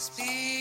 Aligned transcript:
Speak 0.00 0.59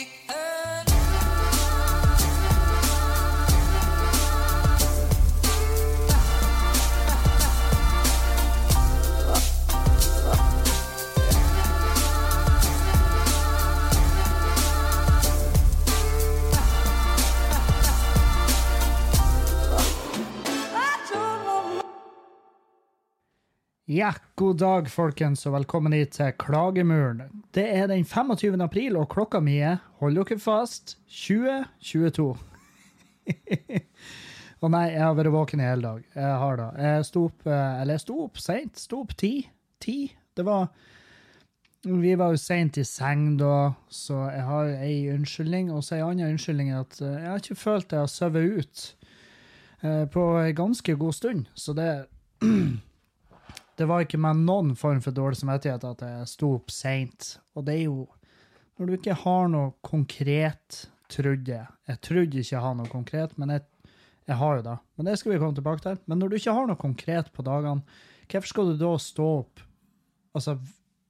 Ja, 23.89 24.11
god 24.35 24.59
dag, 24.61 24.89
folkens, 24.93 25.47
og 25.49 25.55
velkommen 25.55 25.95
hit 25.97 26.11
til 26.13 26.35
Klagemuren. 26.37 27.23
Det 27.57 27.63
er 27.73 27.87
den 27.89 28.03
25. 28.05 28.59
april, 28.61 28.99
og 29.01 29.07
klokka 29.09 29.39
mi 29.41 29.55
er, 29.65 29.79
hold 29.97 30.13
dere 30.13 30.35
fast, 30.37 30.91
2022. 31.09 32.25
og 34.61 34.69
nei, 34.75 34.83
jeg 34.91 35.01
har 35.01 35.15
vært 35.17 35.31
våken 35.33 35.63
i 35.63 35.65
hele 35.65 35.81
dag. 35.81 36.03
Jeg 36.13 36.35
har 36.43 36.59
da. 36.59 36.67
Jeg 36.85 37.07
sto 37.07 37.23
opp, 37.31 37.47
eh, 37.49 37.79
eller 37.81 37.97
jeg 37.97 38.03
sto 38.03 38.17
opp 38.27 38.37
sent. 38.43 38.77
Sto 38.77 38.99
opp 39.01 39.15
ti. 39.17 39.31
Ti. 39.81 39.95
Det 40.37 40.45
var 40.45 40.67
Vi 41.81 42.13
var 42.13 42.35
jo 42.35 42.41
seint 42.43 42.77
i 42.77 42.83
seng 42.85 43.39
da, 43.39 43.71
så 43.89 44.27
jeg 44.29 44.43
har 44.51 44.69
ei 44.83 44.99
unnskyldning. 45.15 45.71
Og 45.73 45.81
så 45.81 45.95
ei 45.97 46.03
annen 46.05 46.35
unnskyldning 46.35 46.69
er 46.75 46.83
at 46.83 47.01
eh, 47.01 47.15
jeg 47.23 47.31
har 47.31 47.41
ikke 47.41 47.57
følt 47.63 47.97
jeg 47.97 48.05
har 48.05 48.13
sovet 48.13 48.53
ut 48.53 48.85
eh, 49.81 50.05
på 50.05 50.27
en 50.43 50.55
ganske 50.61 50.95
god 51.01 51.17
stund. 51.23 51.49
Så 51.57 51.73
det 51.73 51.89
det 53.79 53.87
var 53.87 54.03
ikke 54.03 54.19
med 54.19 54.41
noen 54.43 54.73
form 54.75 54.99
for 55.03 55.15
dårlig 55.15 55.39
samvittighet 55.39 55.85
at 55.87 56.01
jeg 56.03 56.27
sto 56.27 56.51
opp 56.57 56.71
seint. 56.73 57.37
Og 57.55 57.67
det 57.67 57.77
er 57.77 57.85
jo 57.87 58.07
Når 58.79 58.87
du 58.87 58.93
ikke 58.95 59.15
har 59.25 59.49
noe 59.51 59.73
konkret, 59.83 60.85
trodde 61.11 61.51
jeg 61.51 61.67
Jeg 61.87 61.99
trodde 61.99 62.39
ikke 62.39 62.55
jeg 62.55 62.63
har 62.63 62.75
noe 62.75 62.91
konkret, 62.91 63.37
men 63.37 63.49
jeg, 63.49 63.63
jeg 64.27 64.37
har 64.39 64.59
jo 64.59 64.65
det. 64.67 64.77
Men 64.95 65.05
det 65.05 65.15
skal 65.19 65.31
vi 65.31 65.39
komme 65.39 65.55
tilbake 65.55 65.83
til. 65.83 65.97
Men 66.05 66.19
når 66.19 66.29
du 66.29 66.35
ikke 66.35 66.55
har 66.55 66.67
noe 66.67 66.79
konkret 66.79 67.31
på 67.33 67.43
dagene, 67.43 67.83
hvorfor 68.29 68.51
skal 68.51 68.71
du 68.71 68.77
da 68.79 68.91
stå 68.99 69.27
opp 69.39 69.63
altså 70.35 70.57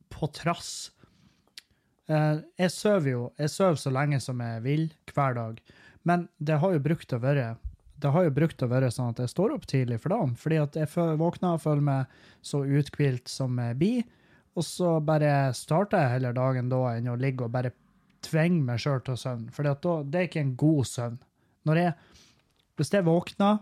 på 0.09 0.29
trass? 0.33 0.91
Eh, 2.09 2.41
jeg 2.57 2.73
sover 2.73 3.11
jo 3.11 3.23
jeg 3.37 3.53
søver 3.53 3.81
så 3.81 3.93
lenge 3.93 4.21
som 4.23 4.41
jeg 4.41 4.63
vil 4.65 4.85
hver 5.13 5.37
dag, 5.37 5.59
men 6.05 6.29
det 6.37 6.57
har 6.61 6.73
jo 6.73 6.85
brukt 6.85 7.13
å 7.13 7.21
være 7.21 7.51
det 8.01 8.11
har 8.13 8.25
jo 8.25 8.35
brukt 8.35 8.63
å 8.63 8.69
være 8.71 8.91
sånn 8.93 9.11
at 9.11 9.19
jeg 9.23 9.31
står 9.33 9.55
opp 9.57 9.65
tidlig 9.67 9.99
for 10.03 10.13
dagen, 10.13 10.35
fordi 10.39 10.59
at 10.61 10.77
jeg 10.79 10.89
våkner 11.19 11.57
og 11.57 11.63
føler 11.63 11.85
meg 11.85 12.19
så 12.45 12.63
uthvilt 12.63 13.31
som 13.31 13.59
jeg 13.59 13.77
blir, 13.79 14.05
og 14.57 14.65
så 14.65 14.95
bare 15.03 15.51
starter 15.55 16.03
jeg 16.03 16.13
heller 16.15 16.35
dagen 16.35 16.71
da 16.71 16.81
enn 16.95 17.11
å 17.11 17.17
ligge 17.19 17.45
og 17.45 17.53
bare 17.53 17.73
tvinge 18.25 18.63
meg 18.67 18.81
sjøl 18.83 19.01
til 19.05 19.19
søvn, 19.19 19.49
for 19.55 19.67
det 19.67 20.19
er 20.19 20.27
ikke 20.27 20.43
en 20.43 20.55
god 20.59 20.87
søvn. 20.89 21.19
Når 21.67 21.81
jeg, 21.81 21.93
hvis 22.79 22.93
jeg 22.95 23.07
våkner, 23.07 23.59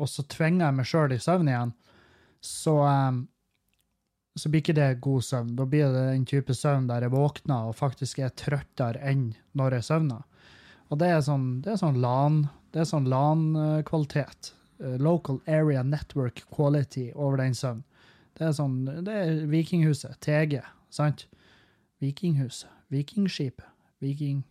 og 0.00 0.08
så 0.08 0.24
tvinger 0.32 0.66
jeg 0.66 0.78
meg 0.78 0.88
sjøl 0.88 1.14
i 1.14 1.20
søvn 1.20 1.50
igjen, 1.50 1.74
så, 2.40 2.76
så 4.38 4.50
blir 4.50 4.64
ikke 4.64 4.78
det 4.78 4.88
god 5.04 5.26
søvn. 5.26 5.52
Da 5.58 5.66
blir 5.68 5.92
det 5.92 6.06
den 6.08 6.24
type 6.28 6.56
søvn 6.56 6.88
der 6.88 7.04
jeg 7.04 7.14
våkner 7.14 7.68
og 7.68 7.76
faktisk 7.78 8.22
er 8.24 8.32
trøttere 8.32 9.02
enn 9.10 9.28
når 9.58 9.78
jeg 9.78 9.88
søvner. 9.90 10.24
Og 10.90 10.98
det 10.98 11.12
er 11.12 11.20
sånn, 11.22 11.60
det 11.62 11.74
er 11.74 11.82
sånn 11.82 12.00
LAN, 12.02 12.42
det 12.70 12.82
er 12.82 12.88
sånn 12.88 13.08
LAN-kvalitet. 13.10 14.52
Eh, 14.80 14.96
Local 15.02 15.40
Area 15.46 15.82
Network 15.82 16.44
Quality 16.54 17.10
over 17.14 17.40
den 17.40 17.54
søvnen. 17.54 17.84
Det 18.38 18.46
er 18.46 18.54
sånn, 18.56 18.78
det 19.04 19.12
er 19.12 19.42
Vikinghuset, 19.50 20.16
TG, 20.24 20.60
sant? 20.94 21.26
Vikinghuset, 22.00 22.70
Vikingskipet, 22.88 23.66
Viking... 24.00 24.44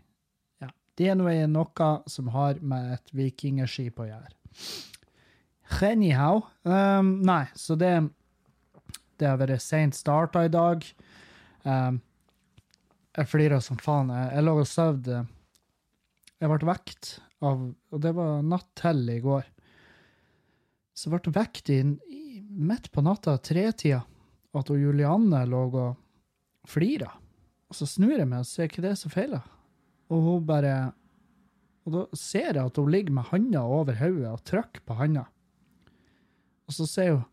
Ja, 0.61 0.70
det 1.00 1.08
er 1.09 1.17
noe, 1.17 1.34
noe 1.50 1.89
som 2.11 2.30
har 2.36 2.60
med 2.61 2.92
et 2.99 3.14
vikingskip 3.16 3.98
å 4.04 4.10
gjøre. 4.11 4.30
Anyhow, 5.89 6.44
um, 6.67 7.15
nei, 7.26 7.48
så 7.58 7.77
det, 7.80 7.94
det 9.17 9.32
har 9.32 9.39
vært 9.42 9.64
sent 9.64 9.98
starta 9.98 10.44
i 10.45 10.54
dag. 10.54 10.86
Um, 11.64 11.98
jeg 13.17 13.32
flirer 13.32 13.64
som 13.64 13.80
faen. 13.82 14.11
Jeg 14.14 14.45
lå 14.45 14.54
og 14.61 14.70
sov. 14.70 15.02
Jeg 15.10 16.52
ble 16.52 16.70
vekt 16.70 17.15
av 17.45 17.70
Og 17.92 18.02
det 18.04 18.11
var 18.16 18.44
natt 18.44 18.70
til 18.80 19.05
i 19.10 19.20
går. 19.23 19.45
Så 20.94 21.11
ble 21.11 21.22
hun 21.23 21.95
i, 22.11 22.42
midt 22.50 22.92
på 22.92 23.02
natta, 23.02 23.38
tretida, 23.38 24.04
at 24.52 24.67
hun 24.67 24.82
Julianne 24.82 25.45
lå 25.48 25.64
og 25.70 25.98
flira. 26.67 27.11
Og 27.70 27.77
så 27.77 27.88
snur 27.88 28.17
jeg 28.17 28.27
meg 28.27 28.44
og 28.44 28.50
ser 28.50 28.70
hva 28.73 28.83
det 28.83 28.92
er 28.92 29.00
som 29.00 29.14
feiler. 29.14 29.45
Og 30.10 30.26
hun 30.26 30.48
bare 30.48 30.94
Og 31.88 31.94
da 31.94 32.02
ser 32.17 32.54
jeg 32.58 32.66
at 32.66 32.77
hun 32.77 32.92
ligger 32.92 33.14
med 33.16 33.30
handa 33.32 33.61
over 33.64 33.95
hodet 33.98 34.30
og 34.30 34.44
trykker 34.45 34.83
på 34.86 34.98
handa. 35.00 35.23
Og 36.67 36.76
så 36.76 36.86
sier 36.86 37.16
hun 37.16 37.27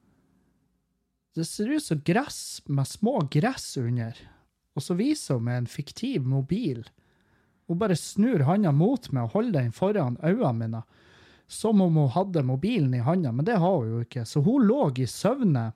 Det 1.37 1.45
ser 1.45 1.69
ut 1.75 1.85
som 1.85 2.01
gress 2.01 2.63
med 2.69 2.89
små 2.89 3.19
gress 3.29 3.77
under. 3.77 4.17
Og 4.77 4.85
så 4.85 4.95
viser 4.97 5.37
hun 5.37 5.45
med 5.49 5.59
en 5.59 5.67
fiktiv 5.67 6.25
mobil. 6.25 6.87
Hun 7.67 7.79
bare 7.79 7.97
snur 7.99 8.45
handa 8.47 8.73
mot 8.73 9.09
meg 9.11 9.27
og 9.27 9.35
holder 9.41 9.65
den 9.65 9.73
foran 9.75 10.19
øynene 10.23 10.53
mine, 10.61 10.83
som 11.47 11.81
om 11.83 11.99
hun 11.99 12.13
hadde 12.15 12.43
mobilen 12.47 12.95
i 12.95 13.03
handa, 13.03 13.33
men 13.33 13.47
det 13.47 13.59
har 13.63 13.77
hun 13.77 13.91
jo 13.91 14.05
ikke. 14.05 14.25
Så 14.27 14.43
hun 14.43 14.67
lå 14.67 14.91
i 14.99 15.07
søvne 15.11 15.71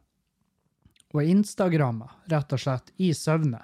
og 1.10 1.26
Instagramma, 1.26 2.06
rett 2.30 2.52
og 2.54 2.62
slett, 2.62 2.92
i 3.02 3.10
søvne, 3.14 3.58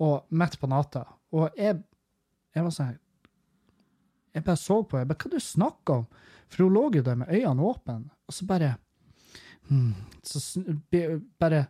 og 0.00 0.32
midt 0.32 0.56
på 0.60 0.68
natta. 0.72 1.04
Og 1.32 1.52
jeg, 1.56 1.80
jeg 2.54 2.64
var 2.64 2.74
sånn 2.74 2.98
Jeg 4.32 4.44
bare 4.46 4.56
så 4.56 4.78
på 4.88 4.96
henne. 4.96 5.12
Hva 5.12 5.28
du 5.28 5.40
snakker 5.40 6.00
om? 6.00 6.04
For 6.48 6.64
hun 6.64 6.72
lå 6.72 6.82
jo 6.96 7.02
der 7.04 7.18
med 7.20 7.28
øynene 7.28 7.68
åpne, 7.68 7.98
og 8.24 8.32
så 8.32 8.46
bare 8.48 8.70
hmm, 9.68 9.92
Så 10.24 10.40
sn 10.40 10.80
bare 11.40 11.66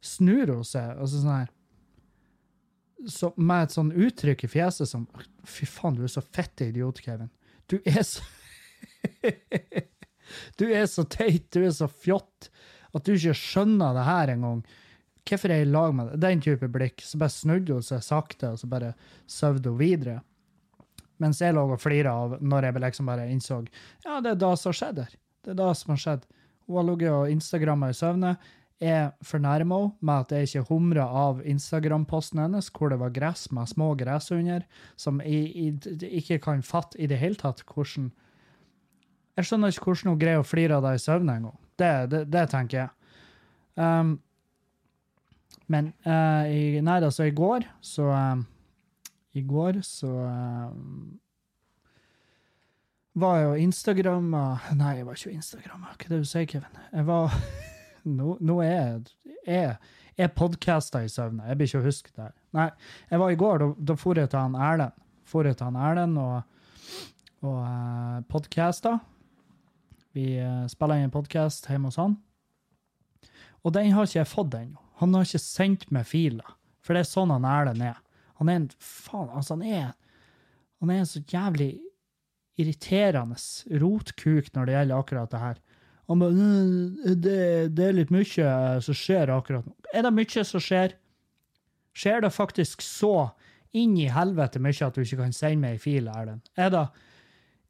snur 0.00 0.54
hun 0.54 0.64
seg, 0.64 0.96
og 0.96 1.08
så 1.08 1.20
sånn 1.20 1.34
her 1.34 1.50
så 3.06 3.30
med 3.36 3.68
et 3.68 3.74
sånn 3.74 3.92
uttrykk 3.94 4.44
i 4.44 4.50
fjeset 4.50 4.90
som 4.90 5.06
Fy 5.46 5.68
faen, 5.70 5.96
du 5.96 6.02
er 6.04 6.12
så 6.12 6.22
fette 6.24 6.66
idiot, 6.68 7.00
Kevin. 7.04 7.30
Du 7.70 7.78
er 7.84 8.02
så 8.06 8.24
Du 10.60 10.66
er 10.68 10.84
så 10.90 11.06
teit, 11.08 11.46
du 11.54 11.62
er 11.64 11.72
så 11.72 11.88
fjott, 11.88 12.50
at 12.92 13.06
du 13.06 13.14
ikke 13.14 13.36
skjønner 13.36 13.94
det 13.96 14.04
her 14.04 14.32
engang. 14.34 14.62
Hvorfor 15.28 15.52
er 15.52 15.62
jeg 15.62 15.68
i 15.68 15.70
lag 15.70 15.94
med 15.96 16.10
deg? 16.10 16.20
Den 16.24 16.42
type 16.44 16.68
blikk. 16.72 17.04
Så 17.04 17.20
bare 17.20 17.32
snudde 17.32 17.76
hun 17.76 17.84
seg 17.84 18.02
sakte, 18.04 18.52
og 18.52 18.60
så 18.60 18.68
bare 18.70 18.94
søvde 19.28 19.72
hun 19.72 19.80
videre. 19.80 20.18
Mens 21.22 21.40
jeg 21.42 21.56
lå 21.56 21.64
og 21.66 21.80
flira 21.82 22.12
av 22.14 22.36
når 22.44 22.68
jeg 22.68 22.82
liksom 22.84 23.08
bare 23.10 23.26
innså 23.32 23.62
ja, 24.04 24.20
det 24.22 24.36
er 24.36 24.38
det 24.38 24.52
som 24.60 24.70
har 24.70 24.78
skjedd 24.80 25.00
her. 25.02 25.16
Det 25.44 25.52
er 25.52 25.58
det 25.58 25.72
som 25.80 25.92
har 25.94 26.02
skjedd. 26.04 26.28
Hun 26.68 26.78
har 26.78 26.86
ligget 26.86 27.16
og 27.16 27.32
Instagramma 27.32 27.90
i 27.90 27.96
søvne. 27.96 28.36
Jeg 28.78 29.10
fornærma 29.26 29.80
henne 29.80 30.06
med 30.06 30.20
at 30.22 30.32
jeg 30.32 30.46
ikke 30.46 30.68
humra 30.68 31.08
av 31.10 31.40
Instagram-posten 31.42 32.38
hennes, 32.44 32.68
hvor 32.70 32.92
det 32.92 33.00
var 33.00 33.10
gress 33.10 33.48
med 33.50 33.66
små 33.66 33.90
gress 33.98 34.30
under, 34.30 34.62
som 34.94 35.18
jeg, 35.24 35.74
jeg 35.98 36.20
ikke 36.20 36.38
kan 36.44 36.62
fatte 36.62 37.00
i 37.02 37.08
det 37.10 37.18
hele 37.18 37.34
tatt 37.34 37.64
hvordan 37.66 38.12
Jeg 39.38 39.46
skjønner 39.46 39.74
ikke 39.74 39.90
hvordan 39.90 40.12
hun 40.12 40.20
greier 40.20 40.42
å 40.42 40.46
flire 40.46 40.78
av 40.78 40.86
deg 40.86 40.98
i 40.98 41.02
søvne 41.02 41.34
engang. 41.38 41.58
Det, 41.78 41.90
det, 42.10 42.24
det 42.30 42.46
tenker 42.50 42.78
jeg. 42.78 42.88
Um, 43.78 44.16
men 45.70 45.92
uh, 46.06 46.46
i, 46.46 46.80
nei, 46.82 46.98
altså, 47.02 47.28
i 47.28 47.34
går 47.34 47.66
så 47.84 48.08
um, 48.10 48.46
I 49.34 49.42
går 49.46 49.78
så 49.86 50.10
um, 50.10 51.18
var 53.18 53.38
jeg 53.38 53.46
jo 53.46 53.54
Instagram 53.68 54.34
Nei, 54.78 54.92
jeg 54.98 55.06
var 55.06 55.18
ikke 55.18 55.34
Instagram, 55.34 55.86
Hva 55.86 55.96
er 55.98 56.12
det 56.14 56.20
du 56.22 56.28
sier, 56.30 56.46
Kevin? 56.50 56.84
Jeg 56.92 57.06
var 57.06 57.34
Nå, 58.08 58.36
nå 58.40 58.60
er 58.64 59.02
jeg 59.46 59.76
Jeg, 60.18 60.30
podcaster 60.34 61.04
i 61.06 61.10
søvne. 61.12 61.44
Jeg 61.46 61.58
blir 61.58 61.68
ikke 61.68 61.80
å 61.80 61.86
huske 61.86 62.12
det. 62.16 62.30
Nei, 62.56 62.68
jeg 63.10 63.20
var 63.22 63.32
i 63.32 63.38
går, 63.38 63.60
da, 63.62 63.68
da 63.92 63.96
jeg 64.18 64.30
til 64.32 64.40
han 64.40 64.56
Erlend. 64.56 64.96
For 65.28 65.46
jeg 65.46 65.58
til 65.58 65.68
han 65.68 65.78
Erlend 65.78 66.18
og, 66.18 66.42
og 67.44 67.60
uh, 67.60 68.18
podcasta. 68.28 68.96
Vi 70.16 70.40
uh, 70.42 70.66
spiller 70.70 70.98
inn 70.98 71.06
en 71.10 71.14
podkast 71.14 71.68
hjemme 71.70 71.92
hos 71.92 72.00
han. 72.00 72.16
Og 73.62 73.74
den 73.76 73.92
har 73.94 74.08
ikke 74.08 74.18
jeg 74.18 74.30
fått 74.32 74.58
ennå. 74.58 74.82
Han 75.02 75.14
har 75.14 75.28
ikke 75.28 75.42
sendt 75.44 75.86
meg 75.94 76.08
filer. 76.10 76.56
For 76.82 76.96
det 76.96 77.04
er 77.04 77.10
sånn 77.12 77.34
han 77.34 77.46
Erlend 77.46 77.84
er. 77.86 78.00
Han 78.40 78.50
er 78.50 78.62
en 78.62 78.70
faen, 78.78 79.30
altså 79.34 79.58
han 79.58 79.66
er 79.66 79.94
Han 80.78 80.90
er 80.94 81.00
en 81.02 81.08
så 81.10 81.18
jævlig 81.26 81.72
irriterende 82.58 83.34
rotkuk 83.82 84.50
når 84.54 84.66
det 84.66 84.74
gjelder 84.76 85.00
akkurat 85.00 85.32
det 85.32 85.40
her. 85.42 85.56
Han 86.08 86.22
bare 86.22 86.32
«Øh, 86.32 87.16
det, 87.20 87.40
det 87.76 87.84
er 87.84 87.98
litt 87.98 88.12
mye 88.14 88.52
som 88.84 88.96
skjer 88.96 89.32
akkurat 89.34 89.66
nå. 89.66 89.74
Er 89.92 90.06
det 90.06 90.14
mye 90.16 90.44
som 90.46 90.62
skjer? 90.62 90.94
Skjer 91.98 92.24
det 92.24 92.32
faktisk 92.32 92.84
så 92.84 93.30
inn 93.76 93.96
i 94.00 94.08
helvete 94.12 94.60
mye 94.62 94.86
at 94.86 94.96
du 94.96 95.02
ikke 95.02 95.20
kan 95.20 95.34
sende 95.36 95.66
meg 95.66 95.76
ei 95.76 95.82
fil, 95.82 96.08
Erlend? 96.08 96.48
Er 96.56 96.72
det, 96.72 96.84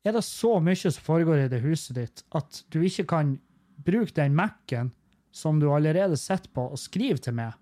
er 0.07 0.15
det 0.15 0.25
så 0.27 0.59
mye 0.63 0.79
som 0.79 1.05
foregår 1.05 1.45
i 1.45 1.51
det 1.51 1.63
huset 1.65 1.99
ditt 1.99 2.25
at 2.39 2.63
du 2.71 2.81
ikke 2.87 3.09
kan 3.11 3.37
bruke 3.87 4.15
den 4.15 4.37
Mac-en 4.39 4.93
som 5.35 5.59
du 5.61 5.69
allerede 5.75 6.17
sitter 6.19 6.51
på, 6.55 6.69
og 6.71 6.79
skrive 6.81 7.19
til 7.23 7.35
meg? 7.39 7.59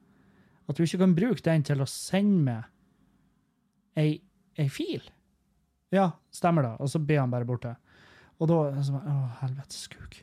At 0.66 0.76
du 0.76 0.84
ikke 0.84 1.00
kan 1.04 1.16
bruke 1.16 1.44
den 1.46 1.64
til 1.64 1.80
å 1.80 1.88
sende 1.88 2.42
meg 2.50 2.72
ei, 3.96 4.10
ei 4.58 4.68
fil. 4.72 5.04
Ja, 5.94 6.10
stemmer 6.34 6.66
det. 6.66 6.72
Og 6.82 6.90
så 6.90 7.00
blir 7.00 7.22
han 7.22 7.32
bare 7.32 7.46
borte. 7.48 7.76
Og 8.42 8.50
da 8.50 8.58
sånn, 8.84 9.00
Å, 9.00 9.18
helvetes 9.40 9.86
kuk. 9.92 10.18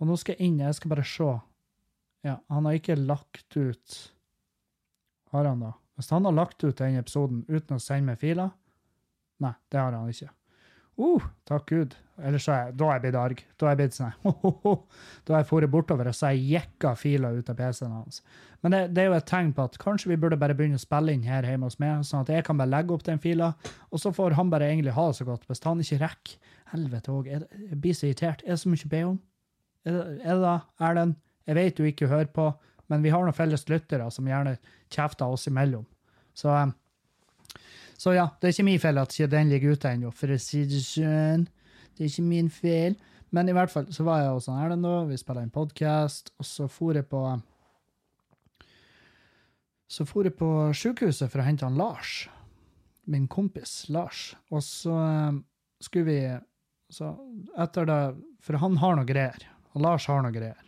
Og 0.00 0.08
nå 0.08 0.16
skal 0.20 0.36
jeg 0.36 0.50
inn, 0.50 0.62
jeg 0.62 0.76
skal 0.78 0.92
bare 0.92 1.06
se. 1.06 1.30
Ja, 2.24 2.38
han 2.48 2.66
har 2.66 2.78
ikke 2.78 2.96
lagt 2.96 3.56
ut 3.56 3.96
Har 5.34 5.44
han 5.44 5.60
da? 5.60 5.74
Hvis 5.94 6.08
han 6.10 6.24
har 6.24 6.32
lagt 6.34 6.64
ut 6.64 6.78
den 6.78 6.96
episoden 6.96 7.42
uten 7.50 7.76
å 7.76 7.82
sende 7.82 8.12
meg 8.12 8.22
filer 8.22 8.54
Nei, 9.42 9.52
det 9.68 9.80
har 9.80 9.92
han 9.92 10.08
ikke. 10.08 10.30
Uh, 10.94 11.22
takk 11.42 11.64
Gud. 11.66 11.96
Ellers 12.22 12.46
er 12.46 12.68
jeg, 12.68 12.74
da 12.78 12.86
er 12.86 12.92
jeg 12.94 13.02
blitt 13.02 13.16
arg. 13.18 13.40
Da 13.58 13.66
er 13.66 13.72
jeg 13.72 13.80
blitt 13.80 13.96
sånn. 13.96 14.12
Da 15.26 15.34
har 15.34 15.42
jeg 15.42 15.48
dratt 15.50 15.72
bortover 15.72 16.10
og 16.10 16.14
så 16.14 16.28
har 16.28 16.36
jeg 16.36 16.52
jekka 16.52 16.92
filer 17.00 17.40
ut 17.40 17.50
av 17.50 17.58
PC-en 17.58 17.96
hans. 17.96 18.20
Men 18.62 18.76
det, 18.76 18.80
det 18.94 19.02
er 19.02 19.10
jo 19.10 19.16
et 19.18 19.26
tegn 19.28 19.50
på 19.56 19.66
at 19.66 19.78
kanskje 19.82 20.12
vi 20.12 20.20
burde 20.22 20.38
bare 20.40 20.54
begynne 20.56 20.78
å 20.78 20.84
spille 20.84 21.12
inn 21.12 21.26
her 21.26 21.46
hjemme 21.48 21.66
hos 21.66 21.80
meg, 21.82 22.06
sånn 22.06 22.22
at 22.22 22.30
jeg 22.32 22.46
kan 22.46 22.60
bare 22.60 22.70
legge 22.70 22.94
opp 22.94 23.04
den 23.04 23.20
fila, 23.20 23.50
og 23.90 24.00
så 24.00 24.14
får 24.14 24.38
han 24.38 24.52
bare 24.54 24.70
egentlig 24.70 24.94
ha 24.94 25.08
det 25.10 25.18
så 25.18 25.26
godt. 25.28 25.48
Hvis 25.50 25.64
han 25.66 25.82
ikke 25.82 26.00
rekker 26.06 26.52
Helvete 26.74 27.12
òg, 27.12 27.26
jeg, 27.28 27.44
jeg 27.68 27.76
blir 27.82 27.94
så 27.94 28.06
irritert. 28.08 28.40
Er 28.46 28.54
det 28.54 28.62
så 28.62 28.70
mye 28.70 28.86
å 28.86 28.94
be 28.94 29.02
om? 29.10 29.18
Er 29.84 29.98
det, 30.22 30.38
da, 30.40 30.58
Erlend? 30.80 31.18
Jeg 31.44 31.58
vet 31.58 31.76
du 31.76 31.84
ikke 31.84 32.08
hører 32.08 32.30
på, 32.32 32.46
men 32.88 33.02
vi 33.04 33.12
har 33.12 33.20
noen 33.24 33.36
felles 33.36 33.66
lyttere 33.68 34.06
som 34.12 34.28
gjerne 34.28 34.56
kjefter 34.92 35.28
oss 35.28 35.44
imellom. 35.50 35.84
Så 36.36 36.48
eh, 36.52 36.72
så 38.04 38.12
ja, 38.12 38.28
det 38.40 38.48
er 38.48 38.54
ikke 38.54 38.66
min 38.66 38.80
feil 38.82 38.98
at 39.00 39.14
ikke 39.14 39.30
den 39.32 39.50
ligger 39.52 39.76
ute 39.76 39.90
ennå, 39.94 40.10
for 40.12 40.34
å 40.34 40.38
si 40.42 40.64
det 40.68 40.82
sånn. 40.84 41.46
Det 41.94 42.04
er 42.04 42.10
ikke 42.10 42.26
min 42.26 42.50
feil. 42.52 42.96
Men 43.34 43.48
i 43.50 43.54
hvert 43.56 43.72
fall 43.72 43.86
så 43.94 44.06
var 44.06 44.22
jeg 44.22 44.34
hos 44.34 44.48
Erlend 44.50 44.86
da, 44.86 44.98
vi 45.08 45.18
spilte 45.18 45.42
en 45.42 45.54
podkast, 45.54 46.30
og 46.38 46.46
så 46.46 46.68
for 46.70 46.94
jeg 46.98 47.08
på 47.10 47.22
Så 49.90 50.06
for 50.08 50.26
jeg 50.26 50.34
på 50.38 50.50
sjukehuset 50.74 51.30
for 51.30 51.40
å 51.40 51.46
hente 51.46 51.66
han 51.66 51.78
Lars, 51.78 52.26
min 53.06 53.28
kompis 53.28 53.86
Lars. 53.88 54.34
Og 54.50 54.62
så 54.64 54.94
eh, 55.00 55.40
skulle 55.80 56.10
vi 56.10 56.18
Så 56.92 57.08
etter 57.58 57.86
det 57.88 58.00
For 58.44 58.60
han 58.60 58.76
har 58.76 58.96
noe 58.98 59.08
greier. 59.08 59.48
Og 59.74 59.82
Lars 59.82 60.06
har 60.10 60.22
noe 60.22 60.34
greier. 60.34 60.60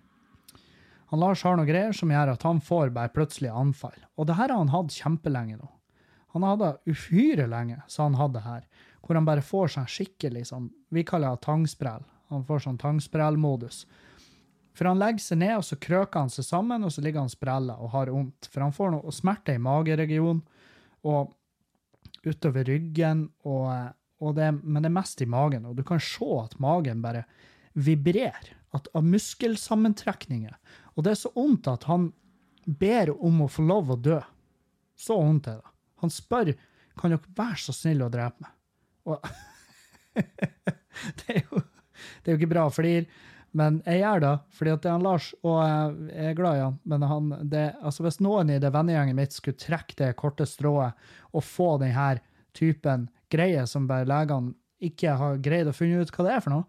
Han 1.12 1.22
Lars 1.22 1.44
har 1.46 1.56
noe 1.58 1.68
greier 1.68 1.94
som 1.94 2.10
gjør 2.10 2.32
at 2.34 2.44
han 2.46 2.60
får 2.62 2.90
bare 2.94 3.12
plutselig 3.14 3.52
anfall. 3.54 3.94
Og 4.18 4.26
det 4.26 4.36
her 4.38 4.50
har 4.50 4.58
han 4.58 4.74
hatt 4.74 4.94
kjempelenge 4.94 5.60
nå. 5.60 5.68
Han 6.34 6.44
hadde 6.44 6.74
uhyre 6.90 7.46
lenge, 7.48 7.78
så 7.88 8.08
han 8.08 8.18
hadde 8.18 8.42
her, 8.44 8.66
hvor 9.00 9.16
han 9.16 9.28
bare 9.28 9.44
får 9.44 9.76
seg 9.76 9.92
skikkelig 9.92 10.48
sånn 10.50 10.66
Vi 10.92 11.06
kaller 11.06 11.36
det 11.36 11.46
tangsprell. 11.46 12.02
Han 12.34 12.42
får 12.44 12.64
sånn 12.66 12.80
tangsprellmodus. 12.82 13.84
For 14.76 14.90
han 14.90 15.00
legger 15.00 15.22
seg 15.22 15.40
ned, 15.40 15.54
og 15.60 15.64
så 15.64 15.78
krøker 15.80 16.26
han 16.26 16.32
seg 16.32 16.44
sammen, 16.44 16.84
og 16.84 16.92
så 16.92 17.04
ligger 17.04 17.22
han 17.22 17.32
sprella 17.32 17.78
og 17.80 17.94
har 17.94 18.10
vondt. 18.12 18.50
For 18.50 18.66
han 18.66 18.74
får 18.76 18.92
noe 18.92 19.14
smerte 19.14 19.54
i 19.56 19.62
mageregionen 19.62 20.42
og 21.06 21.32
utover 22.26 22.66
ryggen, 22.66 23.28
og, 23.46 23.70
og 24.20 24.36
det, 24.36 24.50
men 24.58 24.82
det 24.82 24.90
er 24.90 24.98
mest 24.98 25.22
i 25.22 25.30
magen. 25.30 25.70
Og 25.70 25.78
du 25.78 25.86
kan 25.86 26.02
se 26.02 26.28
at 26.42 26.58
magen 26.60 27.00
bare 27.04 27.22
vibrerer 27.78 28.55
at, 28.74 28.88
av 28.94 29.04
muskelsammentrekninger. 29.06 30.56
Og 30.96 31.06
det 31.06 31.14
er 31.14 31.20
så 31.20 31.32
vondt 31.34 31.68
at 31.70 31.86
han 31.90 32.10
ber 32.66 33.12
om 33.14 33.44
å 33.44 33.50
få 33.50 33.64
lov 33.66 33.92
å 33.94 34.00
dø. 34.00 34.18
Så 34.98 35.18
vondt 35.20 35.50
er 35.52 35.60
det. 35.60 35.74
Han 36.02 36.12
spør 36.12 36.52
kan 36.96 37.12
dere 37.12 37.36
være 37.36 37.60
så 37.60 37.74
snill 37.76 38.04
å 38.06 38.10
drepe 38.12 38.42
meg. 38.42 38.52
Og 39.06 39.22
det, 41.20 41.26
er 41.28 41.42
jo, 41.44 41.60
det 41.60 42.30
er 42.30 42.34
jo 42.34 42.38
ikke 42.40 42.52
bra 42.54 42.66
å 42.66 42.74
flire, 42.74 43.06
men 43.56 43.78
jeg 43.86 44.02
gjør 44.02 44.22
det 44.24 44.32
fordi 44.52 44.72
at 44.74 44.82
det 44.82 44.90
er 44.90 44.96
han 44.96 45.06
Lars, 45.06 45.30
og 45.46 45.58
jeg 45.62 46.30
er 46.30 46.36
glad 46.36 46.58
i 46.58 46.64
han. 46.64 46.78
Men 46.84 47.06
han, 47.08 47.34
det, 47.52 47.66
altså 47.80 48.04
hvis 48.04 48.20
noen 48.24 48.52
i 48.52 48.60
det 48.60 48.72
vennegjengen 48.74 49.16
mitt 49.16 49.36
skulle 49.36 49.60
trekke 49.60 49.96
det 50.00 50.16
korte 50.20 50.48
strået 50.48 50.96
og 51.32 51.44
få 51.44 51.76
denne 51.80 52.16
typen 52.56 53.08
greier 53.32 53.68
som 53.68 53.88
bare 53.88 54.08
legene 54.08 54.54
ikke 54.84 55.14
har 55.16 55.38
greid 55.40 55.68
å 55.70 55.76
finne 55.76 56.04
ut 56.04 56.12
hva 56.12 56.26
det 56.26 56.34
er 56.34 56.42
for 56.44 56.52
noe, 56.52 56.66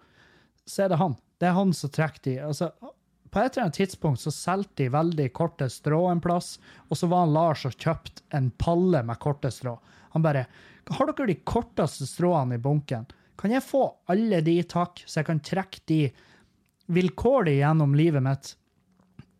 så 0.67 0.85
er 0.85 0.91
det 0.91 0.99
han. 1.01 1.15
Det 1.37 1.49
er 1.49 1.57
han 1.57 1.73
som 1.75 1.91
trekker 1.93 2.23
de. 2.25 2.35
Altså, 2.49 2.71
på 3.29 3.41
et 3.41 3.51
eller 3.53 3.67
annet 3.67 3.79
tidspunkt 3.81 4.21
så 4.23 4.33
solgte 4.33 4.83
de 4.83 4.93
veldig 4.93 5.27
korte 5.35 5.67
strå 5.69 6.07
en 6.11 6.21
plass, 6.23 6.55
og 6.87 6.97
så 6.97 7.09
var 7.11 7.25
han 7.25 7.35
Lars 7.35 7.65
og 7.69 7.75
kjøpte 7.75 8.25
en 8.37 8.49
palle 8.57 9.03
med 9.05 9.19
korte 9.21 9.51
strå. 9.53 9.77
Han 10.15 10.25
bare 10.25 10.47
Har 10.87 11.09
dere 11.11 11.27
de 11.27 11.41
korteste 11.43 12.07
stråene 12.07 12.55
i 12.55 12.61
bunken? 12.63 13.05
Kan 13.37 13.51
jeg 13.51 13.65
få 13.65 13.83
alle 14.09 14.39
de, 14.41 14.61
takk, 14.63 15.03
så 15.05 15.19
jeg 15.19 15.27
kan 15.27 15.41
trekke 15.43 15.81
de 15.91 15.99
vilkårlig 16.95 17.57
gjennom 17.59 17.93
livet 17.99 18.23
mitt? 18.23 18.53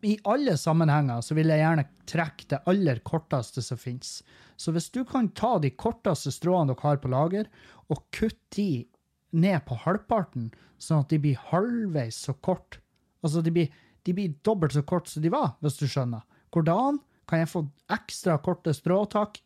I 0.04 0.18
alle 0.28 0.54
sammenhenger 0.60 1.24
så 1.24 1.34
vil 1.34 1.50
jeg 1.50 1.62
gjerne 1.64 1.86
trekke 2.06 2.50
det 2.52 2.60
aller 2.70 3.00
korteste 3.00 3.64
som 3.64 3.80
finnes. 3.80 4.20
Så 4.60 4.74
hvis 4.76 4.90
du 4.94 5.00
kan 5.08 5.32
ta 5.34 5.56
de 5.58 5.72
korteste 5.74 6.30
stråene 6.34 6.70
dere 6.70 6.84
har 6.84 7.00
på 7.02 7.10
lager, 7.10 7.48
og 7.88 8.04
kutte 8.14 8.54
de 8.54 8.84
ned 9.30 9.60
på 9.68 9.76
halvparten, 9.84 10.50
sånn 10.78 11.04
at 11.04 11.12
de 11.12 11.18
blir 11.22 11.48
halvveis 11.50 12.20
så 12.28 12.34
kort 12.34 12.80
Altså, 13.18 13.40
de 13.42 13.50
blir, 13.50 13.72
de 14.06 14.12
blir 14.14 14.34
dobbelt 14.46 14.76
så 14.76 14.84
kort 14.86 15.08
som 15.10 15.24
de 15.24 15.30
var, 15.34 15.56
hvis 15.58 15.80
du 15.80 15.88
skjønner. 15.90 16.22
Hvordan 16.54 17.00
kan 17.28 17.42
jeg 17.42 17.50
få 17.50 17.64
ekstra 17.92 18.36
korte 18.38 18.70
strå? 18.70 19.00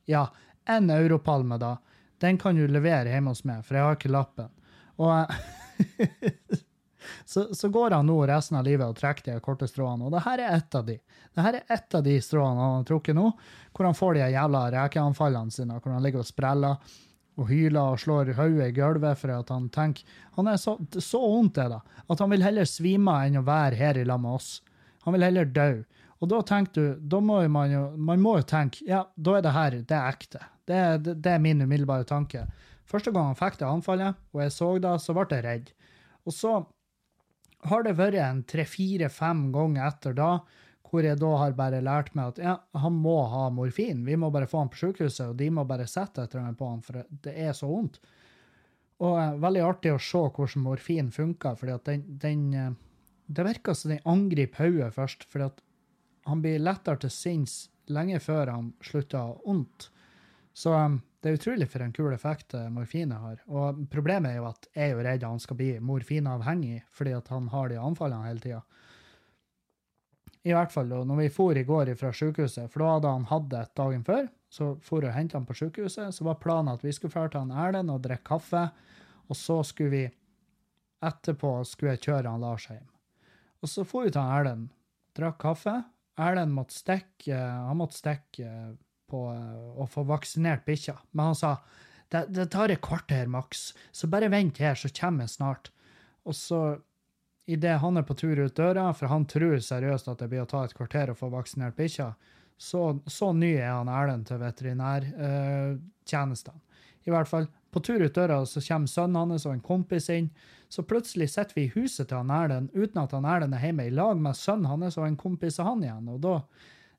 Ja, 0.05 0.27
en 0.69 0.91
europalme, 0.93 1.57
da. 1.59 1.79
Den 2.21 2.39
kan 2.39 2.59
du 2.61 2.67
levere 2.69 3.11
hjemme 3.11 3.33
hos 3.33 3.47
meg, 3.49 3.65
for 3.67 3.79
jeg 3.79 3.87
har 3.87 3.97
ikke 3.97 4.13
lappen. 4.13 4.51
Og 5.03 5.33
så, 7.25 7.49
så, 7.55 7.71
går 7.73 7.97
han 7.97 8.07
nå 8.07 8.19
resten 8.29 8.61
av 8.61 8.67
livet 8.69 8.87
og 8.87 8.99
trekker 9.01 9.33
de 9.33 9.43
korte 9.43 9.67
stråene, 9.71 10.07
og 10.07 10.15
det 10.15 10.23
her 10.27 10.45
er 10.45 10.59
ett 10.61 10.77
av 10.79 10.87
de. 10.87 10.99
Det 11.33 11.47
her 11.47 11.59
er 11.59 11.75
ett 11.79 11.97
av 11.99 12.05
de 12.07 12.19
stråene 12.23 12.61
han 12.61 12.77
har 12.77 12.87
trukket 12.93 13.19
nå, 13.19 13.33
hvor 13.73 13.89
han 13.89 13.99
får 13.99 14.19
de 14.19 14.29
jævla 14.37 14.67
rekeanfallene 14.77 15.55
sine, 15.55 15.81
hvor 15.81 15.97
han 15.97 16.05
ligger 16.05 16.23
og 16.23 16.29
spreller 16.29 16.95
og 17.41 17.49
hyler 17.49 17.95
og 17.95 18.01
slår 18.03 18.35
hodet 18.37 18.69
i 18.69 18.77
gulvet 18.77 19.19
for 19.21 19.33
at 19.33 19.51
han 19.53 19.71
tenker 19.73 20.05
Han 20.37 20.51
er 20.51 20.59
så, 20.61 20.77
vondt 21.19 21.57
det, 21.57 21.81
at 21.81 22.21
han 22.21 22.31
vil 22.33 22.45
heller 22.45 22.69
svime 22.69 23.15
enn 23.27 23.41
å 23.41 23.47
være 23.47 23.79
her 23.79 24.01
i 24.01 24.05
lag 24.09 24.21
med 24.21 24.39
oss. 24.39 24.51
Han 25.05 25.17
vil 25.17 25.27
heller 25.27 25.49
dø. 25.49 25.71
Og 26.23 26.31
da 26.31 26.43
tenker 26.47 26.73
du, 26.77 27.01
da 27.01 27.21
må 27.21 27.41
man 27.51 27.73
jo 27.73 27.83
man 27.97 28.23
må 28.23 28.37
jo 28.39 28.47
tenke 28.47 28.85
ja, 28.87 29.03
da 29.17 29.39
er 29.39 29.45
det 29.45 29.55
her 29.57 29.79
det 29.81 29.97
er 29.99 30.13
ekte. 30.13 30.45
Det, 30.69 30.83
det, 31.05 31.17
det 31.25 31.33
er 31.35 31.43
min 31.43 31.65
umiddelbare 31.65 32.07
tanke. 32.07 32.47
Første 32.87 33.11
gang 33.11 33.33
han 33.33 33.39
fikk 33.39 33.59
det 33.59 33.67
anfallet, 33.67 34.21
og 34.33 34.45
jeg 34.45 34.53
så 34.55 34.69
det, 34.83 34.93
så 35.03 35.17
ble 35.17 35.27
jeg 35.33 35.45
redd. 35.47 35.73
Og 36.29 36.37
så 36.37 36.53
har 37.71 37.87
det 37.87 37.97
vært 37.99 38.21
en 38.23 38.43
tre-fire-fem 38.47 39.49
ganger 39.55 39.89
etter 39.89 40.17
da 40.19 40.31
hvor 40.93 41.07
jeg 41.07 41.17
da 41.17 41.29
har 41.41 41.55
bare 41.57 41.81
lært 41.81 42.11
meg 42.13 42.35
at 42.35 42.39
ja, 42.43 42.55
han 42.77 42.97
må 43.01 43.17
ha 43.33 43.47
morfin. 43.55 44.03
Vi 44.05 44.17
må 44.21 44.29
bare 44.31 44.49
få 44.49 44.61
han 44.61 44.71
på 44.73 44.77
sykehuset, 44.83 45.31
og 45.31 45.39
de 45.41 45.49
må 45.49 45.65
bare 45.65 45.89
sette 45.89 46.21
et 46.21 46.35
eller 46.35 46.51
annet 46.51 46.59
på 46.59 46.69
han, 46.69 46.83
for 46.85 46.99
det 47.25 47.33
er 47.33 47.55
så 47.57 47.71
vondt. 47.71 47.97
Og 49.01 49.17
uh, 49.17 49.39
veldig 49.41 49.63
artig 49.65 49.95
å 49.95 50.03
se 50.03 50.21
hvordan 50.21 50.67
morfin 50.67 51.09
funker, 51.15 51.57
at 51.73 51.89
den, 51.89 52.05
den 52.21 52.43
uh, 52.53 52.75
Det 53.25 53.47
virker 53.47 53.73
som 53.79 53.95
den 53.95 54.05
angriper 54.05 54.67
hodet 54.67 54.91
først, 54.93 55.25
at 55.41 55.63
han 56.29 56.43
blir 56.45 56.61
lettere 56.61 57.01
til 57.01 57.11
sinns 57.11 57.55
lenge 57.89 58.21
før 58.21 58.53
han 58.53 58.69
slutter 58.85 59.19
å 59.19 59.23
ha 59.25 59.39
vondt. 59.47 59.89
Så 60.53 60.75
um, 60.77 61.01
det 61.25 61.31
er 61.31 61.39
utrolig 61.41 61.71
for 61.73 61.87
en 61.87 61.97
kul 61.97 62.13
effekt 62.13 62.53
morfinet 62.69 63.17
har. 63.17 63.41
Og 63.49 63.81
problemet 63.89 64.35
er 64.35 64.43
jo 64.43 64.51
at 64.51 64.69
jeg 64.75 64.91
er 64.91 64.93
jo 64.93 65.09
redd 65.09 65.25
han 65.25 65.41
skal 65.41 65.57
bli 65.57 65.73
morfinavhengig 65.81 66.83
fordi 66.93 67.17
at 67.17 67.33
han 67.33 67.49
har 67.49 67.73
de 67.73 67.81
anfallene 67.81 68.29
hele 68.29 68.45
tida. 68.45 68.61
I 70.43 70.55
hvert 70.57 70.73
fall 70.75 70.91
når 70.91 71.21
vi 71.21 71.29
for 71.31 71.59
i 71.59 71.65
går 71.67 71.93
fra 71.99 72.11
sykehuset, 72.15 72.71
for 72.71 72.83
da 72.83 72.95
hadde 72.97 73.13
han 73.15 73.29
hatt 73.31 73.51
det 73.53 73.67
dagen 73.79 74.03
før. 74.07 74.27
Så 74.53 74.75
for 74.85 75.05
og 75.07 75.15
hente 75.15 75.39
han 75.39 75.47
på 75.49 75.57
sykehuset. 75.57 76.13
Så 76.13 76.27
var 76.27 76.41
planen 76.43 76.75
at 76.75 76.83
vi 76.85 76.93
skulle 76.93 77.15
dra 77.15 77.29
til 77.31 77.45
han 77.45 77.55
Erlend 77.57 77.93
og 77.93 78.03
drikke 78.05 78.27
kaffe. 78.35 78.67
Og 79.31 79.39
så 79.39 79.63
skulle 79.65 79.95
vi 79.95 80.03
etterpå 81.03 81.55
skulle 81.67 81.95
jeg 81.95 82.05
kjøre 82.05 82.35
han 82.35 82.43
Lars 82.43 82.67
hjem. 82.69 82.89
Og 83.63 83.71
så 83.71 83.87
for 83.87 84.05
vi 84.05 84.13
til 84.13 84.21
han 84.21 84.35
Erlend, 84.41 84.67
drakk 85.17 85.39
kaffe. 85.41 85.79
Erlend 86.21 86.53
måtte 86.53 86.77
stikke 86.77 87.39
han 87.39 87.79
måtte 87.81 87.97
stikke 87.97 88.51
på 89.13 89.23
å 89.33 89.87
få 89.89 90.05
vaksinert 90.09 90.67
bikkja. 90.67 90.99
Men 91.13 91.33
han 91.33 91.39
sa 91.39 91.55
det, 92.13 92.27
det 92.35 92.51
tar 92.53 92.73
et 92.73 92.83
kvarter 92.85 93.31
maks, 93.31 93.71
så 93.93 94.09
bare 94.11 94.29
vent 94.33 94.61
her, 94.61 94.77
så 94.77 94.91
kommer 94.93 95.25
jeg 95.25 95.37
snart. 95.39 95.71
Og 96.29 96.37
så 96.37 96.61
idet 97.47 97.81
han 97.81 97.97
er 97.97 98.03
på 98.07 98.15
tur 98.15 98.39
ut 98.39 98.57
døra, 98.57 98.93
for 98.95 99.07
han 99.11 99.27
tror 99.27 99.59
seriøst 99.59 100.09
at 100.09 100.19
det 100.23 100.29
blir 100.31 100.43
å 100.45 100.51
ta 100.51 100.65
et 100.67 100.75
kvarter 100.77 101.11
å 101.11 101.19
få 101.19 101.29
vaksinert 101.33 101.77
bikkja, 101.79 102.13
så, 102.63 103.01
så, 103.11 103.33
ny 103.35 103.57
er 103.57 103.73
han 103.73 103.89
Erlend 103.91 104.27
til 104.29 104.39
veterinærtjenestene. 104.39 106.61
Eh, 106.61 107.09
I 107.09 107.11
hvert 107.11 107.31
fall, 107.31 107.47
på 107.75 107.81
tur 107.83 108.05
ut 108.05 108.15
døra 108.15 108.47
så 108.47 108.61
kommer 108.63 108.87
sønnen 108.93 109.31
hans 109.33 109.47
og 109.49 109.55
en 109.57 109.65
kompis 109.65 110.07
inn. 110.13 110.29
Så 110.71 110.83
plutselig 110.87 111.29
sitter 111.33 111.55
vi 111.57 111.63
i 111.67 111.73
huset 111.75 112.09
til 112.09 112.19
han 112.21 112.31
Erlend 112.31 112.71
uten 112.77 113.03
at 113.03 113.13
han 113.17 113.27
Erlend 113.27 113.55
er 113.59 113.65
hjemme, 113.67 113.85
i 113.89 113.97
lag 113.97 114.17
med 114.21 114.37
sønnen 114.39 114.71
hans 114.71 114.99
og 115.01 115.07
en 115.09 115.19
kompis 115.19 115.59
av 115.59 115.67
han 115.73 115.83
igjen. 115.83 116.09
og 116.13 116.19
da 116.23 116.37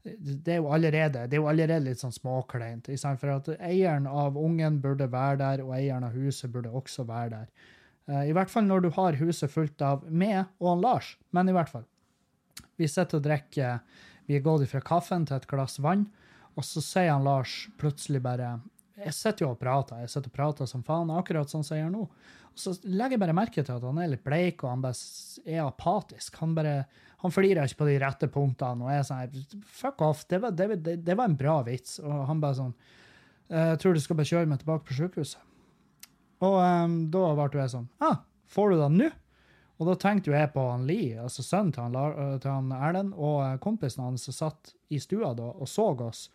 det 0.03 0.57
er 0.57 0.65
allerede, 0.67 1.31
det 1.31 1.37
er 1.37 1.39
jo 1.39 1.47
allerede 1.47 1.85
litt 1.85 2.01
sånn 2.01 2.11
småkleint. 2.11 2.89
For 2.99 3.29
at 3.31 3.47
eieren 3.55 4.03
av 4.09 4.35
ungen 4.35 4.81
burde 4.83 5.07
være 5.07 5.39
der, 5.39 5.63
og 5.63 5.71
eieren 5.77 6.03
av 6.03 6.11
huset 6.17 6.51
burde 6.51 6.75
også 6.75 7.07
være 7.07 7.29
der. 7.37 7.47
Eh, 8.09 8.29
I 8.29 8.35
hvert 8.35 8.51
fall 8.51 8.67
når 8.67 8.85
du 8.85 8.89
har 8.97 9.19
huset 9.21 9.51
fullt 9.51 9.81
av 9.85 10.03
meg 10.09 10.43
og 10.59 10.73
han 10.73 10.83
Lars. 10.83 11.13
Men 11.31 11.49
i 11.49 11.55
hvert 11.55 11.71
fall. 11.71 11.87
Vi 12.79 12.89
sitter 12.89 13.19
og 13.19 13.25
drikker 13.27 13.79
Vi 14.27 14.37
er 14.37 14.43
gått 14.43 14.65
fra 14.71 14.81
kaffen 14.81 15.25
til 15.27 15.35
et 15.35 15.49
glass 15.51 15.81
vann, 15.83 16.05
og 16.55 16.63
så 16.63 16.81
sier 16.81 17.11
han 17.11 17.25
Lars 17.27 17.65
plutselig 17.77 18.21
bare 18.23 18.55
jeg 18.93 19.13
sitter 19.17 19.45
jo 19.45 19.51
og 19.53 19.59
prater. 19.61 20.03
Jeg 20.03 20.11
sitter 20.13 20.29
og 20.29 20.35
prater 20.37 20.69
som 20.69 20.83
faen, 20.85 21.11
akkurat 21.11 21.49
sånn 21.49 21.63
som 21.65 21.75
jeg 21.75 21.83
gjør 21.85 21.93
nå. 21.95 22.03
Og 22.53 22.61
så 22.61 22.75
legger 22.85 23.15
jeg 23.15 23.23
bare 23.23 23.35
merke 23.35 23.63
til 23.65 23.73
at 23.73 23.85
han 23.87 23.99
er 23.99 24.11
litt 24.11 24.23
bleik, 24.25 24.61
og 24.61 24.69
han 24.69 24.83
bare 24.83 25.47
er 25.49 25.63
apatisk. 25.63 26.37
Han 26.43 26.53
bare, 26.57 26.75
han 27.23 27.33
flirer 27.33 27.65
ikke 27.65 27.81
på 27.81 27.87
de 27.89 27.95
rette 28.03 28.29
punktene, 28.31 28.85
og 28.85 28.93
er 28.93 29.07
sånn 29.07 29.23
her, 29.23 29.63
fuck 29.65 30.03
off, 30.05 30.27
det 30.29 30.43
var, 30.43 30.53
det, 30.53 30.69
det, 30.85 30.99
det 31.07 31.17
var 31.17 31.31
en 31.31 31.39
bra 31.39 31.57
vits. 31.65 31.97
Og 32.03 32.27
han 32.29 32.43
bare 32.43 32.59
sånn, 32.59 32.75
jeg 33.49 33.81
tror 33.81 33.97
du 33.97 34.03
skal 34.03 34.19
bare 34.19 34.29
kjøre 34.29 34.51
meg 34.53 34.61
tilbake 34.61 34.87
på 34.87 34.99
sykehuset. 35.01 35.41
Og 36.43 36.59
um, 36.59 36.95
da 37.13 37.27
ble 37.37 37.61
jeg 37.61 37.73
sånn, 37.73 37.91
ah, 38.03 38.23
får 38.51 38.73
du 38.73 38.81
det 38.81 38.89
nå? 38.97 39.11
Og 39.81 39.89
da 39.89 39.95
tenkte 39.99 40.31
jeg 40.31 40.51
på 40.53 40.63
han 40.69 40.85
Lee, 40.87 41.15
altså 41.19 41.43
sønnen 41.43 41.73
til 41.73 41.83
han, 41.87 41.95
øh, 41.97 42.35
til 42.39 42.51
han 42.51 42.73
Erlend, 42.77 43.15
og 43.17 43.39
eh, 43.43 43.55
kompisen 43.63 44.03
hans 44.05 44.27
som 44.29 44.35
satt 44.37 44.73
i 44.93 44.99
stua 45.01 45.33
da 45.35 45.49
og 45.49 45.67
så 45.67 45.89
oss. 46.05 46.27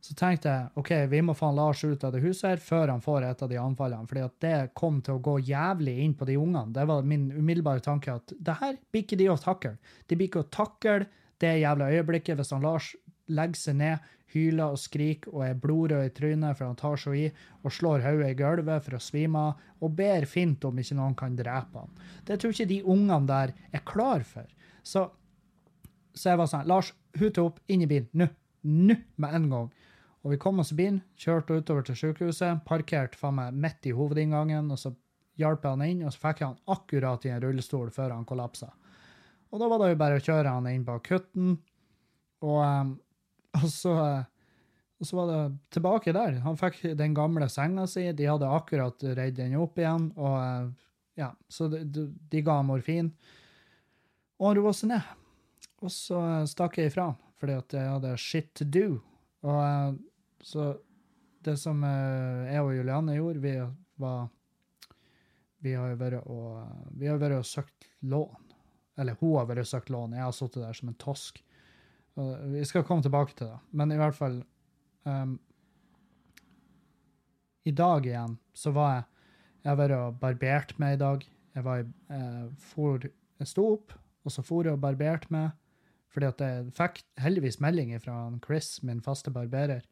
Så 0.00 0.14
tenkte 0.14 0.52
jeg 0.52 0.70
ok, 0.78 0.92
vi 1.10 1.20
må 1.24 1.34
han 1.40 1.56
Lars 1.58 1.82
ut 1.82 2.04
av 2.06 2.14
det 2.14 2.22
huset 2.22 2.46
her 2.52 2.62
før 2.62 2.92
han 2.92 3.02
får 3.02 3.26
et 3.26 3.42
av 3.42 3.50
de 3.50 3.58
anfallene. 3.58 4.06
fordi 4.06 4.22
at 4.22 4.36
det 4.44 4.74
kom 4.78 5.00
til 5.02 5.16
å 5.16 5.24
gå 5.24 5.38
jævlig 5.48 5.96
inn 6.04 6.14
på 6.14 6.28
de 6.28 6.36
ungene. 6.38 6.72
Det 6.72 6.84
var 6.86 7.02
min 7.02 7.32
umiddelbare 7.32 7.82
tanke 7.82 8.14
at 8.14 8.32
det 8.38 8.58
her 8.60 8.76
blir 8.92 9.02
ikke 9.02 9.18
de 9.18 9.28
å 9.32 9.40
takle. 9.40 9.76
De 10.06 10.16
blir 10.16 10.30
ikke 10.30 10.44
å 10.44 10.52
takle 10.52 11.08
det 11.42 11.56
jævla 11.58 11.90
øyeblikket 11.90 12.38
hvis 12.38 12.54
han 12.54 12.62
Lars 12.62 12.94
legger 13.26 13.58
seg 13.58 13.80
ned, 13.80 14.12
hyler 14.34 14.74
og 14.74 14.80
skriker 14.80 15.34
og 15.34 15.44
er 15.46 15.58
blodrød 15.60 16.08
i 16.08 16.12
trynet 16.14 16.58
for 16.58 16.66
han 16.66 16.78
tar 16.78 16.98
så 17.00 17.14
i, 17.16 17.26
og 17.62 17.74
slår 17.74 18.04
hodet 18.04 18.32
i 18.32 18.38
gulvet 18.38 18.84
for 18.84 18.98
å 18.98 19.02
svime 19.02 19.44
av, 19.50 19.62
og 19.80 19.94
ber 19.98 20.26
fint 20.30 20.64
om 20.66 20.82
ikke 20.82 20.98
noen 20.98 21.16
kan 21.18 21.36
drepe 21.38 21.84
han. 21.84 21.94
Det 22.26 22.40
tror 22.40 22.54
ikke 22.54 22.70
de 22.72 22.82
ungene 22.82 23.28
der 23.28 23.54
er 23.70 23.84
klar 23.86 24.26
for. 24.26 24.48
Så, 24.86 25.06
så 26.14 26.32
jeg 26.32 26.40
var 26.40 26.50
sånn, 26.50 26.66
Lars, 26.70 26.92
hute 27.18 27.44
opp, 27.44 27.62
inn 27.70 27.84
i 27.86 27.90
bilen, 27.90 28.10
nå, 28.12 28.28
nå, 28.66 28.98
med 29.22 29.38
en 29.38 29.50
gang. 29.52 29.72
Og 30.26 30.32
vi 30.32 30.40
kom 30.42 30.58
oss 30.58 30.72
i 30.74 30.78
bilen, 30.80 31.02
kjørte 31.22 31.60
utover 31.60 31.86
til 31.86 31.98
sykehuset, 32.00 32.64
parkerte 32.66 33.18
faen 33.18 33.38
meg 33.38 33.58
midt 33.62 33.86
i 33.86 33.94
hovedinngangen, 33.94 34.72
og 34.74 34.80
så 34.80 34.90
hjalp 35.38 35.62
jeg 35.62 35.76
han 35.76 35.86
inn, 35.86 36.02
og 36.02 36.14
så 36.14 36.22
fikk 36.24 36.42
jeg 36.42 36.48
han 36.50 36.74
akkurat 36.74 37.26
i 37.28 37.32
en 37.34 37.42
rullestol 37.44 37.92
før 37.94 38.16
han 38.16 38.26
kollapsa. 38.26 38.72
Og 39.52 39.62
da 39.62 39.68
var 39.70 39.80
det 39.82 39.92
jo 39.92 39.98
bare 40.00 40.18
å 40.18 40.24
kjøre 40.24 40.54
han 40.56 40.66
inn 40.70 40.84
på 40.86 40.96
akutten, 40.98 41.56
og, 42.44 42.58
em, 42.64 42.90
og, 43.62 43.68
så, 43.72 43.92
eh, 44.04 44.24
og 45.00 45.08
så 45.08 45.18
var 45.18 45.32
det 45.32 45.58
tilbake 45.76 46.14
der. 46.16 46.40
Han 46.44 46.58
fikk 46.60 46.82
den 46.98 47.14
gamle 47.16 47.48
senga 47.52 47.86
si, 47.90 48.06
de 48.12 48.28
hadde 48.28 48.50
akkurat 48.58 49.06
reid 49.18 49.38
den 49.38 49.56
opp 49.60 49.78
igjen, 49.80 50.10
og 50.16 50.38
eh, 50.40 50.72
ja, 51.22 51.30
så 51.48 51.70
de, 51.72 51.84
de, 51.84 52.42
ga 52.44 52.58
ham 52.60 52.72
morfin. 52.72 53.12
Og 54.36 54.50
han 54.50 54.58
roa 54.58 54.74
seg 54.76 54.92
ned. 54.92 55.12
Og 55.84 55.92
så 55.92 56.20
eh, 56.20 56.48
stakk 56.50 56.80
jeg 56.80 56.92
ifra, 56.92 57.10
fordi 57.40 57.60
at 57.60 57.78
jeg 57.78 57.92
hadde 57.94 58.16
shit 58.20 58.52
to 58.56 58.68
do. 58.68 58.88
Og 59.46 60.00
så 60.44 60.72
det 61.46 61.54
som 61.60 61.78
jeg 61.86 62.62
og 62.64 62.72
Julianne 62.74 63.14
gjorde, 63.14 63.42
vi 63.44 63.52
var 64.02 64.24
Vi 65.62 65.74
har 65.78 65.92
jo 65.92 65.98
vært 66.00 66.26
og 66.26 66.96
Vi 66.98 67.06
har 67.06 67.20
vært 67.20 67.38
og 67.38 67.46
søkt 67.46 67.86
lån. 68.02 68.46
Eller 68.98 69.16
hun 69.20 69.36
har 69.38 69.46
vært 69.48 69.64
og 69.64 69.70
søkt 69.70 69.92
lån. 69.92 70.16
Jeg 70.16 70.24
har 70.24 70.34
sittet 70.34 70.64
der 70.64 70.76
som 70.76 70.90
en 70.90 70.98
tosk. 71.00 71.40
Vi 72.16 72.64
skal 72.64 72.84
komme 72.88 73.04
tilbake 73.04 73.36
til 73.36 73.50
det. 73.50 73.58
Men 73.76 73.92
i 73.92 73.98
hvert 74.00 74.16
fall 74.16 74.38
um, 75.04 75.36
I 77.68 77.74
dag 77.76 78.06
igjen 78.08 78.38
så 78.56 78.72
var 78.72 78.94
jeg 78.94 79.04
Jeg 79.66 79.78
vært 79.80 79.96
og 79.96 80.18
barbert 80.22 80.76
meg 80.78 80.94
i 80.94 81.00
dag. 81.00 81.24
Jeg 81.56 81.64
var 81.66 81.80
i 81.82 81.86
eh, 82.14 82.42
for, 82.62 83.02
Jeg 83.40 83.48
sto 83.50 83.64
opp, 83.72 83.94
og 84.22 84.30
så 84.30 84.44
for 84.46 84.62
jeg 84.62 84.76
og 84.76 84.84
barberte 84.84 85.32
meg. 85.34 85.56
Fordi 86.14 86.28
at 86.28 86.44
jeg 86.44 86.68
fikk 86.76 87.00
heldigvis 87.18 87.58
melding 87.60 87.90
fra 88.00 88.14
Chris, 88.44 88.76
min 88.86 89.02
faste 89.02 89.32
barberer, 89.34 89.82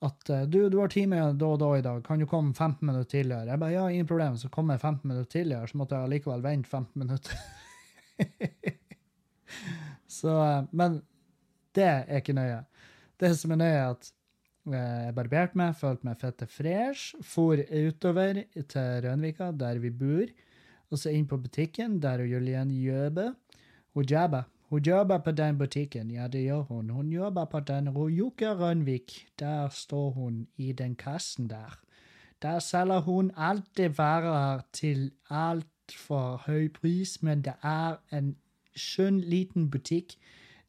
at 0.00 0.30
eh, 0.32 0.46
du, 0.48 0.62
du 0.72 0.78
har 0.80 0.88
time 0.88 1.20
da 1.36 1.50
og 1.52 1.60
da 1.60 1.70
i 1.76 1.84
dag, 1.84 2.00
kan 2.06 2.22
du 2.22 2.26
komme 2.26 2.54
15 2.54 2.86
minutter 2.86 3.10
tidligere? 3.18 3.52
Jeg 3.52 3.60
bare, 3.60 3.74
ja, 3.74 3.84
ingen 3.88 4.08
problem. 4.08 4.36
Så 4.40 4.48
kom 4.48 4.72
jeg 4.72 4.80
15 4.80 5.08
minutter 5.08 5.30
tidligere, 5.30 5.68
så 5.68 5.78
måtte 5.78 6.00
jeg 6.00 6.12
likevel 6.14 6.44
vente 6.44 6.70
15 6.70 7.04
minutter. 7.04 7.36
så, 10.20 10.36
eh, 10.46 10.62
men 10.72 11.02
det 11.74 11.86
er 11.86 12.20
ikke 12.20 12.36
nøye. 12.36 12.62
Det 13.20 13.32
som 13.38 13.54
er 13.54 13.60
nøye, 13.60 13.74
er 13.78 13.90
at 13.90 14.12
eh, 14.70 15.02
jeg 15.06 15.16
barberte 15.16 15.58
meg, 15.60 15.74
følte 15.76 16.08
meg 16.08 16.20
fette 16.20 16.46
fresh, 16.50 17.14
for 17.22 17.60
utover 17.60 18.42
til 18.60 19.04
Rønvika, 19.06 19.50
der 19.52 19.82
vi 19.82 19.90
bor, 19.90 20.32
og 20.90 20.98
så 20.98 21.12
inn 21.14 21.28
på 21.30 21.38
butikken, 21.38 22.00
der 22.02 22.24
Julian 22.26 22.70
jobber. 22.70 23.34
Hun 23.94 24.04
jobber. 24.04 24.48
Hun 24.70 24.82
jobber 24.86 25.18
på 25.18 25.32
den 25.34 25.58
butikken, 25.58 26.10
ja 26.10 26.28
det 26.28 26.44
gjør 26.44 26.60
hun. 26.68 26.90
Hun 26.90 27.12
jobber 27.12 27.44
på 27.44 27.60
den 27.60 27.88
Rojuka 27.90 28.52
Rønvik. 28.54 29.26
Der 29.38 29.68
står 29.68 30.10
hun 30.10 30.46
i 30.56 30.72
den 30.72 30.94
kassen 30.94 31.50
der. 31.50 31.78
Der 32.42 32.58
selger 32.58 33.00
hun 33.00 33.32
det 33.76 33.98
varer 33.98 34.60
til 34.72 35.10
altfor 35.30 36.42
høy 36.46 36.68
pris, 36.68 37.22
men 37.22 37.42
det 37.42 37.52
er 37.62 37.96
en 38.12 38.36
skjønn 38.76 39.20
liten 39.20 39.70
butikk. 39.70 40.14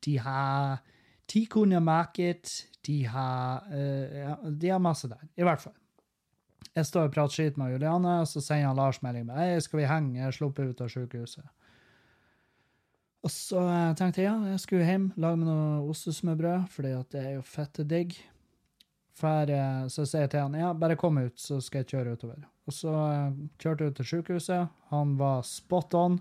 De 0.06 0.20
har 0.20 0.82
tikundemarked, 1.32 2.52
de 2.88 2.98
har 3.08 3.70
uh, 3.72 4.18
ja, 4.18 4.36
De 4.44 4.74
har 4.74 4.84
masse 4.84 5.08
der, 5.08 5.24
i 5.40 5.48
hvert 5.48 5.64
fall. 5.64 5.78
Jeg 6.72 6.88
står 6.88 7.10
og 7.10 7.16
prater 7.16 7.36
skit 7.36 7.58
med 7.60 7.74
Juliane, 7.74 8.22
og 8.22 8.30
så 8.32 8.44
sender 8.44 8.70
han 8.70 8.78
Lars 8.80 9.02
melding 9.04 9.26
med 9.28 9.40
Hei, 9.40 9.60
skal 9.64 9.82
vi 9.82 9.90
henge? 9.90 10.20
Jeg 10.20 10.30
er 10.30 10.38
sluppet 10.38 10.72
ut 10.72 10.84
av 10.84 10.92
sykehuset. 10.92 11.48
Og 13.22 13.30
så 13.30 13.62
tenkte 13.98 14.24
jeg 14.24 14.30
ja, 14.30 14.38
jeg 14.54 14.62
skulle 14.64 14.88
hjem, 14.88 15.12
lage 15.22 15.38
meg 15.38 15.50
noe 15.50 15.90
ostesmørbrød, 15.92 16.70
fordi 16.74 16.94
det 17.14 17.22
er 17.22 17.34
jo 17.36 17.44
fette 17.46 17.86
digg. 17.86 18.16
For, 19.22 19.52
eh, 19.52 19.84
så 19.92 20.06
sier 20.08 20.26
jeg 20.26 20.32
til 20.34 20.46
han 20.46 20.58
ja, 20.58 20.72
bare 20.74 20.98
kom 20.98 21.20
ut, 21.22 21.36
så 21.38 21.60
skal 21.62 21.84
jeg 21.84 21.92
kjøre 21.92 22.16
utover. 22.16 22.48
Og 22.66 22.74
så 22.74 22.94
eh, 23.12 23.38
kjørte 23.62 23.86
jeg 23.86 23.94
ut 23.94 24.00
til 24.00 24.10
sykehuset. 24.14 24.72
Han 24.94 25.14
var 25.20 25.44
spot 25.46 25.98
on. 26.00 26.18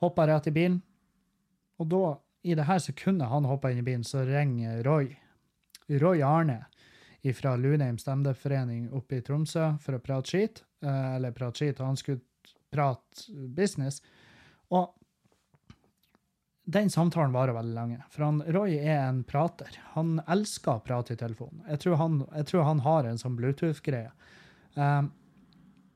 Hoppa 0.00 0.26
rett 0.30 0.48
i 0.48 0.54
bilen. 0.54 0.78
Og 1.82 1.90
da, 1.92 2.02
i 2.42 2.54
det 2.58 2.66
her 2.66 2.78
sekundet 2.82 3.28
han 3.30 3.46
hoppa 3.46 3.70
inn 3.70 3.78
i 3.78 3.86
bilen, 3.86 4.04
så 4.04 4.24
ringer 4.26 4.82
Roy. 4.86 5.12
Roy 5.88 6.22
Arne 6.26 6.64
fra 7.36 7.54
Lunheim 7.56 7.98
stemmeforening 8.02 8.88
oppe 8.92 9.20
i 9.20 9.22
Tromsø 9.22 9.76
for 9.82 9.94
å 9.94 10.02
prate 10.02 10.30
skit. 10.32 10.64
eh, 10.82 11.14
Eller 11.16 11.30
prate 11.30 11.58
skit, 11.60 11.80
og 11.80 11.86
han 11.92 11.96
skulle 11.96 12.20
prate 12.72 13.28
business. 13.54 14.00
Og 14.70 14.94
den 16.64 16.90
samtalen 16.90 17.32
varer 17.34 17.54
veldig 17.54 17.74
lenge. 17.74 18.02
For 18.10 18.24
han, 18.24 18.42
Roy 18.54 18.76
er 18.78 19.08
en 19.08 19.22
prater. 19.24 19.78
Han 19.94 20.20
elsker 20.26 20.78
å 20.78 20.84
prate 20.84 21.14
i 21.14 21.16
telefonen. 21.20 21.62
Jeg 21.68 21.82
tror 21.84 21.98
han, 22.00 22.20
jeg 22.34 22.46
tror 22.46 22.66
han 22.66 22.82
har 22.86 23.04
en 23.04 23.18
sånn 23.18 23.36
Bluetooth-greie. 23.36 24.10
Um, 24.74 25.10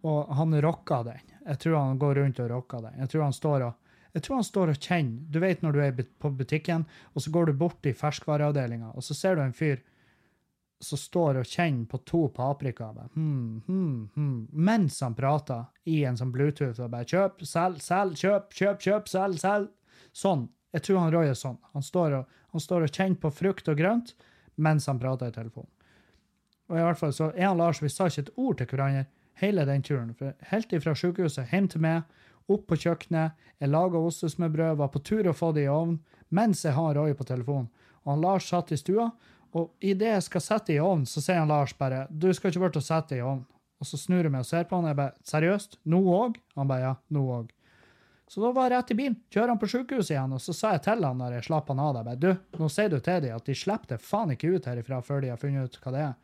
og 0.07 0.33
han 0.37 0.55
rocker 0.63 1.07
den. 1.07 1.35
Jeg 1.47 1.59
tror 1.63 1.79
han 1.79 1.99
går 1.99 2.15
rundt 2.21 2.41
og 2.43 2.51
rocker 2.51 2.83
den. 2.83 2.99
Jeg 2.99 3.13
tror 3.13 3.23
han 3.23 3.37
står 3.37 3.67
og 3.69 3.86
jeg 4.17 4.25
tror 4.25 4.39
han 4.39 4.47
står 4.49 4.71
og 4.73 4.81
kjenner. 4.81 5.25
Du 5.29 5.43
vet 5.43 5.61
når 5.61 5.77
du 5.77 5.83
er 5.85 5.99
på 6.23 6.31
butikken, 6.33 6.87
og 7.13 7.21
så 7.21 7.33
går 7.35 7.51
du 7.51 7.59
bort 7.61 7.85
i 7.85 7.93
ferskvareavdelinga, 7.93 8.95
og 8.97 9.05
så 9.05 9.15
ser 9.15 9.37
du 9.37 9.43
en 9.45 9.53
fyr 9.57 9.83
som 10.81 11.01
står 11.01 11.41
og 11.41 11.49
kjenner 11.49 11.85
på 11.89 12.01
to 12.09 12.23
paprika 12.37 12.91
hmm, 13.15 13.63
hmm, 13.67 14.09
hmm, 14.15 14.41
mens 14.53 14.99
han 15.01 15.15
prater 15.17 15.65
i 15.89 16.03
en 16.05 16.17
sånn 16.17 16.33
Bluetooth 16.33 16.81
og 16.85 16.93
bare 16.93 17.09
kjøp, 17.09 17.45
selg, 17.49 17.81
selg, 17.85 18.17
kjøp, 18.21 18.53
kjøp, 18.53 18.83
kjøp, 18.85 19.09
selg, 19.09 19.41
selg. 19.41 19.71
Sånn. 20.17 20.49
Jeg 20.73 20.85
tror 20.85 21.01
han 21.01 21.13
Roy 21.13 21.31
er 21.31 21.39
sånn. 21.39 21.57
Han 21.73 21.85
står, 21.85 22.19
og, 22.19 22.37
han 22.53 22.65
står 22.65 22.85
og 22.85 22.93
kjenner 22.93 23.21
på 23.21 23.33
frukt 23.33 23.69
og 23.73 23.79
grønt 23.81 24.15
mens 24.57 24.89
han 24.89 25.01
prater 25.01 25.33
i 25.33 25.37
telefonen. 25.37 25.73
Og 26.73 26.81
i 26.81 26.85
hvert 26.85 27.01
fall 27.01 27.13
så 27.15 27.31
er 27.35 27.51
han 27.51 27.61
Lars, 27.61 27.83
vi 27.85 27.93
sa 27.93 28.09
ikke 28.09 28.27
et 28.27 28.37
ord 28.41 28.57
til 28.59 28.69
hverandre 28.73 29.05
hele 29.41 29.65
den 29.69 29.85
turen. 29.85 30.15
For 30.17 30.33
helt 30.51 30.73
ifra 30.73 30.97
sykehuset 30.97 31.53
hjem 31.53 31.69
til 31.73 31.85
meg, 31.85 32.05
opp 32.53 32.67
på 32.71 32.79
kjøkkenet, 32.85 33.33
jeg 33.59 33.73
laga 33.73 33.99
ostesmørbrød, 33.99 34.77
var 34.79 34.93
på 34.93 35.03
tur 35.03 35.27
å 35.29 35.35
få 35.37 35.53
det 35.57 35.67
i 35.67 35.73
ovnen, 35.73 35.99
mens 36.29 36.65
jeg 36.65 36.77
har 36.77 36.95
Roy 36.95 37.15
på 37.17 37.27
telefonen. 37.27 37.69
Og 38.05 38.13
han 38.13 38.23
Lars 38.23 38.49
satt 38.51 38.73
i 38.73 38.79
stua, 38.79 39.11
og 39.57 39.73
idet 39.81 40.13
jeg 40.13 40.25
skal 40.27 40.45
sette 40.45 40.73
det 40.73 40.79
i 40.79 40.85
ovnen, 40.85 41.07
så 41.09 41.23
sier 41.25 41.41
han 41.41 41.49
Lars 41.49 41.73
bare 41.79 42.07
'Du 42.11 42.33
skal 42.35 42.51
ikke 42.51 42.61
bort 42.61 42.77
og 42.77 42.83
sette 42.83 43.15
det 43.15 43.21
i 43.21 43.27
ovnen'. 43.27 43.47
Og 43.81 43.87
så 43.87 43.97
snur 43.97 44.23
jeg 44.23 44.33
meg 44.33 44.41
og 44.41 44.47
ser 44.47 44.65
på 44.65 44.77
han, 44.77 44.85
og 44.85 44.89
jeg 44.89 44.97
bare 44.97 45.15
'Seriøst? 45.25 45.79
Nå 45.85 46.01
òg?' 46.03 46.37
Han 46.57 46.69
bare 46.69 46.81
'Ja, 46.81 46.95
nå 47.11 47.21
òg'. 47.21 47.51
Så 48.29 48.41
da 48.43 48.51
var 48.51 48.71
jeg 48.71 48.73
rett 48.73 48.91
i 48.91 48.95
bilen, 48.95 49.17
kjører 49.31 49.49
han 49.49 49.59
på 49.59 49.69
sjukehuset 49.71 50.11
igjen, 50.11 50.33
og 50.33 50.41
så 50.43 50.53
sa 50.53 50.73
jeg 50.75 50.83
til 50.83 51.05
han 51.05 51.19
når 51.19 51.37
jeg 51.37 51.47
slapp 51.47 51.69
han 51.69 51.79
av 51.79 51.93
der, 51.95 52.07
bare, 52.09 52.17
du, 52.19 52.59
nå 52.59 52.69
sier 52.69 52.89
du 52.91 52.99
til 52.99 53.21
dem 53.23 53.37
at 53.37 53.47
de 53.47 53.55
slipper 53.55 53.93
det 53.93 54.03
faen 54.03 54.33
ikke 54.35 54.51
ut 54.57 54.67
herifra 54.67 54.99
før 55.01 55.23
de 55.23 55.31
har 55.31 55.39
funnet 55.39 55.71
ut 55.71 55.79
hva 55.85 55.93
det 55.95 56.01
er. 56.01 56.15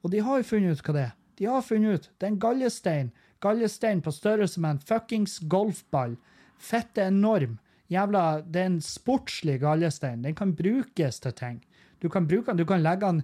Og 0.00 0.10
de 0.10 0.22
har 0.24 0.40
jo 0.40 0.48
funnet 0.48 0.78
ut 0.78 0.86
hva 0.86 0.94
det 0.96 1.02
er. 1.02 1.12
De 1.36 1.48
har 1.48 1.62
funnet 1.64 1.94
ut. 1.94 2.10
Det 2.16 2.26
er 2.26 2.32
en 2.32 2.40
gallestein. 2.40 3.12
Gallestein 3.40 4.02
på 4.04 4.12
størrelse 4.14 4.60
med 4.60 4.76
en 4.76 4.82
fuckings 4.84 5.38
golfball. 5.48 6.16
Fette 6.60 7.06
enorm. 7.08 7.58
Jævla, 7.90 8.40
det 8.46 8.60
er 8.62 8.70
en 8.70 8.82
sportslig 8.84 9.58
gallestein. 9.62 10.22
Den 10.22 10.36
kan 10.38 10.54
brukes 10.56 11.20
til 11.20 11.32
ting. 11.34 11.60
Du 12.02 12.08
kan 12.08 12.28
bruke 12.28 12.52
den, 12.52 12.60
du 12.60 12.64
kan 12.64 12.82
legge 12.82 13.06
den 13.06 13.22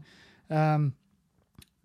um, 0.49 0.93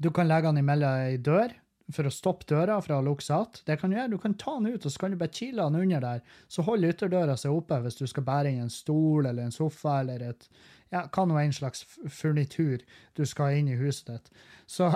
Du 0.02 0.10
kan 0.10 0.28
legge 0.28 0.50
den 0.50 0.64
imellom 0.64 1.04
ei 1.06 1.18
dør 1.22 1.54
for 1.92 2.08
å 2.08 2.14
stoppe 2.14 2.48
døra 2.50 2.80
fra 2.82 2.98
å 2.98 3.06
lukke 3.06 3.26
seg. 3.26 3.60
Det 3.68 3.78
kan 3.80 3.92
du 3.92 3.98
gjøre. 3.98 4.14
Du 4.14 4.22
kan 4.22 4.36
ta 4.40 4.56
den 4.58 4.74
ut, 4.74 4.86
og 4.86 4.92
så 4.92 5.02
kan 5.04 5.14
du 5.14 5.20
bare 5.20 5.34
kile 5.36 5.68
den 5.68 5.82
under 5.84 6.04
der. 6.04 6.24
Så 6.50 6.66
holder 6.66 6.96
ytterdøra 6.96 7.36
seg 7.38 7.54
oppe 7.54 7.80
hvis 7.84 8.00
du 8.00 8.06
skal 8.10 8.26
bære 8.28 8.54
inn 8.54 8.64
en 8.66 8.74
stol 8.74 9.28
eller 9.28 9.46
en 9.46 9.56
sofa 9.56 10.00
eller 10.02 10.24
et 10.32 10.48
ja, 10.92 11.06
hva 11.08 11.24
nå 11.28 11.38
en 11.40 11.54
slags 11.56 11.86
furnitur 12.12 12.82
du 13.16 13.24
skal 13.28 13.52
ha 13.52 13.60
inn 13.60 13.70
i 13.72 13.78
huset 13.80 14.10
ditt. 14.12 14.32
Så 14.68 14.90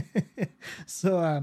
Så, 0.98 1.14
eh, 1.24 1.40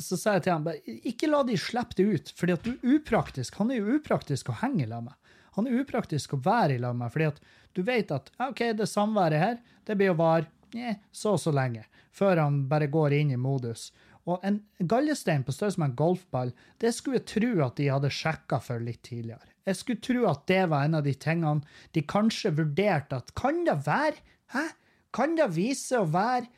så, 0.00 0.16
sa 0.18 0.36
jeg 0.36 0.46
til 0.46 0.54
ham 0.56 0.68
ikke 1.10 1.28
la 1.30 1.42
de 1.46 1.58
slippe 1.60 1.96
det 1.98 2.06
ut, 2.06 2.32
fordi 2.38 2.56
at 2.56 2.64
du 2.66 2.72
er 2.74 2.96
upraktisk. 2.96 3.58
Han 3.60 3.70
er 3.70 3.80
jo 3.80 3.98
upraktisk 3.98 4.50
å 4.50 4.58
henge 4.62 4.84
i 4.84 4.90
lag 4.90 5.04
med. 5.06 5.14
Han 5.54 5.68
er 5.70 5.84
upraktisk 5.84 6.34
å 6.34 6.40
være 6.42 6.76
i 6.76 6.82
lag 6.82 6.96
med, 6.98 7.12
fordi 7.14 7.30
at 7.30 7.38
du 7.74 7.82
vet 7.86 8.10
at 8.14 8.32
OK, 8.42 8.64
det 8.74 8.90
samværet 8.90 9.42
her, 9.42 9.60
det 9.86 9.98
blir 9.98 10.14
å 10.14 10.18
vare 10.18 10.48
eh, 10.74 10.98
så 11.14 11.36
og 11.36 11.42
så 11.42 11.54
lenge, 11.54 11.84
før 12.14 12.42
han 12.42 12.64
bare 12.70 12.90
går 12.90 13.14
inn 13.20 13.34
i 13.34 13.40
modus. 13.40 13.92
Og 14.24 14.40
en 14.46 14.62
gallestein 14.80 15.44
på 15.44 15.52
størrelse 15.52 15.80
med 15.82 15.92
en 15.92 15.98
golfball, 15.98 16.54
det 16.80 16.94
skulle 16.96 17.20
jeg 17.20 17.28
tro 17.34 17.50
at 17.66 17.76
de 17.78 17.90
hadde 17.92 18.12
sjekka 18.14 18.60
for 18.64 18.82
litt 18.82 19.02
tidligere. 19.06 19.52
Jeg 19.68 19.78
skulle 19.78 20.04
tro 20.04 20.26
at 20.28 20.44
det 20.48 20.62
var 20.72 20.86
en 20.86 20.98
av 20.98 21.04
de 21.06 21.14
tingene 21.16 21.64
de 21.96 22.02
kanskje 22.08 22.52
vurderte 22.56 23.20
at 23.20 23.34
kan 23.38 23.64
det 23.68 23.80
være 23.86 24.20
Hæ? 24.54 24.68
Kan 25.14 25.38
det 25.38 25.46
vise 25.56 25.98
å 25.98 26.06
være 26.10 26.50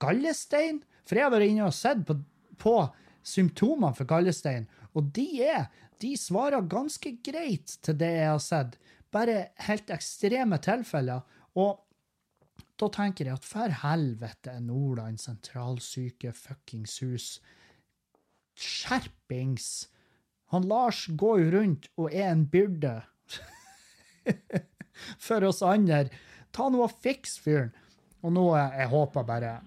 gallestein? 0.00 0.78
For 1.08 1.18
jeg 1.18 1.26
har 1.26 1.32
vært 1.34 1.50
inne 1.50 1.66
og 1.66 1.74
sett 1.76 2.04
på, 2.06 2.14
på 2.62 2.76
symptomene 3.26 3.94
for 3.96 4.08
gallestein, 4.08 4.68
og 4.94 5.12
de 5.16 5.28
er 5.44 5.70
De 6.02 6.16
svarer 6.18 6.64
ganske 6.66 7.12
greit 7.22 7.76
til 7.86 7.94
det 7.94 8.08
jeg 8.10 8.26
har 8.26 8.40
sett. 8.42 8.72
Bare 9.14 9.52
helt 9.68 9.90
ekstreme 9.94 10.56
tilfeller. 10.58 11.20
Og 11.54 11.78
da 12.74 12.88
tenker 12.90 13.28
jeg 13.28 13.38
at 13.38 13.46
for 13.46 13.76
helvete, 13.84 14.56
Nordland 14.66 15.20
sentralsyke 15.22 16.32
fuckings 16.34 16.96
hus. 17.04 17.28
Skjerpings! 18.58 19.68
Han 20.50 20.66
Lars 20.66 21.06
går 21.06 21.44
jo 21.44 21.52
rundt 21.54 21.86
og 21.94 22.10
er 22.10 22.32
en 22.32 22.48
byrde 22.50 22.96
for 25.28 25.46
oss 25.46 25.62
andre. 25.62 26.08
Ta 26.50 26.66
nå 26.66 26.82
og 26.82 26.98
fiks 26.98 27.38
fyren. 27.44 27.70
Og 28.26 28.34
nå, 28.34 28.48
eh, 28.58 28.80
jeg 28.82 28.90
håper 28.90 29.28
bare 29.28 29.60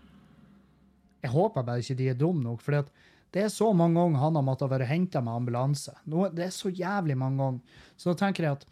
Jeg 1.26 1.34
håper 1.34 1.66
bare 1.66 1.82
ikke 1.82 1.98
de 1.98 2.10
er 2.12 2.18
dumme 2.20 2.46
nok, 2.46 2.62
for 2.62 2.86
det 3.34 3.42
er 3.42 3.52
så 3.52 3.72
mange 3.74 3.98
ganger 3.98 4.22
han 4.22 4.38
har 4.38 4.46
måttet 4.46 4.72
være 4.72 4.90
henta 4.90 5.22
med 5.26 5.34
ambulanse. 5.42 5.96
Nå, 6.06 6.30
det 6.36 6.48
er 6.48 6.54
så 6.54 6.70
jævlig 6.70 7.18
mange 7.18 7.42
ganger. 7.42 7.80
Så 7.98 8.14
da 8.14 8.20
tenker 8.22 8.46
jeg 8.46 8.60
at 8.60 8.68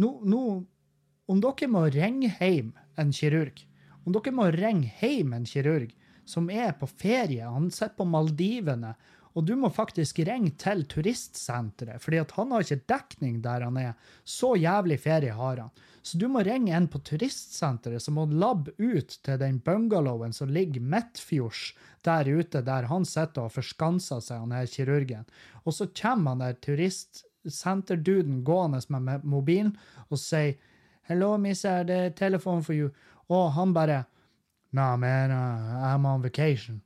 nå, 0.00 0.18
nå 0.24 0.44
Om 1.30 1.38
dere 1.40 1.68
må 1.70 1.84
ringe 1.86 2.28
hjem 2.34 2.72
en 2.98 3.12
kirurg, 3.14 3.60
om 4.04 4.12
dere 4.12 4.32
må 4.34 4.48
ringe 4.52 4.90
hjem 4.98 5.30
en 5.36 5.46
kirurg 5.46 5.92
som 6.28 6.48
er 6.50 6.74
på 6.76 6.88
ferie, 6.90 7.46
han 7.46 7.70
sitter 7.70 7.94
på 8.00 8.06
Maldivene, 8.10 8.90
og 9.32 9.46
du 9.48 9.54
må 9.56 9.70
faktisk 9.72 10.18
ringe 10.26 10.52
til 10.60 10.84
turistsenteret, 10.90 12.02
fordi 12.02 12.20
at 12.20 12.34
han 12.36 12.52
har 12.52 12.64
ikke 12.64 12.88
dekning 12.92 13.40
der 13.44 13.64
han 13.64 13.78
er. 13.80 13.94
Så 14.24 14.54
jævlig 14.60 14.98
ferie 15.00 15.32
har 15.32 15.62
han. 15.62 15.72
Så 16.02 16.18
du 16.18 16.26
må 16.28 16.42
ringe 16.44 16.74
en 16.76 16.88
på 16.90 17.00
turistsenteret 17.06 18.02
som 18.02 18.18
må 18.18 18.26
labbe 18.26 18.74
ut 18.78 19.16
til 19.24 19.38
den 19.40 19.60
bungalowen 19.64 20.34
som 20.36 20.50
ligger 20.52 20.82
midtfjords 20.82 21.72
der 22.04 22.28
ute, 22.28 22.60
der 22.66 22.88
han 22.90 23.06
sitter 23.08 23.46
og 23.46 23.54
forskanser 23.54 24.20
seg, 24.20 24.42
han 24.42 24.56
her 24.56 24.68
kirurgen. 24.68 25.28
Og 25.64 25.76
så 25.76 25.86
kommer 25.96 26.34
han 26.34 26.42
der 26.42 26.58
turistsenterduden 26.60 28.42
gående 28.44 28.82
med 28.98 29.24
mobilen 29.24 29.76
og 30.10 30.20
sier 30.20 30.58
Hello, 31.08 31.34
miss, 31.36 31.64
er 31.66 31.82
det 31.82 32.16
telefon 32.16 32.62
for 32.62 32.78
you? 32.78 32.92
Og 33.28 33.52
han 33.56 33.72
bare 33.74 34.04
Nah, 34.72 34.96
man, 34.96 35.30
uh, 35.30 35.84
I'm 35.84 36.06
on 36.06 36.22
vacation. 36.22 36.80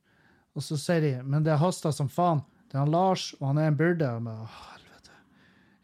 Og 0.56 0.64
så 0.64 0.78
sier 0.80 1.04
de, 1.04 1.12
men 1.22 1.44
det 1.44 1.58
haster 1.60 1.92
som 1.92 2.08
faen. 2.08 2.40
Det 2.66 2.78
er 2.78 2.82
han 2.82 2.94
Lars, 2.94 3.28
og 3.40 3.50
han 3.50 3.60
er 3.60 3.70
en 3.70 3.78
byrde. 3.78 4.08
Og 4.16 4.24
bare, 4.24 4.46
«Åh, 4.46 4.62
helvete. 4.72 5.18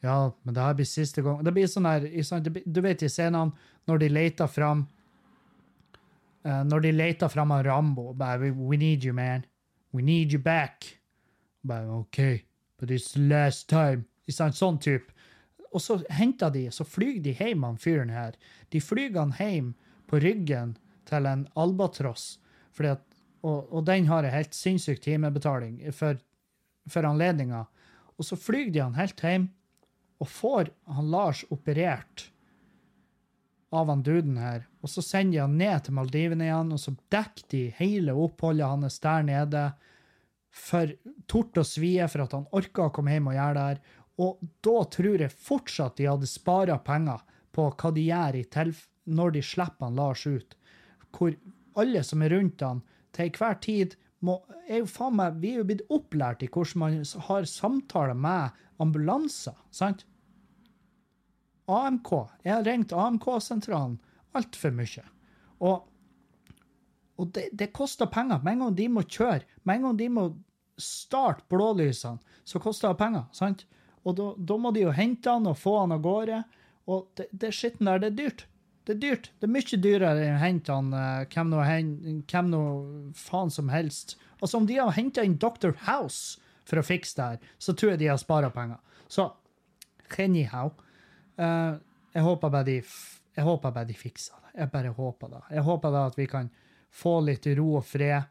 Ja, 0.02 0.17
men 0.43 0.57
det 0.57 0.64
her 0.64 0.79
blir 0.79 0.88
siste 0.88 1.23
gang. 1.23 1.43
Det 1.45 1.52
blir 1.55 1.69
sånn 1.71 1.88
her, 1.88 2.09
du 2.64 2.81
vet 2.83 3.05
i 3.05 3.11
scenene, 3.12 3.52
når 3.91 4.02
de 4.02 4.09
leter 4.12 4.47
fram 4.47 4.85
uh, 6.47 6.62
Når 6.67 6.85
de 6.85 6.93
leter 6.95 7.31
fram 7.31 7.51
av 7.55 7.64
Rambo, 7.66 8.12
bare, 8.14 8.51
we, 8.51 8.77
need 8.77 9.05
you, 9.05 9.12
man. 9.12 9.44
We 9.92 10.03
need 10.03 10.33
you 10.33 10.38
back. 10.38 10.87
Bare, 11.62 11.90
OK, 11.90 12.44
but 12.79 12.90
it's 12.90 13.16
last 13.16 13.68
time. 13.68 14.07
I 14.27 14.33
sant? 14.33 14.57
sånn 14.57 14.79
type. 14.83 15.12
Og 15.73 15.81
så 15.81 15.99
henter 16.12 16.51
de, 16.53 16.66
så 16.70 16.85
flyr 16.85 17.20
de 17.25 17.35
hjem 17.37 17.64
han 17.66 17.79
fyren 17.81 18.11
her. 18.12 18.37
De 18.70 18.81
flyr 18.81 19.14
han 19.16 19.35
hjem 19.38 19.73
på 20.11 20.20
ryggen 20.23 20.77
til 21.09 21.27
en 21.29 21.47
albatross, 21.59 22.37
fordi 22.75 22.92
at, 22.97 23.07
og, 23.42 23.72
og 23.72 23.87
den 23.87 24.07
har 24.07 24.24
en 24.24 24.35
helt 24.35 24.55
sinnssyk 24.55 25.02
timebetaling 25.02 25.81
for, 25.96 26.18
for 26.90 27.07
anledninga. 27.09 27.64
Og 28.18 28.26
så 28.26 28.38
flyr 28.38 28.70
de 28.70 28.83
han 28.85 28.98
helt 28.98 29.22
hjem, 29.22 29.48
og 30.22 30.31
får 30.31 30.70
han 30.87 31.11
Lars 31.11 31.42
operert 31.50 32.28
av 33.72 33.88
han 33.88 34.05
duden 34.07 34.37
her. 34.38 34.66
Og 34.85 34.92
så 34.92 35.02
sender 35.02 35.33
de 35.33 35.40
han 35.42 35.57
ned 35.59 35.87
til 35.87 35.96
Maldivene 35.96 36.46
igjen, 36.46 36.74
og 36.74 36.81
så 36.81 36.94
dekker 37.11 37.48
de 37.50 37.62
hele 37.78 38.14
oppholdet 38.14 38.68
hans 38.68 39.00
der 39.02 39.26
nede 39.26 39.64
for 40.52 40.92
tort 41.31 41.59
og 41.59 41.66
svie 41.66 42.07
for 42.12 42.26
at 42.26 42.37
han 42.37 42.48
orka 42.55 42.87
å 42.87 42.94
komme 42.94 43.14
hjem 43.14 43.31
og 43.33 43.38
gjøre 43.38 43.57
det 43.57 43.66
her. 43.70 43.83
Og 44.22 44.48
da 44.62 44.76
tror 44.92 45.24
jeg 45.24 45.35
fortsatt 45.48 45.96
de 45.98 46.11
hadde 46.11 46.28
spara 46.31 46.76
penger 46.85 47.24
på 47.57 47.66
hva 47.72 47.92
de 47.96 48.05
gjør 48.07 48.74
når 49.12 49.35
de 49.35 49.42
slipper 49.42 49.88
han 49.88 49.98
Lars 49.98 50.26
ut. 50.28 50.55
Hvor 51.11 51.35
alle 51.81 52.02
som 52.05 52.22
er 52.22 52.37
rundt 52.37 52.62
han, 52.62 52.85
til 53.12 53.29
enhver 53.29 53.59
tid 53.64 53.96
må, 54.22 54.38
er 54.68 54.83
jo 54.83 54.88
faen 54.90 55.16
meg, 55.18 55.40
Vi 55.42 55.53
er 55.53 55.62
jo 55.62 55.68
blitt 55.68 55.87
opplært 55.90 56.42
i 56.42 56.48
hvordan 56.48 56.81
man 56.83 56.98
har 57.29 57.48
samtaler 57.48 58.14
med 58.14 58.59
ambulanser, 58.83 59.57
sant? 59.70 60.07
AMK. 61.70 62.11
Jeg 62.44 62.55
har 62.55 62.64
ringt 62.66 62.92
AMK-sentralen 62.92 63.98
altfor 64.37 64.72
mye. 64.75 65.05
Og, 65.62 65.85
og 67.18 67.35
det, 67.35 67.48
det 67.53 67.72
koster 67.75 68.11
penger. 68.11 68.42
Med 68.42 68.57
en 68.57 68.64
gang 68.66 68.79
de 68.79 68.88
må 68.90 69.05
kjøre, 69.07 69.44
med 69.62 69.79
en 69.79 69.88
gang 69.88 70.01
de 70.01 70.09
må 70.12 70.27
starte 70.81 71.44
blålysene, 71.53 72.18
så 72.44 72.61
koster 72.62 72.90
det 72.90 73.01
penger. 73.03 73.29
sant? 73.37 73.66
Og 74.03 74.16
da, 74.18 74.33
da 74.38 74.59
må 74.59 74.72
de 74.75 74.87
jo 74.87 74.94
hente 74.94 75.31
han 75.31 75.46
og 75.46 75.59
få 75.61 75.77
han 75.81 75.94
av 75.94 76.03
gårde. 76.03 76.42
Og 76.90 77.07
det, 77.18 77.29
det 77.31 77.53
skitten 77.55 77.90
der, 77.90 78.03
det 78.03 78.12
er 78.12 78.18
dyrt. 78.18 78.46
Det 78.83 78.97
er 78.97 79.03
dyrt. 79.03 79.31
Det 79.38 79.47
er 79.47 79.55
mye 79.55 79.79
dyrere 79.85 80.25
enn 80.27 80.37
å 80.37 80.42
hente 80.42 80.75
han 80.75 80.95
eh, 80.97 81.27
hvem 81.31 81.53
hvem 82.27 82.51
nå 82.51 82.62
faen 83.14 83.53
som 83.55 83.71
helst. 83.71 84.16
Altså, 84.40 84.59
om 84.59 84.66
de 84.66 84.81
har 84.81 84.95
henta 84.97 85.23
inn 85.23 85.38
Dr. 85.38 85.77
House 85.87 86.40
for 86.66 86.81
å 86.81 86.87
fikse 86.87 87.18
det 87.18 87.29
her, 87.29 87.53
så 87.62 87.75
tror 87.79 87.95
jeg 87.95 88.03
de 88.03 88.11
har 88.11 88.21
spara 88.21 88.51
penger. 88.55 88.81
Så 89.12 89.29
anyhow 90.18 90.73
uh, 91.40 91.79
Jeg 92.12 92.23
håper 92.27 92.51
bare 92.53 92.66
de 92.68 92.77
jeg 93.33 93.47
håper 93.47 93.73
bare 93.73 93.88
de 93.88 93.97
fikser 93.97 94.37
det. 94.45 94.51
Jeg 94.61 94.71
bare 94.75 94.92
håper 94.92 95.31
det. 95.33 95.40
Jeg 95.57 95.64
håper 95.64 95.92
da 95.95 96.03
at 96.11 96.18
vi 96.18 96.27
kan 96.29 96.51
få 96.92 97.14
litt 97.25 97.47
ro 97.57 97.79
og 97.79 97.87
fred. 97.88 98.29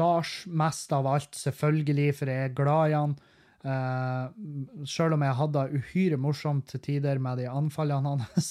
Lars 0.00 0.44
mest 0.46 0.92
av 0.96 1.08
alt, 1.10 1.34
selvfølgelig, 1.36 2.06
for 2.16 2.30
jeg 2.32 2.46
er 2.46 2.54
glad 2.56 2.92
i 2.92 2.96
han. 2.96 3.14
Uh, 3.60 4.86
Sjøl 4.88 5.18
om 5.18 5.24
jeg 5.26 5.36
hadde 5.36 5.66
uhyre 5.76 6.16
morsomt 6.20 6.70
til 6.72 6.80
tider 6.86 7.20
med 7.20 7.42
de 7.42 7.50
anfallene 7.52 8.14
hans. 8.16 8.50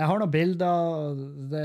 Jeg 0.00 0.08
har 0.08 0.20
noen 0.20 0.32
bilder 0.32 1.18
det, 1.52 1.64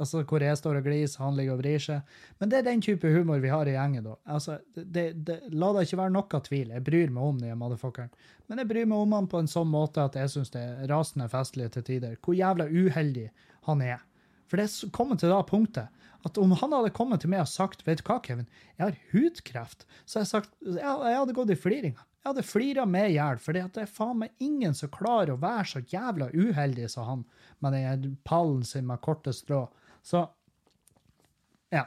altså, 0.00 0.22
hvor 0.24 0.44
jeg 0.44 0.56
står 0.56 0.78
og 0.78 0.86
gliser, 0.88 1.22
han 1.22 1.36
ligger 1.36 1.56
og 1.56 1.60
vrir 1.60 1.82
seg. 1.82 2.16
Men 2.40 2.52
det 2.52 2.58
er 2.58 2.66
den 2.70 2.84
type 2.84 3.10
humor 3.12 3.42
vi 3.42 3.52
har 3.52 3.68
i 3.68 3.74
gjengen. 3.74 4.06
da. 4.06 4.16
Altså, 4.32 4.58
det, 4.74 5.04
det, 5.28 5.38
la 5.52 5.72
det 5.76 5.84
ikke 5.86 6.00
være 6.00 6.14
noe 6.14 6.40
tvil. 6.48 6.72
Jeg 6.72 6.86
bryr 6.86 7.12
meg 7.12 7.30
om 7.30 7.42
den 7.42 7.60
motherfuckeren. 7.60 8.12
Men 8.48 8.62
jeg 8.62 8.70
bryr 8.70 8.88
meg 8.88 9.04
om 9.04 9.14
han 9.18 9.28
på 9.28 9.42
en 9.42 9.50
sånn 9.50 9.68
måte 9.68 10.06
at 10.08 10.16
jeg 10.16 10.32
syns 10.32 10.54
det 10.54 10.62
er 10.64 10.88
rasende 10.90 11.28
festlig 11.32 11.68
til 11.74 11.84
tider. 11.86 12.16
Hvor 12.24 12.38
jævla 12.38 12.68
uheldig 12.70 13.28
han 13.68 13.84
er. 13.84 14.02
For 14.46 14.60
det 14.60 14.68
er 14.70 14.94
kommet 14.94 15.20
til 15.20 15.34
da 15.34 15.42
punktet 15.46 15.92
at 16.26 16.38
om 16.42 16.54
han 16.58 16.74
hadde 16.74 16.94
kommet 16.94 17.22
til 17.22 17.30
meg 17.30 17.44
og 17.44 17.50
sagt 17.50 17.84
vet 17.86 18.00
du 18.00 18.08
hva, 18.08 18.18
Kevin, 18.22 18.48
jeg 18.78 18.88
har 18.88 19.00
hudkreft, 19.12 19.84
så 20.08 20.22
jeg 20.22 20.30
sagt 20.30 20.54
jeg, 20.64 20.80
jeg 20.80 21.18
hadde 21.20 21.34
gått 21.36 21.52
i 21.54 21.58
fliringa. 21.58 22.06
Jeg 22.26 22.32
hadde 22.32 22.42
flira 22.42 22.84
med 22.90 23.12
i 23.12 23.18
hjel, 23.20 23.36
for 23.38 23.54
det 23.54 23.78
er 23.78 23.86
faen 23.86 24.16
meg 24.18 24.32
ingen 24.42 24.72
som 24.74 24.90
klarer 24.90 25.30
å 25.30 25.38
være 25.38 25.66
så 25.70 25.80
jævla 25.86 26.26
uheldig 26.34 26.88
som 26.90 27.04
han 27.06 27.20
med 27.62 27.74
den 27.76 28.16
pallen 28.26 28.64
sin 28.66 28.88
med 28.88 28.98
korte 28.98 29.30
strå. 29.30 29.60
Så 30.02 30.24
ja. 31.70 31.84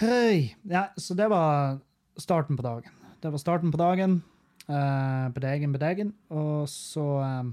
Høy. 0.00 0.54
Ja, 0.64 0.86
så 0.96 1.12
det 1.18 1.26
var 1.28 1.82
starten 2.16 2.56
på 2.56 2.64
dagen. 2.64 2.94
Det 3.20 3.28
var 3.34 3.42
starten 3.42 3.74
på 3.74 3.80
dagen. 3.82 4.22
Uh, 4.70 5.28
bedegen, 5.36 5.74
bedegen. 5.76 6.14
Og 6.32 6.64
så 6.72 7.04
um, 7.20 7.50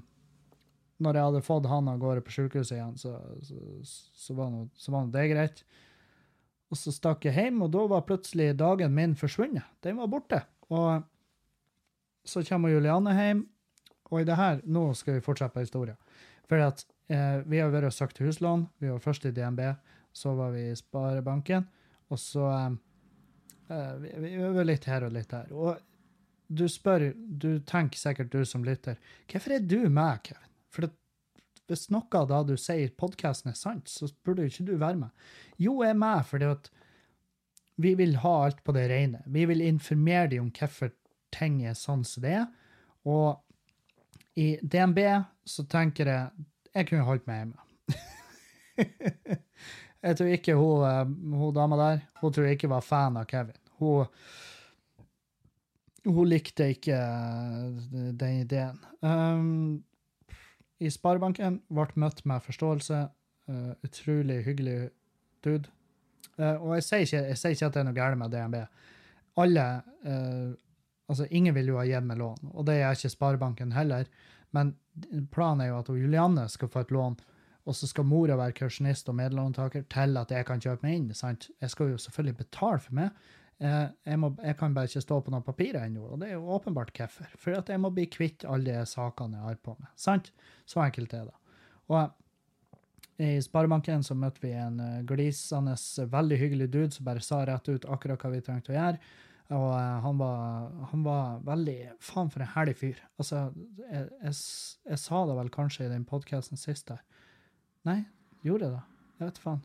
når 1.03 1.19
jeg 1.19 1.27
hadde 1.27 1.41
fått 1.49 1.67
han 1.67 1.89
av 1.91 1.99
gårde 1.99 2.23
på 2.23 2.35
sykehuset 2.37 2.77
igjen, 2.77 2.93
så, 2.95 3.17
så, 3.43 3.59
så 4.15 4.37
var 4.37 4.53
nå 5.03 5.11
det 5.11 5.25
greit. 5.33 5.59
Og 6.71 6.79
så 6.79 6.95
stakk 6.95 7.27
jeg 7.27 7.35
hjem, 7.35 7.59
og 7.67 7.75
da 7.75 7.83
var 7.91 8.07
plutselig 8.07 8.53
dagen 8.55 8.95
min 8.95 9.17
forsvunnet. 9.19 9.67
Den 9.83 9.99
var 9.99 10.07
borte. 10.15 10.39
Og 10.71 11.03
så 12.25 12.43
kommer 12.45 12.73
Juliane 12.73 13.13
hjem, 13.15 13.45
og 14.11 14.21
i 14.21 14.27
det 14.27 14.37
her, 14.37 14.61
nå 14.65 14.87
skal 14.97 15.17
vi 15.17 15.25
fortsette 15.25 15.55
på 15.55 15.63
historien. 15.65 15.97
For 16.49 16.61
at 16.61 16.83
eh, 17.09 17.41
vi 17.49 17.61
har 17.61 17.71
vært 17.73 17.89
og 17.89 17.95
søkt 17.95 18.21
huslån. 18.21 18.67
Vi 18.81 18.91
var 18.91 19.01
først 19.01 19.25
i 19.25 19.33
DNB, 19.33 19.61
så 20.15 20.35
var 20.37 20.53
vi 20.55 20.67
i 20.69 20.77
Sparebanken, 20.77 21.65
og 22.13 22.21
så 22.21 22.45
eh, 22.51 22.75
eh, 23.73 24.05
vi, 24.21 24.35
øver 24.45 24.69
litt 24.69 24.85
her 24.89 25.07
og 25.07 25.15
litt 25.15 25.33
her. 25.35 25.49
Og 25.53 25.81
du 26.47 26.67
spør, 26.69 27.09
du 27.15 27.57
tenker 27.65 27.99
sikkert 27.99 28.33
du 28.33 28.43
som 28.45 28.65
lytter, 28.65 28.99
hvorfor 29.31 29.57
er 29.57 29.65
du 29.65 29.79
med, 29.89 30.21
Kevin? 30.27 30.53
For 30.73 30.85
det, 30.85 30.93
hvis 31.65 31.87
noe 31.89 32.25
det 32.29 32.41
du 32.51 32.57
sier 32.61 32.93
podkasten 32.93 33.49
er 33.49 33.57
sant, 33.57 33.89
så 33.89 34.09
burde 34.23 34.45
jo 34.45 34.53
ikke 34.53 34.67
du 34.67 34.75
være 34.77 34.99
med. 35.01 35.29
Jo, 35.57 35.79
jeg 35.81 35.95
er 35.95 36.01
med 36.01 36.27
fordi 36.29 36.51
at 36.53 36.69
vi 37.81 37.95
vil 37.97 38.19
ha 38.21 38.35
alt 38.45 38.61
på 38.63 38.71
det 38.75 38.85
rene. 38.91 39.23
Vi 39.25 39.43
vil 39.49 39.63
informere 39.65 40.29
dem 40.31 40.45
om 40.45 40.51
hvorfor 40.53 40.93
ting 41.35 41.61
sånn 41.75 42.03
som 42.07 42.23
det 42.25 42.37
er. 42.39 42.47
Og 43.05 43.35
i 44.35 44.55
DNB 44.61 44.99
så 45.47 45.63
tenker 45.69 46.09
jeg 46.11 46.45
jeg 46.75 46.89
kunne 46.89 47.05
holdt 47.07 47.27
meg 47.29 47.37
hjemme. 47.39 47.61
jeg 50.05 50.17
tror 50.19 50.31
ikke 50.33 50.57
hun, 50.59 50.81
eh, 50.83 51.37
hun 51.39 51.53
dama 51.55 51.77
der 51.79 52.01
hun 52.19 52.33
tror 52.33 52.49
jeg 52.49 52.57
ikke 52.57 52.71
var 52.73 52.83
fan 52.83 53.19
av 53.19 53.27
Kevin. 53.31 53.55
Hun, 53.79 54.09
hun 56.05 56.27
likte 56.27 56.67
ikke 56.75 56.97
eh, 56.97 57.85
den 58.11 58.41
ideen. 58.41 58.81
Um, 58.99 59.85
I 60.83 60.91
Sparebanken 60.91 61.61
ble 61.71 61.87
møtt 61.95 62.25
med 62.27 62.43
forståelse. 62.43 63.05
Uh, 63.45 63.75
utrolig 63.85 64.39
hyggelig 64.41 64.89
dude. 65.45 65.69
Uh, 66.33 66.57
og 66.57 66.71
jeg 66.75 66.83
sier, 66.83 67.03
ikke, 67.05 67.19
jeg 67.29 67.37
sier, 67.37 67.53
ikke, 67.53 67.67
at 67.67 67.75
det 67.75 67.81
er 67.81 67.85
noe 67.87 67.95
galt 67.95 68.17
med 68.19 68.33
DNB. 68.33 68.55
Alle 69.43 69.65
Altså, 71.07 71.27
ingen 71.29 71.53
vil 71.53 71.69
jo 71.69 71.77
ha 71.77 71.85
gitt 71.85 72.07
meg 72.07 72.17
lån, 72.17 72.49
og 72.51 72.65
det 72.65 72.79
er 72.81 72.97
ikke 72.97 73.13
Sparebanken 73.13 73.75
heller. 73.75 74.09
Men 74.55 74.73
planen 75.33 75.65
er 75.65 75.71
jo 75.71 75.79
at 75.83 75.93
Julianne 75.93 76.47
skal 76.49 76.71
få 76.71 76.85
et 76.85 76.93
lån, 76.95 77.17
og 77.65 77.75
så 77.77 77.89
skal 77.89 78.07
mora 78.07 78.37
være 78.37 78.55
kausjonist 78.57 79.09
og 79.09 79.17
medlåntaker 79.17 79.87
til 79.91 80.19
at 80.21 80.31
jeg 80.33 80.45
kan 80.47 80.61
kjøpe 80.61 80.85
meg 80.85 80.99
inn. 80.99 81.07
sant? 81.17 81.49
Jeg 81.61 81.73
skal 81.73 81.93
jo 81.93 82.01
selvfølgelig 82.01 82.37
betale 82.43 82.81
for 82.81 82.97
meg. 82.97 83.25
Eh, 83.57 83.87
jeg, 84.03 84.19
må, 84.19 84.33
jeg, 84.43 84.57
kan 84.59 84.73
bare 84.75 84.89
ikke 84.89 85.01
stå 85.05 85.17
på 85.23 85.31
noen 85.33 85.45
papirer 85.45 85.85
ennå, 85.87 86.09
og 86.11 86.21
det 86.21 86.29
er 86.29 86.37
jo 86.37 86.51
åpenbart 86.57 86.91
hvorfor. 86.95 87.31
For 87.41 87.57
at 87.57 87.71
jeg 87.71 87.81
må 87.81 87.91
bli 87.95 88.05
kvitt 88.11 88.45
alle 88.45 88.67
de 88.67 88.85
sakene 88.89 89.39
jeg 89.39 89.49
har 89.49 89.59
på 89.65 89.75
meg. 89.79 89.89
Sant? 89.99 90.31
Så 90.69 90.83
enkelt 90.83 91.15
er 91.15 91.29
det. 91.29 91.35
Og 91.93 93.21
i 93.25 93.37
Sparebanken 93.39 94.03
så 94.03 94.15
møtte 94.19 94.43
vi 94.43 94.51
en 94.59 94.81
eh, 94.83 95.03
glisende, 95.07 95.77
veldig 96.11 96.39
hyggelig 96.41 96.69
dude 96.73 96.91
som 96.93 97.07
bare 97.07 97.23
sa 97.23 97.45
rett 97.47 97.69
ut 97.71 97.87
akkurat 97.87 98.21
hva 98.21 98.33
vi 98.33 98.43
trengte 98.43 98.73
å 98.73 98.77
gjøre. 98.77 98.99
Og 99.53 99.67
uh, 99.75 99.99
han, 100.01 100.17
var, 100.17 100.71
han, 100.89 101.03
var, 101.05 101.41
veldig 101.45 101.77
Faen, 102.01 102.31
for 102.33 102.41
en 102.41 102.51
herlig 102.55 102.75
fyr. 102.79 103.01
Altså, 103.21 103.43
jeg, 103.83 104.07
jeg, 104.23 104.33
jeg, 104.89 104.99
sa 105.03 105.21
det 105.29 105.37
vel 105.37 105.51
kanskje 105.53 105.85
i 105.85 105.91
den 105.91 106.07
podkasten 106.09 106.57
sist 106.57 106.89
der. 106.89 107.03
Nei, 107.85 107.99
gjorde 108.45 108.65
jeg 108.65 108.73
det? 108.73 108.83
Jeg 109.19 109.29
vet 109.29 109.43
faen. 109.43 109.61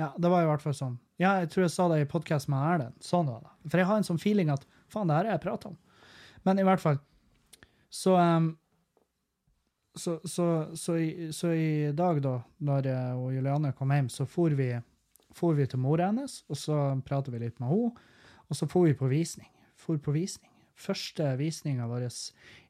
Ja, 0.00 0.08
det 0.16 0.30
var 0.32 0.46
i 0.46 0.48
hvert 0.48 0.64
fall 0.64 0.76
sånn. 0.76 0.96
Ja, 1.20 1.34
jeg 1.42 1.50
tror 1.52 1.66
jeg 1.66 1.74
sa 1.74 1.90
det 1.92 2.00
i 2.00 2.08
podkasten 2.08 2.54
med 2.54 2.64
Erlend. 2.64 2.96
Sånn 3.04 3.28
var 3.28 3.44
det. 3.44 3.52
For 3.68 3.82
jeg 3.82 3.90
har 3.90 4.00
en 4.00 4.06
sånn 4.06 4.22
feeling 4.22 4.48
at 4.52 4.64
faen, 4.88 5.10
det 5.10 5.18
her 5.18 5.28
har 5.28 5.36
jeg 5.36 5.44
prata 5.44 5.74
om. 5.74 5.76
Men 6.48 6.62
i 6.62 6.64
hvert 6.64 6.80
fall 6.80 6.96
Så 7.92 8.14
um, 8.16 8.54
så, 9.94 10.20
så, 10.24 10.46
så, 10.78 10.96
i, 10.96 11.32
så, 11.32 11.50
i, 11.52 11.92
dag, 11.92 12.22
da, 12.22 12.38
når 12.64 12.86
uh, 12.88 13.26
Juliane 13.34 13.72
kom 13.76 13.90
hjem, 13.92 14.08
så 14.08 14.24
for 14.24 14.54
vi, 14.56 14.70
for 15.36 15.58
vi 15.58 15.66
til 15.68 15.82
mora 15.82 16.06
hennes, 16.08 16.40
og 16.48 16.56
så 16.56 16.76
prater 17.04 17.34
vi 17.34 17.42
litt 17.42 17.58
med 17.60 17.68
henne. 17.68 18.06
Og 18.50 18.58
så 18.58 18.68
for 18.68 18.88
vi 18.88 18.96
på 18.98 19.08
visning. 19.10 19.50
For 19.78 20.00
på 20.02 20.14
visning. 20.14 20.50
Første 20.80 21.34
visninga 21.38 21.86
vår 21.88 22.08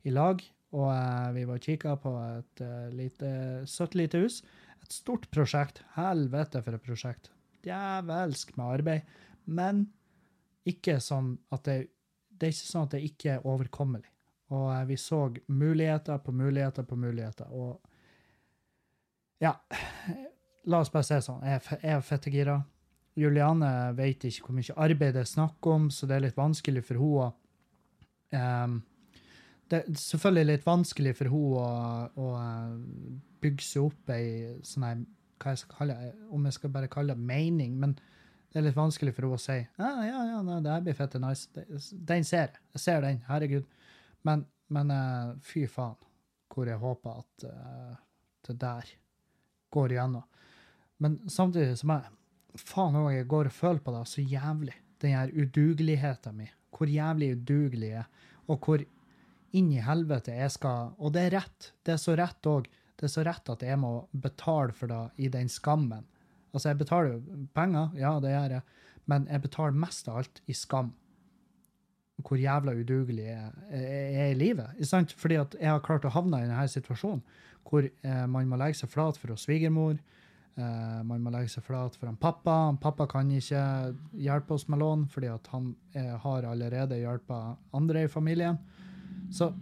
i 0.04 0.12
lag, 0.12 0.42
og 0.76 0.88
eh, 0.92 1.30
vi 1.34 1.44
var 1.48 1.58
og 1.58 1.66
kikka 1.66 1.96
på 1.98 2.12
et 2.22 2.62
uh, 2.62 2.88
lite, 2.94 3.30
søtt 3.66 3.96
lite 3.98 4.20
hus. 4.22 4.40
Et 4.82 4.92
stort 4.94 5.26
prosjekt. 5.34 5.82
Helvete 5.96 6.62
for 6.62 6.76
et 6.76 6.84
prosjekt. 6.84 7.30
Djevelsk 7.66 8.54
med 8.58 8.66
arbeid. 8.66 9.16
Men 9.50 9.86
ikke 10.68 10.98
sånn 11.02 11.34
at 11.54 11.66
det, 11.66 11.76
det 12.30 12.48
er 12.48 12.54
ikke 12.54 12.70
sånn 12.70 12.88
at 12.88 12.96
det 12.96 13.02
ikke 13.08 13.36
er 13.36 13.46
overkommelig. 13.50 14.10
Og 14.54 14.66
eh, 14.74 14.84
vi 14.90 14.98
så 15.00 15.24
muligheter 15.46 16.18
på 16.22 16.34
muligheter 16.34 16.86
på 16.86 16.98
muligheter. 16.98 17.50
Og 17.50 17.80
ja, 19.40 19.54
la 20.70 20.82
oss 20.82 20.92
bare 20.92 21.06
si 21.06 21.18
sånn. 21.24 21.42
Jeg 21.46 21.80
er 21.82 22.02
fettegira. 22.04 22.60
Juliane 23.18 23.70
vet 23.98 24.24
ikke 24.28 24.46
hvor 24.46 24.56
mye 24.56 24.76
arbeid 24.78 25.16
det 25.16 25.24
er 25.24 25.28
snakk 25.28 25.66
om, 25.66 25.88
så 25.90 26.06
det 26.06 26.16
er 26.16 26.26
litt 26.28 26.38
vanskelig 26.38 26.84
for 26.86 27.00
henne 27.00 28.64
um, 28.66 28.76
Det 29.70 29.80
er 29.80 29.98
selvfølgelig 30.02 30.46
litt 30.52 30.66
vanskelig 30.66 31.16
for 31.18 31.32
henne 31.32 31.64
å, 31.64 32.20
å 32.22 32.28
eh, 32.38 32.76
bygge 33.42 33.66
seg 33.66 33.88
opp 33.88 34.14
ei 34.14 34.30
sånn 34.66 34.86
her 34.86 35.02
hva 35.40 35.54
jeg 35.54 35.62
skal 35.62 35.76
kalle 35.78 35.98
Om 36.36 36.46
jeg 36.48 36.56
skal 36.58 36.72
bare 36.74 36.92
kalle 36.92 37.16
det 37.16 37.28
mening, 37.32 37.76
men 37.80 37.96
det 38.50 38.58
er 38.58 38.66
litt 38.66 38.78
vanskelig 38.78 39.14
for 39.16 39.26
henne 39.26 39.38
å 39.38 39.42
si 39.42 39.58
ja, 39.58 39.90
ja, 40.06 40.22
ja, 40.32 40.38
nei, 40.46 40.60
det 40.64 40.74
her 40.74 40.86
blir 40.86 40.98
fette 40.98 41.20
nice. 41.22 41.66
Den 41.92 42.26
ser 42.26 42.48
jeg. 42.48 42.62
Jeg 42.74 42.82
ser 42.82 43.04
den. 43.04 43.20
Herregud. 43.28 43.68
Men, 44.26 44.42
men 44.74 44.90
uh, 44.90 45.36
fy 45.46 45.64
faen, 45.70 45.94
hvor 46.50 46.66
jeg 46.66 46.82
håper 46.82 47.22
at 47.22 47.46
uh, 47.46 47.94
det 48.48 48.56
der 48.60 48.90
går 49.70 49.94
igjennom. 49.94 50.26
Men 51.00 51.20
samtidig 51.30 51.78
som 51.78 51.94
jeg 51.94 52.19
faen 52.58 52.98
òg, 52.98 53.10
jeg 53.14 53.28
går 53.30 53.50
og 53.50 53.56
føler 53.56 53.82
på 53.84 53.94
det 53.94 54.06
så 54.08 54.24
jævlig. 54.24 54.76
Den 55.00 55.16
her 55.16 55.32
udugeligheten 55.32 56.36
min. 56.36 56.54
Hvor 56.76 56.88
jævlig 56.88 57.34
udugelig 57.36 57.90
jeg 57.92 58.02
er. 58.02 58.28
Og 58.48 58.58
hvor 58.64 58.84
inn 59.56 59.72
i 59.72 59.82
helvete 59.82 60.34
jeg 60.34 60.52
skal 60.54 60.94
Og 60.98 61.12
det 61.14 61.26
er 61.26 61.36
rett. 61.38 61.72
Det 61.84 61.94
er 61.94 62.00
så 62.00 62.14
rett 62.18 62.46
òg. 62.46 62.68
Det 62.96 63.08
er 63.08 63.12
så 63.12 63.24
rett 63.24 63.48
at 63.48 63.62
jeg 63.64 63.78
må 63.80 64.08
betale 64.12 64.72
for 64.76 64.90
det 64.90 65.24
i 65.24 65.28
den 65.32 65.48
skammen. 65.48 66.04
Altså, 66.52 66.68
jeg 66.68 66.78
betaler 66.78 67.12
jo 67.14 67.44
penger, 67.54 67.92
ja, 67.96 68.16
det 68.20 68.32
gjør 68.32 68.54
jeg, 68.56 68.62
men 69.06 69.28
jeg 69.30 69.42
betaler 69.42 69.76
mest 69.78 70.08
av 70.10 70.18
alt 70.20 70.40
i 70.50 70.56
skam. 70.56 70.90
Hvor 72.20 72.36
jævla 72.36 72.74
udugelig 72.76 73.24
jeg 73.24 73.52
er 73.70 74.32
i 74.32 74.36
livet. 74.36 74.82
Sant? 74.84 75.14
Fordi 75.16 75.38
at 75.40 75.54
jeg 75.60 75.70
har 75.70 75.80
klart 75.80 76.04
å 76.04 76.12
havne 76.12 76.42
i 76.42 76.48
denne 76.48 76.66
situasjonen 76.68 77.22
hvor 77.70 77.86
eh, 77.86 78.24
man 78.26 78.48
må 78.48 78.58
legge 78.60 78.80
seg 78.80 78.90
flat 78.92 79.18
for 79.20 79.36
svigermor. 79.38 79.98
Uh, 80.58 81.00
man 81.06 81.22
må 81.22 81.30
legge 81.32 81.52
seg 81.52 81.64
flat 81.64 81.94
for 81.96 82.10
han 82.10 82.18
pappa. 82.20 82.56
Pappa 82.82 83.06
kan 83.08 83.30
ikke 83.32 83.62
hjelpe 84.18 84.56
oss 84.56 84.66
med 84.68 84.82
lån, 84.82 85.06
fordi 85.12 85.30
han 85.52 85.70
er, 85.94 86.16
har 86.24 86.48
allerede 86.48 86.98
hjulpet 87.00 87.76
andre 87.76 88.04
i 88.04 88.10
familien. 88.10 88.58
Så, 89.32 89.52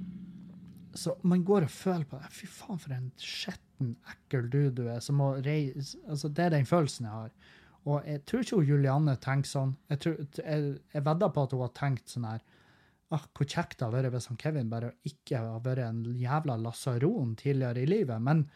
så, 0.95 1.15
man 1.23 1.45
går 1.45 1.69
og 1.69 1.75
føler 1.75 2.09
på 2.09 2.19
det. 2.19 2.33
Fy 2.35 2.49
faen, 2.51 2.81
for 2.81 2.97
en 2.97 3.11
skitten, 3.21 3.95
ekkel 4.11 4.49
dude 4.49 4.75
du 4.81 4.89
er. 4.89 5.01
som 5.05 5.21
må 5.21 5.35
reise, 5.45 6.01
altså 6.09 6.29
Det 6.29 6.47
er 6.47 6.57
den 6.57 6.67
følelsen 6.67 7.07
jeg 7.07 7.15
har. 7.15 7.55
Og 7.89 8.09
jeg 8.09 8.25
tror 8.27 8.45
ikke 8.45 8.65
Julianne 8.69 9.17
tenker 9.23 9.49
sånn. 9.49 9.77
Jeg, 9.93 10.01
tror, 10.03 10.17
jeg, 10.41 10.73
jeg 10.95 11.05
vedder 11.07 11.35
på 11.35 11.45
at 11.45 11.55
hun 11.55 11.63
har 11.65 11.77
tenkt 11.77 12.11
sånn 12.13 12.27
her 12.29 12.43
ah, 13.15 13.23
Hvor 13.33 13.47
kjekt 13.49 13.79
det 13.79 13.87
hadde 13.87 14.01
vært 14.01 14.17
hvis 14.17 14.29
han 14.33 14.41
Kevin 14.41 14.73
bare 14.73 14.91
ikke 15.09 15.45
har 15.45 15.63
vært 15.65 15.85
en 15.87 16.03
jævla 16.19 16.59
lasaron 16.61 17.37
tidligere 17.39 17.85
i 17.85 17.89
livet. 17.89 18.21
men 18.21 18.49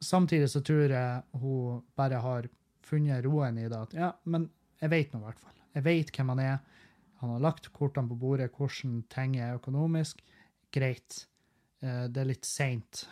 samtidig 0.00 0.50
så 0.52 0.62
tror 0.64 0.92
jeg 0.94 1.40
hun 1.42 1.82
bare 1.98 2.20
har 2.22 2.48
funnet 2.88 3.24
roen 3.26 3.58
i 3.58 3.68
det. 3.68 3.78
At 3.78 3.96
ja, 3.96 4.12
men 4.24 4.48
jeg 4.80 4.92
vet 4.92 5.14
nå 5.14 5.22
i 5.22 5.26
hvert 5.26 5.42
fall. 5.42 5.56
Jeg 5.76 5.86
vet 5.86 6.12
hvem 6.14 6.34
han 6.34 6.44
er. 6.44 6.58
Han 7.22 7.34
har 7.34 7.42
lagt 7.42 7.70
kortene 7.74 8.10
på 8.10 8.18
bordet, 8.18 8.52
hvordan 8.54 9.02
ting 9.10 9.36
er 9.40 9.58
økonomisk. 9.58 10.22
Greit. 10.74 11.24
Eh, 11.82 12.06
det 12.12 12.22
er 12.22 12.30
litt 12.30 12.46
seint. 12.46 13.04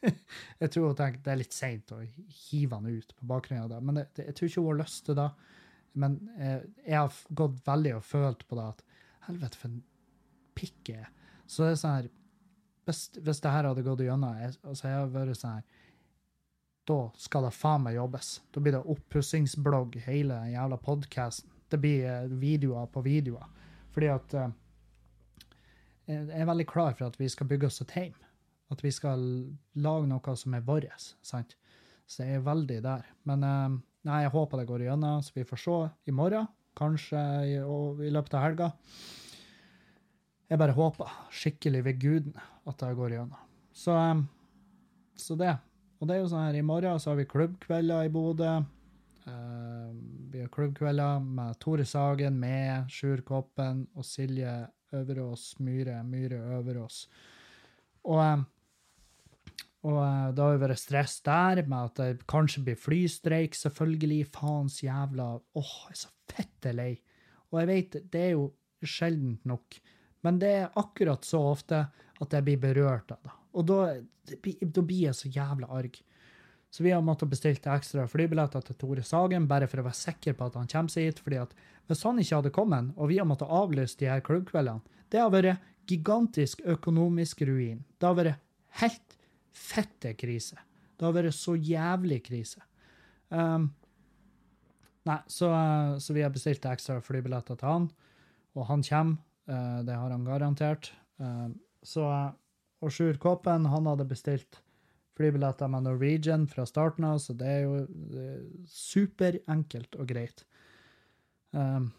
jeg 0.62 0.72
tror 0.72 0.90
hun 0.90 0.98
tenker 0.98 1.22
det 1.24 1.32
er 1.34 1.42
litt 1.42 1.54
seint 1.54 1.94
å 1.94 2.00
hive 2.02 2.78
han 2.78 2.90
ut 2.90 3.14
på 3.16 3.30
bakgrunn 3.30 3.64
av 3.64 3.72
det. 3.74 3.80
Men 3.86 4.00
det, 4.00 4.06
jeg 4.18 4.36
tror 4.36 4.50
ikke 4.50 4.64
hun 4.64 4.70
har 4.72 4.80
lyst 4.82 5.04
til 5.06 5.18
det. 5.18 5.28
Men 6.00 6.18
eh, 6.38 6.64
jeg 6.86 6.98
har 6.98 7.20
gått 7.38 7.60
veldig 7.66 7.96
og 7.98 8.06
følt 8.06 8.46
på 8.48 8.58
det 8.58 8.66
at 8.74 8.84
helvete, 9.28 9.60
for 9.60 9.70
en 9.70 9.82
pikk 10.58 10.92
jeg 10.92 11.04
er. 11.04 11.12
Så 11.50 11.64
det 11.64 11.74
er 11.74 11.80
sånn 11.80 11.96
her 11.98 12.10
Hvis, 12.86 13.00
hvis 13.18 13.40
det 13.42 13.50
her 13.52 13.66
hadde 13.68 13.82
gått 13.86 14.00
gjennom 14.02 14.34
altså 14.34 14.88
jeg 14.88 14.96
har 14.96 15.10
vært 15.12 15.38
sånn 15.38 15.58
her 15.58 15.79
da 16.90 16.98
skal 17.18 17.46
det 17.46 17.54
faen 17.54 17.84
meg 17.84 17.96
jobbes. 17.96 18.32
Da 18.50 18.62
blir 18.62 18.74
det 18.76 18.82
oppussingsblogg, 18.90 20.00
hele 20.06 20.40
jævla 20.50 20.78
podkasten. 20.82 21.52
Det 21.70 21.78
blir 21.78 22.06
eh, 22.08 22.32
videoer 22.40 22.88
på 22.90 23.02
videoer. 23.06 23.46
Fordi 23.94 24.08
at 24.10 24.34
uh, 24.38 24.50
Jeg 26.10 26.42
er 26.42 26.48
veldig 26.48 26.66
klar 26.66 26.96
for 26.98 27.06
at 27.06 27.18
vi 27.20 27.28
skal 27.30 27.46
bygge 27.50 27.68
oss 27.68 27.82
et 27.84 27.94
hjem. 27.94 28.16
At 28.70 28.82
vi 28.82 28.90
skal 28.94 29.22
lage 29.78 30.08
noe 30.10 30.34
som 30.38 30.54
er 30.54 30.66
vårt. 30.66 31.14
Så 31.22 32.24
jeg 32.24 32.40
er 32.40 32.46
veldig 32.46 32.80
der. 32.82 33.06
Men 33.26 33.46
uh, 33.46 33.78
nei, 34.06 34.22
jeg 34.24 34.34
håper 34.34 34.62
det 34.62 34.68
går 34.70 34.86
igjennom, 34.86 35.22
så 35.22 35.34
vi 35.36 35.46
får 35.46 35.62
se 35.62 35.78
i 36.10 36.14
morgen. 36.14 36.50
Kanskje 36.78 37.22
i, 37.46 37.56
i 37.58 38.12
løpet 38.14 38.34
av 38.38 38.46
helga. 38.46 38.70
Jeg 40.50 40.58
bare 40.58 40.74
håper 40.74 41.18
skikkelig 41.30 41.86
ved 41.86 42.02
guden 42.02 42.38
at 42.66 42.78
det 42.82 42.94
går 42.98 43.14
igjennom. 43.14 43.50
Så, 43.70 43.94
um, 43.94 44.26
så 45.14 45.38
det. 45.38 45.54
Og 46.00 46.08
det 46.08 46.14
er 46.16 46.22
jo 46.22 46.28
sånn 46.32 46.46
her, 46.46 46.56
I 46.56 46.64
morgen 46.64 47.00
så 47.00 47.12
har 47.12 47.18
vi 47.18 47.28
klubbkvelder 47.28 48.06
i 48.08 48.12
Bodø. 48.12 48.54
Uh, 49.26 49.90
vi 50.32 50.40
har 50.40 50.52
klubbkvelder 50.52 51.18
med 51.20 51.58
Tore 51.60 51.84
Sagen, 51.84 52.38
med 52.40 52.88
Sjur 52.88 53.20
Koppen 53.26 53.82
og 53.92 54.06
Silje 54.08 54.54
Øverås 54.96 55.58
Myhre. 55.60 55.98
Myhre 56.08 56.38
Øverås. 56.56 57.02
Og, 58.08 58.16
uh, 58.16 58.46
og 59.84 59.98
det 60.00 60.38
da 60.38 60.46
har 60.46 60.56
vi 60.56 60.62
vært 60.62 60.80
stress 60.80 61.18
der 61.26 61.60
med 61.68 61.90
at 61.90 62.00
det 62.00 62.24
kanskje 62.32 62.64
blir 62.64 62.80
flystreik, 62.80 63.58
selvfølgelig. 63.60 64.22
Faens 64.32 64.78
jævla 64.86 65.34
Åh, 65.36 65.60
oh, 65.60 65.74
jeg 65.90 65.98
er 65.98 66.00
så 66.06 66.14
fette 66.32 66.72
lei. 66.76 66.94
Og 67.50 67.60
jeg 67.60 67.70
vet, 67.74 68.00
det 68.08 68.24
er 68.24 68.32
jo 68.38 68.48
sjeldent 68.80 69.44
nok. 69.48 69.76
Men 70.24 70.40
det 70.40 70.54
er 70.62 70.80
akkurat 70.80 71.28
så 71.28 71.42
ofte 71.52 71.82
at 72.20 72.38
jeg 72.38 72.48
blir 72.48 72.64
berørt 72.64 73.12
av 73.12 73.20
det. 73.20 73.36
Og 73.54 73.66
da, 73.66 73.80
da 74.30 74.82
blir 74.82 75.08
jeg 75.08 75.16
så 75.18 75.30
jævla 75.32 75.70
arg. 75.74 75.98
Så 76.70 76.84
vi 76.86 76.92
har 76.94 77.02
måttet 77.02 77.32
bestille 77.32 77.74
ekstra 77.74 78.06
flybilletter 78.06 78.62
til 78.62 78.76
Tore 78.78 79.02
Sagen, 79.02 79.48
bare 79.50 79.66
for 79.66 79.82
å 79.82 79.88
være 79.88 79.98
sikker 79.98 80.36
på 80.38 80.46
at 80.46 80.58
han 80.60 80.70
kommer 80.70 80.92
seg 80.92 81.08
hit. 81.08 81.18
fordi 81.18 81.40
at 81.42 81.54
hvis 81.90 82.04
han 82.06 82.20
ikke 82.22 82.36
hadde 82.38 82.54
kommet, 82.54 82.92
og 82.96 83.10
vi 83.10 83.18
har 83.18 83.26
måttet 83.26 83.50
avlyse 83.50 83.98
de 83.98 84.06
her 84.06 84.22
klubbkveldene, 84.22 84.98
det 85.10 85.18
har 85.18 85.32
vært 85.34 85.66
gigantisk 85.90 86.62
økonomisk 86.62 87.42
ruin. 87.42 87.82
Det 87.98 88.06
har 88.06 88.14
vært 88.14 88.44
helt 88.78 89.16
fette 89.50 90.14
krise. 90.14 90.60
Det 90.94 91.08
har 91.08 91.16
vært 91.16 91.34
så 91.34 91.56
jævlig 91.56 92.20
krise. 92.28 92.62
Um, 93.30 93.72
nei, 95.08 95.18
så, 95.26 95.50
så 95.98 96.14
vi 96.14 96.22
har 96.22 96.30
bestilt 96.30 96.66
ekstra 96.70 97.00
flybilletter 97.02 97.58
til 97.58 97.66
han, 97.66 97.90
og 98.54 98.70
han 98.70 98.86
kommer. 98.86 99.18
Uh, 99.50 99.80
det 99.82 99.96
har 99.98 100.14
han 100.14 100.28
garantert. 100.28 100.92
Uh, 101.18 101.50
så, 101.82 102.06
og 102.80 102.92
Sjur 102.94 103.18
Kåpen, 103.20 103.68
han 103.68 103.88
hadde 103.90 104.08
bestilt 104.08 104.60
flybilletter 105.20 105.68
med 105.68 105.84
Norwegian 105.84 106.46
fra 106.48 106.64
starten 106.68 107.04
av, 107.04 107.18
så 107.20 107.34
det 107.36 107.48
er 107.48 107.64
jo 107.66 107.74
eh, 107.84 108.44
superenkelt 108.72 109.98
og 110.00 110.08
greit. 110.08 110.46
Um, 111.52 111.90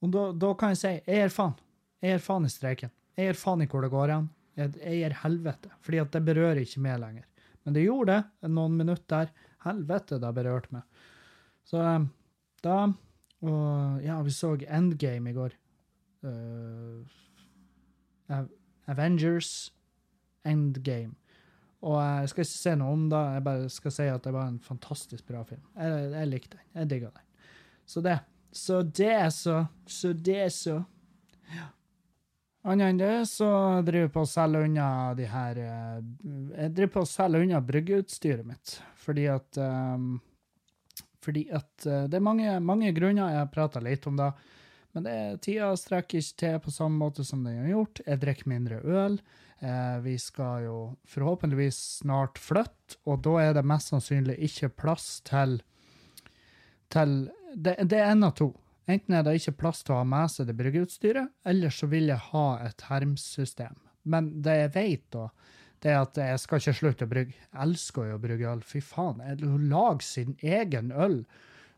og 0.00 0.14
da, 0.14 0.24
da 0.32 0.50
kan 0.58 0.72
jeg 0.72 0.80
si 0.80 0.90
jeg 0.96 1.20
gir 1.20 1.34
faen. 1.34 1.54
Jeg 2.00 2.16
gir 2.16 2.24
faen 2.24 2.48
i 2.48 2.52
streiken. 2.52 2.92
Jeg 3.18 3.30
gir 3.30 3.38
faen 3.38 3.62
i 3.62 3.68
hvor 3.70 3.84
det 3.84 3.92
går 3.92 4.10
igjen. 4.14 4.30
Jeg, 4.58 4.72
jeg 4.80 5.02
gir 5.02 5.16
helvete. 5.22 5.72
Fordi 5.86 6.00
at 6.02 6.14
det 6.16 6.24
berører 6.26 6.62
ikke 6.64 6.82
meg 6.82 6.98
lenger. 7.02 7.26
Men 7.62 7.76
det 7.76 7.84
gjorde 7.84 8.16
det 8.16 8.50
noen 8.56 8.78
minutter. 8.80 9.30
Helvete, 9.66 10.18
det 10.18 10.26
har 10.26 10.38
berørt 10.40 10.70
meg. 10.74 11.06
Så 11.68 11.82
um, 11.84 12.08
da 12.64 12.78
Og 13.40 14.02
ja, 14.04 14.18
vi 14.24 14.32
så 14.34 14.54
Endgame 14.66 15.30
i 15.30 15.36
går. 15.36 15.54
Uh, 16.24 17.04
Av- 18.30 18.50
Avengers 18.90 19.70
Endgame. 20.46 21.14
Og 21.80 21.96
jeg 21.96 22.28
skal 22.32 22.44
ikke 22.44 22.52
si 22.52 22.76
noe 22.76 22.92
om 22.92 23.08
det, 23.08 23.20
jeg 23.34 23.44
bare 23.46 23.72
skal 23.72 23.94
si 23.96 24.06
at 24.12 24.24
det 24.26 24.32
var 24.36 24.48
en 24.50 24.60
fantastisk 24.60 25.26
bra 25.28 25.40
film. 25.48 25.62
Jeg, 25.78 26.08
jeg 26.12 26.28
likte 26.28 26.58
den. 26.58 26.66
Jeg 26.76 26.90
digga 26.90 27.12
den. 27.14 27.26
Så 27.88 28.02
det. 28.04 28.18
Så 28.52 28.82
det, 28.82 29.32
så. 29.32 29.64
Så 29.86 30.12
det, 30.12 30.50
så. 30.52 30.80
Annet 32.68 32.90
enn 32.92 33.00
det, 33.00 33.14
så 33.30 33.48
driver 33.86 34.04
jeg 34.04 34.12
på 34.12 34.24
å 34.26 34.28
selge 34.28 34.64
unna 34.66 34.88
de 35.16 35.24
her 35.30 35.60
eh, 35.62 36.00
Jeg 36.58 36.72
driver 36.76 36.90
på 36.98 37.04
å 37.06 37.08
selge 37.08 37.40
unna 37.40 37.60
bryggeutstyret 37.64 38.44
mitt, 38.44 38.74
fordi 39.00 39.24
at 39.32 39.60
um, 39.64 40.18
Fordi 41.24 41.46
at 41.56 41.86
eh, 41.88 42.04
det 42.12 42.18
er 42.18 42.26
mange, 42.26 42.58
mange 42.60 42.92
grunner. 42.96 43.32
Jeg 43.32 43.40
har 43.40 43.54
prata 43.54 43.80
litt 43.84 44.04
om 44.10 44.20
det. 44.20 44.28
Men 44.92 45.06
det, 45.06 45.16
tida 45.46 45.70
strekker 45.78 46.18
ikke 46.18 46.38
til 46.42 46.56
på 46.64 46.72
samme 46.74 46.98
måte 46.98 47.24
som 47.26 47.44
den 47.46 47.60
har 47.62 47.70
gjort. 47.74 48.02
Jeg 48.06 48.22
drikker 48.24 48.50
mindre 48.50 48.80
øl. 48.82 49.20
Eh, 49.60 49.98
vi 50.02 50.16
skal 50.18 50.64
jo 50.64 50.78
forhåpentligvis 51.10 51.78
snart 52.00 52.40
flytte, 52.40 52.98
og 53.04 53.20
da 53.26 53.36
er 53.42 53.54
det 53.58 53.66
mest 53.68 53.92
sannsynlig 53.92 54.38
ikke 54.48 54.72
plass 54.80 55.20
til, 55.28 55.60
til 56.90 57.14
det, 57.54 57.76
det 57.84 58.00
er 58.00 58.14
en 58.14 58.26
av 58.30 58.34
to. 58.40 58.54
Enten 58.90 59.14
er 59.14 59.22
det 59.26 59.36
ikke 59.38 59.58
plass 59.60 59.84
til 59.84 59.94
å 59.94 60.00
ha 60.00 60.08
med 60.08 60.32
seg 60.32 60.48
det 60.48 60.56
bryggeutstyret, 60.58 61.30
eller 61.46 61.74
så 61.74 61.86
vil 61.92 62.10
jeg 62.10 62.30
ha 62.32 62.46
et 62.64 62.86
hermsystem. 62.88 63.76
Men 64.10 64.32
det 64.42 64.56
jeg 64.56 64.72
vet 64.74 65.04
da, 65.14 65.28
det 65.80 65.92
er 65.92 66.00
at 66.00 66.18
jeg 66.18 66.40
skal 66.42 66.60
ikke 66.60 66.76
slutte 66.80 67.06
å 67.06 67.10
brygge. 67.12 67.36
Jeg 67.36 67.60
elsker 67.66 68.08
jo 68.10 68.16
å 68.16 68.22
brygge 68.22 68.50
øl. 68.50 68.64
Fy 68.66 68.82
faen, 68.84 69.22
Lag 69.70 70.02
sin 70.04 70.34
egen 70.40 70.90
øl. 70.92 71.22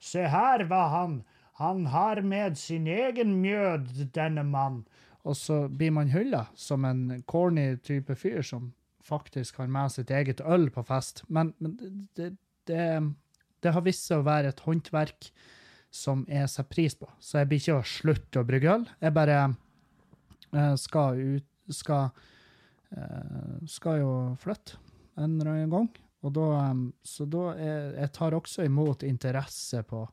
Se 0.03 0.25
her 0.31 0.65
var 0.71 0.89
han 0.95 1.21
Han 1.61 1.87
har 1.93 2.23
med 2.25 2.59
sin 2.59 2.87
egen 2.87 3.37
mjød, 3.43 3.91
denne 4.15 4.45
mann. 4.45 4.83
Og 5.23 5.37
så 5.39 5.67
blir 5.69 5.93
man 5.95 6.11
hylla 6.11 6.47
som 6.59 6.85
en 6.89 7.23
corny 7.31 7.77
type 7.85 8.15
fyr 8.19 8.43
som 8.43 8.73
faktisk 9.03 9.59
har 9.61 9.71
med 9.71 9.93
sitt 9.93 10.11
eget 10.11 10.41
øl 10.41 10.71
på 10.71 10.83
fest. 10.87 11.23
Men, 11.29 11.53
men 11.59 11.77
det, 12.17 12.33
det, 12.67 12.87
det 13.63 13.75
har 13.75 13.85
vist 13.87 14.09
seg 14.09 14.23
å 14.23 14.27
være 14.27 14.55
et 14.55 14.65
håndverk 14.65 15.31
som 15.93 16.25
jeg 16.31 16.49
setter 16.49 16.71
pris 16.73 16.97
på. 16.99 17.11
Så 17.21 17.43
jeg 17.43 17.51
blir 17.51 17.63
ikke 17.63 17.79
å 17.79 17.87
slutte 17.87 18.41
å 18.41 18.49
brygge 18.49 18.77
øl. 18.79 18.87
Jeg 19.03 19.15
bare 19.15 19.39
eh, 19.47 20.75
skal 20.81 21.21
ut 21.21 21.49
skal, 21.71 22.11
eh, 22.97 23.67
skal 23.67 24.01
jo 24.01 24.15
flytte 24.41 24.79
en 25.21 25.39
gang. 25.71 25.89
Og 26.23 26.35
da, 26.35 26.49
eh, 26.71 26.83
så 27.03 27.27
da 27.27 27.53
jeg, 27.59 27.95
jeg 27.99 28.13
tar 28.13 28.37
også 28.39 28.67
imot 28.67 29.03
interesse 29.07 29.83
på, 29.83 30.07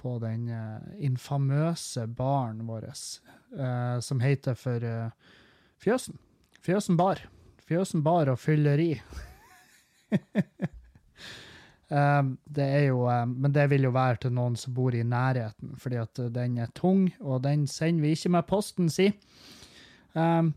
på 0.00 0.16
den 0.22 0.48
eh, 0.52 0.92
infamøse 1.06 2.06
baren 2.06 2.62
vår, 2.68 2.88
eh, 2.90 3.98
som 4.04 4.22
heter 4.22 4.58
for 4.58 4.84
eh, 4.84 5.34
Fjøsen. 5.82 6.18
Fjøsen 6.64 6.96
bar. 6.98 7.20
Fjøsen 7.66 8.02
bar 8.06 8.30
og 8.32 8.38
fylleri. 8.40 8.94
Um, 11.90 12.32
det 12.56 12.64
er 12.64 12.84
jo, 12.88 13.04
um, 13.06 13.34
men 13.44 13.54
det 13.54 13.66
vil 13.70 13.86
jo 13.86 13.92
være 13.94 14.22
til 14.24 14.34
noen 14.34 14.56
som 14.58 14.74
bor 14.74 14.94
i 14.96 15.04
nærheten, 15.06 15.74
fordi 15.82 16.00
at 16.00 16.22
den 16.34 16.56
er 16.62 16.72
tung, 16.74 17.08
og 17.20 17.44
den 17.44 17.66
sender 17.70 18.06
vi 18.06 18.14
ikke 18.16 18.32
med 18.34 18.48
posten, 18.48 18.88
si. 18.90 19.10
Um, 20.14 20.54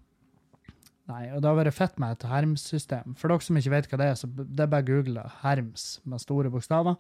nei, 1.10 1.28
og 1.34 1.41
det 1.41 1.52
har 1.52 1.60
vært 1.60 1.78
fett 1.78 1.99
med 2.02 2.15
et 2.15 2.30
hermsystem. 2.32 3.17
For 3.19 3.30
dere 3.30 3.45
som 3.45 3.60
ikke 3.60 3.75
vet 3.75 3.91
hva 3.91 4.02
det 4.02 4.10
er, 4.13 4.17
så 4.21 4.32
det 4.39 4.65
er 4.65 4.71
bare 4.71 4.88
å 4.88 4.89
google 4.89 5.28
herms 5.43 5.89
med 6.10 6.23
store 6.23 6.54
bokstaver. 6.54 6.97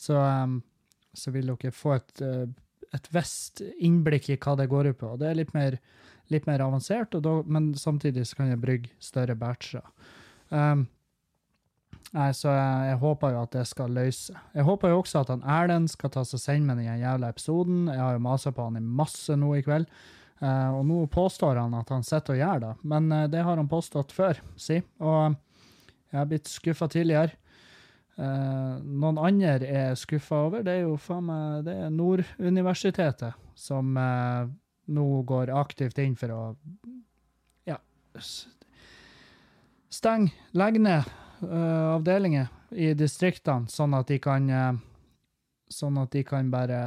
Så, 0.00 0.18
um, 0.18 0.60
så 1.16 1.32
vil 1.34 1.50
dere 1.52 1.74
få 1.74 1.96
et, 1.96 2.22
uh, 2.22 2.46
et 2.94 3.10
visst 3.14 3.64
innblikk 3.78 4.30
i 4.30 4.38
hva 4.40 4.56
det 4.58 4.70
går 4.70 4.92
ut 4.92 5.00
på. 5.00 5.16
Det 5.20 5.30
er 5.30 5.40
litt 5.40 5.52
mer, 5.56 5.78
litt 6.32 6.46
mer 6.50 6.62
avansert, 6.66 7.16
da, 7.16 7.36
men 7.46 7.72
samtidig 7.78 8.28
så 8.28 8.40
kan 8.40 8.52
jeg 8.52 8.62
brygge 8.62 8.94
større 9.02 9.38
batcher. 9.38 9.86
Um, 10.50 10.88
Nei, 12.10 12.30
så 12.34 12.48
jeg, 12.50 12.86
jeg 12.88 12.98
håper 13.04 13.34
jo 13.34 13.42
at 13.44 13.52
det 13.54 13.66
skal 13.70 13.92
løse. 13.94 14.34
Jeg 14.56 14.66
håper 14.66 14.90
jo 14.90 14.96
også 14.98 15.20
at 15.20 15.28
han 15.30 15.44
Erlend 15.46 15.92
skal 15.92 16.10
ta 16.10 16.24
seg 16.26 16.42
send 16.42 16.66
med 16.66 16.80
den 16.80 16.88
jævla 16.98 17.28
episoden. 17.30 17.84
Jeg 17.86 18.02
har 18.02 18.16
jo 18.16 18.24
masa 18.24 18.50
på 18.54 18.64
han 18.66 18.78
i 18.80 18.82
masse 18.82 19.36
nå 19.38 19.52
i 19.54 19.62
kveld. 19.62 19.86
Uh, 20.40 20.80
og 20.80 20.82
nå 20.88 21.04
påstår 21.12 21.60
han 21.60 21.76
at 21.76 21.92
han 21.92 22.02
sitter 22.06 22.34
og 22.34 22.40
gjør 22.40 22.62
det, 22.64 22.72
men 22.88 23.10
uh, 23.12 23.26
det 23.28 23.42
har 23.44 23.60
han 23.60 23.68
påstått 23.68 24.14
før, 24.16 24.40
si. 24.58 24.78
Og 25.04 25.36
jeg 26.10 26.18
har 26.18 26.30
blitt 26.30 26.48
skuffa 26.50 26.88
tidligere. 26.90 27.36
Eh, 28.20 28.72
noen 28.84 29.16
andre 29.16 29.64
er 29.64 29.94
skuffa 29.96 30.42
over, 30.44 30.64
det 30.64 30.74
er 30.74 30.82
jo 30.84 30.96
faen 31.00 31.24
meg 31.24 31.62
det 31.64 31.76
er 31.86 31.92
Norduniversitetet 31.94 33.38
som 33.56 33.94
eh, 33.96 34.50
nå 34.92 35.06
går 35.24 35.52
aktivt 35.56 36.00
inn 36.02 36.18
for 36.20 36.34
å 36.34 36.40
ja 37.70 37.78
stenge, 39.88 40.34
legge 40.52 40.82
ned 40.84 41.08
eh, 41.46 41.86
avdelinger 41.94 42.50
i 42.76 42.92
distriktene, 42.98 43.70
sånn 43.72 43.96
at 43.98 44.12
de 44.12 44.20
kan 44.22 44.52
Sånn 45.70 46.00
at 46.02 46.10
de 46.10 46.24
kan 46.26 46.48
bare 46.50 46.78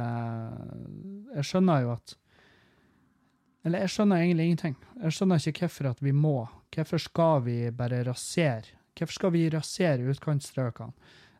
Jeg 1.38 1.46
skjønner 1.48 1.86
jo 1.86 1.92
at 1.94 2.12
Eller 3.64 3.80
jeg 3.86 3.92
skjønner 3.94 4.20
egentlig 4.20 4.46
ingenting. 4.50 4.74
Jeg 5.00 5.16
skjønner 5.16 5.40
ikke 5.40 5.62
hvorfor 5.64 5.88
at 5.88 6.02
vi 6.04 6.12
må. 6.12 6.34
Hvorfor 6.68 7.00
skal 7.00 7.38
vi 7.46 7.54
bare 7.72 8.02
rasere? 8.04 8.76
Hvorfor 8.92 9.16
skal 9.16 9.32
vi 9.32 9.46
rasere 9.54 10.12
utkantstrøkene? 10.12 10.92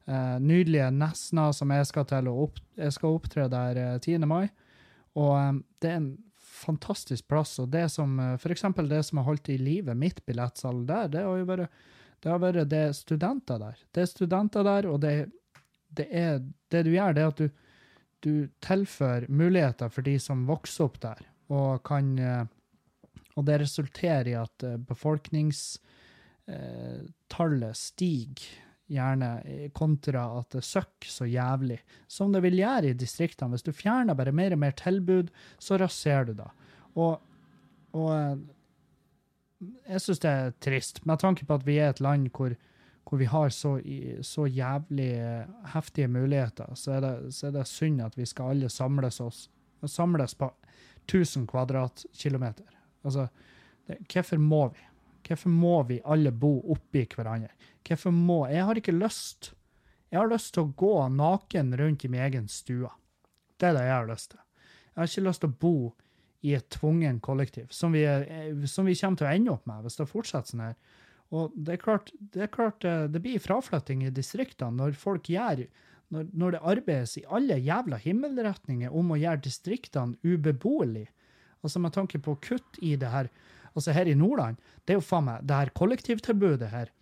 Eh, 0.06 0.40
nydelige 0.40 0.90
Nesna, 0.92 1.52
som 1.56 1.70
jeg 1.72 1.86
skal 1.88 2.04
til 2.10 2.28
å 2.28 2.36
opp, 2.44 2.58
jeg 2.76 2.92
skal 2.92 3.14
opptre 3.16 3.48
der 3.48 3.78
uh, 3.80 3.98
10. 3.98 4.26
mai. 4.28 4.48
Og 5.16 5.32
um, 5.32 5.64
det 5.80 5.90
er 5.90 5.96
en 6.00 6.18
fantastisk 6.44 7.28
plass. 7.30 7.58
Og 7.62 7.70
det 7.72 7.86
som, 7.94 8.18
uh, 8.20 8.48
eksempel 8.52 8.88
det 8.90 9.02
som 9.08 9.18
har 9.22 9.28
holdt 9.30 9.48
i 9.54 9.58
live 9.60 9.94
mitt 9.96 10.20
billettsalg 10.26 10.84
der, 10.90 11.08
det 11.14 11.22
har 11.24 11.36
jo 11.40 11.46
vært 11.48 11.68
det 12.24 12.32
har 12.32 12.40
vært 12.40 12.70
det 12.72 12.78
er 12.88 12.94
studenter 12.96 13.58
der. 13.60 13.76
Det 13.92 14.00
er 14.00 14.06
studenter 14.08 14.64
der, 14.64 14.86
og 14.88 14.96
det, 15.02 15.28
det, 15.92 16.06
er, 16.08 16.40
det 16.72 16.82
du 16.86 16.90
gjør, 16.94 17.12
det 17.12 17.20
er 17.20 17.28
at 17.28 17.40
du, 17.42 17.48
du 18.24 18.48
tilfører 18.64 19.28
muligheter 19.28 19.92
for 19.92 20.00
de 20.06 20.16
som 20.22 20.46
vokser 20.48 20.84
opp 20.86 20.96
der, 21.02 21.20
og 21.52 21.84
kan 21.84 22.18
eh, 22.18 22.46
Og 23.36 23.44
det 23.44 23.60
resulterer 23.60 24.28
i 24.30 24.34
at 24.38 24.62
eh, 24.62 24.76
befolkningstallet 24.88 27.76
stiger, 27.76 28.46
gjerne 28.94 29.30
eh, 29.44 29.68
kontra 29.76 30.24
at 30.38 30.56
det 30.56 30.64
søkker 30.66 31.10
så 31.10 31.28
jævlig, 31.28 31.80
som 32.10 32.32
det 32.34 32.42
vil 32.44 32.58
gjøre 32.60 32.92
i 32.92 32.98
distriktene. 32.98 33.54
Hvis 33.54 33.66
du 33.66 33.72
fjerner 33.74 34.16
bare 34.18 34.34
mer 34.34 34.56
og 34.56 34.62
mer 34.62 34.76
tilbud, 34.78 35.32
så 35.58 35.78
raserer 35.80 36.30
du 36.30 36.36
det. 36.38 36.50
Og, 36.94 37.18
og 37.94 38.12
eh, 38.14 38.36
jeg 39.88 40.04
syns 40.04 40.22
det 40.22 40.30
er 40.30 40.54
trist, 40.62 41.02
med 41.08 41.22
tanke 41.22 41.46
på 41.48 41.58
at 41.58 41.66
vi 41.66 41.80
er 41.80 41.94
et 41.94 42.02
land 42.04 42.30
hvor, 42.36 42.54
hvor 43.08 43.20
vi 43.20 43.28
har 43.30 43.50
så, 43.54 43.76
så 44.22 44.46
jævlig 44.46 45.10
eh, 45.18 45.50
heftige 45.74 46.08
muligheter, 46.08 46.72
så 46.78 46.98
er, 46.98 47.04
det, 47.04 47.34
så 47.34 47.48
er 47.48 47.58
det 47.58 47.68
synd 47.70 48.04
at 48.04 48.16
vi 48.18 48.28
skal 48.28 48.54
alle 48.54 48.72
samles 48.72 49.20
oss 49.24 49.48
samles 49.88 50.34
på 50.34 50.48
1000 51.06 51.46
kvadratkilometer. 51.46 52.64
Altså, 53.04 53.26
det, 53.86 53.98
hvorfor 54.12 54.36
må 54.36 54.68
vi? 54.68 54.86
Hvorfor 55.28 55.48
må 55.48 55.82
vi 55.88 56.00
alle 56.04 56.32
bo 56.32 56.58
oppi 56.72 57.06
hverandre? 57.14 57.52
Hvorfor 57.84 58.14
må 58.14 58.46
Jeg 58.48 58.64
har 58.64 58.78
ikke 58.80 58.96
lyst. 58.96 59.52
Jeg 60.10 60.20
har 60.20 60.30
lyst 60.30 60.54
til 60.54 60.64
å 60.64 60.72
gå 60.78 60.94
naken 61.10 61.74
rundt 61.76 62.04
i 62.04 62.08
min 62.08 62.22
egen 62.24 62.48
stue. 62.48 62.90
Det 63.58 63.68
er 63.68 63.76
det 63.76 63.84
jeg 63.86 63.96
har 63.96 64.08
lyst 64.08 64.30
til. 64.32 64.40
Jeg 64.94 65.00
har 65.00 65.10
ikke 65.10 65.28
lyst 65.28 65.42
til 65.42 65.50
å 65.50 65.58
bo 65.64 65.76
i 66.44 66.52
et 66.54 66.68
tvungen 66.70 67.20
kollektiv, 67.24 67.70
som 67.72 67.94
vi, 67.96 68.04
eh, 68.04 68.66
som 68.68 68.84
vi 68.84 68.94
kommer 68.94 69.16
til 69.16 69.26
å 69.26 69.32
ende 69.32 69.52
opp 69.54 69.66
med 69.66 69.82
hvis 69.82 69.96
det 69.96 70.10
fortsetter 70.10 70.52
sånn 70.52 70.66
her. 70.66 70.76
Og 71.34 71.54
det 71.56 71.74
er 71.74 71.80
klart, 71.80 72.12
det, 72.20 72.42
er 72.44 72.52
klart, 72.52 72.84
eh, 72.84 73.06
det 73.08 73.22
blir 73.24 73.42
fraflytting 73.42 74.04
i 74.04 74.12
distriktene 74.14 74.76
når 74.76 74.98
folk 75.00 75.30
gjør 75.32 75.64
når, 76.12 76.28
når 76.36 76.54
det 76.54 76.62
arbeides 76.74 77.16
i 77.18 77.24
alle 77.32 77.56
jævla 77.58 77.98
himmelretninger 77.98 78.92
om 78.92 79.14
å 79.14 79.18
gjøre 79.18 79.42
distriktene 79.46 80.20
ubeboelige. 80.22 81.10
Altså 81.64 81.80
med 81.80 81.94
tanke 81.96 82.20
på 82.20 82.36
kutt 82.44 82.80
i 82.84 82.94
det 83.00 83.12
her 83.12 83.32
Altså 83.74 83.90
her 83.90 84.06
i 84.06 84.12
Nordland, 84.14 84.54
det 84.86 84.94
er 84.94 84.98
jo 85.00 85.02
faen 85.02 85.24
meg 85.26 85.46
det 85.50 85.56
her 85.58 85.70
kollektivtilbudet 85.74 86.68
her 86.70 86.92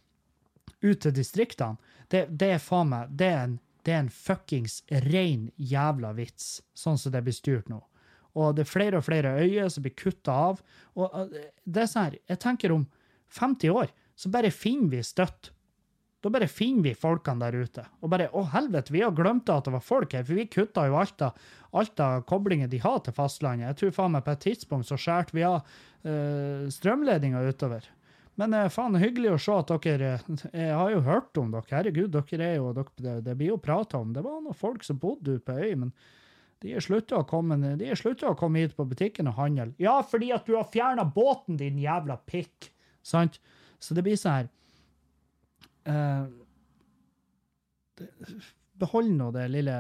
ut 0.83 1.01
til 1.05 1.15
distriktene, 1.15 1.79
det, 2.13 2.27
det 2.29 2.51
er 2.57 2.63
faen 2.63 2.91
meg 2.93 3.15
det 3.19 3.31
er 3.31 3.41
en, 3.47 3.57
det 3.87 3.95
er 3.95 4.05
en 4.05 4.13
fuckings 4.13 4.83
rein 5.09 5.49
jævla 5.57 6.13
vits, 6.19 6.61
sånn 6.75 7.01
som 7.01 7.15
det 7.15 7.25
blir 7.27 7.37
styrt 7.37 7.71
nå. 7.73 7.81
Og 8.39 8.55
det 8.57 8.65
er 8.65 8.71
flere 8.71 9.01
og 9.01 9.07
flere 9.07 9.35
øyer 9.43 9.69
som 9.73 9.85
blir 9.85 9.97
kutta 9.99 10.35
av. 10.49 10.63
Og 10.97 11.35
det 11.65 11.83
er 11.83 11.91
sånn 11.91 12.07
her, 12.07 12.21
jeg 12.33 12.41
tenker 12.41 12.73
om 12.73 12.87
50 13.33 13.75
år 13.75 13.91
så 14.17 14.31
bare 14.33 14.53
finner 14.55 14.93
vi 14.93 15.03
støtt 15.05 15.51
da 16.23 16.31
bare 16.31 16.47
finner 16.47 16.87
vi 16.87 16.95
folkene 16.95 17.43
der 17.43 17.65
ute. 17.65 17.83
Og 18.01 18.11
bare 18.13 18.29
Å, 18.31 18.45
helvete, 18.53 18.95
vi 18.95 19.01
har 19.03 19.15
glemt 19.17 19.51
at 19.51 19.67
det 19.67 19.73
var 19.75 19.83
folk 19.83 20.13
her, 20.15 20.23
for 20.23 20.39
vi 20.39 20.47
kutta 20.47 20.85
jo 20.87 21.01
alt 21.01 21.25
av, 21.27 21.41
alt 21.75 22.03
av 22.03 22.23
koblinger 22.31 22.71
de 22.71 22.79
har 22.83 23.01
til 23.03 23.17
fastlandet. 23.17 23.67
Jeg 23.73 23.79
tror 23.81 23.97
faen 23.97 24.15
meg 24.15 24.23
på 24.29 24.37
et 24.37 24.45
tidspunkt 24.47 24.87
så 24.87 24.99
skjærte 25.01 25.35
vi 25.35 25.43
av 25.49 25.59
øh, 26.07 26.69
strømledninga 26.71 27.43
utover. 27.43 27.89
Men 28.41 28.57
uh, 28.57 28.69
faen, 28.73 28.97
hyggelig 28.97 29.35
å 29.35 29.41
se 29.45 29.55
at 29.61 29.71
dere 29.85 30.13
Jeg 30.53 30.73
har 30.79 30.91
jo 30.95 31.03
hørt 31.05 31.39
om 31.41 31.53
dere. 31.53 31.69
Herregud, 31.71 32.15
dere 32.15 32.49
er 32.49 32.57
jo 32.57 32.73
dere, 32.77 33.21
det, 33.25 33.37
blir 33.37 33.53
jo 33.53 33.61
prata 33.63 34.01
om. 34.01 34.13
Det 34.17 34.25
var 34.25 34.41
noen 34.41 34.57
folk 34.57 34.85
som 34.87 35.01
bodde 35.03 35.37
ute 35.37 35.47
på 35.49 35.59
øy, 35.59 35.75
men 35.85 35.93
de 36.63 36.77
er 36.77 36.85
slutta 36.85 37.19
å 37.19 37.25
å 37.27 38.39
komme 38.39 38.63
hit 38.63 38.77
på 38.79 38.87
butikken 38.87 39.29
og 39.29 39.39
handle. 39.41 39.73
Ja, 39.83 39.99
fordi 40.07 40.31
at 40.33 40.47
du 40.47 40.55
har 40.55 40.71
fjerna 40.71 41.05
båten, 41.05 41.59
din 41.59 41.81
jævla 41.83 42.21
pikk! 42.27 42.71
Sant? 43.03 43.41
Så 43.83 43.97
det 43.99 44.05
blir 44.07 44.15
sånn 44.15 44.37
her 44.37 44.51
eh, 45.91 46.29
Behold 48.79 49.11
nå 49.17 49.33
det 49.35 49.49
lille 49.51 49.75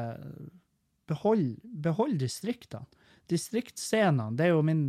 Behold, 1.07 1.61
behold 1.63 2.19
distriktene. 2.19 2.87
Distriktsscenene, 3.31 4.35
det 4.39 4.49
er 4.49 4.57
jo 4.57 4.63
min 4.67 4.89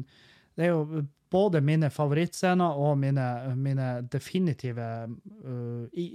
det 0.56 0.68
er 0.68 0.74
jo 0.74 1.04
både 1.34 1.62
mine 1.66 1.90
favorittscener 1.90 2.78
og 2.78 2.98
mine, 3.02 3.26
mine 3.58 3.88
definitive 4.12 4.88
uh, 5.10 5.86
i, 5.98 6.06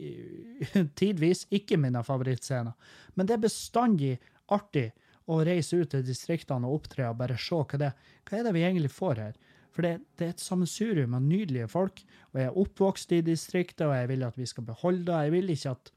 Tidvis 1.01 1.47
ikke 1.55 1.79
mine 1.81 2.05
favorittscener. 2.07 2.73
Men 3.19 3.27
det 3.27 3.35
er 3.35 3.47
bestandig 3.49 4.13
artig 4.55 4.89
å 5.29 5.41
reise 5.45 5.81
ut 5.81 5.91
til 5.93 6.07
distriktene 6.07 6.69
og 6.69 6.81
opptre 6.81 7.09
og 7.11 7.19
bare 7.19 7.37
se 7.41 7.59
hva 7.59 7.81
det 7.81 7.91
er. 7.91 8.13
hva 8.29 8.39
er 8.39 8.47
det 8.47 8.55
vi 8.57 8.65
egentlig 8.65 8.93
får 8.95 9.25
her. 9.25 9.41
For 9.75 9.87
det, 9.87 9.93
det 10.19 10.27
er 10.27 10.33
et 10.33 10.43
sammensurium 10.43 11.13
av 11.15 11.23
nydelige 11.23 11.69
folk, 11.71 12.01
og 12.33 12.41
jeg 12.41 12.49
er 12.49 12.57
oppvokst 12.63 13.13
i 13.15 13.21
distriktet, 13.23 13.85
og 13.87 13.95
jeg 13.95 14.09
vil 14.11 14.25
at 14.27 14.39
vi 14.39 14.47
skal 14.49 14.67
beholde 14.67 15.05
det. 15.07 15.19
Jeg 15.27 15.35
vil 15.35 15.53
ikke 15.55 15.75
at, 15.75 15.93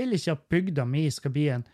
vil 0.00 0.16
ikke 0.18 0.34
at 0.34 0.42
bygda 0.52 0.84
mi 0.88 1.04
skal 1.12 1.32
bli 1.32 1.46
en, 1.54 1.64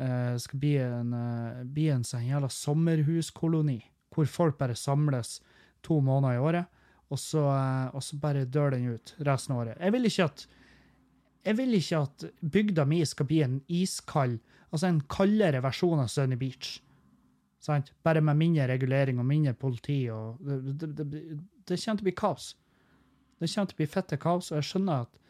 uh, 0.00 0.34
skal 0.42 0.62
bli 0.62 0.72
en, 0.82 1.12
uh, 1.12 1.60
bli 1.76 1.90
en 1.92 2.06
sånn 2.06 2.26
jævla 2.26 2.50
sommerhuskoloni, 2.50 3.78
hvor 4.16 4.28
folk 4.32 4.58
bare 4.58 4.76
samles 4.78 5.38
to 5.84 6.00
måneder 6.00 6.36
i 6.36 6.42
året, 6.42 6.72
og 7.12 7.20
så, 7.22 7.44
uh, 7.46 7.94
og 7.94 8.02
så 8.02 8.18
bare 8.18 8.46
dør 8.48 8.74
den 8.74 8.88
ut 8.96 9.14
resten 9.26 9.54
av 9.54 9.62
året. 9.62 9.78
Jeg 9.78 9.94
vil 9.94 10.08
ikke 10.10 10.30
at 10.30 10.46
jeg 11.46 11.54
vil 11.60 11.76
ikke 11.78 11.98
at 12.02 12.24
bygda 12.42 12.84
mi 12.90 13.04
skal 13.06 13.28
bli 13.28 13.36
en 13.44 13.60
iskald, 13.70 14.40
altså 14.72 14.88
en 14.88 15.02
kaldere 15.10 15.60
versjon 15.62 16.02
av 16.02 16.08
Sunny 16.10 16.38
Beach. 16.40 16.80
Sant? 17.62 17.92
Bare 18.02 18.22
med 18.22 18.38
mindre 18.40 18.66
regulering 18.72 19.20
og 19.22 19.28
mindre 19.28 19.54
politi. 19.54 20.00
og 20.10 20.40
Det, 20.42 20.56
det, 20.82 20.90
det, 20.96 21.20
det 21.68 21.78
kommer 21.78 22.00
til 22.00 22.02
å 22.02 22.08
bli 22.08 22.16
kaos. 22.18 22.48
Det 23.38 23.50
kommer 23.52 23.70
til 23.70 23.76
å 23.76 23.80
bli 23.82 23.88
fette 23.92 24.18
kaos, 24.18 24.50
og 24.50 24.58
jeg 24.58 24.68
skjønner 24.72 25.06
at 25.06 25.22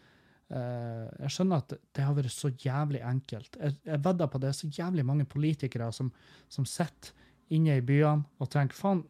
uh, 0.56 1.04
jeg 1.26 1.34
skjønner 1.36 1.64
at 1.64 1.76
det 1.76 2.08
har 2.08 2.16
vært 2.16 2.32
så 2.32 2.52
jævlig 2.64 3.04
enkelt. 3.04 3.60
Jeg, 3.60 3.78
jeg 3.90 4.04
vedder 4.08 4.32
på 4.32 4.40
det 4.40 4.50
er 4.50 4.58
så 4.62 4.72
jævlig 4.72 5.04
mange 5.12 5.28
politikere 5.28 5.92
som, 5.92 6.10
som 6.48 6.68
sitter 6.68 7.25
inne 7.54 7.78
i 7.78 7.84
byene 7.84 8.26
og 8.42 8.50
tenker 8.52 8.76
faen, 8.78 9.04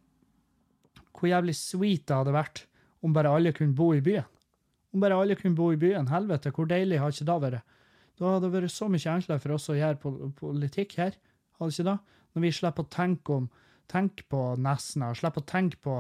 hvor 1.16 1.31
jævlig 1.31 1.55
sweet 1.57 2.05
det 2.09 2.16
hadde 2.16 2.35
vært 2.37 2.66
om 3.05 3.14
bare 3.16 3.33
alle 3.33 3.53
kunne 3.57 3.77
bo 3.77 3.92
i 3.94 4.03
byen. 4.05 4.27
Om 4.92 5.03
bare 5.03 5.16
alle 5.20 5.37
kunne 5.38 5.57
bo 5.57 5.70
i 5.72 5.81
byen. 5.81 6.09
Helvete, 6.11 6.53
hvor 6.53 6.68
deilig 6.68 7.01
har 7.01 7.12
ikke 7.12 7.29
det 7.29 7.38
vært? 7.44 7.72
Da 8.16 8.33
hadde 8.33 8.46
det 8.46 8.53
vært 8.55 8.72
så 8.72 8.88
mye 8.88 9.12
enklere 9.12 9.42
for 9.42 9.57
oss 9.57 9.68
å 9.72 9.77
gjøre 9.77 10.31
politikk 10.38 10.96
her. 11.01 11.16
Hadde 11.61 11.75
ikke 11.75 11.88
det? 11.90 11.96
Når 12.37 12.44
vi 12.44 12.53
slipper 12.53 12.85
å 12.85 12.92
tenke, 12.92 13.37
om, 13.37 13.49
tenke 13.92 14.25
på 14.29 14.42
Nesna, 14.61 15.12
slipper 15.16 15.44
å 15.44 15.49
tenke 15.49 15.81
på 15.85 15.99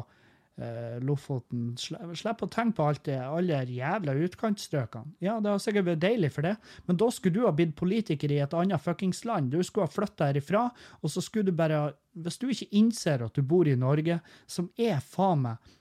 eh, 0.62 0.96
Lofoten, 1.04 1.74
Slipp 1.78 2.42
å 2.44 2.48
tenke 2.52 2.78
på 2.78 2.88
alt 2.88 3.04
det, 3.08 3.18
alle 3.20 3.60
de 3.68 3.78
jævla 3.78 4.16
utkantstrøkene. 4.26 5.16
Ja, 5.24 5.38
det 5.42 5.52
har 5.52 5.62
sikkert 5.62 5.88
vært 5.90 6.04
deilig 6.04 6.32
for 6.34 6.48
det, 6.48 6.56
men 6.88 7.00
da 7.00 7.10
skulle 7.14 7.38
du 7.38 7.46
ha 7.46 7.54
blitt 7.56 7.76
politiker 7.78 8.32
i 8.32 8.40
et 8.44 8.56
annet 8.56 8.82
fuckings 8.82 9.24
land. 9.28 9.52
Du 9.52 9.62
skulle 9.62 9.88
ha 9.88 9.92
flytta 9.92 10.30
herifra, 10.32 10.66
og 11.00 11.12
så 11.12 11.24
skulle 11.24 11.50
du 11.50 11.56
bare 11.56 11.94
Hvis 12.16 12.38
du 12.40 12.46
ikke 12.48 12.72
innser 12.72 13.20
at 13.26 13.34
du 13.36 13.42
bor 13.44 13.68
i 13.68 13.76
Norge, 13.76 14.20
som 14.48 14.70
er 14.80 15.02
faen 15.04 15.42
meg 15.42 15.74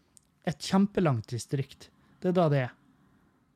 et 0.44 0.60
kjempelangt 0.60 1.30
distrikt, 1.32 1.88
det 2.20 2.34
er 2.34 2.36
da 2.36 2.50
det 2.52 2.60
er. 2.66 2.74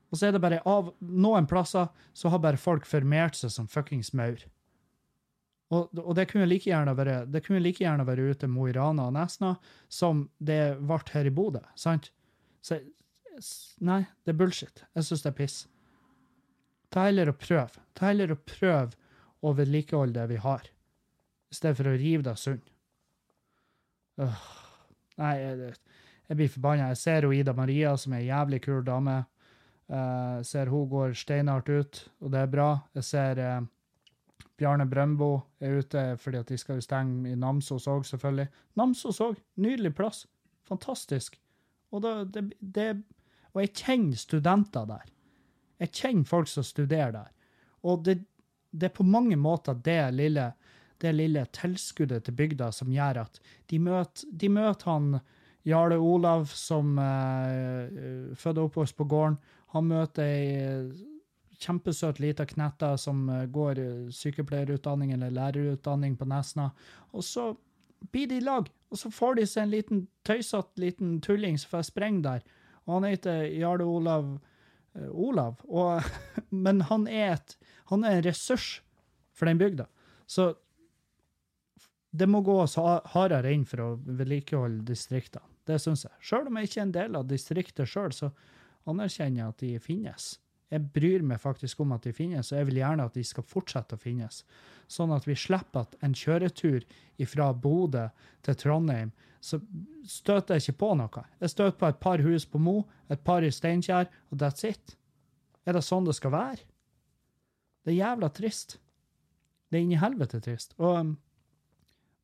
Og 0.10 0.18
så 0.18 0.30
er 0.30 0.32
det 0.34 0.42
bare 0.42 0.62
av 0.66 0.94
noen 1.00 1.48
plasser 1.50 1.90
så 2.16 2.32
har 2.32 2.40
bare 2.40 2.58
folk 2.58 2.88
formert 2.88 3.36
seg 3.36 3.52
som 3.54 3.68
fuckings 3.68 4.14
maur. 4.16 4.40
Og, 5.70 5.92
og, 6.02 6.14
det 6.18 6.26
kunne 6.32 6.48
like 6.50 6.66
gjerne 6.66 6.96
være 6.98 7.60
like 7.62 8.32
ute 8.32 8.48
Mo 8.50 8.68
i 8.68 8.74
Rana 8.74 9.06
og 9.08 9.14
Nesna 9.14 9.56
som 9.88 10.30
det 10.40 10.80
ble 10.82 10.98
her 11.14 11.30
i 11.30 11.34
Bodø. 11.34 11.62
sant? 11.76 12.10
Så 12.62 12.80
nei, 13.80 14.02
det 14.26 14.34
er 14.34 14.40
bullshit. 14.40 14.84
Jeg 14.96 15.06
syns 15.06 15.22
det 15.24 15.30
er 15.30 15.38
piss. 15.38 15.60
Ta 16.90 17.06
heller 17.06 17.30
og 17.30 17.38
prøv. 17.38 17.78
Ta 17.94 18.10
heller 18.10 18.34
og 18.34 18.42
prøv 18.50 18.96
å 19.46 19.54
vedlikeholde 19.56 20.18
det 20.18 20.28
vi 20.34 20.40
har, 20.42 20.66
i 21.50 21.56
stedet 21.56 21.78
for 21.78 21.88
å 21.88 21.96
rive 21.96 22.26
det 22.26 22.36
sund. 22.40 22.66
Nei, 24.20 25.34
jeg, 25.40 25.74
jeg, 26.28 26.36
blir 26.36 26.52
forbanna. 26.52 26.90
Jeg 26.92 27.02
ser 27.04 27.28
jo 27.28 27.34
Ida 27.36 27.54
Maria, 27.56 27.94
som 27.98 28.16
er 28.16 28.24
ei 28.24 28.32
jævlig 28.32 28.62
kul 28.66 28.82
dame. 28.88 29.22
Jeg 29.90 30.42
uh, 30.42 30.46
ser 30.46 30.70
hun 30.70 30.90
går 30.90 31.16
steinhardt 31.18 31.70
ut, 31.70 32.02
og 32.22 32.34
det 32.34 32.44
er 32.44 32.52
bra. 32.52 32.70
Jeg 32.98 33.08
ser 33.08 33.42
uh, 33.42 33.70
Bjarne 34.60 34.86
Brøndbo 34.90 35.30
er 35.64 35.80
ute 35.80 36.04
fordi 36.20 36.42
at 36.42 36.50
de 36.52 36.58
skal 36.60 36.80
jo 36.80 36.84
stenge 36.84 37.32
i 37.32 37.38
Namsos 37.40 37.88
òg, 37.88 38.04
selvfølgelig. 38.08 38.48
Namsos 38.80 39.22
òg, 39.24 39.40
nydelig 39.62 39.94
plass. 39.96 40.26
Fantastisk. 40.68 41.40
Og, 41.92 42.04
da, 42.04 42.24
det, 42.24 42.52
det, 42.60 42.90
og 43.54 43.64
jeg 43.64 43.74
kjenner 43.74 44.20
studenter 44.20 44.90
der. 44.90 45.06
Jeg 45.80 45.94
kjenner 45.96 46.28
folk 46.28 46.52
som 46.52 46.66
studerer 46.68 47.16
der. 47.16 47.32
Og 47.88 48.04
det, 48.06 48.20
det 48.72 48.90
er 48.90 48.98
på 48.98 49.08
mange 49.08 49.38
måter 49.40 49.78
det 49.80 50.02
lille, 50.14 50.52
det 51.02 51.16
lille 51.16 51.46
tilskuddet 51.56 52.28
til 52.28 52.36
bygda 52.36 52.72
som 52.76 52.92
gjør 52.92 53.24
at 53.24 53.40
de 53.72 53.80
møter, 53.80 54.28
de 54.30 54.50
møter 54.52 54.92
han 54.92 55.14
Jarle 55.68 55.98
Olav, 56.00 56.48
som 56.56 56.98
eh, 57.00 58.36
fødte 58.36 58.62
og 58.62 58.70
oppvokst 58.70 58.98
på 58.98 59.08
gården. 59.10 59.40
Han 59.76 59.90
møter 59.90 60.26
ei 60.26 61.10
kjempesøt 61.60 62.20
lita 62.24 62.46
knetta 62.48 62.94
som 62.98 63.28
eh, 63.30 63.46
går 63.52 63.80
eh, 63.80 64.12
sykepleierutdanning 64.16 65.14
eller 65.16 65.34
lærerutdanning 65.36 66.16
på 66.18 66.28
Nesna. 66.30 66.70
Og 67.12 67.26
så 67.26 67.52
blir 68.12 68.30
de 68.32 68.40
i 68.40 68.46
lag, 68.46 68.70
og 68.90 69.02
så 69.02 69.12
får 69.12 69.40
de 69.40 69.48
seg 69.50 69.66
en 69.66 69.74
liten 69.74 70.06
tøysete 70.28 70.80
liten 70.82 71.18
tulling 71.24 71.60
som 71.60 71.76
får 71.76 71.90
sprenge 71.90 72.24
der. 72.26 72.46
Og 72.88 72.96
han 72.98 73.10
heter 73.12 73.44
Jarle 73.52 73.86
Olav 73.86 74.32
uh, 74.96 75.10
Olav. 75.12 75.60
Og, 75.68 76.02
men 76.66 76.82
han 76.88 77.08
er, 77.12 77.36
et, 77.36 77.58
han 77.92 78.08
er 78.08 78.18
en 78.18 78.26
ressurs 78.26 78.80
for 79.36 79.52
den 79.52 79.60
bygda. 79.60 79.86
Så 80.26 80.54
det 82.10 82.26
må 82.26 82.42
gå 82.42 82.56
oss 82.64 82.80
hardere 83.14 83.52
inn 83.54 83.68
for 83.70 83.84
å 83.84 83.90
vedlikeholde 84.02 84.82
distriktene. 84.88 85.46
Det 85.70 85.78
syns 85.78 86.08
jeg. 86.08 86.16
Sjøl 86.26 86.48
om 86.50 86.58
jeg 86.58 86.70
ikke 86.70 86.80
er 86.80 86.88
en 86.88 86.96
del 86.96 87.18
av 87.20 87.28
distriktet 87.30 87.90
sjøl, 87.92 88.14
så 88.16 88.32
anerkjenner 88.90 89.44
jeg 89.44 89.52
at 89.52 89.62
de 89.62 89.74
finnes. 89.84 90.30
Jeg 90.70 90.86
bryr 90.94 91.24
meg 91.26 91.42
faktisk 91.42 91.80
om 91.82 91.96
at 91.96 92.06
de 92.06 92.14
finnes, 92.14 92.52
og 92.52 92.60
jeg 92.60 92.68
vil 92.70 92.82
gjerne 92.84 93.08
at 93.10 93.16
de 93.18 93.24
skal 93.26 93.46
fortsette 93.48 93.98
å 93.98 94.02
finnes. 94.02 94.44
Sånn 94.90 95.14
at 95.16 95.26
vi 95.26 95.38
slipper 95.38 95.88
at 95.88 95.96
en 96.06 96.14
kjøretur 96.18 96.86
fra 97.30 97.50
Bodø 97.54 98.06
til 98.46 98.58
Trondheim, 98.58 99.12
så 99.42 99.58
støter 100.06 100.58
jeg 100.58 100.68
ikke 100.68 100.82
på 100.84 100.92
noe. 101.00 101.24
Jeg 101.40 101.54
støter 101.54 101.78
på 101.80 101.90
et 101.90 102.02
par 102.04 102.22
hus 102.22 102.46
på 102.46 102.62
Mo, 102.62 102.84
et 103.10 103.22
par 103.26 103.46
i 103.46 103.52
Steinkjer, 103.54 104.10
og 104.30 104.42
that's 104.42 104.68
it. 104.68 104.96
Er 105.66 105.78
det 105.78 105.86
sånn 105.86 106.06
det 106.06 106.18
skal 106.18 106.36
være? 106.36 106.68
Det 107.86 107.94
er 107.96 108.02
jævla 108.02 108.30
trist. 108.36 108.78
Det 109.70 109.80
er 109.80 109.86
inni 109.86 110.00
helvete 110.02 110.42
trist. 110.44 110.76
Og 110.78 111.02
um, 111.02 111.18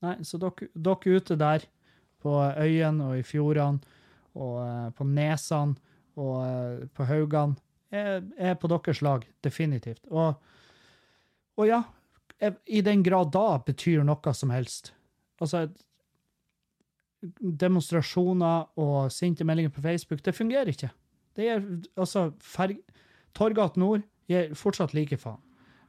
Nei, 0.04 0.20
så 0.28 0.38
dere, 0.38 0.68
ute 0.76 1.38
der, 1.39 1.64
på 2.22 2.34
øyene 2.60 3.08
og 3.10 3.20
i 3.20 3.26
fjordene, 3.26 3.96
og 4.36 4.58
uh, 4.60 4.89
på 4.93 5.06
nesene 5.08 5.78
og 6.20 6.34
uh, 6.41 6.84
på 6.93 7.08
haugene 7.08 7.56
er, 7.92 8.56
på 8.60 8.70
deres 8.72 9.02
lag, 9.06 9.26
definitivt. 9.44 10.02
Og, 10.12 10.36
og 11.58 11.68
ja, 11.70 11.84
i 12.66 12.82
den 12.82 13.04
grad 13.04 13.32
da 13.34 13.60
betyr 13.66 14.04
noe 14.04 14.34
som 14.36 14.52
helst. 14.54 14.94
Altså, 15.42 15.68
demonstrasjoner 17.40 18.68
og 18.82 19.12
sinte 19.14 19.48
meldinger 19.48 19.74
på 19.74 19.82
Facebook. 19.82 20.24
Det 20.24 20.36
fungerer 20.36 20.72
ikke. 20.74 20.92
Det 21.36 21.50
er 21.50 21.64
altså 21.98 22.32
ferg... 22.44 22.80
Torgat 23.36 23.76
Nord 23.76 24.06
gir 24.32 24.54
fortsatt 24.56 24.94
like 24.96 25.18
faen. 25.20 25.42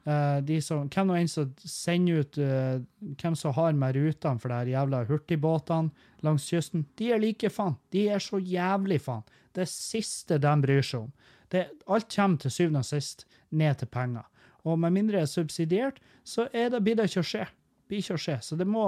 Uh, 0.07 0.39
de 0.43 0.57
som, 0.63 0.85
hvem 0.87 1.07
nå 1.09 1.15
enn 1.19 1.29
som 1.31 1.49
sender 1.67 2.21
ut 2.23 2.37
uh, 2.39 2.77
Hvem 3.19 3.33
som 3.35 3.51
har 3.57 3.73
med 3.75 3.97
rutene 3.97 4.39
for 4.39 4.51
de 4.51 4.71
jævla 4.71 5.01
hurtigbåtene 5.07 6.23
langs 6.23 6.45
kysten, 6.47 6.85
de 6.99 7.09
er 7.11 7.19
like 7.19 7.51
faen. 7.51 7.75
De 7.91 8.05
er 8.11 8.23
så 8.23 8.39
jævlig 8.39 9.01
faen. 9.03 9.25
Det 9.55 9.67
siste 9.67 10.39
de 10.43 10.53
bryr 10.63 10.83
seg 10.83 11.05
om. 11.05 11.11
Det, 11.51 11.67
alt 11.87 12.09
kommer 12.13 12.41
til 12.41 12.51
syvende 12.51 12.83
og 12.83 12.89
sist 12.89 13.25
ned 13.51 13.79
til 13.79 13.89
penger. 13.91 14.25
Og 14.67 14.79
med 14.79 14.91
mindre 14.95 15.21
det 15.21 15.27
er 15.27 15.31
subsidiert, 15.31 16.01
så 16.27 16.47
er 16.51 16.69
det, 16.73 16.83
blir 16.83 16.97
det 16.99 17.07
ikke 17.07 17.23
å 17.23 17.29
skje. 17.29 17.45
Blir 17.87 18.03
ikke 18.03 18.17
å 18.17 18.23
skje. 18.25 18.37
Så 18.43 18.57
det 18.59 18.67
må, 18.67 18.85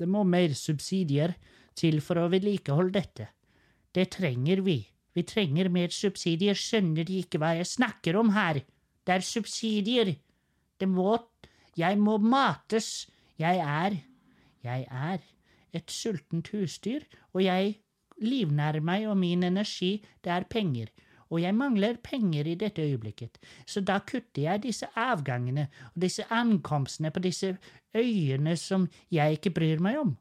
det 0.00 0.08
må 0.10 0.24
mer 0.26 0.54
subsidier 0.58 1.36
til 1.78 2.00
for 2.02 2.18
å 2.18 2.30
vedlikeholde 2.32 2.96
dette. 2.98 3.28
Det 3.94 4.08
trenger 4.16 4.64
vi. 4.66 4.80
Vi 5.14 5.24
trenger 5.24 5.70
mer 5.72 5.94
subsidier. 5.94 6.58
Skjønner 6.58 7.06
de 7.06 7.22
ikke 7.22 7.40
hva 7.40 7.54
jeg 7.56 7.70
snakker 7.70 8.18
om 8.18 8.34
her? 8.34 8.60
Det 9.06 9.14
er 9.14 9.24
subsidier. 9.24 10.16
Det 10.76 10.88
må 10.90 11.18
Jeg 11.76 11.98
må 11.98 12.18
mates. 12.18 13.08
Jeg 13.38 13.60
er 13.60 14.02
Jeg 14.64 14.86
er 14.90 15.18
et 15.76 15.90
sultent 15.92 16.48
husdyr, 16.48 17.04
og 17.34 17.42
jeg 17.44 17.76
livnærer 18.22 18.80
meg 18.80 19.06
og 19.10 19.18
min 19.20 19.44
energi, 19.44 20.02
det 20.24 20.32
er 20.32 20.48
penger. 20.48 20.88
Og 21.30 21.40
jeg 21.42 21.54
mangler 21.54 21.98
penger 22.02 22.46
i 22.46 22.54
dette 22.54 22.82
øyeblikket, 22.82 23.38
så 23.66 23.80
da 23.80 23.98
kutter 23.98 24.42
jeg 24.42 24.62
disse 24.62 24.86
avgangene 24.94 25.66
og 25.94 26.02
disse 26.02 26.26
ankomstene 26.30 27.10
på 27.10 27.22
disse 27.24 27.56
øyene 27.96 28.56
som 28.56 28.86
jeg 29.10 29.38
ikke 29.38 29.54
bryr 29.56 29.82
meg 29.82 29.98
om. 29.98 30.14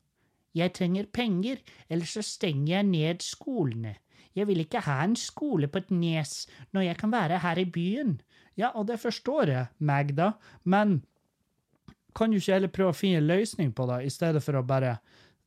Jeg 0.55 0.73
trenger 0.73 1.11
penger, 1.13 1.59
ellers 1.89 2.15
så 2.15 2.23
stenger 2.23 2.77
jeg 2.77 2.89
ned 2.89 3.21
skolene. 3.21 3.95
Jeg 4.35 4.47
vil 4.47 4.63
ikke 4.63 4.83
ha 4.83 5.01
en 5.03 5.15
skole 5.15 5.67
på 5.67 5.79
et 5.83 5.91
nes 5.91 6.45
når 6.75 6.89
jeg 6.89 6.97
kan 6.99 7.11
være 7.11 7.39
her 7.43 7.59
i 7.59 7.65
byen. 7.65 8.15
Ja, 8.57 8.71
og 8.73 8.87
det 8.87 8.99
forstår 8.99 9.51
jeg, 9.51 9.65
Magda, 9.79 10.31
men 10.63 11.03
kan 12.15 12.31
du 12.31 12.39
ikke 12.39 12.55
heller 12.55 12.71
prøve 12.71 12.93
å 12.93 12.95
finne 12.95 13.19
en 13.19 13.27
løsning 13.27 13.73
på 13.75 13.87
det, 13.89 14.05
i 14.07 14.13
stedet 14.13 14.43
for 14.43 14.55
å 14.55 14.63
bare, 14.63 14.97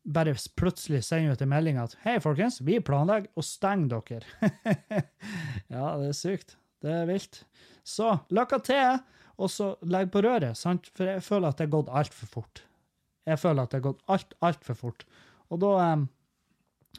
bare 0.05 0.34
plutselig 0.57 1.03
sender 1.05 1.36
ut 1.36 1.42
en 1.44 1.51
melding 1.53 1.78
at 1.80 1.96
hei, 2.05 2.18
folkens, 2.22 2.61
vi 2.64 2.78
planlegger 2.84 3.28
å 3.36 3.44
stenge 3.44 3.88
dere. 3.92 4.51
ja, 5.74 5.90
det 6.01 6.11
er 6.11 6.16
sykt. 6.16 6.57
Det 6.84 6.92
er 6.94 7.09
vilt. 7.09 7.42
Så 7.86 8.12
lykke 8.34 8.61
til, 8.64 9.01
og 9.38 9.51
så 9.53 9.72
legg 9.86 10.12
på 10.14 10.22
røret, 10.24 10.59
sant? 10.59 10.88
for 10.94 11.11
jeg 11.11 11.24
føler 11.24 11.51
at 11.51 11.59
det 11.59 11.68
har 11.68 11.74
gått 11.74 11.92
altfor 12.01 12.30
fort. 12.36 12.62
Jeg 13.28 13.40
føler 13.42 13.64
at 13.64 13.72
det 13.72 13.80
har 13.80 13.88
gått 13.90 14.07
alt, 14.09 14.38
altfor 14.44 14.78
fort. 14.78 15.05
Og 15.53 15.61
da, 15.62 15.74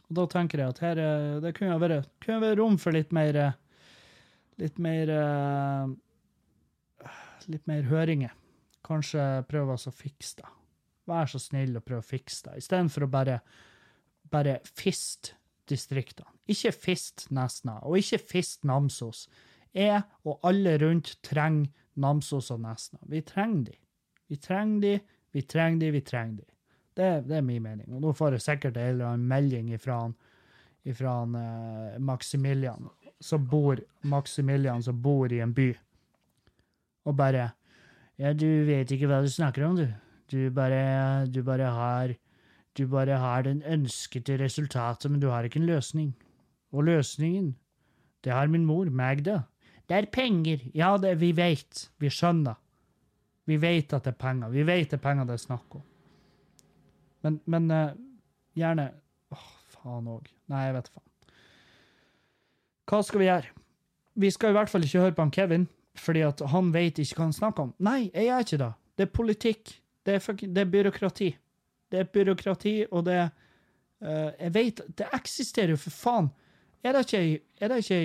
og 0.10 0.20
da 0.20 0.28
tenker 0.30 0.62
jeg 0.62 0.76
at 0.76 0.84
her, 0.84 1.02
eh, 1.02 1.40
det 1.44 1.56
kunne 1.58 1.80
vært, 1.82 2.12
vært 2.26 2.60
rom 2.60 2.78
for 2.82 2.96
litt 2.96 3.16
mer 3.16 3.44
eh, 3.48 3.58
Litt 4.60 4.76
mer 4.76 5.08
uh, 5.08 5.86
Litt 7.48 7.64
mer 7.70 7.86
høringer. 7.88 8.34
Kanskje 8.84 9.24
prøve 9.48 9.78
å 9.80 9.94
fikse 9.96 10.42
det. 10.42 10.50
Vær 11.10 11.30
så 11.32 11.42
snill 11.42 11.78
og 11.78 11.86
prøve 11.86 12.04
å 12.04 12.10
fikse 12.10 12.46
det, 12.46 12.60
istedenfor 12.62 13.08
å 13.08 13.12
bare, 13.12 13.40
bare 14.30 14.60
fiste 14.64 15.36
distriktene. 15.70 16.30
Ikke 16.50 16.72
fist 16.74 17.28
Nesna, 17.34 17.78
og 17.86 18.00
ikke 18.00 18.22
fist 18.32 18.66
Namsos. 18.66 19.28
Jeg 19.76 20.02
og 20.26 20.40
alle 20.48 20.78
rundt 20.82 21.16
trenger 21.26 21.70
Namsos 22.00 22.50
og 22.54 22.62
Nesna. 22.64 23.02
Vi 23.10 23.22
trenger 23.26 23.70
de. 23.70 23.76
Vi 24.30 24.38
trenger 24.38 24.82
de, 24.82 24.94
vi 25.34 25.42
trenger 25.42 25.84
de, 25.84 25.92
vi 25.92 26.02
trenger 26.06 26.42
de. 26.42 26.48
Det, 27.00 27.10
det 27.30 27.38
er 27.38 27.46
min 27.46 27.64
mening. 27.64 27.88
Og 27.94 28.02
nå 28.04 28.14
får 28.18 28.38
jeg 28.38 28.46
sikkert 28.46 28.78
en 28.78 28.90
eller 28.94 29.12
annen 29.12 29.30
melding 29.30 29.70
ifra, 29.74 30.02
ifra 30.90 31.14
uh, 31.24 32.00
Maximilian, 32.02 32.90
som 33.24 33.46
bor, 33.48 33.80
Maximilian 34.02 34.84
som 34.84 35.00
bor 35.02 35.32
i 35.32 35.42
en 35.44 35.54
by, 35.56 35.72
og 37.08 37.16
bare 37.18 37.52
Ja, 38.20 38.34
du 38.36 38.66
vet 38.68 38.90
ikke 38.92 39.08
hva 39.08 39.22
du 39.24 39.30
snakker 39.32 39.64
om, 39.64 39.78
du. 39.80 39.86
Du 40.32 40.50
bare, 40.54 41.26
du 41.26 41.42
bare 41.44 41.72
har 41.74 42.16
Du 42.78 42.88
bare 42.88 43.18
har 43.18 43.42
den 43.44 43.64
ønskede 43.64 44.38
resultatet, 44.40 45.12
men 45.12 45.20
du 45.20 45.28
har 45.28 45.44
ikke 45.44 45.60
en 45.60 45.66
løsning. 45.66 46.16
Og 46.72 46.84
løsningen, 46.84 47.56
det 48.24 48.32
har 48.32 48.48
min 48.48 48.66
mor, 48.66 48.86
Magda. 48.86 49.42
Det 49.90 49.98
er 49.98 50.06
penger. 50.14 50.60
Ja, 50.76 50.98
det, 50.98 51.20
vi 51.20 51.32
vet. 51.36 51.90
Vi 52.00 52.10
skjønner. 52.10 52.56
Vi 53.46 53.58
vet 53.58 53.94
at 53.94 54.06
det 54.06 54.14
er 54.14 54.22
penger. 54.22 54.50
Vi 54.50 54.64
vet 54.64 54.92
det 54.92 55.00
er 55.00 55.04
penger 55.04 55.26
det 55.26 55.34
er 55.34 55.42
snakk 55.42 55.76
om. 55.76 55.82
Men, 57.26 57.42
men 57.46 57.72
uh, 57.72 57.92
gjerne 58.56 58.92
Åh, 59.34 59.48
faen 59.74 60.08
òg. 60.08 60.30
Nei, 60.50 60.64
jeg 60.68 60.76
vet 60.78 60.92
faen. 60.94 61.34
Hva 62.90 63.02
skal 63.06 63.22
vi 63.22 63.28
gjøre? 63.28 63.56
Vi 64.20 64.32
skal 64.34 64.54
i 64.54 64.58
hvert 64.58 64.70
fall 64.72 64.86
ikke 64.86 65.04
høre 65.04 65.16
på 65.18 65.26
han 65.26 65.34
Kevin, 65.34 65.68
fordi 65.98 66.24
han 66.54 66.72
vet 66.74 67.02
ikke 67.02 67.20
hva 67.20 67.28
han 67.28 67.36
snakker 67.36 67.68
om. 67.68 67.74
Nei, 67.86 68.00
jeg 68.14 68.30
gjør 68.30 68.46
ikke 68.46 68.62
det. 68.64 68.72
Det 68.98 69.06
er 69.06 69.14
politikk. 69.16 69.76
Det 70.10 70.18
er, 70.18 70.42
det 70.42 70.64
er 70.66 70.72
byråkrati. 70.74 71.30
Det 71.90 72.02
er 72.02 72.10
byråkrati, 72.14 72.74
og 72.92 73.06
det 73.06 73.20
uh, 74.02 74.32
Jeg 74.40 74.54
vet 74.54 74.82
Det 74.98 75.08
eksisterer 75.14 75.76
jo, 75.76 75.78
for 75.78 75.94
faen. 75.94 76.32
Er 76.84 76.98
det 76.98 77.06
ikke 77.06 77.42
Er 77.62 77.72
det 77.72 77.78
ikke 77.86 78.02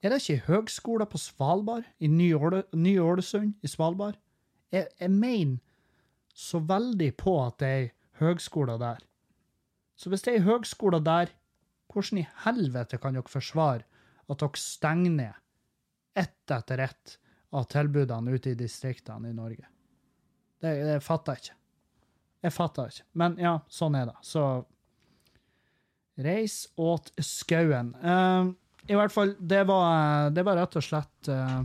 er 0.00 0.08
det 0.08 0.22
ikke 0.22 0.46
høgskoler 0.46 1.04
på 1.04 1.18
Svalbard? 1.20 1.84
I 2.00 2.08
Ny-Ålesund? 2.08 3.52
I 3.60 3.68
Svalbard? 3.68 4.16
Jeg, 4.72 4.86
jeg 5.00 5.10
mener 5.10 5.58
så 6.34 6.58
veldig 6.64 7.10
på 7.20 7.34
at 7.44 7.58
det 7.60 7.68
er 7.68 7.90
høgskoler 8.22 8.78
der. 8.80 9.02
Så 9.96 10.08
hvis 10.08 10.24
det 10.24 10.34
er 10.34 10.46
høgskoler 10.46 11.02
der, 11.04 11.34
hvordan 11.92 12.22
i 12.22 12.28
helvete 12.46 12.96
kan 13.02 13.18
dere 13.18 13.28
forsvare 13.28 13.84
at 14.30 14.40
dere 14.40 14.62
stenger 14.62 15.10
ned 15.10 15.36
ett 16.16 16.54
etter 16.54 16.80
ett 16.86 17.18
av 17.52 17.66
tilbudene 17.68 18.32
ute 18.32 18.54
i 18.54 18.58
distriktene 18.58 19.28
i 19.28 19.36
Norge? 19.36 19.68
Det, 20.60 20.74
det 20.86 21.00
fatter 21.04 21.36
jeg 21.36 21.44
ikke. 21.44 21.58
Jeg 22.44 22.56
fatter 22.56 22.92
ikke. 22.92 23.06
Men 23.20 23.36
ja, 23.40 23.56
sånn 23.72 23.96
er 23.98 24.10
det. 24.10 24.16
Så 24.24 24.44
reis 26.20 26.62
åt 26.80 27.12
skauen. 27.24 27.94
Uh, 28.00 28.52
I 28.88 28.96
hvert 28.98 29.14
fall, 29.14 29.34
det 29.40 29.64
var, 29.68 30.30
det 30.34 30.44
var 30.46 30.60
rett 30.60 30.76
og 30.76 30.84
slett 30.84 31.30
uh, 31.32 31.62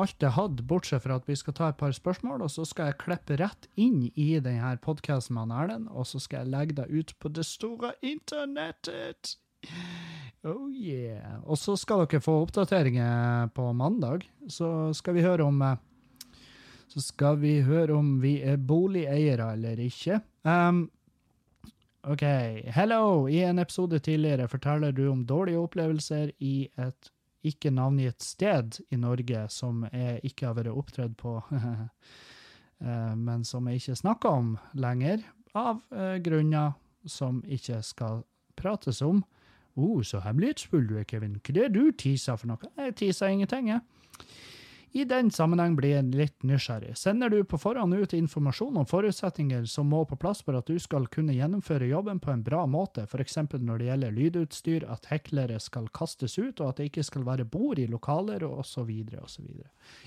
alt 0.00 0.22
jeg 0.22 0.34
hadde, 0.34 0.66
bortsett 0.66 1.04
fra 1.04 1.18
at 1.20 1.28
vi 1.28 1.36
skal 1.38 1.54
ta 1.54 1.70
et 1.70 1.78
par 1.78 1.94
spørsmål, 1.94 2.42
og 2.42 2.50
så 2.50 2.66
skal 2.66 2.90
jeg 2.90 3.00
klippe 3.04 3.38
rett 3.38 3.68
inn 3.78 4.08
i 4.10 4.32
denne 4.42 4.74
podkasten 4.82 5.38
med 5.38 5.54
Erlend, 5.54 5.90
og 5.94 6.08
så 6.10 6.22
skal 6.22 6.42
jeg 6.42 6.54
legge 6.54 6.78
det 6.80 6.88
ut 6.90 7.14
på 7.22 7.30
det 7.34 7.46
store 7.46 7.94
internettet. 8.02 9.36
Oh 10.44 10.68
yeah. 10.68 11.38
Og 11.48 11.56
så 11.56 11.76
skal 11.80 12.02
dere 12.04 12.20
få 12.20 12.34
oppdateringer 12.42 13.48
på 13.56 13.70
mandag. 13.72 14.26
Så 14.52 14.92
skal 14.92 15.16
vi 15.16 15.24
høre 15.24 15.46
om 15.46 15.62
eh, 15.64 15.78
Så 16.94 17.02
skal 17.02 17.40
vi 17.42 17.56
høre 17.66 17.96
om 17.98 18.20
vi 18.22 18.36
er 18.46 18.54
boligeiere 18.54 19.48
eller 19.56 19.80
ikke. 19.82 20.20
Um, 20.46 20.84
OK. 22.06 22.22
Hello! 22.70 23.26
I 23.26 23.40
en 23.48 23.58
episode 23.58 23.98
tidligere 23.98 24.46
forteller 24.48 24.94
du 24.94 25.08
om 25.10 25.24
dårlige 25.26 25.58
opplevelser 25.58 26.30
i 26.38 26.68
et 26.78 27.10
ikke 27.42 27.72
navngitt 27.74 28.22
sted 28.22 28.78
i 28.94 29.00
Norge 29.00 29.42
som 29.50 29.82
jeg 29.90 30.22
ikke 30.22 30.46
har 30.46 30.54
vært 30.60 30.70
opptredd 30.70 31.18
på, 31.18 31.34
men 33.26 33.42
som 33.44 33.66
jeg 33.68 33.82
ikke 33.82 33.98
snakker 34.04 34.38
om 34.38 34.54
lenger, 34.78 35.26
av 35.58 35.82
grunner 36.22 36.78
som 37.10 37.42
ikke 37.42 37.82
skal 37.82 38.22
prates 38.54 39.02
om. 39.02 39.24
oh, 39.74 39.98
så 40.02 40.22
hemmelighetsfull 40.22 40.86
du 40.86 40.98
er, 41.02 41.04
Kevin. 41.10 41.40
Hva 41.42 41.50
er 41.50 41.66
det 41.66 41.74
du 41.74 41.90
tiser 41.90 42.38
for 42.38 42.54
noe? 42.54 42.74
Jeg 42.78 42.94
tiser 43.02 43.34
ingenting, 43.34 43.74
jeg. 43.74 43.82
I 44.94 45.02
den 45.10 45.26
sammenheng 45.34 45.72
blir 45.74 45.96
jeg 45.96 46.12
litt 46.14 46.44
nysgjerrig. 46.46 46.92
Sender 46.94 47.32
du 47.32 47.40
på 47.50 47.58
forhånd 47.58 47.96
ut 47.98 48.12
informasjon 48.14 48.76
om 48.78 48.86
forutsetninger 48.86 49.64
som 49.66 49.88
må 49.90 50.04
på 50.06 50.14
plass 50.22 50.44
for 50.46 50.54
at 50.54 50.70
du 50.70 50.78
skal 50.78 51.08
kunne 51.10 51.34
gjennomføre 51.34 51.88
jobben 51.90 52.20
på 52.22 52.30
en 52.30 52.44
bra 52.46 52.60
måte, 52.70 53.02
f.eks. 53.08 53.40
når 53.58 53.82
det 53.82 53.88
gjelder 53.88 54.14
lydutstyr, 54.14 54.86
at 54.86 55.10
heklere 55.10 55.58
skal 55.58 55.90
kastes 55.90 56.38
ut, 56.38 56.62
og 56.62 56.68
at 56.68 56.78
det 56.78 56.92
ikke 56.92 57.06
skal 57.10 57.26
være 57.26 57.48
bord 57.50 57.82
i 57.82 57.88
lokaler, 57.90 58.46
osv., 58.46 58.94
osv.? 59.18 59.50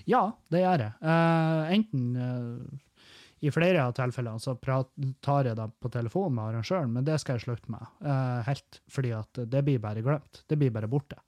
Ja, 0.07 0.23
det 0.55 0.63
gjør 0.63 0.85
jeg. 0.85 0.95
Uh, 1.03 1.75
enten 1.75 2.07
uh, 2.15 3.11
i 3.43 3.51
flere 3.51 3.83
av 3.83 3.91
tilfellene 3.99 4.39
så 4.39 4.55
tar 4.63 5.51
jeg 5.51 5.59
det 5.59 5.69
på 5.83 5.91
telefonen 5.91 6.39
med 6.39 6.47
arrangøren, 6.47 6.95
men 6.95 7.11
det 7.11 7.19
skal 7.19 7.35
jeg 7.35 7.49
slutte 7.49 7.75
med. 7.75 7.91
Uh, 7.99 8.39
helt 8.47 8.79
fordi 8.87 9.11
at 9.19 9.43
det 9.51 9.67
blir 9.67 9.83
bare 9.83 10.05
glemt. 10.05 10.45
Det 10.47 10.55
blir 10.55 10.71
bare 10.71 10.87
borte. 10.87 11.19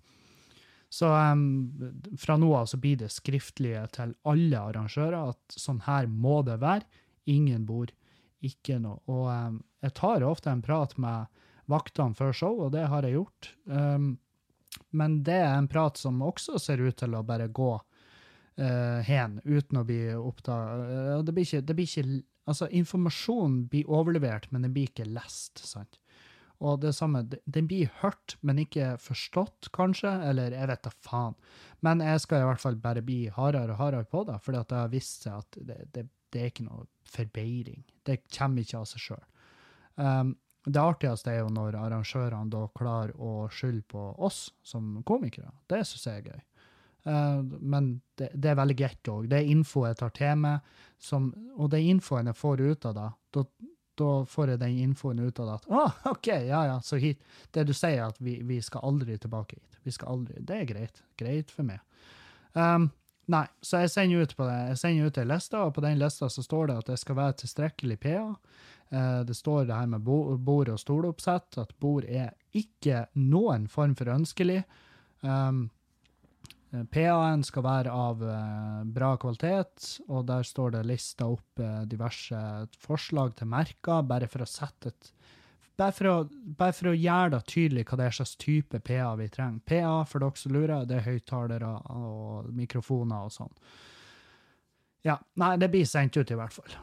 Så 0.89 1.09
um, 1.13 1.43
fra 2.17 2.37
nå 2.41 2.49
av 2.57 2.65
så 2.69 2.79
blir 2.81 2.97
det 2.97 3.11
skriftlige 3.13 3.83
til 3.93 4.15
alle 4.29 4.61
arrangører 4.71 5.35
at 5.35 5.59
sånn 5.59 5.83
her 5.85 6.09
må 6.09 6.41
det 6.47 6.57
være. 6.63 6.87
Ingen 7.29 7.67
bord, 7.69 7.93
ikke 8.45 8.79
noe. 8.81 8.97
Og 9.11 9.27
um, 9.29 9.59
jeg 9.85 9.93
tar 9.99 10.25
ofte 10.25 10.49
en 10.49 10.65
prat 10.65 10.95
med 10.97 11.29
vaktene 11.69 12.17
før 12.17 12.33
show, 12.33 12.57
og 12.65 12.73
det 12.73 12.87
har 12.89 13.05
jeg 13.05 13.19
gjort. 13.19 13.51
Um, 13.69 14.15
men 14.89 15.21
det 15.25 15.37
er 15.43 15.53
en 15.53 15.69
prat 15.69 15.97
som 15.99 16.23
også 16.25 16.57
ser 16.61 16.81
ut 16.81 16.97
til 16.97 17.13
å 17.13 17.23
bare 17.25 17.51
gå 17.53 17.71
uh, 17.77 18.99
hen 19.05 19.37
uten 19.45 19.81
å 19.81 19.85
bli 19.85 20.01
oppdaga. 20.17 20.89
Uh, 20.89 21.15
det, 21.25 21.35
blir 21.37 21.45
ikke, 21.45 21.65
det 21.65 21.77
blir 21.77 21.89
ikke 21.89 22.25
Altså, 22.49 22.65
informasjon 22.73 23.67
blir 23.69 23.89
overlevert, 23.93 24.47
men 24.49 24.63
den 24.65 24.71
blir 24.73 24.87
ikke 24.89 25.05
lest, 25.05 25.59
sant? 25.61 25.99
Og 26.59 26.81
det 26.83 26.91
samme, 26.95 27.23
de- 27.23 27.39
den 27.47 27.67
blir 27.67 27.87
hørt, 28.01 28.35
men 28.41 28.59
ikke 28.59 28.97
forstått, 28.99 29.69
kanskje, 29.71 30.11
eller 30.27 30.51
jeg 30.51 30.67
vet 30.67 30.83
da 30.83 30.91
faen. 31.05 31.35
Men 31.81 32.03
jeg 32.03 32.19
skal 32.19 32.41
i 32.41 32.49
hvert 32.49 32.59
fall 32.59 32.75
bare 32.75 33.01
bli 33.01 33.29
hardere 33.31 33.71
og 33.71 33.79
hardere 33.79 34.03
på 34.05 34.25
det, 34.27 34.35
at 34.35 34.67
det 34.67 34.77
har 34.77 34.91
vist 34.91 35.23
seg 35.23 35.37
at 35.37 35.59
det, 35.63 35.77
det, 35.93 36.09
det 36.31 36.41
er 36.41 36.51
ikke 36.51 36.67
noe 36.67 36.85
forbedring. 37.07 37.83
Det 38.03 38.19
kommer 38.35 38.61
ikke 38.65 38.81
av 38.81 38.89
seg 38.91 39.05
sjøl. 39.05 39.23
Um, 39.95 40.35
det 40.67 40.83
artigste 40.83 41.31
er 41.31 41.39
jo 41.39 41.49
når 41.55 41.77
arrangørene 41.79 42.51
da 42.51 42.65
klarer 42.75 43.15
å 43.15 43.47
skylde 43.47 43.87
på 43.87 44.03
oss 44.19 44.49
som 44.61 44.97
komikere. 45.07 45.53
Det 45.71 45.85
syns 45.87 46.05
jeg 46.09 46.19
er 46.19 46.29
gøy. 46.33 46.41
Uh, 47.07 47.41
men 47.63 48.01
det, 48.19 48.33
det 48.35 48.51
er 48.51 48.59
veldig 48.59 48.75
greit 48.75 49.07
òg. 49.07 49.29
Det 49.31 49.39
er 49.39 49.51
info 49.55 49.85
jeg 49.87 49.95
tar 50.01 50.11
til 50.19 50.35
meg, 50.43 50.59
som, 50.99 51.31
og 51.55 51.71
den 51.71 51.87
infoen 51.95 52.27
jeg 52.27 52.35
får 52.35 52.65
ut 52.67 52.89
av 52.91 52.97
det, 52.99 53.09
da, 53.31 53.45
da 53.99 54.11
får 54.29 54.53
jeg 54.53 54.61
den 54.61 54.77
infoen 54.85 55.19
ut 55.19 55.39
av 55.39 55.49
det 55.49 55.57
at 55.59 55.67
ah, 55.79 55.97
OK, 56.11 56.27
ja 56.47 56.61
ja, 56.69 56.77
så 56.85 56.99
hit. 57.01 57.21
Det 57.55 57.65
du 57.67 57.73
sier, 57.73 57.99
er 57.99 58.07
at 58.13 58.21
vi, 58.23 58.39
vi 58.45 58.61
skal 58.63 58.85
aldri 58.87 59.17
tilbake 59.21 59.59
hit. 59.59 59.79
Vi 59.83 59.93
skal 59.95 60.15
aldri, 60.15 60.41
Det 60.45 60.57
er 60.61 60.69
greit. 60.69 61.03
Greit 61.19 61.51
for 61.53 61.67
meg. 61.67 61.79
Um, 62.53 62.89
nei, 63.31 63.45
så 63.61 63.83
jeg 63.83 63.93
sender 63.93 64.25
ut 64.25 64.35
på 64.37 64.47
det. 64.49 64.57
Jeg 64.73 64.81
sender 64.83 65.09
ut 65.09 65.21
ei 65.21 65.27
liste, 65.29 65.61
og 65.61 65.73
på 65.75 65.83
den 65.85 65.99
lista 66.01 66.29
så 66.29 66.43
står 66.45 66.69
det 66.71 66.77
at 66.81 66.91
det 66.93 66.99
skal 67.01 67.19
være 67.19 67.39
tilstrekkelig 67.43 67.99
PA. 68.05 68.21
Uh, 68.89 69.21
Det 69.27 69.37
står 69.37 69.65
det 69.69 69.75
her 69.75 69.89
med 69.91 70.05
bord- 70.05 70.69
og 70.73 70.79
stoloppsett, 70.79 71.57
at 71.57 71.75
bord 71.79 72.07
er 72.07 72.33
ikke 72.53 73.05
noen 73.15 73.67
form 73.67 73.95
for 73.95 74.09
ønskelig. 74.09 74.63
Um, 75.21 75.29
eh, 75.29 75.78
PA-en 76.69 77.41
skal 77.45 77.65
være 77.65 77.93
av 77.93 78.19
eh, 78.21 78.81
bra 78.93 79.15
kvalitet, 79.17 79.95
og 80.05 80.27
der 80.29 80.45
står 80.45 80.75
det 80.75 80.83
lista 80.85 81.25
opp 81.25 81.61
eh, 81.63 81.85
diverse 81.89 82.41
forslag 82.83 83.33
til 83.39 83.49
merker, 83.49 84.03
bare 84.05 84.29
for 84.29 84.45
å 84.45 84.49
sette 84.49 84.93
et 84.93 85.13
bare 85.79 85.95
for, 85.95 86.09
å, 86.11 86.15
bare 86.59 86.75
for 86.75 86.89
å 86.91 86.97
gjøre 86.97 87.37
det 87.37 87.39
tydelig 87.47 87.85
hva 87.87 87.97
det 87.97 88.09
er 88.09 88.15
slags 88.17 88.35
type 88.35 88.81
PA 88.83 89.13
vi 89.15 89.29
trenger. 89.31 89.61
PA, 89.63 89.93
for 90.03 90.19
dere 90.19 90.41
som 90.41 90.51
lurer, 90.51 90.83
det 90.85 90.97
er 90.97 91.05
høyttalere 91.07 91.69
og 91.95 92.49
mikrofoner 92.51 93.29
og 93.29 93.31
sånn. 93.31 93.53
Ja, 95.07 95.15
nei, 95.39 95.53
det 95.61 95.71
blir 95.71 95.87
sendt 95.87 96.19
ut 96.19 96.33
i 96.35 96.35
hvert 96.35 96.53
fall. 96.53 96.75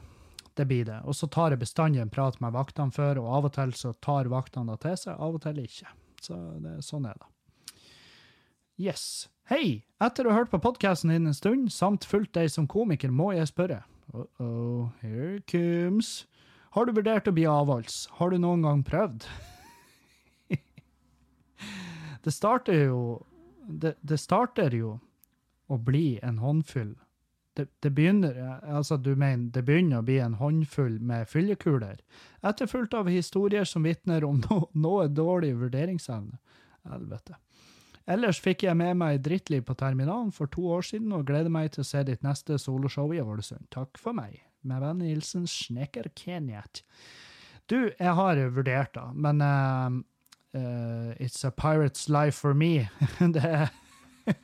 Det 0.56 0.64
blir 0.64 0.88
det. 0.88 1.02
Og 1.04 1.12
så 1.12 1.28
tar 1.28 1.52
jeg 1.52 1.60
bestandig 1.60 2.00
en 2.00 2.12
prat 2.12 2.40
med 2.40 2.56
vaktene 2.56 2.94
før, 2.96 3.20
og 3.20 3.32
av 3.36 3.50
og 3.50 3.56
til 3.58 3.76
så 3.76 3.92
tar 4.00 4.32
vaktene 4.32 4.72
det 4.72 4.80
til 4.86 4.96
seg, 5.04 5.20
av 5.20 5.36
og 5.36 5.44
til 5.44 5.60
ikke. 5.60 5.92
Så 6.24 6.40
det, 6.64 6.78
sånn 6.86 7.04
er 7.10 7.20
det. 7.20 7.28
Yes. 8.76 9.28
Hei! 9.48 9.86
Etter 10.04 10.26
å 10.26 10.32
ha 10.34 10.42
hørt 10.42 10.50
på 10.52 10.60
podkasten 10.60 11.08
din 11.12 11.28
en 11.30 11.36
stund, 11.36 11.70
samt 11.72 12.04
fulgt 12.04 12.34
deg 12.36 12.50
som 12.52 12.66
komiker, 12.68 13.08
må 13.08 13.30
jeg 13.32 13.48
spørre. 13.48 13.80
Uh-oh, 14.12 14.90
here 15.00 15.40
comes. 15.48 16.26
Har 16.76 16.84
du 16.84 16.92
vurdert 16.92 17.28
å 17.30 17.32
bli 17.32 17.46
avholds? 17.48 18.04
Har 18.18 18.34
du 18.34 18.38
noen 18.42 18.66
gang 18.66 18.82
prøvd? 18.84 19.24
det 22.26 22.34
starter 22.34 22.84
jo 22.90 23.00
det, 23.64 23.96
det 24.04 24.20
starter 24.20 24.76
jo 24.76 24.98
å 25.72 25.80
bli 25.82 26.20
en 26.22 26.36
håndfull 26.38 26.92
det, 27.56 27.66
det 27.80 27.90
begynner 27.96 28.36
altså 28.68 28.98
du 29.00 29.14
mener, 29.16 29.48
det 29.54 29.64
begynner 29.64 30.02
å 30.02 30.06
bli 30.06 30.18
en 30.20 30.36
håndfull 30.36 30.98
med 31.00 31.28
fyllekuler, 31.30 32.02
etterfulgt 32.44 32.94
av 32.94 33.08
historier 33.08 33.64
som 33.64 33.86
vitner 33.88 34.26
om 34.28 34.42
no, 34.44 34.60
noe 34.76 35.08
dårlig 35.08 35.54
vurderingsevne. 35.56 36.36
Helvete. 36.86 37.38
Ellers 38.06 38.38
fikk 38.38 38.62
jeg 38.62 38.78
med 38.78 38.94
meg 39.00 39.22
Drittliv 39.24 39.64
på 39.66 39.74
terminalen 39.78 40.30
for 40.34 40.50
to 40.50 40.68
år 40.76 40.84
siden, 40.86 41.10
og 41.14 41.26
gleder 41.26 41.50
meg 41.50 41.72
til 41.74 41.82
å 41.82 41.88
se 41.88 42.04
ditt 42.06 42.22
neste 42.22 42.58
soloshow 42.62 43.10
i 43.14 43.22
Ålesund. 43.22 43.66
Takk 43.74 43.98
for 43.98 44.14
meg. 44.14 44.38
Med 44.66 44.82
vennlig 44.82 45.10
hilsen 45.16 45.48
Snekker 45.50 46.12
Kenyat. 46.18 46.84
Du, 47.66 47.90
jeg 47.90 48.14
har 48.18 48.38
vurdert 48.54 48.94
det, 48.94 49.08
men 49.18 49.42
uh, 49.42 49.98
uh, 50.54 51.10
It's 51.18 51.42
a 51.42 51.50
pirate's 51.50 52.06
life 52.08 52.38
for 52.38 52.54
me. 52.54 52.88
det 53.34 53.42
er 53.42 53.74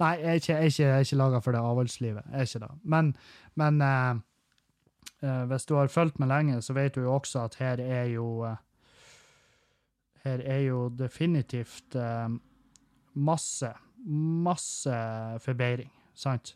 Nei, 0.00 0.16
jeg 0.20 0.28
er 0.28 0.40
ikke, 0.40 0.52
jeg 0.52 0.72
ikke, 0.72 0.88
ikke 1.00 1.16
laga 1.16 1.38
for 1.44 1.56
det 1.56 1.60
avholdslivet. 1.64 2.26
Jeg 2.28 2.40
er 2.40 2.48
ikke 2.48 2.64
det. 2.64 2.74
Men, 2.84 3.14
men 3.56 3.80
uh, 3.84 5.44
hvis 5.48 5.64
du 5.68 5.76
har 5.76 5.92
fulgt 5.92 6.20
med 6.20 6.28
lenge, 6.28 6.60
så 6.64 6.76
vet 6.76 6.96
du 6.96 7.04
jo 7.04 7.14
også 7.14 7.44
at 7.44 7.56
her 7.60 7.80
er 7.80 8.04
jo 8.14 8.48
Her 10.20 10.40
er 10.44 10.60
jo 10.60 10.88
definitivt 10.88 11.96
masse, 13.20 13.70
masse 14.46 14.94
forbedring, 15.44 15.90
sant? 16.16 16.54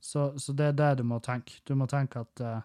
Så, 0.00 0.30
så 0.38 0.54
det 0.56 0.72
er 0.72 0.76
det 0.78 0.90
du 1.00 1.06
må 1.06 1.18
tenke. 1.22 1.60
Du 1.66 1.74
må 1.78 1.88
tenke 1.90 2.22
at 2.22 2.42
eh, 2.44 2.60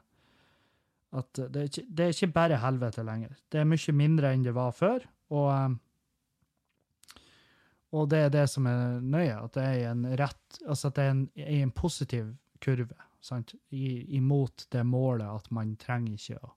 at 1.14 1.30
det 1.38 1.60
er, 1.60 1.68
ikke, 1.70 1.86
det 1.94 2.06
er 2.06 2.14
ikke 2.16 2.34
bare 2.34 2.58
helvete 2.58 3.04
lenger. 3.06 3.36
Det 3.52 3.60
er 3.62 3.68
mye 3.70 3.94
mindre 3.94 4.32
enn 4.34 4.46
det 4.46 4.54
var 4.56 4.72
før. 4.74 5.04
Og, 5.34 5.50
eh, 5.54 7.20
og 7.94 8.08
det 8.10 8.22
er 8.26 8.32
det 8.34 8.48
som 8.50 8.68
er 8.70 8.98
nøye, 9.02 9.36
at 9.38 9.54
det 9.54 9.66
er 9.68 9.92
en 9.92 10.08
rett, 10.18 10.60
altså 10.66 10.90
at 10.90 10.98
det 10.98 11.06
er 11.06 11.14
en, 11.14 11.24
en 11.62 11.74
positiv 11.78 12.34
kurve, 12.64 12.98
sant? 13.22 13.54
I, 13.70 14.18
imot 14.18 14.66
det 14.74 14.86
målet 14.90 15.30
at 15.30 15.52
man 15.54 15.76
trenger 15.82 16.18
ikke 16.18 16.42
å 16.42 16.54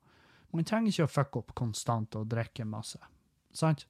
man 0.56 0.64
trenger 0.64 0.88
ikke 0.88 1.04
å 1.04 1.10
fucke 1.10 1.40
opp 1.42 1.50
konstant 1.58 2.14
og 2.16 2.28
drikke 2.32 2.64
masse. 2.64 2.96
Sant? 3.52 3.82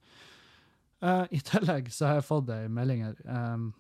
Eh, 1.01 1.25
I 1.31 1.41
tillegg 1.45 1.93
så 1.93 2.07
har 2.09 2.15
jeg 2.21 2.29
fått 2.31 2.51
ei 2.55 2.69
melding 2.73 3.03
her 3.05 3.17
um, 3.29 3.75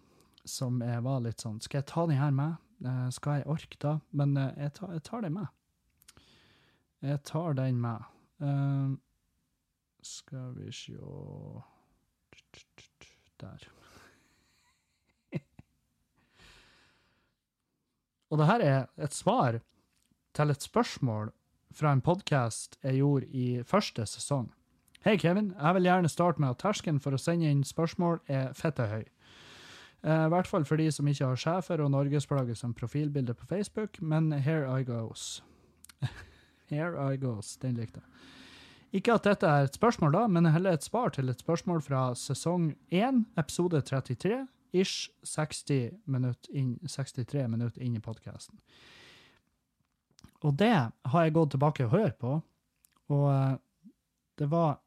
som 0.45 0.83
jeg 0.85 1.01
var 1.07 1.23
litt 1.25 1.41
sånn 1.41 1.61
Skal 1.64 1.79
jeg 1.81 1.89
ta 1.89 2.07
den 2.07 2.21
her 2.21 2.35
med? 2.35 2.53
Uh, 2.85 3.09
skal 3.14 3.39
jeg 3.39 3.49
orke 3.49 3.77
da? 3.81 3.95
Men 4.12 4.37
uh, 4.37 4.53
jeg, 4.53 4.73
tar, 4.77 4.93
jeg 4.93 5.03
tar 5.07 5.21
den 5.25 5.35
med. 5.39 5.49
Jeg 7.07 7.23
tar 7.25 7.57
den 7.57 7.81
med. 7.81 8.01
Em, 8.45 9.01
skal 10.05 10.53
vi 10.59 10.73
sjå 10.75 11.62
Der. 13.41 13.61
Og 18.33 18.39
det 18.41 18.47
her 18.49 18.61
er 18.64 18.87
et 18.97 19.12
svar 19.12 19.61
til 20.37 20.51
et 20.53 20.62
spørsmål 20.64 21.33
fra 21.77 21.93
en 21.93 22.01
podkast 22.01 22.79
jeg 22.81 22.97
gjorde 23.03 23.27
i 23.29 23.62
første 23.69 24.07
sesong. 24.09 24.49
Hei, 25.07 25.17
Kevin. 25.17 25.53
Jeg 25.55 25.75
vil 25.75 25.85
gjerne 25.87 26.09
starte 26.09 26.41
med 26.43 26.51
at 26.51 26.59
terskelen 26.59 26.97
for 26.99 27.15
å 27.15 27.19
sende 27.21 27.47
inn 27.47 27.61
spørsmål 27.63 28.17
er 28.27 28.49
fette 28.59 28.83
høy. 28.91 29.05
Eh, 30.03 30.23
I 30.27 30.31
hvert 30.33 30.49
fall 30.51 30.65
for 30.67 30.81
de 30.83 30.89
som 30.91 31.07
ikke 31.07 31.29
har 31.31 31.39
sjefer 31.39 31.79
og 31.79 31.93
norgesplagget 31.95 32.59
som 32.59 32.73
profilbilde 32.75 33.37
på 33.39 33.47
Facebook, 33.47 34.01
men 34.03 34.33
here 34.33 34.67
I 34.67 34.83
goes. 34.83 35.45
here 36.73 36.99
I 36.99 37.21
goes. 37.23 37.53
Den 37.63 37.77
likte 37.79 38.01
jeg. 38.03 38.99
Ikke 38.99 39.15
at 39.15 39.29
dette 39.29 39.47
er 39.47 39.69
et 39.69 39.79
spørsmål, 39.79 40.11
da, 40.17 40.23
men 40.27 40.49
heller 40.51 40.75
et 40.75 40.83
svar 40.83 41.15
til 41.15 41.31
et 41.31 41.39
spørsmål 41.39 41.85
fra 41.87 42.01
sesong 42.19 42.73
1, 42.91 43.21
episode 43.39 43.83
33, 43.87 44.41
ish 44.75 45.13
60 45.23 46.01
minutt 46.11 46.51
inn, 46.51 46.81
63 46.83 47.45
minutter 47.53 47.87
inn 47.87 47.95
i 47.95 48.03
podkasten. 48.03 48.59
Og 50.43 50.59
det 50.59 50.75
har 50.75 51.23
jeg 51.23 51.37
gått 51.39 51.55
tilbake 51.55 51.87
og 51.87 51.95
hørt 51.95 52.19
på, 52.19 52.35
og 53.15 53.25
eh, 53.31 53.55
det 54.43 54.51
var 54.51 54.81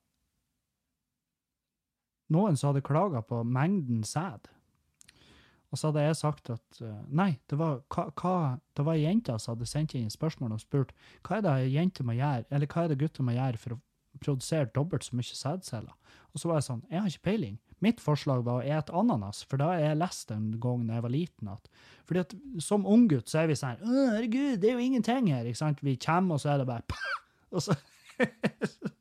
noen 2.33 2.57
som 2.57 2.71
hadde 2.71 2.85
klaga 2.85 3.21
på 3.25 3.41
mengden 3.43 4.03
sæd. 4.07 4.49
Og 5.69 5.77
så 5.77 5.89
hadde 5.89 6.03
jeg 6.07 6.17
sagt 6.17 6.49
at 6.53 6.81
eh, 6.81 7.01
nei, 7.13 7.31
det 7.49 7.59
var, 7.59 7.83
hva, 7.93 8.07
hva, 8.17 8.35
det 8.77 8.85
var 8.87 8.97
jenta 8.97 9.37
som 9.37 9.53
hadde 9.53 9.69
sendt 9.69 9.93
inn 9.97 10.09
spørsmål 10.13 10.55
og 10.55 10.63
spurt 10.63 10.95
hva 11.27 11.37
er 11.37 11.45
det 11.45 11.73
jenter 11.75 12.07
må 12.07 12.17
gjøre, 12.17 12.47
eller 12.49 12.71
hva 12.71 12.85
er 12.85 12.93
det 12.93 12.99
gutter 13.03 13.25
må 13.27 13.35
gjøre 13.37 13.61
for 13.61 13.75
å 13.75 13.81
produsere 14.19 14.71
dobbelt 14.75 15.05
så 15.05 15.15
mye 15.15 15.37
sædceller. 15.37 15.93
Og 16.33 16.41
så 16.41 16.49
var 16.49 16.59
jeg 16.59 16.67
sånn, 16.69 16.81
jeg 16.89 17.01
har 17.01 17.11
ikke 17.11 17.27
peiling. 17.29 17.59
Mitt 17.85 18.01
forslag 18.03 18.41
var 18.43 18.59
å 18.59 18.65
ete 18.65 18.95
ananas, 18.97 19.43
for 19.47 19.61
da 19.61 19.69
har 19.71 19.83
jeg 19.83 19.99
lest 20.01 20.33
en 20.35 20.49
gang 20.61 20.83
da 20.87 20.97
jeg 20.97 21.05
var 21.05 21.13
liten 21.13 21.53
at 21.53 21.69
fordi 22.09 22.23
at 22.25 22.33
som 22.65 22.87
unggutt 22.89 23.29
så 23.29 23.43
er 23.43 23.51
vi 23.51 23.55
sånn 23.59 23.77
her, 23.77 24.07
herregud, 24.09 24.57
det 24.59 24.71
er 24.71 24.79
jo 24.79 24.87
ingenting 24.87 25.29
her, 25.29 25.45
ikke 25.45 25.61
sant? 25.61 25.83
Vi 25.85 25.93
kommer, 26.01 26.39
og 26.39 26.41
så 26.41 26.55
er 26.55 26.63
det 26.63 26.69
bare 26.71 26.99
Og 27.53 27.61
så 27.61 27.77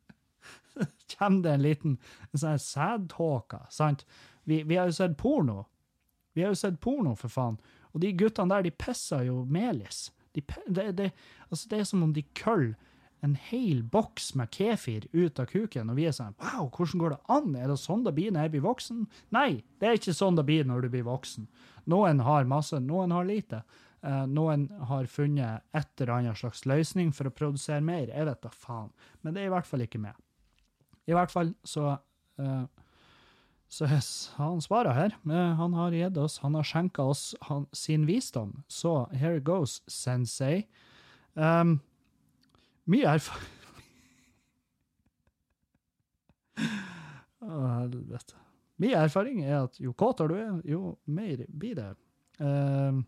kommer 1.19 1.43
det 1.45 1.55
en 1.55 1.65
liten 1.65 1.97
en 2.31 2.43
sånn 2.43 2.63
sædtåke, 2.63 3.65
sant? 3.73 4.05
Vi, 4.49 4.63
vi 4.63 4.79
har 4.79 4.89
jo 4.89 4.97
sett 4.97 5.17
porno. 5.19 5.65
Vi 6.33 6.45
har 6.45 6.53
jo 6.55 6.61
sett 6.61 6.79
porno, 6.81 7.13
for 7.19 7.31
faen. 7.31 7.59
Og 7.93 8.01
de 8.03 8.13
guttene 8.17 8.53
der, 8.53 8.65
de 8.65 8.73
pisser 8.73 9.25
jo 9.27 9.43
melis. 9.49 10.07
De, 10.33 10.43
det, 10.67 10.91
det, 10.97 11.09
altså 11.49 11.69
det 11.71 11.79
er 11.79 11.89
som 11.89 12.05
om 12.05 12.13
de 12.15 12.23
køller 12.37 12.77
en 13.25 13.35
hel 13.35 13.81
boks 13.83 14.31
med 14.39 14.51
kefir 14.55 15.07
ut 15.11 15.39
av 15.41 15.49
kuken, 15.51 15.89
og 15.91 15.97
vi 15.99 16.05
er 16.07 16.15
sånn 16.15 16.37
Wow, 16.39 16.69
hvordan 16.71 17.01
går 17.01 17.15
det 17.15 17.19
an? 17.35 17.51
Er 17.59 17.67
det 17.71 17.75
sånn 17.81 18.05
det 18.05 18.13
blir 18.15 18.31
når 18.31 18.47
jeg 18.47 18.53
blir 18.53 18.63
voksen? 18.63 19.03
Nei, 19.35 19.49
det 19.81 19.89
er 19.89 19.99
ikke 19.99 20.15
sånn 20.15 20.39
det 20.39 20.45
blir 20.47 20.67
når 20.67 20.85
du 20.85 20.91
blir 20.93 21.05
voksen. 21.07 21.49
Noen 21.91 22.23
har 22.23 22.47
masse, 22.47 22.79
noen 22.79 23.11
har 23.15 23.27
lite. 23.27 23.63
Uh, 23.99 24.23
noen 24.31 24.69
har 24.87 25.09
funnet 25.11 25.65
et 25.75 25.89
eller 25.99 26.13
annet 26.15 26.39
slags 26.39 26.63
løsning 26.69 27.11
for 27.15 27.27
å 27.27 27.35
produsere 27.35 27.83
mer. 27.83 28.07
Jeg 28.07 28.29
vet 28.29 28.43
da 28.45 28.51
faen. 28.53 28.93
Men 29.21 29.35
det 29.35 29.43
er 29.43 29.51
i 29.51 29.55
hvert 29.57 29.67
fall 29.67 29.83
ikke 29.83 29.99
meg. 29.99 30.15
I 31.09 31.15
hvert 31.17 31.33
fall 31.33 31.55
så 31.67 31.95
uh, 32.39 32.65
så 33.69 33.85
han 34.39 34.61
svarer 34.65 34.95
her. 34.97 35.13
Han 35.29 35.73
har 35.77 35.93
gitt 35.93 36.17
oss, 36.17 36.39
han 36.41 36.55
har 36.57 36.65
skjenka 36.65 37.03
oss 37.05 37.35
han, 37.45 37.67
sin 37.73 38.07
visdom. 38.09 38.63
Så 38.65 39.05
here 39.13 39.39
goes, 39.45 39.83
sensei. 39.85 40.63
Um, 41.37 41.77
Mye 42.89 43.05
erfaring 43.05 43.57
Å, 47.45 47.59
helvete. 47.83 48.35
Mye 48.81 48.97
erfaring 49.05 49.43
er 49.45 49.67
at 49.67 49.77
jo 49.79 49.93
kåtere 49.93 50.27
du 50.31 50.35
er, 50.39 50.57
jo 50.67 50.81
mer 51.05 51.45
blir 51.47 51.75
det. 51.77 51.91
Ehm, 52.41 53.03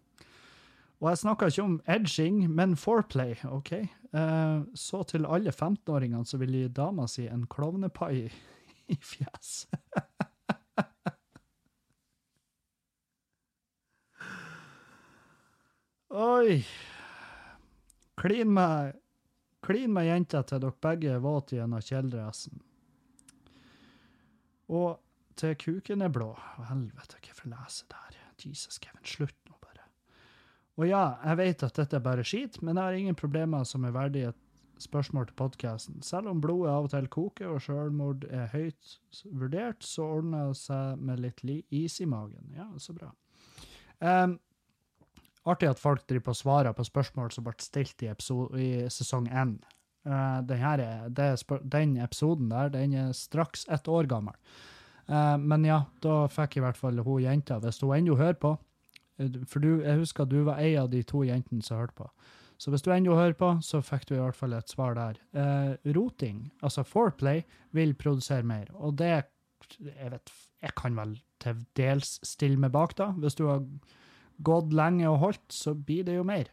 og 1.01 1.09
jeg 1.09 1.17
snakker 1.17 1.49
ikke 1.49 1.63
om 1.65 1.79
edging, 1.89 2.43
men 2.53 2.75
foreplay, 2.77 3.33
OK? 3.49 3.71
Uh, 4.13 4.61
så 4.77 5.01
til 5.09 5.25
alle 5.25 5.49
15-åringene 5.49 6.25
så 6.29 6.37
vil 6.37 6.53
gi 6.53 6.67
dama 6.69 7.07
si 7.09 7.25
en 7.25 7.47
klovnepai 7.49 8.29
i 8.93 8.97
fjeset. 9.01 9.73
Oi. 16.11 16.65
Klin 18.21 18.53
med, 18.53 18.93
klin 19.63 19.93
med 19.95 20.05
jenta 20.05 20.41
til 20.43 20.59
dere 20.61 20.75
begge 20.83 21.15
er 21.15 21.23
våte 21.23 21.55
gjennom 21.55 21.81
kjeledressen. 21.81 22.61
Og 24.69 24.99
til 25.39 25.55
kuken 25.57 26.03
er 26.05 26.11
blå. 26.13 26.33
Helvete, 26.69 27.17
hvorfor 27.25 27.49
leser 27.55 27.87
jeg 27.87 28.11
det 28.11 28.19
her? 28.19 28.35
Jesus, 28.43 28.77
Kevin, 28.77 29.05
slutt. 29.05 29.50
Og 30.79 30.87
ja, 30.87 31.03
jeg 31.25 31.37
vet 31.41 31.63
at 31.67 31.77
dette 31.77 31.97
er 31.97 32.05
bare 32.05 32.23
skit, 32.25 32.61
men 32.63 32.77
jeg 32.77 32.83
har 32.83 32.97
ingen 32.97 33.17
problemer 33.17 33.65
som 33.67 33.83
er 33.85 33.95
verdig 33.95 34.29
et 34.29 34.39
spørsmål 34.81 35.27
til 35.29 35.37
podkasten. 35.37 36.01
Selv 36.05 36.31
om 36.31 36.41
blodet 36.41 36.71
av 36.71 36.87
og 36.87 36.93
til 36.93 37.09
koker 37.11 37.51
og 37.53 37.61
selvmord 37.61 38.23
er 38.29 38.49
høyt 38.53 38.95
vurdert, 39.29 39.83
så 39.85 40.07
ordner 40.17 40.51
det 40.51 40.61
seg 40.61 41.03
med 41.03 41.21
litt 41.21 41.43
is 41.69 41.99
i 42.01 42.07
magen. 42.09 42.55
Ja, 42.57 42.67
så 42.81 42.95
bra. 42.97 43.11
Um, 43.99 44.39
artig 45.45 45.69
at 45.69 45.81
folk 45.81 46.07
driver 46.09 46.31
på 46.31 46.37
svarer 46.39 46.73
på 46.73 46.87
spørsmål 46.87 47.31
som 47.35 47.45
ble 47.45 47.53
stilt 47.61 48.01
i, 48.01 48.09
episode, 48.09 48.57
i 48.57 48.89
sesong 48.89 49.29
1. 49.29 49.55
Uh, 50.07 50.41
den, 50.49 51.37
den 51.69 51.97
episoden 52.01 52.49
der 52.49 52.73
den 52.73 52.97
er 52.97 53.13
straks 53.13 53.67
ett 53.69 53.87
år 53.87 54.09
gammel. 54.09 54.33
Uh, 55.05 55.37
men 55.37 55.67
ja, 55.67 55.83
da 56.01 56.25
fikk 56.31 56.57
i 56.57 56.65
hvert 56.65 56.79
fall 56.79 57.03
hun 57.05 57.21
jenta, 57.21 57.59
hvis 57.61 57.83
hun 57.83 57.97
ennå 57.99 58.17
hører 58.17 58.39
på 58.41 58.55
For 59.19 59.63
du, 59.63 59.81
jeg 59.83 60.01
husker 60.01 60.29
du 60.29 60.41
var 60.47 60.61
ei 60.63 60.75
av 60.79 60.89
de 60.93 61.01
to 61.07 61.23
jentene 61.27 61.65
som 61.65 61.81
hørte 61.81 61.97
på. 61.99 62.07
Så 62.61 62.69
hvis 62.69 62.83
du 62.85 62.91
ennå 62.93 63.15
hører 63.17 63.33
på, 63.37 63.55
så 63.65 63.81
fikk 63.81 64.05
du 64.09 64.15
i 64.15 64.21
hvert 64.21 64.37
fall 64.37 64.53
et 64.53 64.69
svar 64.69 64.93
der. 64.93 65.17
Eh, 65.33 65.93
roting, 65.97 66.51
altså 66.61 66.83
foreplay, 66.85 67.41
vil 67.73 67.95
produsere 67.97 68.45
mer. 68.45 68.69
Og 68.77 68.99
det 68.99 69.09
jeg 69.09 70.11
vet, 70.13 70.33
jeg 70.61 70.75
kan 70.77 70.97
vel 70.97 71.15
til 71.41 71.63
dels 71.79 72.19
stille 72.27 72.61
meg 72.61 72.73
bak, 72.75 72.93
da. 72.99 73.09
Hvis 73.17 73.37
du 73.39 73.47
har 73.47 73.63
gått 74.45 74.73
lenge 74.77 75.09
og 75.09 75.21
holdt, 75.23 75.47
så 75.49 75.73
blir 75.73 76.05
det 76.05 76.19
jo 76.19 76.25
mer. 76.27 76.51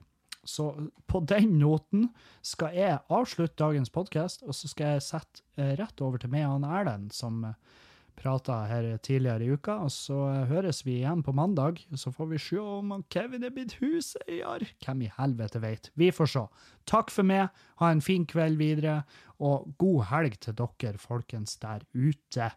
Så 0.48 0.70
på 1.10 1.20
den 1.28 1.58
noten 1.60 2.08
skal 2.46 2.72
jeg 2.76 3.02
avslutte 3.12 3.60
dagens 3.60 3.92
podkast, 3.92 4.46
og 4.48 4.56
så 4.56 4.70
skal 4.70 4.96
jeg 4.96 5.04
sette 5.10 5.44
eh, 5.60 5.74
rett 5.76 6.00
over 6.04 6.22
til 6.22 6.32
meg 6.32 6.46
og 6.48 6.64
Erlend, 6.64 7.12
som 7.12 7.42
eh, 7.44 7.84
prata 8.18 8.60
her 8.68 8.90
tidligere 9.04 9.46
i 9.46 9.54
uka. 9.54 9.78
Og 9.86 9.92
så 9.94 10.18
høres 10.50 10.82
vi 10.86 10.98
igjen 11.00 11.22
på 11.26 11.34
mandag, 11.36 11.80
så 11.94 12.12
får 12.14 12.30
vi 12.32 12.42
se 12.42 12.60
om 12.62 12.92
Kevin 13.12 13.46
er 13.46 13.54
blitt 13.54 13.78
huseier. 13.82 14.66
Hvem 14.84 15.06
i 15.06 15.12
helvete 15.18 15.62
vet? 15.64 15.90
Vi 15.98 16.10
får 16.14 16.32
se. 16.34 16.44
Takk 16.88 17.12
for 17.14 17.28
meg, 17.28 17.48
ha 17.82 17.90
en 17.92 18.04
fin 18.04 18.26
kveld 18.28 18.58
videre, 18.60 19.02
og 19.38 19.70
god 19.78 20.08
helg 20.12 20.38
til 20.44 20.56
dere, 20.58 20.98
folkens 21.00 21.58
der 21.62 21.84
ute. 21.94 22.50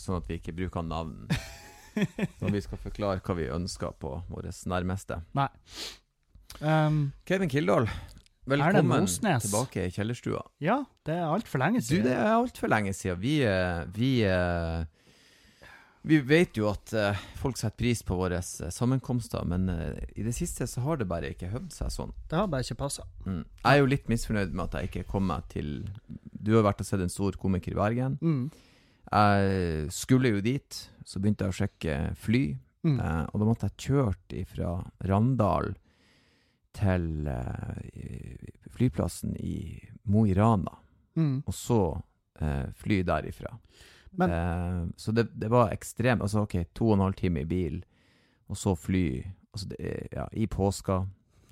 Sånn 0.00 0.18
at 0.18 0.28
vi 0.28 0.36
ikke 0.40 0.54
bruker 0.56 0.84
navn 0.84 1.28
når 2.40 2.54
vi 2.56 2.62
skal 2.64 2.80
forklare 2.80 3.22
hva 3.24 3.36
vi 3.38 3.50
ønsker 3.52 3.94
på 4.00 4.14
våre 4.28 4.52
nærmeste. 4.68 5.22
Nei. 5.38 5.48
Um, 6.60 7.12
Kevin 7.28 7.50
Kildahl, 7.52 7.88
velkommen 8.46 9.06
tilbake 9.06 9.86
i 9.86 9.90
kjellerstua. 9.94 10.42
ja, 10.62 10.80
det 11.06 11.14
er 11.14 11.28
altfor 11.30 11.58
lenge 11.62 11.80
Du, 11.80 11.86
siden. 11.86 12.04
det 12.08 12.16
er 12.16 12.32
altfor 12.34 12.68
lenge 12.68 12.92
siden. 12.92 13.20
Vi, 13.20 13.36
eh, 13.46 13.84
vi, 13.94 14.10
eh, 14.26 14.84
vi 16.02 16.18
vet 16.20 16.56
jo 16.58 16.68
at 16.70 16.92
eh, 16.92 17.16
folk 17.38 17.56
setter 17.56 17.76
pris 17.78 18.02
på 18.02 18.16
våre 18.18 18.40
sammenkomster, 18.42 19.44
men 19.46 19.68
i 20.16 20.22
det 20.26 20.34
siste 20.34 20.66
så 20.66 20.82
har 20.82 20.96
det 20.98 21.06
bare 21.08 21.30
ikke 21.30 21.52
høvd 21.52 21.72
seg 21.72 21.92
sånn. 21.94 22.12
Det 22.28 22.36
har 22.38 22.48
bare 22.50 22.66
ikke 22.66 22.80
passa. 22.82 23.06
Mm. 23.26 23.44
Jeg 23.44 23.70
er 23.72 23.78
jo 23.78 23.86
litt 23.86 24.08
misfornøyd 24.10 24.52
med 24.52 24.64
at 24.66 24.80
jeg 24.80 24.90
ikke 24.90 25.08
kom 25.12 25.26
meg 25.30 25.46
til 25.48 25.86
Du 26.42 26.56
har 26.56 26.64
vært 26.66 26.80
og 26.82 26.86
sett 26.86 27.00
en 27.00 27.08
stor 27.12 27.32
komiker 27.38 27.72
i 27.72 27.78
Bergen. 27.78 28.18
Mm. 28.20 28.50
Jeg 29.12 29.90
skulle 29.92 30.30
jo 30.32 30.40
dit, 30.40 30.88
så 31.04 31.20
begynte 31.20 31.44
jeg 31.44 31.52
å 31.52 31.58
sjekke 31.60 31.96
fly. 32.18 32.56
Mm. 32.82 32.98
Og 33.30 33.38
da 33.38 33.46
måtte 33.46 33.68
jeg 33.68 33.78
kjørt 33.92 34.32
fra 34.50 34.72
Randal 35.06 35.74
til 36.74 37.26
eh, 37.28 38.52
flyplassen 38.72 39.36
i 39.36 39.80
Mo 40.04 40.24
i 40.26 40.34
Rana, 40.34 40.78
Mm. 41.16 41.42
og 41.46 41.52
så 41.54 42.02
eh, 42.40 42.70
fly 42.74 43.02
derifra. 43.04 43.50
Men- 44.16 44.30
eh, 44.30 44.86
så 44.96 45.12
det, 45.12 45.26
det 45.38 45.48
var 45.50 45.70
ekstremt 45.72 46.22
Altså, 46.22 46.42
OK, 46.42 46.54
to 46.74 46.86
og 46.88 46.94
en 46.94 47.00
halv 47.04 47.14
time 47.14 47.40
i 47.40 47.44
bil, 47.44 47.82
og 48.48 48.56
så 48.56 48.74
fly 48.76 49.22
altså 49.52 49.68
det, 49.68 50.08
ja, 50.12 50.26
i 50.32 50.46
påska. 50.46 50.92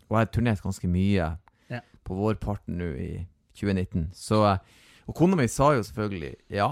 Og 0.08 0.16
jeg 0.16 0.18
har 0.18 0.26
turnert 0.32 0.62
ganske 0.62 0.88
mye 0.88 1.36
Ja. 1.70 1.80
på 2.04 2.14
vårparten 2.16 2.78
nå 2.78 2.88
i 2.96 3.26
2019. 3.54 4.10
Så 4.14 4.58
Og 5.06 5.14
kona 5.14 5.36
mi 5.36 5.46
sa 5.48 5.72
jo 5.74 5.82
selvfølgelig 5.82 6.34
ja, 6.50 6.68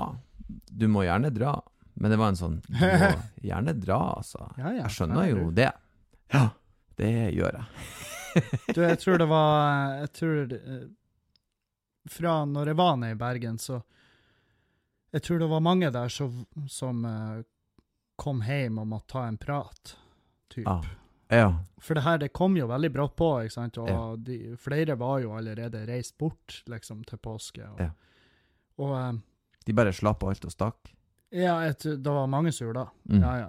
du 0.78 0.88
må 0.88 1.02
gjerne 1.04 1.30
dra. 1.34 1.60
Men 2.00 2.10
det 2.10 2.18
var 2.18 2.28
en 2.28 2.36
sånn 2.36 2.60
Du 2.62 2.72
må 2.72 3.12
gjerne 3.42 3.72
dra, 3.80 4.14
altså. 4.16 4.48
Ja, 4.56 4.70
ja, 4.72 4.82
Jeg 4.82 4.90
skjønner 4.96 5.28
jo 5.30 5.50
det. 5.50 5.72
Ja, 6.32 6.48
det 6.96 7.34
gjør 7.34 7.52
jeg. 7.52 7.64
Du, 8.74 8.80
jeg 8.82 8.98
tror 9.00 9.18
det 9.18 9.26
var 9.30 9.94
Jeg 10.02 10.12
tror 10.12 10.46
det, 10.50 10.58
eh, 10.64 10.86
Fra 12.08 12.44
når 12.48 12.66
jeg 12.72 12.76
var 12.78 12.96
nede 12.96 13.12
i 13.16 13.20
Bergen, 13.20 13.58
så 13.58 13.82
Jeg 15.12 15.22
tror 15.24 15.38
det 15.38 15.48
var 15.50 15.60
mange 15.64 15.90
der 15.90 16.08
som, 16.08 16.46
som 16.68 17.04
eh, 17.04 17.42
kom 18.18 18.42
hjem 18.44 18.78
og 18.82 18.86
måtte 18.90 19.12
ta 19.14 19.22
en 19.28 19.38
prat, 19.38 19.92
typ. 20.50 20.66
Ja. 20.66 20.82
Ja. 21.30 21.48
For 21.80 21.94
det 21.94 22.02
her 22.02 22.18
det 22.18 22.28
kom 22.36 22.56
jo 22.56 22.66
veldig 22.68 22.90
brått 22.92 23.14
på, 23.16 23.28
ikke 23.44 23.52
sant? 23.54 23.78
og 23.78 23.88
Ja. 23.88 24.00
de, 24.16 24.56
flere 24.60 24.96
var 24.98 25.20
jo 25.22 25.32
allerede 25.36 25.86
reist 25.88 26.16
bort 26.18 26.62
liksom, 26.66 27.04
til 27.04 27.18
påske. 27.18 27.62
Og, 27.68 27.80
Ja. 27.80 27.90
og 28.78 28.92
um, 28.96 29.22
De 29.66 29.72
bare 29.76 29.92
slapp 29.92 30.24
alt 30.24 30.44
og 30.44 30.52
stakk. 30.52 30.92
ja, 31.32 31.58
et, 31.68 31.78
det 31.84 32.04
var 32.10 32.26
mange 32.26 32.52
sur 32.52 32.72
da. 32.72 32.86
Mm. 33.08 33.20
Ja, 33.22 33.32
ja. 33.38 33.48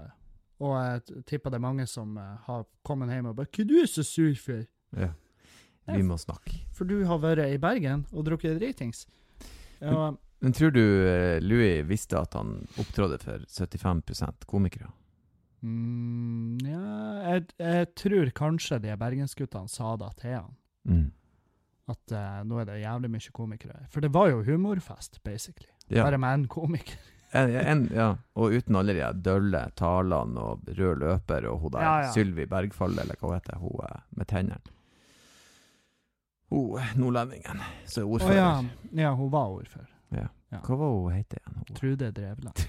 Og 0.59 0.75
jeg 0.75 1.25
tipper 1.25 1.49
det 1.49 1.55
er 1.55 1.67
mange 1.67 1.87
som 1.87 2.17
uh, 2.17 2.35
har 2.45 2.65
kommet 2.83 3.09
hjem 3.09 3.25
og 3.31 3.35
bare 3.35 3.47
'Hva 3.47 3.67
du 3.67 3.75
er 3.81 3.87
så 3.87 4.03
sur 4.03 4.35
for?' 4.35 4.65
Ja. 4.97 5.11
Vi 5.89 6.03
må 6.05 6.17
snakke. 6.21 6.53
For 6.75 6.85
du 6.85 7.01
har 7.09 7.21
vært 7.23 7.49
i 7.49 7.57
Bergen 7.61 8.05
og 8.13 8.27
drukket 8.27 8.59
dritings. 8.59 9.07
Ja, 9.81 10.11
Men 10.39 10.53
tror 10.55 10.71
du 10.75 10.81
eh, 10.81 11.39
Louis 11.41 11.81
visste 11.87 12.19
at 12.19 12.35
han 12.37 12.59
opptrådde 12.79 13.19
for 13.23 13.45
75 13.49 14.45
komikere? 14.47 14.91
mm, 15.59 16.59
ja 16.63 16.83
jeg, 17.33 17.47
jeg 17.59 17.87
tror 17.99 18.29
kanskje 18.35 18.79
de 18.83 18.95
bergensguttene 18.99 19.71
sa 19.71 19.95
det 19.99 20.11
til 20.21 20.37
han. 20.37 20.53
Mm. 20.87 21.07
At 21.89 22.13
uh, 22.13 22.41
nå 22.45 22.59
er 22.61 22.67
det 22.69 22.81
jævlig 22.83 23.09
mye 23.11 23.31
komikere. 23.33 23.79
For 23.89 24.05
det 24.05 24.11
var 24.13 24.29
jo 24.29 24.43
humorfest, 24.45 25.23
basically. 25.25 25.71
Ja. 25.89 26.03
Bare 26.05 26.19
med 26.21 26.43
én 26.43 26.47
komiker. 26.47 26.99
En, 27.29 27.51
en, 27.53 27.81
ja. 27.93 28.07
Og 28.41 28.55
uten 28.57 28.73
alle 28.79 28.95
de 28.97 29.05
dølle 29.21 29.59
talene 29.77 30.41
og 30.41 30.63
rød 30.65 31.03
løper 31.03 31.45
og 31.45 31.59
hun 31.61 31.75
der 31.75 31.83
Ja. 31.85 32.07
Sylvi 32.09 32.47
Bergfall, 32.49 32.95
eller 32.97 33.19
hva 33.21 33.27
hun 33.27 33.35
heter 33.35 33.59
hun 33.61 33.83
eh, 33.85 33.99
med 34.17 34.27
tennene. 34.31 34.73
Hun 36.49 36.81
nordlendingen 36.97 37.59
som 37.85 38.03
er 38.03 38.07
Å 38.07 38.13
ordfører. 38.17 38.35
ja. 38.39 38.51
ja, 39.03 39.11
hun 39.15 39.29
var 39.31 39.51
ordfører. 39.53 39.89
Ja. 40.17 40.27
Ja. 40.51 40.59
Hva 40.65 40.75
var 40.79 40.89
hun 40.95 41.11
het 41.13 41.35
igjen? 41.37 41.57
Hun? 41.59 41.75
Trude 41.77 42.11
Drevland. 42.11 42.57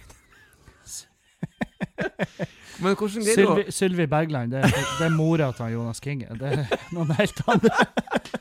Men 2.81 2.95
hvordan 2.97 3.25
greier 3.25 3.37
du 3.41 3.45
å 3.45 3.55
Sylvi, 3.57 3.73
Sylvi 3.77 4.07
Bergland, 4.11 4.53
det, 4.55 4.61
er- 4.65 4.93
det 4.99 5.07
er 5.07 5.15
mora 5.17 5.51
til 5.57 5.73
Jonas 5.75 6.01
Kinge. 6.05 6.29
Det 6.41 6.53
er 6.53 6.71
noen 6.97 7.11
helt 7.19 7.41
andre. 7.49 7.87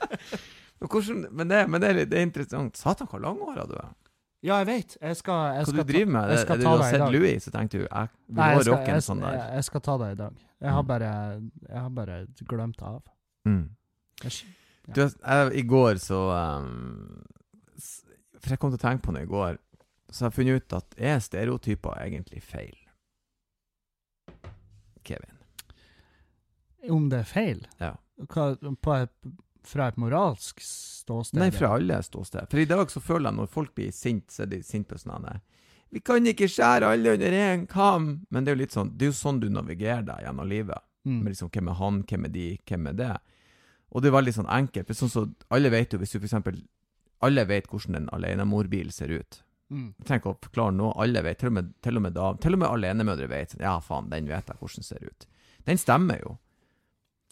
Men 0.80 0.88
hvordan, 0.94 1.26
men 1.36 1.50
det, 1.52 1.58
men 1.68 1.82
det, 1.84 1.88
er, 1.92 2.06
det 2.08 2.16
er 2.20 2.24
interessant. 2.24 2.78
Satan, 2.80 3.08
hvor 3.12 3.20
langhåra 3.20 3.66
du 3.68 3.74
er. 3.76 3.90
Ja, 4.48 4.62
jeg 4.62 4.68
vet. 4.70 4.94
Jeg 5.04 5.18
skal, 5.20 5.40
jeg 5.58 5.66
Hva 5.66 5.72
skal 5.74 5.82
du 5.84 5.90
driver 5.90 6.12
med? 6.14 6.22
Ta, 6.22 6.30
jeg 6.30 6.38
Det, 6.38 6.44
skal 6.46 6.60
du 6.60 6.64
ta 6.64 6.70
har 6.70 6.78
det 6.80 6.86
i 6.86 6.92
sett 6.94 7.02
dag. 7.04 7.12
Louis, 7.16 7.44
så 7.44 7.52
tenkte 7.52 7.74
du 7.74 7.84
jeg 7.84 7.90
vil 7.90 8.38
Nei, 8.40 8.46
jeg 8.54 8.62
skal, 8.62 8.72
rocke 8.72 8.94
jeg, 8.94 9.04
sånn 9.10 9.24
der. 9.26 9.34
jeg, 9.36 9.50
jeg 9.60 9.66
skal 9.68 9.84
ta 9.90 9.96
det 10.00 10.08
i 10.14 10.16
dag. 10.22 10.38
Jeg 10.64 10.72
har 10.78 10.86
Mm. 10.86 10.88
bare, 10.94 11.10
jeg 11.68 11.82
har 11.84 11.90
bare 11.98 12.16
glemt 12.54 12.78
det 12.80 12.88
av. 12.94 13.02
Mm. 13.50 13.66
Jeg. 14.24 14.32
Du, 14.96 15.02
jeg, 15.06 15.50
I 15.54 15.64
går 15.70 16.00
så 16.02 16.20
um, 16.34 17.26
For 18.40 18.54
jeg 18.54 18.62
kom 18.62 18.72
til 18.74 18.80
å 18.80 18.82
tenke 18.82 19.06
på 19.06 19.16
det 19.16 19.26
i 19.28 19.30
går, 19.30 19.60
så 20.10 20.26
har 20.26 20.32
jeg 20.32 20.38
funnet 20.40 20.64
ut 20.64 20.78
at 20.80 20.96
er 21.12 21.20
stereotyper 21.22 22.00
egentlig 22.06 22.42
feil? 22.42 22.78
Kevin. 25.06 25.38
om 26.90 27.10
det 27.10 27.24
er 27.24 27.30
feil? 27.30 27.62
Ja. 27.82 27.94
Hva, 28.30 28.52
på 28.82 28.96
et, 28.96 29.14
fra 29.66 29.90
et 29.90 30.00
moralsk 30.02 30.62
ståsted? 30.64 31.40
Nei, 31.42 31.52
fra 31.56 31.74
alle 31.78 32.02
ståsted. 32.06 32.50
For 32.52 32.62
i 32.62 32.68
dag 32.70 32.92
så 32.92 33.02
føler 33.04 33.30
jeg 33.30 33.40
når 33.40 33.54
folk 33.54 33.74
blir 33.78 33.94
sint, 33.96 34.28
så 34.34 34.46
er 34.46 34.52
de 34.54 34.62
sint 34.66 34.90
på 34.90 35.00
sånn 35.00 35.28
Vi 35.90 36.02
kan 36.06 36.26
ikke 36.28 36.50
skjære 36.52 36.94
alle 36.94 37.16
under 37.18 37.36
én 37.36 37.66
kam! 37.70 38.12
Men 38.30 38.46
det 38.46 38.52
er 38.52 38.58
jo 38.58 38.64
litt 38.64 38.76
sånn 38.76 38.94
Det 38.96 39.08
er 39.08 39.12
jo 39.14 39.18
sånn 39.18 39.42
du 39.42 39.50
navigerer 39.50 40.06
deg 40.06 40.26
gjennom 40.26 40.50
livet. 40.50 40.86
Mm. 41.08 41.20
Med 41.24 41.34
liksom, 41.34 41.50
hvem 41.54 41.72
er 41.72 41.80
han, 41.80 42.02
hvem 42.10 42.26
er 42.26 42.34
de, 42.34 42.48
hvem 42.70 42.90
er 42.92 42.98
det? 43.00 43.14
Og 43.92 44.02
det 44.02 44.10
er 44.12 44.18
veldig 44.18 44.34
sånn 44.36 44.50
enkelt. 44.54 44.92
Sånn 44.98 45.12
så, 45.12 45.24
alle 45.50 45.72
vet 45.74 45.94
jo, 45.94 46.00
hvis 46.02 46.12
du 46.14 46.20
for 46.20 46.28
eksempel 46.30 46.62
Alle 47.22 47.44
vet 47.50 47.66
hvordan 47.68 47.96
en 47.98 48.10
alenemorbil 48.16 48.92
ser 48.96 49.12
ut. 49.12 49.42
Mm. 49.70 49.90
Jeg 50.00 50.06
trenger 50.08 50.22
ikke 50.22 50.32
å 50.32 50.38
forklare 50.46 50.72
noe. 50.72 50.94
Alle 51.04 51.20
vet, 51.26 51.40
til 51.42 51.50
og 51.52 51.56
med, 51.58 51.74
til 51.84 52.00
og 52.00 52.04
med, 52.06 52.14
da, 52.16 52.30
til 52.40 52.56
og 52.56 52.62
med 52.62 52.70
alenemødre 52.70 53.28
vet. 53.28 53.56
Ja, 53.60 53.74
faen, 53.84 54.08
den 54.14 54.30
vet 54.30 54.48
jeg 54.48 54.56
hvordan 54.62 54.86
ser 54.88 55.04
ut. 55.04 55.28
Den 55.68 55.82
stemmer 55.82 56.22
jo. 56.24 56.38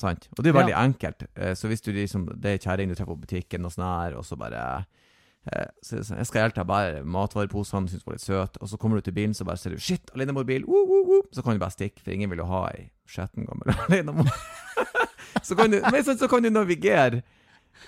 Sant? 0.02 0.28
Og 0.36 0.44
det 0.44 0.52
er 0.52 0.58
veldig 0.60 0.76
enkelt. 0.78 1.24
Eh, 1.34 1.54
Så 1.58 1.72
hvis 1.72 1.82
du 1.82 1.94
liksom 1.96 2.28
Det 2.36 2.52
er 2.52 2.60
kjerring 2.62 2.92
du 2.92 2.96
treffer 2.96 3.16
på 3.16 3.24
butikken, 3.24 3.66
og 3.66 3.72
sånn 3.74 3.88
her, 3.88 4.18
og 4.20 4.26
så 4.28 4.36
bare 4.38 4.86
så 5.84 5.98
er 5.98 6.04
sånn, 6.08 6.18
Jeg 6.22 6.28
skal 6.30 6.42
hjelpe 6.44 6.60
deg, 6.62 6.68
bare 6.70 7.04
matvareposene, 7.08 7.90
syns 7.92 8.04
du 8.04 8.10
var 8.10 8.18
litt 8.18 8.26
søt, 8.26 8.58
og 8.62 8.70
så 8.72 8.78
kommer 8.82 9.00
du 9.00 9.06
til 9.08 9.16
bilen, 9.16 9.34
så 9.38 9.46
bare 9.48 9.58
ser 9.62 9.76
du 9.76 9.80
Shit, 9.82 10.12
alenemorbil! 10.16 10.66
Uh, 10.68 10.84
uh, 10.84 11.12
uh. 11.18 11.26
Så 11.36 11.44
kan 11.46 11.56
du 11.58 11.62
bare 11.64 11.76
stikke, 11.76 12.02
for 12.04 12.12
ingen 12.16 12.30
vil 12.34 12.42
jo 12.44 12.48
ha 12.50 12.66
ei 12.74 12.88
skjetten 13.08 13.48
gammel 13.48 13.72
alenemor. 13.88 14.28
så, 15.42 15.56
kan 15.56 15.72
du, 15.72 15.80
men 15.92 16.04
så, 16.04 16.18
så 16.20 16.28
kan 16.32 16.44
du 16.44 16.50
navigere. 16.52 17.22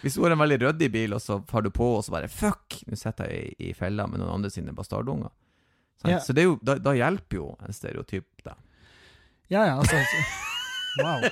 Hvis 0.04 0.16
du 0.16 0.22
har 0.24 0.32
en 0.36 0.40
veldig 0.44 0.60
ryddig 0.62 0.92
bil, 0.94 1.14
og 1.18 1.22
så 1.24 1.40
har 1.50 1.62
du 1.66 1.72
på, 1.74 1.88
og 1.98 2.04
så 2.06 2.14
bare 2.16 2.30
Fuck! 2.32 2.80
Nå 2.88 2.96
sitter 3.00 3.30
jeg 3.32 3.54
i, 3.58 3.70
i 3.70 3.74
fella 3.78 4.06
med 4.08 4.22
noen 4.22 4.36
andre 4.38 4.52
sine 4.54 4.74
bastardunger. 4.78 5.32
Ja. 6.08 6.20
Så 6.24 6.32
det 6.32 6.46
er 6.46 6.52
jo, 6.52 6.60
da, 6.64 6.78
da 6.80 6.94
hjelper 6.96 7.42
jo 7.42 7.48
en 7.66 7.76
stereotyp 7.76 8.46
deg. 8.46 8.56
Ja, 9.52 9.66
ja, 9.66 9.76
altså 9.82 9.98
så- 10.00 10.46
Wow. 11.00 11.22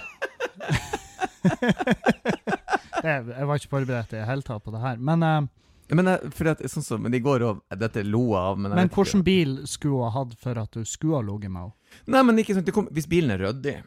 jeg, 3.04 3.24
jeg 3.28 3.48
var 3.50 3.60
ikke 3.60 3.72
forberedt 3.72 4.14
i 4.14 4.20
det 4.20 4.28
hele 4.30 4.46
tatt 4.46 4.64
på 4.66 4.74
det 4.74 4.82
her. 4.84 5.00
Men, 5.02 5.24
eh, 5.26 5.48
Men, 5.96 6.10
jeg, 6.12 6.32
at, 6.52 6.64
sånn 6.72 6.84
som, 6.84 7.04
men 7.04 7.14
de 7.14 7.22
går 7.24 7.46
og 7.48 7.62
Dette 7.80 8.02
lo 8.04 8.26
jeg 8.34 8.40
av, 8.42 8.58
men 8.60 8.74
jeg 8.74 8.80
men 8.82 8.90
hvilken 8.92 9.22
bil 9.24 9.54
skulle 9.70 10.02
hun 10.02 10.10
ha 10.10 10.16
hatt 10.20 10.34
for 10.42 10.60
at 10.60 10.74
du 10.76 10.84
skulle 10.84 11.22
ha 11.22 11.24
ligget 11.24 11.54
med 11.54 11.64
henne? 11.70 12.02
Nei, 12.12 12.24
men 12.28 12.42
ikke 12.44 12.58
det 12.60 12.74
kom, 12.76 12.90
Hvis 12.92 13.08
bilen 13.08 13.32
er 13.36 13.46
ryddig 13.46 13.78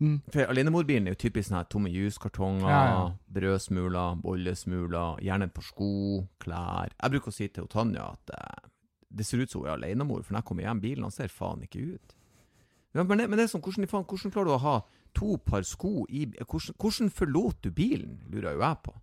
Mm. 0.00 0.22
For 0.32 0.48
alenemorbilen 0.48 1.08
er 1.08 1.12
jo 1.12 1.20
typisk 1.20 1.50
sånn 1.50 1.58
her 1.58 1.66
tomme 1.68 1.90
juskartonger, 1.92 2.70
Ja, 2.70 2.84
ja. 2.88 3.00
brødsmuler, 3.36 4.14
bollesmuler, 4.22 5.18
gjerne 5.20 5.44
et 5.50 5.52
par 5.52 5.66
sko, 5.66 5.88
klær 6.40 6.94
Jeg 6.94 7.12
bruker 7.12 7.28
å 7.28 7.36
si 7.36 7.48
til 7.52 7.68
Tanja 7.68 8.06
at 8.14 8.32
eh, 8.32 8.70
det 9.10 9.26
ser 9.26 9.42
ut 9.42 9.52
som 9.52 9.60
hun 9.60 9.68
er 9.68 9.74
alenemor, 9.74 10.22
for 10.22 10.32
når 10.32 10.40
jeg 10.40 10.48
kommer 10.48 10.64
hjem, 10.64 10.80
bilen 10.80 11.04
han 11.04 11.12
ser 11.12 11.28
faen 11.28 11.66
ikke 11.66 11.82
ut. 11.98 12.16
Men, 12.94 13.06
det, 13.18 13.28
men 13.28 13.36
det 13.36 13.44
er 13.44 13.52
sånn, 13.52 13.60
hvordan, 13.60 13.86
hvordan 13.90 14.32
klarer 14.32 14.48
du 14.48 14.54
å 14.54 14.64
ha 14.64 14.76
to 15.14 15.36
par 15.44 15.66
sko 15.66 16.06
i 16.08 16.24
Hvordan, 16.38 16.76
hvordan 16.80 17.10
forlot 17.14 17.60
du 17.66 17.70
bilen, 17.74 18.20
lurer 18.30 18.54
jo 18.56 18.64
jeg 18.64 18.80
på. 18.86 18.94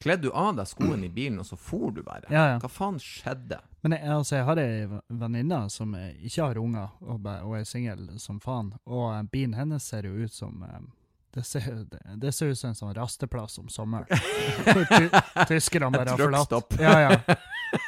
Kledde 0.00 0.22
du 0.22 0.30
av 0.32 0.54
deg 0.56 0.68
skoene 0.68 1.10
i 1.10 1.12
bilen, 1.12 1.42
og 1.42 1.46
så 1.46 1.58
for 1.60 1.92
du 1.92 2.00
bare? 2.04 2.24
Ja, 2.32 2.46
ja. 2.54 2.60
Hva 2.62 2.70
faen 2.72 2.96
skjedde? 3.04 3.58
Men 3.84 3.92
jeg, 3.96 4.06
altså, 4.08 4.38
jeg 4.38 4.46
har 4.48 4.60
ei 4.62 4.86
venninne 5.20 5.58
som 5.72 5.92
eh, 5.98 6.14
ikke 6.24 6.46
har 6.46 6.60
unger, 6.60 6.94
og, 7.04 7.28
og 7.44 7.58
er 7.58 7.66
singel 7.68 8.06
som 8.20 8.40
faen. 8.40 8.72
Og 8.88 9.10
eh, 9.12 9.26
bilen 9.32 9.58
hennes 9.58 9.84
ser 9.92 10.08
jo 10.08 10.14
ut 10.24 10.32
som 10.32 10.64
eh, 10.64 10.80
det 11.34 11.44
ser, 11.46 11.84
det, 12.16 12.32
ser 12.34 12.50
ut 12.50 12.58
som 12.58 12.70
en 12.72 12.74
sånn 12.78 12.94
rasteplass 12.96 13.58
om 13.62 13.68
sommeren. 13.70 14.06
Ty- 14.64 15.46
Tyskerne 15.48 15.90
bare 15.94 16.10
har 16.10 16.18
forlatt. 16.18 16.74
Ja, 16.80 16.94
ja. 17.04 17.36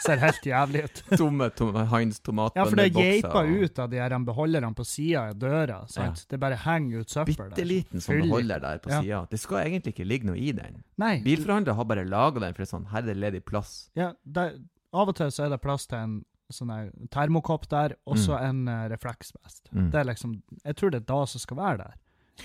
Ser 0.05 0.21
helt 0.23 0.45
jævlig 0.47 0.85
ut. 0.87 1.01
Tomme, 1.19 1.49
tom, 1.59 1.75
Heinz 1.91 2.21
tomatbønner 2.23 2.61
Ja, 2.63 2.67
for 2.71 2.79
det 2.79 2.85
er 3.25 3.35
og- 3.43 3.65
ut 3.67 3.79
av 3.83 3.91
de 3.91 3.99
her 3.99 4.15
beholderne 4.29 4.71
på 4.79 4.85
sida 4.87 5.25
av 5.33 5.39
døra. 5.43 5.81
sant? 5.91 6.25
Det 6.31 6.39
bare 6.39 6.55
henger 6.63 7.03
ut 7.03 7.11
søppel 7.11 7.35
der. 7.37 7.51
Bitte 7.51 7.67
liten 7.67 8.01
sånn 8.05 8.23
beholder 8.23 8.61
der 8.63 8.79
på 8.85 8.91
Ja. 8.95 9.01
sida. 9.03 9.23
Det 9.31 9.41
skal 9.43 9.65
egentlig 9.67 9.95
ikke 9.97 10.07
ligge 10.07 10.27
noe 10.31 10.39
i 10.39 10.53
den. 10.53 10.85
Nei, 11.03 11.17
Bilforhandlere 11.25 11.75
har 11.75 11.85
bare 11.85 12.05
laga 12.07 12.41
den 12.47 12.55
for 12.55 12.65
sånn, 12.65 12.87
her 12.93 13.03
er 13.03 13.11
det 13.11 13.17
ledig 13.17 13.45
plass. 13.45 13.91
ja, 13.99 14.13
der, 14.25 14.55
av 14.95 15.09
og 15.09 15.17
til 15.17 15.31
så 15.35 15.47
er 15.47 15.51
det 15.57 15.61
plass 15.65 15.87
til 15.91 15.99
en 15.99 16.25
sånn 16.53 17.09
termokopp 17.11 17.67
der, 17.73 17.95
og 18.07 18.19
så 18.21 18.37
en 18.39 18.69
uh, 18.69 18.87
refleksvest. 18.93 19.71
Mm. 19.73 19.91
Det 19.91 19.99
er 20.01 20.05
liksom, 20.05 20.43
jeg 20.63 20.77
tror 20.77 20.91
det 20.93 21.01
er 21.03 21.07
da 21.09 21.25
som 21.27 21.41
skal 21.41 21.57
være 21.57 21.79
der. 21.79 21.95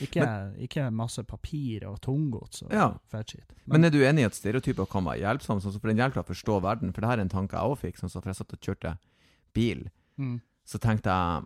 Ikke, 0.04 0.26
ikke 0.62 0.90
masse 0.94 1.24
papir 1.24 1.86
og 1.88 2.00
tunggods 2.04 2.62
og 2.64 2.72
Ja. 2.76 2.90
fettskitt. 3.10 3.54
Men 3.66 3.86
er 3.86 3.90
du 3.90 4.00
enig 4.04 4.22
i 4.22 4.26
at 4.28 4.36
stereotyper 4.36 4.86
kan 4.92 5.04
være 5.08 5.22
hjelpsomme? 5.24 5.62
Sånn, 5.64 5.72
som 5.72 5.80
for 5.82 5.88
den 5.88 5.98
hjelper 5.98 6.22
å 6.22 6.28
forstå 6.28 6.62
verden. 6.62 6.92
For 6.94 7.02
det 7.02 7.10
her 7.10 7.18
er 7.18 7.22
en 7.26 7.30
tanke 7.30 7.56
jeg 7.56 7.72
òg 7.72 7.78
fikk, 7.80 7.98
sånn 8.02 8.10
som 8.12 8.22
for 8.22 8.30
jeg 8.30 8.36
satt 8.42 8.54
og 8.54 8.60
kjørte 8.62 8.98
bil. 9.54 9.90
mm. 10.20 10.42
Så 10.68 10.78
tenkte 10.80 11.08
jeg 11.10 11.46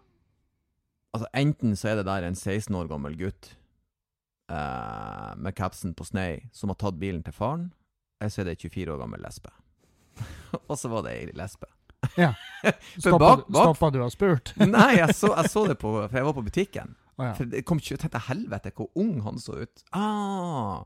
Altså, 1.13 1.27
enten 1.35 1.73
så 1.75 1.89
er 1.91 1.95
det 1.99 2.05
der 2.05 2.23
en 2.23 2.35
16 2.35 2.73
år 2.73 2.87
gammel 2.87 3.17
gutt 3.19 3.49
eh, 4.49 5.35
med 5.35 5.55
capsen 5.55 5.93
på 5.93 6.05
snei 6.07 6.49
som 6.55 6.69
har 6.71 6.75
tatt 6.79 6.97
bilen 7.01 7.21
til 7.25 7.33
faren, 7.35 7.73
eller 8.21 8.31
så 8.31 8.41
er 8.41 8.45
det 8.47 8.53
ei 8.57 8.69
24 8.69 8.93
år 8.95 9.01
gammel 9.01 9.19
lesbe. 9.21 9.51
og 10.69 10.77
så 10.79 10.89
var 10.89 11.03
det 11.03 11.11
ei 11.17 11.31
lesbe. 11.35 11.67
Ja. 12.17 12.31
Stoppa, 12.97 13.19
bak- 13.19 13.45
bak- 13.51 13.75
stoppa 13.75 13.91
du 13.93 13.99
og 14.01 14.11
spurt? 14.13 14.53
Nei, 14.57 14.95
jeg 14.97 15.13
så, 15.15 15.35
jeg 15.37 15.51
så 15.53 15.67
det 15.69 15.77
på 15.81 15.91
For 16.07 16.17
jeg 16.17 16.25
var 16.25 16.33
på 16.33 16.43
butikken. 16.47 16.95
Ja. 17.19 17.33
For 17.37 17.45
det 17.51 17.63
kom 17.67 17.81
ikke, 17.81 17.95
jeg 17.97 18.03
tenkte 18.05 18.21
helvete, 18.29 18.71
hvor 18.77 18.89
ung 18.95 19.21
han 19.25 19.37
så 19.41 19.59
ut. 19.61 19.83
Ah, 19.93 20.83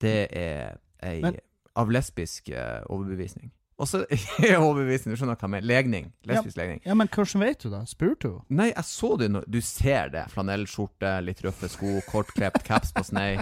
det 0.00 0.28
er 0.32 0.78
ei 1.04 1.20
Men- 1.22 1.40
av 1.76 1.90
lesbisk 1.92 2.50
uh, 2.50 2.80
overbevisning. 2.90 3.50
Og 3.80 3.88
så 3.88 4.02
overbevisning, 4.60 5.14
du 5.14 5.20
skjønner 5.20 5.38
hva 5.38 5.46
jeg 5.46 5.52
mener. 5.54 5.66
Legning. 5.70 6.10
Lesbisk 6.28 6.58
legning. 6.58 6.80
ja, 6.84 6.94
men 6.98 7.08
hvordan 7.08 7.40
vet 7.46 7.62
du 7.62 7.70
det? 7.72 7.80
Spurte 7.88 8.28
du? 8.28 8.40
Nei, 8.52 8.66
jeg 8.74 8.84
så 8.84 9.14
det 9.20 9.30
når 9.32 9.46
Du 9.48 9.60
ser 9.64 10.10
det. 10.12 10.26
Flanellskjorte, 10.34 11.14
litt 11.24 11.40
røffe 11.46 11.70
sko, 11.72 11.94
kortklipt 12.10 12.64
caps 12.66 12.92
på 12.92 13.04
snei. 13.08 13.38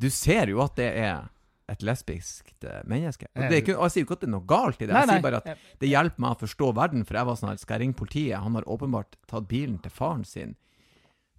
Du 0.00 0.08
ser 0.08 0.48
jo 0.54 0.62
at 0.64 0.78
det 0.80 0.88
er 1.02 1.28
et 1.72 1.84
lesbisk 1.84 2.48
eh, 2.64 2.80
menneske. 2.88 3.28
Og 3.36 3.44
det 3.44 3.58
er 3.58 3.60
ikke, 3.62 3.76
jeg 3.76 3.92
sier 3.94 4.02
jo 4.02 4.06
ikke 4.08 4.16
at 4.16 4.24
det 4.24 4.28
er 4.30 4.32
noe 4.38 4.48
galt 4.48 4.80
i 4.80 4.86
det. 4.88 4.96
Jeg 4.96 5.08
sier 5.12 5.22
bare 5.24 5.42
at 5.42 5.68
det 5.84 5.88
hjelper 5.92 6.24
meg 6.24 6.34
å 6.34 6.40
forstå 6.40 6.72
verden, 6.78 7.04
for 7.08 7.20
jeg 7.20 7.28
var 7.28 7.38
sånn 7.38 7.52
her, 7.52 7.60
skal 7.60 7.76
jeg 7.76 7.84
ringe 7.84 7.98
politiet? 8.00 8.40
Han 8.42 8.56
har 8.58 8.66
åpenbart 8.72 9.16
tatt 9.30 9.46
bilen 9.52 9.78
til 9.84 9.92
faren 9.94 10.24
sin. 10.28 10.56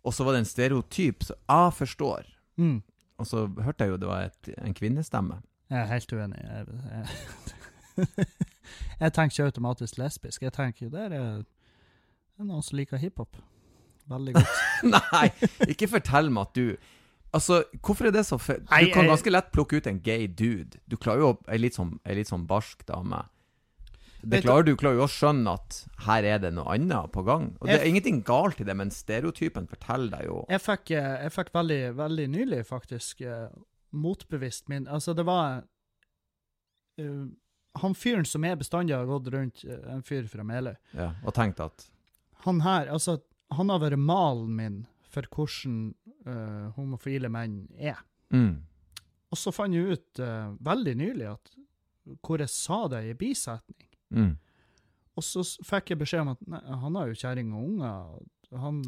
Og 0.03 0.13
så 0.13 0.25
var 0.27 0.35
det 0.35 0.43
en 0.43 0.49
stereotyp, 0.49 1.23
så 1.23 1.37
jeg 1.49 1.73
forstår. 1.79 2.27
mm. 2.57 2.81
Og 3.21 3.27
så 3.29 3.45
hørte 3.61 3.85
jeg 3.85 3.91
jo 3.93 3.97
det 4.01 4.07
var 4.09 4.23
et, 4.25 4.49
en 4.57 4.73
kvinnestemme. 4.73 5.35
Jeg 5.69 5.79
er 5.79 5.85
helt 5.85 6.13
uenig. 6.13 6.39
Jeg, 6.43 6.65
jeg, 6.91 8.25
jeg 8.99 9.13
tenker 9.13 9.31
ikke 9.31 9.43
automatisk 9.43 9.97
lesbisk. 9.97 10.41
Jeg 10.41 10.53
tenker 10.53 10.89
det 10.89 11.03
er, 11.05 11.13
det 11.13 12.41
er 12.41 12.47
noen 12.49 12.65
som 12.65 12.77
liker 12.77 12.97
hiphop. 12.97 13.37
Veldig 14.09 14.33
godt. 14.33 14.59
Nei, 14.95 15.29
ikke 15.69 15.87
fortell 15.87 16.33
meg 16.33 16.49
at 16.49 16.59
du 16.59 16.91
Altså, 17.33 17.63
hvorfor 17.81 18.05
er 18.05 18.11
det 18.13 18.27
så 18.27 18.37
fe... 18.37 18.59
Du 18.61 18.89
kan 18.93 19.07
ganske 19.09 19.31
lett 19.31 19.47
plukke 19.49 19.79
ut 19.81 19.87
en 19.89 19.97
gay 20.05 20.27
dude. 20.27 20.77
Du 20.85 20.99
klarer 21.01 21.23
jo 21.23 21.29
ei 21.49 21.57
litt 21.57 21.73
sånn, 21.73 21.95
ei 22.05 22.19
litt 22.19 22.29
sånn 22.29 22.43
barsk 22.45 22.83
dame. 22.85 23.23
Det 24.23 24.39
klarer 24.45 24.63
du 24.63 24.73
klarer 24.79 25.01
jo 25.01 25.05
å 25.05 25.11
skjønne 25.11 25.53
at 25.57 25.77
her 26.05 26.23
er 26.23 26.39
det 26.39 26.53
noe 26.55 26.71
annet 26.71 27.11
på 27.11 27.25
gang. 27.27 27.49
Og 27.59 27.67
det 27.67 27.75
er 27.81 27.89
ingenting 27.89 28.21
galt 28.23 28.61
i 28.63 28.67
det, 28.67 28.75
men 28.79 28.91
stereotypen 28.93 29.67
forteller 29.67 30.13
deg 30.15 30.29
jo 30.29 30.39
Jeg 30.53 30.63
fikk, 30.63 30.93
eh, 30.95 31.11
jeg 31.25 31.33
fikk 31.35 31.51
veldig, 31.55 31.81
veldig 31.99 32.27
nylig 32.31 32.61
faktisk 32.69 33.23
eh, 33.27 33.49
motbevist 33.93 34.71
min 34.71 34.87
Altså, 34.87 35.13
det 35.13 35.25
var 35.27 35.63
uh, 37.01 37.25
Han 37.83 37.95
fyren 37.97 38.25
som 38.25 38.45
jeg 38.47 38.61
bestandig 38.61 38.95
har 38.95 39.09
gått 39.09 39.29
rundt, 39.33 39.63
en 39.67 40.03
fyr 40.05 40.27
fra 40.31 40.45
Meløy 40.47 40.75
ja, 40.97 41.11
og 41.23 41.35
tenkt 41.37 41.61
at 41.63 41.87
Han 42.47 42.63
her, 42.65 42.89
altså, 42.91 43.19
han 43.53 43.69
har 43.69 43.83
vært 43.83 44.01
malen 44.01 44.55
min 44.57 44.79
for 45.13 45.27
hvordan 45.29 45.91
uh, 46.25 46.71
homofile 46.73 47.29
menn 47.29 47.67
er. 47.77 47.99
mm, 48.33 48.55
Og 49.29 49.37
så 49.37 49.53
fant 49.53 49.75
jeg 49.75 49.93
ut 49.93 50.21
uh, 50.23 50.55
veldig 50.57 50.95
nylig 50.97 51.27
at 51.35 51.53
hvor 52.25 52.41
jeg 52.41 52.51
sa 52.51 52.81
det 52.91 53.03
i 53.07 53.13
bisetning. 53.15 53.92
Mm. 54.13 54.31
Og 55.13 55.25
så 55.25 55.43
fikk 55.67 55.93
jeg 55.93 55.99
beskjed 56.01 56.23
om 56.23 56.31
at 56.33 56.45
nei, 56.49 56.59
han 56.83 56.95
har 56.97 57.09
jo 57.11 57.17
kjerring 57.21 57.51
og 57.53 57.65
unger. 57.67 58.05
Han 58.63 58.83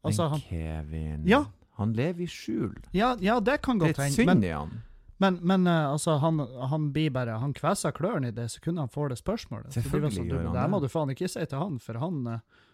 Altså, 0.00 0.22
Men 0.22 0.30
han 0.30 0.40
Kevin 0.40 1.26
Ja. 1.28 1.44
Han 1.80 1.92
lever 1.92 2.24
i 2.24 2.28
skjul. 2.28 2.76
Ja, 2.92 3.16
ja 3.20 3.40
det 3.40 3.60
kan 3.64 3.78
godt 3.78 3.96
hende. 3.96 4.08
Litt 4.08 4.16
synd 4.16 4.26
Men, 4.26 4.44
i 4.44 4.52
han. 4.52 4.72
men, 5.18 5.38
men 5.42 5.66
uh, 5.66 5.92
altså, 5.92 6.16
han, 6.20 6.40
han 6.70 6.90
blir 6.92 7.10
bare 7.10 7.38
Han 7.40 7.54
kveser 7.56 7.92
klørne 7.96 8.28
i 8.28 8.36
det 8.36 8.50
sekundet 8.52 8.86
han 8.86 8.92
får 8.92 9.12
det 9.12 9.20
spørsmålet. 9.20 9.68
Det 9.68 9.82
Selvfølgelig 9.82 10.16
sånn, 10.16 10.28
du, 10.28 10.34
gjør 10.34 10.44
han 10.46 10.56
Det 10.56 10.62
Det 10.62 10.72
må 10.72 10.80
du 10.80 10.88
faen 10.92 11.14
ikke 11.14 11.28
si 11.28 11.44
til 11.44 11.62
han, 11.62 11.78
for 11.80 12.00
han 12.00 12.26
uh, 12.26 12.66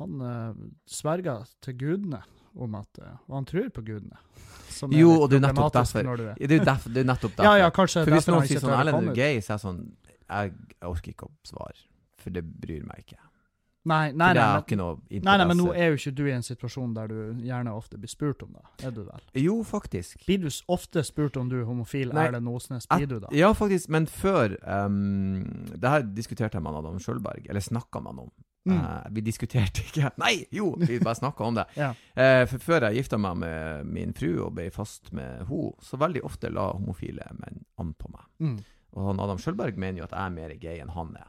Han 0.00 0.24
uh, 0.24 0.62
sverger 0.88 1.48
til 1.64 1.76
gudene 1.80 2.22
om 2.52 2.74
at 2.76 3.00
Og 3.00 3.36
han 3.38 3.48
tror 3.48 3.68
på 3.72 3.80
gudene. 3.80 4.18
Jo, 4.92 5.22
og 5.22 5.30
det 5.30 5.38
er 5.38 5.46
nettopp 5.46 5.72
derfor. 5.72 6.00
er 6.00 6.34
Det 6.36 6.56
er 6.56 7.00
jo 7.00 7.04
nettopp 7.04 7.36
derfor. 7.36 7.44
Ja, 7.44 7.52
ja, 7.64 7.68
kanskje 7.72 8.04
For 8.04 8.16
hvis 8.16 8.28
noen 8.28 8.48
sier 8.48 8.60
sånn 8.60 8.76
Erlend 8.76 9.12
er 9.12 9.16
gay, 9.16 9.40
så 9.40 9.54
er 9.54 9.56
jeg 9.56 9.62
sånn 9.64 9.80
jeg, 10.32 10.54
jeg 10.78 10.88
orker 10.88 11.14
ikke 11.14 11.28
å 11.28 11.34
svare, 11.46 11.84
for 12.20 12.34
det 12.34 12.44
bryr 12.44 12.86
meg 12.88 13.04
ikke. 13.04 13.20
Nei, 13.84 14.12
nei, 14.12 14.34
nei, 14.34 14.62
men, 14.70 15.00
nei, 15.10 15.38
nei, 15.38 15.46
men 15.50 15.58
nå 15.58 15.72
er 15.74 15.90
jo 15.90 15.96
ikke 15.98 16.12
du 16.14 16.22
i 16.28 16.34
en 16.36 16.44
situasjon 16.46 16.92
der 16.94 17.08
du 17.10 17.40
gjerne 17.42 17.72
ofte 17.74 17.98
blir 17.98 18.10
spurt 18.10 18.44
om 18.44 18.52
det. 18.54 18.62
Er 18.86 18.94
du 18.94 19.00
vel? 19.02 19.24
Jo, 19.42 19.56
faktisk. 19.66 20.20
Blir 20.26 20.44
du 20.44 20.46
ofte 20.70 21.02
spurt 21.02 21.36
om 21.40 21.50
du 21.50 21.56
er 21.58 21.66
homofil, 21.66 22.12
Nei, 22.14 22.28
Erlend 22.30 22.50
Osnes? 22.52 22.86
Blir 22.86 23.10
du 23.10 23.16
da? 23.24 23.32
Ja, 23.34 23.50
faktisk, 23.58 23.90
men 23.90 24.06
før 24.06 24.54
um, 24.62 25.42
Det 25.74 25.90
her 25.90 26.06
diskuterte 26.14 26.60
jeg 26.60 26.62
med 26.62 26.78
Adam 26.78 27.02
Sjølberg, 27.02 27.48
eller 27.50 27.64
snakka 27.64 28.04
med 28.04 28.14
han 28.14 28.22
om. 28.28 28.30
Mm. 28.70 28.76
Uh, 28.78 29.08
vi 29.16 29.24
diskuterte 29.26 29.82
ikke 29.88 30.12
Nei, 30.22 30.36
jo, 30.54 30.68
vi 30.78 31.00
bare 31.02 31.18
snakka 31.18 31.48
om 31.48 31.58
det. 31.58 31.66
Ja. 31.74 31.90
uh, 32.14 32.44
for 32.52 32.62
før 32.62 32.86
jeg 32.86 33.02
gifta 33.02 33.18
meg 33.18 33.40
med 33.42 33.90
min 33.90 34.14
fru 34.14 34.30
og 34.44 34.54
ble 34.60 34.68
fast 34.70 35.10
med 35.10 35.42
henne, 35.48 35.74
så 35.82 35.98
veldig 35.98 36.22
ofte 36.28 36.54
la 36.54 36.70
homofile 36.76 37.26
menn 37.40 37.64
an 37.82 37.90
på 37.98 38.14
meg. 38.14 38.30
Mm. 38.46 38.60
Og 38.92 39.08
han 39.08 39.20
Adam 39.24 39.40
Sjølberg 39.40 39.78
mener 39.80 40.02
jo 40.02 40.08
at 40.08 40.16
jeg 40.16 40.24
er 40.24 40.34
mer 40.34 40.56
gay 40.60 40.82
enn 40.82 40.92
han 40.92 41.14
er. 41.16 41.28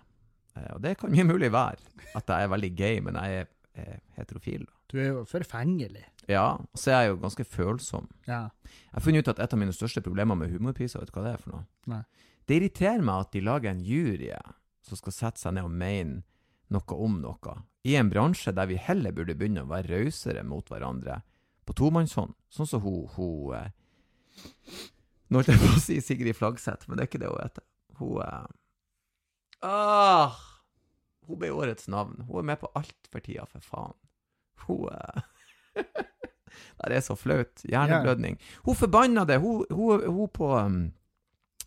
Eh, 0.57 0.71
og 0.75 0.81
det 0.83 0.97
kan 0.99 1.13
mye 1.13 1.27
mulig 1.27 1.51
være, 1.53 1.79
at 2.13 2.29
jeg 2.29 2.47
er 2.47 2.51
veldig 2.51 2.71
gay, 2.77 3.03
men 3.03 3.19
jeg 3.19 3.43
er 3.43 3.51
er 3.73 3.99
heterofil. 4.17 4.65
Du 4.91 4.99
er 5.01 5.09
jo 5.09 5.23
forfengelig. 5.25 6.05
Ja, 6.29 6.59
og 6.61 6.79
så 6.79 6.93
er 6.93 7.01
jeg 7.01 7.13
jo 7.13 7.21
ganske 7.23 7.45
følsom. 7.45 8.07
Ja. 8.27 8.47
Jeg 8.63 8.93
har 8.93 9.05
funnet 9.05 9.25
ut 9.25 9.33
at 9.33 9.41
et 9.43 9.55
av 9.55 9.59
mine 9.59 9.75
største 9.75 10.03
problemer 10.05 10.37
med 10.39 10.53
humorpriser, 10.53 11.01
vet 11.01 11.11
du 11.11 11.17
hva 11.17 11.25
det 11.25 11.33
er 11.33 11.41
for 11.41 11.55
noe? 11.55 11.65
Nei. 11.91 12.03
Det 12.47 12.59
irriterer 12.59 13.03
meg 13.03 13.25
at 13.25 13.33
de 13.33 13.43
lager 13.43 13.71
en 13.71 13.83
jury 13.83 14.29
som 14.83 14.99
skal 14.99 15.15
sette 15.15 15.41
seg 15.41 15.55
ned 15.55 15.67
og 15.67 15.73
mene 15.73 16.23
noe 16.73 16.97
om 17.05 17.19
noe, 17.21 17.57
i 17.83 17.95
en 17.99 18.09
bransje 18.09 18.53
der 18.55 18.69
vi 18.69 18.79
heller 18.79 19.13
burde 19.15 19.35
begynne 19.37 19.65
å 19.65 19.69
være 19.69 19.99
rausere 19.99 20.43
mot 20.47 20.69
hverandre, 20.71 21.21
på 21.63 21.75
tomannshånd, 21.77 22.33
sånn 22.51 22.67
som 22.67 22.81
hun, 22.83 23.05
hun 23.15 23.53
eh, 23.55 23.69
Nå 25.33 25.39
holdt 25.41 25.49
jeg 25.49 25.61
på 25.63 25.69
å 25.73 25.81
si 25.81 25.95
Sigrid 26.05 26.37
Flagseth, 26.37 26.85
men 26.85 26.99
det 26.99 27.07
er 27.07 27.09
ikke 27.09 27.21
det 27.23 27.29
hun 27.31 27.39
heter. 27.41 27.63
Hun 27.97 28.19
eh, 28.21 28.43
ah, 29.65 30.35
Hun 31.25 31.39
ble 31.41 31.49
årets 31.55 31.87
navn. 31.89 32.19
Hun 32.27 32.43
er 32.43 32.49
med 32.51 32.59
på 32.61 32.69
alt 32.77 33.09
for 33.09 33.23
tida, 33.25 33.47
for 33.49 33.65
faen. 33.65 33.95
Hun 34.67 34.89
eh, 34.93 35.23
Det 36.83 36.99
er 36.99 37.01
så 37.01 37.15
flaut. 37.17 37.63
Hjerneblødning. 37.65 38.37
Hun 38.67 38.75
forbanna 38.77 39.23
det! 39.25 39.39
Hun, 39.41 39.63
hun, 39.73 40.03
hun 40.05 40.29
på 40.29 40.51
um, 40.53 40.77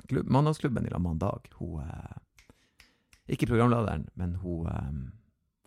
klubb, 0.06 0.28
Mandagsklubben 0.30 0.86
i 0.86 0.92
lag 0.92 1.02
med 1.02 1.18
Dag, 1.18 1.48
hun 1.58 1.80
eh, 1.82 2.16
Ikke 3.34 3.48
programlederen, 3.50 4.06
men 4.14 4.36
hun 4.44 4.68
um, 4.70 5.00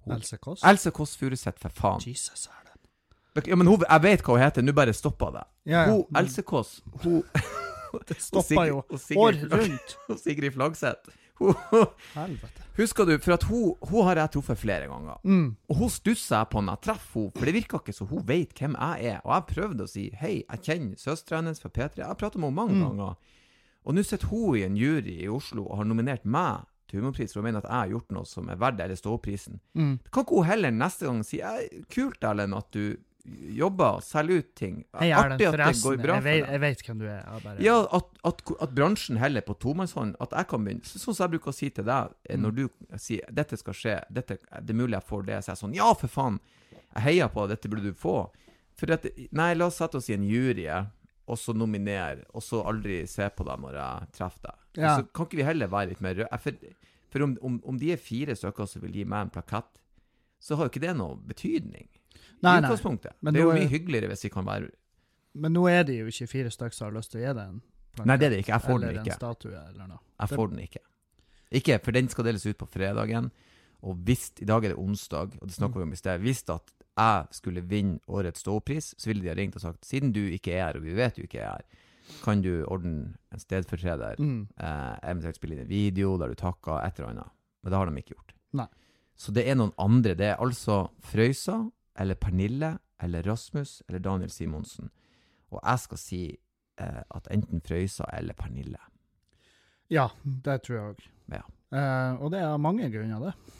Hun- 0.05 0.15
Else 0.15 0.37
Kåss? 0.37 0.63
Else 0.63 0.91
Kåss 0.95 1.17
Furuseth, 1.19 1.59
for 1.59 1.75
faen. 1.75 1.99
Jesus, 2.07 2.47
er 2.47 2.63
det. 2.63 3.47
Ja, 3.51 3.55
men 3.59 3.67
hun, 3.67 3.83
jeg 3.83 4.03
vet 4.03 4.23
hva 4.23 4.37
hun 4.37 4.41
heter, 4.45 4.63
nå 4.63 4.71
bare 4.75 4.93
stoppa 4.95 5.33
det. 5.35 5.43
Ja, 5.67 5.83
ja. 5.83 5.91
Hun, 5.91 6.05
Else 6.15 6.41
Kåss, 6.47 6.77
hun 7.03 7.23
Det 8.09 8.17
stoppa 8.21 8.67
jo 8.69 8.83
år 9.17 9.39
rundt. 9.53 9.97
og 10.09 10.19
Sigrid 10.19 10.51
Flagseth. 10.55 11.15
Helvete. 12.15 12.63
husker 12.77 13.05
du, 13.07 13.13
for 13.23 13.33
at 13.37 13.43
hun, 13.47 13.73
hun 13.87 14.03
har 14.09 14.19
jeg 14.19 14.31
truffet 14.33 14.59
flere 14.59 14.87
ganger. 14.91 15.19
Mm. 15.23 15.55
Og 15.71 15.75
hun 15.79 15.89
stusser 15.93 16.35
jeg 16.41 16.49
på 16.51 16.61
når 16.63 16.75
jeg 16.77 16.83
treffer 16.89 17.19
henne, 17.21 17.35
for 17.37 17.45
det 17.49 17.53
virker 17.55 17.79
ikke 17.83 17.95
som 17.95 18.09
hun 18.11 18.25
vet 18.27 18.51
hvem 18.59 18.75
jeg 18.75 19.13
er. 19.13 19.21
Og 19.23 19.31
jeg 19.37 19.47
prøvde 19.55 19.85
å 19.87 19.91
si 19.91 20.09
hei, 20.19 20.33
jeg 20.43 20.65
kjenner 20.67 20.99
søstera 20.99 21.39
hennes 21.39 21.61
fra 21.63 21.71
P3. 21.71 22.01
Jeg 22.01 22.09
har 22.11 22.19
pratet 22.19 22.41
med 22.43 22.49
henne 22.51 22.59
mange 22.59 22.75
Mm. 22.79 22.83
ganger. 22.89 23.15
Og 23.87 23.95
nå 23.95 24.03
sitter 24.03 24.27
hun 24.27 24.57
i 24.59 24.65
en 24.67 24.75
jury 24.77 25.15
i 25.23 25.29
Oslo 25.31 25.63
og 25.65 25.77
har 25.79 25.87
nominert 25.87 26.25
meg 26.27 26.65
til 26.89 26.99
humorpris 26.99 27.31
for 27.33 27.39
hun 27.39 27.47
mener 27.47 27.63
at 27.63 27.69
jeg 27.69 27.79
har 27.79 27.91
gjort 27.93 28.11
noe 28.11 28.25
som 28.27 28.49
er 28.49 28.57
verdt 28.59 28.79
eller 28.83 28.95
ståprisen. 28.99 29.59
Mm. 29.77 29.99
Kan 30.11 30.23
ikke 30.25 30.35
hun 30.41 30.45
heller 30.49 30.71
neste 30.75 31.05
gang 31.07 31.23
si 31.23 31.39
«Eh, 31.39 31.83
kult, 31.89 32.19
Erlend, 32.23 32.53
at 32.57 32.67
du 32.75 32.97
jobber, 33.55 33.99
selger 34.05 34.39
ut 34.43 34.49
ting. 34.55 34.83
Hei, 34.99 35.09
er 35.11 35.17
Artig 35.33 35.47
at 35.47 35.57
det 35.57 35.81
går 35.83 35.97
bra 36.01 36.15
jeg, 36.15 36.23
for 36.23 36.29
vet, 36.29 36.43
deg. 36.43 36.51
jeg 36.51 36.61
vet 36.63 36.83
hvem 36.87 36.99
du 36.99 37.05
er. 37.07 37.23
Bare, 37.43 37.61
Ja, 37.63 37.75
at, 37.97 38.09
at, 38.25 38.41
at 38.65 38.75
bransjen 38.75 39.17
heller 39.21 39.41
på 39.45 39.55
tomannshånd, 39.59 40.15
at 40.19 40.31
jeg 40.37 40.47
kan 40.51 40.63
begynne. 40.65 40.83
Sånn 40.85 41.13
som 41.15 41.23
jeg 41.25 41.33
bruker 41.37 41.51
å 41.51 41.55
si 41.55 41.69
til 41.69 41.83
deg, 41.89 42.13
eh, 42.29 42.35
Mm. 42.37 42.41
når 42.43 42.55
du 42.55 42.69
sier 42.97 43.25
'dette 43.31 43.57
skal 43.57 43.73
skje', 43.73 44.03
dette, 44.11 44.37
'det 44.37 44.69
er 44.69 44.79
mulig 44.81 44.93
jeg 44.99 45.07
får 45.09 45.25
det', 45.25 45.41
så 45.43 45.49
er 45.51 45.55
jeg 45.55 45.63
sånn 45.63 45.75
'ja, 45.75 45.93
for 45.93 46.07
faen', 46.07 46.39
jeg 46.95 47.03
heier 47.03 47.27
på 47.29 47.47
deg, 47.47 47.57
dette 47.57 47.69
burde 47.69 47.83
du 47.83 47.93
få. 47.93 48.29
For 48.75 48.91
at, 48.91 49.05
nei, 49.31 49.53
la 49.53 49.65
oss 49.67 49.75
sette 49.77 49.95
oss 49.97 50.09
i 50.09 50.13
en 50.13 50.23
jury, 50.23 50.65
og 51.27 51.37
så 51.37 51.53
nominere, 51.53 52.23
og 52.33 52.41
så 52.41 52.63
aldri 52.65 53.05
se 53.07 53.29
på 53.29 53.43
deg 53.45 53.59
når 53.59 53.73
jeg 53.73 54.11
treffer 54.13 54.41
deg. 54.41 54.55
Ja. 54.81 54.97
Så 54.97 55.03
kan 55.13 55.25
ikke 55.27 55.37
vi 55.37 55.43
heller 55.43 55.67
være 55.67 55.89
litt 55.89 56.01
mer 56.01 56.15
røde? 56.15 56.39
For, 56.39 56.51
for 57.11 57.21
om, 57.23 57.37
om, 57.43 57.61
om 57.65 57.77
de 57.77 57.91
er 57.91 57.97
fire 57.97 58.33
stykker 58.35 58.65
som 58.67 58.81
vil 58.81 58.91
gi 58.93 59.03
meg 59.05 59.21
en 59.27 59.29
plakett, 59.29 59.77
så 60.39 60.55
har 60.55 60.65
jo 60.65 60.69
ikke 60.71 60.81
det 60.87 60.95
noe 60.97 61.17
betydning. 61.17 61.87
Nei, 62.41 62.55
I 62.57 62.61
utgangspunktet. 62.63 63.13
Men 63.21 63.33
det 63.33 63.41
er 63.41 63.45
jo 63.49 63.55
mye 63.57 63.67
hyggeligere 63.71 64.07
hvis 64.13 64.23
vi 64.23 64.29
kan 64.29 64.45
være 64.47 64.69
Men 65.35 65.53
nå 65.53 65.67
er 65.69 65.83
det 65.83 65.97
jo 65.99 66.05
ikke 66.07 66.27
fire 66.31 66.49
stykker 66.51 66.73
som 66.75 66.87
har 66.89 66.95
lyst 66.99 67.11
til 67.11 67.19
å 67.21 67.23
gi 67.27 67.33
deg 67.33 67.43
en. 67.49 67.61
Nei, 68.05 68.15
det 68.17 68.25
er 68.25 68.29
det 68.33 68.39
ikke. 68.43 68.53
Jeg 68.55 68.61
får 68.63 68.79
den 68.79 68.97
ikke. 69.01 69.13
statue. 69.17 69.51
Jeg 69.51 70.29
får 70.29 70.49
den 70.49 70.59
ikke. 70.63 70.81
Ikke, 71.59 71.79
for 71.83 71.91
den 71.91 72.07
skal 72.09 72.25
deles 72.29 72.45
ut 72.45 72.57
på 72.57 72.67
fredagen. 72.69 73.31
Og 73.81 73.95
hvis 74.07 74.31
I 74.41 74.45
dag 74.45 74.65
er 74.65 74.73
det 74.73 74.77
onsdag, 74.79 75.35
og 75.41 75.47
det 75.47 75.55
snakka 75.55 75.79
vi 75.79 75.83
om 75.87 75.93
i 75.93 75.99
sted. 75.99 76.19
Hvis 76.21 76.43
at 76.49 76.71
jeg 76.99 77.27
skulle 77.31 77.61
vinne 77.63 77.99
årets 78.11 78.41
ståpris, 78.43 78.93
så 78.97 79.07
ville 79.07 79.23
de 79.23 79.29
ha 79.31 79.35
ringt 79.37 79.55
og 79.55 79.61
sagt 79.63 79.85
siden 79.87 80.11
du 80.15 80.21
ikke 80.27 80.51
er 80.57 80.65
her, 80.65 80.77
og 80.79 80.83
vi 80.83 80.93
vet 80.97 81.15
du 81.15 81.21
ikke 81.23 81.39
er 81.39 81.53
her, 81.53 81.63
kan 82.23 82.41
du 82.41 82.63
ordne 82.67 83.13
en 83.31 83.39
stedfortreder, 83.39 84.15
Mm. 84.19 84.47
eh, 84.59 84.95
eventuelt 85.03 85.35
spille 85.35 85.53
inn 85.55 85.61
en 85.61 85.67
video 85.69 86.17
der 86.17 86.27
du 86.27 86.35
takker, 86.35 86.81
et 86.85 86.99
eller 86.99 87.09
annet. 87.13 87.29
Men 87.63 87.71
det 87.71 87.77
har 87.77 87.85
de 87.85 87.95
ikke 88.01 88.15
gjort. 88.15 88.33
Nei. 88.53 88.67
Så 89.15 89.31
det 89.33 89.47
er 89.47 89.55
noen 89.55 89.73
andre. 89.77 90.15
Det 90.15 90.25
er 90.33 90.37
altså 90.39 90.89
Frøysa, 91.01 91.71
eller 91.97 92.15
Pernille, 92.15 92.77
eller 93.01 93.23
Rasmus, 93.23 93.81
eller 93.87 93.99
Daniel 93.99 94.29
Simonsen. 94.29 94.89
Og 95.51 95.59
jeg 95.63 95.79
skal 95.79 95.97
si 96.01 96.21
eh, 96.79 97.01
at 97.15 97.27
enten 97.33 97.61
Frøysa 97.65 98.05
eller 98.17 98.33
Pernille. 98.37 98.79
Ja, 99.89 100.09
det 100.23 100.59
tror 100.65 100.75
jeg 100.77 100.89
òg. 100.93 101.05
Ja. 101.33 101.43
Eh, 101.73 102.19
og 102.21 102.31
det 102.33 102.41
er 102.43 102.51
av 102.53 102.59
mange 102.61 102.89
grunner, 102.93 103.29
det. 103.29 103.55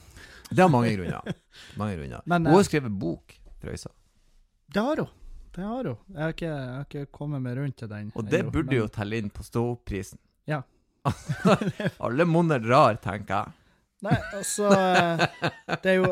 Det 0.50 0.64
er 0.66 0.70
mange 0.74 0.92
grunner. 0.98 1.34
Mange 1.78 1.96
grunner. 1.98 2.22
Men, 2.30 2.46
Hun 2.46 2.54
har 2.58 2.64
eh, 2.64 2.68
skrevet 2.70 2.92
bok, 3.02 3.36
Frøysa. 3.62 3.90
Det 4.70 4.82
har 4.86 5.02
hun. 5.02 5.10
Det 5.56 5.64
har 5.66 5.88
hun. 5.90 5.98
Jeg 6.14 6.22
har 6.22 6.36
ikke, 6.36 6.50
jeg 6.50 6.74
har 6.76 6.86
ikke 6.86 7.06
kommet 7.18 7.42
meg 7.42 7.58
rundt 7.58 7.78
til 7.82 7.90
den. 7.90 8.12
Og 8.16 8.28
det 8.30 8.44
jeg, 8.44 8.52
burde 8.54 8.70
men- 8.70 8.78
jo 8.84 8.88
telle 8.94 9.18
inn 9.24 9.32
på 9.34 9.46
ståprisen. 9.46 10.20
Ja. 10.50 10.62
Alle 12.06 12.26
monner 12.30 12.60
drar, 12.62 13.00
tenker 13.02 13.34
jeg. 13.48 13.56
Nei, 14.06 14.16
altså 14.38 14.70
eh, 14.72 15.24
Det 15.84 15.90
er 15.92 15.98
jo 15.98 16.12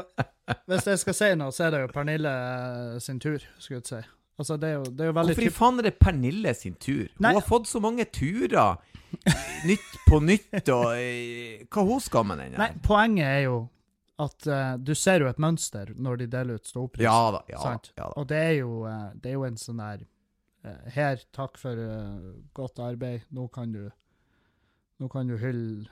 Hvis 0.67 0.87
jeg 0.87 0.99
skal 1.01 1.15
si 1.17 1.31
noe, 1.39 1.51
så 1.55 1.67
er 1.67 1.73
det 1.75 1.81
jo 1.85 1.87
Pernille 1.91 2.31
eh, 2.31 2.99
sin 3.03 3.19
tur, 3.23 3.43
skulle 3.59 3.81
jeg 3.81 3.89
si. 3.89 4.01
Altså, 4.37 4.57
det 4.61 4.69
er 4.69 4.75
jo, 4.77 4.83
det 4.93 5.01
er 5.01 5.09
jo 5.09 5.15
veldig 5.17 5.33
Hvorfor 5.33 5.47
i 5.49 5.55
faen 5.55 5.79
er 5.81 5.87
det 5.87 5.95
Pernille 5.99 6.53
sin 6.55 6.75
tur? 6.77 7.07
Nei. 7.17 7.31
Hun 7.33 7.39
har 7.41 7.47
fått 7.47 7.69
så 7.71 7.81
mange 7.83 8.05
turer. 8.13 8.77
Nytt 9.65 9.93
på 10.07 10.19
nytt, 10.19 10.67
og 10.73 10.89
eh, 10.99 11.63
Hva 11.71 11.83
hun 11.87 12.01
skal 12.03 12.25
med 12.27 12.41
den 12.43 12.57
Nei, 12.59 12.67
her? 12.73 12.79
poenget 12.83 13.25
er 13.25 13.41
jo 13.45 13.57
at 14.19 14.47
eh, 14.49 14.73
du 14.81 14.91
ser 14.97 15.21
jo 15.23 15.29
et 15.29 15.39
mønster 15.41 15.91
når 15.95 16.23
de 16.23 16.27
deler 16.33 16.57
ut 16.59 16.67
ståpris. 16.69 17.05
Ja 17.05 17.31
da. 17.35 17.41
Ja, 17.51 17.61
sant? 17.61 17.91
ja 17.95 18.07
da. 18.09 18.13
Og 18.19 18.27
det 18.29 18.39
er 18.41 18.53
jo, 18.59 18.71
eh, 18.89 19.05
det 19.15 19.31
er 19.31 19.37
jo 19.37 19.45
en 19.47 19.59
sånn 19.61 19.81
der 19.81 20.03
eh, 20.65 20.87
Her, 20.95 21.21
takk 21.37 21.59
for 21.61 21.79
eh, 21.83 22.31
godt 22.57 22.81
arbeid. 22.83 23.27
Nå 23.35 23.47
kan 23.53 23.71
du 23.75 23.85
Nå 24.97 25.05
kan 25.13 25.29
du 25.29 25.35
hylle, 25.37 25.85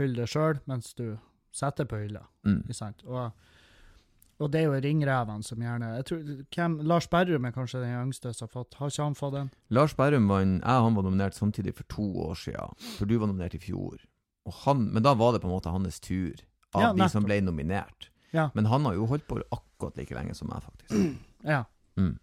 hylle 0.00 0.18
det 0.18 0.26
sjøl 0.32 0.58
mens 0.66 0.90
du 0.98 1.12
setter 1.54 1.86
på 1.86 2.00
hylla. 2.02 2.24
Mm. 2.42 2.64
Ikke 2.64 2.74
sant? 2.74 3.04
Og, 3.06 3.30
og 4.38 4.50
det 4.52 4.60
er 4.60 4.66
jo 4.68 4.80
ringrevene 4.84 5.42
som 5.46 5.62
gjerne 5.62 5.88
jeg 5.96 6.04
tror, 6.10 6.20
hvem, 6.54 6.76
Lars 6.86 7.08
Berrum 7.10 7.44
er 7.48 7.54
kanskje 7.56 7.80
den 7.82 7.94
yngste 8.06 8.32
som 8.36 8.46
har 8.46 8.52
fått 8.52 8.74
Har 8.78 8.92
ikke 8.92 9.02
han 9.08 9.16
fått 9.18 9.34
den? 9.34 9.48
Lars 9.74 9.94
Berrum 9.98 10.28
vant 10.30 10.60
Jeg 10.62 10.76
og 10.78 10.84
han 10.88 10.94
var 10.98 11.06
nominert 11.08 11.34
samtidig 11.34 11.74
for 11.74 11.88
to 11.90 12.06
år 12.28 12.38
siden. 12.38 12.76
For 12.98 13.06
du 13.10 13.16
var 13.18 13.26
nominert 13.32 13.54
i 13.58 13.62
fjor. 13.62 13.98
Han, 14.64 14.86
men 14.94 15.02
da 15.02 15.12
var 15.18 15.32
det 15.34 15.42
på 15.42 15.48
en 15.50 15.56
måte 15.56 15.72
hans 15.74 15.98
tur, 16.00 16.38
av 16.74 16.82
Ja, 16.82 16.92
de 16.96 17.08
som 17.10 17.24
ble 17.26 17.40
nominert. 17.44 18.08
Ja. 18.32 18.50
Men 18.54 18.66
han 18.70 18.84
har 18.84 18.94
jo 18.94 19.06
holdt 19.10 19.26
på 19.28 19.40
akkurat 19.50 19.96
like 19.98 20.14
lenge 20.14 20.34
som 20.36 20.48
meg, 20.52 20.62
faktisk. 20.64 21.18
Ja. 21.44 21.64
Mm. 21.98 22.14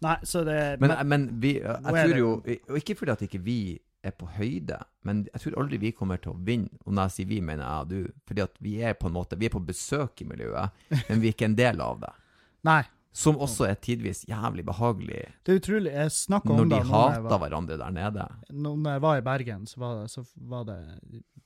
Nei, 0.00 0.16
så 0.24 0.44
det 0.44 0.80
Men, 0.80 0.94
men 1.08 1.26
vi, 1.40 1.54
jeg 1.60 1.82
tror 1.84 2.16
jo- 2.16 2.42
Og 2.70 2.76
ikke 2.80 2.96
fordi 2.96 3.12
at 3.12 3.22
ikke 3.26 3.40
vi 3.44 3.58
er 4.06 4.14
på 4.16 4.28
høyde, 4.36 4.78
men 5.04 5.24
jeg 5.32 5.42
tror 5.42 5.58
aldri 5.62 5.80
vi 5.82 5.92
kommer 5.96 6.20
til 6.22 6.32
å 6.32 6.40
vinne. 6.46 6.70
Og 6.86 6.94
når 6.94 7.10
jeg 7.10 7.16
sier 7.16 7.28
vi, 7.32 7.40
mener 7.44 7.66
jeg 7.66 7.84
og 7.84 7.90
du. 7.90 8.22
Fordi 8.28 8.44
at 8.46 8.62
vi 8.64 8.78
er 8.84 8.96
på 8.96 9.10
en 9.10 9.16
måte 9.16 9.36
Vi 9.40 9.48
er 9.48 9.52
på 9.52 9.62
besøk 9.64 10.22
i 10.22 10.28
miljøet, 10.28 10.80
men 11.08 11.20
vi 11.20 11.30
er 11.30 11.36
ikke 11.36 11.50
en 11.50 11.58
del 11.58 11.82
av 11.84 12.00
det. 12.04 12.14
Nei. 12.70 12.82
Som 13.12 13.40
også 13.42 13.64
er 13.66 13.78
tidvis 13.82 14.20
jævlig 14.28 14.62
behagelig 14.68 15.24
Det 15.42 15.52
er 15.52 15.56
utrolig. 15.58 15.90
Jeg 15.90 16.12
snakka 16.14 16.52
om 16.52 16.60
de 16.60 16.62
det 16.62 16.68
når 16.70 16.84
jeg 16.84 16.90
hater 16.92 17.24
var, 17.24 17.40
hverandre 17.42 17.78
der 17.80 17.94
nede. 17.96 18.26
når 18.50 18.92
jeg 18.92 19.02
var 19.02 19.16
i 19.18 19.24
Bergen, 19.26 19.64
så 19.66 19.80
var 19.82 19.96
det, 19.98 20.10
så 20.10 20.24
var 20.36 20.68
det 20.68 20.78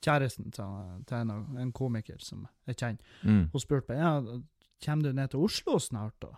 kjæresten 0.05 0.51
til, 0.53 1.01
til 1.09 1.17
en, 1.17 1.57
en 1.57 1.71
komiker 1.73 2.21
som 2.21 2.45
jeg 2.67 2.77
kjenner. 2.77 3.15
Mm. 3.23 3.47
Hun 3.51 3.63
spurte 3.63 3.89
meg 3.89 4.03
ja, 4.03 4.41
kommer 4.85 5.07
du 5.09 5.17
ned 5.17 5.33
til 5.33 5.47
Oslo 5.47 5.79
snart. 5.81 6.13
da? 6.21 6.35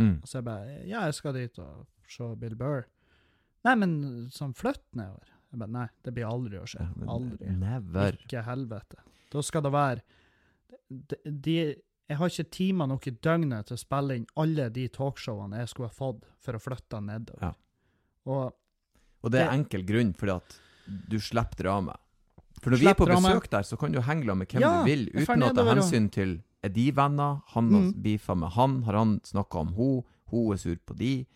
Mm. 0.00 0.16
Og 0.22 0.28
så 0.28 0.38
jeg 0.38 0.48
bare 0.48 0.78
ja, 0.88 1.04
jeg 1.04 1.18
skal 1.18 1.36
dit 1.36 1.60
og 1.60 1.84
se 2.08 2.30
Bill 2.40 2.56
Burr. 2.56 2.88
Nei, 3.68 3.76
men 3.76 3.92
sånn 4.32 4.56
flytt 4.56 4.86
nedover. 4.96 5.28
Jeg 5.50 5.58
bare 5.58 5.72
nei, 5.74 5.86
det 6.04 6.12
blir 6.14 6.26
aldri 6.30 6.58
å 6.60 6.66
skje. 6.70 6.84
Aldri. 7.10 7.52
Never. 7.58 8.18
Ikke 8.24 8.42
helvete. 8.46 9.00
Da 9.32 9.42
skal 9.42 9.62
det 9.66 9.72
være 9.74 10.00
de, 10.90 11.16
de, 11.26 11.54
Jeg 12.10 12.18
har 12.18 12.28
ikke 12.32 12.50
timer 12.50 12.86
nok 12.90 13.06
i 13.06 13.12
døgnet 13.22 13.66
til 13.68 13.76
å 13.76 13.80
spille 13.80 14.16
inn 14.18 14.26
alle 14.42 14.68
de 14.74 14.88
talkshowene 14.90 15.60
jeg 15.62 15.68
skulle 15.72 15.88
ha 15.90 15.94
fått 15.94 16.24
for 16.42 16.58
å 16.58 16.62
flytte 16.62 17.00
nedover. 17.06 17.42
Ja. 17.50 17.52
Og 18.26 18.52
Og 19.22 19.30
det 19.34 19.42
er 19.44 19.52
enkel 19.52 19.82
grunn, 19.84 20.14
fordi 20.16 20.32
at 20.38 20.56
du 21.10 21.18
slipper 21.20 21.60
drama. 21.62 21.94
For 22.62 22.70
når 22.72 22.80
vi 22.82 22.88
er 22.90 22.94
på 22.98 23.06
besøk 23.08 23.46
der, 23.52 23.62
så 23.64 23.76
kan 23.78 23.92
du 23.92 24.00
henge 24.04 24.34
med 24.34 24.48
hvem 24.50 24.60
Ja, 24.64 24.70
du 24.82 24.88
vil, 24.90 25.06
uten 25.14 25.42
å 25.46 25.52
ta 25.54 25.64
hensyn 25.70 26.10
til 26.12 26.40
Er 26.62 26.68
de 26.68 26.90
venner? 26.92 27.38
Han 27.54 27.70
har 27.72 27.80
Mm. 27.80 27.92
beefa 28.02 28.34
med 28.36 28.50
han? 28.52 28.82
Har 28.82 28.92
han 28.98 29.20
snakka 29.24 29.60
om 29.60 29.68
hun? 29.74 30.02
Hun 30.30 30.52
er 30.52 30.56
sur 30.58 30.76
på 30.76 30.94
de? 30.96 31.26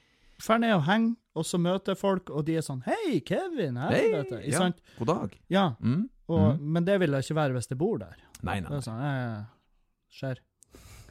Drar 0.42 0.58
ned 0.62 0.74
og 0.76 0.82
henger, 0.88 1.14
og 1.34 1.44
så 1.46 1.58
møter 1.58 1.92
jeg 1.94 1.98
folk, 2.00 2.30
og 2.30 2.44
de 2.46 2.56
er 2.56 2.62
sånn 2.66 2.82
Hei, 2.86 3.20
Kevin! 3.26 3.76
Helvete! 3.76 4.40
Ikke 4.46 4.60
ja. 4.60 4.70
God 4.98 5.06
dag. 5.12 5.38
Ja. 5.50 5.66
Mm. 5.80 6.08
Og, 6.28 6.54
Mm. 6.56 6.60
Men 6.72 6.84
det 6.86 6.98
vil 7.00 7.10
det 7.12 7.24
ikke 7.24 7.34
være 7.36 7.52
hvis 7.52 7.66
det 7.68 7.76
bor 7.78 7.98
der. 7.98 8.16
Nei, 8.42 8.60
nei. 8.60 8.70
Det 8.70 8.76
er 8.78 8.84
sånn, 8.86 9.46
skjer. 10.14 10.38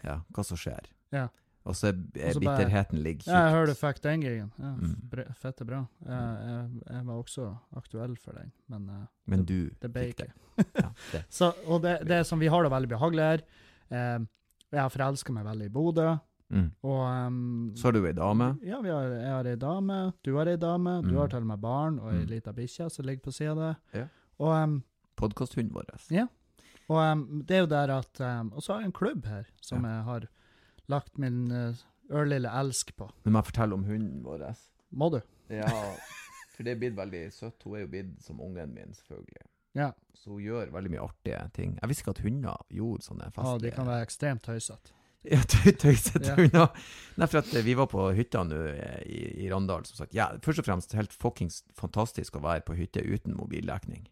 Ja, 0.04 0.20
hva 0.34 0.44
som 0.46 0.58
skjer. 0.58 0.88
Ja. 1.14 1.28
Og 1.64 1.76
så 1.80 1.88
er 1.94 2.00
er 2.20 2.40
bitterheten 2.42 3.00
ligger 3.00 3.30
Ja, 3.30 3.46
jeg 3.46 3.54
hører 3.54 3.68
du 3.72 3.74
fikk 3.80 4.02
den 4.04 4.22
gigen. 4.26 4.50
Ja, 4.60 4.72
Mm. 4.74 5.34
Fette 5.40 5.64
bra. 5.66 5.86
Jeg, 6.04 6.50
jeg, 6.50 6.82
jeg 6.90 7.06
var 7.08 7.22
også 7.22 7.46
aktuell 7.78 8.18
for 8.20 8.34
den, 8.34 8.52
men 8.68 8.90
eh, 8.90 9.06
Men 9.28 9.46
du 9.46 9.70
det 9.80 9.92
ble 9.94 10.08
fikk 10.10 10.20
ikke. 10.26 10.34
det. 10.58 10.66
Ja, 10.82 10.90
det. 11.14 11.24
Så, 11.38 11.54
og 11.68 11.82
det, 11.86 12.00
det 12.08 12.18
er 12.20 12.24
som 12.28 12.40
vi 12.40 12.48
har 12.52 12.64
det 12.64 12.72
veldig 12.74 12.90
behagelig 12.90 13.24
her. 13.30 13.44
Eh, 13.90 14.20
jeg 14.74 14.82
har 14.82 14.90
forelska 14.90 15.32
meg 15.32 15.46
veldig 15.46 15.70
i 15.70 15.74
Bodø. 15.78 16.10
Mm. 16.54 16.68
Og 16.86 17.00
um, 17.28 17.72
Så 17.76 17.88
har 17.90 17.96
du 17.96 18.06
ei 18.06 18.14
dame. 18.14 18.48
Ja, 18.64 18.80
vi 18.86 18.90
har, 18.94 19.08
jeg 19.18 19.32
har 19.34 19.48
ei 19.50 19.56
dame, 19.58 19.98
du 20.24 20.36
har 20.38 20.46
ei 20.52 20.58
dame, 20.62 21.00
du 21.02 21.10
Mm. 21.12 21.18
har 21.18 21.28
til 21.34 21.40
og 21.42 21.48
med 21.50 21.62
barn 21.62 22.00
og 22.00 22.12
ei 22.14 22.20
Mm. 22.22 22.28
lita 22.30 22.54
bikkje 22.54 22.90
som 22.92 23.06
ligger 23.06 23.24
på 23.26 23.34
sida 23.34 23.52
av 23.52 23.58
deg. 23.58 23.76
Ja. 24.02 24.08
Og, 24.40 24.54
ehm, 24.58 24.84
Podkasthunden 25.18 25.74
vår. 25.74 25.86
Ja. 26.12 26.28
og 26.90 26.98
um, 27.12 27.44
det 27.46 27.56
er 27.58 27.60
jo 27.62 27.66
der 27.68 27.90
at 27.98 28.22
Og 28.54 28.62
så 28.62 28.74
har 28.74 28.80
jeg 28.82 28.86
en 28.88 28.92
klubb 28.92 29.26
her 29.26 29.46
som 29.62 29.84
jeg 29.84 30.04
har 30.04 30.28
lagt 30.90 31.18
min 31.18 31.52
uh, 31.52 31.74
ørlille 32.12 32.50
elsk 32.60 32.96
på. 32.98 33.10
Nå 33.26 33.32
må 33.32 33.40
jeg 33.42 33.46
fortelle 33.54 33.74
om 33.74 33.84
hunden 33.84 34.24
vår. 34.24 34.56
Må 34.92 35.10
du? 35.12 35.22
Ja, 35.50 35.66
for 36.56 36.64
det 36.64 36.72
er 36.76 36.80
blitt 36.80 36.96
veldig 36.96 37.32
søtt. 37.34 37.64
Hun 37.64 37.76
er 37.76 37.80
jo 37.86 37.88
blitt 37.88 38.22
som 38.24 38.40
ungen 38.42 38.74
min, 38.74 38.94
selvfølgelig. 38.94 39.48
Ja. 39.76 39.92
Så 40.14 40.30
hun 40.32 40.42
gjør 40.42 40.70
veldig 40.72 40.92
mye 40.92 41.02
artige 41.02 41.40
ting. 41.54 41.78
Jeg 41.82 41.90
visste 41.90 42.04
ikke 42.04 42.10
at 42.18 42.22
hunder 42.24 42.58
gjorde 42.70 43.02
sånne 43.04 43.32
ja 43.36 43.58
de 43.58 43.72
kan 43.72 43.86
være 43.88 44.04
ekstremt 44.06 44.44
tøysete. 44.44 44.92
Ja, 45.34 45.40
tøy, 45.48 45.72
tøysete 45.80 46.28
Ja. 46.28 46.36
hunder. 46.36 46.74
Nei, 47.16 47.28
for 47.32 47.40
at 47.40 47.52
eh, 47.56 47.64
vi 47.64 47.76
var 47.80 47.88
på 47.88 48.10
hytta 48.18 48.42
nå 48.44 48.58
eh, 48.74 49.04
i, 49.08 49.20
i 49.46 49.50
Randal, 49.52 49.86
som 49.88 50.02
sagt. 50.02 50.14
Ja, 50.18 50.32
først 50.44 50.60
og 50.60 50.66
fremst 50.68 50.96
helt 50.98 51.14
fuckings 51.16 51.62
fantastisk 51.80 52.36
å 52.36 52.42
være 52.44 52.66
på 52.68 52.76
hytte 52.76 53.04
uten 53.06 53.36
mobildekning. 53.38 54.04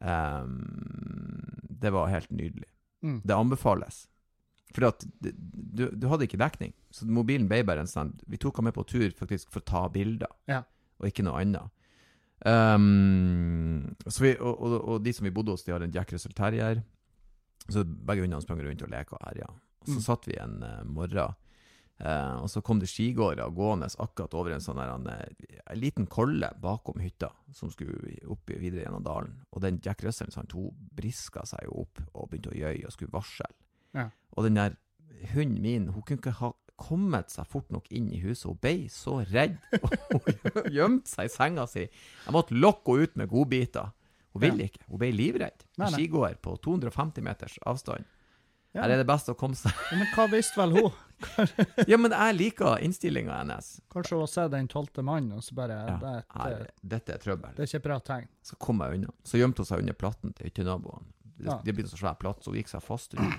Um, 0.00 1.60
det 1.80 1.90
var 1.92 2.08
helt 2.12 2.30
nydelig. 2.32 2.68
Mm. 3.04 3.20
Det 3.24 3.36
anbefales. 3.36 4.06
For 4.74 4.86
at 4.88 5.04
du, 5.20 5.88
du 5.90 6.06
hadde 6.08 6.24
ikke 6.28 6.38
dekning, 6.40 6.72
så 6.94 7.04
mobilen 7.10 7.48
ble 7.50 7.62
bare 7.66 7.82
en 7.82 7.90
sånn 7.90 8.12
Vi 8.30 8.38
tok 8.38 8.60
han 8.60 8.68
med 8.68 8.76
på 8.76 8.84
tur 8.86 9.08
faktisk 9.18 9.50
for 9.50 9.60
å 9.64 9.66
ta 9.66 9.82
bilder, 9.92 10.30
Ja. 10.48 10.62
og 11.00 11.08
ikke 11.10 11.24
noe 11.26 11.40
annet. 11.42 11.72
Um, 12.46 13.96
så 14.08 14.22
vi, 14.24 14.30
og, 14.38 14.54
og, 14.64 14.76
og 14.94 15.02
de 15.04 15.12
som 15.12 15.26
vi 15.26 15.32
bodde 15.34 15.52
hos, 15.52 15.64
de 15.66 15.74
har 15.74 15.82
en 15.84 15.92
Jack 15.92 16.12
Russell 16.14 16.32
Terrier. 16.38 16.80
Så 17.70 17.82
begge 17.84 18.24
hundene 18.24 18.40
sprang 18.44 18.62
rundt 18.64 18.86
og 18.86 18.92
leka 18.94 19.18
og 19.18 19.26
herja. 19.28 19.50
Og 19.80 19.88
så 19.88 19.96
Mm. 19.96 20.02
satt 20.04 20.26
vi 20.28 20.36
en 20.36 20.62
uh, 20.62 20.82
morgen, 20.84 21.34
uh, 22.00 22.42
og 22.42 22.48
så 22.52 22.60
kom 22.62 22.78
det 22.80 22.88
skigåere 22.88 23.46
gående 23.54 23.88
akkurat 23.98 24.34
over 24.34 24.52
en 24.52 24.60
sånn 24.60 24.78
her, 24.80 24.92
en, 24.94 25.06
eh, 25.06 25.56
en 25.66 25.80
liten 25.80 26.06
kolle 26.06 26.50
bakom 26.60 27.00
hytta, 27.00 27.30
som 27.52 27.70
skulle 27.70 28.18
opp 28.28 28.46
videre 28.50 28.84
gjennom 28.84 29.02
dalen. 29.04 29.34
Og 29.52 29.62
den 29.62 29.80
Jack 29.84 30.02
Russell 30.04 30.30
sant, 30.32 30.52
hun 30.52 30.70
briska 30.94 31.46
seg 31.46 31.64
jo 31.64 31.80
opp 31.86 32.00
og 32.14 32.28
begynte 32.30 32.52
å 32.52 32.58
gjøye 32.60 32.84
og 32.86 32.92
skulle 32.92 33.12
varsle. 33.12 33.48
Ja. 33.94 34.10
Og 34.36 34.44
den 34.44 34.54
der 34.60 34.76
hunden 35.34 35.60
min, 35.62 35.88
hun 35.88 36.02
kunne 36.02 36.20
ikke 36.20 36.38
ha 36.40 36.52
kommet 36.80 37.28
seg 37.28 37.46
fort 37.46 37.68
nok 37.70 37.90
inn 37.92 38.06
i 38.12 38.20
huset. 38.22 38.46
Hun 38.48 38.56
ble 38.62 38.88
så 38.88 39.18
redd, 39.28 39.58
og 40.14 40.70
gjemte 40.72 41.08
seg 41.10 41.24
i 41.28 41.32
senga 41.32 41.66
si. 41.68 41.82
Jeg 41.88 42.32
måtte 42.32 42.56
lokke 42.56 42.94
henne 42.96 43.02
ut 43.08 43.16
med 43.20 43.28
godbiter. 43.28 43.90
Hun 44.32 44.40
ville 44.44 44.68
ikke. 44.70 44.84
Hun 44.88 44.98
ble 45.02 45.10
livredd. 45.12 45.64
En 45.76 45.90
skigåer 45.92 46.36
på 46.40 46.54
250 46.62 47.20
meters 47.26 47.58
avstand. 47.66 48.04
Ja. 48.72 48.84
Her 48.84 48.92
er 48.94 49.00
det 49.02 49.06
best 49.08 49.26
å 49.26 49.34
komme 49.34 49.56
seg 49.58 49.72
Ja, 49.90 49.96
Men 49.98 50.06
hva 50.14 50.28
visste 50.30 50.60
vel 50.60 50.76
hun? 50.76 50.92
Ja, 51.90 51.96
men 51.98 52.12
jeg 52.14 52.36
liker 52.38 52.78
innstillinga 52.86 53.34
hennes. 53.40 53.72
Kanskje 53.92 54.14
hun 54.14 54.22
har 54.22 54.30
sett 54.30 54.52
den 54.54 54.68
tolvte 54.70 55.02
mannen, 55.04 55.32
og 55.36 55.42
så 55.44 55.56
bare 55.58 55.78
Ja, 55.88 55.96
det, 56.00 56.12
Her, 56.36 56.62
dette 56.94 57.16
er 57.16 57.18
trøbbel. 57.24 57.50
det 57.56 57.64
er 57.64 57.68
ikke 57.68 57.80
et 57.82 57.88
bra 57.88 57.96
tegn. 58.06 58.28
Så 58.46 58.56
kom 58.62 58.80
jeg 58.84 59.00
unna. 59.00 59.10
Så 59.26 59.40
gjemte 59.40 59.60
hun 59.64 59.68
seg 59.68 59.82
under 59.82 59.98
platten 59.98 60.32
til 60.38 60.48
hyttenaboen. 60.48 61.10
Det, 61.40 61.48
Ja. 61.48 61.58
det 61.64 61.74
ble 61.76 61.84
så 61.90 61.98
svær 61.98 62.14
platt, 62.20 62.40
så 62.44 62.52
hun 62.54 62.60
gikk 62.60 62.68
seg 62.72 62.82
fast 62.86 63.14
under. 63.18 63.36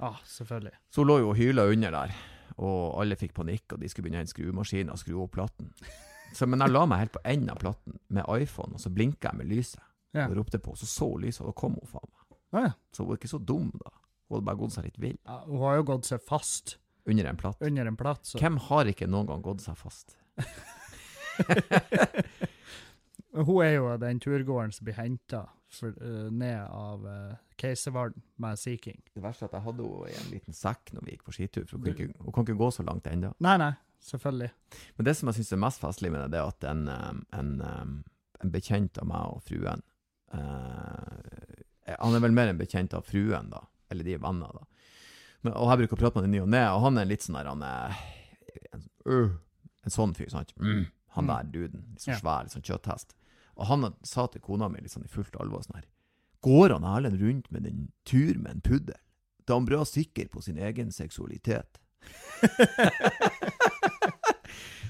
Ja, 0.00 0.12
selvfølgelig. 0.38 0.72
Så 0.94 1.02
hun 1.02 1.10
lå 1.10 1.18
jo 1.24 1.28
og 1.32 1.36
hyla 1.42 1.66
under 1.74 1.90
der, 1.98 2.14
og 2.56 3.00
alle 3.02 3.16
fikk 3.18 3.34
panikk, 3.34 3.72
og 3.74 3.80
de 3.82 3.88
skulle 3.90 4.06
begynne 4.06 4.20
å 4.20 4.24
hente 4.24 4.34
skruemaskinen 4.36 4.92
og 4.94 5.00
skru 5.02 5.18
opp 5.26 5.34
platten. 5.40 5.72
Så, 6.38 6.46
men 6.48 6.62
jeg 6.64 6.72
la 6.72 6.86
meg 6.88 7.02
helt 7.02 7.12
på 7.12 7.20
enden 7.28 7.50
av 7.52 7.58
platten 7.60 7.98
med 8.08 8.24
iPhone, 8.40 8.72
og 8.78 8.80
så 8.80 8.88
blinka 8.88 9.28
jeg 9.34 9.36
med 9.42 9.50
lyset. 9.52 9.82
Ja. 10.16 10.30
Og 10.30 10.38
ropte 10.38 10.56
på, 10.64 10.72
så 10.80 10.86
så 10.88 11.10
hun 11.10 11.26
lyset, 11.26 11.42
og 11.44 11.50
da 11.50 11.56
kom 11.60 11.74
hun 11.76 11.90
faen 11.90 12.08
meg. 12.08 12.38
Å 12.56 12.62
ja. 12.64 12.70
Så 12.88 13.02
hun 13.04 13.10
var 13.10 13.18
ikke 13.20 13.28
så 13.34 13.40
dum, 13.52 13.66
da. 13.82 13.92
Hun 14.32 14.38
hadde 14.40 14.48
bare 14.48 14.60
gått 14.64 14.76
seg 14.78 14.88
litt 14.88 15.00
vill 15.02 15.18
ja. 15.18 15.42
Hun 15.44 15.60
har 15.60 15.76
jo 15.76 15.88
gått 15.92 16.08
seg 16.08 16.24
fast 16.24 16.78
under 17.04 17.28
en 17.28 17.36
platt. 17.36 17.60
under 17.60 17.88
en 17.90 17.98
platt, 17.98 18.24
så 18.26 18.40
Hvem 18.40 18.56
har 18.70 18.88
ikke 18.88 19.10
noen 19.10 19.28
gang 19.28 19.42
gått 19.44 19.64
seg 19.64 19.76
fast? 19.76 20.16
Hun 23.32 23.62
er 23.64 23.74
jo 23.78 23.90
den 24.00 24.20
turgåeren 24.20 24.72
som 24.74 24.86
blir 24.86 24.98
henta 24.98 25.46
ned 26.30 26.66
av 26.68 27.06
uh, 27.06 27.36
Keiservarden 27.56 28.22
med 28.36 28.58
Sea 28.60 28.76
King. 28.76 29.00
Det 29.14 29.22
verste 29.24 29.46
er 29.46 29.48
at 29.48 29.56
jeg 29.56 29.64
hadde 29.64 29.86
henne 29.86 30.10
i 30.10 30.18
en 30.20 30.30
liten 30.34 30.56
sekk 30.56 30.92
når 30.92 31.06
vi 31.06 31.14
gikk 31.14 31.24
på 31.28 31.36
skitur, 31.36 31.64
for 31.68 31.78
hun 31.78 31.86
kan 31.86 31.94
ikke, 31.96 32.18
hun 32.20 32.36
kan 32.36 32.46
ikke 32.46 32.58
gå 32.60 32.70
så 32.76 32.84
langt 32.84 33.08
ennå. 33.08 33.32
Nei, 33.44 33.54
nei, 33.62 33.72
selvfølgelig. 34.04 34.50
Men 34.98 35.08
det 35.08 35.16
som 35.16 35.30
jeg 35.30 35.40
syns 35.40 35.54
er 35.56 35.62
mest 35.64 35.80
festlig 35.80 36.12
med 36.12 36.34
det, 36.34 36.42
er 36.42 36.52
at 36.52 36.68
en, 36.68 36.84
en, 37.38 37.52
en 38.44 38.52
bekjent 38.52 39.00
av 39.00 39.08
meg 39.08 39.36
og 39.38 39.44
fruen 39.48 39.84
uh, 40.36 41.96
Han 42.02 42.18
er 42.18 42.24
vel 42.26 42.36
mer 42.36 42.52
en 42.52 42.60
bekjent 42.60 42.92
av 42.98 43.08
fruen, 43.08 43.48
da. 43.54 43.64
Eller 43.92 44.04
de 44.08 44.16
er 44.16 44.22
venner, 44.24 44.52
da. 44.56 44.64
Men, 45.44 45.52
og 45.58 45.68
jeg 45.72 45.82
bruker 45.84 45.96
å 45.98 46.00
prate 46.02 46.16
med 46.18 46.24
ham 46.24 46.32
i 46.32 46.36
ny 46.36 46.42
og 46.44 46.50
ne, 46.54 46.64
og 46.72 46.82
han 46.86 46.98
er 47.02 47.08
litt 47.10 47.24
sånn 47.24 47.38
der 47.38 47.48
han 47.50 47.62
er 47.66 47.96
en, 48.72 48.84
uh, 49.06 49.32
en 49.84 49.94
sånn 49.94 50.12
fyr, 50.16 50.30
sant. 50.32 50.52
Mm, 50.58 50.84
han 51.16 51.24
Mm. 51.26 51.32
der 51.32 51.48
duden. 51.54 51.82
Litt 51.92 52.04
sånn 52.06 52.20
svær, 52.20 52.44
litt 52.46 52.54
sånn 52.54 52.64
kjøtthest. 52.66 53.14
Og 53.58 53.66
han 53.68 53.88
sa 54.06 54.26
til 54.32 54.40
kona 54.40 54.68
mi 54.72 54.80
litt 54.80 54.92
sånn 54.94 55.04
i 55.04 55.10
fullt 55.12 55.34
alvor 55.42 55.60
sånn 55.66 55.76
her 55.82 55.88
Går 56.42 56.72
han 56.74 56.82
Erlend 56.88 57.20
rundt 57.20 57.50
med 57.52 57.66
en 57.68 57.82
tur 58.08 58.34
med 58.38 58.50
en 58.56 58.60
puddel? 58.64 58.96
Da 59.46 59.52
er 59.54 59.58
han 59.60 59.66
bra 59.68 59.84
sikker 59.86 60.26
på 60.32 60.42
sin 60.42 60.56
egen 60.58 60.88
seksualitet. 60.90 61.78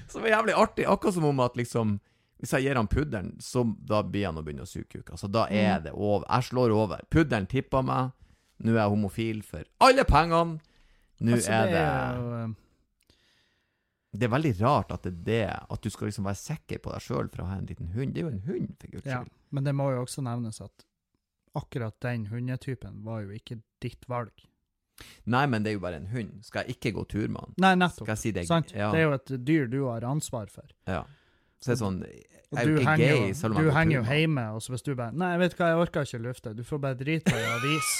Så 0.07 0.17
det 0.19 0.21
var 0.23 0.29
jævlig 0.29 0.53
artig. 0.57 0.85
Akkurat 0.89 1.13
som 1.13 1.25
om 1.25 1.39
at 1.39 1.55
liksom 1.57 1.99
Hvis 2.43 2.51
jeg 2.57 2.65
gir 2.65 2.75
han 2.75 2.87
puddelen, 2.91 3.37
så 3.39 3.61
da 3.87 4.01
blir 4.03 4.25
han 4.25 4.35
å 4.35 4.41
begynne 4.43 4.65
å 4.65 4.67
suge 4.67 4.89
kuk. 4.91 5.11
Altså, 5.15 5.29
da 5.31 5.45
er 5.47 5.77
Mm. 5.79 5.83
det 5.83 5.91
over. 5.93 6.25
Jeg 6.29 6.43
slår 6.43 6.71
over. 6.75 6.99
Puddelen 7.09 7.47
tipper 7.47 7.81
meg. 7.83 8.11
Nå 8.63 8.71
er 8.73 8.79
jeg 8.81 8.93
homofil 8.93 9.41
for 9.47 9.67
alle 9.83 10.05
pengene. 10.07 10.59
Nå 11.23 11.33
Altså, 11.37 11.51
er 11.55 11.65
det 11.69 11.73
det 11.73 11.81
er 11.87 12.21
eh, 12.43 12.53
Det 14.13 14.27
er 14.27 14.31
veldig 14.33 14.53
rart 14.61 14.91
at 14.93 15.03
det 15.07 15.11
er 15.13 15.21
det. 15.27 15.67
At 15.73 15.81
du 15.81 15.89
skal 15.93 16.09
liksom 16.09 16.25
være 16.27 16.39
sikker 16.41 16.81
på 16.83 16.91
deg 16.93 17.01
sjøl 17.05 17.29
for 17.33 17.43
å 17.43 17.49
ha 17.49 17.57
en 17.59 17.65
liten 17.69 17.91
hund. 17.95 18.13
Det 18.13 18.21
er 18.21 18.27
jo 18.27 18.33
en 18.33 18.43
hund, 18.47 18.73
for 18.81 18.93
guds 18.93 19.09
Ja, 19.09 19.21
men 19.49 19.63
det 19.67 19.73
må 19.77 19.91
jo 19.93 20.03
også 20.05 20.23
nevnes 20.25 20.61
at 20.63 20.85
akkurat 21.57 21.95
den 22.01 22.27
hundetypen 22.31 23.03
var 23.05 23.21
jo 23.25 23.33
ikke 23.35 23.59
ditt 23.83 24.07
valg. 24.09 24.31
Nei, 25.25 25.43
men 25.49 25.63
det 25.65 25.71
er 25.71 25.77
jo 25.79 25.83
bare 25.83 25.97
en 26.01 26.07
hund. 26.13 26.43
Skal 26.45 26.65
jeg 26.67 26.77
ikke 26.77 26.91
gå 26.99 27.03
tur 27.09 27.27
med 27.27 27.41
han? 27.41 27.53
Nei, 27.57 27.73
nettopp. 27.81 28.05
Skal 28.05 28.13
jeg 28.13 28.21
si 28.21 28.31
det? 28.35 28.45
Ja. 28.77 28.91
Det 28.93 29.01
er 29.01 29.07
jo 29.07 29.15
et 29.17 29.33
dyr 29.45 29.67
du 29.71 29.79
har 29.89 30.05
ansvar 30.07 30.49
for. 30.53 30.69
ja. 30.89 31.03
Så 31.63 31.71
det 31.71 31.75
er 31.77 31.79
sånn 31.79 31.99
Jeg 32.03 32.59
er 32.59 32.67
du 32.67 32.79
ikke 32.81 32.95
gay, 32.99 33.33
selv 33.39 33.55
om 33.55 33.61
jeg 33.63 33.71
du 33.71 33.75
henger 33.77 33.95
jo 33.95 34.03
hjemme, 34.03 34.43
og 34.53 34.61
så 34.61 34.73
hvis 34.73 34.83
du 34.83 34.91
bare 34.99 35.15
Nei, 35.15 35.31
vet 35.41 35.55
hva, 35.57 35.69
jeg 35.71 35.83
orker 35.85 36.09
ikke 36.09 36.19
lufte. 36.25 36.53
Du 36.57 36.63
får 36.67 36.81
bare 36.83 36.99
drite 36.99 37.31
deg 37.31 37.39
i 37.39 37.51
avis. 37.55 37.91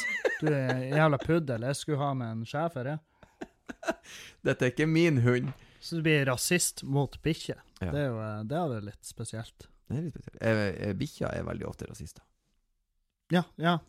Du 0.42 0.50
er 0.52 0.74
en 0.74 0.98
jævla 1.00 1.20
puddel. 1.24 1.68
Jeg 1.70 1.80
skulle 1.80 2.02
ha 2.04 2.10
med 2.20 2.34
en 2.36 2.44
schæfer, 2.50 2.92
jeg. 2.92 3.00
Dette 4.46 4.68
er 4.68 4.74
ikke 4.74 4.90
min 4.90 5.22
hund. 5.24 5.54
Så 5.84 6.00
du 6.00 6.04
blir 6.06 6.26
rasist 6.28 6.84
mot 6.84 7.16
bikkjer. 7.24 7.64
Ja. 7.80 7.90
Det 7.90 8.04
er 8.04 8.12
jo 8.12 8.20
eh, 8.24 8.44
det 8.52 8.60
er 8.60 8.76
jo 8.76 8.84
litt 8.92 9.08
spesielt. 9.08 9.66
Det 9.88 9.98
er 9.98 10.06
litt 10.06 10.20
spesielt. 10.20 10.44
Eh, 10.44 10.94
Bikkja 11.00 11.32
er 11.40 11.48
veldig 11.48 11.68
ofte 11.72 11.88
rasister. 11.90 12.24
Ja, 13.34 13.44
ja. 13.60 13.80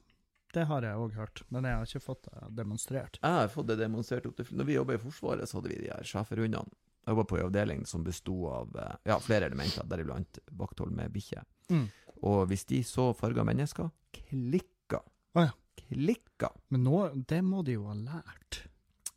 Det 0.55 0.68
har 0.70 0.87
jeg 0.87 0.99
òg 1.03 1.14
hørt, 1.18 1.43
men 1.51 1.66
jeg 1.66 1.75
har 1.81 1.89
ikke 1.89 2.03
fått 2.03 2.29
det 2.31 2.49
demonstrert. 2.62 3.18
Jeg 3.18 3.39
har 3.41 3.51
fått 3.51 3.72
det 3.72 3.77
demonstrert 3.81 4.27
opp 4.31 4.37
til 4.39 4.53
Når 4.55 4.68
vi 4.68 4.77
jobba 4.77 4.95
i 4.95 5.01
Forsvaret, 5.03 5.51
så 5.51 5.59
hadde 5.59 5.72
vi 5.72 5.81
de 5.83 5.91
her 5.91 6.07
schæferhundene. 6.07 6.70
Jeg 7.05 7.13
jobba 7.13 7.25
på 7.29 7.37
en 7.39 7.47
avdeling 7.51 7.83
som 7.87 8.05
besto 8.05 8.35
av 8.49 8.77
eh, 8.81 8.95
ja, 9.11 9.19
flere 9.21 9.51
elementer, 9.51 9.85
deriblant 9.89 10.39
vakthold 10.57 10.95
med 10.97 11.13
bikkje. 11.13 11.43
Mm. 11.69 11.85
Og 12.25 12.47
hvis 12.49 12.65
de 12.71 12.81
så 12.87 13.11
farga 13.17 13.45
mennesker, 13.45 13.91
klikka. 14.17 15.03
Å 15.37 15.45
ja. 15.45 15.53
Klikka. 15.85 16.49
Men 16.73 16.87
nå, 16.87 17.01
det 17.29 17.43
må 17.45 17.61
de 17.67 17.77
jo 17.77 17.85
ha 17.91 17.97
lært. 17.99 18.63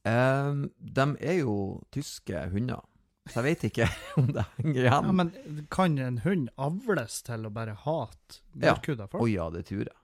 Eh, 0.08 0.66
de 0.98 1.08
er 1.20 1.40
jo 1.42 1.56
tyske 1.96 2.44
hunder, 2.52 2.84
så 3.28 3.40
jeg 3.42 3.48
vet 3.48 3.66
ikke 3.70 3.88
om 4.20 4.32
det 4.36 4.44
henger 4.58 4.82
igjen. 4.82 5.08
Ja, 5.08 5.16
men 5.22 5.32
kan 5.74 5.98
en 6.00 6.20
hund 6.26 6.52
avles 6.56 7.22
til 7.28 7.48
å 7.48 7.54
bare 7.54 7.78
hate 7.86 8.42
mørkhuda 8.56 9.08
folk? 9.08 9.22
Å 9.22 9.26
Oh, 9.26 9.32
ja, 9.32 9.48
det 9.54 9.66
tror 9.72 9.86
jeg. 9.88 9.98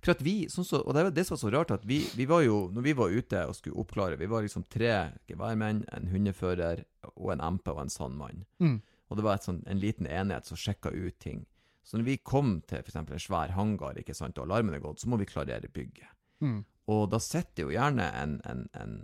For 0.00 0.14
at 0.14 0.22
vi, 0.24 0.34
sånn 0.48 0.64
så, 0.64 0.80
og 0.80 0.96
det 0.96 1.04
var 1.04 1.12
det 1.14 1.26
som 1.28 1.36
var 1.36 1.42
så 1.42 1.52
rart, 1.52 1.72
at 1.76 1.84
vi, 1.88 2.00
vi 2.16 2.26
var 2.28 2.44
jo, 2.46 2.62
når 2.72 2.86
vi 2.86 2.94
var 2.96 3.12
ute 3.12 3.42
og 3.48 3.56
skulle 3.58 3.82
oppklare, 3.82 4.16
vi 4.20 4.28
var 4.30 4.46
liksom 4.46 4.64
tre 4.72 4.94
geværmenn, 5.28 5.82
en 5.92 6.08
hundefører 6.08 6.84
og 7.12 7.34
en 7.34 7.44
MP 7.56 7.68
og 7.74 7.82
en 7.84 7.92
sandmann. 7.92 8.44
Mm. 8.64 8.78
Og 9.10 9.18
det 9.18 9.26
var 9.26 9.36
et 9.36 9.48
sånt, 9.48 9.66
en 9.68 9.82
liten 9.82 10.08
enhet 10.08 10.48
som 10.48 10.58
sjekka 10.60 10.94
ut 10.94 11.18
ting. 11.20 11.44
Så 11.84 11.98
når 11.98 12.06
vi 12.06 12.20
kom 12.24 12.58
til 12.70 12.80
f.eks. 12.80 12.96
en 13.00 13.22
svær 13.22 13.52
hangar, 13.56 13.98
ikke 13.98 14.16
sant, 14.16 14.38
og 14.38 14.46
alarmen 14.46 14.76
er 14.76 14.84
gått, 14.84 15.02
så 15.02 15.10
må 15.10 15.18
vi 15.20 15.28
klarere 15.28 15.68
bygget. 15.72 16.12
Mm. 16.40 16.60
Og 16.90 17.08
da 17.12 17.20
sitter 17.22 17.66
jo 17.66 17.74
gjerne 17.74 18.06
en, 18.16 18.36
en, 18.48 18.62
en, 18.80 18.94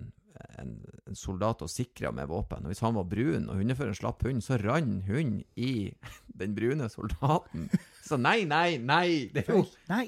en, 0.63 0.71
en 1.07 1.19
soldat 1.19 1.65
og 1.65 1.71
sikrer 1.71 2.15
med 2.15 2.31
våpen. 2.31 2.65
Og 2.65 2.73
hvis 2.73 2.85
han 2.85 2.97
var 2.97 3.09
brun, 3.11 3.49
og 3.51 3.61
hundeføreren 3.61 3.99
slapp 3.99 4.25
hunden, 4.27 4.45
så 4.45 4.59
rann 4.63 5.01
hunden 5.09 5.43
i 5.59 5.91
den 6.41 6.57
brune 6.57 6.89
soldaten. 6.93 7.69
Så 8.07 8.21
nei, 8.21 8.45
nei, 8.49 8.79
nei! 8.79 9.09
Det 9.35 9.45
er 9.47 9.59
jo, 9.59 9.67
Nei, 9.91 10.07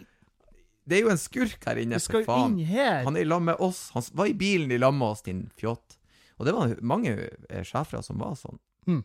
det 0.89 0.99
er 0.99 1.05
jo 1.05 1.13
en 1.13 1.21
skurk 1.21 1.65
her 1.69 1.81
inne, 1.83 2.01
for 2.01 2.25
faen. 2.25 2.57
Han 3.05 3.17
er 3.17 3.27
i 3.27 3.29
lag 3.29 3.43
med 3.45 3.61
oss. 3.65 3.89
Han 3.95 4.05
var 4.17 4.31
i 4.31 4.37
bilen 4.39 4.73
i 4.73 4.81
lag 4.81 4.95
med 4.97 5.11
oss, 5.13 5.25
din 5.27 5.47
fjott. 5.59 5.99
Og 6.39 6.47
det 6.47 6.55
var 6.55 6.77
mange 6.87 7.15
sjefere 7.17 7.65
schæfere 7.67 8.05
som 8.07 8.21
var 8.23 8.37
sånn. 8.39 8.61
Mm. 8.89 9.03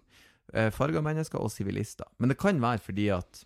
Eh, 0.54 0.70
Farga 0.76 1.02
mennesker 1.04 1.42
og 1.42 1.52
sivilister. 1.52 2.08
Men 2.22 2.32
det 2.32 2.38
kan 2.40 2.62
være 2.64 2.84
fordi 2.84 3.10
at 3.16 3.44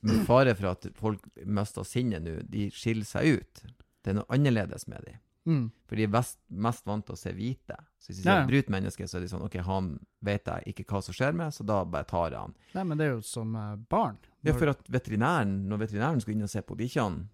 Med 0.00 0.22
fare 0.24 0.54
for 0.56 0.70
at 0.70 0.86
folk 0.96 1.26
mister 1.44 1.84
sinnet 1.84 2.24
nå, 2.24 2.38
de 2.48 2.70
skiller 2.72 3.04
seg 3.04 3.36
ut. 3.36 3.60
Det 4.00 4.14
er 4.14 4.16
noe 4.16 4.32
annerledes 4.32 4.86
med 4.88 5.04
dem. 5.04 5.18
Mm. 5.50 5.64
For 5.90 5.98
de 5.98 6.04
er 6.06 6.12
mest, 6.14 6.38
mest 6.68 6.86
vant 6.86 7.04
til 7.08 7.16
å 7.16 7.18
se 7.18 7.32
hvite. 7.34 7.76
Så 7.98 8.12
hvis 8.12 8.20
de 8.20 8.22
ser 8.22 8.36
Ja, 8.38 8.46
brutt 8.46 8.68
menneske, 8.70 9.08
så 9.10 9.18
er 9.18 9.24
de 9.24 9.30
sånn 9.32 9.42
OK, 9.42 9.56
han 9.66 9.88
vet 10.22 10.46
jeg 10.46 10.72
ikke 10.74 10.84
hva 10.92 11.00
som 11.02 11.16
skjer 11.16 11.34
med, 11.34 11.50
så 11.56 11.66
da 11.66 11.80
bare 11.84 12.06
tar 12.06 12.30
jeg 12.30 12.38
han. 12.44 12.54
Nei, 12.76 12.84
men 12.84 13.00
det 13.00 13.06
er 13.08 13.12
jo 13.16 13.20
som 13.26 13.52
barn. 13.56 13.82
barn. 13.90 14.18
Ja, 14.46 14.54
for 14.54 14.70
at 14.70 14.86
veterinæren, 14.88 15.56
når 15.68 15.82
veterinæren 15.88 16.20
skulle 16.22 16.38
inn 16.38 16.46
og 16.46 16.52
se 16.52 16.62
på 16.62 16.76
bikkjene, 16.78 17.26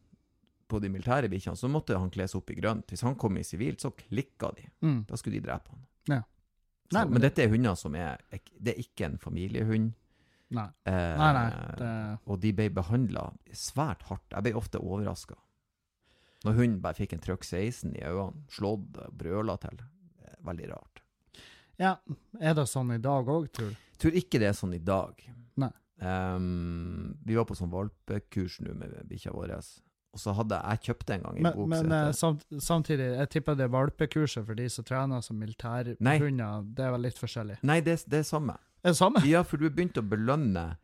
på 0.66 0.80
de 0.82 0.88
militære 0.90 1.28
bikkjene, 1.30 1.54
så 1.60 1.68
måtte 1.70 1.94
han 1.98 2.10
kles 2.10 2.34
opp 2.34 2.50
i 2.50 2.56
grønt. 2.58 2.88
Hvis 2.90 3.02
han 3.06 3.14
kom 3.14 3.36
i 3.38 3.44
sivilt, 3.46 3.78
så 3.84 3.92
klikka 3.94 4.50
de. 4.56 4.64
mm. 4.82 5.04
Da 5.06 5.14
skulle 5.20 5.38
de 5.38 5.44
drepe 5.46 5.70
han. 5.70 5.84
Ja. 6.08 6.22
Så, 6.90 6.94
Nei, 6.96 7.04
men, 7.04 7.12
men- 7.12 7.22
dette 7.22 7.42
er 7.44 7.48
hunder 7.52 7.74
som 7.76 7.94
er 7.94 8.18
Det 8.30 8.72
er 8.74 8.80
ikke 8.82 9.04
en 9.06 9.18
familiehund. 9.18 9.92
Nei. 10.50 10.68
Eh, 10.86 11.16
Nei, 11.18 11.32
nei. 11.34 11.50
Det, 11.78 12.18
Og 12.26 12.40
de 12.40 12.52
ble 12.52 12.68
behandla 12.70 13.32
svært 13.52 14.02
hardt. 14.06 14.26
Jeg 14.30 14.42
ble 14.46 14.52
ofte 14.54 14.78
overraska. 14.78 15.34
Når 16.46 16.58
hunden 16.60 16.82
bare 16.84 16.98
fikk 16.98 17.16
en 17.16 17.22
trøkk 17.22 17.44
16 17.46 17.96
i 17.98 18.04
øynene, 18.06 18.44
slått 18.52 19.00
og 19.02 19.16
brøla 19.18 19.56
til. 19.62 19.80
Er 20.26 20.36
Veldig 20.46 20.68
rart. 20.70 21.02
ja, 21.80 21.96
er 22.40 22.54
det 22.54 22.68
sånn 22.70 22.94
i 22.94 23.00
dag 23.02 23.26
òg, 23.28 23.50
tror 23.52 23.72
du? 23.72 23.82
Tror 24.00 24.14
ikke 24.16 24.38
det 24.40 24.50
er 24.50 24.54
sånn 24.56 24.76
i 24.76 24.82
dag. 24.82 25.18
Nei. 25.60 25.72
Um, 25.98 27.16
vi 27.24 27.36
var 27.36 27.48
på 27.48 27.56
sånn 27.56 27.72
valpekurs 27.72 28.60
nå 28.64 28.76
med 28.76 28.94
bikkja 29.08 29.32
vår. 29.34 29.56
Og 30.16 30.20
så 30.20 30.32
hadde 30.36 30.58
jeg 30.62 30.82
kjøpt 30.88 31.12
en 31.12 31.26
gang 31.26 31.36
i 31.36 31.44
Men, 31.44 31.56
bok 31.56 31.68
men 31.72 31.82
som 31.82 31.92
eh, 31.96 32.10
samt, 32.16 32.46
samtidig, 32.64 33.10
jeg 33.18 33.30
tipper 33.34 33.58
det 33.58 33.68
valpekurset 33.72 34.46
for 34.46 34.56
de 34.56 34.68
som 34.72 34.86
trener 34.88 35.24
som 35.24 35.36
militærhunder, 35.40 36.64
det 36.76 36.86
er 36.86 36.94
vel 36.94 37.04
litt 37.04 37.20
forskjellig? 37.20 37.58
Nei, 37.68 37.82
det, 37.84 37.98
det 38.08 38.22
er 38.22 38.28
samme. 38.28 38.56
Er 38.80 38.94
det 38.94 39.00
samme? 39.00 39.20
Ja, 39.28 39.42
for 39.44 39.60
du 39.60 39.66
har 39.68 39.76
begynt 39.76 40.00
å 40.00 40.04
belønne 40.06 40.76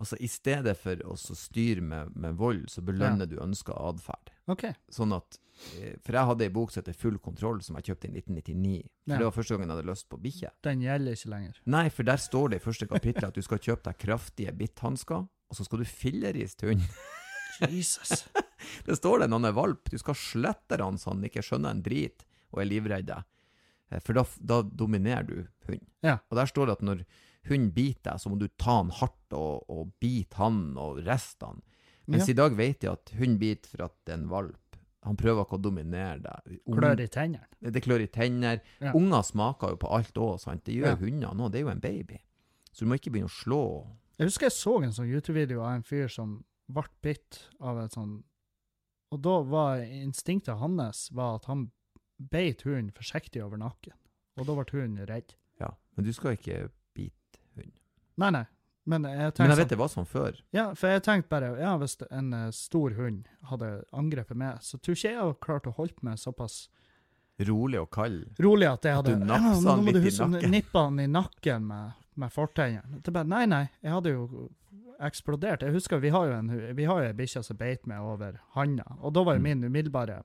Altså, 0.00 0.16
i 0.24 0.26
stedet 0.26 0.72
for 0.80 0.98
å 1.06 1.14
styre 1.14 1.82
med, 1.84 2.14
med 2.18 2.38
vold, 2.40 2.64
så 2.72 2.80
belønner 2.82 3.28
du 3.28 3.36
ønska 3.44 3.76
atferd. 3.76 4.31
OK. 4.50 4.64
Sånn 4.90 5.12
at 5.14 5.36
eh, 5.78 5.94
For 6.02 6.16
jeg 6.16 6.26
hadde 6.26 6.44
ei 6.48 6.50
bok 6.52 6.72
som 6.72 6.82
heter 6.82 6.96
Full 6.98 7.18
kontroll, 7.22 7.60
som 7.62 7.76
jeg 7.78 7.90
kjøpte 7.92 8.08
i 8.08 8.12
1999. 8.18 8.82
For 9.04 9.12
Ja. 9.14 9.18
Det 9.20 9.24
var 9.28 9.34
første 9.36 9.54
gangen 9.56 9.68
jeg 9.70 9.76
hadde 9.76 9.90
lyst 9.92 10.08
på 10.10 10.18
bikkje. 10.22 10.50
Den 10.66 10.82
gjelder 10.82 11.16
ikke 11.18 11.30
lenger. 11.34 11.60
Nei, 11.76 11.84
for 11.94 12.02
der 12.08 12.16
står 12.22 12.50
det 12.50 12.60
i 12.60 12.64
første 12.66 12.88
kapittel 12.90 13.28
at 13.28 13.34
du 13.38 13.42
skal 13.42 13.58
kjøpe 13.62 13.86
deg 13.90 13.98
kraftige 14.02 14.52
bitthansker, 14.58 15.26
og 15.28 15.56
så 15.58 15.64
skal 15.66 15.82
du 15.82 15.84
filleriste 15.88 16.66
hunden. 16.70 16.88
Jesus. 17.70 18.24
Det 18.86 18.94
står 18.96 19.20
det 19.24 19.26
når 19.30 19.40
han 19.40 19.48
er 19.50 19.54
valp. 19.56 19.90
Du 19.90 19.98
skal 19.98 20.14
slette 20.18 20.78
han 20.80 20.96
så 20.98 21.10
han 21.12 21.24
ikke 21.26 21.42
skjønner 21.44 21.74
en 21.74 21.82
drit 21.82 22.22
og 22.54 22.60
er 22.62 22.68
livredd 22.70 23.08
deg. 23.10 23.24
Eh, 23.90 23.98
For 24.02 24.14
da, 24.16 24.22
da 24.38 24.60
dominerer 24.62 25.26
du 25.26 25.34
hunden. 25.68 25.86
Ja. 26.06 26.18
Og 26.30 26.38
der 26.38 26.46
står 26.50 26.70
det 26.70 26.76
at 26.78 26.84
når 26.86 27.02
hunden 27.50 27.72
biter 27.74 28.12
deg, 28.12 28.22
så 28.22 28.30
må 28.30 28.38
du 28.38 28.46
ta 28.54 28.78
han 28.78 28.92
hardt 28.94 29.34
og, 29.34 29.66
og 29.70 29.90
bite 30.02 30.38
han 30.38 30.62
og 30.78 31.02
riste 31.06 31.48
han. 31.50 31.58
Mens 32.06 32.26
Ja. 32.28 32.32
i 32.32 32.34
dag 32.36 32.56
vet 32.56 32.80
jeg 32.82 32.92
at 32.92 33.10
hund 33.18 33.38
biter 33.38 33.68
for 33.68 33.84
at 33.84 33.94
det 34.04 34.12
er 34.14 34.18
en 34.18 34.28
valp. 34.28 34.58
Han 35.04 35.16
prøver 35.16 35.44
ikke 35.44 35.58
å 35.58 35.62
dominere 35.62 36.20
deg. 36.22 36.60
Klør 36.66 37.00
i 37.00 37.06
tennene. 37.08 37.46
Det 37.60 37.82
klør 37.82 38.02
i 38.02 38.06
tenner. 38.06 38.60
Ja. 38.80 38.92
Unger 38.94 39.22
smaker 39.22 39.70
jo 39.70 39.76
på 39.76 39.90
alt 39.90 40.14
òg, 40.14 40.38
sant. 40.40 40.64
Det 40.64 40.74
gjør 40.76 40.86
Ja. 40.92 40.96
hunder 40.96 41.34
nå. 41.34 41.48
Det 41.50 41.58
er 41.60 41.64
jo 41.64 41.68
en 41.70 41.80
baby. 41.80 42.18
Så 42.72 42.80
du 42.80 42.86
må 42.86 42.94
ikke 42.94 43.10
begynne 43.12 43.28
å 43.30 43.42
slå. 43.44 43.86
Jeg 44.18 44.26
husker 44.28 44.46
jeg 44.46 44.52
så 44.52 44.82
en 44.82 44.92
sånn 44.92 45.10
YouTube-video 45.10 45.60
av 45.60 45.74
en 45.74 45.82
fyr 45.82 46.08
som 46.08 46.44
ble 46.70 46.84
bitt 47.02 47.48
av 47.60 47.78
et 47.84 47.90
sånn 47.92 48.22
Og 49.12 49.20
da 49.20 49.42
var 49.42 49.76
instinktet 49.80 50.56
hans 50.58 51.10
var 51.12 51.34
at 51.34 51.44
han 51.44 51.70
beit 52.18 52.62
hunden 52.62 52.90
forsiktig 52.92 53.42
over 53.44 53.58
nakken. 53.58 53.92
Og 54.38 54.46
da 54.46 54.54
ble 54.54 54.64
hunden 54.80 55.06
redd. 55.06 55.34
Ja, 55.60 55.74
men 55.96 56.06
du 56.06 56.12
skal 56.14 56.36
ikke 56.36 56.70
bite 56.94 57.38
hund. 57.56 57.72
Nei, 58.16 58.30
nei. 58.30 58.46
Men 58.84 59.04
jeg 59.06 59.16
Men 59.16 59.22
jeg 59.22 59.34
sånn, 59.36 59.56
vet 59.58 59.68
det 59.68 59.78
var 59.78 59.88
sånn 59.92 60.06
før. 60.10 60.38
Ja, 60.52 60.74
for 60.74 60.88
jeg 60.90 61.02
tenkte 61.06 61.28
bare 61.30 61.52
Ja, 61.60 61.76
hvis 61.78 61.96
en 62.10 62.32
eh, 62.34 62.50
stor 62.50 62.90
hund 62.98 63.28
hadde 63.50 63.84
angrepet 63.92 64.36
meg, 64.36 64.58
så 64.60 64.78
tror 64.82 64.96
ikke 64.96 65.08
jeg 65.12 65.18
hadde 65.20 65.36
klart 65.40 65.66
å 65.70 65.74
holde 65.76 65.94
meg 66.02 66.18
såpass 66.18 66.68
Rolig 67.42 67.78
og 67.80 67.90
kald. 67.90 68.26
rolig 68.38 68.66
at 68.68 68.82
jeg 68.84 68.98
At 68.98 69.04
du 69.06 69.12
hadde 69.14 69.26
napsa 69.26 69.62
nå 69.62 69.70
han 69.70 69.84
litt 69.86 69.96
i 69.96 70.18
nakken. 70.18 70.50
Nippa 70.50 70.82
han 70.84 70.98
i 71.00 71.06
nakken 71.06 71.64
med, 71.66 71.92
med 72.14 72.30
fortennene. 72.32 73.24
Nei, 73.24 73.46
nei. 73.46 73.62
Jeg 73.82 73.92
hadde 73.92 74.10
jo 74.12 74.48
eksplodert. 75.02 75.62
Jeg 75.62 75.72
husker 75.74 75.98
vi 76.02 76.10
har 76.10 76.26
jo 76.28 76.34
en 76.36 76.50
vi 76.76 76.84
har 76.84 77.00
jo 77.02 77.08
ei 77.08 77.16
bikkje 77.18 77.42
som 77.42 77.56
beit 77.58 77.86
meg 77.90 78.00
over 78.02 78.36
handa, 78.54 78.84
og 79.00 79.14
da 79.14 79.22
var 79.24 79.34
jo 79.34 79.40
Mm. 79.40 79.42
min 79.42 79.64
umiddelbare 79.64 80.22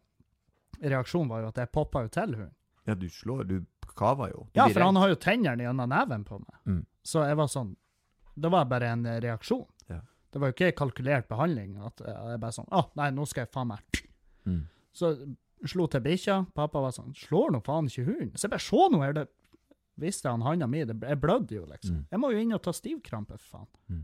reaksjon 0.82 1.28
var 1.30 1.41
jo 1.41 1.47
at 1.47 1.55
jeg 1.58 1.72
poppa 1.72 2.03
jo 2.03 2.08
til 2.10 2.36
hunden. 2.36 2.53
Ja, 2.86 2.93
du 2.95 3.08
slår, 3.10 3.47
du 3.47 3.66
kaver 3.95 4.30
jo. 4.30 4.47
Du 4.53 4.60
Ja, 4.60 4.68
for 4.68 4.82
han 4.82 4.95
har 4.95 5.10
jo 5.10 5.16
tennene 5.16 5.64
gjennom 5.64 5.89
neven 5.89 6.24
på 6.26 6.38
meg. 6.39 6.55
Mm. 6.66 6.86
Så 7.03 7.26
jeg 7.26 7.36
var 7.36 7.47
sånn 7.47 7.76
Det 8.38 8.52
var 8.54 8.68
bare 8.70 8.92
en 8.94 9.06
eh, 9.10 9.20
reaksjon. 9.24 9.66
Ja. 9.90 10.00
Det 10.34 10.42
var 10.42 10.52
jo 10.52 10.56
ikke 10.58 10.76
kalkulert 10.78 11.28
behandling. 11.32 11.76
At 11.82 12.02
eh, 12.06 12.20
jeg 12.34 12.42
bare 12.44 12.56
sånn 12.56 12.70
Å, 12.70 12.84
nei, 13.00 13.10
nå 13.16 13.26
skal 13.30 13.46
jeg 13.48 13.54
faen 13.56 13.74
meg 13.74 13.82
Mm. 14.48 14.62
Så 14.96 15.10
slo 15.68 15.90
til 15.92 16.00
bikkja. 16.06 16.38
Pappa 16.56 16.80
var 16.80 16.94
sånn 16.96 17.10
Slår 17.20 17.50
nå 17.52 17.60
faen 17.66 17.90
ikke 17.90 18.06
hunden? 18.08 18.30
Så 18.40 18.46
jeg 18.48 18.54
bare 18.54 18.64
Se 18.64 18.86
nå, 18.94 19.02
her, 19.04 19.16
det 19.18 19.26
Visste 20.00 20.30
han 20.32 20.46
handa 20.46 20.68
mi? 20.72 20.86
Det- 20.88 20.96
Jeg 21.10 21.20
blødde 21.20 21.56
jo, 21.58 21.66
liksom. 21.68 21.96
Mm. 21.98 22.06
Jeg 22.14 22.22
må 22.22 22.30
jo 22.32 22.38
inn 22.46 22.54
og 22.56 22.62
ta 22.64 22.72
stivkrampe, 22.72 23.36
for 23.42 23.58
faen. 23.58 23.68
Mm. 23.90 24.04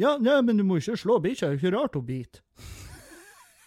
Ja, 0.00 0.16
nei, 0.18 0.40
men 0.42 0.56
du 0.58 0.64
må 0.66 0.80
ikke 0.80 0.96
slå 0.98 1.20
bikkja. 1.22 1.52
Det 1.52 1.58
er 1.58 1.60
ikke 1.60 1.74
rart 1.76 1.94
hun 2.00 2.06
biter. 2.08 2.40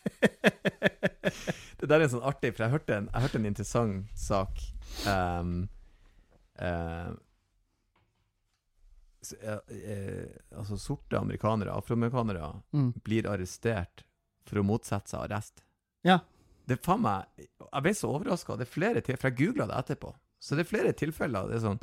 Det 1.77 1.85
der 1.91 2.01
er 2.01 2.09
sånn 2.09 2.25
artig, 2.25 2.55
for 2.55 2.65
jeg 2.65 2.73
hørte 2.73 2.95
en, 2.97 3.07
jeg 3.13 3.21
hørte 3.27 3.37
en 3.37 3.47
interessant 3.51 4.17
sak. 4.17 4.61
Um, 5.05 5.51
eh, 6.57 7.11
altså, 10.55 10.77
sorte 10.79 11.17
amerikanere, 11.19 11.71
afroamerikanere, 11.73 12.61
Mm. 12.73 12.93
blir 13.03 13.23
arrestert 13.27 14.03
for 14.45 14.57
å 14.59 14.63
motsette 14.65 15.09
seg 15.09 15.19
arrest. 15.29 15.63
Ja. 16.03 16.19
Det 16.67 16.81
faen 16.83 17.01
meg 17.01 17.25
Jeg 17.37 17.81
ble 17.83 17.91
så 17.93 18.09
overraska. 18.13 18.53
Er 18.59 18.65
for 18.65 19.29
jeg 19.29 19.37
googla 19.37 19.67
det 19.67 19.75
etterpå. 19.97 20.13
Så 20.39 20.55
det 20.55 20.65
er 20.65 20.77
flere 20.77 20.93
tilfeller. 20.93 21.47
Det 21.49 21.55
er 21.55 21.65
sånn 21.67 21.79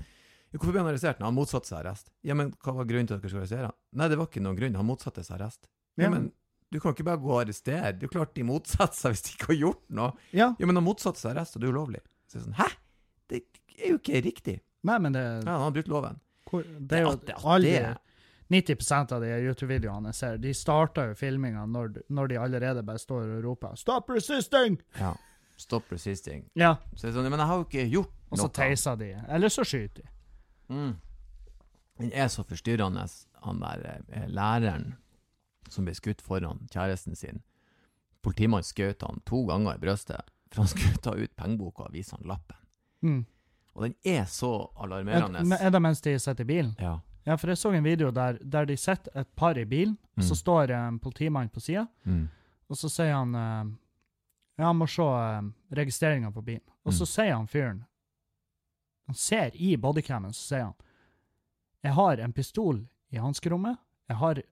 Hvorfor 0.55 0.70
ble 0.72 0.80
han 0.85 0.93
arrestert? 0.95 1.18
Nei, 1.18 1.26
Han 1.26 1.35
motsatte 1.35 1.66
seg 1.66 1.78
arrest. 1.85 2.11
Ja, 2.22 2.35
men 2.35 2.53
hva 2.62 2.74
var 2.76 2.85
grunnen 2.85 3.09
til 3.09 3.14
at 3.16 3.22
dere 3.22 3.28
skulle 3.30 3.43
arrestere 3.43 3.64
han? 3.66 3.72
Nei, 3.93 4.07
det 4.09 4.16
var 4.18 4.26
ikke 4.28 4.41
noen 4.43 4.57
grunn. 4.57 4.74
Han 4.76 4.87
motsatte 4.87 5.24
seg 5.24 5.41
arrest. 5.41 5.66
Ja, 5.97 6.05
Ja. 6.05 6.11
men 6.11 6.32
du 6.70 6.78
kan 6.80 6.95
ikke 6.95 7.05
bare 7.05 7.18
gå 7.18 7.26
og 7.32 7.45
arrestere. 7.45 7.93
Det 7.99 8.05
er 8.05 8.07
jo 8.07 8.18
klart 8.20 8.35
de 8.35 8.43
motsatte 8.45 8.95
seg 8.95 9.12
hvis 9.12 9.22
de 9.22 9.30
ikke 9.35 9.47
har 9.47 9.59
gjort 9.66 9.82
noe. 9.91 10.12
Ja. 10.32 10.55
Ja, 10.59 10.66
men 10.66 10.76
han 10.76 10.85
motsatte 10.85 11.18
seg 11.18 11.35
arrest, 11.35 11.57
og 11.57 11.61
det 11.62 11.68
er 11.68 11.72
ulovlig. 11.74 12.01
Så 12.28 12.39
det 12.39 12.41
er 12.43 12.45
sånn, 12.47 12.55
Hæ? 12.55 12.68
Det 13.28 13.43
er 13.82 13.89
jo 13.91 13.99
ikke 13.99 14.22
riktig. 14.22 14.61
Nei, 14.85 14.99
men 14.99 15.12
det, 15.12 15.22
Ja, 15.45 15.51
han 15.59 15.61
har 15.61 15.70
brutt 15.72 15.89
loven. 15.89 16.20
Hvor, 16.55 16.65
det 16.89 16.99
er 16.99 17.05
jo 17.07 17.15
det, 17.21 17.37
alle 17.45 17.77
det- 17.85 18.01
90 18.55 19.13
av 19.17 19.23
de 19.25 19.29
YouTube-videoene 19.41 20.11
jeg 20.13 20.15
ser, 20.19 20.37
de 20.39 20.53
starter 20.55 21.09
jo 21.11 21.15
filminga 21.19 21.65
når, 21.67 22.03
når 22.13 22.29
de 22.29 22.37
allerede 22.39 22.83
bare 22.87 23.01
står 23.01 23.39
og 23.39 23.45
roper 23.45 23.75
'Stop 23.77 24.11
resisting!' 24.11 24.81
Ja. 25.01 25.15
Stop 25.57 25.85
resisting. 25.93 26.49
Ja, 26.59 26.75
Så 26.97 27.07
det 27.07 27.15
er 27.15 27.19
sånn, 27.21 27.31
men 27.31 27.39
jeg 27.39 27.47
har 27.47 27.57
jo 27.61 27.65
ikke 27.65 27.91
gjort 27.91 28.11
noe. 28.11 28.33
og 28.33 28.39
så 28.39 28.49
teiser 28.53 28.97
de. 28.99 29.13
Eller 29.29 29.49
så 29.49 29.63
skyter 29.65 30.03
de. 30.03 30.09
Mm. 30.69 30.97
Den 32.01 32.11
er 32.12 32.27
så 32.28 32.43
forstyrrende, 32.43 33.05
han 33.45 33.61
der 33.61 34.03
eh, 34.09 34.27
læreren 34.28 34.97
som 35.70 35.85
ble 35.85 35.95
skutt 35.95 36.20
foran 36.20 36.66
kjæresten 36.73 37.15
sin. 37.16 37.43
Politimannen 38.23 38.65
skjøt 38.66 39.03
han 39.07 39.20
to 39.24 39.45
ganger 39.47 39.77
i 39.77 39.78
brøstet, 39.78 40.20
for 40.51 40.62
han 40.65 40.69
skulle 40.74 40.97
ta 41.05 41.15
ut 41.15 41.37
pengeboka 41.37 41.87
og 41.87 41.93
vise 41.93 42.16
han 42.16 42.27
lappen. 42.27 42.57
Mm. 43.03 43.27
Og 43.75 43.83
den 43.83 43.95
er 44.05 44.25
så 44.25 44.51
Er, 44.77 44.85
alarmerende. 44.85 45.39
Er, 45.57 45.67
er 45.67 45.71
det 45.71 45.83
mens 45.83 46.01
de 46.01 46.19
sitter 46.19 46.45
i 46.45 46.47
bilen? 46.47 46.75
Ja. 46.79 47.01
Ja, 47.27 47.37
for 47.37 47.49
jeg 47.49 47.57
så 47.59 47.73
en 47.75 47.85
video 47.85 48.11
der, 48.13 48.37
der 48.43 48.67
de 48.69 48.77
sitter 48.77 49.11
et 49.21 49.29
par 49.37 49.57
i 49.59 49.65
bilen, 49.65 49.99
Mm. 50.17 50.23
så 50.23 50.35
står 50.37 50.71
eh, 50.71 50.87
en 50.89 50.99
politimann 50.99 51.49
på 51.51 51.61
sida, 51.61 51.87
Mm. 52.05 52.29
og 52.71 52.77
så 52.77 52.89
sier 52.89 53.13
han 53.15 53.35
eh, 53.35 53.73
Ja, 54.59 54.67
han 54.67 54.77
må 54.77 54.87
se 54.87 55.03
uh, 55.03 55.43
registreringa 55.75 56.31
på 56.31 56.43
bilen. 56.45 56.63
Og 56.85 56.93
så 56.93 57.03
Mm. 57.03 57.07
sier 57.07 57.35
han 57.35 57.47
fyren 57.47 57.85
Han 59.07 59.15
ser 59.15 59.51
i 59.55 59.77
bodycamen, 59.77 60.33
så 60.33 60.47
sier 60.55 60.63
han 60.65 60.75
Jeg 61.83 61.93
har 61.93 62.17
en 62.19 62.33
pistol 62.33 62.87
i 63.11 63.17
hanskerommet. 63.19 63.77
Jeg 64.09 64.17
har 64.17 64.43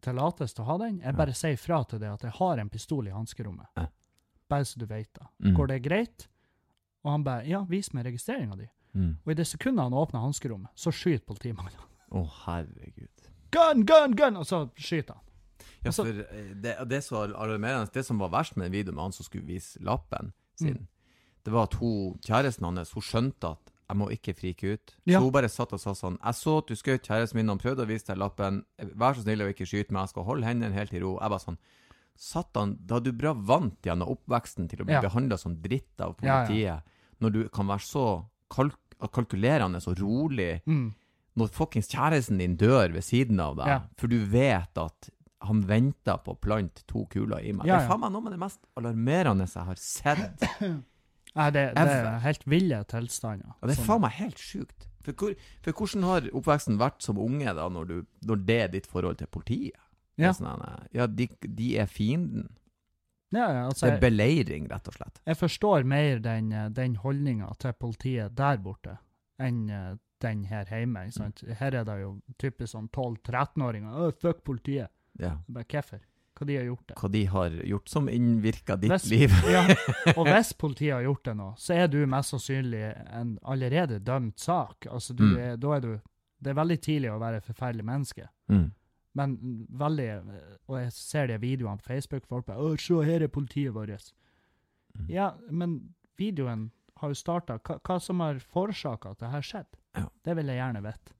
tillatelse 0.00 0.54
til 0.54 0.64
å 0.64 0.66
ha 0.66 0.78
den. 0.78 1.00
Jeg 1.00 1.14
bare 1.16 1.32
sier 1.34 1.56
fra 1.56 1.82
til 1.84 1.98
deg 1.98 2.10
at 2.12 2.22
jeg 2.22 2.32
har 2.32 2.58
en 2.58 2.68
pistol 2.70 3.06
i 3.06 3.10
hanskerommet. 3.10 3.66
Bare 4.48 4.64
så 4.64 4.78
du 4.78 4.86
vet 4.86 5.12
det. 5.14 5.26
Mm. 5.44 5.54
Går 5.56 5.66
det 5.68 5.82
greit? 5.82 6.28
Og 7.04 7.10
han 7.12 7.24
bare 7.26 7.46
Ja, 7.48 7.64
vis 7.68 7.92
meg 7.94 8.06
registreringa 8.06 8.56
di. 8.58 8.68
Mm. 8.94 9.16
Og 9.24 9.32
i 9.32 9.34
det 9.38 9.46
sekundet 9.48 9.82
han 9.86 9.94
åpner 9.96 10.20
hanskerommet, 10.20 10.70
så 10.76 10.92
skyter 10.92 11.24
politimannen. 11.26 11.72
Å, 12.12 12.22
herregud. 12.44 13.28
Gun, 13.52 13.84
gun, 13.88 14.14
gun! 14.16 14.36
Og 14.36 14.46
så 14.48 14.66
skyter 14.76 15.16
han. 15.16 15.24
Ja, 15.82 15.90
så, 15.92 16.04
for 16.04 16.22
eh, 16.22 16.52
det, 16.62 16.76
det, 16.90 17.00
så 17.04 17.22
alarmerende, 17.26 17.88
det 17.94 18.04
som 18.06 18.20
var 18.22 18.30
verst 18.32 18.56
med 18.56 18.68
den 18.68 18.76
videoen 18.76 18.96
med 18.98 19.06
han 19.08 19.14
som 19.16 19.26
skulle 19.26 19.46
vise 19.48 19.80
lappen 19.82 20.32
sin, 20.60 20.76
Mm. 20.76 20.86
det 21.44 21.52
var 21.52 21.64
at 21.66 21.74
hun, 21.80 22.18
kjæresten 22.22 22.64
hans 22.68 22.92
hun 22.94 23.02
skjønte 23.02 23.50
at 23.56 23.72
jeg 23.88 23.98
må 23.98 24.06
ikke 24.14 24.32
frike 24.38 24.72
ut. 24.76 24.94
Ja. 25.04 25.18
Så 25.18 25.24
hun 25.26 25.32
bare 25.34 25.48
satt 25.52 25.72
og 25.74 25.80
sa 25.82 25.92
sånn 25.92 26.14
Jeg 26.22 26.34
så 26.38 26.58
at 26.62 26.68
du 26.70 26.74
skjøt 26.78 27.02
kjæresten 27.08 27.36
min, 27.40 27.48
han 27.50 27.58
prøvde 27.60 27.82
å 27.84 27.88
vise 27.90 28.06
deg 28.08 28.20
lappen. 28.22 28.62
Vær 28.94 29.16
så 29.18 29.24
snill 29.24 29.42
å 29.44 29.48
ikke 29.50 29.66
skyte 29.68 29.92
meg, 29.92 30.06
jeg 30.06 30.12
skal 30.14 30.24
holde 30.28 30.46
hendene 30.46 30.72
helt 30.76 30.92
i 30.94 31.00
ro. 31.02 31.18
Jeg 31.20 31.28
bare 31.34 31.42
sånn 31.44 31.58
Satan, 32.16 32.76
da 32.86 32.98
du 33.00 33.12
bra 33.12 33.32
vant 33.34 33.80
gjennom 33.82 34.08
oppveksten 34.16 34.68
til 34.70 34.80
å 34.82 34.84
bli 34.86 34.94
Ja. 34.94 35.00
behandla 35.02 35.38
som 35.38 35.56
dritt 35.56 36.00
av 36.00 36.16
Ja, 36.22 36.26
ja. 36.42 36.46
politiet, 36.46 36.82
når 37.20 37.32
du 37.32 37.48
kan 37.48 37.66
være 37.66 37.80
så 37.86 38.24
kalk 38.50 38.76
kalkulerende 39.12 39.80
og 39.88 39.98
rolig 39.98 40.60
Mm. 40.66 40.94
når 41.36 41.48
fuckings 41.50 41.88
kjæresten 41.88 42.38
din 42.38 42.56
dør 42.56 42.92
ved 42.92 43.02
siden 43.02 43.40
av 43.40 43.56
deg, 43.56 43.66
Ja. 43.66 43.80
for 43.96 44.06
du 44.06 44.24
vet 44.26 44.76
at 44.78 45.10
han 45.42 45.62
venter 45.66 46.18
på 46.22 46.36
å 46.36 46.40
plante 46.40 46.84
to 46.86 47.04
kuler 47.10 47.38
i 47.42 47.50
meg. 47.52 47.66
Ja, 47.66 47.78
Det 47.78 47.84
er 47.84 47.88
faen 47.88 48.00
meg 48.00 48.12
noe 48.12 48.20
med 48.22 48.32
det 48.32 48.38
mest 48.38 48.60
alarmerende 48.76 49.48
jeg 49.52 49.64
har 49.64 49.74
sett 49.74 50.38
Nei, 51.34 51.50
det, 51.50 51.74
det 51.74 51.88
er 51.88 52.18
helt 52.20 52.44
ville 52.46 52.84
tilstander. 52.84 53.46
Ja, 53.60 53.66
det 53.66 53.78
er 53.78 53.82
Sånn. 53.82 53.86
faen 53.86 54.00
meg 54.02 54.10
helt 54.12 54.36
sjukt. 54.36 54.86
For, 55.02 55.12
hvor, 55.14 55.34
for 55.64 55.72
hvordan 55.72 56.02
har 56.04 56.20
oppveksten 56.30 56.78
vært 56.78 57.02
som 57.02 57.18
unge, 57.18 57.52
da, 57.56 57.68
når, 57.68 57.86
du, 57.88 58.06
når 58.28 58.44
det 58.46 58.60
er 58.62 58.68
ditt 58.68 58.86
forhold 58.86 59.16
til 59.18 59.26
politiet? 59.26 59.74
Ja. 60.20 60.32
Sånn, 60.32 60.60
ja, 60.92 61.06
de, 61.06 61.28
de 61.42 61.70
er 61.80 61.86
fienden. 61.86 62.50
Ja, 63.32 63.46
ja, 63.48 63.62
altså, 63.70 63.86
Det 63.86 63.94
er 63.96 64.00
beleiring, 64.10 64.66
rett 64.68 64.88
og 64.88 64.94
slett. 64.94 65.20
jeg 65.24 65.36
forstår 65.40 65.84
mer 65.88 66.18
den, 66.20 66.52
eh, 66.52 66.68
den 66.68 66.96
holdninga 66.96 67.48
til 67.58 67.72
politiet 67.72 68.34
der 68.36 68.58
borte 68.58 68.98
enn 69.40 69.70
eh, 69.70 69.94
den 70.20 70.44
her 70.44 70.64
hjemme. 70.68 71.06
Ikke 71.08 71.16
sant? 71.16 71.40
Mm. 71.42 71.54
Her 71.58 71.74
er 71.80 71.84
det 71.88 72.00
jo 72.02 72.10
typisk 72.38 72.74
sånn 72.76 72.88
12-13-åringer. 72.92 73.88
«Å, 73.96 74.12
Fuck 74.20 74.44
politiet. 74.44 74.90
Ja. 75.18 75.38
Bare 75.48 75.64
Hvorfor? 75.64 76.00
Hva 76.38 76.46
de 76.46 76.56
har 76.56 76.64
gjort 76.64 76.86
det? 76.88 76.94
Hva 76.96 77.08
de 77.12 77.24
har 77.28 77.50
gjort 77.72 77.88
som 77.92 78.06
innvirker 78.08 78.78
ditt 78.80 78.90
Hvis- 78.92 79.08
liv. 79.10 79.30
Ja, 79.52 79.64
og 80.16 80.26
hvis 80.32 80.52
politiet 80.58 80.94
har 80.94 81.02
gjort 81.02 81.24
det 81.24 81.34
nå, 81.36 81.48
så 81.60 81.74
er 81.74 81.88
du 81.88 81.98
mest 82.06 82.32
sannsynlig 82.32 82.84
en 83.12 83.34
allerede 83.44 83.98
dømt 84.04 84.38
sak. 84.40 84.86
Altså, 84.90 85.14
du 85.16 85.24
Mm. 85.24 85.36
er, 85.38 85.56
da 85.56 85.72
er 85.76 85.80
du 85.80 86.00
Det 86.42 86.50
er 86.50 86.54
veldig 86.58 86.80
tidlig 86.82 87.10
å 87.12 87.18
være 87.20 87.36
et 87.36 87.44
forferdelig 87.46 87.84
menneske. 87.86 88.28
Mm. 88.50 88.72
Men 89.14 89.36
veldig 89.68 90.08
Og 90.68 90.78
jeg 90.80 90.92
ser 90.96 91.26
de 91.28 91.38
videoene 91.42 91.78
på 91.78 91.90
Facebook, 91.90 92.26
folk 92.26 92.46
bare 92.46 92.58
'Å, 92.58 92.78
se, 92.80 92.94
her 93.04 93.22
er 93.22 93.28
politiet 93.28 93.74
vårt'. 93.74 94.12
Mm. 94.98 95.08
Ja, 95.08 95.32
men 95.50 95.94
videoen 96.18 96.70
har 96.96 97.08
jo 97.10 97.14
starta 97.14 97.58
hva, 97.58 97.78
hva 97.80 97.98
som 98.00 98.20
har 98.20 98.38
forårsaka 98.38 99.10
at 99.10 99.18
det 99.18 99.30
her 99.30 99.42
skjedde. 99.42 99.80
Ja. 99.96 100.06
Det 100.24 100.36
vil 100.36 100.46
jeg 100.46 100.56
gjerne 100.60 100.82
vite. 100.82 101.12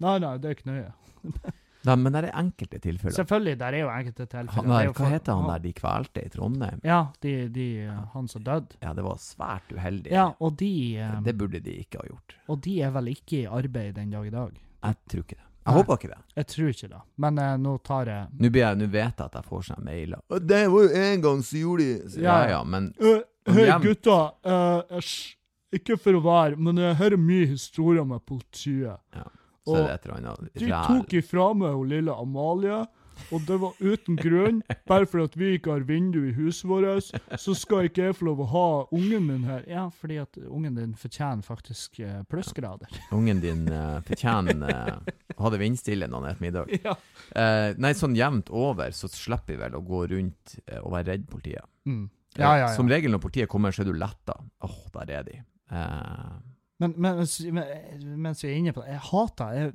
Nei, 0.00 0.18
nei, 0.18 0.36
det 0.38 0.48
er 0.48 0.54
ikke 0.54 0.70
nøye. 0.70 0.92
Nei, 1.88 1.94
men 1.96 2.12
det 2.12 2.20
er 2.26 2.34
enkelte 2.36 2.78
tilfeller. 2.84 3.14
Selvfølgelig, 3.16 3.58
der 3.58 3.72
er 3.72 3.80
jo 3.80 3.88
enkelte 3.88 4.26
tilfeller. 4.26 4.52
Han 4.52 4.66
Det 4.68 4.74
er 4.76 4.90
der, 4.90 4.96
hva 4.98 5.10
heter 5.14 5.38
han 5.38 5.46
der 5.48 5.62
de 5.64 5.70
kvelte 5.72 6.24
i 6.26 6.28
Trondheim? 6.28 6.80
Ja, 6.84 6.98
de, 7.24 7.32
de, 7.48 7.68
han 8.12 8.28
som 8.28 8.44
døde. 8.44 8.76
Ja, 8.82 8.92
det 8.92 9.04
var 9.06 9.16
svært 9.16 9.72
uheldig. 9.72 10.12
Ja, 10.12 10.26
og 10.44 10.58
de, 10.60 10.98
eh, 11.00 11.14
Det 11.24 11.34
burde 11.40 11.62
de 11.64 11.78
ikke 11.80 12.02
ha 12.02 12.10
gjort. 12.10 12.34
og 12.52 12.60
de 12.66 12.82
er 12.84 12.90
vel 12.90 13.08
ikke 13.14 13.38
i 13.38 13.46
arbeid 13.48 13.94
den 13.96 14.10
dag 14.12 14.26
i 14.28 14.34
dag. 14.34 14.60
Jeg 14.82 14.96
tror 15.08 15.24
ikke 15.24 15.38
det. 15.40 15.46
Jeg 15.70 15.76
håper 15.78 15.98
ikke 16.00 16.10
det. 16.12 16.18
Jeg 16.36 16.46
tror 16.52 16.68
ikke 16.74 16.88
det. 16.92 17.00
Men 17.24 17.38
eh, 17.38 17.56
nå 17.62 17.74
tar 17.86 18.10
jeg 18.10 18.26
Nå, 18.40 18.50
blir 18.50 18.62
jeg, 18.66 18.78
nå 18.80 18.88
vet 18.90 19.16
jeg 19.16 19.26
at 19.30 19.34
jeg 19.38 19.44
får 19.48 19.62
sånne 19.70 19.84
mailer. 19.86 20.22
«Å, 20.30 20.38
Det 20.52 20.60
var 20.72 20.82
jo 20.86 21.02
en 21.04 21.20
gang 21.26 21.42
så 21.46 21.60
gjorde 21.62 21.86
de 21.86 22.08
så, 22.10 22.20
Ja 22.24 22.38
Ja. 22.42 22.48
ja, 22.56 22.62
men 22.64 22.92
Øh, 23.00 23.20
Hei, 23.48 23.66
hjem. 23.70 23.82
gutta. 23.82 24.18
eh, 24.44 24.96
æsj. 24.98 25.36
ikke 25.72 25.96
for 26.02 26.12
å 26.18 26.20
være, 26.24 26.56
men 26.58 26.76
jeg 26.76 26.96
hører 26.98 27.16
mye 27.16 27.46
historier 27.46 28.04
med 28.04 28.20
politiet. 28.26 28.98
så 29.14 29.70
Og 29.70 29.76
er 29.76 29.86
det 29.86 29.92
et 29.94 30.06
eller 30.06 30.16
annet 30.16 30.54
De 30.58 30.66
ræl. 30.66 30.86
tok 30.88 31.12
ifra 31.14 31.54
meg 31.54 31.72
hun 31.76 31.88
lille 31.88 32.10
Amalie, 32.12 32.86
og 33.32 33.44
det 33.48 33.56
var 33.62 33.78
uten 33.80 34.16
grunn. 34.18 34.60
Bare 34.88 35.06
fordi 35.08 35.38
vi 35.40 35.50
ikke 35.58 35.74
har 35.74 35.84
vindu 35.88 36.18
i 36.28 36.32
huset 36.36 36.68
vårt, 36.70 37.10
så 37.40 37.54
skal 37.58 37.88
ikke 37.88 38.08
jeg 38.08 38.16
få 38.18 38.28
lov 38.30 38.42
å 38.44 38.48
ha 38.52 38.66
ungen 38.96 39.26
min 39.28 39.44
her. 39.48 39.64
Ja, 39.70 39.86
fordi 39.94 40.18
at 40.22 40.38
ungen 40.46 40.78
din 40.78 40.94
fortjener 40.98 41.44
faktisk 41.46 42.00
eh, 42.04 42.20
plussgrader. 42.30 42.88
Ungen 43.16 43.40
din 43.42 43.66
uh, 43.72 43.98
fortjener 44.06 44.70
eh, 44.70 45.12
å 45.36 45.42
ha 45.46 45.52
det 45.54 45.60
vindstille 45.62 46.08
når 46.10 46.26
han 46.26 46.38
spiser 46.38 46.46
middag. 46.48 46.76
Ja. 46.86 46.96
Uh, 47.30 47.76
nei, 47.78 47.92
sånn 47.98 48.16
jevnt 48.18 48.48
over 48.50 48.90
så 48.96 49.08
slipper 49.12 49.54
vi 49.54 49.60
vel 49.60 49.76
å 49.78 49.82
gå 49.84 50.04
rundt 50.14 50.56
og 50.80 50.90
være 50.94 51.12
redd 51.12 51.28
politiet. 51.30 51.66
Mm. 51.86 52.08
Ja, 52.38 52.52
ja, 52.60 52.68
Som 52.76 52.88
regel 52.90 53.10
når 53.12 53.22
politiet 53.24 53.50
kommer, 53.50 53.74
så 53.74 53.82
er 53.82 53.90
du 53.90 53.96
letta. 53.98 54.36
Åh, 54.64 54.76
der 54.94 55.10
er 55.18 55.24
de. 55.26 55.38
Eh, 55.70 56.36
Men, 56.80 56.94
men- 56.96 57.18
mens 57.20 58.40
vi 58.44 58.48
er 58.48 58.56
inne 58.56 58.72
på 58.72 58.80
det, 58.84 58.94
jeg 58.94 59.02
hater 59.10 59.56
jeg, 59.58 59.72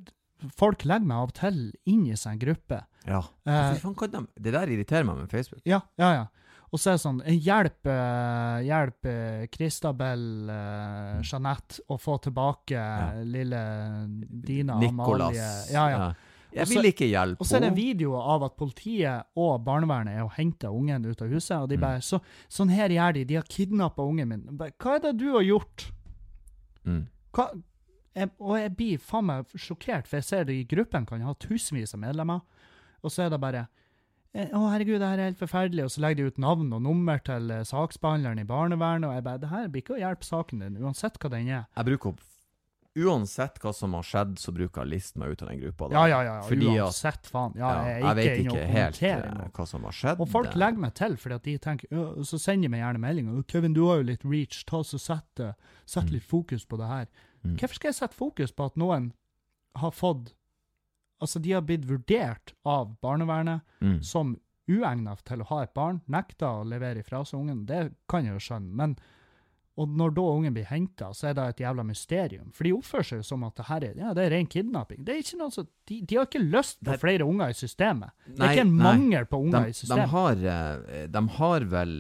Folk 0.58 0.84
legger 0.86 1.06
meg 1.08 1.18
av 1.18 1.30
og 1.30 1.34
til 1.34 1.60
inn 1.86 2.06
i 2.08 2.16
sånn 2.20 2.40
gruppe. 2.40 2.82
ja. 3.08 3.22
Eh, 3.46 3.74
de, 3.82 4.28
det 4.40 4.52
der 4.54 4.68
irriterer 4.68 5.06
meg 5.06 5.18
med 5.18 5.30
Facebook. 5.32 5.62
Ja, 5.66 5.82
ja, 5.98 6.12
ja. 6.14 6.26
Og 6.74 6.80
så 6.82 6.90
er 6.92 6.96
det 6.98 7.02
sånn 7.06 7.22
eh, 7.24 7.38
Hjelp, 7.40 7.86
eh, 7.88 8.64
hjelp 8.68 9.06
eh, 9.06 9.46
Christabel, 9.54 10.50
eh, 10.50 11.22
Jeanette 11.24 11.80
å 11.90 11.98
få 12.02 12.18
tilbake 12.22 12.72
Ja. 12.76 13.14
lille 13.24 13.62
Dina 14.44 14.80
Nicolas. 14.80 15.30
Amalie. 15.30 15.74
Ja, 15.74 15.90
ja. 15.90 16.14
Jeg 16.56 16.68
vil 16.72 16.88
ikke 16.88 17.08
hjelpe 17.10 17.42
Og 17.44 17.48
så 17.48 17.58
er 17.58 17.60
det 17.66 17.68
en 17.70 17.76
video 17.76 18.14
av 18.16 18.44
at 18.44 18.56
politiet 18.58 19.26
og 19.36 19.64
barnevernet 19.66 20.16
er 20.16 20.24
og 20.24 20.32
henter 20.38 20.70
ungen 20.72 21.06
ut 21.06 21.22
av 21.22 21.28
huset, 21.28 21.58
og 21.62 21.68
de 21.70 21.76
Mm. 21.78 21.82
bare 21.82 22.00
så, 22.02 22.20
Sånn 22.50 22.70
her 22.72 22.90
gjør 22.90 23.14
de. 23.14 23.24
De 23.26 23.36
har 23.36 23.44
kidnappa 23.44 24.02
ungen 24.08 24.28
min. 24.28 24.42
Hva 24.58 24.96
er 24.96 25.00
det 25.00 25.18
du 25.18 25.32
har 25.34 25.44
gjort? 25.44 25.92
Mm. 26.86 27.08
Hva? 27.34 27.50
Jeg, 28.16 28.30
og 28.40 28.56
jeg 28.60 28.76
blir 28.80 28.98
faen 29.04 29.26
meg 29.28 29.56
sjokkert, 29.60 30.08
for 30.08 30.22
jeg 30.22 30.24
ser 30.30 30.46
det 30.48 30.56
i 30.56 30.68
gruppen 30.72 31.06
kan 31.06 31.22
ha 31.28 31.34
tusenvis 31.36 31.94
av 31.98 32.00
medlemmer, 32.00 32.46
og 33.04 33.12
så 33.12 33.26
er 33.26 33.34
det 33.34 33.42
bare 33.44 33.66
eh, 34.34 34.48
å, 34.56 34.62
herregud, 34.72 35.02
det 35.04 35.10
her 35.12 35.20
er 35.20 35.30
helt 35.34 35.42
forferdelig. 35.42 35.84
Og 35.84 35.92
så 35.92 36.02
legger 36.06 36.24
de 36.24 36.32
ut 36.32 36.40
navn 36.42 36.72
og 36.74 36.82
nummer 36.86 37.20
til 37.28 37.52
eh, 37.52 37.66
saksbehandleren 37.68 38.40
i 38.40 38.48
barnevernet, 38.48 39.10
og 39.10 39.18
jeg 39.18 39.24
bare 39.28 39.44
Det 39.44 39.52
her 39.52 39.68
blir 39.68 39.84
ikke 39.84 39.98
å 39.98 40.00
hjelpe 40.00 40.26
saken 40.26 40.64
din, 40.64 40.80
uansett 40.82 41.20
hva 41.20 41.30
den 41.36 41.52
er. 41.52 41.68
Jeg 41.76 41.92
bruker 41.92 42.14
opp 42.16 42.24
Uansett 42.96 43.58
hva 43.60 43.74
som 43.76 43.92
har 43.98 44.06
skjedd, 44.08 44.38
så 44.40 44.54
bruker 44.56 44.86
jeg 44.86 44.92
listen 44.94 45.20
meg 45.20 45.34
ut 45.36 45.42
av 45.44 45.50
den 45.52 45.58
gruppa. 45.60 45.90
Ja, 45.92 46.06
ja, 46.08 46.20
ja. 46.24 46.36
Fordi 46.48 46.70
uansett, 46.78 47.28
faen. 47.28 47.52
Ja, 47.60 47.72
jeg 47.90 47.98
jeg 48.06 48.16
vet 48.16 48.38
ikke 48.46 48.68
helt 48.72 49.02
eh, 49.04 49.26
noe. 49.36 49.48
hva 49.58 49.66
som 49.68 49.84
har 49.84 49.98
skjedd. 49.98 50.22
Og 50.24 50.30
folk 50.32 50.56
legger 50.56 50.80
meg 50.86 50.94
til, 50.96 51.18
fordi 51.20 51.36
at 51.36 51.44
de 51.50 51.56
tenker 51.66 51.92
og 52.00 52.22
Så 52.24 52.40
sender 52.40 52.70
de 52.70 52.72
meg 52.72 52.80
gjerne 52.86 53.02
meldinger. 53.04 53.44
'Kevin, 53.44 53.76
du 53.76 53.82
har 53.90 54.00
jo 54.00 54.08
litt 54.14 54.24
reach. 54.24 54.62
Ta 54.64 54.80
så 54.88 54.96
Sett, 54.98 55.44
sett 55.86 56.08
Mm. 56.08 56.14
litt 56.16 56.24
fokus 56.24 56.64
på 56.64 56.80
det 56.80 56.88
her.' 56.88 57.08
Mm. 57.46 57.56
Hvorfor 57.60 57.80
skal 57.80 57.92
jeg 57.92 58.00
sette 58.00 58.18
fokus 58.18 58.54
på 58.56 58.68
at 58.70 58.80
noen 58.82 59.12
har 59.80 59.96
fått 59.96 60.34
Altså, 61.24 61.40
de 61.40 61.54
har 61.56 61.62
blitt 61.64 61.86
vurdert 61.88 62.52
av 62.68 62.90
barnevernet 63.02 63.64
mm. 63.80 64.02
som 64.04 64.34
uegnet 64.68 65.22
til 65.26 65.42
å 65.42 65.48
ha 65.48 65.62
et 65.64 65.72
barn, 65.74 66.02
nekta 66.12 66.50
å 66.60 66.66
levere 66.68 67.00
ifra 67.00 67.22
seg 67.26 67.40
ungen. 67.40 67.62
Det 67.70 67.94
kan 68.12 68.28
jeg 68.28 68.36
jo 68.36 68.44
skjønne. 68.44 68.74
Men 68.76 68.98
og 69.76 69.92
når 69.92 70.14
da 70.16 70.24
ungen 70.32 70.54
blir 70.56 70.68
henta, 70.70 71.10
så 71.12 71.30
er 71.30 71.34
det 71.36 71.46
et 71.52 71.62
jævla 71.66 71.84
mysterium. 71.84 72.48
For 72.56 72.64
de 72.64 72.72
oppfører 72.78 73.08
seg 73.10 73.20
jo 73.20 73.26
som 73.28 73.42
at 73.44 73.58
det 73.60 73.66
her 73.68 73.84
er, 73.84 73.96
ja, 74.00 74.12
det 74.16 74.24
er 74.24 74.32
ren 74.32 74.48
kidnapping. 74.48 75.02
Det 75.04 75.12
er 75.12 75.24
ikke 75.24 75.40
noe 75.42 75.52
så, 75.52 75.66
de, 75.90 75.98
de 76.00 76.16
har 76.16 76.30
ikke 76.30 76.44
lyst 76.44 76.78
på 76.86 76.96
flere 77.02 77.28
unger 77.28 77.52
i 77.52 77.58
systemet. 77.60 78.14
Det 78.30 78.40
er 78.40 78.56
ikke 78.56 78.64
en 78.70 78.72
nei. 78.72 78.86
mangel 78.86 79.28
på 79.28 79.42
unger 79.44 79.66
de, 79.66 79.74
i 79.74 79.76
de, 79.76 79.80
systemet. 79.82 80.14
har, 80.14 80.46
eh, 80.54 81.02
de 81.12 81.24
har 81.40 81.66
vel 81.74 81.96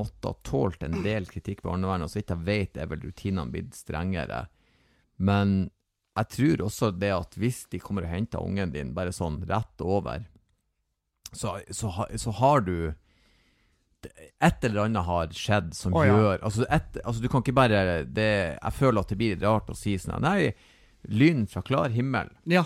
måttet 0.00 0.42
tålt 0.46 0.82
en 0.86 0.98
del 1.06 1.28
kritikk 1.30 1.62
på 1.62 1.70
barnevernet, 1.70 2.08
og 2.08 2.10
så 2.10 2.18
vidt 2.18 2.34
jeg 2.34 2.46
vet 2.48 2.82
er 2.82 2.90
vel 2.90 3.06
rutinene 3.06 3.54
blitt 3.54 3.78
strengere. 3.78 4.40
Men 5.22 5.54
jeg 6.18 6.30
tror 6.34 6.64
også 6.66 6.90
det 6.98 7.12
at 7.14 7.38
hvis 7.38 7.62
de 7.70 7.78
kommer 7.82 8.08
og 8.08 8.14
henter 8.16 8.42
ungen 8.42 8.74
din 8.74 8.90
bare 8.98 9.14
sånn 9.14 9.44
rett 9.46 9.86
over, 9.86 10.26
så, 11.30 11.60
så, 11.70 11.92
så 12.18 12.34
har 12.42 12.66
du 12.66 12.74
et 14.06 14.64
eller 14.64 14.84
annet 14.86 15.04
har 15.04 15.28
skjedd 15.36 15.74
som 15.76 15.92
Å, 15.94 16.04
ja. 16.06 16.14
gjør 16.16 16.44
altså, 16.46 16.64
et, 16.72 16.96
altså, 17.04 17.20
du 17.22 17.28
kan 17.28 17.42
ikke 17.44 17.52
bare 17.58 18.04
det, 18.06 18.28
Jeg 18.62 18.72
føler 18.72 19.00
at 19.00 19.08
det 19.12 19.18
blir 19.20 19.40
rart 19.42 19.68
å 19.70 19.76
si 19.76 19.96
sånn 20.00 20.22
Nei, 20.24 20.52
lyn 21.08 21.46
fra 21.48 21.62
klar 21.62 21.90
himmel. 21.92 22.28
Ja, 22.48 22.64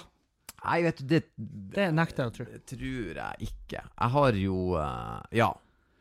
Nei, 0.65 0.78
vet 0.86 1.02
du, 1.02 1.05
det, 1.11 1.23
det 1.74 1.90
nekter 1.93 2.24
jeg 2.24 2.31
å 2.31 2.35
tro. 2.39 2.44
tror 2.70 3.19
jeg 3.19 3.48
ikke. 3.51 3.82
Jeg 3.85 4.11
har 4.15 4.39
jo 4.40 4.61
uh, 4.78 5.20
Ja. 5.36 5.51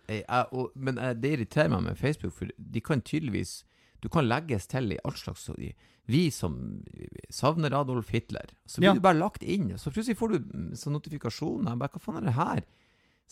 Jeg, 0.07 0.21
jeg, 0.27 0.47
og, 0.51 0.69
men 0.75 0.97
jeg, 0.99 1.17
det 1.23 1.31
irriterer 1.37 1.69
meg 1.73 1.83
med 1.89 1.97
Facebook, 1.99 2.33
for 2.37 2.47
de 2.57 2.81
kan 2.83 3.01
tydeligvis 3.01 3.63
Du 4.03 4.09
kan 4.11 4.27
legges 4.27 4.65
til 4.67 4.91
i 4.91 4.97
all 5.03 5.15
slags 5.19 5.45
de- 5.57 5.73
Vi 6.11 6.29
som 6.35 6.55
savner 7.31 7.71
Adolf 7.75 8.09
Hitler. 8.11 8.49
Så 8.67 8.79
blir 8.81 8.89
Ja. 8.89 8.93
du 8.93 8.99
bare 9.03 9.19
lagt 9.19 9.43
inn, 9.43 9.69
så 9.79 9.91
plutselig 9.91 10.17
får 10.19 10.33
du 10.33 10.39
mm, 10.39 10.71
sånn 10.75 10.93
notifikasjon. 10.97 11.67
Jeg 11.67 11.79
bare, 11.79 11.89
Hva 11.93 12.01
faen 12.03 12.17
er 12.19 12.25
det 12.27 12.33
her? 12.39 12.63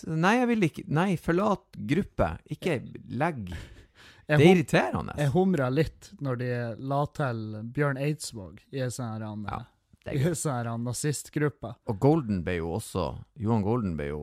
Så, 0.02 0.16
nei, 0.18 0.36
jeg 0.40 0.48
vil 0.52 0.66
ikke 0.70 0.84
Nei, 0.90 1.10
forlat 1.22 1.78
gruppe. 1.94 2.32
Ikke 2.54 2.80
legg 3.10 3.52
Jeg, 4.32 4.38
Det 4.40 4.46
er 4.46 4.56
irriterende. 4.56 5.14
jeg 5.20 5.32
humra 5.34 5.66
litt 5.74 6.12
når 6.24 6.38
de 6.40 6.52
la 6.88 7.02
til 7.18 7.42
Bjørn 7.76 7.98
Eidsvåg 8.00 8.62
i 8.72 8.80
en 8.86 8.94
sånn 8.94 9.44
Ja, 9.50 9.58
sånn 10.38 10.54
her 10.56 10.70
nazistgruppe. 10.80 11.74
Og 11.92 12.00
Golden 12.00 12.40
ble 12.46 12.56
jo 12.62 12.70
også 12.78 13.10
Johan 13.42 13.66
Golden 13.66 13.98
ble 14.00 14.08
jo 14.14 14.22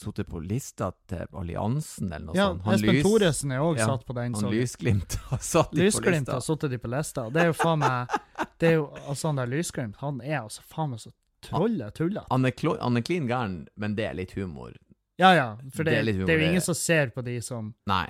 sittet 0.00 0.30
på 0.30 0.40
lista 0.40 0.92
til 1.10 1.26
alliansen, 1.36 2.08
eller 2.14 2.30
noe 2.30 2.36
Ja, 2.38 2.46
sånt. 2.54 2.62
Han 2.64 2.74
Espen 2.78 2.94
lys- 2.94 3.04
Thoresen 3.04 3.52
er 3.52 3.60
òg 3.66 3.76
Ja, 3.82 3.86
satt 3.90 4.06
på 4.08 4.14
den. 4.16 4.34
Han 4.38 4.50
Lysglimt 4.54 5.14
har 5.30 5.38
satt 5.44 5.70
de 5.74 5.76
på 5.76 5.84
Lysglimt 5.84 6.16
lista. 6.22 6.32
har 6.38 6.40
sittet 6.46 6.70
de 6.70 6.78
på 6.78 6.88
lista. 6.94 7.26
Det 7.34 7.42
er 7.42 7.50
jo 7.50 7.56
faen 7.60 7.82
meg 7.82 8.14
Det 8.60 8.68
er 8.70 8.76
jo 8.78 8.86
altså 9.10 9.28
han 9.28 9.36
der 9.42 9.50
Lysglimt, 9.52 9.96
han 10.00 10.20
er 10.24 10.38
altså 10.46 10.62
faen 10.64 10.94
meg 10.94 11.02
så 11.04 11.12
trolle 11.46 11.90
tullete. 11.96 12.26
Han 12.30 12.44
er, 12.48 12.54
klo- 12.56 12.78
han 12.80 12.96
er 13.00 13.04
klin 13.06 13.28
gæren, 13.30 13.58
men 13.76 13.94
det 13.98 14.06
er 14.10 14.16
litt 14.18 14.32
humor. 14.38 14.74
Ja 15.20 15.34
ja, 15.36 15.46
for 15.74 15.84
det, 15.84 15.92
Det 15.92 15.98
er 16.00 16.04
det, 16.04 16.14
er 16.16 16.20
humor, 16.22 16.32
jo 16.40 16.48
ingen 16.48 16.64
som 16.64 16.74
ser 16.78 17.10
på 17.12 17.20
de 17.26 17.34
som 17.44 17.74
Nei, 17.90 18.06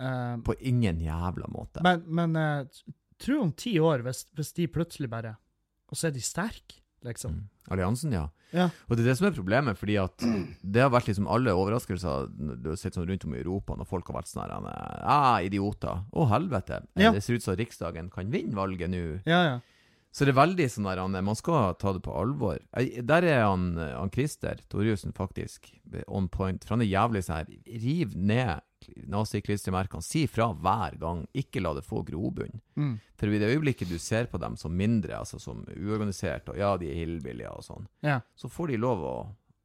eh, 0.00 0.36
på 0.46 0.54
ingen 0.60 1.00
jævla 1.02 1.48
måte. 1.50 1.82
Men, 1.82 2.04
men 2.06 2.36
eh, 2.38 2.64
tro 3.18 3.40
om 3.42 3.52
ti 3.58 3.78
år, 3.82 4.04
hvis, 4.06 4.24
hvis 4.38 4.52
de 4.54 4.68
plutselig 4.70 5.10
bare 5.10 5.36
Og 5.90 5.96
så 5.98 6.08
er 6.10 6.14
de 6.14 6.20
sterke, 6.22 6.78
liksom. 7.06 7.32
Mm. 7.40 7.48
Alliansen, 7.74 8.12
ja. 8.14 8.26
Ja. 8.52 8.68
Og 8.88 8.96
det 8.96 9.02
er 9.04 9.10
det 9.10 9.16
som 9.18 9.26
er 9.28 9.34
problemet, 9.36 9.76
fordi 9.76 9.98
at 10.00 10.22
det 10.64 10.80
har 10.80 10.88
vært 10.92 11.08
liksom 11.10 11.26
alle 11.28 11.52
overraskelser 11.52 12.30
du 12.62 12.70
har 12.70 12.78
sett 12.80 12.94
sånn 12.96 13.04
rundt 13.08 13.26
om 13.28 13.34
i 13.34 13.40
Europa, 13.42 13.74
når 13.76 13.88
folk 13.90 14.06
har 14.08 14.16
vært 14.22 14.30
sånn 14.30 14.44
her 14.46 14.54
ah, 15.04 15.40
idioter. 15.44 16.04
Å, 16.12 16.28
helvete. 16.32 16.78
Eh, 16.96 17.02
Ja. 17.04 17.10
Det 17.12 17.20
ser 17.24 17.36
ut 17.36 17.44
som 17.44 17.56
Riksdagen 17.58 18.08
kan 18.14 18.30
vinne 18.32 18.56
valget 18.56 18.88
nå. 18.92 19.02
Ja, 19.28 19.42
ja. 19.50 19.58
Så 20.10 20.24
det 20.24 20.32
er 20.32 20.38
veldig 20.40 20.66
sånn 20.72 20.86
der, 20.88 20.98
han, 21.02 21.12
man 21.24 21.36
skal 21.36 21.74
ta 21.78 21.92
det 21.92 22.00
på 22.02 22.14
alvor. 22.16 22.58
Der 23.06 23.26
er 23.28 23.42
han, 23.44 23.74
han 23.76 24.10
Christer 24.14 24.58
Torjussen 24.72 25.12
faktisk 25.14 25.68
on 26.08 26.28
point. 26.32 26.64
For 26.64 26.74
han 26.76 26.82
er 26.82 26.88
jævlig 26.90 27.22
sånn 27.26 27.36
her 27.42 27.78
Riv 27.84 28.16
ned 28.16 28.64
naziklistremerkene. 29.10 30.02
Si 30.02 30.24
fra 30.30 30.48
hver 30.54 30.96
gang. 31.00 31.24
Ikke 31.36 31.60
la 31.62 31.74
det 31.76 31.84
få 31.86 32.02
grobunn. 32.06 32.60
Mm. 32.78 32.94
For 33.18 33.28
i 33.34 33.40
det 33.42 33.50
øyeblikket 33.52 33.90
du 33.90 33.98
ser 34.02 34.28
på 34.32 34.40
dem 34.42 34.56
som 34.56 34.74
mindre, 34.76 35.18
altså 35.18 35.40
som 35.42 35.64
uorganisert, 35.74 36.48
og 36.52 36.58
ja, 36.60 36.72
de 36.80 36.90
er 36.92 37.00
hillbillier 37.02 37.52
og 37.54 37.66
sånn, 37.66 37.88
Ja. 38.06 38.20
så 38.38 38.48
får 38.50 38.72
de 38.72 38.78
lov 38.80 39.02
å, 39.04 39.16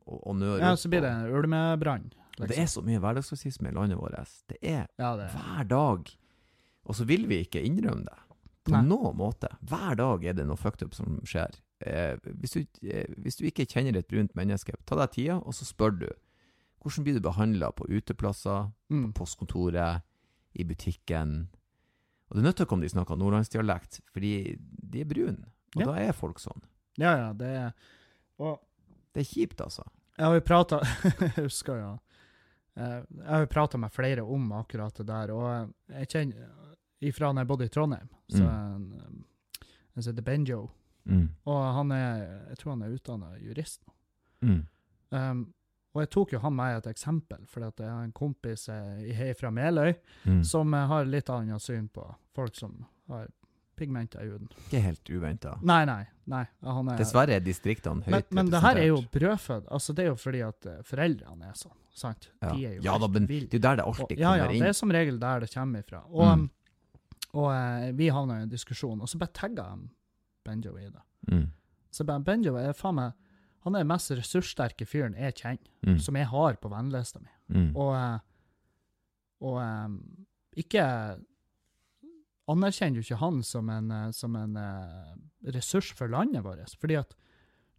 å, 0.06 0.20
å 0.32 0.36
nøre 0.38 0.60
ja, 0.60 0.74
opp. 0.74 0.82
så 0.82 0.90
blir 0.92 1.06
det 1.06 1.14
ulmebrann. 1.32 2.10
Liksom. 2.34 2.50
Det 2.50 2.58
er 2.58 2.70
så 2.72 2.82
mye 2.82 3.00
hverdagsrasisme 3.00 3.70
i 3.70 3.76
landet 3.78 4.00
vårt. 4.02 4.34
Det 4.50 4.58
er 4.62 4.88
Ja, 4.98 5.16
det 5.20 5.30
hver 5.36 5.68
dag. 5.70 6.10
Og 6.84 6.98
så 6.98 7.06
vil 7.08 7.28
vi 7.30 7.44
ikke 7.46 7.62
innrømme 7.64 8.04
det. 8.10 8.18
På 8.64 8.72
Nei. 8.78 8.84
noen 8.88 9.18
måte. 9.20 9.50
Hver 9.68 9.98
dag 10.00 10.24
er 10.24 10.36
det 10.38 10.46
noe 10.48 10.60
fucked 10.60 10.86
up 10.86 10.94
som 10.96 11.18
skjer. 11.28 11.58
Eh, 11.84 12.16
hvis, 12.40 12.54
du, 12.56 12.62
eh, 12.88 13.10
hvis 13.20 13.36
du 13.36 13.44
ikke 13.50 13.66
kjenner 13.68 13.98
et 14.00 14.08
brunt 14.08 14.32
menneske, 14.40 14.72
ta 14.88 14.96
deg 15.02 15.12
tida, 15.12 15.40
og 15.44 15.56
så 15.58 15.68
spør 15.68 15.98
du. 16.00 16.08
Hvordan 16.84 17.04
blir 17.04 17.18
du 17.18 17.24
behandla 17.24 17.72
på 17.76 17.88
uteplasser, 17.92 18.70
mm. 18.92 19.04
på 19.10 19.24
postkontoret, 19.24 20.04
i 20.56 20.64
butikken? 20.70 21.50
Og 22.30 22.38
det 22.38 22.46
nytter 22.46 22.66
ikke 22.66 22.78
om 22.78 22.84
de 22.84 22.92
snakker 22.92 23.20
nordlandsdialekt, 23.20 24.00
fordi 24.14 24.34
de 24.60 25.04
er 25.04 25.10
brune. 25.12 25.50
Og 25.76 25.82
Ja. 25.82 25.86
da 25.90 25.98
er 26.00 26.14
folk 26.16 26.40
sånn. 26.40 26.62
Ja, 26.98 27.16
ja, 27.18 27.34
det 27.34 27.48
er 27.48 27.72
Og 28.40 28.60
Det 29.14 29.22
er 29.22 29.30
kjipt, 29.30 29.62
altså. 29.62 29.84
jeg 30.18 30.26
har 30.26 30.34
jo 30.34 30.42
prata 30.42 30.80
Jeg 31.38 31.46
husker 31.46 31.76
jo 31.78 31.92
eh, 32.78 33.02
Jeg 33.02 33.28
har 33.30 33.40
jo 33.40 33.50
prata 33.50 33.78
med 33.78 33.92
flere 33.92 34.22
om 34.22 34.52
akkurat 34.52 34.94
det 34.94 35.06
der, 35.08 35.32
og 35.34 35.74
jeg 35.90 36.08
kjenner 36.10 36.50
Ifra 37.10 37.28
han 37.32 37.38
jeg 37.42 37.48
bodde 37.50 37.66
i 37.68 37.74
Trondheim, 37.74 38.08
så 38.32 38.44
Mm. 38.44 38.76
en, 38.76 38.94
eh, 39.00 39.66
en 39.96 40.04
heter 40.04 40.24
Benjo, 40.24 40.70
Mm. 41.06 41.30
og 41.46 41.74
han 41.76 41.92
er 41.92 42.48
Jeg 42.50 42.58
tror 42.60 42.72
han 42.78 42.82
er 42.84 42.94
utdanna 42.96 43.38
jurist 43.44 43.82
nå. 43.88 43.94
Mm. 44.48 44.66
Um, 45.12 45.54
og 45.94 46.02
jeg 46.02 46.10
tok 46.10 46.32
jo 46.34 46.40
han 46.40 46.56
med 46.56 46.78
et 46.78 46.88
eksempel, 46.96 47.46
for 47.48 47.60
jeg 47.62 47.74
har 47.90 48.04
en 48.04 48.12
kompis 48.12 48.68
eh, 48.70 49.34
fra 49.38 49.52
Meløy 49.52 49.94
Mm. 50.26 50.44
som 50.44 50.74
eh, 50.74 50.88
har 50.88 51.06
litt 51.06 51.30
annet 51.30 51.62
syn 51.62 51.90
på 51.90 52.16
folk 52.34 52.56
som 52.56 52.86
har 53.10 53.28
pigmenter 53.76 54.22
i 54.24 54.30
huden. 54.30 54.48
Ikke 54.70 54.82
helt 54.82 55.04
uventa. 55.10 55.60
Nei, 55.62 55.84
nei. 55.86 56.06
nei 56.28 56.46
han 56.64 56.90
er, 56.90 56.98
Dessverre 56.98 57.36
er 57.36 57.40
distriktene 57.42 58.04
høyt 58.04 58.12
men, 58.12 58.24
men 58.32 58.50
det 58.52 58.62
her 58.62 58.78
er 58.78 58.88
jo 58.88 59.02
brødfødt. 59.12 59.68
Altså, 59.70 59.94
det 59.96 60.06
er 60.06 60.10
jo 60.12 60.16
fordi 60.16 60.42
at 60.48 60.66
eh, 60.66 60.82
foreldrene 60.84 61.50
er 61.50 61.54
sånn. 61.54 61.78
Sant? 61.94 62.30
Ja, 62.42 62.54
De 62.54 62.66
er 62.66 62.76
jo 62.78 62.82
ja 62.82 62.98
da, 62.98 63.08
men 63.08 63.26
det 63.28 63.54
er 63.54 63.58
jo 63.58 63.60
der 63.60 63.76
det 63.76 63.86
alltid 63.86 64.08
kommer 64.08 64.14
inn. 64.14 64.20
Ja, 64.20 64.36
ja, 64.36 64.48
det 64.48 64.68
er 64.70 64.74
som 64.74 64.90
regel 64.90 65.20
der 65.20 65.40
det 65.42 65.52
kommer 65.54 65.84
ifra. 65.84 66.04
Og, 66.10 66.38
Mm. 66.40 66.50
Og 67.34 67.50
eh, 67.54 67.92
vi 67.98 68.10
havna 68.14 68.40
i 68.40 68.46
en 68.46 68.52
diskusjon, 68.52 69.02
og 69.02 69.10
så 69.10 69.18
bare 69.22 69.34
tagga 69.34 69.64
jeg 69.72 69.90
Benjo 70.46 70.74
i 70.78 70.90
det. 70.92 71.02
Mm. 71.32 71.46
Så 71.94 72.04
bare, 72.06 72.20
Benjo 72.26 72.56
er 72.60 72.74
faen 72.76 72.98
meg 73.00 73.14
Han 73.64 73.76
er 73.78 73.86
den 73.86 73.88
mest 73.94 74.12
ressurssterke 74.12 74.84
fyren 74.86 75.14
jeg 75.16 75.38
kjenner, 75.40 75.70
Mm. 75.88 76.00
som 76.00 76.16
jeg 76.20 76.28
har 76.28 76.56
på 76.60 76.70
vennelista 76.70 77.20
mi. 77.24 77.30
Mm. 77.48 77.70
Og, 77.80 77.94
eh, 77.96 78.20
og 79.42 79.56
um, 79.64 79.94
ikke 80.56 80.84
anerkjenner 82.52 83.00
jo 83.00 83.06
ikke 83.06 83.20
han 83.22 83.42
som 83.44 83.70
en, 83.72 83.92
eh, 83.92 84.10
som 84.12 84.36
en 84.36 84.58
uh, 84.60 85.14
ressurs 85.56 85.94
for 85.96 86.12
landet 86.12 86.44
vårt. 86.44 86.76
Fordi 86.80 86.98
at 87.00 87.16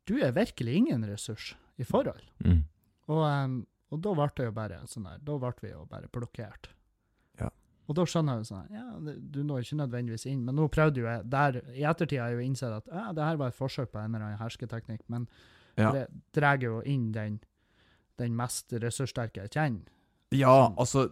du 0.09 0.17
er 0.21 0.33
virkelig 0.37 0.75
ingen 0.81 1.05
ressurs 1.09 1.55
i 1.77 1.85
forhold. 1.85 2.25
Mm. 2.45 2.65
Og, 3.09 3.21
um, 3.25 3.59
og 3.93 4.01
da 4.05 4.15
ble 4.17 4.29
det 4.37 4.49
jo 4.49 4.57
bare 4.57 4.81
sånn 4.89 5.05
der, 5.09 5.21
da 5.25 5.37
ble 5.39 5.53
vi 5.63 5.73
jo 5.75 5.85
bare 5.91 6.09
blokkert. 6.13 6.71
Og 7.89 7.97
da 7.99 8.05
skjønner 8.09 8.39
jeg 8.39 8.45
jo 8.45 8.49
sånn, 8.49 8.69
ja, 8.73 9.15
du 9.35 9.43
når 9.45 9.65
ikke 9.67 9.77
nødvendigvis 9.83 10.25
inn, 10.31 10.45
men 10.47 10.57
nå 10.57 10.69
prøvde 10.73 11.03
jo 11.03 11.07
jeg, 11.09 11.25
der, 11.29 11.59
i 11.77 11.83
ettertid 11.85 12.19
har 12.23 12.31
jeg 12.33 12.39
jo 12.39 12.45
innsett 12.47 12.73
at 12.79 12.87
ja, 12.89 13.11
det 13.13 13.25
her 13.27 13.37
var 13.43 13.51
et 13.53 13.59
forsøk 13.59 13.91
på 13.93 13.99
en 14.01 14.15
eller 14.15 14.25
annen 14.31 14.41
hersketeknikk, 14.41 15.03
men 15.13 15.27
Ja. 15.77 15.91
det 15.93 16.07
drar 16.33 16.57
jo 16.63 16.79
inn 16.87 17.11
den, 17.13 17.41
den 18.17 18.37
mest 18.39 18.73
ressurssterke 18.73 19.43
jeg 19.43 19.51
kjenner. 19.51 19.91
Ja, 20.33 20.73
altså 20.79 21.09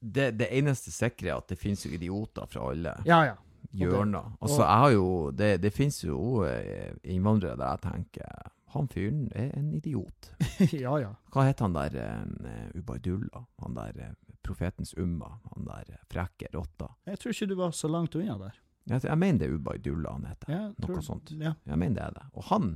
det, 0.00 0.32
det 0.40 0.48
eneste 0.58 0.90
sikre 0.90 1.28
er 1.30 1.36
at 1.42 1.48
det 1.52 1.58
finnes 1.58 1.84
jo 1.86 1.90
idioter 1.94 2.46
fra 2.50 2.70
alle 2.70 2.94
Ja, 3.06 3.20
ja. 3.26 3.36
hjørner. 3.72 4.32
Altså, 4.40 4.62
jeg 4.62 4.78
har 4.82 4.90
jo 4.94 5.30
Det, 5.30 5.60
det 5.62 5.72
finnes 5.72 6.02
jo 6.04 6.42
eh, 6.46 6.94
innvandrere 7.04 7.56
der 7.58 7.76
jeg 7.76 7.80
tenker 7.86 8.50
Han 8.74 8.88
fyren 8.88 9.28
er 9.34 9.50
en 9.56 9.70
idiot. 9.74 10.32
ja, 10.72 10.96
ja. 11.00 11.12
Hva 11.32 11.44
heter 11.48 11.64
han 11.68 11.74
der 11.78 12.22
um, 12.22 12.34
Ubaidullah? 12.80 13.44
Han 13.62 13.74
der 13.78 13.92
eh, 14.08 14.14
profetens 14.48 14.94
umma? 14.98 15.28
Han 15.54 15.68
der 15.68 15.98
frekke 16.12 16.48
rotta? 16.56 16.88
Jeg 17.06 17.20
tror 17.22 17.34
ikke 17.36 17.48
du 17.52 17.54
var 17.60 17.76
så 17.76 17.90
langt 17.92 18.16
unna 18.18 18.38
der. 18.40 18.56
Jeg, 18.88 19.04
jeg 19.04 19.18
mener 19.20 19.38
det 19.42 19.48
er 19.50 19.54
Ubaidullah 19.58 20.14
han 20.16 20.26
heter. 20.30 20.50
Ja, 20.54 20.60
Noe 20.72 20.86
tror- 20.88 21.04
sånt. 21.04 21.30
Ja, 21.36 21.52
Jeg 21.68 21.78
mener 21.78 21.94
det 22.00 22.04
er 22.06 22.14
det. 22.18 22.26
Og 22.40 22.44
han 22.48 22.70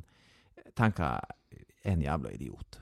tenker 0.76 1.04
jeg 1.08 1.64
er 1.84 1.92
en 1.96 2.02
jævla 2.04 2.30
idiot. 2.36 2.78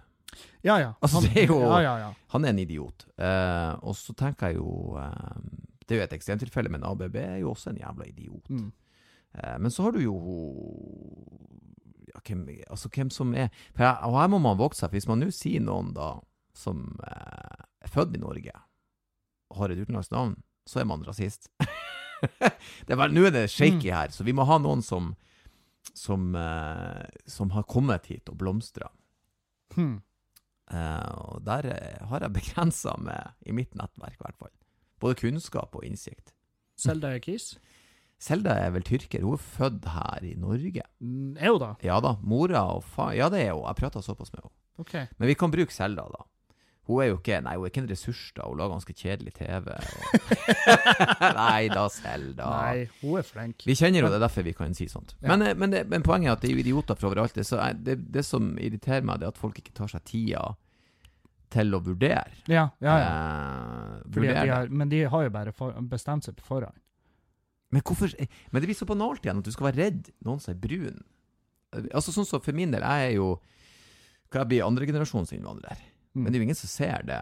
ja. 0.66 0.76
ja. 0.78 0.92
Altså, 1.02 1.20
det 1.24 1.44
er 1.44 1.46
jo- 1.46 1.60
Ja, 1.62 1.78
ja, 1.86 1.94
ja. 2.08 2.10
Han 2.34 2.44
er 2.44 2.50
en 2.50 2.58
idiot. 2.58 3.06
Uh, 3.18 3.78
og 3.86 3.94
så 3.96 4.12
tenker 4.18 4.50
jeg 4.50 4.56
jo 4.58 4.96
uh, 4.98 5.40
Det 5.86 5.94
er 5.96 6.00
jo 6.02 6.04
et 6.08 6.12
ekstremtilfelle, 6.18 6.70
men 6.70 6.84
ABB 6.86 7.16
er 7.16 7.36
jo 7.40 7.50
også 7.54 7.70
en 7.70 7.78
jævla 7.80 8.04
idiot. 8.10 8.50
Mm. 8.50 8.72
Uh, 9.34 9.56
men 9.62 9.70
så 9.70 9.82
har 9.86 9.90
du 9.94 10.00
jo 10.02 10.14
ja, 12.14 12.20
hvem, 12.26 12.48
altså, 12.70 12.88
hvem 12.94 13.10
som 13.10 13.34
er 13.34 13.48
for 13.74 13.84
jeg, 13.84 13.96
Og 14.02 14.18
her 14.20 14.28
må 14.32 14.38
man 14.42 14.58
vokse 14.58 14.80
seg. 14.84 14.90
Hvis 14.94 15.08
man 15.10 15.22
nå 15.22 15.30
sier 15.34 15.62
noen 15.62 15.92
da 15.96 16.16
som 16.54 16.98
er 17.06 17.88
født 17.88 18.16
i 18.16 18.20
Norge 18.20 18.52
har 19.56 19.72
et 19.74 19.80
utenlandsk 19.82 20.12
navn, 20.14 20.36
så 20.68 20.80
er 20.82 20.86
man 20.90 21.02
rasist. 21.06 21.48
det 22.86 22.92
er 22.94 22.98
vel, 23.00 23.12
Nå 23.16 23.24
er 23.28 23.34
det 23.34 23.46
shaky 23.50 23.88
Mm. 23.90 23.94
her, 23.96 24.08
så 24.14 24.24
vi 24.26 24.32
må 24.36 24.44
ha 24.48 24.58
noen 24.62 24.82
som 24.84 25.14
som, 25.96 26.34
uh, 26.36 27.02
som 27.26 27.50
har 27.50 27.64
kommet 27.66 28.06
hit 28.06 28.28
og 28.30 28.36
blomstra. 28.38 28.90
Hmm. 29.74 30.02
Uh, 30.70 31.32
og 31.32 31.40
der 31.44 31.66
eh, 31.72 32.02
har 32.06 32.20
jeg 32.22 32.32
begrensa 32.36 32.92
med, 33.00 33.32
i 33.48 33.52
mitt 33.56 33.72
nettverk 33.74 34.14
i 34.20 34.22
hvert 34.22 34.36
fall, 34.38 34.52
både 35.02 35.16
kunnskap 35.18 35.74
og 35.74 35.84
innsikt. 35.88 36.30
Selda 36.78 37.14
Kiss? 37.24 37.56
Selda 38.20 38.54
er 38.60 38.70
vel 38.76 38.84
tyrker, 38.86 39.24
hun 39.24 39.34
er 39.38 39.42
født 39.42 39.88
her 39.90 40.28
i 40.28 40.34
Norge. 40.38 40.84
Mm, 41.00 41.34
Er 41.40 41.50
hun 41.56 41.60
da? 41.64 41.72
Ja 41.82 41.98
da, 42.04 42.14
mora 42.22 42.62
og 42.76 42.84
faen. 42.84 43.16
Ja, 43.18 43.30
det 43.32 43.40
er 43.48 43.54
hun, 43.56 43.64
jeg 43.66 43.80
prata 43.80 44.02
såpass 44.04 44.30
med 44.34 44.44
henne. 44.44 44.54
Okay. 44.84 45.06
Men 45.18 45.28
vi 45.32 45.34
kan 45.40 45.50
bruke 45.52 45.74
Selda, 45.74 46.04
da. 46.12 46.22
Hun 46.90 47.04
er 47.04 47.10
jo 47.12 47.18
ikke 47.20 47.36
Nei, 47.46 47.52
hun 47.54 47.66
er 47.68 47.70
ikke 47.70 47.82
en 47.84 47.90
ressurs, 47.90 48.22
da. 48.34 48.46
Hun 48.50 48.58
lager 48.58 48.72
ganske 48.74 48.94
kjedelig 48.98 49.34
TV. 49.36 49.68
Og... 49.70 50.30
nei 51.40 51.68
da, 51.70 51.84
Selda. 51.94 52.48
Nei, 52.50 52.88
hun 53.02 53.20
er 53.20 53.28
flink. 53.28 53.66
Vi 53.68 53.76
kjenner 53.78 54.02
jo 54.02 54.08
det, 54.10 54.18
er 54.18 54.24
derfor 54.26 54.46
vi 54.46 54.56
kan 54.58 54.74
si 54.74 54.88
sånt. 54.90 55.14
Ja. 55.20 55.30
Men, 55.30 55.46
eh, 55.46 55.54
men, 55.54 55.76
det, 55.76 55.84
men 55.92 56.06
poenget 56.06 56.32
er 56.32 56.38
at 56.38 56.42
det 56.42 56.50
er 56.50 56.56
jo 56.56 56.64
idioter 56.64 56.98
fra 56.98 57.10
overalt. 57.12 57.36
Det, 57.38 57.46
så 57.46 57.60
er, 57.62 57.78
det, 57.78 58.00
det 58.10 58.26
som 58.26 58.52
irriterer 58.58 59.06
meg, 59.06 59.22
det 59.22 59.30
er 59.30 59.36
at 59.36 59.40
folk 59.40 59.62
ikke 59.62 59.76
tar 59.76 59.92
seg 59.92 60.04
tida 60.10 60.42
til 61.50 61.74
å 61.74 61.80
vurdere. 61.82 62.34
Ja, 62.50 62.68
ja, 62.82 62.96
ja. 62.98 63.10
Eh, 63.10 63.94
vurdere 64.14 64.44
de 64.44 64.54
har, 64.54 64.70
men 64.82 64.90
de 64.90 65.04
har 65.14 65.26
jo 65.26 65.32
bare 65.34 65.54
for, 65.54 65.74
bestemt 65.90 66.26
seg 66.26 66.38
på 66.38 66.46
forhånd. 66.46 66.78
Men 67.70 67.84
hvorfor 67.86 68.10
Men 68.18 68.62
det 68.62 68.66
blir 68.66 68.78
så 68.78 68.86
banalt 68.88 69.22
igjen 69.24 69.38
at 69.38 69.46
du 69.46 69.52
skal 69.54 69.68
være 69.68 69.78
redd 69.84 70.10
noen 70.26 70.40
som 70.42 70.50
er 70.54 70.58
brun. 70.58 70.98
Altså 71.94 72.10
sånn 72.10 72.26
som 72.26 72.42
For 72.42 72.56
min 72.56 72.72
del, 72.74 72.82
jeg 72.82 73.12
er 73.12 73.14
jo 73.14 73.28
Hva 74.30 74.42
jeg 74.42 74.50
blir 74.50 74.66
andregenerasjons 74.66 75.30
innvandrer. 75.36 75.78
Mm. 76.14 76.22
Men 76.22 76.32
det 76.32 76.36
er 76.36 76.42
jo 76.42 76.48
ingen 76.48 76.58
som 76.58 76.72
ser 76.72 77.06
det 77.06 77.20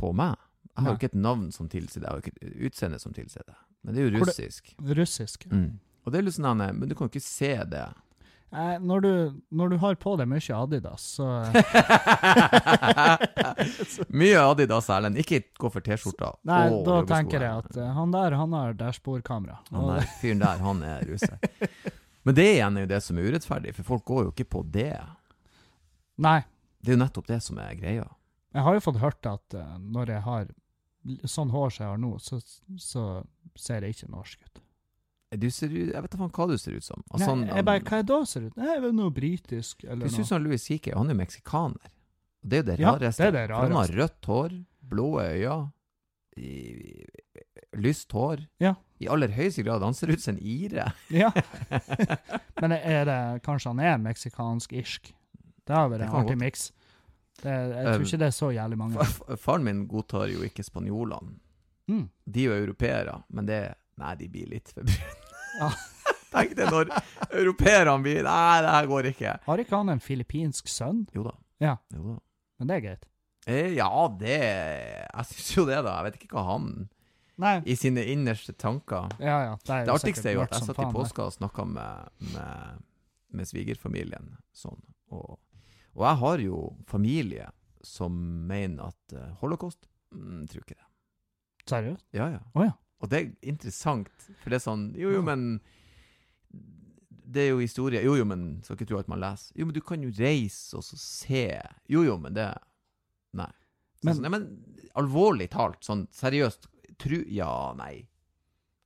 på 0.00 0.10
meg. 0.16 0.34
Jeg 0.74 0.82
har 0.82 0.90
jo 0.90 0.98
ikke 0.98 1.12
et 1.12 1.22
navn 1.22 1.50
som 1.54 1.68
tilsier 1.70 2.02
det, 2.02 2.08
jeg 2.08 2.10
har 2.10 2.18
jo 2.18 2.24
ikke 2.24 2.34
et 2.34 2.62
utseende 2.66 2.98
som 2.98 3.14
tilsier 3.14 3.44
det. 3.46 3.54
Men 3.84 3.94
det 3.94 4.02
er 4.02 4.08
jo 4.08 4.18
russisk. 4.18 4.74
det- 4.78 4.96
russisk. 4.98 5.46
Mm. 5.52 5.78
Og 6.04 6.12
det 6.12 6.18
er 6.18 6.26
litt 6.26 6.34
sånn, 6.34 6.78
Men 6.78 6.88
du 6.88 6.94
kan 6.94 7.06
jo 7.06 7.12
ikke 7.14 7.22
se 7.22 7.54
det. 7.64 7.86
Eh, 8.54 8.78
når, 8.78 9.00
du, 9.00 9.42
når 9.50 9.70
du 9.70 9.76
har 9.82 9.96
på 9.98 10.12
deg 10.16 10.28
mye 10.30 10.54
Adidas, 10.54 11.02
så 11.16 11.26
Mye 14.14 14.38
Adidas, 14.38 14.86
Erlend. 14.94 15.18
Ikke 15.18 15.40
gå 15.58 15.70
for 15.74 15.82
T-skjorta. 15.82 16.28
Nei, 16.46 16.60
oh, 16.70 16.84
da 16.86 17.00
tenker 17.08 17.42
jeg 17.42 17.64
at 17.64 17.78
uh, 17.80 17.88
han 17.96 18.14
der, 18.14 18.36
han 18.38 18.54
har 18.54 18.76
dashbordkamera. 18.78 19.58
Han 19.72 19.96
der 19.96 20.06
fyren 20.20 20.44
der, 20.44 20.62
han 20.62 20.84
er 20.86 21.02
russer. 21.08 21.38
Men 22.22 22.38
det 22.38 22.46
igjen 22.54 22.78
er 22.78 22.86
jo 22.86 22.92
det 22.94 23.02
som 23.04 23.18
er 23.18 23.32
urettferdig, 23.32 23.74
for 23.74 23.90
folk 23.90 24.06
går 24.08 24.28
jo 24.28 24.34
ikke 24.36 24.46
på 24.54 24.62
det. 24.76 25.00
Nei, 26.22 26.40
Det 26.78 26.92
er 26.92 26.98
jo 26.98 27.02
nettopp 27.02 27.26
det 27.26 27.40
som 27.42 27.58
er 27.58 27.74
greia. 27.80 28.06
Jeg 28.54 28.62
har 28.66 28.76
jo 28.76 28.82
fått 28.84 29.00
hørt 29.02 29.26
at 29.26 29.56
uh, 29.58 29.74
når 29.82 30.12
jeg 30.14 30.22
har 30.24 30.52
sånn 31.28 31.50
hår 31.52 31.72
som 31.74 31.84
jeg 31.84 31.90
har 31.92 31.98
nå, 32.00 32.12
så, 32.22 32.38
så 32.80 33.02
ser 33.60 33.84
jeg 33.84 33.96
ikke 33.98 34.12
norsk 34.14 34.44
ut. 34.46 34.60
Du 35.34 35.48
ser 35.50 35.72
ut, 35.74 35.90
jeg 35.90 36.02
vet 36.04 36.12
da 36.12 36.18
faen 36.20 36.30
hva 36.36 36.46
du 36.46 36.54
ser 36.62 36.76
ut 36.78 36.84
som. 36.86 37.02
Altså, 37.10 37.34
Nei, 37.34 37.48
han- 37.48 37.56
jeg 37.58 37.66
bare, 37.66 37.82
hva 37.82 37.98
jeg 37.98 38.06
da 38.06 38.18
ser 38.30 38.46
ut? 38.46 38.56
Nei, 38.60 38.68
jeg 38.70 38.92
noe 38.94 39.10
britisk, 39.14 39.84
eller 39.84 40.06
Du 40.06 40.14
ser 40.14 40.22
ut 40.22 40.30
som 40.30 40.44
Louis 40.44 40.62
CK, 40.62 40.92
han 40.94 41.10
er 41.10 41.16
jo 41.16 41.20
meksikaner. 41.24 41.90
Og 42.44 42.50
det 42.52 42.58
er 42.58 42.62
jo 42.62 42.68
det 42.70 42.78
Ja, 42.78 42.92
rareste. 42.94 43.18
det 43.32 43.40
er 43.42 43.48
det 43.48 43.56
For 43.56 43.62
han 43.66 43.78
har 43.80 43.94
rødt 43.98 44.28
hår, 44.30 44.54
blå 44.94 45.08
øyne, 45.24 45.72
lyst 47.74 48.12
hår. 48.12 48.46
Ja. 48.62 48.74
I 49.02 49.08
aller 49.10 49.28
høyeste 49.34 49.64
grad. 49.66 49.82
Han 49.82 49.94
ser 49.96 50.12
ut 50.12 50.22
som 50.22 50.36
en 50.36 50.42
ire. 50.42 50.92
Ja. 51.10 51.30
Men 52.60 52.72
er 52.78 53.04
det, 53.08 53.18
kanskje 53.44 53.72
han 53.74 53.80
er 53.80 53.98
meksikansk-irsk? 54.04 55.12
Det 55.64 55.74
har 55.74 55.88
vært 55.90 56.06
en 56.06 56.14
artig 56.20 56.38
miks. 56.38 56.68
Det, 57.42 57.50
jeg 57.50 57.86
tror 57.86 58.00
Um, 58.00 58.04
ikke 58.06 58.20
det 58.20 58.26
er 58.28 58.34
så 58.36 58.50
jævlig 58.54 58.78
mange. 58.78 59.06
Faren 59.42 59.64
min 59.66 59.86
godtar 59.90 60.30
jo 60.30 60.44
ikke 60.46 60.64
spanjolene. 60.64 61.34
Mm. 61.90 62.04
De 62.24 62.44
er 62.44 62.52
jo 62.52 62.60
europeere, 62.66 63.18
men 63.28 63.48
det 63.48 63.62
Nei, 64.00 64.14
de 64.18 64.26
blir 64.26 64.48
litt 64.50 64.72
for 64.74 64.86
brune. 64.86 65.12
Ja. 65.54 65.68
Tenk 66.34 66.56
det 66.58 66.66
når 66.66 66.88
europeerne 67.30 67.92
blir 68.02 68.24
Nei, 68.26 68.62
det 68.64 68.70
her 68.74 68.88
går 68.90 69.06
ikke. 69.12 69.34
Har 69.44 69.60
ikke 69.62 69.78
han 69.78 69.92
en 69.92 70.00
filippinsk 70.02 70.66
sønn? 70.66 71.04
Jo 71.14 71.22
da. 71.28 71.34
Ja. 71.62 71.76
Jo 71.94 72.16
da. 72.16 72.16
Men 72.58 72.70
det 72.70 72.74
er 72.74 72.82
greit. 72.82 73.04
Eh, 73.46 73.68
ja, 73.76 73.90
det 74.18 74.40
Jeg 74.40 75.28
syns 75.30 75.52
jo 75.54 75.66
det, 75.68 75.78
da. 75.86 75.92
Jeg 76.00 76.08
vet 76.08 76.18
ikke 76.18 76.34
hva 76.34 76.44
han 76.48 76.68
Nei. 77.38 77.54
I 77.66 77.74
sine 77.78 78.02
innerste 78.10 78.54
tanker 78.54 79.14
Ja, 79.18 79.38
ja. 79.42 79.54
Det, 79.62 79.70
er 79.74 79.86
Det 79.88 79.94
artigste 79.94 80.30
er 80.30 80.36
jo 80.36 80.42
at 80.44 80.54
jeg 80.54 80.66
satt 80.68 80.82
i 80.82 80.90
påska 80.94 81.28
og 81.28 81.34
snakka 81.34 81.64
med, 81.66 82.12
med, 82.34 82.84
med 83.34 83.48
svigerfamilien 83.50 84.34
sånn. 84.54 84.78
Og, 85.14 85.38
og 85.94 86.04
jeg 86.08 86.16
har 86.22 86.38
jo 86.44 86.58
familie 86.90 87.48
som 87.84 88.12
mener 88.48 88.88
at 88.90 89.14
uh, 89.16 89.34
holocaust 89.42 89.86
mm, 90.14 90.46
Tror 90.48 90.62
ikke 90.64 90.74
det. 90.78 90.86
Seriøst? 91.68 92.06
Ja, 92.16 92.28
ja. 92.32 92.40
Oh, 92.54 92.64
ja. 92.64 92.72
Og 93.04 93.10
det 93.12 93.18
er 93.20 93.30
interessant, 93.52 94.08
for 94.42 94.50
det 94.50 94.56
er 94.58 94.64
sånn 94.64 94.86
Jo, 94.96 95.10
jo, 95.12 95.20
men 95.26 95.60
Det 97.24 97.42
er 97.42 97.50
jo 97.52 97.58
historie. 97.62 98.02
Jo, 98.04 98.14
jo, 98.18 98.24
men 98.28 98.62
Skal 98.64 98.76
ikke 98.78 98.88
tro 98.92 98.98
at 99.00 99.08
man 99.10 99.20
leser. 99.22 99.52
Jo, 99.58 99.66
men 99.68 99.74
du 99.76 99.80
kan 99.84 100.02
jo 100.04 100.12
reise 100.18 100.76
og 100.78 100.84
så 100.86 100.98
se. 101.00 101.46
Jo, 101.90 102.04
jo, 102.06 102.16
men 102.20 102.34
det 102.36 102.48
Nei. 103.34 103.50
Så 104.00 104.04
Men- 104.06 104.16
sånn, 104.16 104.22
nei, 104.22 104.30
men 104.30 104.88
alvorlig 104.94 105.48
talt, 105.50 105.80
sånn 105.84 106.06
seriøst 106.14 106.68
Tru 106.98 107.24
Ja, 107.28 107.72
nei. 107.76 108.06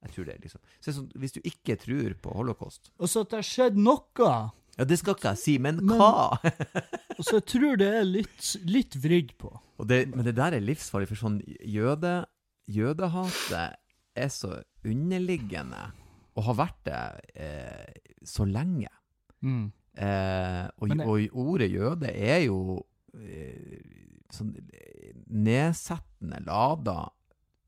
Jeg 0.06 0.12
tror 0.14 0.24
det, 0.28 0.36
liksom. 0.40 0.60
Så 0.80 0.84
det 0.86 0.92
er 0.92 0.98
sånn, 1.00 1.12
hvis 1.18 1.34
du 1.34 1.40
ikke 1.42 1.74
tror 1.82 2.14
på 2.22 2.32
holocaust 2.38 2.90
Og 2.98 3.08
så 3.10 3.20
at 3.26 3.30
det 3.30 3.40
har 3.42 3.48
skjedd 3.48 3.76
noe, 3.76 4.28
Ja, 4.78 4.84
det 4.86 4.98
skal 5.00 5.16
ikke 5.16 5.32
jeg 5.32 5.40
si, 5.42 5.56
men, 5.58 5.80
Men- 5.82 5.98
hva? 5.98 6.38
og 6.38 7.22
så 7.26 7.40
jeg 7.40 7.46
tror 7.50 7.76
det 7.80 7.88
er 7.98 8.04
litt, 8.06 8.50
litt 8.70 8.94
vridd 9.02 9.32
på. 9.40 9.50
Det, 9.88 10.04
men 10.14 10.24
det 10.26 10.36
der 10.38 10.54
er 10.56 10.62
livsfarlig, 10.64 11.08
for 11.10 11.18
sånn 11.18 11.40
jøde, 11.66 12.12
jødehatet 12.70 13.76
er 14.18 14.30
så 14.34 14.52
underliggende, 14.86 15.80
og 16.38 16.46
har 16.48 16.56
vært 16.60 16.78
det 16.86 17.02
eh, 17.34 17.98
så 18.26 18.46
lenge. 18.46 18.90
Mm. 19.42 19.66
Eh, 19.98 20.64
og, 20.78 20.88
Men 20.88 20.98
det- 21.02 21.06
og 21.10 21.38
ordet 21.48 21.70
jøde 21.74 22.10
er 22.14 22.44
jo 22.46 22.58
eh, 23.18 23.82
sånn 24.34 24.54
nedsettende 25.26 26.40
lada. 26.46 26.98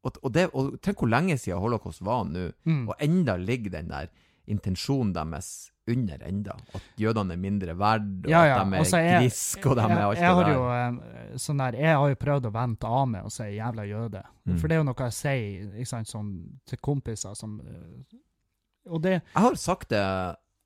Og, 0.05 0.16
og, 0.23 0.31
det, 0.32 0.47
og 0.57 0.77
tenk 0.85 1.03
hvor 1.03 1.11
lenge 1.12 1.37
siden 1.39 1.61
holocaust 1.61 2.03
var 2.07 2.24
nå, 2.28 2.51
Mm. 2.65 2.89
og 2.89 2.95
enda 3.03 3.37
ligger 3.37 3.70
den 3.78 3.89
der 3.91 4.09
intensjonen 4.51 5.12
deres 5.15 5.70
under 5.90 6.22
enda. 6.26 6.54
At 6.74 6.82
jødene 7.00 7.32
er 7.36 7.40
mindre 7.42 7.74
verd, 7.78 8.08
og 8.24 8.30
Ja, 8.30 8.42
ja, 8.44 8.60
at 8.60 8.66
de 8.66 8.74
er 8.74 8.78
altså, 8.84 8.96
jeg- 9.02 9.22
griske, 9.24 9.66
og 9.70 9.76
de 9.76 9.82
er 9.82 10.04
alt 10.06 10.18
jeg, 10.18 10.26
det 10.26 10.34
har 10.34 10.44
der. 10.44 10.54
jo 10.54 10.64
eh, 10.70 11.36
sånn 11.36 11.58
der, 11.58 11.78
jeg 11.78 11.96
har 11.96 12.08
jo 12.08 12.14
prøvd 12.14 12.46
å 12.46 12.52
vente 12.52 12.86
av 12.86 13.08
meg 13.08 13.24
og 13.24 13.32
si 13.32 13.42
'jævla 13.42 13.84
jøde'. 13.90 14.22
Mm. 14.46 14.58
For 14.58 14.68
det 14.68 14.74
er 14.74 14.78
jo 14.78 14.84
noe 14.84 14.94
jeg 14.98 15.12
sier 15.12 15.74
ikke 15.76 15.86
sant, 15.86 16.08
sånn, 16.08 16.30
til 16.66 16.78
kompiser 16.78 17.34
som 17.36 17.60
Og 18.88 19.02
det 19.02 19.10
Jeg 19.34 19.42
har 19.42 19.54
sagt 19.54 19.90
det, 19.90 19.98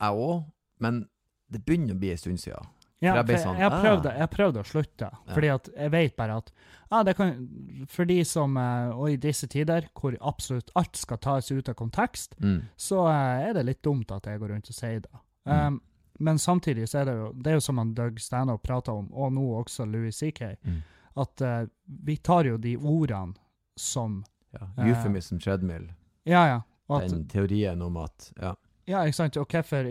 jeg 0.00 0.10
òg, 0.12 0.44
men 0.80 1.08
det 1.50 1.64
begynner 1.66 1.94
å 1.94 1.98
bli 1.98 2.10
en 2.10 2.16
stund 2.16 2.38
siden. 2.40 2.64
Ja, 3.02 3.14
jeg 3.26 3.40
sånn, 3.42 3.58
jeg, 3.58 3.70
prøvde, 3.70 4.10
ah. 4.12 4.18
jeg 4.18 4.30
prøvde, 4.30 4.60
å 4.60 4.64
slutte, 4.68 5.08
Ja. 5.12 5.34
fordi 5.34 5.48
at 5.52 5.68
jeg 5.76 5.90
vet 5.90 6.16
bare 6.16 6.36
at 6.36 6.52
ja, 6.90 7.02
det 7.02 7.16
kan, 7.16 7.48
For 7.88 8.04
de 8.04 8.24
som 8.24 8.56
eh, 8.56 8.90
Og 8.94 9.10
i 9.10 9.16
disse 9.16 9.48
tider, 9.50 9.88
hvor 9.98 10.14
absolutt 10.20 10.70
alt 10.76 10.96
skal 10.96 11.18
tas 11.18 11.50
ut 11.50 11.68
av 11.68 11.74
kontekst, 11.74 12.36
Mm. 12.40 12.62
så 12.76 13.06
eh, 13.08 13.48
er 13.48 13.54
det 13.54 13.64
litt 13.66 13.82
dumt 13.82 14.10
at 14.12 14.24
jeg 14.26 14.38
går 14.40 14.48
rundt 14.54 14.68
og 14.70 14.74
sier 14.74 15.00
det. 15.00 15.10
Mm. 15.46 15.66
Um, 15.66 15.80
men 16.20 16.38
samtidig 16.38 16.86
så 16.88 17.00
er 17.00 17.04
det 17.04 17.14
jo 17.18 17.32
det 17.34 17.50
er 17.50 17.54
jo 17.54 17.60
som 17.60 17.78
han 17.78 17.94
Doug 17.94 18.20
Stanhope 18.20 18.62
prater 18.62 18.92
om, 18.92 19.08
og 19.12 19.32
nå 19.32 19.42
også 19.64 19.84
Louis 19.90 20.14
C.K., 20.16 20.54
Mm. 20.64 20.82
at 21.16 21.40
uh, 21.42 21.66
vi 22.04 22.16
tar 22.16 22.44
jo 22.44 22.56
de 22.56 22.76
ordene 22.76 23.34
som 23.76 24.24
Ja. 24.52 24.60
Euphemism 24.78 24.88
Euphemism 24.88 25.38
treadmill. 25.38 25.88
Ja, 26.24 26.46
ja. 26.46 26.60
At, 26.88 27.10
Den 27.10 27.26
teorien 27.28 27.82
om 27.82 27.96
at 27.96 28.32
ja. 28.40 28.54
Ja, 28.86 29.02
ikke 29.04 29.16
sant. 29.16 29.36
Og 29.36 29.46
hvorfor? 29.48 29.88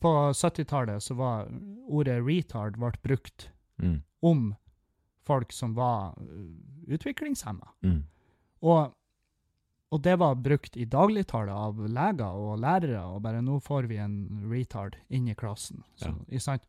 På 0.00 0.10
70-tallet 0.36 1.02
så 1.02 1.14
var 1.16 1.48
ordet 1.88 2.18
retard 2.26 2.76
ble 2.78 2.92
brukt 3.02 3.50
Mm. 3.78 4.02
om 4.22 4.54
folk 5.26 5.52
som 5.52 5.74
var 5.76 6.14
uh, 6.16 6.94
utviklingshemma. 6.94 7.68
Mm. 7.84 7.98
Og, 8.62 8.92
og 9.92 10.02
det 10.02 10.14
var 10.18 10.34
brukt 10.40 10.76
i 10.80 10.84
dagligtale 10.88 11.52
av 11.52 11.76
leger 11.88 12.24
og 12.40 12.58
lærere, 12.62 13.02
og 13.04 13.20
bare 13.22 13.42
nå 13.44 13.58
får 13.60 13.88
vi 13.90 13.96
en 14.00 14.16
retard 14.50 14.96
inn 15.10 15.28
i 15.28 15.34
klassen. 15.34 15.82
Så, 15.96 16.08
Ja. 16.08 16.14
ikke 16.30 16.40
sant? 16.46 16.64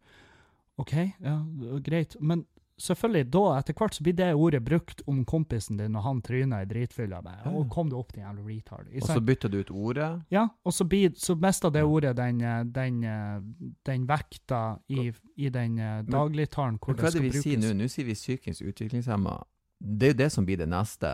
OK, 0.78 0.94
ja, 1.24 1.38
greit. 1.84 2.18
Men 2.20 2.46
selvfølgelig, 2.82 3.28
da 3.34 3.44
etter 3.58 3.76
hvert 3.78 3.96
så 3.98 4.04
blir 4.06 4.16
det 4.18 4.28
ordet 4.36 4.62
brukt 4.66 5.02
om 5.10 5.24
kompisen 5.28 5.80
din 5.80 5.94
når 5.96 6.06
han 6.06 6.22
tryner 6.26 6.66
i 6.66 6.70
dritfylla. 6.70 7.22
med. 7.26 7.46
Og 7.52 7.70
kom 7.74 7.90
du 7.90 7.98
opp, 7.98 8.14
din 8.14 8.24
jævla 8.24 8.46
retard. 8.46 8.88
Og 8.94 9.08
så 9.08 9.20
bytter 9.22 9.50
du 9.50 9.60
ut 9.60 9.72
ordet. 9.72 10.10
Ja, 10.34 10.48
og 10.64 10.74
så, 10.74 10.86
blir, 10.86 11.12
så 11.18 11.36
mister 11.36 11.74
det 11.74 11.84
ordet 11.84 12.16
den, 12.18 12.42
eh, 12.42 12.64
den, 12.64 13.04
eh, 13.04 13.42
den 13.86 14.08
vekta 14.08 14.78
i, 14.88 15.12
i 15.36 15.50
den 15.50 15.80
eh, 15.80 16.04
dagligtalen 16.06 16.78
hvor 16.78 16.94
Men 16.94 17.02
hva 17.02 17.12
det 17.12 17.20
er 17.20 17.28
det 17.28 17.34
vi 17.34 17.44
sier 17.44 17.62
nå? 17.62 17.74
Nå 17.78 17.90
sier 17.92 18.06
vi 18.06 18.18
psykisk 18.18 18.62
utviklingshemma. 18.62 19.40
Det 19.78 20.10
er 20.10 20.14
jo 20.14 20.22
det 20.24 20.32
som 20.34 20.46
blir 20.46 20.58
det 20.58 20.70
neste. 20.70 21.12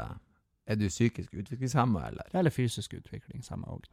Er 0.66 0.76
du 0.80 0.86
psykisk 0.88 1.34
utviklingshemma, 1.36 2.06
eller? 2.08 2.24
Eller 2.34 2.50
fysisk 2.50 2.94
utviklingshemma 2.96 3.68
òg. 3.68 3.84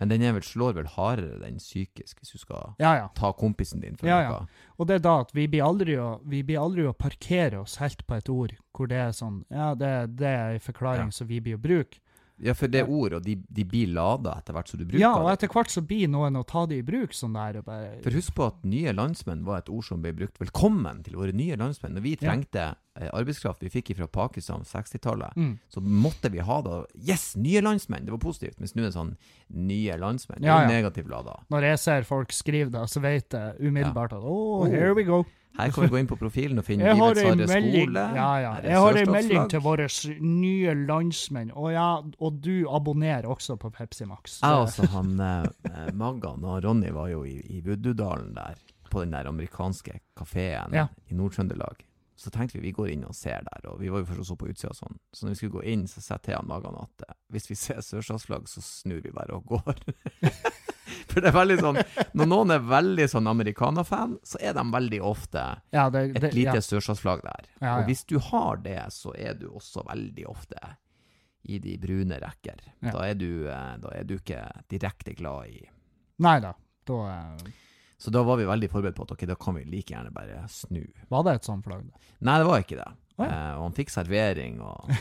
Men 0.00 0.08
den 0.08 0.22
vel, 0.34 0.42
slår 0.42 0.72
vel 0.78 0.86
hardere 0.86 1.38
den 1.42 1.58
psykisk, 1.60 2.18
hvis 2.20 2.30
du 2.32 2.38
skal 2.38 2.74
Ja, 2.80 2.94
ja. 2.96 3.08
ta 3.14 3.32
kompisen 3.32 3.80
din 3.82 3.96
for 3.96 4.06
Ja, 4.08 4.22
noe. 4.22 4.38
ja. 4.40 4.46
Og 4.78 4.86
det 4.88 4.94
er 4.96 4.98
da 5.04 5.20
at 5.20 5.34
vi 5.34 5.46
blir 5.46 5.62
aldri 5.62 5.94
å, 6.00 6.20
vi 6.24 6.42
blir 6.42 6.58
aldri 6.58 6.82
å 6.88 6.92
parkere 6.96 7.60
oss 7.60 7.76
helt 7.76 8.06
på 8.06 8.16
et 8.16 8.28
ord 8.28 8.56
hvor 8.74 8.88
det 8.88 8.96
er 8.96 9.12
sånn 9.12 9.44
Ja, 9.50 9.74
det, 9.74 10.16
det 10.16 10.26
er 10.26 10.54
en 10.54 10.60
forklaring 10.60 11.06
Ja. 11.06 11.10
som 11.10 11.26
vi 11.28 11.40
blir 11.40 11.56
å 11.56 11.62
bruke. 11.62 12.00
Ja, 12.42 12.50
for 12.58 12.66
det 12.70 12.80
er 12.82 12.88
ord, 12.90 13.14
og 13.14 13.22
de, 13.22 13.36
de 13.46 13.64
blir 13.68 13.92
lada 13.94 14.32
etter 14.40 14.56
hvert 14.56 14.70
som 14.70 14.80
du 14.80 14.84
bruker 14.88 14.98
Ja, 14.98 15.12
og 15.20 15.28
etter 15.30 15.50
hvert 15.52 15.70
så 15.70 15.84
blir 15.86 16.08
noen 16.10 16.34
å 16.34 16.42
ta 16.46 16.64
det 16.66 16.80
i 16.80 16.86
bruk 16.86 17.14
sånn 17.14 17.36
der. 17.36 17.60
Og 17.60 17.68
bare, 17.68 17.92
For 18.02 18.16
husk 18.18 18.34
på 18.34 18.48
at 18.50 18.64
nye 18.66 18.94
landsmenn 18.94 19.44
var 19.46 19.62
et 19.62 19.70
ord 19.70 19.86
som 19.86 20.02
ble 20.02 20.10
brukt. 20.18 20.40
Velkommen 20.42 21.04
til 21.06 21.14
våre 21.20 21.34
nye 21.36 21.58
landsmenn. 21.60 21.94
Når 21.94 22.04
vi 22.08 22.16
trengte 22.18 22.64
ja. 22.72 23.12
arbeidskraft 23.14 23.62
vi 23.62 23.70
fikk 23.76 23.92
fra 24.00 24.10
Pakistan 24.10 24.66
på 24.66 24.70
60-tallet, 24.72 25.38
mm. 25.38 25.52
så 25.70 25.84
måtte 25.84 26.32
vi 26.34 26.42
ha 26.42 26.58
da 26.66 26.80
Yes, 26.98 27.32
nye 27.38 27.62
landsmenn! 27.62 28.08
Det 28.08 28.16
var 28.16 28.22
positivt. 28.24 28.58
Mens 28.58 28.74
nå 28.74 28.82
er 28.82 28.90
det 28.90 28.96
sånn 28.98 29.14
nye 29.54 30.00
landsmenn. 30.02 30.42
Det 30.42 30.50
Ja, 30.50 30.64
ja. 30.64 30.72
negativt 30.74 31.12
lada. 31.12 31.38
Når 31.54 31.70
jeg 31.70 31.82
ser 31.86 32.10
folk 32.10 32.34
skrive 32.34 32.74
det, 32.74 32.84
så 32.90 33.02
vet 33.04 33.30
jeg 33.30 33.56
umiddelbart 33.62 34.18
at 34.18 34.26
Oh. 34.26 34.66
here 34.66 34.94
we 34.94 35.06
go. 35.06 35.22
Her 35.54 35.70
kan 35.70 35.84
vi 35.84 35.90
gå 35.92 35.98
inn 36.00 36.08
på 36.10 36.16
profilen 36.18 36.58
og 36.58 36.64
finne 36.66 36.88
Jeg 36.88 36.96
Livets 36.98 37.22
harde 37.22 37.46
skole. 37.46 38.02
ja, 38.18 38.28
ja. 38.42 38.52
Jeg 38.64 38.80
har 38.82 38.96
ei 38.98 39.04
melding 39.06 39.44
til 39.52 39.60
våre 39.62 39.86
nye 40.20 40.74
landsmenn. 40.88 41.52
Og, 41.54 41.68
ja, 41.76 41.86
og 42.18 42.40
du 42.42 42.64
abonnerer 42.74 43.28
også 43.30 43.54
på 43.62 43.70
Pepsi 43.70 44.04
Max. 44.10 44.40
Jeg 44.42 44.50
altså, 44.64 44.88
han 44.96 45.14
eh, 45.22 45.90
Maggan 45.94 46.42
og 46.44 46.58
Ronny 46.66 46.90
var 46.90 47.08
jo 47.12 47.22
i, 47.24 47.36
i 47.54 47.60
Buddudalen 47.62 48.34
der, 48.34 48.58
på 48.90 49.04
den 49.04 49.14
der 49.14 49.30
amerikanske 49.30 50.00
kafeen 50.18 50.74
Ja. 50.74 50.88
i 51.10 51.14
Nord-Trøndelag. 51.14 51.86
Så 52.18 52.30
tenkte 52.30 52.58
vi 52.58 52.68
vi 52.68 52.74
går 52.74 52.90
inn 52.92 53.04
og 53.06 53.14
ser 53.14 53.42
der, 53.46 53.64
og 53.70 53.80
vi 53.80 53.88
var 53.90 54.02
jo 54.02 54.06
først 54.06 54.20
og 54.22 54.26
så 54.26 54.36
på 54.38 54.46
utsida 54.50 54.70
og 54.70 54.76
sånn. 54.78 54.98
Så 55.14 55.26
når 55.26 55.34
vi 55.34 55.38
skulle 55.40 55.54
gå 55.56 55.64
inn, 55.70 55.86
så 55.90 56.00
sa 56.02 56.14
jeg 56.14 56.22
til 56.28 56.36
han 56.38 56.46
Maggan 56.50 56.76
at 56.82 57.06
eh, 57.08 57.14
hvis 57.34 57.50
vi 57.50 57.56
ser 57.58 57.78
sørstatsflagg, 57.82 58.46
så 58.50 58.62
snur 58.62 59.02
vi 59.06 59.10
bare 59.14 59.34
og 59.38 59.46
går. 59.54 59.82
For 61.14 61.22
det 61.22 61.30
er 61.30 61.36
veldig 61.36 61.56
sånn 61.60 61.80
Når 62.18 62.30
noen 62.30 62.54
er 62.54 62.64
veldig 62.66 63.08
sånn 63.10 63.30
amerikanerfan, 63.30 64.16
så 64.26 64.40
er 64.42 64.56
de 64.56 64.64
veldig 64.74 65.00
ofte 65.06 65.44
ja, 65.74 65.88
det, 65.92 66.08
et 66.18 66.34
lite 66.34 66.58
ja. 66.58 66.64
sørstatsflagg 66.64 67.22
der. 67.24 67.50
Ja. 67.60 67.76
Og 67.78 67.90
hvis 67.90 68.04
du 68.10 68.18
har 68.30 68.58
det, 68.64 68.80
så 68.94 69.14
er 69.14 69.38
du 69.38 69.48
også 69.52 69.84
veldig 69.86 70.26
ofte 70.30 70.74
i 71.44 71.58
de 71.60 71.76
brune 71.78 72.18
rekker. 72.20 72.62
Da, 72.80 73.04
er 73.04 73.18
du, 73.20 73.46
eh, 73.52 73.74
da 73.82 73.92
er 73.92 74.06
du 74.08 74.16
ikke 74.16 74.40
direkte 74.72 75.12
glad 75.16 75.52
i 75.52 75.60
Nei 76.24 76.38
da. 76.40 76.54
Da 76.86 76.98
eh, 77.10 77.48
Så 78.00 78.12
da 78.14 78.22
var 78.24 78.38
vi 78.40 78.46
veldig 78.48 78.70
forberedt 78.72 78.96
på 78.96 79.04
at 79.04 79.14
ok, 79.16 79.24
da 79.28 79.36
kan 79.40 79.58
vi 79.58 79.64
like 79.68 79.92
gjerne 79.92 80.12
bare 80.14 80.44
snu. 80.48 80.82
var 81.12 81.26
det 81.26 81.38
et 81.40 81.48
sånt 81.48 81.66
flagg. 81.66 81.90
Nei, 82.24 82.38
det 82.40 82.48
var 82.48 82.64
ikke 82.64 82.78
det. 82.80 82.90
Oh, 83.18 83.26
ja. 83.26 83.30
Eh, 83.30 83.50
og 83.58 83.66
han 83.68 83.76
fikk 83.76 83.92
servering, 83.92 84.62
og 84.64 84.88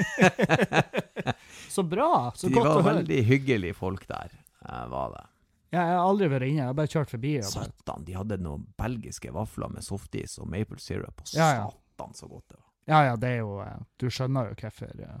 Så 1.68 1.82
bra! 1.82 2.32
Så 2.34 2.48
de 2.48 2.56
godt 2.56 2.70
å 2.70 2.78
høre. 2.80 2.94
veldig 2.94 3.20
hyggelige 3.28 3.76
folk 3.78 4.06
der. 4.08 4.32
Var 4.70 5.10
det. 5.16 5.26
Ja, 5.72 5.80
jeg 5.86 5.96
har 5.98 6.04
aldri 6.08 6.26
vært 6.32 6.42
inne, 6.48 6.56
jeg 6.64 6.66
har 6.66 6.74
bare 6.74 6.90
kjørt 6.90 7.10
forbi. 7.12 7.30
Satan, 7.46 8.04
de 8.04 8.12
hadde 8.16 8.36
noen 8.42 8.64
belgiske 8.78 9.30
vafler 9.34 9.70
med 9.70 9.84
softis 9.86 10.38
og 10.42 10.48
maple 10.50 10.78
syrup, 10.82 11.20
og 11.22 11.34
Ja, 11.36 11.50
ja. 11.60 11.66
satan 11.70 12.14
så 12.18 12.26
godt 12.30 12.48
det 12.48 12.56
var. 12.58 12.66
ja, 12.90 13.02
ja, 13.10 13.16
det 13.16 13.28
er 13.28 13.38
jo 13.44 13.60
eh, 13.62 13.76
Du 13.98 14.06
skjønner 14.10 14.48
jo 14.50 14.54
hvorfor 14.64 14.90
eh, 15.06 15.20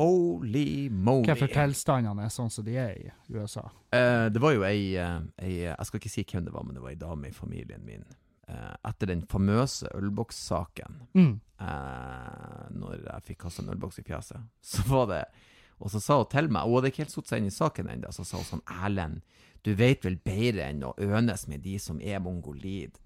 Holy 0.00 0.88
moly. 0.88 1.26
Hvorfor 1.28 1.50
tilstandene 1.52 2.24
er 2.24 2.32
sånn 2.32 2.48
som 2.50 2.64
de 2.64 2.76
er 2.80 2.94
i 2.96 3.10
USA. 3.36 3.66
Eh, 3.92 4.28
det 4.32 4.40
var 4.40 4.54
jo 4.56 4.62
ei, 4.64 4.94
eh, 4.96 5.18
ei 5.44 5.56
Jeg 5.66 5.86
skal 5.90 6.00
ikke 6.00 6.12
si 6.14 6.24
hvem 6.24 6.46
det 6.46 6.54
var, 6.54 6.64
men 6.64 6.74
det 6.78 6.82
var 6.82 6.94
ei 6.94 7.00
dame 7.02 7.28
i 7.28 7.36
familien 7.36 7.84
min. 7.84 8.04
Eh, 8.48 8.74
etter 8.88 9.06
den 9.12 9.26
famøse 9.28 9.90
ølbokssaken, 9.94 10.96
Mm. 11.14 11.40
eh, 11.60 12.64
når 12.72 13.04
jeg 13.04 13.22
fikk 13.28 13.38
kasta 13.44 13.62
en 13.62 13.74
ølboks 13.74 13.98
i 14.00 14.02
fjeset, 14.06 14.40
så 14.72 14.82
var 14.88 15.06
det 15.12 15.24
Og 15.80 15.92
så 15.92 16.00
sa 16.02 16.18
hun 16.20 16.28
til 16.30 16.50
meg 16.52 16.68
Hun 16.68 16.78
hadde 16.78 16.90
ikke 16.92 17.04
helt 17.04 17.14
satt 17.14 17.30
seg 17.30 17.40
inn 17.40 17.50
i 17.50 17.54
saken 17.54 17.88
ennå, 17.92 18.12
så 18.12 18.26
sa 18.26 18.40
hun 18.40 18.48
sånn 18.48 18.66
Erlend, 18.84 19.22
du 19.64 19.74
vet 19.76 20.04
vel 20.06 20.16
bedre 20.24 20.70
enn 20.70 20.84
å 20.88 20.94
ønes 20.96 21.44
med 21.50 21.60
de 21.64 21.74
som 21.82 21.98
er 22.00 22.20
mongolid? 22.24 22.96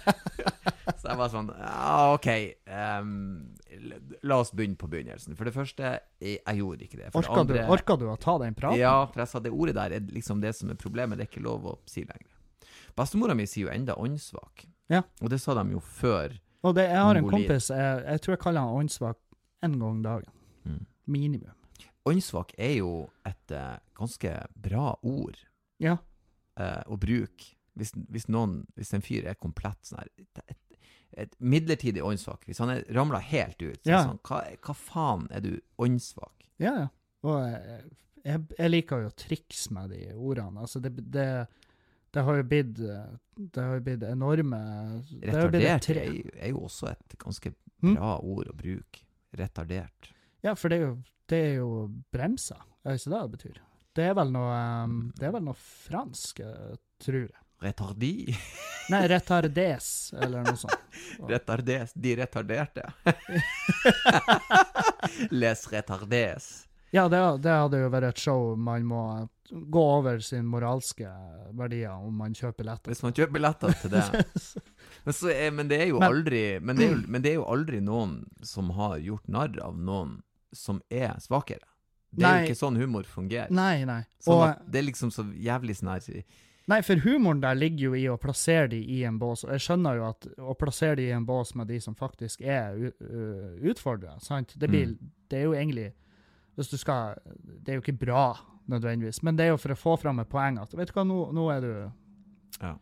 så 1.00 1.10
jeg 1.10 1.18
var 1.20 1.28
sånn 1.32 1.50
Ja, 1.52 2.14
OK. 2.14 2.28
Um, 2.64 3.12
la 4.24 4.38
oss 4.40 4.54
begynne 4.56 4.78
på 4.80 4.88
begynnelsen. 4.88 5.36
For 5.36 5.48
det 5.48 5.52
første, 5.56 5.98
jeg, 6.20 6.40
jeg 6.40 6.62
gjorde 6.62 6.86
ikke 6.86 7.02
det. 7.02 7.10
For 7.12 7.28
det 7.28 7.36
andre, 7.42 7.66
du, 7.66 7.74
orka 7.76 7.98
du 8.00 8.06
å 8.08 8.16
ta 8.20 8.38
den 8.40 8.56
praten? 8.56 8.80
ja, 8.80 8.94
for 9.12 9.24
jeg 9.24 9.32
sa 9.34 9.44
det 9.44 9.52
ordet 9.52 9.76
der 9.76 9.98
er 9.98 10.12
liksom 10.16 10.40
det 10.44 10.54
som 10.56 10.72
er 10.72 10.80
problemet. 10.80 11.20
Det 11.20 11.28
er 11.28 11.32
ikke 11.32 11.44
lov 11.44 11.68
å 11.74 11.76
si 11.88 12.06
lenger. 12.08 12.32
Bestemora 12.96 13.36
mi 13.36 13.46
sier 13.48 13.68
jo 13.68 13.74
enda 13.74 13.96
åndssvak. 14.00 14.64
Ja. 14.90 15.04
Og 15.20 15.30
det 15.32 15.42
sa 15.44 15.54
de 15.60 15.76
jo 15.76 15.80
før 15.84 16.34
Og 16.66 16.74
det, 16.74 16.88
jeg 16.88 16.98
har 16.98 17.16
en 17.16 17.24
Mongolid. 17.24 17.46
kompis, 17.52 17.68
jeg, 17.70 18.04
jeg 18.08 18.24
tror 18.24 18.34
jeg 18.34 18.42
kaller 18.42 18.64
han 18.64 18.80
åndssvak 18.82 19.20
én 19.64 19.76
gang 19.80 20.00
dagen. 20.04 20.32
Mm. 20.64 20.84
Minimum. 21.06 21.56
Åndssvak 22.08 22.54
er 22.58 22.76
jo 22.78 23.10
et 23.28 23.52
eh, 23.52 23.76
ganske 23.98 24.30
bra 24.56 24.94
ord 25.02 25.36
Ja. 25.78 25.98
eh, 26.56 26.82
å 26.86 26.96
bruke. 27.00 27.54
Hvis, 27.76 27.92
hvis, 28.10 28.26
noen, 28.28 28.66
hvis 28.76 28.92
en 28.96 29.02
fyr 29.04 29.26
er 29.30 29.34
komplett 29.40 29.78
sånn 29.86 30.00
her 30.02 30.08
et, 30.18 30.56
et, 31.16 31.36
midlertidig 31.38 32.02
åndssvak 32.04 32.42
Hvis 32.48 32.58
han 32.58 32.68
er 32.74 32.82
ramla 32.92 33.20
helt 33.22 33.62
ut, 33.62 33.78
så 33.84 33.90
Ja. 33.92 34.00
sånn 34.08 34.18
hva, 34.26 34.40
hva 34.60 34.74
faen 34.74 35.28
er 35.30 35.40
du 35.40 35.52
åndssvak? 35.78 36.48
Ja, 36.58 36.74
ja. 36.80 36.88
Og 37.22 37.38
jeg, 37.46 37.84
jeg, 38.24 38.42
jeg 38.58 38.70
liker 38.70 39.02
jo 39.04 39.08
å 39.12 39.16
trikse 39.16 39.72
med 39.76 39.90
de 39.94 40.02
ordene. 40.16 40.60
Altså, 40.60 40.80
det, 40.80 40.92
det, 41.12 41.46
det 42.12 42.22
har 42.26 42.36
jo 42.40 42.44
blitt 42.48 42.74
Det 42.74 43.60
har 43.62 43.74
jo 43.78 43.80
blitt 43.86 44.02
enorme 44.08 44.60
det 45.12 45.34
har 45.34 45.48
blitt 45.52 45.62
Retardert 45.64 45.90
er, 45.96 46.12
jo- 46.12 46.34
er 46.36 46.48
jo 46.54 46.64
også 46.66 46.90
et 46.90 47.18
ganske 47.18 47.54
Mm. 47.80 47.94
bra 47.96 48.18
ord 48.20 48.48
å 48.50 48.52
bruke. 48.52 49.06
Retardert. 49.32 50.10
Ja, 50.44 50.54
for 50.56 50.72
det 50.72 50.80
er 50.80 50.86
jo, 50.86 50.94
det 51.28 51.42
er 51.50 51.52
jo 51.58 51.68
bremser, 52.12 52.62
er 52.84 52.94
det 52.94 53.02
ikke 53.02 53.12
det 53.12 53.20
det 53.20 53.36
betyr? 53.36 53.60
Det 53.98 54.06
er 54.06 54.16
vel 54.16 54.32
noe, 54.32 54.56
um, 54.86 54.98
det 55.18 55.28
er 55.28 55.34
vel 55.34 55.46
noe 55.48 55.58
fransk, 55.58 56.40
eh, 56.46 56.76
tror 57.02 57.24
jeg. 57.26 57.36
Retardi. 57.60 58.32
Nei, 58.88 59.02
retardes, 59.10 59.86
eller 60.16 60.46
noe 60.46 60.56
sånt. 60.56 60.94
Retardes. 61.30 61.92
De 61.92 62.14
retarderte. 62.16 62.86
Les 65.42 65.66
retardes. 65.72 66.46
Ja, 66.90 67.04
det, 67.12 67.20
det 67.44 67.52
hadde 67.52 67.82
jo 67.82 67.90
vært 67.92 68.08
et 68.08 68.22
show 68.22 68.54
man 68.58 68.86
må 68.88 69.02
gå 69.50 69.82
over 69.98 70.22
sin 70.24 70.48
moralske 70.48 71.10
verdier 71.58 71.92
om 71.92 72.16
man 72.22 72.32
kjøper 72.34 72.62
billetter. 72.62 72.94
Hvis 72.94 73.04
man 73.04 73.14
kjøper 73.14 73.36
billetter 73.36 73.76
til 73.82 73.92
det. 73.94 74.24
Men, 75.04 75.14
så 75.16 75.32
men 75.54 75.68
det 75.70 75.78
er 75.80 75.86
jo 75.88 76.00
aldri 76.04 76.58
men 76.60 76.76
det 76.76 76.84
er 76.84 76.90
jo, 76.92 76.96
men 77.08 77.22
det 77.24 77.30
er 77.30 77.36
jo 77.38 77.44
aldri 77.48 77.78
noen 77.80 78.10
som 78.44 78.68
har 78.76 78.98
gjort 79.00 79.30
narr 79.32 79.54
av 79.64 79.78
noen 79.80 80.18
som 80.52 80.82
er 80.90 81.14
svakere. 81.20 81.64
Det 82.12 82.24
er 82.24 82.28
Nei. 82.32 82.38
jo 82.42 82.48
ikke 82.50 82.58
sånn 82.58 82.76
humor 82.80 83.04
fungerer. 83.06 83.50
Nei, 83.54 83.84
nei. 83.84 84.02
Sånn 84.20 84.34
Og, 84.34 84.70
det 84.70 84.80
er 84.80 84.86
liksom 84.88 85.10
så 85.14 85.22
jævlig 85.38 85.76
sånn 85.78 85.92
her 85.92 86.24
nei, 86.70 86.80
for 86.82 86.96
humoren 87.02 87.40
der 87.40 87.54
ligger 87.54 87.78
jo 87.90 87.94
i 87.94 88.04
å 88.10 88.16
plassere 88.18 88.68
de 88.70 88.78
i 88.82 89.02
en 89.04 89.18
bås. 89.18 89.44
Og 89.44 89.50
jeg 89.50 89.58
skjønner 89.60 89.96
jo 89.96 90.04
at 90.08 90.26
å 90.38 90.54
plassere 90.58 90.96
de 90.96 91.08
i 91.08 91.10
en 91.14 91.24
bås 91.26 91.54
med 91.54 91.66
de 91.68 91.78
som 91.80 91.94
faktisk 91.94 92.40
er 92.42 92.92
utfordra, 93.62 94.20
sant. 94.20 94.54
Det, 94.58 94.68
blir, 94.68 94.86
Mm. 94.86 95.10
det 95.28 95.38
er 95.38 95.42
jo 95.44 95.52
egentlig 95.54 95.92
Hvis 96.56 96.68
du 96.70 96.76
skal 96.76 97.14
Det 97.64 97.68
er 97.72 97.74
jo 97.78 97.80
ikke 97.80 97.98
bra, 97.98 98.36
nødvendigvis, 98.68 99.22
men 99.22 99.36
det 99.36 99.44
er 99.44 99.48
jo 99.50 99.56
for 99.56 99.70
å 99.72 99.76
få 99.78 99.98
fram 99.98 100.18
et 100.20 100.28
poeng 100.28 100.58
at 100.60 100.72
Vet 100.74 100.88
du 100.88 100.92
hva, 100.92 101.04
nå, 101.06 101.32
nå 101.32 101.48
er 101.56 101.60
du 101.60 101.92
Ja. 102.60 102.74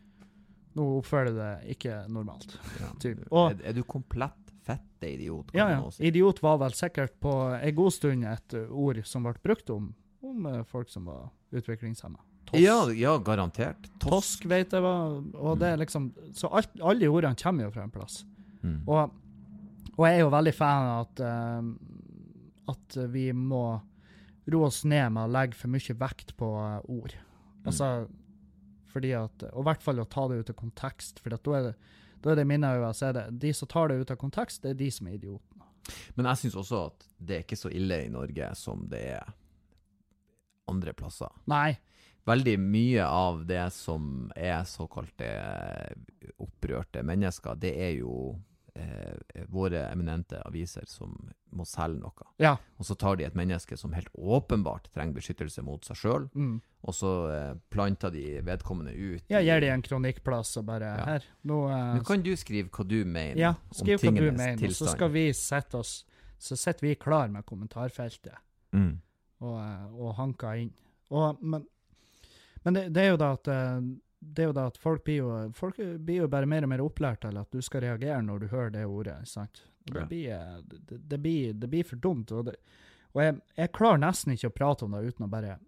Nå 0.75 1.01
oppfører 1.03 1.27
du 1.31 1.37
deg 1.37 1.77
ikke 1.77 2.09
normalt. 2.09 2.57
ja. 2.81 3.15
Og- 3.31 3.53
er, 3.53 3.69
er 3.69 3.73
du 3.73 3.83
komplett 3.85 4.48
fette 4.69 5.11
idiot? 5.11 5.53
Ja, 5.57 5.69
ja. 5.73 5.83
si. 5.95 6.05
Idiot 6.09 6.43
var 6.45 6.61
vel 6.63 6.77
sikkert 6.77 7.17
på 7.23 7.35
en 7.57 7.75
god 7.77 7.95
stund 7.97 8.27
et 8.29 8.57
ord 8.69 9.01
som 9.09 9.27
ble 9.27 9.35
brukt 9.45 9.71
om, 9.75 9.93
om 10.25 10.49
uh, 10.49 10.63
folk 10.69 10.91
som 10.93 11.09
var 11.09 11.31
utviklingshemma. 11.57 12.21
Tosk. 12.49 12.63
Ja, 12.65 12.79
ja, 12.97 13.15
garantert. 13.21 13.91
Tosk 14.01 14.47
vet 14.49 14.73
jeg 14.73 14.85
hva. 14.85 14.95
Og 15.37 15.59
det 15.61 15.73
er 15.75 15.81
liksom 15.83 16.07
Så 16.33 16.49
alt, 16.49 16.71
alle 16.81 17.03
de 17.03 17.11
ordene 17.13 17.37
kommer 17.37 17.67
jo 17.67 17.73
fra 17.75 17.85
en 17.85 17.93
plass. 17.93 18.23
Mm. 18.63 18.79
Og, 18.89 19.19
og 19.97 20.07
jeg 20.07 20.17
er 20.17 20.23
jo 20.23 20.31
veldig 20.33 20.55
fan 20.57 20.89
av 20.95 21.03
at, 21.05 21.25
uh, 21.25 22.73
at 22.73 23.01
vi 23.13 23.29
må 23.37 23.65
roe 24.49 24.71
oss 24.71 24.81
ned 24.89 25.13
med 25.13 25.27
å 25.27 25.35
legge 25.35 25.59
for 25.61 25.73
mye 25.73 25.99
vekt 26.01 26.33
på 26.41 26.49
uh, 26.57 26.81
ord. 26.89 27.13
Altså 27.69 28.09
fordi 28.89 29.13
at 29.13 29.45
Og 29.53 29.63
i 29.63 29.67
hvert 29.69 29.85
fall 29.85 30.01
å 30.01 30.09
ta 30.09 30.27
det 30.31 30.41
ut 30.41 30.51
av 30.53 30.57
kontekst, 30.59 31.21
for 31.23 31.35
da 31.35 31.57
er 31.59 31.67
det 31.69 31.75
da 32.23 32.33
er 32.33 32.41
det 32.41 32.47
min 32.49 32.65
øyne 32.65 33.25
de 33.31 33.53
som 33.55 33.69
tar 33.69 33.89
det 33.89 34.01
ut 34.01 34.11
av 34.11 34.21
kontekst, 34.21 34.63
det 34.63 34.75
er 34.75 34.81
de 34.81 34.91
som 34.91 35.09
er 35.09 35.19
idiotene. 35.19 35.69
Men 36.15 36.29
jeg 36.31 36.43
syns 36.43 36.57
også 36.61 36.81
at 36.91 37.07
det 37.19 37.37
er 37.37 37.45
ikke 37.47 37.59
så 37.59 37.71
ille 37.73 38.03
i 38.05 38.11
Norge 38.13 38.51
som 38.59 38.85
det 38.91 39.05
er 39.17 39.31
andre 40.69 40.93
plasser. 40.93 41.33
Nei. 41.49 41.79
Veldig 42.29 42.59
mye 42.61 43.05
av 43.09 43.39
det 43.49 43.71
som 43.73 44.29
er 44.37 44.67
såkalte 44.69 45.29
opprørte 46.45 47.01
mennesker, 47.07 47.57
det 47.57 47.73
er 47.73 47.95
jo 48.03 48.35
eh, 48.79 49.45
våre 49.53 49.85
eminente 49.93 50.39
aviser 50.47 50.87
som 50.87 51.13
må 51.53 51.65
selge 51.67 52.01
noe. 52.01 52.27
Ja. 52.39 52.55
Og 52.79 52.87
så 52.87 52.95
tar 52.99 53.17
de 53.19 53.25
et 53.27 53.37
menneske 53.39 53.77
som 53.81 53.93
helt 53.97 54.11
åpenbart 54.15 54.91
trenger 54.95 55.17
beskyttelse 55.19 55.63
mot 55.67 55.85
seg 55.85 55.97
sjøl, 55.97 56.29
Mm. 56.35 56.61
og 56.83 56.95
så 56.95 57.13
eh, 57.33 57.55
planter 57.71 58.11
de 58.15 58.41
vedkommende 58.47 58.93
ut. 58.95 59.25
Ja, 59.29 59.41
gir 59.41 59.61
de 59.61 59.71
en 59.73 59.83
kronikkplass 59.83 60.57
og 60.61 60.67
bare 60.67 60.93
Ja. 60.99 61.05
Her, 61.05 61.25
nå 61.45 61.63
eh, 61.71 61.95
Nå 61.99 62.05
kan 62.07 62.23
du 62.23 62.33
skrive 62.37 62.69
hva 62.71 62.87
du 62.89 63.05
mener 63.05 63.37
Ja, 63.41 63.55
om 63.55 63.75
skriv 63.81 63.99
hva 63.99 64.11
du 64.13 64.19
tingenes 64.19 64.39
mener, 64.39 64.69
og 64.69 64.77
så 64.79 64.93
skal 64.93 65.11
vi 65.11 65.33
sette 65.33 65.79
oss 65.79 66.05
Så 66.39 66.57
sitter 66.57 66.87
vi 66.87 66.95
klar 66.95 67.29
med 67.29 67.45
kommentarfeltet 67.47 68.37
mm. 68.73 68.93
og, 69.41 69.57
eh, 69.59 69.89
og 69.99 70.15
hanker 70.21 70.63
inn. 70.67 70.73
Og, 71.11 71.37
men 71.43 71.67
men 72.65 72.75
det, 72.75 72.89
det 72.93 73.03
er 73.03 73.11
jo 73.13 73.19
da 73.21 73.33
at 73.33 73.49
eh, 73.49 73.81
det 74.35 74.45
er 74.45 74.51
jo 74.51 74.57
da 74.57 74.67
at 74.71 74.79
folk 74.81 75.05
blir 75.07 75.23
jo, 75.23 75.31
folk 75.57 75.79
blir 75.79 76.25
jo 76.25 76.29
bare 76.31 76.49
mer 76.49 76.67
og 76.67 76.73
mer 76.73 76.83
opplært 76.85 77.23
til 77.25 77.39
at 77.41 77.55
du 77.55 77.63
skal 77.65 77.85
reagere 77.87 78.21
når 78.25 78.45
du 78.45 78.47
hører 78.53 78.75
det 78.75 78.85
ordet. 78.87 79.17
sant? 79.29 79.63
Det, 79.89 80.05
blir, 80.11 80.37
det, 80.65 80.99
det, 80.99 81.19
blir, 81.19 81.55
det 81.55 81.71
blir 81.73 81.87
for 81.89 81.97
dumt. 81.97 82.33
Og, 82.33 82.51
det, 82.51 82.57
og 83.15 83.23
jeg, 83.25 83.39
jeg 83.57 83.75
klarer 83.77 84.03
nesten 84.05 84.35
ikke 84.35 84.51
å 84.51 84.57
prate 84.59 84.87
om 84.87 84.97
det 84.97 85.05
uten 85.07 85.27
å 85.27 85.31
bare, 85.33 85.59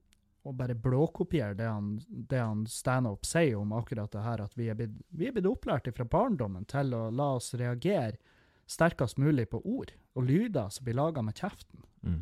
å 0.45 0.53
bare 0.57 0.77
blåkopiere 0.77 1.57
det 1.57 1.69
han, 1.69 1.95
det 2.09 2.43
han 2.43 2.67
stand-up 2.69 3.25
sier 3.29 3.57
om 3.61 3.73
akkurat 3.77 4.13
det 4.13 4.27
her, 4.27 4.45
at 4.45 4.59
vi 4.59 4.69
er 4.73 4.79
blitt, 4.79 4.99
vi 5.09 5.31
er 5.31 5.37
blitt 5.37 5.49
opplært 5.49 5.89
fra 5.97 6.09
barndommen 6.09 6.69
til 6.71 6.93
å 6.97 7.07
la 7.15 7.33
oss 7.39 7.55
reagere 7.55 8.19
sterkest 8.71 9.19
mulig 9.19 9.49
på 9.51 9.63
ord 9.67 9.91
og 10.15 10.29
lyder 10.29 10.69
som 10.71 10.87
blir 10.87 10.99
laga 10.99 11.25
med 11.27 11.39
kjeften. 11.39 11.83
Mm. 12.07 12.21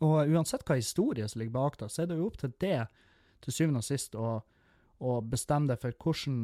Og 0.00 0.32
uansett 0.32 0.64
hva 0.66 0.78
historie 0.80 1.28
som 1.28 1.42
ligger 1.42 1.58
bak 1.58 1.76
det, 1.78 1.90
så 1.92 2.02
er 2.02 2.10
det 2.10 2.16
jo 2.18 2.30
opp 2.30 2.40
til 2.40 2.54
det 2.62 2.88
til 3.44 3.54
syvende 3.54 3.82
og 3.82 3.86
sist 3.86 4.16
å, 4.18 4.40
å 5.00 5.20
bestemme 5.24 5.66
deg 5.72 5.80
for 5.80 5.92
hvordan 6.04 6.40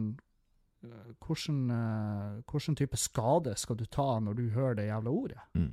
eh, 0.85 1.15
hvordan, 1.25 1.63
eh, 1.71 2.43
hvordan 2.51 2.77
type 2.79 2.97
skade 3.01 3.57
skal 3.59 3.77
du 3.77 3.85
ta 3.87 4.19
når 4.21 4.35
du 4.39 4.45
hører 4.55 4.75
det 4.81 4.89
jævla 4.91 5.11
ordet. 5.23 5.41
Mm. 5.55 5.73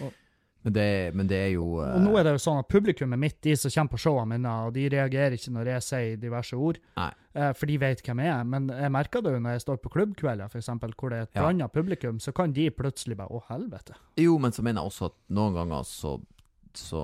Og- 0.00 0.18
Men, 0.64 0.72
det, 0.74 1.14
men 1.14 1.26
det 1.26 1.38
er 1.42 1.48
jo 1.56 1.80
eh, 1.82 1.94
Og 1.96 2.02
nå 2.04 2.12
er 2.18 2.22
det 2.22 2.32
jo 2.36 2.42
sånn 2.44 2.60
at 2.60 2.68
publikummet 2.70 3.18
mitt, 3.18 3.40
de 3.42 3.56
som 3.58 3.68
kommer 3.74 3.90
på 3.96 3.98
showene 3.98 4.28
mine, 4.36 4.46
og 4.66 4.74
de 4.76 4.84
reagerer 4.92 5.34
ikke 5.34 5.50
når 5.50 5.66
jeg 5.72 5.82
sier 5.82 6.16
diverse 6.22 6.54
ord, 6.54 6.78
Nei. 6.96 7.08
eh, 7.34 7.52
for 7.58 7.66
de 7.66 7.78
vet 7.82 8.02
hvem 8.06 8.20
jeg 8.22 8.30
er. 8.30 8.44
Men 8.44 8.68
jeg 8.68 8.92
merker 8.94 9.22
det 9.26 9.32
jo 9.34 9.40
når 9.42 9.56
jeg 9.56 9.64
står 9.64 9.80
på 9.82 9.90
klubbkvelder, 9.96 10.54
eksempel, 10.54 10.94
hvor 10.94 11.10
det 11.10 11.18
er 11.18 11.22
et 11.26 11.34
Ja. 11.34 11.42
blanda 11.48 11.66
publikum, 11.68 12.20
så 12.22 12.32
kan 12.32 12.52
de 12.52 12.68
plutselig 12.70 13.16
bare 13.16 13.28
Å, 13.34 13.42
helvete. 13.50 13.96
Jo, 14.16 14.38
men 14.38 14.52
så 14.52 14.62
mener 14.62 14.82
jeg 14.82 14.92
også 14.92 15.06
at 15.10 15.16
noen 15.34 15.52
ganger 15.58 15.82
så, 15.82 16.20
så 16.74 17.02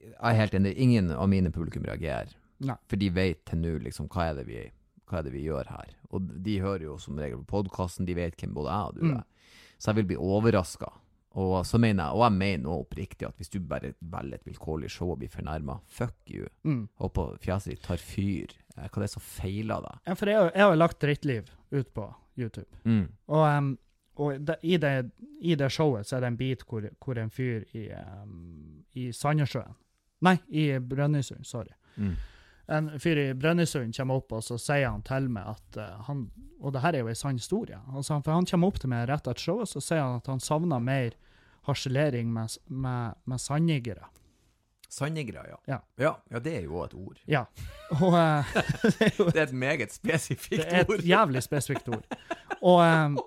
Jeg 0.00 0.16
er 0.32 0.38
helt 0.40 0.54
enig. 0.58 0.74
Ingen 0.76 1.10
av 1.14 1.28
mine 1.30 1.50
publikum 1.54 1.84
reagerer. 1.86 2.34
Nei. 2.60 2.76
For 2.88 2.96
de 2.96 3.08
vet 3.10 3.44
til 3.46 3.58
nå 3.62 3.78
liksom 3.84 4.08
hva 4.08 4.30
er, 4.30 4.34
det 4.40 4.46
vi, 4.48 4.62
hva 5.08 5.18
er 5.18 5.22
det 5.28 5.32
vi 5.32 5.44
gjør 5.46 5.68
her. 5.70 5.92
Og 6.10 6.30
de 6.44 6.56
hører 6.60 6.82
jo 6.88 6.96
som 6.98 7.18
regel 7.18 7.38
på 7.44 7.62
podkasten, 7.62 8.06
de 8.08 8.14
vet 8.18 8.36
hvem 8.40 8.54
både 8.54 8.72
jeg 8.72 8.88
og 8.88 8.94
du 8.94 9.04
Mm. 9.06 9.16
er. 9.18 9.24
Så 9.78 9.90
jeg 9.92 9.96
vil 9.96 10.04
bli 10.10 10.16
overraska. 10.16 10.88
Og 11.38 11.64
så 11.66 11.78
mener 11.78 12.04
jeg, 12.08 12.14
og 12.16 12.22
jeg 12.24 12.32
mener 12.38 12.68
også 12.70 12.82
oppriktig, 12.86 13.26
at 13.28 13.36
hvis 13.36 13.48
du 13.52 13.60
bare 13.60 13.92
velger 14.00 14.34
et 14.34 14.44
vilkårlig 14.48 14.90
show 14.90 15.10
og 15.12 15.18
blir 15.20 15.28
fornærma, 15.30 15.78
fuck 15.86 16.16
you. 16.26 16.48
Mm. 16.64 16.88
Og 16.98 17.12
på 17.14 17.26
fjeset 17.38 17.70
ditt 17.76 17.82
tar 17.82 17.96
fyr. 18.02 18.48
Hva 18.74 18.88
er 18.88 19.00
det 19.04 19.10
som 19.10 19.22
feiler 19.22 19.80
deg? 19.84 20.00
Ja, 20.06 20.14
for 20.14 20.26
jeg, 20.26 20.36
har- 20.36 20.50
jeg 20.54 20.62
har 20.62 20.70
jo 20.72 20.78
lagt 20.78 20.98
drittliv 21.00 21.50
ut 21.70 21.94
på 21.94 22.14
YouTube. 22.36 22.66
Mm. 22.84 23.08
Og, 23.28 23.44
um, 23.58 23.78
og 24.16 24.44
de, 24.46 24.56
i, 24.62 24.76
det, 24.78 25.10
i 25.42 25.54
det 25.54 25.70
showet 25.70 26.06
så 26.06 26.16
er 26.16 26.20
det 26.20 26.26
en 26.32 26.36
bit 26.36 26.64
hvor, 26.66 26.88
hvor 27.04 27.18
en 27.18 27.30
fyr 27.30 27.62
i, 27.74 27.88
um, 28.22 28.82
i 28.94 29.12
Sandnessjøen 29.12 29.74
Nei, 30.20 30.38
i 30.50 30.72
Brønnøysund, 30.80 31.44
sorry. 31.46 31.70
Mm. 31.96 32.16
En 32.68 32.90
fyr 33.00 33.16
i 33.22 33.28
Brønnøysund 33.32 33.96
kommer 33.96 34.20
opp 34.20 34.34
og 34.36 34.44
så 34.44 34.58
sier 34.60 34.90
han 34.90 35.04
til 35.06 35.30
meg 35.32 35.54
at 35.54 35.78
eh, 35.80 36.02
han 36.08 36.26
Og 36.60 36.74
det 36.74 36.82
her 36.84 36.98
er 36.98 37.04
jo 37.04 37.08
en 37.08 37.16
sann 37.16 37.38
historie. 37.38 37.78
Altså, 37.94 38.18
for 38.20 38.34
han 38.34 38.46
kommer 38.50 38.68
opp 38.68 38.80
til 38.82 38.90
meg 38.92 39.06
rett 39.08 39.24
etter 39.24 39.40
showet 39.40 39.70
så 39.70 39.80
sier 39.80 40.02
han 40.02 40.18
at 40.18 40.26
han 40.28 40.42
savner 40.42 40.82
mer 40.82 41.16
harselering 41.68 42.32
med, 42.32 42.56
med, 42.66 43.14
med 43.28 43.40
sandjegere. 43.40 44.08
Sandjegere, 44.88 45.44
ja. 45.50 45.58
Ja. 45.68 45.78
ja. 46.00 46.12
Ja, 46.32 46.40
det 46.40 46.54
er 46.56 46.64
jo 46.64 46.80
et 46.82 46.94
ord. 46.96 47.20
Ja. 47.28 47.44
Og 47.98 48.16
uh, 48.16 48.56
det 48.88 49.06
er 49.06 49.12
jo 49.20 49.28
Det 49.28 49.42
er 49.42 49.46
et 49.46 49.54
meget 49.54 49.92
spesifikt 49.92 50.64
ord. 50.64 50.72
Det 50.72 50.80
er 50.80 50.94
et 50.96 51.08
jævlig 51.10 51.42
spesifikt 51.44 51.90
ord. 51.92 52.18
Og, 52.58 52.80
um, 52.80 53.18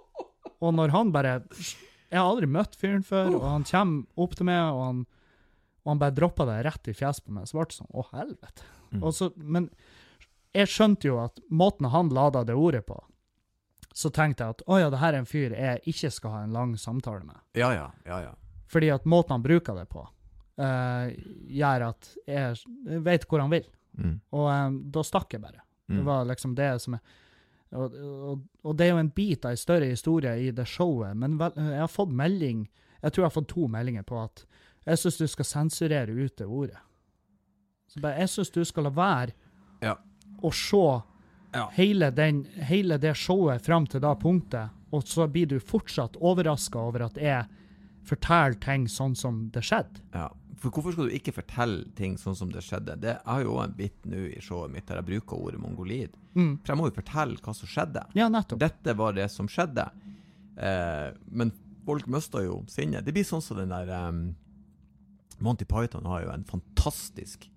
og 0.59 0.73
når 0.75 0.91
han 0.95 1.13
bare 1.13 1.37
Jeg 2.11 2.17
har 2.17 2.25
aldri 2.25 2.49
møtt 2.49 2.75
fyren 2.75 3.05
før, 3.07 3.29
og 3.37 3.47
han 3.47 3.65
kommer 3.69 4.25
opp 4.25 4.35
til 4.35 4.49
meg, 4.49 4.61
og 4.73 4.83
han, 4.83 5.03
og 5.85 5.93
han 5.93 6.01
bare 6.01 6.17
dropper 6.17 6.49
det 6.49 6.59
rett 6.67 6.91
i 6.91 6.97
fjeset 6.97 7.23
på 7.23 7.37
meg, 7.37 7.47
så 7.47 7.59
ble 7.59 7.69
det 7.69 7.77
sånn 7.77 7.93
Å, 7.93 8.07
helvete. 8.17 8.67
Mm. 8.91 9.03
Og 9.03 9.13
så, 9.15 9.31
men 9.35 9.69
jeg 10.55 10.67
skjønte 10.67 11.07
jo 11.07 11.17
at 11.23 11.39
måten 11.49 11.87
han 11.93 12.09
lada 12.11 12.43
det 12.43 12.55
ordet 12.59 12.85
på, 12.85 12.97
så 13.93 14.09
tenkte 14.11 14.43
jeg 14.43 14.55
at 14.55 14.61
å 14.67 14.79
ja, 14.79 14.89
det 14.91 14.99
her 15.01 15.13
er 15.13 15.19
en 15.23 15.27
fyr 15.27 15.51
jeg 15.55 15.81
ikke 15.91 16.11
skal 16.11 16.31
ha 16.35 16.41
en 16.45 16.53
lang 16.55 16.77
samtale 16.79 17.23
med. 17.27 17.39
Ja, 17.59 17.73
ja, 17.75 17.89
ja, 18.07 18.21
ja. 18.29 18.33
Fordi 18.71 18.89
at 18.93 19.05
måten 19.09 19.35
han 19.35 19.43
bruker 19.43 19.75
det 19.75 19.87
på, 19.91 20.05
uh, 20.59 21.07
gjør 21.51 21.87
at 21.89 22.11
jeg 22.27 23.01
vet 23.03 23.25
hvor 23.27 23.43
han 23.43 23.51
vil. 23.51 23.65
Mm. 23.99 24.13
Og 24.31 24.45
um, 24.47 24.77
da 24.95 25.03
stakk 25.03 25.33
jeg 25.35 25.43
bare. 25.43 25.59
Det 25.91 25.97
Mm. 25.99 26.05
var 26.07 26.23
liksom 26.29 26.53
det 26.55 26.69
som 26.79 26.93
jeg 26.95 27.01
Og, 27.75 27.93
og, 27.95 28.41
og 28.63 28.75
det 28.77 28.85
er 28.85 28.89
jo 28.91 28.99
en 29.01 29.09
bit 29.15 29.45
av 29.45 29.51
en 29.51 29.57
større 29.59 29.85
historie 29.89 30.31
i 30.39 30.51
det 30.51 30.65
showet, 30.67 31.15
men 31.17 31.37
vel, 31.39 31.51
jeg 31.55 31.79
har 31.79 31.87
fått 31.91 32.11
melding 32.11 32.65
Jeg 33.01 33.11
tror 33.11 33.21
jeg 33.23 33.29
har 33.29 33.35
fått 33.41 33.47
to 33.47 33.67
meldinger 33.67 34.03
på 34.03 34.17
at 34.23 34.45
jeg 34.85 34.97
syns 34.99 35.17
du 35.17 35.27
skal 35.27 35.45
sensurere 35.45 36.11
ut 36.11 36.35
det 36.37 36.45
ordet. 36.47 36.77
Så 37.91 37.99
bare, 37.99 38.21
jeg 38.23 38.31
syns 38.31 38.51
du 38.55 38.61
skal 38.67 38.87
la 38.87 38.93
være 38.95 39.33
Ja. 39.83 39.97
å 40.41 40.51
se 40.53 41.01
Ja. 41.53 41.67
hele, 41.75 42.11
den, 42.11 42.45
hele 42.45 42.97
det 42.97 43.15
showet 43.17 43.61
fram 43.61 43.85
til 43.87 43.99
det 43.99 44.19
punktet, 44.21 44.69
og 44.91 45.03
så 45.03 45.27
blir 45.27 45.47
du 45.47 45.59
fortsatt 45.59 46.15
overraska 46.21 46.79
over 46.79 47.03
at 47.03 47.15
jeg 47.15 47.45
forteller 48.07 48.59
ting 48.59 48.87
sånn 48.87 49.15
som 49.15 49.49
det 49.51 49.61
skjedde. 49.63 49.99
Ja. 50.13 50.29
For 50.61 50.69
hvorfor 50.69 50.93
skal 50.93 51.07
du 51.09 51.15
ikke 51.17 51.33
fortelle 51.33 51.87
ting 51.97 52.17
sånn 52.17 52.35
som 52.37 52.51
det 52.53 52.61
skjedde? 52.61 52.99
Det, 53.01 53.15
er 53.25 53.43
jo 53.43 53.57
en 53.59 53.71
bit 53.73 54.05
nå 54.05 54.27
i 54.29 54.39
showet 54.39 54.69
mitt 54.71 54.85
der 54.85 54.99
jeg 55.01 55.07
bruker 55.07 55.39
ordet 55.41 55.59
mongolid. 55.59 56.11
Mm. 56.35 56.59
For 56.61 56.73
jeg 56.73 56.77
må 56.77 56.85
jo 56.89 56.95
fortelle 57.01 57.37
hva 57.41 57.55
som 57.55 57.67
skjedde. 57.67 58.03
Ja, 58.13 58.29
nettopp. 58.29 58.59
Dette 58.61 58.93
var 58.95 59.13
det 59.17 59.25
som 59.33 59.47
skjedde. 59.49 59.87
Eh, 60.57 61.11
men 61.31 61.51
folk 61.85 62.05
mister 62.07 62.45
jo 62.45 62.63
sinnet. 62.69 63.03
Det 63.03 63.11
blir 63.15 63.25
sånn 63.25 63.41
som 63.41 63.57
den 63.57 63.73
der 63.73 63.89
um, 64.07 64.35
Monty 65.41 65.65
Python 65.65 66.05
har 66.05 66.21
jo 66.27 66.29
en 66.29 66.43
fantastisk 66.45 67.49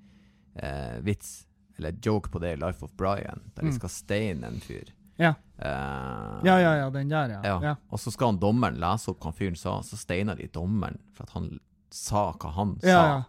eh, 0.56 0.98
vits, 1.02 1.46
eller 1.78 1.94
joke 2.02 2.30
på 2.30 2.38
det 2.42 2.52
i 2.54 2.60
Life 2.60 2.84
of 2.84 2.90
Brian, 2.96 3.40
der 3.54 3.62
de 3.62 3.72
Mm. 3.72 3.78
skal 3.78 3.88
steine 3.90 4.46
en 4.46 4.60
fyr. 4.60 4.92
Ja. 5.18 5.34
Uh, 5.58 6.40
ja, 6.44 6.56
ja, 6.58 6.72
ja, 6.76 6.90
den 6.90 7.08
der, 7.08 7.28
ja. 7.36 7.40
ja. 7.44 7.58
ja. 7.62 7.74
Og 7.90 8.00
så 8.02 8.10
skal 8.10 8.32
han 8.32 8.38
dommeren 8.42 8.78
lese 8.82 9.10
opp 9.12 9.20
hva 9.22 9.30
fyren 9.32 9.56
sa, 9.56 9.76
så 9.82 9.96
steiner 9.96 10.34
de 10.38 10.48
dommeren 10.50 10.98
for 11.14 11.22
at 11.28 11.30
han 11.36 11.60
sa 11.90 12.32
hva 12.32 12.50
han 12.56 12.72
sa. 12.82 13.24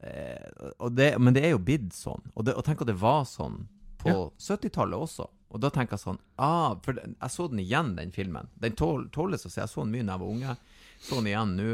Eh, 0.00 0.70
og 0.78 0.92
det, 0.96 1.12
men 1.20 1.34
det 1.36 1.44
er 1.46 1.52
jo 1.54 1.60
blitt 1.62 1.92
sånn. 1.94 2.22
Og, 2.34 2.44
det, 2.48 2.54
og 2.58 2.64
tenk 2.66 2.80
at 2.82 2.88
det 2.90 2.96
var 2.98 3.24
sånn 3.28 3.66
på 4.02 4.08
Ja. 4.10 4.16
70-tallet 4.56 4.98
også. 4.98 5.28
Og 5.52 5.60
da 5.60 5.68
tenker 5.70 5.94
jeg 5.98 6.00
sånn 6.06 6.18
ah, 6.40 6.74
For 6.82 6.96
jeg 6.96 7.30
så 7.30 7.44
den 7.52 7.60
igjen, 7.60 7.92
den 7.98 8.10
filmen. 8.10 8.48
Den 8.58 8.72
tål, 8.72 9.10
tåles 9.12 9.44
å 9.46 9.50
se. 9.52 9.60
Jeg 9.60 9.68
så 9.70 9.84
den 9.84 9.92
mye 9.92 10.06
da 10.08 10.16
jeg 10.16 10.22
var 10.24 10.32
unge. 10.32 10.56
Så 11.04 11.18
den 11.20 11.28
igjen 11.30 11.52
nå. 11.58 11.68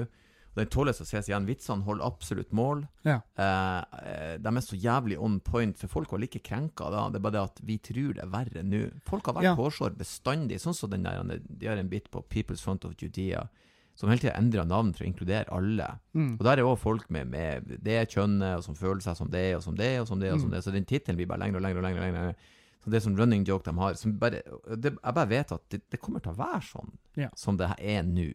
Den 0.58 0.66
tåles 0.74 0.98
å 1.00 1.06
ses 1.06 1.28
igjen. 1.30 1.46
Vitsene 1.48 1.84
holder 1.86 2.04
absolutt 2.08 2.50
mål. 2.52 2.82
Ja. 3.06 3.20
Eh, 3.38 3.84
eh, 4.02 4.34
de 4.42 4.48
er 4.56 4.64
så 4.66 4.76
jævlig 4.78 5.18
on 5.22 5.38
point, 5.40 5.76
for 5.78 5.88
folk 5.88 6.10
var 6.12 6.18
like 6.20 6.40
krenka 6.42 6.90
da. 6.90 7.06
Det 7.08 7.20
er 7.20 7.24
bare 7.28 7.36
det 7.38 7.44
at 7.46 7.60
vi 7.64 7.78
tror 7.78 8.14
det 8.18 8.24
er 8.24 8.32
verre 8.32 8.62
nå. 8.66 8.82
Folk 9.06 9.26
har 9.30 9.34
vært 9.38 9.42
Ja. 9.50 9.54
hårsår 9.56 9.96
bestandig. 9.96 10.58
Sånn 10.60 10.74
som 10.74 10.90
den 10.90 11.02
der, 11.04 11.22
de 11.22 11.66
har 11.66 11.76
en 11.78 11.88
bit 11.88 12.10
på 12.10 12.24
People's 12.28 12.60
Front 12.60 12.84
of 12.84 12.94
Judea, 13.00 13.48
som 13.94 14.08
hele 14.10 14.20
tida 14.20 14.36
endrer 14.38 14.66
navn 14.66 14.92
for 14.94 15.04
å 15.04 15.08
inkludere 15.12 15.48
alle. 15.50 15.98
Mm. 16.14 16.34
Og 16.38 16.44
der 16.46 16.58
er 16.58 16.62
òg 16.68 16.78
folk 16.78 17.08
med, 17.10 17.26
med 17.30 17.78
det 17.82 18.08
kjønnet, 18.10 18.58
og 18.58 18.64
som 18.64 18.74
føler 18.74 19.00
seg 19.02 19.16
som 19.16 19.28
det, 19.30 19.56
og 19.56 19.62
som 19.62 19.74
det, 19.74 20.00
og 20.00 20.06
som 20.06 20.18
det, 20.20 20.32
og 20.32 20.40
som 20.40 20.48
Mm. 20.50 20.54
det. 20.54 20.64
Så 20.64 20.72
den 20.72 20.84
tittelen 20.84 21.16
blir 21.16 21.26
bare 21.26 21.40
lengre 21.40 21.56
og 21.56 21.62
lengre 21.62 21.78
og 21.78 21.84
lengre. 21.84 22.02
og 22.06 22.14
lengre. 22.14 22.34
Så 22.84 22.90
det 22.90 22.94
er 23.02 23.10
sånn 23.10 23.18
running 23.18 23.44
joke 23.44 23.64
de 23.64 23.72
har. 23.76 23.94
Som 23.94 24.12
bare, 24.18 24.40
det, 24.76 24.92
jeg 25.02 25.14
bare 25.14 25.28
vet 25.28 25.50
at 25.52 25.68
det, 25.68 25.82
det 25.90 26.00
kommer 26.00 26.20
til 26.22 26.30
å 26.32 26.36
være 26.36 26.62
sånn 26.62 26.92
Ja. 27.16 27.28
som 27.34 27.56
det 27.56 27.74
er 27.80 28.02
nå. 28.04 28.32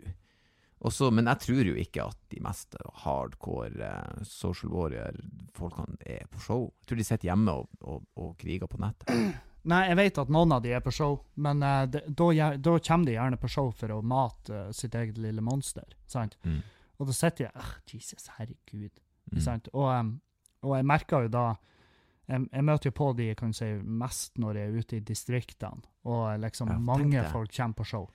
Og 0.83 0.91
så- 0.91 1.11
men 1.11 1.25
jeg 1.31 1.39
tror 1.39 1.63
jo 1.69 1.73
ikke 1.79 2.03
at 2.09 2.17
de 2.29 2.41
mest 2.43 2.75
hardcore 3.05 3.71
eh, 3.87 4.23
social 4.27 4.71
warrior-folkene 4.71 5.97
er 6.05 6.25
på 6.31 6.39
show. 6.43 6.65
Jeg 6.81 6.87
tror 6.87 6.97
de 6.97 7.03
sitter 7.07 7.29
hjemme 7.29 7.51
og, 7.51 7.69
og, 7.81 8.03
og 8.19 8.37
kriger 8.37 8.67
på 8.67 8.77
nettet. 8.83 9.09
Nei, 9.71 9.85
jeg 9.87 9.95
vet 9.95 10.17
at 10.19 10.31
noen 10.35 10.51
av 10.51 10.61
de 10.65 10.73
er 10.75 10.81
på 10.83 10.91
show, 10.91 11.21
men 11.39 11.63
eh, 11.63 11.85
da, 11.87 12.01
da 12.59 12.73
kommer 12.83 13.05
de 13.07 13.13
gjerne 13.15 13.39
på 13.39 13.47
show 13.51 13.69
for 13.71 13.93
å 13.95 14.01
mate 14.03 14.51
uh, 14.51 14.71
sitt 14.75 14.95
eget 14.99 15.17
lille 15.23 15.39
monster. 15.41 15.87
sant? 16.05 16.35
Mm. 16.43 16.59
Og 16.99 17.07
da 17.07 17.15
sitter 17.15 17.45
jeg 17.45 17.53
ah, 17.55 17.69
Jesus, 17.87 18.27
herregud. 18.37 18.99
Mm. 19.31 19.39
sant? 19.41 19.69
Og, 19.73 19.87
um, 19.87 20.11
og 20.67 20.75
jeg 20.75 20.85
merker 20.91 21.25
jo 21.25 21.31
da 21.31 21.45
jeg, 22.27 22.43
jeg 22.51 22.63
møter 22.63 22.87
jo 22.91 22.95
på 22.95 23.07
de 23.17 23.29
kan 23.35 23.51
si, 23.55 23.69
mest 23.83 24.37
når 24.39 24.59
jeg 24.59 24.67
er 24.69 24.77
ute 24.83 24.95
i 24.99 25.03
distriktene, 25.03 25.81
og 26.07 26.39
liksom 26.43 26.69
Ja, 26.71 26.77
mange 26.79 27.23
folk 27.31 27.51
kommer 27.55 27.79
på 27.79 27.87
show. 27.87 28.05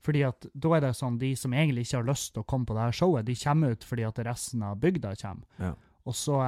Fordi 0.00 0.22
at 0.24 0.46
da 0.54 0.74
er 0.76 0.80
det 0.86 0.94
sånn, 0.96 1.18
de 1.20 1.34
som 1.36 1.52
egentlig 1.52 1.84
ikke 1.86 1.98
har 2.00 2.08
lyst 2.08 2.32
til 2.34 2.40
å 2.42 2.46
komme 2.48 2.64
på 2.68 2.74
det 2.76 2.86
her 2.86 2.92
showet, 2.96 3.26
de 3.28 3.34
kommer 3.36 3.74
ut 3.74 3.84
fordi 3.84 4.06
at 4.08 4.20
resten 4.24 4.62
av 4.64 4.78
bygda 4.80 5.14
kommer. 5.20 5.44
Ja. 5.60 5.74
Og 6.08 6.14
så, 6.16 6.38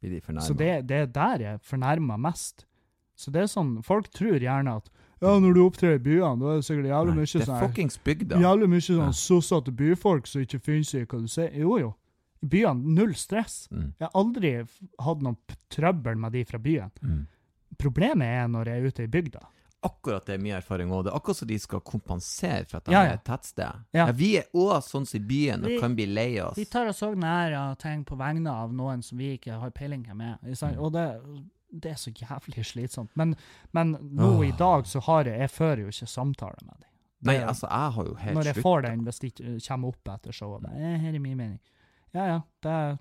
Blir 0.00 0.14
de 0.16 0.20
fornærma? 0.24 0.46
så 0.46 0.54
det, 0.56 0.70
det 0.88 1.00
er 1.02 1.10
der 1.12 1.44
jeg 1.44 1.60
fornærmer 1.68 2.16
mest. 2.20 2.64
Så 3.14 3.30
det 3.30 3.42
er 3.44 3.50
sånn, 3.52 3.76
folk 3.84 4.08
tror 4.10 4.40
gjerne 4.40 4.78
at 4.80 4.88
ja, 5.22 5.30
når 5.40 5.54
du 5.54 5.60
opptrer 5.62 5.94
i 5.96 6.00
byene, 6.02 6.36
da 6.40 6.50
er 6.52 6.58
det 6.60 6.64
sikkert 6.66 6.88
jævlig 6.90 7.12
mye 7.14 7.22
mye 7.22 7.30
det 7.30 7.40
er 7.40 7.46
sånn 7.48 7.60
fuckings 7.62 7.98
bygda. 8.04 8.40
Jævlig 8.42 8.66
mye 8.72 8.84
sånn 8.84 8.98
Ja. 9.04 9.10
sossete 9.16 9.72
byfolk 9.72 10.26
som 10.28 10.42
ikke 10.42 10.58
finner 10.60 10.84
seg 10.88 11.04
i 11.04 11.06
hva 11.06 11.20
du 11.22 11.28
sier. 11.30 11.52
Jo, 11.60 11.76
jo. 11.80 11.92
I 12.42 12.48
byene, 12.52 12.94
null 12.98 13.14
stress. 13.16 13.68
Mm. 13.70 13.86
Jeg 14.00 14.08
har 14.08 14.10
aldri 14.20 14.50
hatt 15.06 15.22
noe 15.24 15.56
trøbbel 15.72 16.18
med 16.20 16.32
de 16.32 16.42
fra 16.44 16.58
byen. 16.60 16.90
Mm. 17.00 17.22
Problemet 17.80 18.26
er 18.42 18.48
når 18.52 18.68
jeg 18.72 18.82
er 18.82 18.90
ute 18.90 19.06
i 19.06 19.12
bygda. 19.14 19.40
Akkurat 19.84 20.24
det 20.26 20.34
er 20.34 20.42
mye 20.42 20.56
erfaring 20.56 20.88
òg. 20.90 21.04
Det 21.04 21.12
er 21.12 21.16
akkurat 21.18 21.36
som 21.36 21.48
de 21.48 21.58
skal 21.58 21.80
kompensere 21.80 22.64
for 22.70 22.78
at 22.78 22.84
de 22.88 22.92
Ja, 22.92 23.02
er 23.04 23.14
et 23.18 23.24
tettsted. 23.24 23.82
Ja. 23.92 24.06
Ja, 24.06 24.12
vi 24.12 24.36
er 24.38 24.44
òg 24.54 24.78
sånn 24.82 25.06
som 25.06 25.20
i 25.20 25.24
byen 25.28 25.64
og 25.64 25.68
Vi- 25.70 25.80
kan 25.80 25.94
bli 25.94 26.06
lei 26.06 26.40
oss. 26.40 26.56
Vi 26.56 26.64
tar 26.64 26.86
oss 26.88 27.02
òg 27.02 27.16
nær 27.16 27.52
av 27.58 27.76
ting 27.78 28.04
på 28.04 28.16
vegne 28.16 28.50
av 28.50 28.72
noen 28.72 29.02
som 29.02 29.18
vi 29.18 29.36
ikke 29.38 29.58
har 29.60 29.70
peiling 29.70 30.06
med. 30.16 30.38
Mm. 30.42 30.78
Og 30.78 30.92
det, 30.92 31.20
det 31.70 31.90
er 31.92 31.94
så 32.00 32.10
jævlig 32.14 32.64
slitsomt. 32.64 33.10
Men, 33.14 33.36
men 33.72 33.92
nå 34.00 34.42
i 34.48 34.52
dag 34.56 34.84
så 34.86 35.00
har 35.02 35.24
jeg 35.24 35.38
Jeg 35.40 35.50
fører 35.50 35.78
jo 35.84 35.86
ikke 35.88 36.08
samtale 36.08 36.56
med 36.64 36.74
dem. 36.80 36.90
Nei, 37.24 37.36
altså, 37.40 37.66
jeg 37.70 37.92
har 37.92 38.04
jo 38.04 38.14
helt 38.14 38.34
Når 38.36 38.44
jeg 38.44 38.54
slutt. 38.54 38.62
får 38.62 38.82
den, 38.82 39.04
hvis 39.04 39.18
de 39.18 39.30
kommer 39.68 39.88
opp 39.88 40.08
etter 40.08 40.32
showet. 40.32 40.62
det 40.62 40.70
Eh, 40.76 41.04
er 41.14 41.18
min 41.18 41.36
mening. 41.38 41.60
Ja, 42.14 42.26
ja, 42.26 42.40
det 42.62 42.70
er 42.70 42.98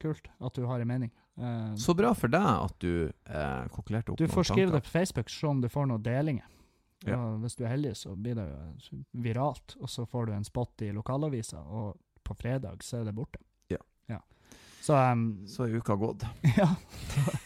kult 0.00 0.28
at 0.40 0.54
du 0.54 0.66
har 0.66 0.80
en 0.80 0.88
mening. 0.88 1.10
Eh, 1.38 1.74
Så 1.76 1.94
bra 1.94 2.14
for 2.14 2.28
deg 2.28 2.42
at 2.42 2.78
du 2.80 3.10
uh, 3.30 3.66
kokkelerte 3.68 4.12
opp 4.12 4.18
du 4.18 4.24
noen 4.24 4.32
får 4.34 4.44
skrive 4.50 4.72
det 4.72 4.82
på 4.84 4.90
Facebook, 4.94 5.28
se 5.30 5.46
om 5.46 5.60
du 5.60 5.68
får 5.68 5.86
noen 5.90 6.02
delinger. 6.02 6.46
Ja. 7.04 7.18
Hvis 7.42 7.56
du 7.56 7.64
er 7.64 7.68
heldig, 7.74 7.92
så 7.96 8.14
blir 8.16 8.34
det 8.34 8.46
jo 8.48 9.02
viralt, 9.12 9.76
og 9.80 9.88
så 9.92 10.06
får 10.08 10.26
du 10.26 10.32
en 10.32 10.44
spot 10.44 10.82
i 10.82 10.92
lokalavisa, 10.96 11.58
og 11.60 11.98
på 12.24 12.34
fredag 12.34 12.82
så 12.82 13.00
er 13.02 13.04
det 13.10 13.14
borte. 13.14 13.38
Ja. 13.68 14.20
Så, 14.80 14.94
um, 15.12 15.42
Så 15.46 15.64
er 15.66 15.76
uka 15.76 15.94
gått. 15.98 16.22
ja. 16.56 16.68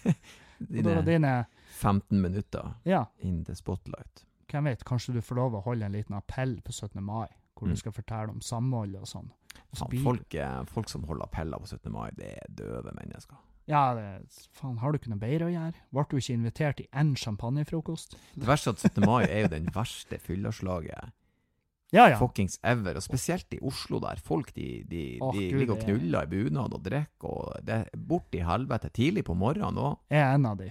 Dine 0.58 1.02
dine 1.02 1.44
15 1.80 2.20
minutter 2.20 2.74
Ja, 2.84 3.06
in 3.18 3.44
the 3.44 3.54
spotlight. 3.54 4.26
hvem 4.50 4.64
vet, 4.64 4.84
kanskje 4.84 5.14
du 5.14 5.20
får 5.22 5.34
lov 5.38 5.54
å 5.54 5.60
holde 5.64 5.86
en 5.86 5.92
liten 5.92 6.14
appell 6.16 6.60
på 6.60 6.72
17. 6.72 7.00
mai, 7.02 7.28
hvor 7.54 7.66
Mm. 7.68 7.70
du 7.74 7.76
skal 7.76 7.92
fortelle 7.92 8.28
om 8.30 8.40
samhold 8.40 8.96
og 8.96 9.06
sånn. 9.06 9.30
Folk, 10.02 10.34
eh, 10.34 10.64
folk 10.64 10.88
som 10.88 11.02
holder 11.04 11.24
appeller 11.24 11.58
på 11.58 11.66
17. 11.66 11.92
mai, 11.92 12.10
det 12.16 12.26
er 12.42 12.46
døve 12.54 12.92
mennesker. 12.94 13.36
Ja, 13.70 13.94
det, 13.94 14.06
faen, 14.58 14.76
har 14.82 14.90
du 14.92 14.98
ikke 14.98 15.12
noe 15.12 15.20
bedre 15.22 15.46
å 15.46 15.52
gjøre? 15.52 15.78
Ble 15.94 16.04
du 16.10 16.16
ikke 16.18 16.34
invitert 16.34 16.80
i 16.82 16.88
én 17.00 17.12
champagnefrokost? 17.20 18.16
Det 18.34 18.48
verste 18.48 18.72
er 18.72 18.76
at 18.76 18.84
17. 18.90 19.04
mai 19.06 19.24
er 19.28 19.44
jo 19.44 19.50
den 19.52 19.68
verste 19.74 20.18
fylleslaget 20.18 21.12
Ja, 21.94 22.08
ja. 22.10 22.18
fuckings 22.18 22.58
ever, 22.62 22.98
og 22.98 23.02
spesielt 23.02 23.50
i 23.54 23.60
Oslo 23.66 23.98
der. 24.02 24.18
Folk 24.22 24.52
de, 24.54 24.82
de, 24.90 25.04
Åh, 25.22 25.32
de 25.34 25.46
ligger 25.58 25.74
og 25.76 25.80
knuller 25.86 26.26
i 26.26 26.30
bunad 26.30 26.74
og 26.76 26.82
drikker, 26.86 27.30
og 27.30 27.64
det 27.66 27.78
er 27.80 27.96
bort 28.10 28.34
i 28.38 28.42
helvete 28.46 28.90
tidlig 28.94 29.24
på 29.26 29.34
morgenen 29.38 29.78
òg. 29.78 29.96
Jeg 30.10 30.22
er 30.22 30.34
en 30.36 30.46
av 30.50 30.58
de. 30.60 30.70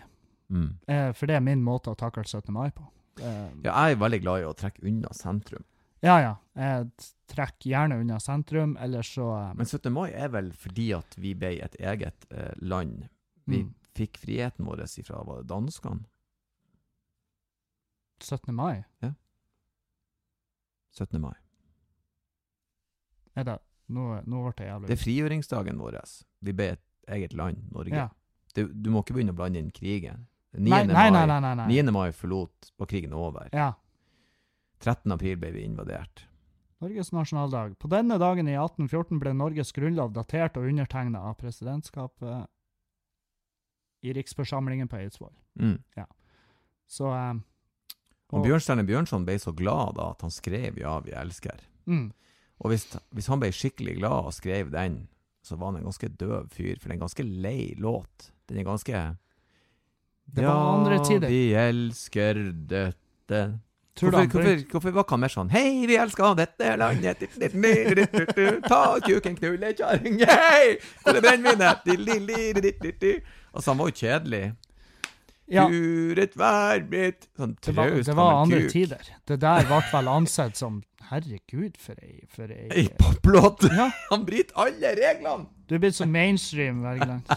Mm. 0.49 0.69
Eh, 0.87 1.09
for 1.15 1.27
det 1.31 1.35
er 1.39 1.43
min 1.45 1.63
måte 1.63 1.91
å 1.91 1.97
takle 1.99 2.23
17. 2.27 2.51
mai 2.55 2.69
på. 2.71 2.87
Eh, 3.19 3.49
Ja, 3.67 3.87
jeg 3.89 3.97
er 3.97 4.03
veldig 4.03 4.21
glad 4.23 4.41
i 4.43 4.47
å 4.47 4.55
trekke 4.55 4.83
unna 4.87 5.11
sentrum. 5.15 5.63
Ja, 6.05 6.19
ja. 6.21 6.35
Jeg 6.59 6.89
trekker 7.31 7.71
gjerne 7.71 7.99
unna 8.01 8.19
sentrum, 8.19 8.75
eller 8.79 9.05
så 9.05 9.29
eh, 9.37 9.53
Men 9.55 9.65
17. 9.67 9.91
mai 9.93 10.09
er 10.11 10.31
vel 10.33 10.51
fordi 10.55 10.89
at 10.97 11.17
vi 11.19 11.33
ble 11.37 11.53
et 11.63 11.75
eget 11.79 12.27
eh, 12.31 12.53
land. 12.59 13.05
Vi 13.49 13.63
mm, 13.63 13.73
fikk 13.97 14.19
friheten 14.21 14.67
vår 14.67 14.85
ifra 14.87 15.23
var 15.27 15.41
det 15.41 15.49
danskene? 15.51 16.05
17. 18.23 18.55
mai? 18.55 18.83
Ja. 18.99 19.13
17. 20.97 21.21
mai. 21.21 21.35
Er 23.35 23.47
det 23.47 23.59
Nå, 23.89 24.03
nå 24.29 24.39
ble 24.43 24.51
det 24.59 24.65
jævlig 24.67 24.89
Det 24.89 24.93
er 24.93 25.01
frigjøringsdagen 25.01 25.79
vår. 25.81 25.95
Vi 26.45 26.53
ble 26.53 26.73
et 26.75 26.83
eget 27.09 27.33
land, 27.33 27.63
Norge. 27.73 27.95
ja. 27.95 28.09
Du, 28.53 28.67
du 28.69 28.89
må 28.93 29.01
ikke 29.01 29.15
begynne 29.15 29.33
å 29.33 29.37
blande 29.37 29.61
inn 29.61 29.71
krigen. 29.73 30.27
9. 30.53 30.69
Nei, 30.69 30.81
nei, 30.89 31.09
mai, 31.13 31.55
nei. 31.55 31.67
9. 31.69 31.91
mai 31.93 32.11
forlot, 32.13 32.71
var 32.77 32.89
krigen 32.89 33.13
over. 33.17 33.49
Ja. 33.53 33.71
13. 34.79 35.11
april 35.11 35.37
ble 35.39 35.51
vi 35.51 35.65
invadert. 35.67 36.25
Norges 36.79 37.11
nasjonaldag. 37.11 37.75
På 37.79 37.89
denne 37.91 38.15
dagen 38.21 38.47
i 38.47 38.55
1814 38.55 39.19
ble 39.19 39.33
Norges 39.35 39.73
grunnlov 39.75 40.13
datert 40.15 40.55
og 40.57 40.69
undertegna 40.69 41.25
av 41.27 41.35
presidentskapet 41.41 42.47
i 44.07 44.13
riksforsamlingen 44.15 44.87
på 44.87 45.01
Eidsvoll. 45.01 45.33
Mm. 45.59 45.75
Så 46.87 47.11
um, 47.11 47.43
Og 48.31 48.45
Bjørnstjerne 48.45 48.85
Bjørnson 48.87 49.25
ble 49.27 49.35
så 49.43 49.51
glad 49.51 49.97
da 49.99 50.11
at 50.13 50.23
han 50.23 50.31
skrev 50.31 50.79
'Ja, 50.79 50.99
vi 51.03 51.11
elsker'. 51.11 51.59
mm, 51.85 52.11
Og 52.59 52.71
hvis, 52.71 52.87
hvis 53.11 53.27
han 53.27 53.39
ble 53.39 53.51
skikkelig 53.51 53.97
glad 53.99 54.31
og 54.31 54.33
skrev 54.33 54.71
den, 54.71 55.07
så 55.43 55.55
var 55.55 55.71
han 55.71 55.81
en 55.81 55.87
ganske 55.89 56.07
døv 56.07 56.49
fyr, 56.49 56.79
for 56.79 56.89
det 56.89 56.95
er 56.95 56.99
en 56.99 57.07
ganske 57.07 57.23
lei 57.23 57.75
låt. 57.77 58.31
Den 58.47 58.57
er 58.57 58.63
ganske 58.63 59.17
Det 60.29 60.45
var 60.45 60.77
andre 60.77 61.03
tider. 61.03 61.27
Ja, 61.27 61.29
vi 61.29 61.53
elsker 61.53 62.51
dette 62.67 63.59
Hvorfor, 63.99 64.25
hvorfor, 64.31 64.61
hvorfor 64.71 64.91
var 64.95 65.03
mer 65.19 65.31
sånn 65.33 65.49
Hei, 65.53 65.85
vi 65.89 65.95
elsker 65.99 66.35
dette 66.39 66.69
landet. 66.79 67.25
Ta 68.67 68.81
kuken, 69.03 69.35
knulle 69.39 69.73
kjerring 69.75 70.21
Hei, 70.23 70.77
hvor 71.03 71.19
er 71.19 71.23
brennevinet. 71.27 71.77
Altså, 73.53 73.71
han 73.71 73.79
var 73.81 73.89
jo 73.91 73.95
kjedelig. 73.99 74.43
Ja. 75.49 75.63
Kuret 75.65 76.35
vær 76.37 76.83
mitt 76.91 77.23
Sånn 77.33 77.55
Det 77.57 77.73
var, 77.73 77.89
traust 77.89 78.05
det 78.11 78.15
var 78.19 78.35
andre 78.43 78.59
kuk. 78.61 78.69
tider. 78.71 79.07
Det 79.25 79.39
der 79.41 79.65
ble 79.65 79.79
vel 79.89 80.07
ansett 80.13 80.55
som 80.59 80.83
Herregud, 81.09 81.73
for 81.81 81.97
ei, 82.05 82.19
for 82.29 82.51
ei 82.53 82.67
Ei 82.69 82.83
poplåt! 82.99 83.65
Ja, 83.73 83.87
Han 84.11 84.27
bryter 84.27 84.53
alle 84.61 84.91
reglene! 84.99 85.47
du 85.69 85.73
er 85.75 85.79
blitt 85.81 85.97
så 85.97 86.05
mainstream, 86.09 86.83
Wergeland. 86.85 87.21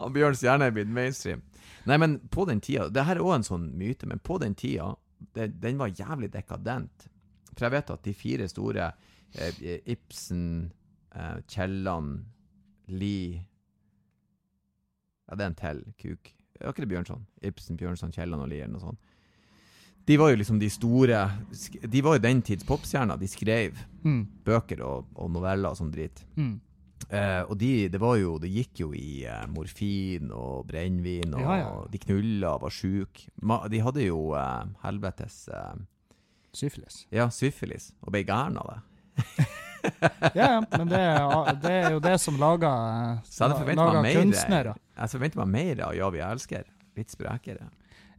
Han 0.00 0.12
hjerne 0.42 0.64
er 0.66 0.70
blitt 0.74 0.90
mainstream. 0.90 1.42
Nei, 1.86 1.96
men 2.00 2.18
på 2.32 2.46
den 2.48 2.60
tida 2.64 2.88
Det 2.88 3.04
her 3.04 3.16
er 3.16 3.24
òg 3.24 3.34
en 3.36 3.44
sånn 3.46 3.66
myte, 3.76 4.06
men 4.08 4.18
på 4.24 4.38
den 4.40 4.54
tida 4.56 4.94
det, 5.34 5.50
Den 5.60 5.76
var 5.78 5.88
jævlig 5.92 6.30
dekadent. 6.32 7.08
For 7.54 7.66
jeg 7.66 7.74
vet 7.76 7.90
at 7.90 8.02
de 8.06 8.14
fire 8.16 8.48
store 8.48 8.86
eh, 9.38 9.80
Ibsen, 9.92 10.72
eh, 11.14 11.36
Kielland, 11.48 12.24
Lie 12.88 13.42
Ja, 15.28 15.34
det 15.36 15.44
er 15.44 15.50
en 15.52 15.54
til 15.60 15.82
kuk. 16.00 16.32
Var 16.60 16.72
ikke 16.72 16.84
det 16.84 16.90
Bjørnson? 16.92 17.22
Ibsen, 17.42 17.76
Bjørnson, 17.80 18.12
Kielland 18.12 18.42
og 18.44 18.48
Lie, 18.52 18.62
eller 18.64 18.76
noe 18.76 18.84
sånt. 18.84 19.00
De 20.06 20.18
var 20.20 20.30
jo 20.30 20.36
liksom 20.36 20.58
de 20.60 20.68
store 20.68 21.22
De 21.88 22.02
var 22.04 22.18
jo 22.18 22.22
den 22.26 22.42
tids 22.44 22.64
popstjerner. 22.68 23.16
De 23.20 23.28
skrev 23.28 23.78
Mm, 24.04 24.26
bøker 24.44 24.82
og, 24.84 25.06
og 25.16 25.30
noveller 25.32 25.70
og 25.72 25.78
sånn 25.78 25.90
drit. 25.94 26.24
mm. 26.36 26.60
Eh, 27.14 27.42
og 27.46 27.58
de, 27.60 27.72
det 27.92 28.00
var 28.02 28.16
jo, 28.18 28.36
det 28.42 28.50
gikk 28.50 28.84
jo 28.84 28.90
i 28.96 29.24
eh, 29.28 29.44
morfin 29.52 30.32
og 30.34 30.64
brennevin, 30.68 31.34
og 31.36 31.44
Ja, 31.44 31.58
ja. 31.60 31.72
de 31.90 32.00
knulla 32.02 32.54
og 32.56 32.64
var 32.66 32.74
sjuke. 32.74 33.28
De 33.70 33.82
hadde 33.84 34.06
jo 34.06 34.32
eh, 34.38 34.64
helvetes 34.84 35.44
Syfilis. 36.54 37.02
Ja, 37.10 37.28
syfilis, 37.34 37.90
og 38.04 38.14
ble 38.14 38.24
gæren 38.26 38.58
av 38.62 38.72
det. 38.72 38.80
Ja, 40.32 40.62
men 40.62 40.88
det 40.88 40.96
er, 40.96 41.48
det 41.60 41.72
er 41.76 41.90
jo 41.92 41.98
det 42.00 42.14
som 42.22 42.38
lager, 42.40 43.18
Så 43.28 43.50
jeg 43.50 43.76
meg 43.76 43.98
mer 44.06 44.14
kunstnere. 44.16 44.72
Jeg 44.96 45.12
forventer 45.12 45.42
meg 45.42 45.50
mer 45.52 45.82
av 45.84 45.98
Ja, 45.98 46.08
vi 46.14 46.22
elsker. 46.24 46.70
Litt 46.96 47.12
sprekere. 47.12 47.66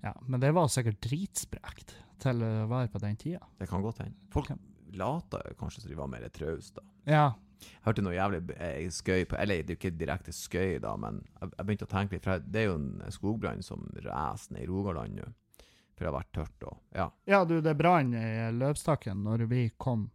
Ja, 0.03 0.11
men 0.29 0.43
det 0.43 0.51
var 0.53 0.69
sikkert 0.69 0.99
dritsprekt 1.01 1.95
til 2.21 2.43
å 2.45 2.51
være 2.69 2.91
på 2.93 3.01
den 3.01 3.17
tida. 3.17 3.41
Det 3.57 3.65
kan 3.71 3.81
godt 3.81 4.03
hende. 4.03 4.13
Folk 4.35 4.51
okay. 4.53 4.61
lata 4.93 5.41
kanskje 5.57 5.87
som 5.87 5.95
de 5.95 5.97
var 5.97 6.11
mer 6.11 6.27
trauste, 6.29 6.83
da. 6.83 6.85
Ja, 7.09 7.25
Jeg 7.65 7.85
hørte 7.87 8.03
noe 8.05 8.15
jævlig 8.15 8.41
eh, 8.57 8.89
skøy 8.91 9.25
på 9.29 9.37
Eller 9.39 9.61
det 9.63 9.73
er 9.73 9.75
jo 9.75 9.79
ikke 9.81 9.97
direkte 9.99 10.33
skøy, 10.35 10.79
da, 10.83 10.95
men 10.97 11.21
jeg, 11.41 11.51
jeg 11.57 11.65
begynte 11.65 11.87
å 11.87 11.91
tenke 11.91 12.15
litt. 12.17 12.23
For 12.27 12.39
det 12.45 12.61
er 12.61 12.67
jo 12.69 12.75
en 12.79 13.11
skogbrann 13.13 13.63
som 13.65 13.87
raser 14.05 14.53
ned 14.55 14.63
i 14.65 14.69
Rogaland 14.69 15.15
nå. 15.19 15.29
For 15.95 16.03
det 16.03 16.09
har 16.11 16.17
vært 16.19 16.33
tørt 16.35 16.67
og 16.67 16.77
Ja. 16.95 17.09
ja 17.25 17.45
du, 17.47 17.61
det 17.61 17.77
brann 17.79 18.13
i 18.13 18.51
løvstakken 18.51 19.23
når 19.23 19.45
vi 19.51 19.69
kom 19.77 20.09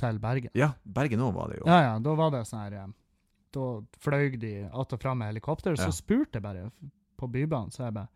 til 0.00 0.18
Bergen. 0.18 0.50
Ja, 0.58 0.72
Bergen 0.82 1.22
òg 1.22 1.34
var 1.36 1.52
det 1.52 1.60
jo. 1.60 1.68
Ja, 1.70 1.80
ja, 1.84 1.94
da 2.02 2.14
var 2.18 2.32
det 2.34 2.44
sånn 2.50 2.64
her 2.64 2.78
eh, 2.82 2.92
Da 3.54 3.66
fløy 4.02 4.36
de 4.42 4.54
att 4.72 4.92
og 4.92 5.00
fram 5.00 5.18
med 5.18 5.28
helikopter, 5.30 5.76
så 5.76 5.86
Ja. 5.86 5.94
spurte 5.94 6.40
jeg 6.40 6.42
bare 6.42 6.70
på 7.16 7.28
Bybanen, 7.30 7.70
så 7.70 7.84
jeg 7.84 7.94
bare 7.94 8.08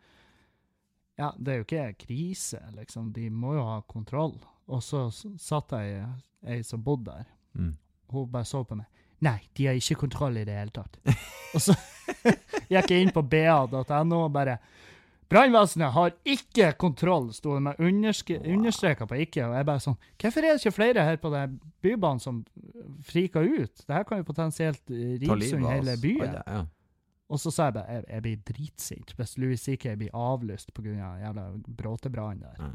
Ja, 1.18 1.32
det 1.38 1.52
er 1.52 1.56
jo 1.58 1.64
ikke 1.64 2.06
krise, 2.06 2.60
liksom. 2.74 3.12
De 3.12 3.28
må 3.30 3.54
jo 3.56 3.62
ha 3.66 3.80
kontroll. 3.82 4.36
Og 4.68 4.82
så 4.82 5.08
satt 5.38 5.72
jeg 5.74 6.04
ei 6.46 6.62
som 6.62 6.82
bodde 6.82 7.10
der. 7.10 7.26
Mm. 7.58 7.72
Hun 8.10 8.28
bare 8.32 8.44
så 8.48 8.62
på 8.64 8.76
meg. 8.78 8.86
Nei, 9.20 9.38
de 9.58 9.66
har 9.66 9.74
ikke 9.74 9.96
kontroll 10.04 10.36
i 10.38 10.44
det 10.46 10.54
hele 10.54 10.70
tatt. 10.70 10.98
og 11.54 11.60
så 11.60 11.74
gikk 12.72 12.90
jeg 12.94 13.02
inn 13.02 13.10
på 13.14 13.22
ba.no 13.26 14.24
og 14.24 14.32
bare 14.32 14.58
Brannvesenet 15.28 15.92
har 15.92 16.14
ikke 16.24 16.70
kontroll, 16.80 17.26
sto 17.36 17.52
det 17.58 17.60
med 17.66 17.76
underske- 17.84 18.38
understreka 18.48 19.04
på 19.10 19.18
ikke. 19.26 19.42
Og 19.44 19.56
jeg 19.58 19.66
bare 19.68 19.82
sånn 19.84 19.96
Hvorfor 20.16 20.40
er 20.40 20.54
det 20.54 20.62
ikke 20.62 20.72
flere 20.78 21.04
her 21.04 21.18
på 21.20 21.28
den 21.34 21.58
bybanen 21.84 22.22
som 22.24 22.38
friker 23.04 23.44
ut? 23.44 23.82
Det 23.84 23.92
her 23.98 24.06
kan 24.08 24.22
jo 24.22 24.24
potensielt 24.30 24.80
eh, 24.88 25.18
rive 25.20 25.36
sund 25.50 25.66
hele 25.68 25.98
byen. 26.00 26.38
Ja. 26.46 26.62
Og 27.28 27.42
så 27.42 27.52
sa 27.52 27.66
jeg 27.68 27.76
bare 27.76 27.98
jeg, 27.98 28.06
jeg 28.08 28.24
blir 28.24 28.38
dritsint 28.54 29.12
hvis 29.18 29.34
Louis 29.36 29.60
CK 29.60 29.90
blir 30.00 30.14
avlyst 30.16 30.72
pga. 30.72 30.94
jævla 31.20 31.44
bråtebrann 31.76 32.40
der. 32.46 32.56
Ja. 32.64 32.70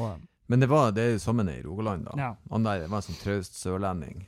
Og 0.00 0.24
Men 0.48 0.60
det 0.64 0.68
var 0.72 0.90
det 0.96 1.04
er 1.04 1.12
jo 1.18 1.18
sammen 1.18 1.48
i 1.52 1.60
Rogaland, 1.66 2.06
da. 2.08 2.16
ja. 2.16 2.30
Han 2.50 2.64
der 2.64 2.86
var 2.88 3.02
en 3.02 3.10
sånn 3.10 3.20
traust 3.20 3.60
sørlending 3.60 4.24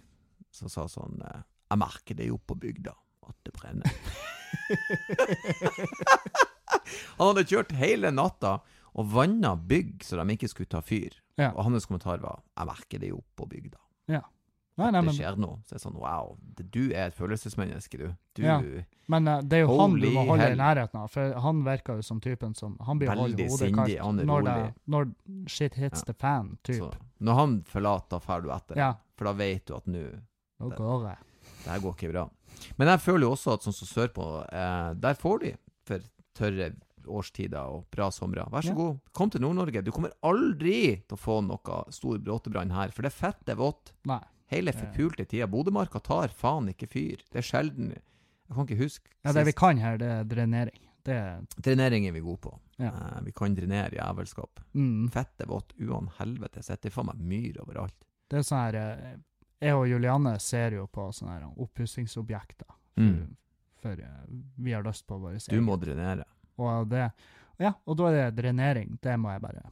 som 0.57 0.69
sa 0.73 0.87
sånn 0.91 1.21
eh, 1.23 1.43
Jeg 1.71 1.79
merker 1.83 2.15
det 2.19 2.27
jo 2.31 2.39
på 2.39 2.55
bygda 2.63 2.95
at 3.27 3.37
det 3.47 3.53
brenner. 3.57 3.91
Han 7.19 7.33
hadde 7.33 7.47
kjørt 7.49 7.73
hele 7.77 8.11
natta 8.15 8.59
og 8.97 9.09
vanna 9.13 9.55
bygg 9.59 10.05
så 10.07 10.17
de 10.21 10.37
ikke 10.37 10.49
skulle 10.53 10.71
ta 10.73 10.81
fyr. 10.85 11.13
Ja. 11.37 11.51
Og 11.53 11.65
hans 11.67 11.85
kommentar 11.87 12.19
var 12.23 12.39
'Jeg 12.57 12.67
merker 12.67 12.99
det 13.03 13.09
jo 13.11 13.23
på 13.37 13.45
bygda'. 13.51 13.81
Nei, 14.77 14.91
nei, 14.93 15.01
det 15.07 15.15
skjer 15.17 15.39
noe. 15.41 15.57
Så 15.65 15.73
er 15.73 15.79
det 15.79 15.83
sånn 15.87 15.95
Wow, 15.97 16.35
du 16.59 16.91
er 16.93 17.07
et 17.09 17.15
følelsesmenneske, 17.17 17.97
du. 17.97 18.11
Du 18.37 18.43
Ja. 18.45 18.61
men 19.09 19.29
uh, 19.29 19.41
det 19.41 19.57
er 19.57 19.61
jo 19.65 19.79
han 19.79 19.97
du 19.99 20.11
må 20.13 20.27
holde 20.29 20.43
hell. 20.43 20.53
i 20.53 20.57
nærheten 20.61 21.01
av, 21.01 21.09
for 21.09 21.33
han 21.41 21.65
virker 21.65 21.97
jo 21.97 22.03
som 22.03 22.21
typen 22.21 22.55
som 22.55 22.77
Han 22.85 22.99
blir 22.99 23.09
Veldig 23.09 23.49
hodet 23.49 23.59
sindig, 23.59 23.99
han 23.99 24.21
er 24.21 24.25
kaldt 24.25 24.27
når, 24.27 24.43
rolig. 24.45 24.75
når 24.87 25.15
shit 25.49 25.75
hits 25.75 26.01
Ja. 26.03 26.13
the 26.13 26.15
fan, 26.15 26.59
typ. 26.63 26.77
så, 26.77 26.93
Når 27.21 27.35
han 27.35 27.63
forlater, 27.65 28.21
drar 28.21 28.41
du 28.43 28.51
etter. 28.51 28.77
Ja. 28.77 28.95
For 29.17 29.25
da 29.25 29.33
vet 29.33 29.65
du 29.67 29.75
at 29.77 29.87
nå 29.87 30.21
Nå 30.61 30.71
går 30.77 31.05
det. 31.09 31.17
Det 31.65 31.71
her 31.73 31.81
går 31.85 31.95
ikke 31.97 32.13
bra. 32.13 32.25
Men 32.79 32.89
jeg 32.89 33.01
føler 33.05 33.27
jo 33.27 33.33
også 33.37 33.55
at 33.55 33.63
sånn 33.67 33.75
som 33.77 33.89
sørpå, 33.91 34.27
eh, 34.53 34.95
der 34.95 35.15
får 35.15 35.41
de 35.45 35.55
for 35.87 36.01
tørre 36.37 36.71
årstider 37.07 37.69
og 37.71 37.85
bra 37.95 38.09
somre. 38.11 38.45
Vær 38.51 38.63
så 38.65 38.73
Ja. 38.73 38.75
god, 38.75 38.99
kom 39.13 39.31
til 39.31 39.41
Nord-Norge. 39.41 39.85
Du 39.85 39.93
kommer 39.93 40.11
aldri 40.25 40.97
til 41.07 41.17
å 41.17 41.21
få 41.21 41.41
noe 41.47 41.85
stor 41.93 42.19
bråtebrann 42.19 42.73
her, 42.73 42.89
for 42.91 43.03
det 43.03 43.13
er 43.13 43.17
fett, 43.17 43.45
det 43.45 43.53
er 43.55 43.61
vått. 43.63 43.93
Nei. 44.05 44.21
Hele 44.49 44.73
forpulte 44.73 45.27
tida. 45.27 45.47
Bodømarka 45.47 46.01
tar 46.03 46.29
faen 46.29 46.69
ikke 46.69 46.89
fyr. 46.89 47.17
Det 47.31 47.39
er 47.39 47.43
sjelden 47.43 47.91
Jeg 48.49 48.55
kan 48.55 48.67
ikke 48.67 48.79
huske 48.79 49.07
Ja, 49.25 49.33
det 49.33 49.45
vi 49.47 49.53
kan 49.53 49.77
her, 49.79 49.97
det 49.99 50.07
er 50.07 50.25
drenering. 50.25 50.79
Det 51.03 51.15
er 51.15 51.41
Drenering 51.61 52.07
er 52.07 52.13
vi 52.13 52.21
gode 52.21 52.41
på. 52.41 52.59
Ja. 52.79 52.89
Eh, 52.91 53.21
vi 53.23 53.33
kan 53.33 53.55
drenere 53.57 53.91
jævelskap. 53.91 54.61
mm, 54.75 55.11
Fett 55.11 55.41
er 55.41 55.47
vått 55.47 55.73
uan 55.81 56.09
helvete. 56.19 56.63
Sitter 56.63 56.91
faen 56.91 57.07
meg 57.07 57.17
myr 57.19 57.59
overalt. 57.63 57.95
Det 58.31 58.39
er 58.39 58.43
sånn 58.43 58.73
her 58.73 58.75
eh, 58.77 59.17
Jeg 59.63 59.75
og 59.75 59.87
Julianne 59.89 60.35
ser 60.43 60.77
jo 60.77 60.87
på 60.93 61.09
sånne 61.17 61.39
her 61.39 61.47
oppussingsobjekter. 61.65 62.67
For, 62.97 63.03
Mm. 63.03 63.37
for 63.83 63.93
eh, 63.93 64.23
vi 64.57 64.73
har 64.73 64.83
lyst 64.83 65.07
på 65.07 65.19
våre 65.21 65.39
Du 65.49 65.61
må 65.61 65.77
drenere. 65.81 66.25
Og 66.59 66.89
det 66.89 67.11
Ja, 67.59 67.73
og 67.87 67.97
da 67.97 68.09
er 68.11 68.31
det 68.31 68.43
drenering. 68.43 68.99
Det 69.01 69.19
må 69.19 69.31
jeg 69.33 69.41
bare 69.41 69.71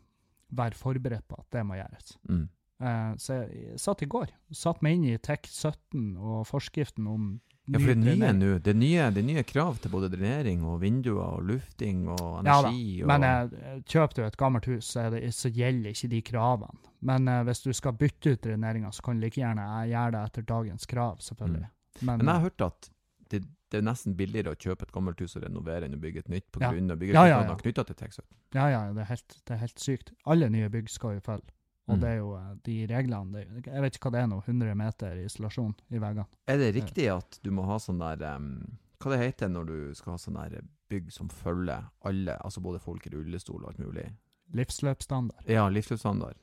være 0.51 0.75
forberedt 0.75 1.27
på 1.29 1.37
at 1.39 1.47
det 1.51 1.65
må 1.67 1.75
gjøres. 1.75 2.17
Mm. 2.29 2.49
Uh, 2.81 3.15
så 3.17 3.35
jeg 3.49 3.79
satt 3.79 4.03
i 4.03 4.07
går, 4.07 4.29
satt 4.53 4.81
meg 4.83 4.95
inn 4.95 5.05
i 5.05 5.19
TEK 5.19 5.47
17 5.47 6.17
og 6.17 6.47
forskriften 6.47 7.07
om 7.07 7.41
Ja, 7.67 7.79
for 7.81 7.95
det 7.95 7.97
nye 7.97 8.33
nå. 8.37 8.49
Det 8.61 8.75
det 8.77 9.23
er 9.23 9.25
nye 9.25 9.43
krav 9.49 9.79
til 9.81 9.91
både 9.91 10.11
drenering 10.13 10.65
og 10.69 10.83
vinduer 10.83 11.23
og 11.39 11.47
lufting 11.49 12.03
og 12.13 12.45
Ja 12.45 12.61
da, 12.61 12.69
energi. 12.69 13.03
Men 13.09 13.25
eh, 13.25 13.79
kjøper 13.89 14.19
du 14.19 14.25
et 14.27 14.37
gammelt 14.37 14.69
hus, 14.69 14.91
så, 14.93 15.07
det, 15.15 15.23
så 15.33 15.49
gjelder 15.49 15.95
ikke 15.95 16.11
de 16.13 16.21
kravene. 16.23 16.77
Men 17.01 17.29
eh, 17.29 17.43
hvis 17.49 17.65
du 17.65 17.73
skal 17.73 17.97
bytte 17.97 18.35
ut 18.35 18.43
dreneringa, 18.45 18.93
så 18.93 19.03
kan 19.07 19.17
du 19.17 19.25
like 19.25 19.41
gjerne 19.41 19.65
eh, 19.65 19.89
gjøre 19.95 20.13
det 20.13 20.23
etter 20.29 20.47
dagens 20.53 20.87
krav, 20.87 21.25
selvfølgelig. 21.25 21.71
Men, 22.03 22.19
Men 22.19 22.27
jeg 22.27 22.35
har 22.35 22.47
hørt 22.51 22.67
at 22.69 22.91
det, 23.33 23.43
det 23.73 23.81
er 23.81 23.89
nesten 23.89 24.15
billigere 24.19 24.53
å 24.53 24.61
kjøpe 24.61 24.85
et 24.85 24.93
gammelt 24.93 25.21
hus 25.25 25.37
og 25.39 25.47
renovere 25.47 25.89
enn 25.89 25.97
å 25.97 26.03
bygge 26.05 26.27
et 26.27 26.29
nytt 26.29 26.51
på 26.53 26.61
Ja. 26.61 26.69
av 26.69 26.77
Ja, 26.77 26.85
ja, 26.85 26.93
ja. 26.93 27.01
byggekostnader 27.01 27.63
knytta 27.65 27.85
til 27.89 27.97
Texas. 27.97 28.27
ja, 28.55 28.69
ja, 28.69 28.81
det 28.93 29.01
er, 29.07 29.11
helt, 29.15 29.41
det 29.47 29.57
er 29.57 29.63
helt 29.65 29.81
sykt. 29.81 30.13
Alle 30.27 30.51
nye 30.53 30.69
bygg 30.69 30.93
skal 30.93 31.17
jo 31.17 31.25
følge. 31.25 31.49
Og 31.87 31.97
Mm. 31.99 32.01
det 32.01 32.09
er 32.09 32.17
jo 32.17 32.31
eh, 32.37 32.55
de 32.65 32.87
reglene 32.89 33.33
det, 33.33 33.67
Jeg 33.67 33.83
vet 33.83 33.97
ikke 33.97 34.09
hva 34.09 34.13
det 34.13 34.21
er 34.23 34.27
nå, 34.31 34.39
100 34.47 34.75
meter 34.75 35.19
isolasjon 35.25 35.75
i 35.91 35.99
veggene. 35.99 36.25
Er 36.49 36.57
det 36.59 36.75
riktig 36.75 37.11
at 37.13 37.39
du 37.43 37.51
må 37.51 37.67
ha 37.69 37.77
sånn 37.77 37.99
der 38.01 38.37
um, 38.37 38.79
Hva 39.03 39.11
det 39.13 39.21
heter 39.21 39.49
når 39.53 39.67
du 39.69 39.95
skal 39.95 40.13
ha 40.15 40.19
sånn 40.19 40.39
der 40.39 40.63
bygg 40.89 41.11
som 41.13 41.29
følger 41.29 41.85
alle, 42.05 42.39
altså 42.41 42.61
både 42.65 42.81
folk 42.81 43.05
i 43.07 43.11
rullestol 43.13 43.63
og 43.65 43.69
alt 43.75 43.79
mulig? 43.85 44.07
Livsløpsstandard. 44.55 45.45
Ja, 45.49 45.69
livsløpsstandard. 45.69 46.37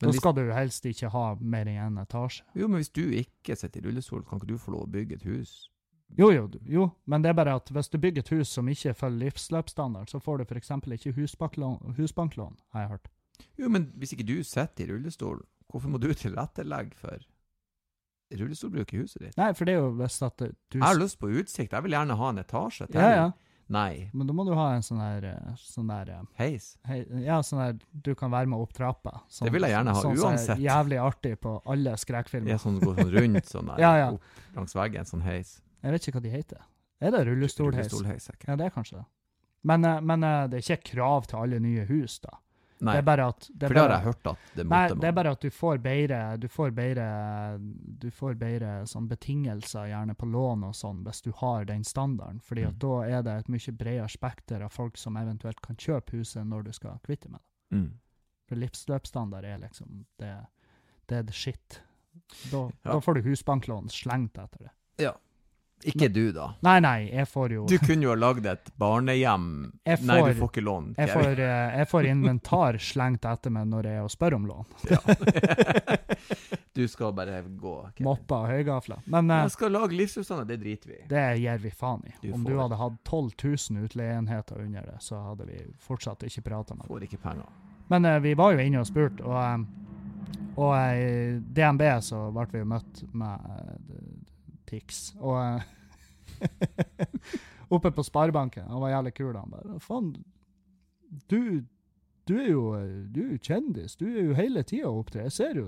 Da 0.00 0.10
skal 0.12 0.32
hvis, 0.32 0.46
du 0.48 0.52
helst 0.56 0.86
ikke 0.88 1.10
ha 1.12 1.24
mer 1.38 1.68
enn 1.68 1.92
én 1.98 2.02
etasje. 2.02 2.42
jo, 2.56 2.66
men 2.68 2.80
hvis 2.80 2.88
du 2.88 3.02
ikke 3.10 3.54
sitter 3.56 3.82
i 3.82 3.86
rullestol, 3.86 4.24
kan 4.24 4.40
ikke 4.40 4.48
du 4.48 4.58
få 4.58 4.72
lov 4.72 4.86
å 4.88 4.90
bygge 4.90 5.14
et 5.20 5.26
hus? 5.28 5.68
Jo, 6.18 6.32
jo, 6.32 6.48
jo, 6.66 6.88
men 7.06 7.22
det 7.22 7.28
er 7.30 7.34
bare 7.38 7.54
at 7.54 7.68
hvis 7.70 7.88
du 7.92 7.98
bygger 7.98 8.24
et 8.24 8.32
hus 8.34 8.48
som 8.48 8.66
ikke 8.66 8.94
følger 8.94 9.28
livsløpsstandard, 9.28 10.08
så 10.10 10.18
får 10.18 10.38
du 10.38 10.44
f.eks. 10.48 10.70
ikke 10.70 11.12
husbanklån, 11.14 11.94
husbanklån, 11.98 12.56
har 12.72 12.80
jeg 12.80 12.90
hørt. 12.96 13.08
Jo, 13.58 13.68
men 13.68 13.90
hvis 13.98 14.12
ikke 14.16 14.26
du 14.26 14.38
sitter 14.44 14.84
i 14.84 14.90
rullestol, 14.92 15.42
hvorfor 15.70 15.88
må 15.92 16.00
du 16.02 16.08
tilrettelegge 16.14 16.96
for 16.98 17.18
rullestolbruk 18.38 18.92
i 18.94 19.02
huset 19.02 19.22
ditt? 19.24 19.36
Nei, 19.38 19.52
for 19.58 19.66
det 19.66 19.74
er 19.76 19.80
jo 19.82 19.92
hvis 19.98 20.20
at 20.26 20.36
du 20.40 20.78
Jeg 20.78 20.82
har 20.84 20.98
lyst 20.98 21.18
på 21.20 21.30
utsikt, 21.30 21.72
jeg 21.74 21.82
vil 21.86 21.96
gjerne 21.96 22.16
ha 22.20 22.28
en 22.32 22.42
etasje 22.42 22.86
til. 22.90 23.00
Ja, 23.00 23.14
ja. 23.24 23.30
Nei. 23.70 24.08
Men 24.12 24.26
da 24.26 24.34
må 24.34 24.42
du 24.48 24.50
ha 24.58 24.72
en 24.74 24.82
sånn 24.82 24.98
der, 24.98 25.26
eh, 25.30 25.50
sånn 25.62 25.86
der 25.92 26.08
eh, 26.10 26.22
Heis. 26.40 26.72
hei, 26.88 27.04
Ja, 27.22 27.36
sånn 27.46 27.60
der 27.62 27.76
du 28.02 28.16
kan 28.18 28.32
være 28.32 28.48
med 28.50 28.58
opp 28.58 28.72
trappa. 28.74 29.20
Sånn, 29.30 29.46
Det 29.46 29.52
vil 29.54 29.62
jeg 29.62 29.70
gjerne 29.76 29.94
ha 29.94 30.00
sånn 30.02 30.16
som 30.18 30.34
er. 30.34 30.58
Jævlig 30.64 30.98
artig 30.98 31.36
på 31.38 31.52
alle 31.64 31.92
skrekkfilmer. 32.02 32.50
Ja, 32.50 32.58
sånn 32.58 32.80
går 32.82 32.98
sånn 32.98 33.12
rundt 33.14 33.46
sånn 33.46 33.66
der, 33.70 33.78
Ja, 33.78 33.92
ja. 34.00 34.08
opp 34.16 34.56
langs 34.56 34.74
veggen, 34.74 35.06
sånn 35.06 35.22
heis. 35.22 35.60
Jeg 35.84 35.92
vet 35.94 36.08
ikke 36.08 36.18
hva 36.18 36.22
de 36.26 36.30
heter. 36.34 36.66
Er 37.00 37.14
det 37.14 37.22
rullestolheis? 37.30 37.92
Rullestolheis, 37.92 38.26
ikke? 38.34 38.48
Ja, 38.50 38.56
det 38.58 38.66
er 38.66 38.74
kanskje 38.74 38.96
det. 38.98 39.06
Men, 39.62 39.84
eh, 39.86 40.00
men 40.00 40.20
det 40.50 40.58
er 40.58 40.66
ikke 40.66 40.82
krav 40.96 41.26
til 41.30 41.38
alle 41.38 41.60
nye 41.62 41.86
hus, 41.86 42.18
da. 42.26 42.34
Nei, 42.82 42.92
Det 42.94 42.98
er 42.98 43.02
bare 43.04 43.24
at 43.28 43.48
det 43.52 43.68
for 43.68 43.74
det 43.74 43.82
har 43.82 43.90
jeg 43.90 44.04
hørt 44.06 44.26
at 44.26 44.38
det 44.56 44.64
Nei, 44.66 44.88
man. 44.88 44.98
det 45.00 45.08
er 45.08 45.12
bare 45.12 45.30
at 45.36 45.40
du 45.40 45.50
får 45.50 45.78
bedre 45.84 46.20
Du 46.40 46.46
får 46.48 46.70
bedre 46.72 47.06
Du 48.00 48.10
får 48.10 48.34
bedre 48.40 48.70
sånn 48.86 49.08
betingelser, 49.08 49.88
gjerne 49.90 50.14
på 50.16 50.26
lån 50.30 50.64
og 50.64 50.74
sånn, 50.74 51.02
hvis 51.04 51.20
du 51.22 51.30
har 51.36 51.64
den 51.64 51.84
standarden. 51.84 52.40
Fordi 52.40 52.64
at 52.66 52.72
Mm. 52.74 52.78
da 52.78 53.00
er 53.18 53.22
det 53.22 53.38
et 53.40 53.48
mye 53.48 53.72
bredere 53.76 54.08
spekter 54.08 54.62
av 54.62 54.70
folk 54.72 54.96
som 54.96 55.16
eventuelt 55.16 55.60
kan 55.60 55.76
kjøpe 55.76 56.10
huset 56.18 56.46
når 56.46 56.64
du 56.64 56.72
skal 56.72 56.98
kvitte 57.04 57.28
med 57.30 57.40
det. 57.40 57.76
Mm. 57.76 57.90
For 58.48 58.56
livsløpsstandard 58.56 59.44
er 59.44 59.58
liksom 59.58 60.04
Det, 60.18 60.46
det 61.08 61.18
er 61.18 61.22
the 61.22 61.32
shit. 61.32 61.80
Da, 62.50 62.70
Ja. 62.84 62.92
da 62.92 63.00
får 63.00 63.14
du 63.14 63.22
husbanklån 63.22 63.88
slengt 63.90 64.38
etter 64.38 64.58
det. 64.58 64.70
Ikke 65.88 66.08
du, 66.12 66.32
da. 66.36 66.50
Nei, 66.66 66.74
nei, 66.84 66.96
jeg 67.08 67.24
får 67.30 67.52
jo 67.54 67.62
Du 67.70 67.78
kunne 67.80 68.04
jo 68.04 68.10
ha 68.12 68.16
lagd 68.20 68.44
et 68.46 68.66
barnehjem. 68.76 69.46
får, 69.86 70.04
Nei, 70.06 70.18
du 70.20 70.34
får- 70.40 70.50
ikke 70.50 70.64
lån. 70.66 70.94
jeg 70.98 71.08
får, 71.08 71.40
eh, 71.40 71.78
jeg 71.78 71.88
får 71.88 72.08
inventar 72.10 72.78
slengt 72.78 73.24
etter 73.24 73.50
meg 73.50 73.66
når 73.70 73.88
jeg 73.88 74.10
spør 74.12 74.34
om 74.36 74.46
lån. 74.50 74.66
du 76.74 76.88
skal 76.88 77.12
bare 77.12 77.42
gå. 77.42 77.74
Kevin. 77.96 78.04
Moppa 78.04 78.42
og 78.44 78.48
høygafler. 78.52 79.00
Men 79.06 79.30
eh, 79.30 79.42
Jeg 79.46 79.50
skal 79.56 79.72
lage 79.74 79.96
livsutstander, 79.96 80.44
det 80.50 80.60
driter 80.62 80.88
vi 80.92 80.98
i. 81.00 81.06
det 81.10 81.24
gir 81.40 81.58
vi 81.64 81.70
faen 81.70 82.04
i. 82.06 82.14
Du 82.22 82.32
Om 82.36 82.44
du 82.44 82.54
hadde 82.58 82.76
hatt 82.80 83.00
12 83.04 83.30
000 83.70 83.84
utleieenheter 83.88 84.60
under 84.60 84.82
det, 84.92 84.98
så 85.00 85.20
hadde 85.30 85.46
vi 85.48 85.62
fortsatt 85.78 86.22
ikke 86.28 86.42
prata 86.46 86.74
med 86.74 86.84
deg. 86.86 86.92
Får 86.92 87.08
ikke 87.08 87.22
penger. 87.24 87.48
Men 87.90 88.04
eh, 88.04 88.18
vi 88.20 88.34
var 88.38 88.52
jo 88.54 88.58
inne 88.62 88.80
og 88.84 88.86
spurte, 88.86 89.24
og, 89.24 89.64
og 90.60 90.74
i 90.76 91.40
DNB 91.40 91.82
så 92.06 92.26
ble 92.34 92.46
vi 92.52 92.58
jo 92.62 92.68
møtt 92.76 93.02
med 93.12 93.38
Tix. 94.70 95.02
Og 95.20 95.36
eh, 95.40 96.46
oppe 97.74 97.92
på 97.94 98.06
Sparebanken, 98.06 98.68
han 98.70 98.82
var 98.82 98.94
jævlig 98.96 99.14
kul, 99.18 99.34
han 99.36 99.52
bare 99.52 99.80
Faen, 99.82 100.14
du, 101.30 101.62
du 102.30 102.34
er 102.38 102.48
jo 102.52 102.62
du 103.10 103.20
er 103.24 103.32
jo 103.34 103.38
kjendis, 103.42 103.96
du 103.98 104.06
er 104.06 104.30
jo 104.30 104.38
hele 104.38 104.62
tida 104.66 104.90
opptre. 104.90 105.26
Jeg 105.26 105.34
ser 105.34 105.58
jo 105.58 105.66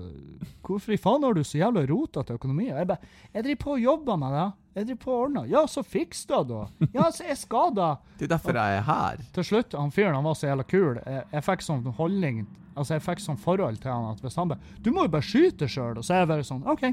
Hvorfor 0.63 0.95
i 0.95 0.99
faen 1.01 1.25
har 1.27 1.35
du 1.35 1.43
så 1.43 1.59
jævla 1.59 1.83
rotete 1.89 2.37
økonomi? 2.39 2.69
Og 2.71 2.79
Jeg 2.79 2.87
bare 2.87 3.13
Jeg 3.33 3.43
driver 3.43 3.63
på 3.65 3.75
og 3.75 3.83
jobber 3.83 4.19
med 4.23 4.37
det. 4.37 4.47
Jeg 4.73 4.87
driver 4.87 5.01
på 5.03 5.11
og 5.11 5.23
ordner. 5.27 5.45
Ja, 5.51 5.67
så 5.67 5.83
fiks 5.85 6.25
det, 6.25 6.39
da. 6.49 6.63
Ja, 6.95 7.11
så 7.11 7.27
jeg 7.27 7.37
skal 7.37 7.75
da. 7.75 7.93
Det 8.17 8.25
er 8.29 8.35
derfor 8.37 8.57
jeg 8.57 8.79
er 8.79 8.87
her. 8.87 9.23
Til 9.35 9.49
slutt, 9.51 9.75
han 9.77 9.91
fyren 9.91 10.15
han 10.15 10.25
var 10.25 10.39
så 10.39 10.47
jævla 10.47 10.63
kul. 10.63 11.01
Jeg, 11.03 11.25
jeg 11.35 11.49
fikk 11.51 11.65
sånn 11.67 11.87
holdning 11.99 12.45
Altså, 12.73 12.95
jeg 12.95 13.03
fikk 13.05 13.19
sånn 13.21 13.37
forhold 13.37 13.77
til 13.83 13.91
han 13.93 14.07
at 14.09 14.21
hvis 14.23 14.37
han 14.39 14.49
bare 14.49 14.79
'Du 14.81 14.89
må 14.91 15.03
jo 15.05 15.11
bare 15.13 15.25
skyte 15.25 15.67
sjøl', 15.69 15.99
og 15.99 16.05
så 16.05 16.15
er 16.15 16.23
jeg 16.23 16.29
bare 16.31 16.47
sånn 16.47 16.63
OK. 16.65 16.87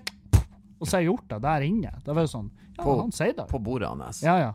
Og 0.81 0.89
så 0.89 0.97
har 0.97 1.02
jeg 1.05 1.11
gjort 1.12 1.28
det 1.28 1.39
der 1.44 1.61
inne. 1.66 1.93
Det 2.05 2.15
var 2.16 2.24
jo 2.27 2.32
sånn 2.32 2.51
Ja, 2.77 2.85
På- 2.85 3.01
han 3.01 3.12
sier 3.12 3.35
det. 3.36 3.47
På 3.51 3.59
bordet 3.61 3.89
hans. 3.89 4.23
Ja, 4.24 4.39
ja. 4.39 4.52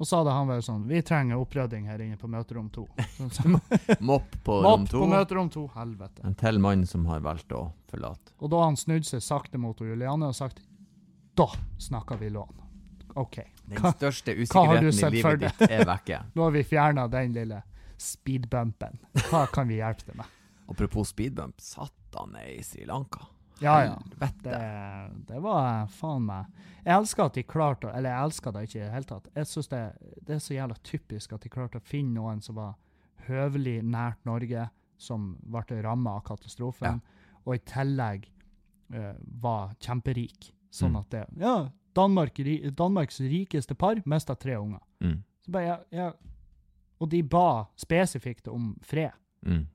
Og 0.00 0.06
så 0.08 0.16
hadde 0.16 0.32
han 0.32 0.48
vært 0.48 0.64
sånn 0.64 0.86
'Vi 0.88 1.02
trenger 1.02 1.36
opprydding 1.36 1.84
her 1.86 2.00
inne 2.00 2.16
på 2.16 2.26
møterom 2.26 2.70
to'. 2.72 2.88
Mopp 4.00 4.30
på 4.44 4.62
rom 4.62 4.80
Mopp 4.80 4.88
to. 4.90 5.00
på 5.00 5.08
møterom 5.10 5.50
to. 5.52 5.66
Helvete. 5.74 6.24
En 6.24 6.34
til 6.34 6.58
mann 6.58 6.86
som 6.86 7.04
har 7.06 7.20
valgt 7.20 7.52
å 7.52 7.72
forlate. 7.90 8.32
Og 8.40 8.50
da 8.50 8.56
har 8.56 8.64
han 8.64 8.76
snudd 8.76 9.04
seg 9.04 9.20
sakte 9.20 9.58
mot 9.58 9.78
Juliane 9.78 10.26
og 10.26 10.34
sagt 10.34 10.60
'Da 11.36 11.46
snakker 11.78 12.18
vi 12.18 12.30
lån'. 12.30 12.56
OK. 13.16 13.36
Den 13.68 13.92
største 13.92 14.34
usikkerheten 14.34 14.88
i 14.88 15.10
livet 15.10 15.40
ditt 15.58 15.70
er 15.70 15.84
vekke. 15.84 16.24
Nå 16.34 16.42
har 16.42 16.50
vi 16.50 16.62
fjerna 16.62 17.08
den 17.10 17.32
lille 17.32 17.62
speedbumpen. 17.98 18.98
Hva 19.30 19.46
kan 19.52 19.68
vi 19.68 19.76
hjelpe 19.76 20.06
deg 20.06 20.16
med? 20.16 20.26
Apropos 20.68 21.08
speedbump, 21.12 21.60
satt 21.60 21.92
han 22.16 22.34
i 22.36 22.62
Sri 22.62 22.86
Lanka? 22.86 23.20
Ja, 23.60 23.74
ja. 23.84 23.94
Helvete. 23.96 24.42
Det, 24.42 25.26
det 25.28 25.40
var 25.44 25.86
faen 25.92 26.22
meg 26.24 26.46
Jeg 26.84 26.94
elsker 26.96 27.26
at 27.26 27.34
de 27.36 27.42
klarte 27.44 27.90
Eller 27.92 28.14
jeg 28.14 28.24
elsker 28.30 28.54
det 28.56 28.62
ikke 28.66 28.78
i 28.78 28.82
det 28.84 28.92
hele 28.94 29.08
tatt. 29.10 29.26
Jeg 29.36 29.46
synes 29.50 29.68
det, 29.68 29.80
det 30.26 30.34
er 30.34 30.38
så 30.44 30.54
jævla 30.54 30.76
typisk 30.82 31.32
at 31.36 31.44
de 31.44 31.52
klarte 31.52 31.80
å 31.80 31.84
finne 31.84 32.14
noen 32.16 32.40
som 32.40 32.56
var 32.56 32.74
høvelig 33.26 33.82
nært 33.84 34.24
Norge, 34.24 34.68
som 34.96 35.34
ble 35.44 35.82
ramma 35.84 36.16
av 36.16 36.24
katastrofen, 36.24 37.02
og 37.44 37.54
i 37.54 37.60
tillegg 37.68 38.24
uh, 38.94 39.12
var 39.42 39.74
kjemperik. 39.78 40.50
Sånn 40.70 40.92
Mm. 40.94 41.00
at 41.00 41.10
det 41.10 41.26
Ja, 41.42 41.68
Danmark, 41.94 42.40
Danmarks 42.76 43.20
rikeste 43.20 43.74
par 43.74 44.00
mista 44.06 44.34
tre 44.34 44.56
unger. 44.56 44.80
Mm. 45.00 45.22
Så 45.44 45.50
bare, 45.50 45.64
ja, 45.66 45.78
ja. 45.90 46.12
Og 47.00 47.08
de 47.10 47.22
ba 47.22 47.66
spesifikt 47.76 48.48
om 48.48 48.76
fred. 48.82 49.12
Mm. 49.42 49.66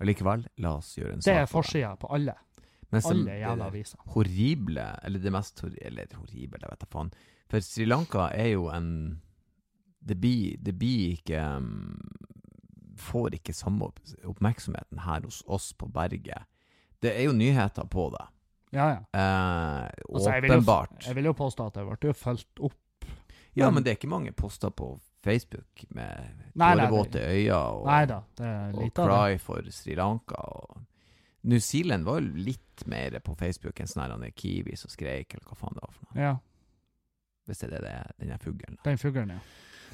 Allikevel, 0.00 0.46
la 0.58 0.76
oss 0.76 0.96
gjøre 0.98 1.14
en 1.14 1.22
sak. 1.22 1.32
Det 1.32 1.40
er 1.42 1.46
forsida 1.46 1.96
på 1.96 2.10
alle. 2.14 2.34
Men 2.90 3.02
som- 3.02 3.12
Alle 3.18 3.38
jævla 3.40 3.66
aviser. 3.66 3.98
Horrible, 4.14 4.84
eller 5.04 5.18
det 5.18 5.32
mest 5.32 5.60
hor- 5.60 5.78
eller 5.82 6.06
horrible, 6.16 6.58
jeg 6.62 6.70
vet 6.70 6.78
da 6.80 6.86
faen. 6.90 7.10
For 7.48 7.60
Sri 7.60 7.84
Lanka 7.84 8.30
er 8.34 8.52
jo 8.54 8.68
en 8.68 9.20
Det 10.04 10.16
blir, 10.20 10.56
det 10.62 10.78
blir 10.78 11.16
ikke 11.18 11.56
um, 11.56 12.00
Får 12.96 13.30
ikke 13.34 13.52
samme 13.54 13.90
oppmerksomheten 14.24 14.98
her 15.04 15.20
hos 15.22 15.42
oss 15.46 15.72
på 15.72 15.86
berget. 15.92 16.44
Det 17.00 17.12
er 17.16 17.22
jo 17.28 17.32
nyheter 17.32 17.86
på 17.88 18.08
det. 18.10 18.24
Ja, 18.72 18.88
ja. 18.88 18.98
Eh, 19.14 19.90
Altså, 20.14 20.30
jeg 20.32 20.42
vil 20.42 20.50
jo- 20.50 20.56
åpenbart. 20.58 21.06
Jeg 21.06 21.14
vil 21.14 21.24
jo 21.24 21.32
påstå 21.32 21.66
at 21.66 21.74
det 21.74 21.84
ble 21.86 22.08
jo 22.10 22.12
fulgt 22.12 22.60
opp. 22.60 23.04
Ja, 23.54 23.70
men- 23.70 23.82
det 23.84 23.90
er 23.92 23.96
ikke 23.96 24.08
mange 24.10 24.32
poster 24.32 24.70
på 24.70 24.98
Facebook 25.22 25.84
med 25.90 26.42
tårevåte 26.56 27.20
øyne 27.22 27.54
og, 27.54 27.86
Nei 27.86 28.04
da, 28.06 28.20
det 28.36 28.74
og 28.74 28.82
lite 28.82 28.98
av 28.98 29.08
det. 29.08 29.14
cry 29.14 29.38
for 29.38 29.62
Sri 29.70 29.94
Lanka. 29.94 30.34
Og 30.36 30.80
New 31.42 31.60
Zealand 31.62 32.04
var 32.04 32.18
jo 32.20 32.32
litt 32.48 32.82
mer 32.90 33.18
på 33.24 33.34
Facebook 33.38 33.78
enn 33.80 33.88
sånn 33.90 34.02
her 34.04 34.16
er 34.26 34.34
kiwi 34.34 34.76
som 34.76 34.90
skreik, 34.90 35.34
eller 35.34 35.46
hva 35.46 35.56
faen 35.58 35.76
det 35.78 35.84
var 35.84 35.94
for 35.94 36.08
noe. 36.10 36.22
Ja, 36.22 36.34
Hvis 37.48 37.62
det 37.62 37.70
er 37.70 37.80
det, 37.86 37.92
er, 37.94 38.10
den 38.18 38.32
der 38.34 38.42
fuglen. 38.42 38.78
den 38.84 38.98
fuglen, 38.98 39.30
ja. 39.36 39.40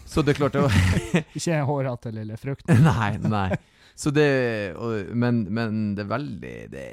Så 0.06 0.22
det 0.22 0.34
er 0.34 0.40
klart 0.40 0.52
det 0.56 0.62
var 0.64 0.74
Ikke 1.38 1.60
hårete 1.64 2.10
lille 2.12 2.36
frukt. 2.36 2.68
Nei, 2.88 3.12
nei. 3.22 3.54
Så 3.96 4.10
det 4.10 4.74
og, 4.76 5.12
men, 5.14 5.44
men 5.54 5.94
det 5.94 6.02
er 6.02 6.10
veldig 6.10 6.54
Det, 6.72 6.86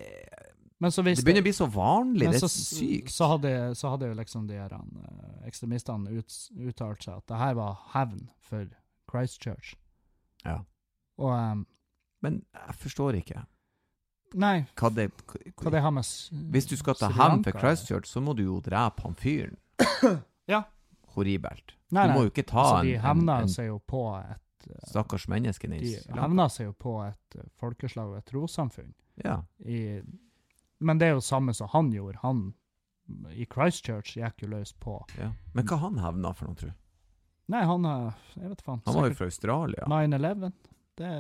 Men 0.80 0.94
så 0.94 1.02
det 1.04 1.16
begynner 1.26 1.42
å 1.42 1.48
bli 1.48 1.54
så 1.58 1.66
vanlig. 1.72 2.28
Det 2.30 2.36
Det 2.38 2.42
så, 2.44 2.48
er 2.48 2.54
sykt. 2.54 3.12
så, 3.12 3.28
hadde, 3.34 3.54
så 3.76 3.92
hadde 3.92 4.12
jo 4.12 4.18
liksom 4.20 4.46
de 4.48 4.60
her 4.62 4.76
eh, 4.78 5.48
ekstremistene 5.50 6.14
ut, 6.14 6.38
uttalt 6.70 7.04
seg 7.04 7.18
at 7.18 7.28
det 7.34 7.42
her 7.42 7.58
var 7.58 7.82
hevn 7.96 8.28
for 8.46 8.70
Christchurch. 9.12 9.74
Ja. 10.46 10.60
Og 11.20 11.34
um, 11.34 11.66
Men 12.22 12.44
jeg 12.54 12.78
forstår 12.86 13.18
ikke 13.20 13.44
Nei, 14.40 14.62
hva 14.80 14.90
det 14.96 15.10
hva 15.60 15.72
det 15.74 15.82
har 15.84 15.92
med 15.92 16.08
Hvis 16.54 16.70
du 16.70 16.78
skal 16.80 16.96
ta 16.96 17.10
ham 17.12 17.20
hevn 17.20 17.44
for 17.44 17.60
Christchurch, 17.60 18.08
så 18.08 18.22
må 18.24 18.36
du 18.38 18.46
jo 18.46 18.60
drepe 18.64 19.04
han 19.08 19.18
fyren. 19.20 19.58
Ja. 20.50 20.64
Horribelt. 21.16 21.76
Nei, 21.92 22.08
nei. 22.08 22.08
du 22.08 22.18
må 22.18 22.24
jo 22.26 22.32
ikke 22.32 22.48
ta 22.50 22.64
Altså, 22.64 22.88
de 22.88 22.96
en, 22.96 23.04
hevna 23.04 23.36
hevner 23.38 23.52
seg 23.52 23.68
jo 23.68 23.78
på 23.88 24.02
et 24.18 24.66
uh, 24.72 24.80
stakkars 24.90 25.28
menneske 25.32 25.70
Nils. 25.70 26.06
De 26.08 26.18
hevner 26.18 26.52
seg 26.52 26.70
jo 26.70 26.74
på 26.80 26.96
et 27.06 27.38
uh, 27.38 27.46
folkeslag 27.62 28.14
og 28.14 28.18
et 28.22 28.28
trossamfunn. 28.32 28.94
Ja. 29.22 29.38
i, 29.68 30.02
men 30.82 31.00
det 31.00 31.12
er 31.12 31.18
jo 31.18 31.24
samme 31.24 31.54
som 31.54 31.70
han 31.76 31.92
gjorde. 31.94 32.20
Han 32.24 32.44
i 33.36 33.46
Christchurch 33.46 34.16
gikk 34.18 34.46
jo 34.46 34.52
løs 34.54 34.72
på 34.80 34.96
ja. 35.20 35.34
Men 35.54 35.68
hva 35.68 35.82
han 35.84 36.00
hevna 36.00 36.32
for 36.38 36.48
noe, 36.48 36.58
tro? 36.58 36.72
Nei, 37.52 37.64
han 37.68 37.86
er 37.86 38.06
Jeg 38.38 38.50
vet 38.54 38.62
faen. 38.64 38.84
Han 38.86 38.96
var 38.96 39.10
jo 39.10 39.18
fra 39.20 39.28
Australia. 39.28 39.88
9-11. 39.92 40.52
Det 41.02 41.12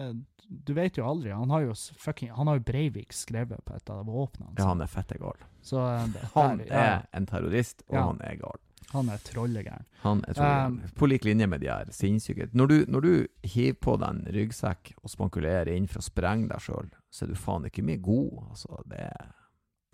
Du 0.67 0.73
vet 0.75 0.97
jo 0.99 1.05
aldri. 1.07 1.29
Han 1.31 1.49
har 1.53 1.61
jo 1.63 1.73
fucking 1.97 2.31
Han 2.35 2.47
har 2.51 2.57
jo 2.59 2.63
Breivik 2.67 3.13
skrevet 3.15 3.61
på 3.65 3.75
et 3.77 3.89
av 3.89 4.01
våpnene. 4.05 4.53
Ja, 4.59 4.65
han 4.73 4.81
er 4.83 4.89
fette 4.91 5.15
gal. 5.21 5.37
Så 5.63 5.79
eh, 5.79 6.07
det, 6.11 6.25
Han 6.33 6.57
der, 6.59 6.65
ja, 6.67 6.81
er 6.99 7.05
en 7.17 7.25
terrorist, 7.29 7.83
og 7.87 7.95
Ja. 7.95 8.01
han 8.09 8.19
er 8.21 8.35
gal. 8.41 8.59
han 8.91 9.09
er 9.09 9.17
trollegæren. 9.23 9.85
Han 10.01 10.23
er 10.27 10.33
trollegæren. 10.33 10.73
Um, 10.81 10.89
På 10.99 11.07
lik 11.07 11.23
linje 11.23 11.47
med 11.47 11.61
de 11.61 11.69
her 11.71 11.85
sinnssyke 11.95 12.49
når 12.53 12.67
du, 12.67 12.85
når 12.91 13.01
du 13.01 13.27
hiver 13.47 13.77
på 13.79 13.95
deg 14.01 14.09
en 14.09 14.25
ryggsekk 14.35 14.91
og 15.03 15.09
spankulerer 15.13 15.71
inn 15.71 15.87
for 15.87 15.99
å 16.01 16.03
sprenge 16.09 16.49
deg 16.51 16.59
sjøl, 16.59 16.89
så 17.09 17.23
er 17.23 17.31
du 17.31 17.35
faen 17.39 17.65
ikke 17.69 17.83
mye 17.87 18.01
god. 18.03 18.49
Altså, 18.49 18.81
det 18.91 19.07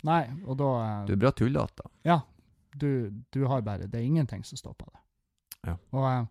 Nei, 0.04 0.24
og 0.46 0.58
da 0.58 0.72
eh, 0.86 1.06
du 1.06 1.12
er 1.12 1.22
bra 1.22 1.30
tullete. 1.30 1.86
Ja. 2.06 2.20
Du, 2.74 3.10
du 3.30 3.44
har 3.46 3.62
bare 3.62 3.86
Det 3.86 3.98
er 3.98 4.04
ingenting 4.06 4.42
som 4.44 4.58
stopper 4.58 4.86
det. 4.90 5.00
Ja. 5.70 5.76
Og, 5.90 6.26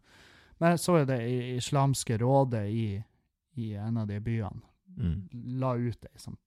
men 0.59 0.77
så 0.77 0.95
er 1.01 1.05
det 1.05 1.21
islamske 1.57 2.17
rådet 2.17 2.65
i, 2.71 3.03
i 3.57 3.73
en 3.75 3.97
av 3.97 4.07
de 4.09 4.19
byene. 4.23 4.61
Mm. 4.97 5.27
la 5.61 5.75
ut 5.77 6.05
ei 6.07 6.17
som 6.17 6.37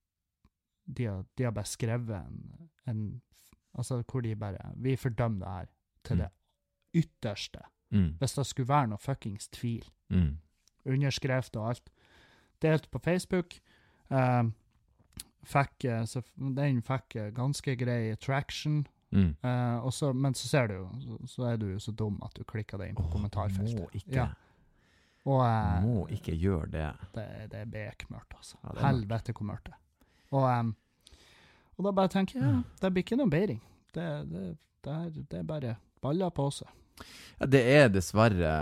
de, 0.90 1.04
de 1.38 1.44
har 1.44 1.52
bare 1.54 1.68
skrevet 1.70 2.16
en, 2.16 2.70
en 2.88 3.02
Altså 3.78 4.00
hvor 4.02 4.20
de 4.24 4.32
bare 4.34 4.72
Vi 4.76 4.96
fordømmer 4.96 5.38
det 5.44 5.48
her 5.54 5.66
til 6.04 6.16
Mm. 6.16 6.22
det 6.24 6.30
ytterste. 7.04 7.60
Mm. 7.90 8.14
Hvis 8.18 8.32
det 8.34 8.46
skulle 8.46 8.68
være 8.68 8.86
noe 8.88 8.98
fuckings 8.98 9.48
tvil. 9.48 9.84
Mm. 10.08 10.38
Underskrift 10.86 11.56
og 11.56 11.68
alt. 11.68 11.90
Delt 12.62 12.90
på 12.90 12.98
Facebook. 12.98 13.54
Eh, 14.10 14.42
fikk, 15.44 15.84
eh, 15.84 16.04
så 16.04 16.22
den 16.36 16.82
fikk 16.82 17.16
eh, 17.16 17.30
ganske 17.34 17.76
grei 17.76 18.16
traction. 18.16 18.86
Mm. 19.12 19.36
eh, 19.44 19.84
også, 19.84 20.12
men 20.12 20.34
så 20.34 20.48
ser 20.48 20.66
du 20.66 20.74
jo, 20.74 20.88
så, 21.00 21.26
så 21.26 21.42
er 21.52 21.56
du 21.56 21.66
jo 21.72 21.78
så 21.78 21.92
dum 21.92 22.20
at 22.22 22.34
du 22.36 22.44
klikker 22.44 22.78
deg 22.78 22.88
inn 22.88 22.96
på 22.98 23.02
oh, 23.06 23.12
kommentarfeltet. 23.12 23.78
Må 23.80 23.88
ikke, 23.94 24.16
Ja. 24.16 24.26
Og 25.28 25.42
eh, 25.44 25.82
må 25.84 26.06
ikke 26.14 26.34
gjøre 26.38 26.70
det. 26.72 26.88
det, 27.14 27.26
det 27.52 27.60
er 27.64 27.72
bekmørkt, 27.72 28.36
altså. 28.38 28.56
Ja, 28.62 28.72
det 28.72 28.80
er. 28.80 28.86
Helvete 28.86 29.34
hvor 29.36 29.48
mørkt 29.50 29.68
det 29.68 29.76
er. 29.76 29.80
Og, 30.30 30.46
em, 30.48 30.74
og 31.76 31.86
da 31.86 31.94
bare 31.96 32.12
tenker 32.12 32.38
jeg, 32.38 32.46
ja, 32.48 32.78
det 32.80 32.92
blir 32.94 33.04
ikke 33.04 33.18
noen 33.20 33.32
beiring. 33.32 33.60
Det, 33.94 34.06
det, 34.30 34.44
det, 34.86 34.94
er, 34.94 35.10
det 35.18 35.40
er 35.40 35.48
bare 35.48 35.74
baller 36.00 36.32
på 36.34 36.46
seg. 36.54 36.70
Ja, 37.40 37.48
det 37.48 37.60
er 37.72 37.92
dessverre 37.92 38.54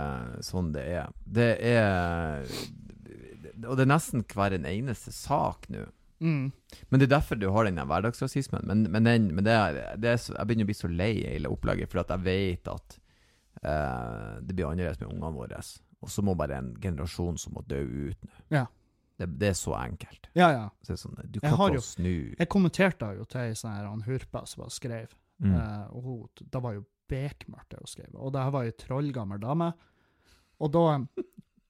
sånn 0.45 0.71
det 0.75 0.85
er. 0.87 1.09
Det 1.27 1.49
er 1.59 2.45
Og 3.67 3.75
det 3.75 3.83
er 3.83 3.89
nesten 3.91 4.23
hver 4.31 4.55
en 4.55 4.67
eneste 4.69 5.11
sak 5.15 5.67
nå. 5.71 5.83
Mm. 6.19 6.51
Men 6.91 6.99
det 6.99 7.07
er 7.07 7.15
derfor 7.17 7.39
du 7.39 7.49
har 7.55 7.67
den 7.67 7.79
hverdagsrasismen. 7.79 8.65
Men, 8.67 8.85
men, 8.91 9.07
den, 9.07 9.29
men 9.35 9.45
det 9.47 9.55
er, 9.55 9.79
det 9.99 10.13
er 10.13 10.17
jeg 10.19 10.47
begynner 10.47 10.67
å 10.67 10.71
bli 10.71 10.79
så 10.79 10.91
lei 10.91 11.13
hele 11.21 11.51
opplegget, 11.51 11.91
for 11.91 12.03
jeg 12.03 12.25
vet 12.25 12.71
at 12.71 12.97
eh, 13.63 14.33
det 14.43 14.55
blir 14.55 14.67
annerledes 14.67 14.99
med 15.03 15.13
ungene 15.13 15.35
våre. 15.35 15.61
Og 16.01 16.09
så 16.13 16.23
må 16.23 16.35
bare 16.39 16.57
en 16.61 16.73
generasjon 16.79 17.37
som 17.41 17.53
må 17.57 17.63
dø 17.67 17.79
ut 18.09 18.21
nå. 18.23 18.35
Ja. 18.55 18.65
Det, 19.19 19.27
det 19.39 19.49
er 19.51 19.57
så 19.59 19.73
enkelt. 19.75 20.29
Ja, 20.37 20.47
ja. 20.53 20.67
Så 20.81 20.93
det 20.93 20.95
er 20.95 21.01
sånn, 21.01 21.17
du 21.33 21.39
kan 21.43 21.57
har 21.59 21.73
ikke 21.73 21.81
jo- 21.81 21.87
snu. 21.89 22.13
Jeg 22.39 22.49
kommenterte 22.53 23.09
jo 23.17 23.25
til 23.27 23.41
ei 23.41 23.57
sånn 23.59 23.73
her 23.75 23.89
han 23.89 24.05
Hurpa 24.05 24.45
som 24.47 24.61
bare 24.63 24.71
skrev. 24.71 25.15
Mm. 25.43 25.55
Eh, 25.55 25.83
og 25.91 26.03
hun, 26.07 26.45
da 26.55 26.61
var 26.63 26.77
jo 26.77 26.85
bekmørkt 27.11 27.73
det 27.73 27.81
hun 27.81 27.91
skrev. 27.91 28.13
Og 28.15 28.31
det 28.35 28.45
her 28.45 28.53
var 28.55 28.69
ei 28.69 28.71
trollgammel 28.79 29.41
dame. 29.43 29.73
Og 30.59 30.71
da, 30.71 30.85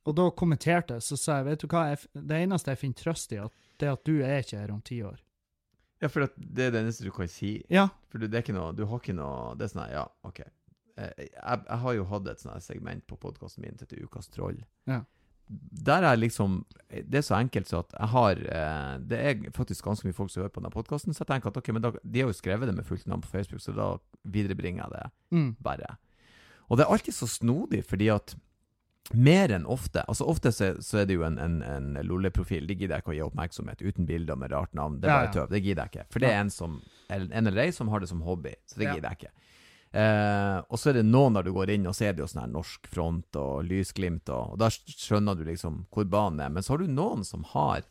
og 0.05 0.15
da 0.17 0.27
kommenterte 0.37 0.99
jeg, 0.99 1.05
så 1.07 1.17
sa 1.17 1.39
jeg, 1.39 1.47
vet 1.49 1.63
du 1.65 1.67
hva, 1.73 1.87
jeg, 1.89 2.05
det 2.13 2.39
eneste 2.43 2.73
jeg 2.75 2.81
finner 2.83 3.01
trøst 3.01 3.33
i, 3.33 3.41
at, 3.41 3.57
det 3.81 3.87
er 3.89 3.97
at 3.97 4.05
du 4.05 4.13
er 4.21 4.43
ikke 4.45 4.61
her 4.61 4.71
om 4.75 4.81
ti 4.85 5.01
år. 5.05 5.17
Ja, 6.01 6.07
for 6.07 6.23
at 6.29 6.37
det 6.37 6.69
er 6.69 6.71
det 6.77 6.83
eneste 6.85 7.03
du 7.03 7.11
kan 7.11 7.27
si. 7.27 7.57
Ja, 7.69 7.89
For 8.07 8.21
du, 8.21 8.27
det 8.29 8.37
er 8.37 8.45
ikke 8.45 8.55
noe, 8.55 8.71
du 8.77 8.85
har 8.87 9.01
ikke 9.01 9.13
noe 9.17 9.55
Det 9.59 9.65
er 9.65 9.71
sånn 9.73 9.81
her, 9.83 9.91
ja, 9.97 10.05
OK. 10.29 10.39
Eh, 10.99 11.13
Jeg, 11.29 11.61
jeg 11.69 11.79
har 11.85 11.93
jo 11.95 12.03
hatt 12.11 12.27
et 12.33 12.41
sånt 12.43 12.65
segment 12.65 13.05
på 13.07 13.17
podkasten 13.21 13.63
min 13.63 13.77
til 13.79 14.03
Ukas 14.05 14.27
troll. 14.33 14.59
Ja. 14.89 15.01
Der 15.49 16.03
er 16.05 16.15
liksom 16.19 16.59
Det 16.91 17.15
er 17.17 17.25
så 17.25 17.33
enkelt 17.39 17.65
så 17.71 17.79
at 17.81 17.93
jeg 17.97 18.09
har 18.11 18.41
eh, 18.53 18.97
Det 19.01 19.17
er 19.19 19.39
faktisk 19.55 19.83
ganske 19.87 20.05
mye 20.05 20.13
folk 20.13 20.29
som 20.29 20.43
hører 20.43 20.51
på 20.53 20.61
denne 20.61 20.69
podkasten, 20.75 21.13
så 21.15 21.23
jeg 21.23 21.31
tenker 21.31 21.49
at 21.49 21.57
ok, 21.57 21.71
men 21.73 21.81
da, 21.81 21.91
de 22.03 22.21
har 22.21 22.29
jo 22.29 22.37
skrevet 22.37 22.69
det 22.69 22.75
med 22.77 22.85
fullt 22.85 23.07
navn 23.09 23.23
på 23.25 23.31
Facebook, 23.31 23.61
så 23.63 23.73
da 23.73 23.87
viderebringer 24.29 24.83
jeg 24.85 24.93
det 24.93 25.07
mm, 25.33 25.55
bare. 25.65 25.95
Og 26.69 26.77
det 26.77 26.85
er 26.85 26.93
alltid 26.93 27.13
så 27.17 27.25
snodig, 27.27 27.81
fordi 27.89 28.11
at 28.13 28.35
mer 29.15 29.49
enn 29.55 29.65
ofte 29.65 30.03
Altså 30.05 30.27
Ofte 30.29 30.51
så, 30.53 30.67
så 30.85 30.99
er 31.01 31.05
det 31.09 31.15
jo 31.17 31.23
en, 31.25 31.39
en, 31.41 31.63
en 31.65 31.93
lolleprofil. 32.05 32.67
Det 32.69 32.75
gidder 32.77 32.99
jeg 32.99 33.01
ikke 33.07 33.13
å 33.15 33.17
gi 33.17 33.23
oppmerksomhet 33.25 33.81
uten 33.81 34.05
bilder 34.05 34.37
med 34.37 34.51
rart 34.53 34.75
navn. 34.77 34.99
Det 35.01 35.09
er 35.09 35.15
Ja, 35.15 35.23
ja. 35.25 35.31
tøv. 35.33 35.47
Det 35.49 35.63
gidder 35.65 35.87
jeg 35.87 35.95
ikke. 35.95 36.05
For 36.13 36.21
det 36.21 36.29
er 36.29 36.41
en 36.43 36.51
som 36.53 36.75
en 37.09 37.47
eller 37.47 37.63
ei 37.63 37.71
som 37.73 37.89
har 37.89 38.03
det 38.05 38.09
som 38.11 38.21
hobby. 38.21 38.53
Så 38.69 38.77
det 38.77 38.85
Ja. 38.85 38.93
gidder 38.93 39.09
jeg 39.09 39.17
ikke. 39.23 39.31
Eh, 39.89 40.57
og 40.69 40.77
så 40.77 40.91
er 40.91 40.99
det 40.99 41.07
noen 41.07 41.37
der 41.37 41.47
du 41.47 41.53
går 41.55 41.71
inn, 41.73 41.87
og 41.89 41.95
så 41.97 42.09
er 42.09 42.13
det 42.13 42.21
jo 42.21 42.29
sånn 42.29 42.43
her 42.43 42.51
norsk 42.53 42.89
front 42.91 43.39
og 43.41 43.63
lysglimt, 43.65 44.29
og, 44.29 44.53
og 44.53 44.59
da 44.61 44.69
skjønner 44.69 45.37
du 45.39 45.47
liksom 45.47 45.83
hvor 45.93 46.05
banen 46.09 46.43
er. 46.45 46.53
Men 46.53 46.65
så 46.65 46.75
har 46.75 46.83
du 46.83 46.91
noen 46.93 47.25
som 47.25 47.45
har 47.55 47.87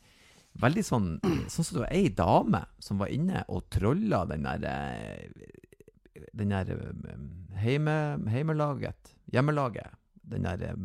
veldig 0.59 0.85
sånn 0.85 1.09
Sånn 1.51 1.67
som 1.67 1.79
det 1.79 1.85
var 1.85 1.95
ei 1.95 2.09
dame 2.15 2.63
som 2.83 3.03
var 3.03 3.13
inne 3.15 3.45
og 3.53 3.69
trolla 3.73 4.25
den 4.31 4.47
der 4.47 4.65
eh, 4.69 6.25
Den 6.37 6.55
der 6.55 6.73
eh, 6.75 7.21
heime, 7.63 7.95
heimelaget 8.31 9.15
Hjemmelaget. 9.33 9.95
Den 10.29 10.49
der 10.49 10.71
eh, 10.71 10.83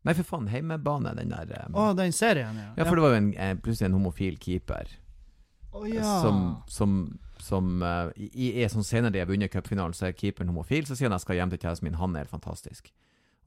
Nei, 0.00 0.14
for 0.16 0.24
faen, 0.24 0.46
heimebane, 0.48 1.12
den 1.18 1.32
der 1.34 1.50
Å, 1.68 1.70
oh, 1.74 1.90
den 1.96 2.14
serien, 2.16 2.56
ja. 2.56 2.70
Ja, 2.78 2.86
for 2.86 2.96
det 2.96 3.04
var 3.04 3.12
jo 3.12 3.18
en, 3.20 3.34
en, 3.36 3.58
plutselig 3.60 3.90
en 3.90 3.98
homofil 3.98 4.38
keeper 4.40 4.88
oh, 5.76 5.84
ja. 5.84 6.14
som, 6.24 6.38
som, 6.72 6.94
som 7.44 7.80
uh, 7.82 8.10
i, 8.16 8.52
i, 8.52 8.68
sånn 8.70 8.86
senere 8.86 9.14
de 9.14 9.22
har 9.22 9.30
vunnet 9.30 9.52
cupfinalen, 9.52 9.96
så 9.96 10.08
er 10.08 10.18
keeperen 10.18 10.52
homofil. 10.52 10.86
Så 10.86 10.96
sier 10.96 11.10
han 11.10 11.16
jeg 11.18 11.26
skal 11.26 11.40
hjem 11.40 11.54
til 11.54 11.64
kjæresten 11.64 11.88
min, 11.88 11.98
han 12.00 12.14
er 12.14 12.24
helt 12.24 12.34
fantastisk. 12.34 12.92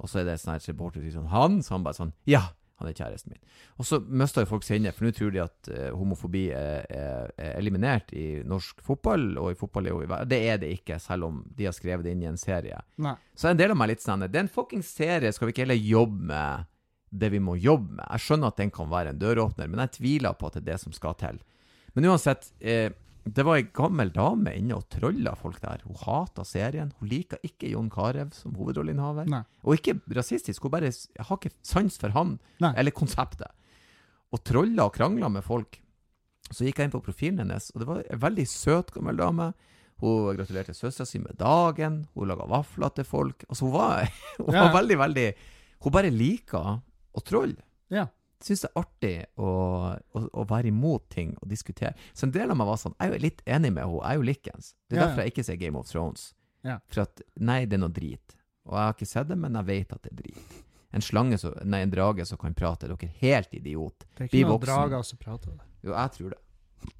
Og 0.02 0.10
så 0.10 0.22
er 0.22 0.28
det 0.28 0.42
sånn 0.42 0.60
reporter 0.60 1.00
som 1.00 1.06
sier 1.06 1.20
sånn 1.20 1.32
Han? 1.32 1.62
Så 1.62 1.76
han 1.76 1.86
bare 1.86 2.00
sånn 2.00 2.14
Ja, 2.30 2.48
han 2.82 2.90
er 2.90 2.98
kjæresten 2.98 3.36
min. 3.36 3.44
Og 3.78 3.88
så 3.88 4.00
mister 4.02 4.44
jo 4.44 4.50
folk 4.50 4.66
sinnet, 4.66 4.98
for 4.98 5.06
nå 5.06 5.14
tror 5.16 5.32
de 5.34 5.44
at 5.44 5.70
uh, 5.72 5.92
homofobi 5.98 6.48
er, 6.56 6.88
er, 6.90 7.32
er 7.38 7.56
eliminert 7.62 8.12
i 8.18 8.42
norsk 8.50 8.82
fotball, 8.86 9.30
og 9.42 9.54
i 9.54 9.60
fotball 9.60 9.88
er 9.88 9.96
jo 9.96 10.20
Det 10.30 10.42
er 10.50 10.60
det 10.64 10.74
ikke, 10.80 11.00
selv 11.02 11.30
om 11.30 11.42
de 11.54 11.70
har 11.70 11.78
skrevet 11.78 12.06
det 12.08 12.16
inn 12.16 12.26
i 12.26 12.32
en 12.32 12.42
serie. 12.42 12.82
Nei. 12.98 13.16
Så 13.38 13.52
en 13.52 13.60
del 13.60 13.74
av 13.74 13.80
meg 13.80 13.92
er 13.92 13.96
litt 13.96 14.06
sånn 14.06 14.26
Det 14.28 14.38
er 14.38 14.48
en 14.48 14.56
fucking 14.58 14.86
serie, 14.86 15.34
skal 15.34 15.50
vi 15.50 15.56
ikke 15.56 15.68
heller 15.68 15.80
jobbe 15.80 16.30
med 16.34 16.70
det 17.14 17.30
vi 17.30 17.42
må 17.44 17.56
jobbe 17.62 18.00
med? 18.00 18.06
Jeg 18.10 18.26
skjønner 18.26 18.50
at 18.50 18.62
den 18.62 18.74
kan 18.74 18.90
være 18.90 19.14
en 19.14 19.22
døråpner, 19.22 19.70
men 19.70 19.86
jeg 19.86 19.98
tviler 20.00 20.38
på 20.38 20.50
at 20.50 20.58
det 20.58 20.64
er 20.64 20.72
det 20.74 20.82
som 20.82 20.96
skal 20.96 21.18
til. 21.20 21.42
Men 21.94 22.10
uansett, 22.10 22.48
eh, 22.60 22.90
det 23.26 23.44
var 23.48 23.56
ei 23.56 23.68
gammel 23.72 24.10
dame 24.12 24.52
inne 24.60 24.76
og 24.76 24.88
trolla 24.92 25.32
folk 25.40 25.62
der. 25.64 25.84
Hun 25.88 25.96
hata 26.02 26.44
serien. 26.44 26.92
Hun 27.00 27.08
liker 27.10 27.40
ikke 27.48 27.70
Jon 27.72 27.90
Carew 27.90 28.30
som 28.36 28.56
hovedrolleinnehaver. 28.60 29.30
Og 29.64 29.78
ikke 29.78 29.96
rasistisk, 30.18 30.64
hun 30.68 30.74
bare 30.74 30.92
har 30.92 31.38
ikke 31.40 31.54
sans 31.64 31.96
for 32.02 32.12
han, 32.16 32.38
Nei. 32.60 32.74
eller 32.76 32.92
konseptet. 32.92 33.48
Og 34.34 34.44
trolla 34.44 34.90
og 34.90 34.94
krangla 34.98 35.30
med 35.32 35.46
folk. 35.46 35.80
Så 36.52 36.66
gikk 36.68 36.82
jeg 36.82 36.90
inn 36.90 36.96
på 36.98 37.02
profilen 37.06 37.40
hennes, 37.40 37.70
og 37.74 37.80
det 37.80 37.88
var 37.88 38.02
ei 38.04 38.18
veldig 38.20 38.46
søt 38.52 38.92
gammel 38.94 39.16
dame. 39.18 39.54
Hun 40.04 40.34
gratulerte 40.36 40.74
søstera 40.76 41.08
si 41.08 41.22
med 41.24 41.38
dagen, 41.40 42.02
hun 42.18 42.28
laga 42.28 42.44
vafler 42.50 42.92
til 42.98 43.06
folk. 43.08 43.46
Altså, 43.48 43.70
hun 43.70 43.74
var, 43.78 44.10
hun 44.44 44.54
Ja. 44.58 44.68
veldig, 44.74 44.98
veldig 45.00 45.28
Hun 45.84 45.92
bare 45.96 46.12
liker 46.12 46.82
å 47.16 47.22
trolle. 47.24 47.60
Ja. 47.92 48.08
Syns 48.44 48.62
det 48.66 48.70
er 48.74 48.80
artig 48.82 49.14
å, 49.40 49.50
å, 49.96 50.22
å 50.36 50.44
være 50.50 50.68
imot 50.68 51.06
ting 51.14 51.30
og 51.40 51.48
diskutere. 51.48 51.94
Så 52.14 52.26
en 52.28 52.34
del 52.36 52.52
av 52.52 52.58
meg 52.60 52.68
var 52.68 52.80
sånn 52.82 52.96
Jeg 53.00 53.08
er 53.10 53.14
jo 53.16 53.22
litt 53.24 53.42
enig 53.48 53.70
med 53.72 53.86
henne, 53.86 54.02
jeg 54.02 54.10
er 54.10 54.20
jo 54.20 54.26
likens. 54.28 54.74
Det 54.90 54.98
er 54.98 55.00
Ja, 55.00 55.04
ja. 55.04 55.08
derfor 55.08 55.24
jeg 55.24 55.32
ikke 55.34 55.46
ser 55.48 55.60
Game 55.62 55.80
of 55.80 55.88
Thrones. 55.88 56.26
Ja. 56.68 56.78
For 56.92 57.06
at 57.06 57.22
nei, 57.40 57.62
det 57.66 57.78
er 57.80 57.84
noe 57.86 57.94
drit. 57.96 58.36
Og 58.68 58.76
jeg 58.76 58.84
har 58.90 58.94
ikke 58.98 59.08
sett 59.08 59.28
det, 59.32 59.38
men 59.40 59.56
jeg 59.60 59.68
vet 59.72 59.94
at 59.96 60.04
det 60.04 60.12
er 60.14 60.20
drit. 60.22 60.60
En 60.94 61.02
slange 61.02 61.40
så, 61.42 61.50
Nei, 61.66 61.80
en 61.88 61.90
drage 61.92 62.26
som 62.30 62.38
kan 62.38 62.54
prate. 62.54 62.88
Dere 62.92 63.08
er 63.08 63.16
helt 63.24 63.56
idiot. 63.58 64.04
Det 64.14 64.28
er 64.28 64.30
Bli 64.30 64.44
ikke 64.44 64.50
noen 64.50 64.54
voksen. 64.60 64.74
drager 64.76 65.08
som 65.08 65.18
prater. 65.24 65.56
Jo, 65.84 65.96
jeg 65.96 66.12
tror 66.18 66.36
det. 66.36 66.40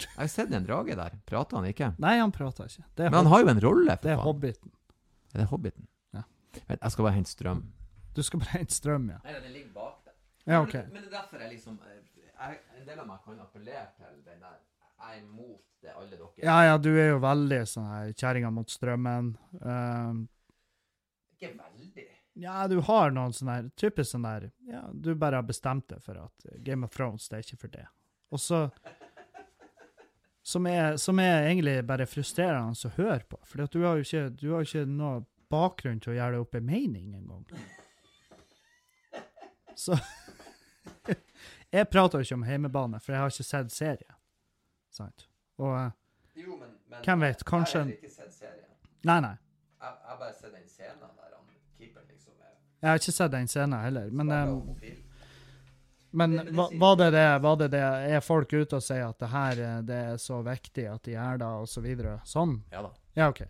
Jeg 0.02 0.16
har 0.18 0.32
sett 0.32 0.54
en 0.56 0.66
drage 0.66 0.96
der. 0.96 1.18
Prater 1.28 1.60
han 1.60 1.68
ikke? 1.70 1.92
Nei, 2.02 2.16
han 2.24 2.32
prater 2.34 2.72
ikke. 2.72 2.86
Det 2.96 3.06
er, 3.06 3.12
Men 3.12 3.20
han 3.26 3.32
har 3.36 3.44
jo 3.44 3.52
en 3.54 3.62
rolle, 3.68 3.98
det 4.02 4.12
er 4.12 4.16
for 4.16 4.24
faen. 4.24 4.28
Hobbiten. 4.32 4.72
Er 5.36 5.44
det 5.44 5.48
Hobbiten? 5.52 5.88
Ja. 6.16 6.24
Vent, 6.70 6.80
jeg 6.82 6.96
skal 6.96 7.06
bare 7.10 7.16
hente 7.20 7.32
strøm. 7.36 7.62
Du 8.16 8.22
skal 8.24 8.40
bare 8.44 8.58
hente 8.62 8.76
strøm, 8.76 9.08
ja. 9.12 9.20
Nei, 9.28 9.34
den 9.44 9.54
ligger 9.56 9.72
bak. 9.76 10.03
Ja, 10.46 10.62
OK. 10.62 10.74
Men 10.74 11.02
det 11.02 11.08
er 11.08 11.16
derfor 11.16 11.40
jeg 11.40 11.54
liksom 11.54 11.78
jeg, 11.88 12.58
En 12.80 12.88
del 12.88 13.00
av 13.00 13.08
meg 13.08 13.20
kan 13.24 13.40
appellere 13.40 13.86
til 13.96 14.18
den 14.26 14.42
der 14.44 14.58
Jeg 14.60 15.14
er 15.14 15.20
imot 15.22 15.62
det 15.84 15.94
alle 15.94 16.18
dere 16.18 16.44
Ja, 16.44 16.58
ja, 16.68 16.78
du 16.78 16.90
er 16.92 17.14
jo 17.14 17.22
veldig 17.24 17.62
sånn 17.70 17.88
her 17.88 18.12
kjerringa 18.12 18.52
mot 18.52 18.72
strømmen. 18.72 19.30
Um, 19.62 20.26
Ikke 21.36 21.54
veldig. 21.56 22.08
ja, 22.44 22.58
du 22.68 22.82
har 22.90 23.16
noen 23.16 23.36
sånn 23.36 23.52
her 23.54 23.70
Typisk 23.80 24.16
sånn 24.16 24.28
der 24.28 24.50
Ja, 24.68 24.84
du 24.92 25.14
bare 25.16 25.40
har 25.40 25.48
bestemt 25.48 25.88
deg 25.92 26.04
for 26.04 26.20
at 26.26 26.48
Game 26.66 26.88
of 26.88 26.96
Thrones, 26.96 27.30
det 27.32 27.40
er 27.40 27.48
ikke 27.48 27.62
for 27.66 27.76
det. 27.78 27.88
Og 28.34 28.42
så 28.42 28.66
som 30.44 30.66
er, 30.68 30.98
som 31.00 31.20
er 31.24 31.46
egentlig 31.48 31.78
bare 31.88 32.04
frustrerende 32.10 32.76
å 32.76 32.90
høre 32.98 33.24
på. 33.30 33.38
For 33.48 33.64
du 33.72 33.78
har 33.86 33.96
jo 33.96 34.04
ikke, 34.04 34.26
du 34.36 34.50
har 34.52 34.66
ikke 34.66 34.84
noe 34.90 35.22
bakgrunn 35.54 36.02
til 36.04 36.12
å 36.12 36.18
gjøre 36.18 36.36
deg 36.36 36.44
opp 36.44 36.58
en 36.60 36.68
mening 36.68 37.14
engang. 37.16 37.46
Så 39.84 39.96
Jeg 41.74 41.90
prater 41.90 42.20
jo 42.22 42.28
ikke 42.28 42.36
om 42.38 42.44
heimebane, 42.46 43.00
for 43.02 43.14
jeg 43.16 43.22
har 43.24 43.32
ikke 43.34 43.44
sett 43.48 43.72
serie. 43.74 44.16
Sant? 44.94 45.24
Og 45.58 45.72
eh, 45.80 45.90
Jo, 46.44 46.58
men, 46.60 46.76
men 46.92 47.02
Hvem 47.06 47.24
vet, 47.26 47.42
kanskje- 47.50 47.80
Jeg 47.82 47.88
har 47.88 47.96
ikke 47.98 48.12
sett 48.14 48.34
serien. 48.36 48.70
Nei, 49.10 49.20
nei. 49.26 49.34
Jeg 49.82 49.96
har 50.10 50.20
bare 50.20 50.34
sett 50.38 50.54
den 50.54 50.68
scenen 50.70 51.00
der 51.02 51.32
han 51.34 51.48
keeperen 51.80 52.06
liksom 52.12 52.34
er 52.38 52.54
Jeg 52.84 52.90
har 52.92 53.02
ikke 53.02 53.16
sett 53.18 53.32
den 53.34 53.50
scenen 53.52 53.80
heller. 53.84 54.12
Men, 54.12 54.32
eh, 54.32 54.94
men 56.12 56.38
var 56.80 56.96
det 57.02 57.10
det, 57.16 57.26
var 57.42 57.56
det 57.58 57.68
det 57.74 57.82
Er 58.14 58.22
folk 58.22 58.54
ute 58.54 58.78
og 58.78 58.84
sier 58.86 59.08
at 59.10 59.18
det 59.24 59.30
her 59.34 59.62
eh, 59.66 59.80
det 59.88 59.98
er 60.14 60.18
så 60.22 60.44
viktig 60.46 60.86
at 60.92 61.02
de 61.08 61.16
gjør 61.16 61.42
det, 61.42 61.48
og 61.64 61.68
så 61.72 61.82
videre? 61.82 62.20
Sånn? 62.30 62.60
Ja 62.72 62.84
da. 62.86 62.92
Ja, 63.18 63.30
OK. 63.34 63.42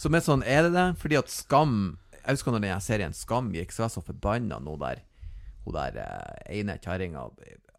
Så 0.00 0.08
med 0.08 0.24
sånn 0.24 0.42
er 0.48 0.64
det 0.64 0.72
det, 0.72 0.86
fordi 1.00 1.18
at 1.20 1.28
Skam 1.28 1.98
Jeg 2.22 2.38
husker 2.38 2.54
når 2.56 2.64
den 2.64 2.80
serien 2.84 3.12
Skam 3.16 3.52
gikk, 3.52 3.72
så 3.72 3.82
var 3.84 3.90
jeg 3.90 3.98
så 3.98 4.04
forbanna 4.08 4.58
nå 4.64 4.78
der 4.80 5.04
Hun 5.68 5.76
der 5.76 6.00
eh, 6.00 6.58
ene 6.62 6.78
kjerringa 6.80 7.26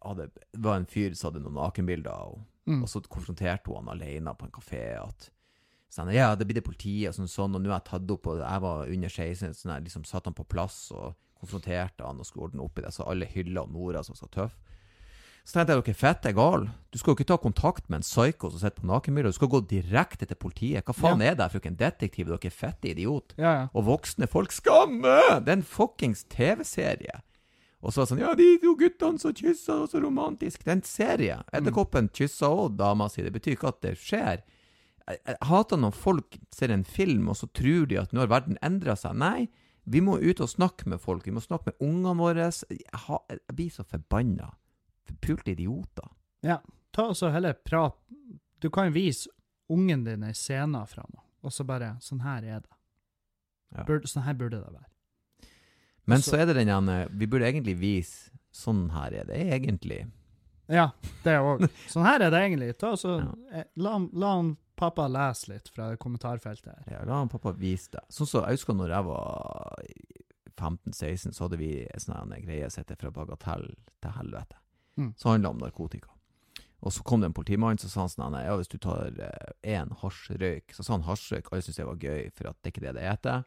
var 0.00 0.76
en 0.78 0.86
fyr 0.88 1.14
som 1.18 1.30
hadde 1.32 1.42
noen 1.44 1.58
nakenbilder, 1.60 2.30
og, 2.32 2.46
Mm. 2.68 2.82
og 2.84 2.88
så 2.92 3.00
konfronterte 3.08 3.66
hun 3.72 3.86
han 3.88 3.94
alene 3.98 4.34
på 4.36 4.44
en 4.46 4.52
kafé 4.54 4.82
at 5.00 5.30
sånn, 5.90 6.12
Ja, 6.14 6.34
det 6.36 6.46
blir 6.46 6.54
det 6.60 6.64
politiet, 6.64 7.08
og 7.08 7.14
sånn, 7.16 7.26
sånn, 7.26 7.54
og 7.56 7.62
nå 7.64 7.70
er 7.72 7.80
jeg 7.80 7.84
tatt 7.88 8.10
opp, 8.14 8.26
og 8.30 8.38
jeg 8.38 8.60
var 8.62 8.86
under 8.86 9.08
16, 9.08 9.54
sånn, 9.56 9.72
jeg 9.74 9.84
liksom 9.88 10.04
satte 10.06 10.26
han 10.30 10.34
på 10.36 10.46
plass 10.46 10.92
og 10.94 11.14
konfronterte 11.40 12.04
han 12.06 12.20
og 12.20 12.26
skulle 12.28 12.50
ordne 12.50 12.62
opp 12.62 12.78
i 12.78 12.82
det, 12.84 12.92
så 12.94 13.08
alle 13.08 13.26
hylla 13.26 13.64
Nora 13.66 14.04
som 14.04 14.14
var 14.20 14.28
tøff. 14.30 14.58
Så 15.42 15.56
tenkte 15.56 15.72
jeg 15.74 15.82
dere 15.88 15.94
fett 15.96 16.26
er 16.28 16.32
gal. 16.36 16.68
Du 16.92 16.98
skal 17.00 17.14
jo 17.14 17.16
ikke 17.16 17.26
ta 17.32 17.38
kontakt 17.38 17.88
med 17.88 17.96
en 18.02 18.06
psyko 18.06 18.50
som 18.52 18.60
sitter 18.60 18.82
på 18.84 18.86
nakenbilder. 18.86 19.32
Du 19.32 19.38
skal 19.40 19.48
gå 19.48 19.60
direkte 19.66 20.26
til 20.28 20.36
politiet. 20.36 20.84
Hva 20.84 20.94
faen 20.94 21.22
er 21.24 21.34
det 21.34 21.50
for 21.50 21.64
en 21.66 21.74
detektiv? 21.80 22.26
Dere 22.28 22.44
er 22.44 22.50
fette 22.54 22.92
idiot. 22.92 23.32
Ja, 23.40 23.52
ja. 23.56 23.68
Og 23.74 23.86
voksne 23.88 24.28
folk 24.28 24.52
skammer! 24.52 25.40
Det 25.40 25.48
er 25.48 25.56
en 25.58 25.62
fuckings 25.66 26.22
TV-serie. 26.28 27.22
Og 27.80 27.92
så 27.92 28.00
var 28.00 28.06
det 28.06 28.10
sånn 28.12 28.20
Ja, 28.22 28.34
de 28.36 28.48
to 28.60 28.74
guttene 28.76 29.18
som 29.22 29.32
kyssa, 29.34 29.76
så 29.88 30.00
romantisk. 30.02 30.64
Det 30.64 30.68
er 30.68 30.76
en 30.78 30.82
serie. 30.84 31.36
Edderkoppen 31.56 32.10
kyssa 32.12 32.50
òg 32.52 32.76
dama 32.76 33.08
si. 33.08 33.22
Det 33.24 33.32
betyr 33.32 33.56
ikke 33.56 33.70
at 33.72 33.80
det 33.86 33.94
skjer. 33.98 34.42
Jeg, 35.08 35.20
jeg 35.26 35.36
hater 35.48 35.80
når 35.80 35.96
folk 35.96 36.36
ser 36.54 36.74
en 36.74 36.84
film, 36.84 37.30
og 37.32 37.38
så 37.40 37.48
tror 37.56 37.86
de 37.88 37.96
at 38.02 38.12
nå 38.12 38.20
har 38.20 38.28
verden 38.30 38.58
endra 38.62 38.96
seg. 39.00 39.16
Nei, 39.16 39.48
vi 39.88 40.02
må 40.04 40.18
ut 40.20 40.42
og 40.44 40.50
snakke 40.52 40.90
med 40.92 41.00
folk. 41.00 41.24
Vi 41.26 41.32
må 41.32 41.40
snakke 41.40 41.72
med 41.72 41.80
ungene 41.88 42.18
våre. 42.20 42.50
Jeg, 42.68 42.84
ha, 43.06 43.22
jeg 43.32 43.56
blir 43.56 43.72
så 43.72 43.86
forbanna. 43.88 44.52
Forpulte 45.08 45.56
idioter. 45.56 46.12
ja. 46.46 46.60
Ta 46.90 47.04
og 47.06 47.14
så 47.14 47.28
heller 47.30 47.52
prat 47.54 47.94
Du 48.58 48.66
kan 48.74 48.88
vise 48.90 49.30
ungen 49.70 50.00
din 50.04 50.24
ei 50.26 50.32
scene 50.34 50.80
fra 50.90 51.04
noe, 51.06 51.22
og 51.46 51.52
så 51.54 51.62
bare 51.62 51.92
Sånn 52.02 52.24
her 52.24 52.42
er 52.42 52.64
det. 52.64 52.72
Ja. 53.76 53.84
Burde, 53.86 54.10
sånn 54.10 54.24
her 54.26 54.34
burde 54.34 54.58
det 54.58 54.72
være. 54.74 54.89
Men 56.10 56.22
så, 56.24 56.34
så 56.34 56.40
er 56.42 56.50
det 56.50 56.56
den 56.60 56.68
ene 56.74 56.96
Vi 57.14 57.26
burde 57.30 57.46
egentlig 57.48 57.76
vise 57.80 58.30
sånn 58.54 58.88
her 58.92 59.14
er 59.22 59.28
det 59.28 59.38
egentlig. 59.54 60.00
Ja, 60.70 60.88
det 61.24 61.36
òg. 61.42 61.62
Sånn 61.90 62.04
her 62.06 62.22
er 62.22 62.30
det 62.34 62.40
egentlig. 62.46 62.72
Ta, 62.78 62.92
så, 62.98 63.16
Ja. 63.22 63.30
eh, 63.60 63.64
la, 63.82 63.96
la 64.12 64.32
han 64.36 64.52
pappa 64.78 65.06
lese 65.10 65.50
litt 65.52 65.68
fra 65.74 65.88
kommentarfeltet 66.00 66.70
her. 66.70 66.84
Ja, 66.92 67.00
la 67.06 67.20
han 67.22 67.30
pappa 67.30 67.52
vise 67.58 67.90
det. 67.96 68.02
Sånn 68.14 68.28
så, 68.30 68.42
Jeg 68.46 68.58
husker 68.60 68.76
når 68.78 68.94
jeg 68.94 69.06
var 69.08 69.82
15-16, 70.60 71.32
så 71.34 71.44
hadde 71.46 71.58
vi 71.60 71.70
en 71.86 72.02
sånn 72.02 72.34
greie 72.44 72.70
som 72.70 72.82
heter 72.84 72.98
Fra 73.00 73.10
bagatell 73.14 73.68
til 74.02 74.14
helvete. 74.18 74.58
Mm. 74.98 75.12
Som 75.16 75.32
handla 75.34 75.54
om 75.54 75.62
narkotika. 75.62 76.10
Og 76.80 76.92
så 76.96 77.02
kom 77.04 77.20
det 77.20 77.28
en 77.30 77.36
politimann 77.36 77.78
så 77.78 77.90
sa 77.92 78.06
han 78.06 78.12
sånn 78.12 78.36
ja, 78.40 78.54
hvis 78.56 78.70
du 78.72 78.78
tar 78.80 79.10
én 79.68 79.90
hasjrøyk 80.00 80.72
Så 80.72 80.84
sa 80.86 80.94
han 80.94 81.04
hasjrøyk, 81.04 81.50
alle 81.52 81.64
syntes 81.64 81.76
det 81.82 81.86
var 81.88 81.98
gøy, 82.00 82.30
for 82.32 82.48
at 82.50 82.56
det 82.62 82.70
er 82.70 82.74
ikke 82.74 82.84
det 82.86 82.94
det 82.96 83.04
heter. 83.08 83.42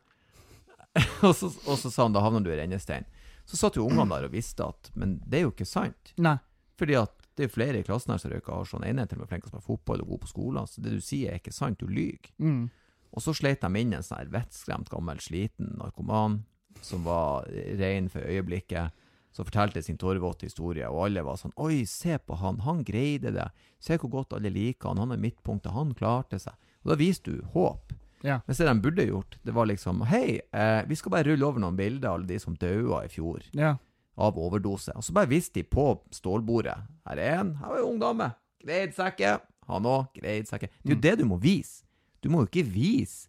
og, 1.27 1.33
så, 1.35 1.49
og 1.65 1.77
så 1.79 1.89
sa 1.89 2.05
han 2.05 2.15
da 2.15 2.21
havner 2.23 2.45
du 2.45 2.51
i 2.53 2.57
rennestein. 2.59 3.07
Så 3.49 3.59
satt 3.59 3.77
jo 3.77 3.87
ungene 3.87 4.13
der 4.13 4.29
og 4.29 4.35
visste 4.35 4.63
at 4.63 4.91
Men 4.95 5.17
det 5.25 5.39
er 5.39 5.47
jo 5.47 5.51
ikke 5.51 5.67
sant. 5.67 6.13
Nei. 6.21 6.37
Fordi 6.79 6.95
at 7.01 7.19
det 7.37 7.47
er 7.47 7.53
flere 7.53 7.81
i 7.81 7.85
klassen 7.85 8.13
her 8.13 8.21
som 8.21 8.31
røyker 8.31 8.53
hasj. 8.53 8.75
sånn 8.75 8.85
ene 8.85 9.03
er 9.03 9.09
til 9.09 9.17
og 9.17 9.25
med 9.25 9.31
flink 9.31 9.43
til 9.43 9.49
å 9.49 9.53
spille 9.55 9.65
fotball 9.65 10.03
og 10.03 10.13
god 10.13 10.23
på 10.23 10.31
skolen. 10.31 10.69
Så 10.69 10.83
det 10.85 10.93
du 10.93 11.01
sier, 11.01 11.33
er 11.33 11.41
ikke 11.41 11.55
sant. 11.55 11.81
Du 11.81 11.89
lyver. 11.89 12.29
Mm. 12.37 12.67
Og 13.13 13.25
så 13.25 13.33
sleit 13.37 13.61
de 13.61 13.81
inn 13.81 13.93
en 13.93 14.05
sånn 14.05 14.21
her 14.21 14.33
vettskremt, 14.33 14.91
gammel, 14.93 15.21
sliten 15.21 15.73
narkoman 15.79 16.43
som 16.81 17.05
var 17.05 17.47
rein 17.79 18.09
for 18.09 18.25
øyeblikket. 18.25 18.93
Som 19.33 19.47
fortalte 19.47 19.81
sin 19.81 19.97
tårevåte 19.97 20.45
historie, 20.45 20.85
og 20.85 21.07
alle 21.07 21.23
var 21.25 21.39
sånn 21.41 21.55
Oi, 21.57 21.87
se 21.89 22.19
på 22.21 22.37
han, 22.37 22.59
han 22.61 22.83
greide 22.85 23.31
det. 23.33 23.47
Se 23.81 23.97
hvor 23.97 24.11
godt 24.19 24.35
alle 24.37 24.51
liker 24.53 24.91
han, 24.91 25.01
han 25.01 25.15
er 25.15 25.21
midtpunktet, 25.23 25.73
han 25.73 25.95
klarte 25.97 26.37
seg. 26.37 26.53
Og 26.83 26.93
da 26.93 26.97
viste 26.99 27.33
du 27.33 27.41
håp. 27.55 27.95
Ja. 28.23 28.39
Mens 28.47 28.57
det 28.57 28.67
de 28.69 28.79
burde 28.81 29.05
gjort, 29.07 29.37
det 29.43 29.53
var 29.53 29.65
liksom 29.67 30.01
Hei, 30.07 30.39
eh, 30.53 30.83
vi 30.87 30.95
skal 30.95 31.11
bare 31.11 31.25
rulle 31.27 31.43
over 31.45 31.59
noen 31.59 31.75
bilder 31.75 32.07
av 32.09 32.15
alle 32.19 32.27
de 32.27 32.39
som 32.39 32.55
daua 32.55 33.03
i 33.05 33.09
fjor 33.11 33.41
Ja. 33.53 33.75
av 34.17 34.37
overdose. 34.37 34.95
Og 34.95 35.03
så 35.03 35.11
bare 35.13 35.27
viste 35.27 35.53
de 35.59 35.63
på 35.63 35.99
stålbordet. 36.11 36.77
Her 37.07 37.17
er 37.19 37.39
en, 37.41 37.55
her 37.55 37.67
var 37.67 37.77
ei 37.77 37.83
ung 37.83 37.99
dame. 37.99 38.33
Greid 38.63 38.93
sekke. 38.95 39.41
Han 39.67 39.83
òg. 39.83 40.07
Greid 40.15 40.47
sekke. 40.47 40.69
Det 40.83 40.91
er 40.91 40.95
jo 40.95 40.95
Mm. 40.95 41.01
det 41.01 41.17
du 41.19 41.25
må 41.25 41.37
vise. 41.41 41.83
Du 42.21 42.29
må 42.29 42.39
jo 42.41 42.47
ikke 42.47 42.65
vise 42.71 43.27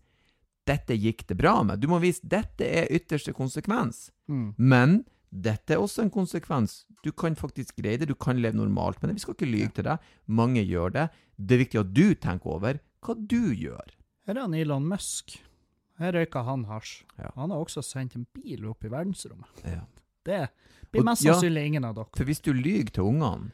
'dette 0.67 0.97
gikk 0.97 1.27
det 1.27 1.37
bra 1.37 1.63
med'. 1.63 1.81
Du 1.81 1.89
må 1.89 2.01
vise 2.01 2.21
'dette 2.23 2.61
er 2.65 2.87
ytterste 2.91 3.33
konsekvens'. 3.35 4.11
Mm. 4.29 4.55
Men 4.59 5.05
dette 5.33 5.71
er 5.75 5.79
også 5.79 6.03
en 6.03 6.11
konsekvens. 6.11 6.85
Du 7.03 7.11
kan 7.13 7.35
faktisk 7.35 7.77
greie 7.77 7.99
det, 7.99 8.07
du 8.09 8.15
kan 8.15 8.41
leve 8.41 8.55
normalt 8.55 9.03
med 9.03 9.09
det. 9.11 9.15
Vi 9.17 9.21
skal 9.21 9.35
ikke 9.35 9.51
lyge 9.51 9.75
til 9.75 9.85
deg. 9.85 9.99
Mange 10.29 10.65
gjør 10.65 10.93
det. 10.93 11.11
Det 11.39 11.53
er 11.61 11.65
viktig 11.65 11.81
at 11.81 11.93
du 11.95 12.15
tenker 12.15 12.47
over 12.47 12.79
hva 13.03 13.15
du 13.27 13.53
gjør. 13.55 13.91
Her 14.25 14.39
er 14.39 14.47
han 14.47 14.55
Elon 14.57 14.87
Musk. 14.89 15.37
Her 16.01 16.17
røyker 16.17 16.47
han 16.47 16.65
hasj. 16.67 17.03
Ja. 17.21 17.31
Han 17.37 17.53
har 17.55 17.63
også 17.63 17.83
sendt 17.85 18.17
en 18.19 18.27
bil 18.35 18.65
opp 18.71 18.85
i 18.85 18.91
verdensrommet. 18.91 19.65
Ja. 19.69 19.85
Det 20.25 20.41
blir 20.91 21.05
mest 21.07 21.23
sannsynlig 21.27 21.67
ingen 21.69 21.85
av 21.85 21.99
dere. 21.99 22.11
For 22.17 22.27
hvis 22.29 22.41
du 22.43 22.53
lyver 22.57 22.91
til 22.97 23.11
ungene, 23.11 23.53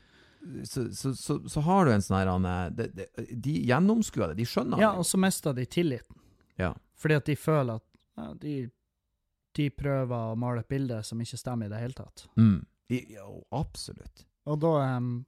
så, 0.65 0.87
så, 0.97 1.13
så, 1.19 1.37
så 1.49 1.63
har 1.67 1.85
du 1.85 1.93
en 1.93 2.05
sånn 2.05 2.17
her 2.17 2.31
eh, 2.33 2.69
de, 2.79 2.87
de, 2.97 3.07
de 3.45 3.57
gjennomskuer 3.69 4.31
det, 4.33 4.39
de 4.41 4.47
skjønner 4.49 4.79
det. 4.79 4.87
Ja, 4.87 4.93
og 4.97 5.05
så 5.09 5.21
mister 5.21 5.57
de 5.57 5.67
tilliten. 5.69 6.17
Ja. 6.61 6.71
Fordi 7.01 7.19
at 7.19 7.29
de 7.29 7.37
føler 7.37 7.81
at 7.81 7.87
ja, 8.21 8.31
de, 8.41 8.55
de 9.59 9.67
prøver 9.75 10.33
å 10.33 10.39
male 10.39 10.63
et 10.65 10.71
bilde 10.71 11.03
som 11.05 11.21
ikke 11.21 11.41
stemmer 11.41 11.69
i 11.69 11.73
det 11.75 11.83
hele 11.83 11.99
tatt. 11.99 12.25
Mm. 12.41 12.63
Ja, 12.91 13.27
absolutt. 13.59 14.25
Og 14.51 14.57
da, 14.63 14.73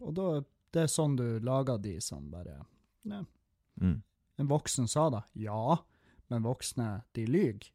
og 0.00 0.16
da 0.16 0.30
Det 0.72 0.86
er 0.86 0.88
sånn 0.88 1.18
du 1.18 1.26
lager 1.44 1.76
de 1.78 1.98
som 2.00 2.30
bare 2.32 2.54
ja. 3.04 3.20
Mm. 3.82 3.98
En 4.42 4.50
voksen 4.50 4.88
sa 4.90 5.06
da. 5.14 5.22
Ja, 5.38 5.78
men 6.32 6.42
voksne, 6.42 7.02
de 7.14 7.26
lyver 7.30 7.68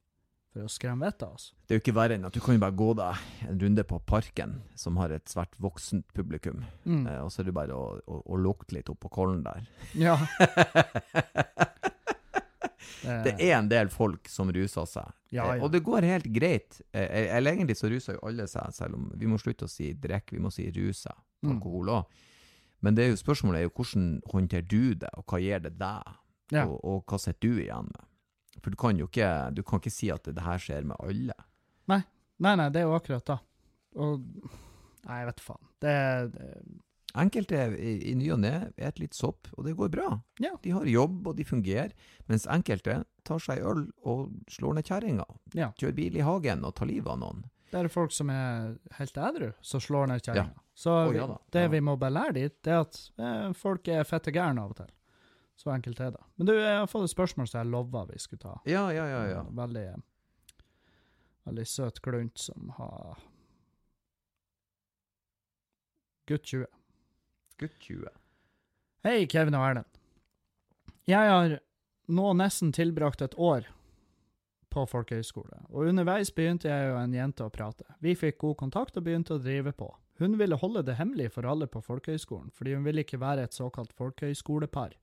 for 0.51 0.65
å 0.65 0.71
skremme 0.71 1.05
vettet 1.05 1.23
av 1.27 1.35
oss. 1.37 1.51
Det 1.67 1.75
er 1.75 1.79
jo 1.79 1.83
ikke 1.85 1.93
verre 1.95 2.15
enn 2.17 2.25
at 2.27 2.33
du 2.35 2.39
kan 2.43 2.55
jo 2.57 2.61
bare 2.63 2.75
gå 2.79 2.87
deg 2.97 3.47
en 3.47 3.59
runde 3.61 3.83
på 3.87 3.99
Parken, 4.09 4.55
som 4.79 4.97
har 4.99 5.13
et 5.15 5.29
svært 5.29 5.53
voksent 5.61 6.07
publikum, 6.17 6.63
Mm. 6.87 7.05
eh, 7.07 7.19
og 7.23 7.29
så 7.31 7.41
er 7.43 7.49
det 7.49 7.53
bare 7.53 7.75
å, 7.77 7.99
å, 8.07 8.19
å 8.33 8.39
lukte 8.41 8.73
litt 8.75 8.89
opp 8.89 8.99
på 9.05 9.11
kollen 9.19 9.43
der. 9.45 9.67
Ja. 9.95 10.17
Det 13.07 13.35
er 13.39 13.53
en 13.59 13.67
del 13.69 13.89
folk 13.93 14.27
som 14.31 14.49
ruser 14.51 14.85
seg, 14.89 15.11
Ja, 15.31 15.43
Eh, 15.51 15.57
ja. 15.57 15.63
og 15.63 15.71
det 15.71 15.83
går 15.83 16.01
helt 16.07 16.25
greit. 16.33 16.81
Eh, 16.93 17.35
Eller 17.37 17.51
egentlig 17.53 17.77
så 17.77 17.89
ruser 17.91 18.13
jo 18.15 18.23
alle 18.27 18.47
seg, 18.47 18.73
selv 18.73 18.95
om 18.95 19.11
vi 19.15 19.27
må 19.27 19.37
slutte 19.39 19.65
å 19.67 19.69
si 19.69 19.93
drikk, 19.93 20.31
vi 20.31 20.39
må 20.39 20.51
si 20.51 20.65
ruse. 20.71 21.11
Mm. 21.43 21.51
Alkohol 21.55 21.89
òg. 21.89 22.05
Men 22.81 22.95
det 22.95 23.03
er 23.05 23.09
jo 23.11 23.15
spørsmålet 23.21 23.59
er 23.59 23.63
jo 23.67 23.73
hvordan 23.75 24.21
håndterer 24.31 24.67
du 24.67 24.93
det, 24.95 25.09
og 25.17 25.25
hva 25.25 25.39
gir 25.41 25.59
det 25.59 25.77
deg? 25.77 26.03
Ja. 26.53 26.65
Og, 26.67 26.77
og 26.83 27.03
hva 27.09 27.19
sitter 27.21 27.43
du 27.43 27.61
igjen 27.63 27.91
med? 27.91 28.05
For 28.63 28.73
du 28.73 28.79
kan 28.79 28.99
jo 28.99 29.07
ikke, 29.09 29.29
du 29.53 29.61
kan 29.67 29.81
ikke 29.81 29.93
si 29.93 30.09
at 30.13 30.25
det, 30.25 30.37
det 30.39 30.45
her 30.45 30.61
skjer 30.61 30.87
med 30.87 30.97
alle. 31.03 31.35
Nei, 31.91 32.01
nei, 32.43 32.55
nei, 32.59 32.71
det 32.73 32.81
er 32.81 32.89
jo 32.89 32.97
akkurat 32.97 33.27
da. 33.27 33.37
Og 33.97 34.23
Nei, 35.07 35.21
jeg 35.21 35.27
vet 35.29 35.41
faen. 35.45 35.67
Det, 35.79 35.95
det 36.33 36.47
Enkelte 37.17 37.61
i, 37.79 37.93
i 38.11 38.13
ny 38.17 38.27
og 38.35 38.41
ne 38.43 38.51
et 38.75 38.99
litt 39.01 39.15
sopp, 39.17 39.47
og 39.55 39.65
det 39.65 39.73
går 39.79 39.89
bra. 39.89 40.09
Ja. 40.43 40.51
De 40.61 40.73
har 40.75 40.85
jobb, 40.85 41.29
og 41.31 41.37
de 41.39 41.45
fungerer. 41.47 41.93
Mens 42.29 42.45
enkelte 42.51 42.99
tar 43.25 43.41
seg 43.41 43.63
øl 43.65 43.87
og 44.05 44.35
slår 44.51 44.77
ned 44.77 44.89
kjerringa. 44.89 45.25
Ja. 45.57 45.71
Kjører 45.79 45.95
bil 45.97 46.19
i 46.19 46.25
hagen 46.27 46.65
og 46.67 46.75
tar 46.77 46.89
livet 46.91 47.09
av 47.15 47.21
noen. 47.23 47.45
Det 47.71 47.79
er 47.79 47.89
folk 47.91 48.13
som 48.15 48.29
er 48.31 48.75
helt 48.99 49.17
edru, 49.17 49.49
som 49.65 49.81
slår 49.83 50.11
ned 50.11 50.23
kjerringa. 50.23 50.61
Så 50.77 50.93
oh, 50.93 51.15
ja 51.15 51.25
det 51.51 51.65
ja 51.65 51.71
vi 51.73 51.81
må 51.81 51.97
bare 51.97 52.15
lære 52.19 52.35
dit, 52.37 52.53
det 52.63 52.75
er 52.75 52.83
at 52.83 52.99
eh, 53.17 53.47
folk 53.57 53.89
er 53.89 54.05
fette 54.05 54.31
gærne 54.35 54.61
av 54.61 54.75
og 54.75 54.77
til. 54.83 54.91
Så 55.57 55.71
enkelt 55.73 55.99
er 55.99 56.11
det. 56.13 56.21
Men 56.35 56.49
du, 56.49 56.53
jeg 56.53 56.77
har 56.77 56.89
fått 56.89 57.07
et 57.07 57.15
spørsmål 57.15 57.47
som 57.49 57.63
jeg 57.63 57.71
lova 57.73 58.03
vi 58.11 58.19
skulle 58.21 58.43
ta. 58.43 58.53
Ja, 58.69 58.85
ja, 58.93 59.07
ja. 59.09 59.23
ja. 59.31 59.41
Veldig, 59.57 59.85
veldig 61.49 61.65
søt 61.65 62.01
glunt 62.05 62.37
som 62.37 62.69
har 62.77 63.17
Gutt 66.27 66.43
20. 66.43 66.65
Gutt 67.57 67.77
20. 67.79 68.09
Hei, 69.07 69.21
Kevin 69.31 69.55
og 69.55 69.63
Erlend. 69.63 69.99
Jeg 71.07 71.31
har 71.31 71.53
nå 72.11 72.33
nesten 72.35 72.73
tilbrakt 72.75 73.23
et 73.23 73.37
år 73.39 73.69
på 74.75 74.83
folkehøyskole, 74.91 75.61
og 75.71 75.87
underveis 75.87 76.33
begynte 76.35 76.67
jeg 76.67 76.91
og 76.91 76.99
en 76.99 77.15
jente 77.15 77.47
å 77.47 77.53
prate. 77.53 77.87
Vi 78.03 78.11
fikk 78.19 78.41
god 78.43 78.57
kontakt 78.59 78.99
og 78.99 79.07
begynte 79.07 79.37
å 79.37 79.41
drive 79.41 79.71
på. 79.71 79.87
Hun 80.19 80.35
ville 80.37 80.59
holde 80.59 80.83
det 80.83 80.97
hemmelig 80.99 81.31
for 81.37 81.47
alle 81.47 81.69
på 81.71 81.79
folkehøyskolen, 81.85 82.51
fordi 82.51 82.75
hun 82.75 82.83
ville 82.83 83.07
ikke 83.07 83.21
være 83.23 83.47
et 83.47 83.55
såkalt 83.55 83.95
folkehøyskolepar. 83.95 84.97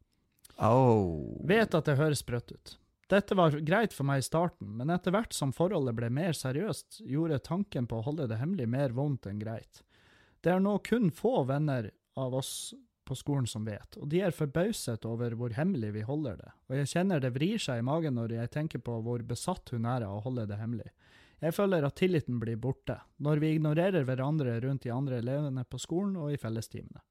Au. 0.56 1.40
Vet 1.46 1.74
at 1.74 1.88
det 1.88 1.98
høres 1.98 2.22
sprøtt 2.22 2.52
ut. 2.54 2.76
Dette 3.10 3.36
var 3.36 3.56
greit 3.60 3.92
for 3.92 4.06
meg 4.08 4.22
i 4.22 4.24
starten, 4.24 4.70
men 4.78 4.90
etter 4.90 5.12
hvert 5.12 5.34
som 5.36 5.52
forholdet 5.52 5.96
ble 5.98 6.08
mer 6.14 6.32
seriøst, 6.36 7.02
gjorde 7.04 7.42
tanken 7.44 7.88
på 7.90 7.98
å 8.00 8.06
holde 8.06 8.28
det 8.30 8.40
hemmelig 8.40 8.68
mer 8.70 8.94
vondt 8.96 9.28
enn 9.28 9.42
greit. 9.42 9.82
Det 10.40 10.52
er 10.54 10.62
nå 10.62 10.78
kun 10.84 11.10
få 11.12 11.42
venner 11.48 11.90
av 12.16 12.34
oss 12.38 12.72
på 13.04 13.16
skolen 13.18 13.46
som 13.46 13.66
vet, 13.68 13.98
og 14.00 14.08
de 14.08 14.22
er 14.24 14.32
forbauset 14.32 15.04
over 15.04 15.36
hvor 15.36 15.52
hemmelig 15.56 15.90
vi 15.98 16.04
holder 16.08 16.38
det, 16.40 16.52
og 16.70 16.78
jeg 16.78 16.90
kjenner 16.94 17.20
det 17.20 17.34
vrir 17.34 17.60
seg 17.60 17.82
i 17.82 17.84
magen 17.84 18.16
når 18.16 18.38
jeg 18.38 18.52
tenker 18.54 18.80
på 18.84 18.96
hvor 19.04 19.24
besatt 19.28 19.74
hun 19.74 19.84
er 19.84 20.06
av 20.06 20.18
å 20.18 20.22
holde 20.24 20.46
det 20.48 20.56
hemmelig. 20.60 20.88
Jeg 21.44 21.52
føler 21.52 21.84
at 21.84 21.98
tilliten 22.00 22.38
blir 22.40 22.56
borte, 22.56 22.96
når 23.20 23.42
vi 23.42 23.50
ignorerer 23.52 24.06
hverandre 24.08 24.56
rundt 24.64 24.86
de 24.86 24.92
andre 24.94 25.18
elevene 25.20 25.66
på 25.68 25.80
skolen 25.82 26.16
og 26.16 26.32
i 26.32 26.40
fellestimene. 26.40 27.02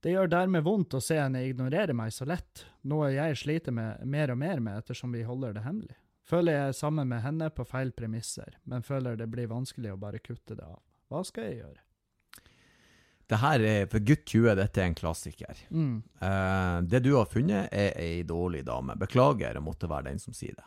Det 0.00 0.14
gjør 0.14 0.30
dermed 0.32 0.64
vondt 0.64 0.96
å 0.96 1.02
se 1.04 1.18
henne 1.20 1.42
ignorere 1.44 1.92
meg 1.96 2.12
så 2.16 2.24
lett, 2.28 2.64
noe 2.88 3.10
jeg 3.12 3.36
sliter 3.36 3.74
med 3.76 4.00
mer 4.08 4.32
og 4.32 4.40
mer 4.40 4.62
med 4.64 4.80
ettersom 4.80 5.12
vi 5.12 5.26
holder 5.28 5.58
det 5.58 5.64
hemmelig. 5.66 5.98
Føler 6.30 6.56
jeg 6.56 6.70
er 6.70 6.78
sammen 6.78 7.10
med 7.10 7.20
henne 7.24 7.50
på 7.52 7.66
feil 7.68 7.92
premisser, 7.92 8.56
men 8.64 8.86
føler 8.86 9.18
det 9.18 9.28
blir 9.28 9.50
vanskelig 9.50 9.92
å 9.92 10.00
bare 10.00 10.22
kutte 10.24 10.56
det 10.56 10.64
av. 10.64 10.80
Hva 11.10 11.20
skal 11.26 11.48
jeg 11.48 11.60
gjøre? 11.60 11.80
Det 13.30 13.38
her 13.38 13.62
er 13.62 13.88
for 13.90 14.02
gutt 14.02 14.24
20, 14.26 14.56
dette 14.58 14.80
er 14.82 14.88
en 14.88 14.96
klassiker. 14.98 15.58
Mm. 15.70 15.96
Eh, 16.18 16.76
det 16.90 17.02
du 17.04 17.12
har 17.14 17.28
funnet, 17.30 17.68
er 17.70 17.92
ei 18.00 18.22
dårlig 18.26 18.64
dame. 18.66 18.96
Beklager 18.98 19.58
å 19.58 19.62
måtte 19.62 19.90
være 19.90 20.08
den 20.08 20.22
som 20.22 20.34
sier 20.34 20.56
det. 20.56 20.66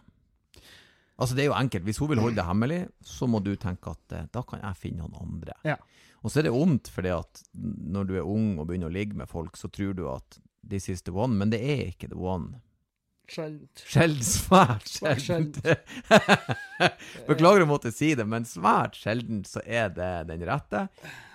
Altså, 1.18 1.36
det 1.36 1.44
er 1.44 1.50
jo 1.50 1.58
enkelt. 1.58 1.84
Hvis 1.88 2.00
hun 2.00 2.12
vil 2.14 2.22
holde 2.24 2.40
det 2.40 2.48
hemmelig, 2.48 2.80
så 3.04 3.28
må 3.28 3.42
du 3.44 3.52
tenke 3.60 3.92
at 3.92 4.16
eh, 4.16 4.30
da 4.32 4.46
kan 4.48 4.64
jeg 4.64 4.80
finne 4.80 5.04
noen 5.04 5.20
andre. 5.26 5.58
Ja. 5.68 5.76
Og 6.24 6.32
så 6.32 6.40
er 6.40 6.48
det 6.48 6.54
ondt, 6.56 6.88
fordi 6.94 7.12
at 7.12 7.42
når 7.54 8.08
du 8.08 8.14
er 8.18 8.28
ung 8.28 8.54
og 8.60 8.68
begynner 8.70 8.88
å 8.92 8.96
ligge 8.96 9.18
med 9.20 9.28
folk, 9.30 9.58
så 9.60 9.68
tror 9.68 9.94
du 9.98 10.06
at 10.12 10.40
this 10.64 10.88
is 10.90 11.02
the 11.04 11.12
one, 11.12 11.36
men 11.36 11.52
det 11.52 11.60
er 11.60 11.90
ikke 11.92 12.08
the 12.14 12.20
one. 12.20 12.62
Sjeldent. 13.34 13.80
Sjeldent, 13.88 14.26
svært 14.28 14.90
sjeldent. 14.92 15.60
sjelden. 15.64 16.56
Beklager 17.28 17.64
å 17.64 17.68
måtte 17.70 17.92
si 17.96 18.10
det, 18.20 18.26
men 18.28 18.44
svært 18.48 18.98
sjelden 19.00 19.44
så 19.48 19.62
er 19.64 19.94
det 19.96 20.10
den 20.28 20.44
rette. 20.48 20.82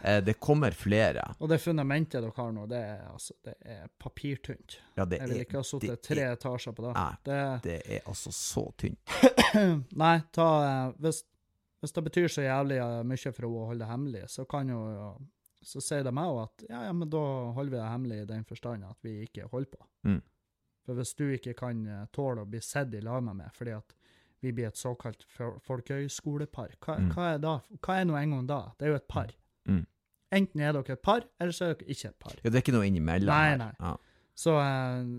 Eh, 0.05 0.19
det 0.25 0.35
kommer 0.41 0.77
flere. 0.77 1.25
Og 1.41 1.49
det 1.53 1.59
fundamentet 1.65 2.21
dere 2.21 2.33
har 2.37 2.53
nå, 2.55 2.67
det 2.71 2.81
er, 2.91 3.01
altså, 3.09 3.37
det 3.45 3.55
er 3.65 3.87
papirtynt. 4.05 4.79
Ja, 5.01 5.07
det 5.09 5.21
Jeg 5.23 5.33
vil 5.33 5.43
ikke 5.47 5.61
ha 5.63 5.65
sittet 5.71 6.05
tre 6.05 6.27
er- 6.29 6.37
etasjer 6.37 6.77
på 6.77 6.85
det. 6.89 6.93
Nei. 6.99 7.15
det 7.29 7.41
det 7.69 7.79
er 7.99 8.05
altså 8.13 8.35
så 8.37 8.67
tynt. 8.79 9.17
Nei, 10.05 10.15
ta 10.37 10.49
eh, 10.69 10.93
hvis, 11.01 11.23
hvis 11.81 11.93
det 11.95 12.05
betyr 12.09 12.29
så 12.29 12.43
jævlig 12.43 12.79
eh, 12.83 13.03
mye 13.07 13.33
for 13.33 13.45
henne 13.47 13.59
å 13.63 13.67
holde 13.71 13.85
det 13.85 13.91
hemmelig, 13.93 14.25
så 14.35 14.45
kan 14.51 14.69
jo 14.69 14.81
Så 15.63 15.81
sier 15.83 16.05
de 16.07 16.13
meg 16.15 16.25
jo 16.31 16.37
at 16.43 16.63
ja, 16.69 16.85
ja, 16.87 16.93
men 16.95 17.11
da 17.11 17.21
holder 17.57 17.71
vi 17.73 17.77
det 17.81 17.89
hemmelig 17.91 18.19
i 18.23 18.27
den 18.31 18.45
forstand 18.47 18.85
at 18.87 18.97
vi 19.03 19.17
ikke 19.27 19.49
holder 19.51 19.73
på. 19.75 19.87
Mm. 20.07 20.21
For 20.87 20.95
hvis 20.95 21.15
du 21.19 21.25
ikke 21.35 21.55
kan 21.59 21.81
eh, 21.87 22.05
tåle 22.15 22.45
å 22.45 22.49
bli 22.49 22.61
sett 22.63 22.95
i 22.95 23.01
lag 23.03 23.23
med 23.27 23.37
meg 23.41 23.51
fordi 23.57 23.75
at 23.77 23.95
vi 24.41 24.53
blir 24.55 24.69
et 24.69 24.79
såkalt 24.79 25.25
folkehøyskolepar, 25.67 26.77
hva, 26.81 26.97
Mm. 26.99 27.09
hva 27.15 27.35
er 27.35 27.39
da? 27.43 27.55
Hva 27.83 27.97
er 28.01 28.05
nå 28.07 28.15
en 28.17 28.31
gang 28.31 28.47
da? 28.47 28.61
Det 28.79 28.87
er 28.87 28.91
jo 28.93 28.97
et 29.01 29.09
par. 29.09 29.33
Mm. 29.67 29.87
Enten 30.31 30.61
er 30.61 30.73
dere 30.73 30.93
et 30.93 31.03
par, 31.03 31.25
eller 31.41 31.53
så 31.53 31.65
er 31.71 31.75
dere 31.75 31.89
ikke 31.91 32.09
et 32.09 32.19
par. 32.19 32.35
Ja, 32.45 32.51
det 32.51 32.55
er 32.55 32.63
ikke 32.63 32.77
noe 32.77 32.87
innimellom 32.87 33.27
Nei, 33.33 33.57
nei. 33.57 33.73
Ja. 33.81 33.97
Så 34.39 34.55
eh, 34.63 35.11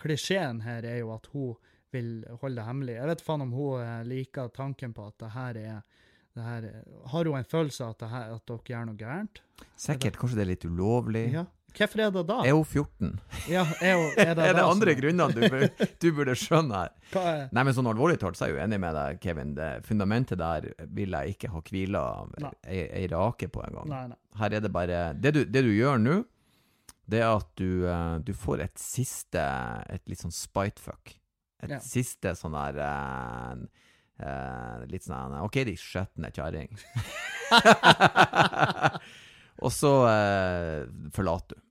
klisjeen 0.00 0.62
her 0.64 0.82
er 0.88 0.98
jo 1.02 1.12
at 1.14 1.26
hun 1.34 1.56
vil 1.94 2.12
holde 2.42 2.58
det 2.60 2.66
hemmelig. 2.68 2.98
Jeg 3.00 3.10
vet 3.14 3.24
faen 3.24 3.46
om 3.46 3.52
hun 3.56 3.80
eh, 3.82 4.02
liker 4.10 4.50
tanken 4.54 4.92
på 4.96 5.06
at 5.08 5.18
det 5.22 5.32
her 5.34 5.60
er 5.64 5.82
det 6.34 6.42
her, 6.42 6.64
er- 6.66 7.10
Har 7.12 7.28
hun 7.30 7.36
en 7.38 7.44
følelse 7.46 7.84
av 7.86 7.92
at, 7.94 7.98
det 8.02 8.08
her, 8.10 8.30
at 8.34 8.46
dere 8.50 8.70
gjør 8.74 8.86
noe 8.88 8.98
gærent? 8.98 9.42
Sikkert. 9.78 10.16
Kanskje 10.18 10.40
det 10.40 10.42
er 10.48 10.50
litt 10.56 10.64
ulovlig. 10.66 11.28
Ja. 11.32 11.44
Hvorfor 11.74 12.00
er 12.04 12.10
det 12.14 12.20
da? 12.28 12.36
Er 12.46 12.54
hun 12.54 12.64
14? 12.66 13.08
Ja, 13.50 13.62
er, 13.82 13.96
hun, 13.98 14.10
er, 14.22 14.34
det 14.38 14.44
Er 14.48 14.54
det 14.58 14.62
andre 14.66 14.92
grunner 14.98 15.32
du 15.34 15.40
burde, 15.42 15.88
du 16.02 16.08
burde 16.14 16.34
skjønne 16.38 16.82
her? 16.84 16.92
Er, 17.18 17.40
Nei, 17.54 17.64
men 17.66 17.74
sånn 17.74 17.88
alvorlig 17.90 18.18
talt 18.22 18.38
så 18.38 18.46
er 18.46 18.52
jeg 18.52 18.58
jo 18.58 18.62
enig 18.66 18.78
med 18.82 18.94
deg, 18.98 19.18
Kevin. 19.24 19.54
Det 19.58 19.70
fundamentet 19.86 20.38
der 20.42 20.68
vil 20.94 21.14
jeg 21.18 21.34
ikke 21.34 21.50
ha 21.54 21.62
hvila 21.70 22.04
ei, 22.66 22.84
ei 23.00 23.08
rake 23.10 23.48
på 23.50 23.62
en 23.66 23.74
gang. 23.80 23.90
nei, 23.94 24.04
nei. 24.12 24.20
Her 24.38 24.54
er 24.58 24.62
det 24.66 24.70
bare 24.74 25.00
Det 25.18 25.34
du, 25.34 25.40
det 25.46 25.64
du 25.66 25.72
gjør 25.74 25.98
nå, 26.02 26.20
det 27.10 27.20
er 27.22 27.30
at 27.36 27.50
du, 27.58 27.66
eh, 27.90 28.14
du 28.26 28.32
får 28.38 28.62
et 28.64 28.78
siste 28.80 29.42
Et 29.92 30.02
litt 30.10 30.22
sånn 30.22 30.34
spitefuck. 30.34 31.16
Et 31.64 31.70
Ja. 31.76 31.80
siste 31.80 32.34
sånn 32.38 32.54
der 32.56 32.80
eh, 32.84 33.54
eh, 34.24 34.84
Litt 34.90 35.06
sånn 35.06 35.36
OK, 35.42 35.60
de 35.68 35.76
skjøtne 35.80 36.30
kjerring. 36.34 36.72
Og 39.64 39.70
så 39.72 39.92
eh, 40.10 40.82
forlater 41.14 41.58
du. 41.58 41.62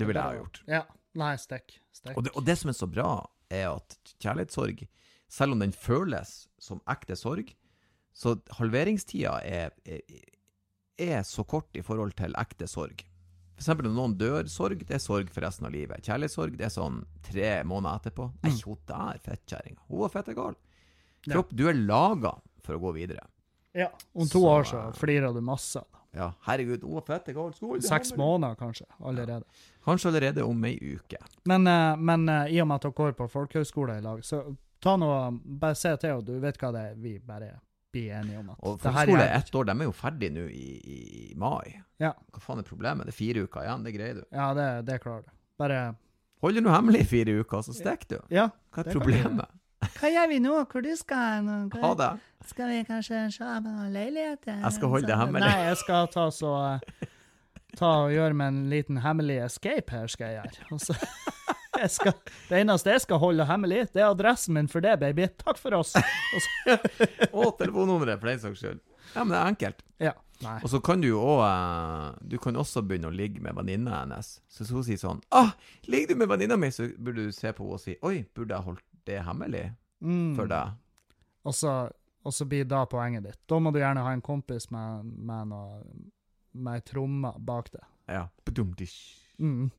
Det 0.00 0.06
ville 0.08 0.22
jeg 0.22 0.36
ha 0.36 0.40
gjort. 0.40 0.60
Ja. 0.70 0.82
Nei, 1.18 1.32
stikk. 1.42 1.74
Stikk. 1.92 2.16
Og 2.16 2.28
og 2.38 2.44
det 2.46 2.54
som 2.60 2.70
er 2.70 2.76
så 2.78 2.86
bra, 2.88 3.08
er 3.50 3.66
at 3.72 3.96
kjærlighetssorg, 4.22 4.84
selv 5.30 5.56
om 5.56 5.62
den 5.64 5.72
føles 5.74 6.44
som 6.62 6.80
ekte 6.90 7.16
sorg, 7.18 7.50
så 8.14 8.36
halveringstida 8.58 9.36
er, 9.46 9.74
er, 9.84 10.00
er 11.02 11.22
så 11.26 11.42
kort 11.46 11.74
i 11.78 11.82
forhold 11.86 12.14
til 12.18 12.34
ekte 12.38 12.66
sorg. 12.70 13.02
Eksempel 13.60 13.86
når 13.90 13.96
noen 13.98 14.14
dør, 14.16 14.46
sorg, 14.48 14.80
det 14.88 14.94
er 14.96 15.02
sorg 15.04 15.28
for 15.34 15.44
resten 15.44 15.66
av 15.68 15.74
livet. 15.74 16.00
Kjærlighetssorg, 16.06 16.54
det 16.56 16.64
er 16.70 16.72
sånn 16.72 17.02
tre 17.26 17.50
måneder 17.68 18.00
etterpå. 18.00 18.30
Nei, 18.46 18.54
hun 18.64 18.78
der 18.88 19.20
fettkjerringa. 19.26 19.82
Hun 19.90 20.00
var 20.06 20.12
fettegal. 20.14 20.56
Kropp, 21.28 21.52
Ja. 21.52 21.56
Du 21.60 21.68
er 21.68 21.76
laga 21.76 22.32
for 22.64 22.78
å 22.78 22.80
gå 22.80 22.94
videre. 22.96 23.26
Ja. 23.76 23.90
Om 24.14 24.26
to 24.32 24.40
Så, 24.40 24.46
år 24.48 24.64
så 24.64 24.78
eh, 24.88 24.92
flirer 24.96 25.34
du 25.36 25.42
masse. 25.44 25.82
Ja, 26.16 26.32
herregud, 26.48 26.82
hun 26.82 26.96
var 26.96 27.04
fettegal. 27.06 27.52
Seks 27.84 28.16
måneder 28.18 28.56
kanskje, 28.58 28.86
allerede. 28.98 29.44
Kanskje 29.84 30.08
allerede 30.08 30.42
om 30.42 30.64
ei 30.64 30.74
uke. 30.96 31.20
Men, 31.44 31.66
eh, 31.66 31.96
men 31.96 32.28
eh, 32.28 32.56
i 32.56 32.60
og 32.64 32.66
med 32.66 32.80
at 32.80 32.88
dere 32.88 32.96
går 32.96 33.12
på 33.20 33.28
folkehøyskole 33.30 33.98
i 34.00 34.02
lag, 34.02 34.24
så 34.24 34.40
ta 34.80 34.96
nå 34.96 35.10
Bare 35.60 35.76
se 35.76 35.92
til, 36.00 36.16
og 36.16 36.24
du 36.24 36.38
vet 36.40 36.56
hva 36.58 36.72
det 36.72 36.80
er 36.90 36.94
vi 36.96 37.18
bare 37.18 37.58
blir 37.92 38.12
enige 38.20 38.40
om. 38.40 38.50
at 38.52 38.60
Og 38.62 38.80
folkeskole 38.82 39.24
er 39.24 39.36
ett 39.38 39.54
år, 39.54 39.68
de 39.68 39.74
er 39.76 39.88
jo 39.88 39.94
ferdige 39.96 40.34
nå 40.34 40.46
i, 40.50 40.68
i, 40.80 41.00
mai. 41.38 41.76
Ja. 42.02 42.12
Hva 42.32 42.42
faen 42.44 42.62
er 42.62 42.68
problemet? 42.68 43.08
Det 43.08 43.14
er 43.14 43.18
fire 43.18 43.44
uker 43.46 43.66
igjen, 43.66 43.86
det 43.86 43.94
greier 43.96 44.20
du. 44.20 44.24
Ja, 44.30 44.50
det, 44.56 44.68
det 44.88 45.00
klarer 45.04 45.26
du. 45.26 45.34
Bare 45.60 45.80
Hold 46.40 46.56
det 46.56 46.62
nå 46.64 46.72
hemmelig 46.72 47.02
i 47.04 47.08
fire 47.08 47.32
uker, 47.42 47.60
så 47.66 47.74
stikker 47.76 48.14
du. 48.14 48.20
Ja. 48.32 48.46
Hva 48.72 48.86
er 48.86 48.94
problemet? 48.96 49.56
Hva 49.96 50.08
gjør 50.12 50.28
vi 50.30 50.38
nå? 50.40 50.54
Hvor 50.70 50.84
du 50.84 50.90
skal 50.96 51.44
nå? 51.44 51.56
Ha 51.82 51.90
det. 52.00 52.10
Skal 52.48 52.72
vi 52.72 52.80
kanskje 52.88 53.26
se 53.34 53.44
på 53.44 53.68
noen 53.68 53.92
leiligheter? 53.92 54.60
Jeg 54.60 54.76
skal 54.76 54.92
holde 54.94 55.08
det 55.08 55.18
hemmelig. 55.20 55.44
Nei, 55.44 55.66
jeg 55.68 55.80
skal 55.82 56.08
ta 56.12 56.28
så 56.32 56.54
eh, 56.70 57.08
Ta 57.78 57.90
og 58.06 58.10
gjøre 58.10 58.34
meg 58.34 58.48
en 58.50 58.62
liten 58.72 58.96
hemmelig 59.04 59.36
escape 59.44 59.94
her, 59.94 60.08
skal 60.10 60.32
jeg 60.32 60.40
gjøre. 60.40 60.64
Og 60.74 60.80
så, 60.82 60.96
jeg 61.80 61.90
skal, 61.96 62.14
det 62.50 62.60
eneste 62.60 62.92
jeg 62.94 63.02
skal 63.06 63.20
holde 63.22 63.46
hemmelig, 63.48 63.86
det 63.94 64.02
er 64.02 64.10
adressen 64.12 64.54
min 64.56 64.68
for 64.70 64.84
det, 64.84 64.96
baby. 65.00 65.26
Takk 65.40 65.58
for 65.60 65.74
oss. 65.78 65.94
Og 65.96 66.42
så, 66.46 66.78
Og 67.32 67.54
telefonnummeret, 67.58 68.20
for 68.20 68.30
den 68.30 68.42
saks 68.42 68.62
skyld. 68.62 68.80
Ja, 69.14 69.24
men 69.24 69.32
det 69.34 69.38
er 69.40 69.54
enkelt. 69.54 69.86
ja. 70.00 70.16
Nei. 70.40 70.54
Og 70.64 70.70
så 70.72 70.78
kan 70.80 71.02
du 71.02 71.04
jo 71.10 71.18
òg 71.20 72.14
Du 72.24 72.38
kan 72.40 72.56
også 72.56 72.80
begynne 72.88 73.10
å 73.10 73.12
ligge 73.12 73.42
med 73.44 73.52
venninna 73.58 73.98
hennes. 73.98 74.38
Så 74.48 74.62
hvis 74.62 74.70
hun 74.72 74.84
sier 74.86 74.96
sånn 74.96 75.18
ah, 75.36 75.50
'Ligger 75.84 76.14
du 76.14 76.20
med 76.22 76.30
venninna 76.30 76.56
mi?' 76.56 76.70
så 76.72 76.86
burde 76.96 77.26
du 77.28 77.32
se 77.36 77.52
på 77.52 77.60
henne 77.66 77.76
og 77.76 77.80
si 77.82 77.96
'Oi, 78.00 78.22
burde 78.34 78.54
jeg 78.56 78.64
holdt 78.64 78.84
det 79.04 79.18
hemmelig 79.26 79.66
Mm. 80.00 80.36
for 80.36 80.48
deg?' 80.48 80.72
Og 81.44 81.52
så, 81.54 81.90
og 82.24 82.32
så 82.32 82.46
blir 82.48 82.64
da 82.64 82.86
poenget 82.86 83.22
ditt. 83.24 83.38
Da 83.48 83.58
må 83.60 83.70
du 83.70 83.78
gjerne 83.80 84.00
ha 84.00 84.12
en 84.16 84.22
kompis 84.24 84.70
med, 84.70 85.04
med 85.04 85.48
noe 85.52 85.82
med 86.54 86.74
ei 86.74 86.80
tromme 86.88 87.34
bak 87.38 87.68
deg. 87.72 87.84
Ja. 88.08 88.28
Mm. 89.38 89.70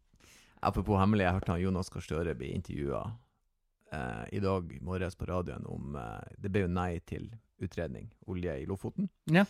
Apropos 0.62 1.00
hemmelig, 1.02 1.26
jeg 1.26 1.38
hørte 1.38 1.54
han 1.56 1.62
Jonas 1.64 1.90
Gahr 1.90 2.04
Støre 2.06 2.36
bli 2.38 2.52
intervjua 2.54 3.02
eh, 3.92 4.26
i 4.38 4.42
dag 4.44 4.76
morges 4.86 5.18
på 5.18 5.26
radioen 5.30 5.66
om 5.66 5.96
eh, 5.98 6.36
Det 6.38 6.52
ble 6.54 6.68
jo 6.68 6.74
nei 6.74 6.92
til 7.10 7.32
utredning 7.62 8.10
olje 8.30 8.54
i 8.62 8.68
Lofoten. 8.70 9.10
Ja. 9.30 9.46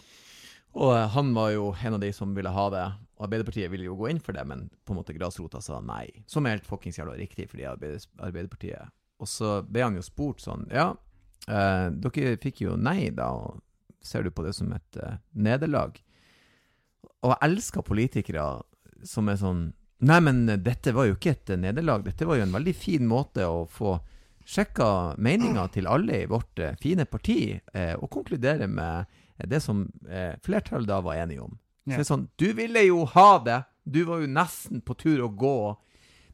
Og 0.78 0.94
eh, 0.96 1.08
han 1.16 1.34
var 1.36 1.52
jo 1.52 1.72
en 1.76 1.98
av 1.98 2.04
de 2.04 2.12
som 2.16 2.36
ville 2.36 2.52
ha 2.56 2.66
det. 2.72 2.86
Og 3.20 3.26
Arbeiderpartiet 3.28 3.72
ville 3.74 3.90
jo 3.90 3.98
gå 4.00 4.08
inn 4.12 4.22
for 4.24 4.36
det, 4.38 4.46
men 4.48 4.70
på 4.86 4.96
en 4.96 5.02
måte 5.02 5.16
grasrota 5.18 5.62
sa 5.64 5.82
nei. 5.84 6.06
Som 6.32 6.48
er 6.48 6.58
helt 6.58 6.70
fuckings 6.70 7.00
jævla 7.00 7.18
riktig, 7.20 7.50
fordi 7.52 7.68
Arbeiderpartiet 7.68 8.92
Og 9.22 9.30
så 9.30 9.60
ble 9.68 9.84
han 9.84 10.00
jo 10.00 10.06
spurt 10.06 10.42
sånn 10.44 10.64
Ja, 10.72 10.94
eh, 11.48 11.90
dere 11.92 12.38
fikk 12.42 12.64
jo 12.66 12.80
nei, 12.80 13.12
da, 13.16 13.34
og 13.36 13.60
ser 14.02 14.24
du 14.24 14.32
på 14.32 14.48
det 14.48 14.56
som 14.58 14.72
et 14.74 15.04
eh, 15.04 15.20
nederlag? 15.36 16.00
Og 17.22 17.36
jeg 17.36 17.44
elsker 17.52 17.86
politikere 17.86 18.48
som 19.06 19.30
er 19.30 19.38
sånn 19.42 19.72
Nei, 20.02 20.18
men 20.26 20.46
dette 20.66 20.94
var 20.98 21.06
jo 21.10 21.18
ikke 21.18 21.36
et 21.36 21.52
eh, 21.54 21.60
nederlag. 21.62 22.06
Dette 22.08 22.26
var 22.26 22.40
jo 22.40 22.46
en 22.48 22.56
veldig 22.56 22.74
fin 22.78 23.06
måte 23.08 23.46
å 23.46 23.66
få 23.70 24.00
sjekka 24.48 25.16
meninga 25.22 25.68
til 25.74 25.88
alle 25.88 26.24
i 26.24 26.30
vårt 26.30 26.60
eh, 26.60 26.74
fine 26.82 27.06
parti, 27.06 27.60
eh, 27.74 27.94
og 27.94 28.10
konkludere 28.14 28.68
med 28.68 29.06
eh, 29.38 29.46
det 29.48 29.62
som 29.62 29.84
eh, 30.10 30.34
flertallet 30.42 30.90
da 30.90 31.02
var 31.06 31.22
enige 31.22 31.46
om. 31.46 31.54
Så 31.86 31.96
det 31.96 32.04
er 32.04 32.10
sånn 32.10 32.28
Du 32.38 32.50
ville 32.58 32.84
jo 32.86 33.06
ha 33.14 33.30
det! 33.46 33.62
Du 33.84 34.04
var 34.06 34.22
jo 34.22 34.30
nesten 34.30 34.82
på 34.86 34.94
tur 34.94 35.24
å 35.26 35.30
gå. 35.34 35.56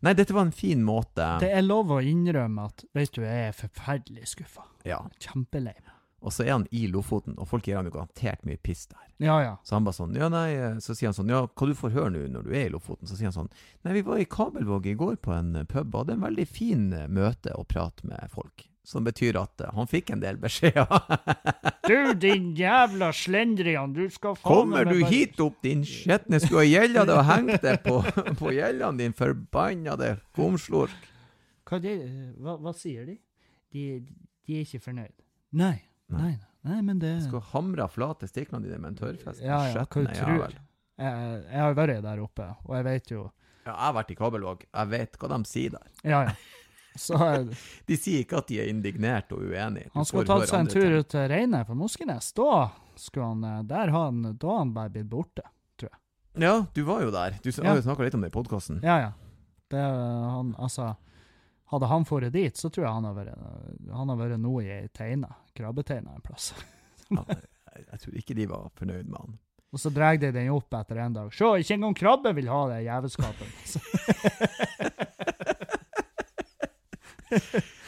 Nei, 0.04 0.14
dette 0.14 0.36
var 0.36 0.46
en 0.46 0.56
fin 0.56 0.82
måte. 0.84 1.28
Det 1.42 1.50
er 1.56 1.64
lov 1.64 1.94
å 1.96 2.02
innrømme 2.04 2.68
at 2.68 2.84
vet 2.96 3.14
du, 3.16 3.22
jeg 3.24 3.48
er 3.50 3.56
forferdelig 3.56 4.28
skuffa. 4.36 4.66
Ja. 4.88 5.00
Kjempelei 5.24 5.76
meg. 5.80 5.94
Og 6.26 6.34
så 6.34 6.48
er 6.48 6.56
han 6.56 6.66
i 6.74 6.88
Lofoten, 6.90 7.36
og 7.38 7.46
folk 7.50 7.68
gir 7.68 7.78
han 7.78 7.86
jo 7.86 7.94
garantert 7.94 8.46
mye 8.48 8.58
piss 8.58 8.88
der. 8.90 9.04
Ja, 9.22 9.36
ja. 9.44 9.52
Så 9.66 9.76
han 9.78 9.86
bare 9.86 9.98
sånn, 9.98 10.16
ja 10.18 10.30
nei, 10.34 10.48
eh, 10.58 10.80
så 10.82 10.96
sier 10.98 11.12
han 11.12 11.18
sånn, 11.18 11.30
ja, 11.30 11.44
hva 11.46 11.68
du 11.70 11.76
får 11.78 11.94
høre 11.94 12.14
nå 12.14 12.24
når 12.34 12.48
du 12.48 12.56
er 12.56 12.66
i 12.68 12.72
Lofoten? 12.74 13.10
Så 13.10 13.18
sier 13.18 13.30
han 13.30 13.36
sånn, 13.36 13.52
nei, 13.86 13.94
vi 14.00 14.06
var 14.08 14.22
i 14.22 14.26
Kabelvåg 14.30 14.90
i 14.90 14.96
går 14.98 15.20
på 15.22 15.36
en 15.36 15.54
eh, 15.62 15.68
pub, 15.70 15.94
og 15.94 16.08
det 16.08 16.16
er 16.16 16.20
en 16.20 16.26
veldig 16.26 16.48
fin 16.50 16.88
eh, 16.94 17.06
møte 17.10 17.54
å 17.54 17.66
prate 17.70 18.10
med 18.10 18.34
folk. 18.34 18.66
Som 18.88 19.04
betyr 19.04 19.36
at 19.36 19.60
uh, 19.60 19.74
han 19.76 19.90
fikk 19.92 20.14
en 20.16 20.22
del 20.24 20.38
beskjeder. 20.40 20.88
Du, 21.88 21.96
din 22.20 22.50
jævla 22.56 23.14
slendrian, 23.16 23.94
du 23.96 24.10
skal 24.12 24.36
faen 24.36 24.48
Kommer 24.48 24.88
du 24.88 25.06
hit 25.08 25.40
opp, 25.40 25.62
din 25.64 25.86
skjetne, 25.88 26.40
skulle 26.44 26.66
ha 26.66 26.68
gjelda 26.68 27.06
deg 27.08 27.16
og 27.16 27.28
hengt 27.30 27.64
deg 27.64 27.80
på, 27.86 28.02
på 28.42 28.52
gjellene, 28.56 29.00
din 29.00 29.16
forbannede 29.16 30.18
kumslork. 30.36 31.08
Hva, 31.68 31.80
hva, 31.80 32.58
hva 32.64 32.74
sier 32.76 33.08
de? 33.08 33.16
de? 33.72 33.86
De 34.48 34.60
er 34.60 34.68
ikke 34.68 34.84
fornøyd. 34.84 35.16
Nei, 35.56 35.78
Nei. 36.10 36.20
nei, 36.32 36.38
nei, 36.64 36.82
men 36.82 37.00
det 37.00 37.16
Skal 37.26 37.42
hamre 37.42 37.82
hamra 37.84 37.88
flate 37.92 38.28
stiklene 38.30 38.64
dine 38.64 38.78
med 38.80 38.94
en 38.94 39.00
tørrfisk? 39.02 39.42
Ja, 39.44 39.60
ja, 39.68 39.84
hva 39.84 40.04
du 40.06 40.14
tror. 40.16 40.54
Jeg, 40.98 41.42
jeg 41.52 41.60
har 41.62 41.74
vært 41.78 42.02
der 42.06 42.22
oppe, 42.24 42.48
og 42.66 42.76
jeg 42.78 42.86
vet 42.88 43.12
jo 43.12 43.26
Ja, 43.68 43.74
jeg 43.74 43.82
har 43.84 43.94
vært 44.00 44.12
i 44.12 44.16
Kabelvåg. 44.18 44.64
Jeg 44.74 44.88
vet 44.94 45.18
hva 45.20 45.28
de 45.34 45.40
sier 45.46 45.74
der. 45.76 45.90
Ja, 46.08 46.22
ja. 46.30 46.36
Så 46.98 47.18
De 47.90 47.98
sier 48.00 48.24
ikke 48.24 48.40
at 48.40 48.48
de 48.50 48.58
er 48.64 48.72
indignert 48.72 49.30
og 49.36 49.44
uenig. 49.46 49.84
Du 49.92 50.00
han 50.00 50.08
skulle 50.08 50.26
tatt 50.26 50.48
seg 50.50 50.60
en 50.64 50.72
tur 50.72 50.82
ting. 50.88 50.96
ut 50.98 51.10
til 51.14 51.28
Reine 51.30 51.60
på 51.68 51.76
Moskenes. 51.78 52.32
Da 52.34 52.70
skulle 52.98 53.28
han 53.36 53.44
eh, 53.46 53.60
Der 53.70 53.92
han 53.94 54.24
Da 54.42 54.56
han 54.58 54.72
bare 54.74 54.90
blitt 54.96 55.10
borte. 55.12 55.44
tror 55.78 55.92
jeg. 55.92 56.00
Ja, 56.48 56.56
du 56.74 56.82
var 56.88 57.04
jo 57.06 57.12
der. 57.14 57.38
Du 57.44 57.52
har 57.52 57.68
Ja. 57.68 57.76
jo 57.76 57.86
snakka 57.86 58.08
litt 58.08 58.16
om 58.18 58.22
det 58.26 58.32
i 58.32 58.38
podkasten. 58.40 58.80
Ja, 58.82 58.98
ja. 59.04 59.12
Det, 59.70 59.78
han, 59.84 60.56
altså, 60.58 60.96
hadde 61.72 61.86
han 61.92 62.04
dratt 62.08 62.32
dit, 62.34 62.56
så 62.58 62.70
tror 62.72 62.86
jeg 62.86 62.94
han 62.94 63.04
har 63.10 63.16
vært, 63.18 63.34
han 63.92 64.10
har 64.14 64.18
vært 64.20 64.40
nå 64.40 64.54
i 64.64 64.70
ei 64.72 64.88
teine, 64.96 65.28
krabbeteine 65.58 66.14
en 66.16 66.22
plass. 66.26 66.54
Ja, 67.10 67.24
jeg, 67.30 67.86
jeg 67.92 68.00
tror 68.04 68.16
ikke 68.20 68.36
de 68.36 68.46
var 68.52 68.66
fornøyd 68.76 69.08
med 69.08 69.18
han. 69.22 69.36
Og 69.72 69.80
så 69.80 69.90
drar 69.96 70.18
de 70.20 70.28
den 70.36 70.50
opp 70.52 70.74
etter 70.76 70.98
en 71.04 71.14
dag. 71.16 71.30
Se, 71.36 71.46
ikke 71.62 71.74
engang 71.78 71.96
krabbe 71.96 72.34
vil 72.36 72.48
ha 72.52 72.62
det 72.72 72.82
jævelskapet! 72.88 73.48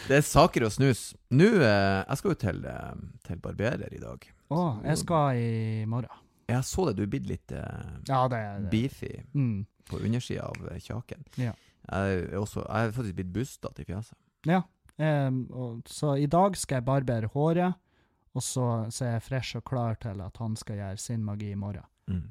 Det 0.10 0.18
er 0.18 0.26
saker 0.26 0.66
og 0.68 0.72
snus. 0.74 1.02
Nå 1.32 1.46
eh, 1.62 2.02
Jeg 2.10 2.18
skal 2.20 2.34
jo 2.34 2.38
til, 2.42 2.64
eh, 2.68 2.96
til 3.28 3.40
barberer 3.44 3.94
i 3.96 4.02
dag. 4.02 4.26
å, 4.52 4.64
jeg 4.84 4.98
skal 5.04 5.38
i 5.40 5.86
morgen. 5.88 6.26
Jeg 6.50 6.66
så 6.66 6.88
det, 6.90 6.96
du 6.98 7.04
er 7.06 7.12
blitt 7.14 7.28
litt 7.30 7.52
eh, 7.54 7.92
Ja, 8.10 8.24
det 8.32 8.40
det. 8.42 8.70
beefy 8.74 9.12
Mm. 9.38 9.66
på 9.90 10.00
undersida 10.02 10.48
av 10.50 10.58
kjaken. 10.82 11.24
Ja. 11.38 11.54
Jeg 11.90 12.18
er, 12.18 12.38
også, 12.38 12.64
jeg 12.66 12.88
er 12.88 12.92
faktisk 12.96 13.16
blitt 13.20 13.32
bustete 13.34 13.84
i 13.84 13.88
fjeset. 13.88 14.18
Ja. 14.48 14.62
eh, 14.98 15.30
og, 15.50 15.82
så 15.90 16.16
i 16.18 16.28
dag 16.30 16.58
skal 16.58 16.80
jeg 16.80 16.86
barbere 16.86 17.30
håret, 17.34 17.74
og 18.34 18.44
så, 18.46 18.66
så 18.94 19.06
er 19.06 19.16
jeg 19.18 19.26
fresh 19.26 19.58
og 19.58 19.66
klar 19.66 19.98
til 20.02 20.22
at 20.22 20.38
han 20.38 20.56
skal 20.60 20.78
gjøre 20.78 20.98
sin 21.02 21.24
magi 21.26 21.52
i 21.52 21.58
morgen. 21.58 21.86
Mm. 22.08 22.28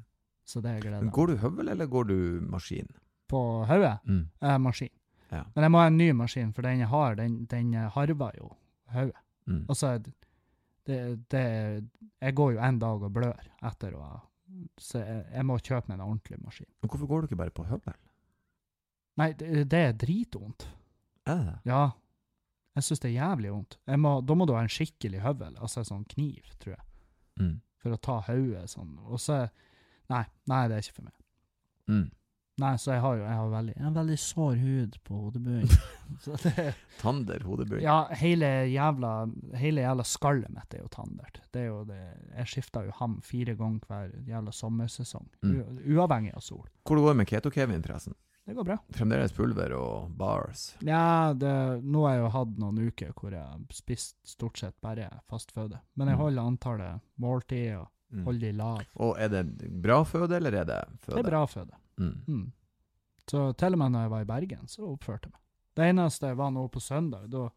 Så 0.47 0.61
det 0.61 0.79
gleder 0.81 0.97
jeg 0.97 1.09
meg. 1.09 1.13
Går 1.13 1.27
du 1.27 1.35
høvel, 1.43 1.67
eller 1.69 1.85
går 1.91 2.07
du 2.09 2.15
maskin? 2.49 2.87
På 3.29 3.65
hodet 3.69 3.97
Mm. 4.05 4.23
Eh, 4.41 4.57
maskin. 4.57 4.93
Ja. 5.31 5.43
Men 5.55 5.63
jeg 5.63 5.71
må 5.71 5.77
ha 5.83 5.87
en 5.87 5.97
ny 5.97 6.11
maskin, 6.11 6.53
for 6.53 6.65
den 6.65 6.79
jeg 6.79 6.87
har, 6.89 7.15
den, 7.15 7.43
den 7.45 7.73
harver 7.73 8.31
jo 8.39 8.53
hodet. 8.93 9.19
Mm. 9.45 9.65
Altså, 9.69 9.99
det, 10.87 11.29
det 11.31 11.43
Jeg 12.21 12.35
går 12.35 12.51
jo 12.51 12.59
en 12.59 12.79
dag 12.79 13.03
og 13.03 13.13
blør 13.13 13.47
etter 13.61 13.93
å 13.93 14.01
ha 14.01 14.17
så 14.81 15.01
jeg, 15.01 15.23
jeg 15.33 15.45
må 15.47 15.57
kjøpe 15.61 15.89
meg 15.89 15.99
en 15.99 16.05
ordentlig 16.05 16.39
maskin. 16.43 16.69
Men 16.81 16.91
hvorfor 16.91 17.09
går 17.09 17.21
du 17.21 17.29
ikke 17.29 17.39
bare 17.39 17.55
på 17.55 17.65
høvel? 17.69 17.97
Nei, 19.19 19.31
det, 19.39 19.65
det 19.71 19.79
er 19.89 19.93
dritvondt. 19.99 20.67
Er 21.27 21.35
det 21.41 21.45
det? 21.49 21.57
Ja. 21.71 21.81
Jeg 22.77 22.85
syns 22.87 23.01
det 23.03 23.09
er 23.11 23.17
jævlig 23.19 23.49
vondt. 23.51 23.77
Må, 23.99 24.11
da 24.23 24.35
må 24.39 24.45
du 24.47 24.53
ha 24.55 24.61
en 24.63 24.71
skikkelig 24.71 25.19
høvel, 25.25 25.57
altså 25.59 25.81
en 25.83 25.89
sånn 25.89 26.05
kniv, 26.13 26.45
tror 26.61 26.75
jeg, 26.77 26.85
Mm. 27.39 27.57
for 27.79 27.95
å 27.95 27.97
ta 28.03 28.17
hodet 28.27 28.65
sånn. 28.71 28.97
Og 29.07 29.19
så 29.23 29.49
Nei, 30.09 30.23
nei, 30.49 30.63
det 30.67 30.75
er 30.75 30.81
ikke 30.81 30.95
for 30.97 31.05
meg. 31.05 31.13
Mm. 31.87 32.07
Nei, 32.59 32.71
så 32.81 32.91
jeg 32.95 33.01
har 33.03 33.15
jo 33.19 33.23
jeg 33.23 33.35
har 33.39 33.49
veldig, 33.53 33.73
jeg 33.77 33.83
har 33.85 33.93
veldig 33.95 34.15
sår 34.19 34.55
hud 34.59 34.95
på 35.07 35.19
hodebunnen. 35.21 35.69
Tander 37.01 37.39
hodebunn. 37.47 37.81
ja, 37.83 38.07
hele 38.19 38.49
jævla, 38.73 39.11
hele 39.61 39.81
jævla 39.85 40.03
skallet 40.03 40.49
mitt 40.51 40.73
er 40.75 40.81
jo 40.83 40.89
tandert. 40.91 41.39
Det 41.53 41.61
er 41.61 41.67
jo 41.69 41.83
det, 41.87 41.99
jeg 42.35 42.51
skifter 42.55 42.87
jo 42.89 42.95
ham 42.99 43.19
fire 43.25 43.55
ganger 43.59 43.85
hver 43.87 44.11
jævla 44.27 44.51
sommersesong, 44.55 45.29
Mm. 45.43 45.79
uavhengig 45.95 46.33
av 46.35 46.41
sol. 46.43 46.65
Hvor 46.85 46.97
det 46.99 47.15
med 47.21 47.27
Keto-Kevin, 47.29 47.83
forresten? 47.85 48.15
Det 48.49 48.55
går 48.57 48.65
bra. 48.65 48.75
Fremdeles 48.97 49.33
pulver 49.37 49.73
og 49.77 50.09
bars. 50.17 50.63
Ja, 50.81 51.33
det, 51.37 51.51
nå 51.85 52.01
har 52.07 52.15
jeg 52.15 52.23
jo 52.23 52.29
hatt 52.33 52.55
noen 52.57 52.79
uker 52.87 53.11
hvor 53.13 53.35
jeg 53.35 53.43
har 53.45 53.59
spist 53.77 54.15
stort 54.25 54.57
sett 54.57 54.73
bare 54.81 55.05
fastføde. 55.29 55.77
Men 55.95 56.07
jeg 56.09 56.17
Mm. 56.17 56.23
holder 56.23 56.47
antallet 56.49 57.01
måltid 57.21 57.75
og 57.77 57.87
Mm. 58.11 58.23
holder 58.25 58.39
de 58.39 58.51
lav. 58.57 58.81
Og 58.97 59.19
er 59.21 59.29
det 59.29 59.81
bra 59.83 59.99
føde, 60.03 60.31
eller 60.39 60.51
er 60.61 60.65
det 60.65 60.79
føde? 61.05 61.15
Det 61.21 61.25
er 61.25 61.29
bra 61.29 61.43
føde. 61.45 61.75
Mm. 61.99 62.23
Mm. 62.27 62.51
Så 63.29 63.43
til 63.55 63.73
og 63.73 63.77
med 63.77 63.91
når 63.91 64.01
jeg 64.01 64.09
var 64.09 64.21
i 64.21 64.25
Bergen, 64.25 64.65
så 64.67 64.81
oppførte 64.89 65.29
jeg 65.29 65.31
meg. 65.31 65.41
Det 65.75 65.85
eneste 65.93 66.35
var 66.35 66.49
nå 66.51 66.67
på 66.73 66.81
søndag, 66.81 67.29
da, 67.29 67.49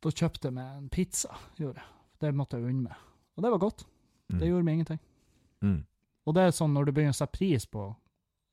da 0.00 0.08
kjøpte 0.10 0.44
jeg 0.44 0.54
meg 0.54 0.76
en 0.76 0.88
pizza. 0.88 1.34
gjorde 1.58 1.74
jeg. 1.82 1.84
Det 2.20 2.34
måtte 2.34 2.60
jeg 2.60 2.68
unne 2.70 2.82
meg. 2.84 2.96
Og 3.36 3.42
det 3.42 3.50
var 3.50 3.58
godt. 3.58 3.84
Mm. 4.30 4.38
Det 4.38 4.48
gjorde 4.48 4.64
meg 4.64 4.74
ingenting. 4.78 5.00
Mm. 5.62 5.84
Og 6.26 6.34
det 6.34 6.42
er 6.46 6.50
sånn 6.54 6.72
når 6.72 6.84
du 6.86 6.92
begynner 6.92 7.10
å 7.16 7.18
sette 7.18 7.32
pris 7.38 7.66
på 7.66 7.96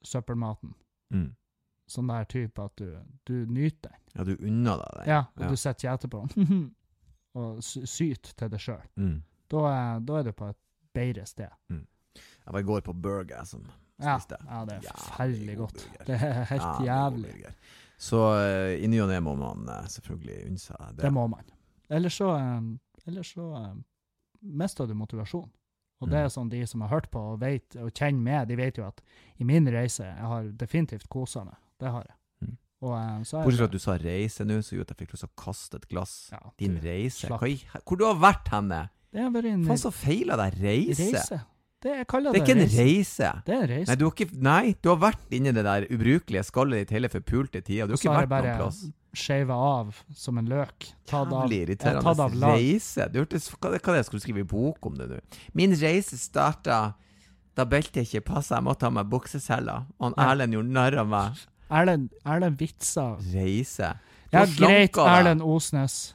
søppelmaten, 0.03 0.73
Mm. 1.16 1.30
sånn 1.96 2.08
der 2.10 2.26
type 2.32 2.64
at 2.66 2.76
du, 2.82 2.88
du 3.30 3.34
nyter 3.46 3.92
den. 3.94 4.02
Ja, 4.16 4.24
du 4.26 4.34
unner 4.36 4.80
deg 4.82 4.94
den. 5.00 5.10
Ja, 5.12 5.20
og 5.36 5.44
Ja. 5.46 5.50
du 5.52 5.56
sitter 5.62 5.88
gjete 5.90 6.10
på 6.12 6.22
den 6.34 6.62
og 7.40 7.64
syter 7.64 8.34
til 8.40 8.50
deg 8.54 8.60
sjøl. 8.64 8.86
Mm. 8.98 9.18
Da, 9.52 9.60
da 10.02 10.20
er 10.20 10.24
du 10.24 10.32
på 10.34 10.48
et 10.50 10.58
bedre 10.96 11.26
sted. 11.30 11.52
Jeg 11.70 12.54
var 12.54 12.60
i 12.64 12.68
går 12.68 12.82
på 12.88 12.94
Burger 12.94 13.44
som 13.46 13.66
Ja, 14.00 14.18
spiste. 14.18 14.38
ja 14.48 14.62
det 14.68 14.78
er 14.80 14.88
forferdelig 14.98 15.58
godt. 15.58 15.84
Det 16.08 16.16
er 16.16 16.44
helt 16.52 16.86
Jævlig 16.88 17.30
jævlig. 17.36 17.54
Så 17.98 18.18
uh, 18.36 18.74
i 18.84 18.88
ny 18.92 18.98
og 19.04 19.08
ne 19.12 19.20
må 19.24 19.36
man 19.40 19.70
uh, 19.70 19.86
selvfølgelig 19.88 20.40
unne 20.50 20.60
seg 20.60 20.82
det. 20.98 21.04
Det 21.06 21.12
må 21.16 21.28
man. 21.32 21.46
Ellers 21.90 22.18
så, 22.20 22.32
uh, 22.36 23.06
ellers 23.08 23.30
så 23.38 23.46
mister 24.42 24.86
du 24.90 24.94
motivasjon. 25.00 25.48
Og 26.01 26.09
det 26.09 26.17
Mm. 26.19 26.26
er 26.26 26.30
sånn 26.30 26.49
de 26.49 26.65
som 26.67 26.81
har 26.81 26.89
hørt 26.89 27.09
på 27.11 27.19
og 27.34 27.39
vet, 27.39 27.76
og 27.77 27.91
kjenner 27.93 28.22
med, 28.22 28.47
de 28.49 28.55
vet 28.55 28.76
jo 28.77 28.84
at 28.88 29.01
i 29.39 29.43
min 29.43 29.65
reise, 29.72 30.03
jeg 30.03 30.27
har 30.27 30.43
definitivt 30.51 31.07
kosa 31.09 31.43
meg. 31.45 31.55
Det 31.80 31.89
har 31.91 32.03
jeg. 32.03 32.15
Mm. 32.49 32.57
Er 32.84 33.23
Bortsett 33.23 33.57
fra 33.57 33.65
at 33.65 33.72
du 33.72 33.80
sa 33.80 33.97
reise 33.97 34.45
nå, 34.45 34.57
så 34.61 34.76
gjorde 34.76 34.91
at 34.91 34.97
jeg 34.99 35.07
fikk 35.07 35.13
lyst 35.15 35.23
til 35.23 35.30
å 35.30 35.43
kaste 35.43 35.76
et 35.76 35.88
glass. 35.89 36.30
ja, 36.31 36.39
Din 36.59 36.77
reise? 36.84 37.27
Hva 37.27 37.39
hvor 37.85 37.97
du 37.97 38.05
har 38.05 38.15
vært 38.15 38.47
henne? 38.51 38.89
Faen, 39.65 39.77
så 39.80 39.91
feila 39.93 40.35
deg. 40.35 40.59
Reise? 40.61 41.11
reise. 41.13 41.41
Det, 41.81 42.07
Det 42.34 42.41
er 42.41 42.45
ikke 42.45 42.51
en 42.51 42.67
reise. 42.67 43.43
Det 43.45 43.53
er 43.55 43.61
en 43.63 43.69
reise. 43.69 43.88
Nei, 43.88 43.95
du 43.95 44.05
har 44.05 44.11
ikke, 44.11 44.41
nei, 44.41 44.76
du 44.81 44.89
har 44.89 44.97
vært 44.97 45.30
inni 45.31 45.51
det 45.53 45.63
der 45.63 45.85
ubrukelige 45.88 46.43
skallet 46.43 46.80
ditt 46.88 46.89
hele 46.97 47.07
forpulte 47.09 47.61
tida. 47.63 47.85
Du 47.88 47.93
har 47.93 47.97
ikke 47.97 48.27
vært 48.27 48.30
noen 48.43 48.57
plass. 48.57 48.91
Skjeva 49.18 49.56
av 49.56 49.96
som 50.16 50.38
en 50.42 50.48
løk. 50.50 50.90
Tatt 51.10 51.32
av, 51.32 51.46
Jævlig 51.50 51.78
jeg 51.80 51.80
har 51.82 52.02
tatt 52.02 52.20
av 52.20 52.30
irriterende 52.30 52.42
lag. 52.44 52.60
reise. 52.60 53.08
Du 53.14 53.20
hørtes, 53.22 53.50
hva, 53.56 53.72
hva 53.74 53.96
det, 53.96 54.04
skal 54.08 54.20
du 54.20 54.24
skrive 54.24 54.44
i 54.44 54.48
bok 54.52 54.86
om 54.90 54.96
det 55.00 55.08
nå? 55.12 55.20
Min 55.58 55.76
reise 55.80 56.18
starta 56.22 56.80
da 57.56 57.64
beltet 57.72 58.04
ikke 58.04 58.22
passa, 58.34 58.58
jeg 58.58 58.66
måtte 58.68 58.84
ha 58.88 58.92
meg 58.92 59.08
bukseseler. 59.12 59.86
Og 60.00 60.12
han. 60.12 60.18
Erlend 60.28 60.58
gjorde 60.58 60.74
narr 60.76 60.98
av 61.00 61.08
meg. 61.08 61.46
Erlend, 61.72 62.10
Erlend 62.28 62.60
vitser. 62.60 63.16
Reise. 63.32 63.94
Ja, 64.34 64.44
greit. 64.58 64.98
Erlend 65.00 65.42
Osnes. 65.46 66.14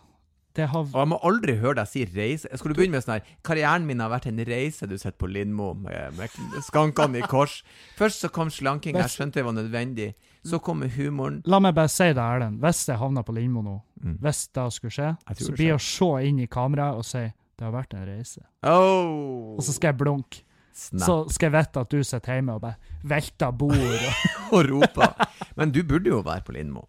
Det 0.61 0.69
har 0.69 0.85
Og 0.85 0.97
jeg 1.01 1.09
må 1.15 1.19
aldri 1.27 1.57
høre 1.61 1.78
deg 1.81 1.89
si 1.91 2.05
reise. 2.15 2.49
Skal 2.61 2.73
du 2.74 2.77
begynne 2.78 2.99
med 2.99 3.05
sånn 3.07 3.16
her 3.19 3.37
Karrieren 3.47 3.87
min 3.89 4.01
har 4.05 4.11
vært 4.12 4.28
en 4.31 4.43
reise 4.45 4.87
du 4.91 4.97
sitter 4.99 5.16
på 5.20 5.28
Lindmo 5.32 5.73
med, 5.74 6.16
med 6.19 6.62
skankene 6.66 7.23
i 7.23 7.28
kors. 7.31 7.61
Først 7.99 8.24
så 8.27 8.31
kom 8.32 8.51
slanking, 8.53 8.99
jeg 9.01 9.15
skjønte 9.16 9.41
det 9.41 9.47
var 9.49 9.57
nødvendig. 9.57 10.11
Så 10.47 10.57
kommer 10.65 10.89
humoren. 10.89 11.43
La 11.49 11.59
meg 11.61 11.74
bare 11.77 11.91
si 11.93 12.07
det, 12.12 12.20
Erlend. 12.24 12.61
Hvis 12.62 12.87
jeg 12.89 12.97
havner 13.01 13.24
på 13.27 13.35
Lindmo 13.37 13.62
nå, 13.66 13.78
Mm. 14.01 14.15
hvis 14.24 14.47
det 14.57 14.62
skulle 14.73 14.95
skje, 14.95 15.09
Jeg 15.28 15.37
så 15.45 15.53
blir 15.53 15.74
å 15.74 15.81
se 15.85 16.07
inn 16.28 16.39
i 16.41 16.47
kameraet 16.49 16.97
og 16.97 17.05
si 17.05 17.20
det 17.20 17.66
har 17.66 17.73
vært 17.74 17.93
en 17.99 18.07
reise. 18.09 18.41
Oh, 18.65 19.57
Og 19.59 19.61
så 19.66 19.74
skal 19.77 19.93
jeg 19.93 19.99
blunke. 20.01 20.41
Snap. 20.73 21.05
Så 21.05 21.16
skal 21.35 21.51
jeg 21.51 21.57
vite 21.59 21.81
at 21.82 21.91
du 21.93 21.99
sitter 22.07 22.39
hjemme 22.39 22.55
og 22.55 22.62
bare 22.62 22.77
velter 23.05 23.51
bord. 23.53 23.77
Og 23.77 24.55
og 24.57 24.70
roper. 24.70 25.27
Men 25.59 25.70
du 25.74 25.82
burde 25.85 26.09
jo 26.09 26.23
være 26.24 26.41
på 26.47 26.55
Lindmo. 26.57 26.87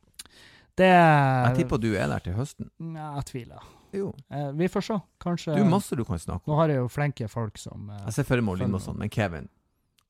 Det 0.82 0.90
Jeg 0.92 1.56
tipper 1.62 1.82
du 1.82 1.90
er 1.96 2.08
der 2.12 2.24
til 2.26 2.36
høsten. 2.38 2.70
Nja, 2.82 3.12
Jeg 3.20 3.26
tviler. 3.32 3.70
Jo. 3.96 4.14
Eh, 4.32 4.52
vi 4.56 4.68
får 4.72 4.86
se. 4.88 4.96
Kanskje 5.20 5.56
Du 5.58 5.66
masse 5.68 5.96
du 6.00 6.04
kan 6.08 6.20
snakke 6.22 6.46
om. 6.48 6.54
Nå 6.54 6.60
har 6.62 6.72
jeg 6.72 6.80
jo 6.80 6.88
flenke 6.92 7.28
folk 7.32 7.58
som 7.60 7.90
eh, 7.92 8.06
Jeg 8.08 8.14
ser 8.20 8.28
for 8.30 8.42
meg 8.48 8.62
Lindmo 8.62 8.80
og 8.80 8.86
sånn, 8.86 8.98
men 9.02 9.12
Kevin, 9.12 9.50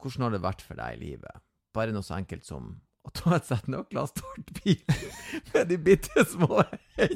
hvordan 0.02 0.28
har 0.28 0.36
det 0.38 0.42
vært 0.44 0.62
for 0.66 0.78
deg 0.78 0.98
i 0.98 1.02
livet? 1.02 1.42
Bare 1.74 1.94
noe 1.96 2.06
så 2.06 2.18
enkelt 2.20 2.46
som 2.46 2.76
å 3.02 3.10
ta 3.18 3.32
et 3.40 3.48
sett 3.50 3.66
nøkler 3.72 4.04
og 4.04 4.10
starte 4.12 4.54
bil 4.60 4.78
med 5.56 5.72
de 5.72 5.78
bitte 5.82 6.22
små 6.30 6.60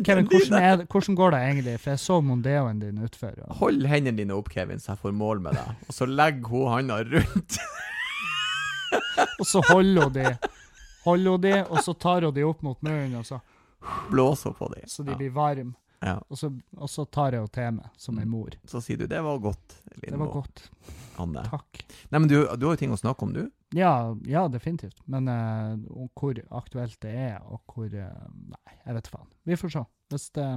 Kevin, 0.01 0.25
hvordan, 0.31 0.55
er 0.57 0.77
det, 0.81 0.87
hvordan 0.89 1.17
går 1.19 1.35
det 1.35 1.41
egentlig? 1.45 1.75
For 1.83 1.91
jeg 1.93 2.01
så 2.01 2.15
Mondeoen 2.25 2.79
din 2.81 3.03
utfor. 3.05 3.35
og- 3.45 3.59
Hold 3.59 3.85
hendene 3.91 4.17
dine 4.17 4.33
opp, 4.33 4.49
Kevin, 4.49 4.81
så 4.81 4.95
jeg 4.95 5.03
får 5.03 5.13
mål 5.13 5.43
med 5.45 5.53
deg. 5.59 5.75
Og 5.85 5.93
så 5.93 6.07
legger 6.09 6.49
hun 6.49 6.71
handa 6.73 6.97
rundt. 7.05 7.59
Og 9.39 9.45
så 9.47 9.61
holder 9.69 10.03
hun 10.09 10.13
de, 10.15 10.25
holder 11.05 11.31
hun 11.31 11.41
de, 11.41 11.55
og 11.69 11.81
så 11.85 11.93
tar 11.93 12.27
hun 12.27 12.35
de 12.35 12.45
opp 12.47 12.61
mot 12.65 12.81
munnen, 12.85 13.17
og 13.21 13.25
så, 13.27 13.41
Blåser 14.11 14.55
på 14.57 14.69
dem. 14.73 14.87
så 14.89 15.03
de 15.05 15.15
blir 15.15 15.29
varme. 15.29 15.75
Ja. 16.05 16.19
Og 16.29 16.37
så, 16.37 16.51
og 16.77 16.89
så 16.89 17.05
tar 17.05 17.33
jeg 17.33 17.41
henne 17.41 17.53
til 17.55 17.75
meg, 17.79 17.89
som 17.97 18.17
en 18.21 18.29
mor. 18.29 18.55
Så 18.69 18.81
sier 18.83 18.97
du 18.97 19.07
'det 19.07 19.21
var 19.23 19.39
godt', 19.39 19.81
Det 20.01 20.17
var 20.17 20.27
godt. 20.27 20.69
Anne. 21.17 21.43
Takk. 21.49 21.85
Nei, 22.09 22.19
men 22.19 22.27
du, 22.27 22.35
du 22.57 22.65
har 22.67 22.75
jo 22.75 22.81
ting 22.81 22.91
å 22.91 22.99
snakke 22.99 23.23
om, 23.23 23.33
du. 23.33 23.49
Ja, 23.73 24.15
ja 24.27 24.47
definitivt. 24.51 24.99
Men 25.05 25.27
uh, 25.27 25.79
hvor 26.13 26.37
aktuelt 26.51 26.99
det 27.01 27.11
er, 27.11 27.39
og 27.47 27.61
hvor 27.71 27.87
uh, 27.87 28.27
Nei, 28.51 28.77
jeg 28.85 28.97
vet 28.99 29.07
faen. 29.07 29.29
Vi 29.47 29.57
får 29.59 29.75
se. 29.77 29.85
Hvis 30.11 30.29
det 30.35 30.49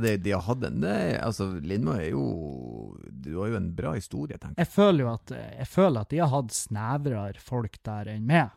Det, 0.00 0.16
de 0.22 0.32
har 0.32 0.42
hatt 0.46 0.64
en 0.64 0.80
det, 0.80 1.20
altså, 1.20 1.48
Lindmo 1.60 1.92
er 1.92 2.10
jo 2.10 2.96
Du 3.10 3.40
har 3.40 3.48
jo 3.48 3.56
en 3.56 3.74
bra 3.74 3.94
historie, 3.94 4.38
tenker 4.38 4.56
jeg. 4.56 4.66
Jeg 4.66 4.74
føler 4.74 5.04
jo 5.04 5.12
at 5.12 5.30
Jeg 5.30 5.68
føler 5.68 6.00
at 6.00 6.10
de 6.10 6.18
har 6.18 6.30
hatt 6.34 6.52
snevrere 6.52 7.40
folk 7.40 7.78
der 7.84 8.14
enn 8.14 8.26
meg. 8.26 8.50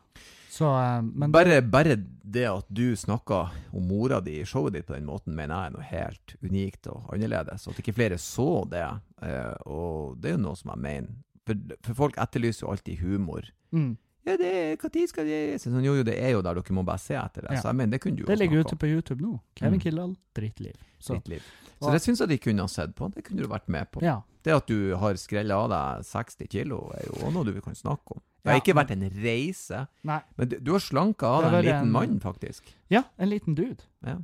Så 0.53 0.67
eh, 0.69 1.01
Men 1.01 1.31
Bare, 1.33 1.61
bare 1.65 1.95
det 1.97 2.45
at 2.49 2.67
du 2.69 2.93
snakka 2.97 3.39
om 3.73 3.87
mora 3.89 4.19
di 4.21 4.35
i 4.41 4.45
showet 4.45 4.73
ditt 4.77 4.85
på 4.89 4.93
den 4.93 5.07
måten, 5.09 5.33
mener 5.37 5.55
jeg 5.55 5.71
er 5.71 5.75
noe 5.77 5.87
helt 5.89 6.35
unikt 6.45 6.87
og 6.93 7.09
annerledes. 7.15 7.65
At 7.71 7.79
ikke 7.81 7.95
flere 7.97 8.19
så 8.21 8.47
det, 8.69 8.85
eh, 9.25 9.53
og 9.65 10.17
det 10.21 10.31
er 10.31 10.37
jo 10.37 10.43
noe 10.45 10.59
som 10.59 10.73
jeg 10.75 10.83
mener. 10.85 11.13
For, 11.47 11.59
for 11.83 11.97
folk 12.05 12.17
etterlyser 12.21 12.67
jo 12.67 12.73
alltid 12.75 13.01
humor. 13.03 13.49
mm, 13.73 13.93
Ja, 14.23 14.37
det 14.39 14.49
er, 14.55 14.75
hva 14.79 14.87
skal 15.11 15.25
det 15.27 15.39
Så 15.59 15.67
sånn, 15.67 15.83
Jo, 15.83 15.97
jo, 15.97 16.03
det 16.07 16.13
er 16.15 16.29
jo 16.31 16.41
der, 16.45 16.55
dere 16.55 16.75
må 16.77 16.85
bare 16.87 17.01
se 17.03 17.13
etter 17.19 17.43
det. 17.43 17.57
Ja. 17.57 17.59
Så 17.61 17.67
jeg 17.73 17.75
mener, 17.75 17.91
det 17.91 18.01
kunne 18.05 18.15
du 18.15 18.21
jo 18.23 18.29
det 18.29 18.37
ligger 18.39 18.61
ute 18.63 18.77
på 18.79 18.87
YouTube 18.87 19.19
nå. 19.21 19.39
Kevin 19.59 19.79
Mm. 19.79 19.81
Kildahl, 19.83 20.13
drittliv. 20.37 20.77
Så 21.03 21.17
drittliv. 21.17 21.41
Så 21.81 21.87
Og- 21.89 21.91
det 21.97 22.01
syns 22.05 22.19
jeg 22.23 22.29
de 22.29 22.37
kunne 22.37 22.61
ha 22.63 22.67
sett 22.67 22.95
på. 22.95 23.09
Det 23.13 23.23
kunne 23.25 23.41
du 23.43 23.47
vært 23.51 23.67
med 23.67 23.91
på. 23.91 24.01
ja. 24.01 24.21
Det 24.43 24.51
at 24.53 24.67
du 24.67 24.95
har 24.95 25.13
skrella 25.15 25.55
av 25.55 25.69
deg 25.71 26.05
60 26.05 26.47
kilo, 26.51 26.91
er 26.95 27.05
jo 27.07 27.13
også 27.19 27.33
noe 27.33 27.45
du 27.45 27.61
kan 27.61 27.73
snakke 27.75 28.11
om. 28.15 28.21
Det 28.43 28.51
har 28.51 28.57
Ja, 28.57 28.61
ikke 28.61 28.75
vært 28.75 28.91
en 28.91 29.03
reise, 29.23 29.87
Nei. 30.03 30.19
men 30.37 30.49
du, 30.49 30.57
du 30.59 30.71
har 30.73 30.79
slanka 30.83 31.27
av 31.27 31.43
deg 31.45 31.53
en 31.53 31.63
liten 31.65 31.87
en- 31.87 31.91
mann, 31.91 32.19
faktisk. 32.19 32.73
Ja, 32.91 33.03
en 33.17 33.29
liten 33.31 33.55
dude. 33.55 33.83
Ja. 34.03 34.17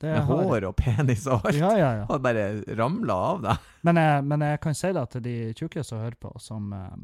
Det 0.00 0.08
Med 0.10 0.24
har- 0.24 0.42
hår 0.48 0.64
og 0.64 0.76
penis 0.76 1.26
og 1.28 1.44
alt. 1.46 1.54
Ja, 1.60 1.70
ja, 1.76 1.90
ja. 2.00 2.04
Har 2.08 2.18
bare 2.24 2.64
ramla 2.76 3.14
av 3.14 3.42
deg. 3.42 3.58
Men 3.86 3.94
men 4.26 4.40
jeg 4.40 4.60
kan 4.60 4.74
si 4.74 4.90
det 4.92 5.04
til 5.10 5.20
de 5.22 5.34
tjukke 5.54 5.84
som 5.84 5.98
hører 6.00 6.16
på, 6.18 6.32
som, 6.40 6.72
eh, 6.72 6.96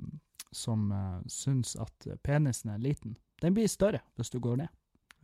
som 0.53 0.91
uh, 0.93 1.21
syns 1.29 1.77
at 1.77 2.07
penisen 2.25 2.71
er 2.75 2.79
liten. 2.79 3.17
Den 3.41 3.55
blir 3.55 3.69
større 3.69 4.01
hvis 4.17 4.31
du 4.33 4.41
går 4.41 4.57
ned. 4.57 4.69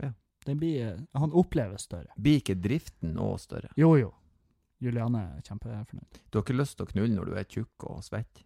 Ja. 0.02 0.12
Den 0.46 0.58
blir, 0.58 0.92
eh, 0.92 1.00
han 1.18 1.32
oppleves 1.32 1.82
større. 1.88 2.12
Blir 2.20 2.38
ikke 2.42 2.54
driften 2.60 3.16
òg 3.16 3.40
større? 3.40 3.70
Jo, 3.76 3.96
jo. 3.96 4.12
Juliane 4.82 5.22
er 5.36 5.44
kjempefornøyd. 5.46 6.20
Du 6.30 6.38
har 6.38 6.44
ikke 6.44 6.58
lyst 6.58 6.78
til 6.78 6.86
å 6.86 6.92
knulle 6.92 7.14
når 7.14 7.30
du 7.30 7.36
er 7.38 7.48
tjukk 7.48 7.86
og 7.90 8.02
svett? 8.06 8.42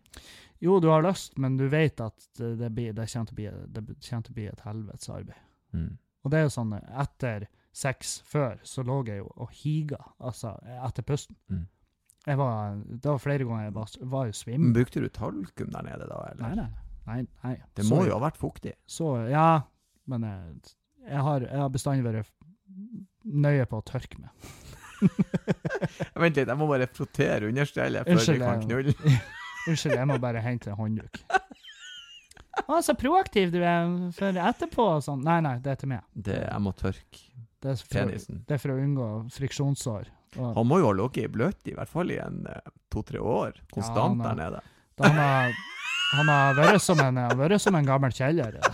Jo, 0.63 0.79
du 0.81 0.89
har 0.93 1.05
lyst, 1.05 1.37
men 1.41 1.57
du 1.61 1.67
vet 1.73 2.01
at 2.01 2.29
det, 2.39 2.55
det, 2.61 2.71
blir, 2.73 2.93
det, 2.97 3.07
kommer, 3.13 3.29
til 3.29 3.37
å 3.37 4.35
bli, 4.35 4.45
det 4.45 4.53
et 4.53 4.67
helvetes 4.67 5.13
arbeid. 5.13 5.41
Mm. 5.77 5.95
Og 6.25 6.33
det 6.33 6.39
er 6.39 6.47
jo 6.47 6.53
sånn, 6.57 6.75
etter 6.77 7.49
sex 7.77 8.19
før, 8.25 8.61
så 8.65 8.85
lå 8.87 9.03
jeg 9.07 9.21
jo 9.21 9.29
og 9.37 9.53
higa, 9.61 10.01
altså 10.19 10.55
etter 10.89 11.05
pusten. 11.07 11.37
Mm. 11.53 11.67
Jeg 12.27 12.41
var, 12.41 12.81
det 12.89 13.07
var 13.07 13.21
flere 13.23 13.47
ganger 13.47 13.69
jeg 13.69 13.77
var, 13.77 13.93
var 14.17 14.31
jo 14.31 14.35
svimmel. 14.35 14.73
brukte 14.75 15.03
du 15.05 15.09
talkum 15.15 15.71
der 15.71 15.87
nede, 15.87 16.09
da? 16.11 16.23
Eller? 16.33 16.43
Nei, 16.43 16.55
nei, 16.57 16.71
nei. 17.07 17.21
nei. 17.45 17.55
Det 17.77 17.85
Så- 17.85 17.95
må 17.95 18.07
jo 18.09 18.17
ha 18.17 18.25
vært 18.25 18.41
fuktig. 18.41 18.73
Så, 18.87 19.13
ja, 19.31 19.63
men 20.11 20.27
jeg, 20.27 20.75
jeg, 21.05 21.23
har, 21.29 21.47
har 21.53 21.71
bestandig 21.71 22.09
vært 22.09 22.33
nøye 23.23 23.69
på 23.71 23.79
å 23.79 23.87
tørke 23.87 24.19
meg. 24.19 24.49
Vent 26.23 26.37
litt, 26.39 26.49
jeg 26.49 26.57
må 26.59 26.67
bare 26.71 26.87
frotere 26.97 27.49
understellet 27.51 28.09
før 28.09 28.33
vi 28.33 28.39
kan 28.43 28.63
knulle. 28.65 28.95
Unnskyld, 29.69 29.97
jeg 29.99 30.09
må 30.09 30.17
bare 30.23 30.43
hente 30.45 30.71
en 30.73 30.79
håndduk. 30.79 31.21
Å, 32.67 32.79
så 32.83 32.95
proaktiv 32.99 33.51
du 33.53 33.59
er 33.61 33.89
for 34.17 34.39
etterpå 34.49 34.85
og 34.97 35.03
sånn. 35.05 35.21
Nei, 35.27 35.41
nei, 35.45 35.57
det 35.63 35.75
er 35.75 35.81
til 35.83 35.91
meg. 35.93 36.05
Det, 36.15 36.39
jeg 36.47 36.63
må 36.65 36.73
tørke 36.79 37.25
Det 37.63 37.73
er 37.75 37.81
for, 37.83 37.91
penisen. 37.93 38.39
det 38.49 38.57
er 38.57 38.63
for 38.63 38.73
å 38.73 38.79
unngå 38.81 39.09
friksjonssår. 39.37 40.09
Og 40.37 40.57
Han 40.57 40.69
må 40.69 40.79
jo 40.81 40.89
ha 40.91 40.95
ligget 40.97 41.29
i 41.29 41.33
bløt 41.33 41.69
i 41.71 41.75
hvert 41.77 41.91
fall 41.93 42.11
i 42.15 42.19
en 42.23 42.43
eh, 42.51 42.73
to-tre 42.93 43.21
år. 43.21 43.59
Konstant 43.75 44.21
Ja, 44.23 44.31
der 44.31 44.41
nede. 44.41 44.63
da 44.97 45.11
han 45.11 45.21
har, 45.21 45.55
han 46.17 46.33
har 46.33 46.59
vært 46.61 46.83
som 46.85 47.01
en, 47.05 47.21
vært 47.41 47.63
som 47.65 47.77
en 47.79 47.89
gammel 47.89 48.15
kjeller. 48.17 48.59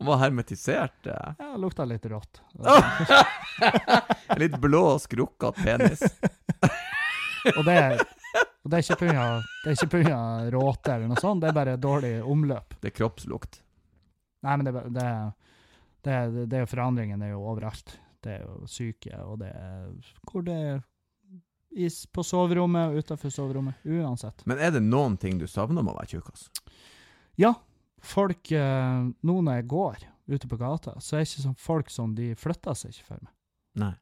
Han 0.00 0.08
var 0.08 0.18
hermetisert. 0.22 1.06
Ja, 1.06 1.50
lukta 1.60 1.84
litt 1.84 2.06
rått. 2.08 2.40
Litt 4.40 4.56
blå 4.62 4.80
og 4.94 5.00
skrukkete 5.02 5.64
penis. 5.64 6.00
Og 7.56 7.64
det, 7.64 7.72
er- 7.72 8.00
og 8.60 8.68
det 8.68 8.78
er 8.80 8.82
ikke 9.72 9.88
pga. 9.94 10.16
Råte 10.52 10.92
eller 10.92 11.08
noe 11.08 11.20
sånt, 11.20 11.40
det 11.40 11.48
er 11.48 11.56
bare 11.56 11.76
dårlig 11.80 12.10
omløp. 12.28 12.74
Det 12.82 12.90
er 12.90 12.96
kroppslukt. 12.98 13.62
Nei, 14.44 14.56
men 14.60 14.68
det, 14.68 14.82
det, 14.92 15.06
det, 16.04 16.18
det 16.52 16.60
forandringen 16.68 17.22
er 17.24 17.32
jo 17.32 17.40
overalt. 17.48 17.94
Det 18.20 18.34
er 18.38 18.42
jo 18.44 18.68
syke, 18.68 19.14
og 19.24 19.38
det 19.40 19.48
er 19.56 19.88
hvor 20.28 20.44
det 20.44 20.56
er 20.74 20.82
is 21.80 22.02
på 22.12 22.20
soverommet 22.26 22.90
og 22.92 23.00
utenfor 23.00 23.32
soverommet. 23.32 23.80
Uansett. 23.88 24.44
Men 24.48 24.60
er 24.60 24.74
det 24.76 24.84
noen 24.84 25.16
ting 25.20 25.40
du 25.40 25.46
savner 25.48 25.80
med 25.84 25.94
å 25.94 25.98
være 26.02 26.12
tjukkas? 26.18 26.48
Ja, 27.40 27.54
folk 28.02 28.50
eh, 28.52 29.02
Nå 29.22 29.34
når 29.44 29.60
jeg 29.60 29.66
går 29.72 30.04
ute 30.30 30.48
på 30.48 30.56
gata, 30.60 30.94
så 31.02 31.16
er 31.16 31.24
det 31.24 31.28
ikke 31.28 31.42
sånn 31.46 31.56
folk 31.58 31.90
som 31.90 32.12
de 32.14 32.30
flytter 32.38 32.76
seg 32.78 32.92
ikke 32.94 33.06
for 33.08 33.22
meg. 33.24 33.32
Nei. 33.82 33.92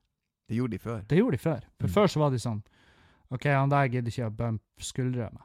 Det 0.49 0.57
gjorde 0.59 0.77
de 0.77 0.79
før. 0.83 1.01
Det 1.09 1.19
gjorde 1.19 1.37
de 1.39 1.43
før. 1.43 1.65
For 1.81 1.89
Mm. 1.89 1.93
før 1.95 2.07
så 2.13 2.21
var 2.21 2.31
de 2.31 2.39
sånn 2.43 2.63
OK, 3.31 3.45
han 3.53 3.69
der 3.73 3.89
gidder 3.93 4.09
ikke 4.13 4.27
å 4.29 4.37
bumpe 4.37 4.85
skuldre 4.85 5.31
med. 5.33 5.43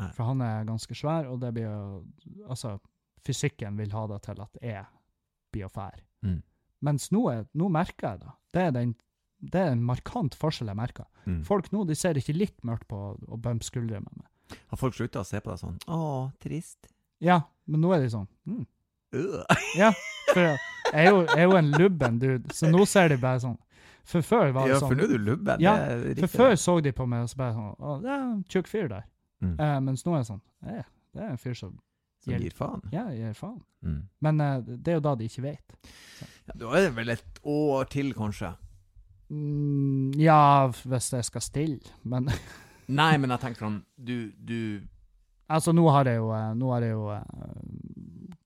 Nei. 0.00 0.08
For 0.16 0.24
han 0.24 0.40
er 0.44 0.64
ganske 0.68 0.94
svær, 0.96 1.28
og 1.30 1.40
det 1.40 1.52
blir 1.54 1.64
jo 1.68 2.04
Altså, 2.48 2.78
fysikken 3.24 3.76
vil 3.76 3.90
ha 3.92 4.06
det 4.08 4.22
til 4.22 4.40
at 4.40 4.56
jeg 4.62 4.84
blir 5.52 5.64
å 5.68 5.72
fære. 5.72 6.02
Mm. 6.24 6.42
Mens 6.82 7.10
nå, 7.12 7.26
er, 7.30 7.44
nå 7.54 7.68
merker 7.70 8.08
jeg 8.10 8.20
det. 8.24 8.32
Det 8.52 8.62
er, 8.62 8.70
den, 8.72 8.94
det 9.40 9.60
er 9.60 9.70
en 9.72 9.84
markant 9.84 10.34
forskjell 10.34 10.68
jeg 10.72 10.76
merker. 10.80 11.04
Mm. 11.26 11.42
Folk 11.44 11.70
nå 11.72 11.84
de 11.86 11.94
ser 11.94 12.14
ikke 12.18 12.34
litt 12.36 12.58
mørkt 12.64 12.88
på 12.88 12.96
å 13.28 13.36
bumpe 13.36 13.64
skuldre 13.64 14.00
med 14.00 14.16
meg. 14.16 14.58
Har 14.72 14.76
folk 14.80 14.94
slutta 14.96 15.20
å 15.22 15.24
se 15.28 15.40
på 15.40 15.48
deg 15.52 15.60
sånn 15.60 15.78
Å, 15.88 16.30
trist. 16.42 16.88
Ja, 17.22 17.40
men 17.70 17.84
nå 17.84 17.92
er 17.94 18.02
de 18.02 18.10
sånn 18.12 18.28
mm. 18.48 18.62
Ja, 19.78 19.92
for 20.32 20.40
jeg 20.42 20.56
er, 20.92 21.10
jo, 21.10 21.20
jeg 21.28 21.38
er 21.38 21.46
jo 21.46 21.58
en 21.58 21.70
lubben 21.76 22.18
dude, 22.20 22.54
så 22.56 22.68
nå 22.72 22.84
ser 22.88 23.12
de 23.12 23.18
bare 23.20 23.40
sånn. 23.42 23.58
For 24.08 24.24
før 24.26 24.50
var 24.56 24.66
det 24.66 24.74
sånn 24.74 24.74
Ja, 24.74 24.78
sånn 24.80 24.90
for 24.90 24.98
nå 24.98 25.06
er 25.06 25.12
du 25.12 25.26
lubben. 25.30 25.62
Ja, 25.62 25.74
For 26.24 26.32
før 26.32 26.54
så 26.58 26.74
de 26.84 26.92
på 26.96 27.06
meg 27.08 27.26
og 27.26 27.30
så 27.30 27.38
bare 27.38 27.54
sånn 27.54 27.68
Å, 27.76 27.94
det 28.02 28.10
er 28.10 28.24
en 28.24 28.40
tjukk 28.50 28.70
fyr 28.70 28.88
der. 28.90 29.04
Mm. 29.44 29.54
Uh, 29.60 29.76
mens 29.86 30.04
nå 30.06 30.16
er 30.16 30.24
det 30.24 30.28
sånn 30.28 30.42
eh, 30.70 30.84
Det 31.14 31.22
er 31.22 31.30
en 31.32 31.40
fyr 31.40 31.54
som 31.58 31.76
Som 32.22 32.34
gir 32.34 32.54
faen. 32.56 32.82
Ja, 32.94 33.04
gir 33.14 33.36
faen. 33.38 33.60
Mm. 33.82 34.00
Men 34.26 34.42
uh, 34.42 34.58
det 34.66 34.94
er 34.94 34.98
jo 34.98 35.04
da 35.06 35.14
de 35.18 35.28
ikke 35.30 35.44
vet. 35.46 35.78
Ja, 36.48 36.56
da 36.64 36.74
er 36.78 36.88
det 36.88 36.92
vel 36.98 37.14
et 37.14 37.40
år 37.50 37.88
til, 37.90 38.12
kanskje. 38.14 38.52
Mm, 39.32 40.12
ja, 40.20 40.68
hvis 40.68 41.12
jeg 41.14 41.26
skal 41.26 41.42
stille. 41.42 41.94
Men 42.02 42.30
Nei, 43.00 43.14
men 43.22 43.30
jeg 43.32 43.42
tenker 43.42 43.64
sånn 43.64 43.78
Du, 43.96 44.16
du 44.36 44.58
altså, 45.52 45.72
nå 45.76 45.84
har 45.90 46.04
jeg 46.10 46.16
jo, 46.20 46.30
eh, 46.34 46.52
nå 46.58 46.70
har 46.72 46.80
jeg 46.86 46.90
jo 46.96 47.08
eh, 47.14 47.22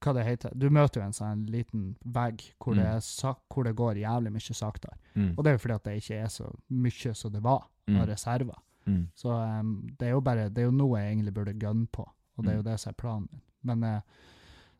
Hva 0.04 0.12
det 0.14 0.24
heter 0.26 0.52
Du 0.54 0.68
møter 0.70 1.00
jo 1.00 1.06
en 1.06 1.12
sånn 1.16 1.46
liten 1.50 1.96
vegg 2.04 2.42
hvor, 2.62 2.74
det, 2.76 2.84
Mm. 2.84 3.00
er 3.30 3.34
hvor 3.54 3.64
det 3.64 3.74
går 3.76 3.94
jævlig 4.02 4.32
mye 4.32 4.54
saktere. 4.54 4.94
mm. 5.16 5.32
Og 5.36 5.44
det 5.44 5.50
er 5.50 5.56
jo 5.56 5.62
fordi 5.64 5.74
at 5.74 5.84
det 5.84 5.96
ikke 6.02 6.18
er 6.22 6.28
så 6.28 6.50
mye 6.70 7.14
som 7.14 7.32
det 7.32 7.42
var 7.42 7.64
Mm. 7.88 8.00
av 8.00 8.06
reserver. 8.08 8.56
Mm. 8.86 9.08
Så 9.14 9.28
um, 9.30 9.88
det 9.98 10.08
er 10.08 10.10
jo 10.12 10.20
bare 10.20 10.48
Det 10.50 10.58
er 10.58 10.64
jo 10.66 10.70
noe 10.72 10.98
jeg 10.98 11.12
egentlig 11.16 11.34
burde 11.34 11.52
gunne 11.58 11.86
på, 11.86 12.02
og 12.36 12.44
det 12.44 12.52
er 12.52 12.56
jo 12.56 12.62
Mm. 12.62 12.70
det 12.70 12.80
som 12.80 12.90
er 12.90 12.94
planen 12.94 13.28
min. 13.32 13.40
Men, 13.62 13.82
eh, 13.84 14.00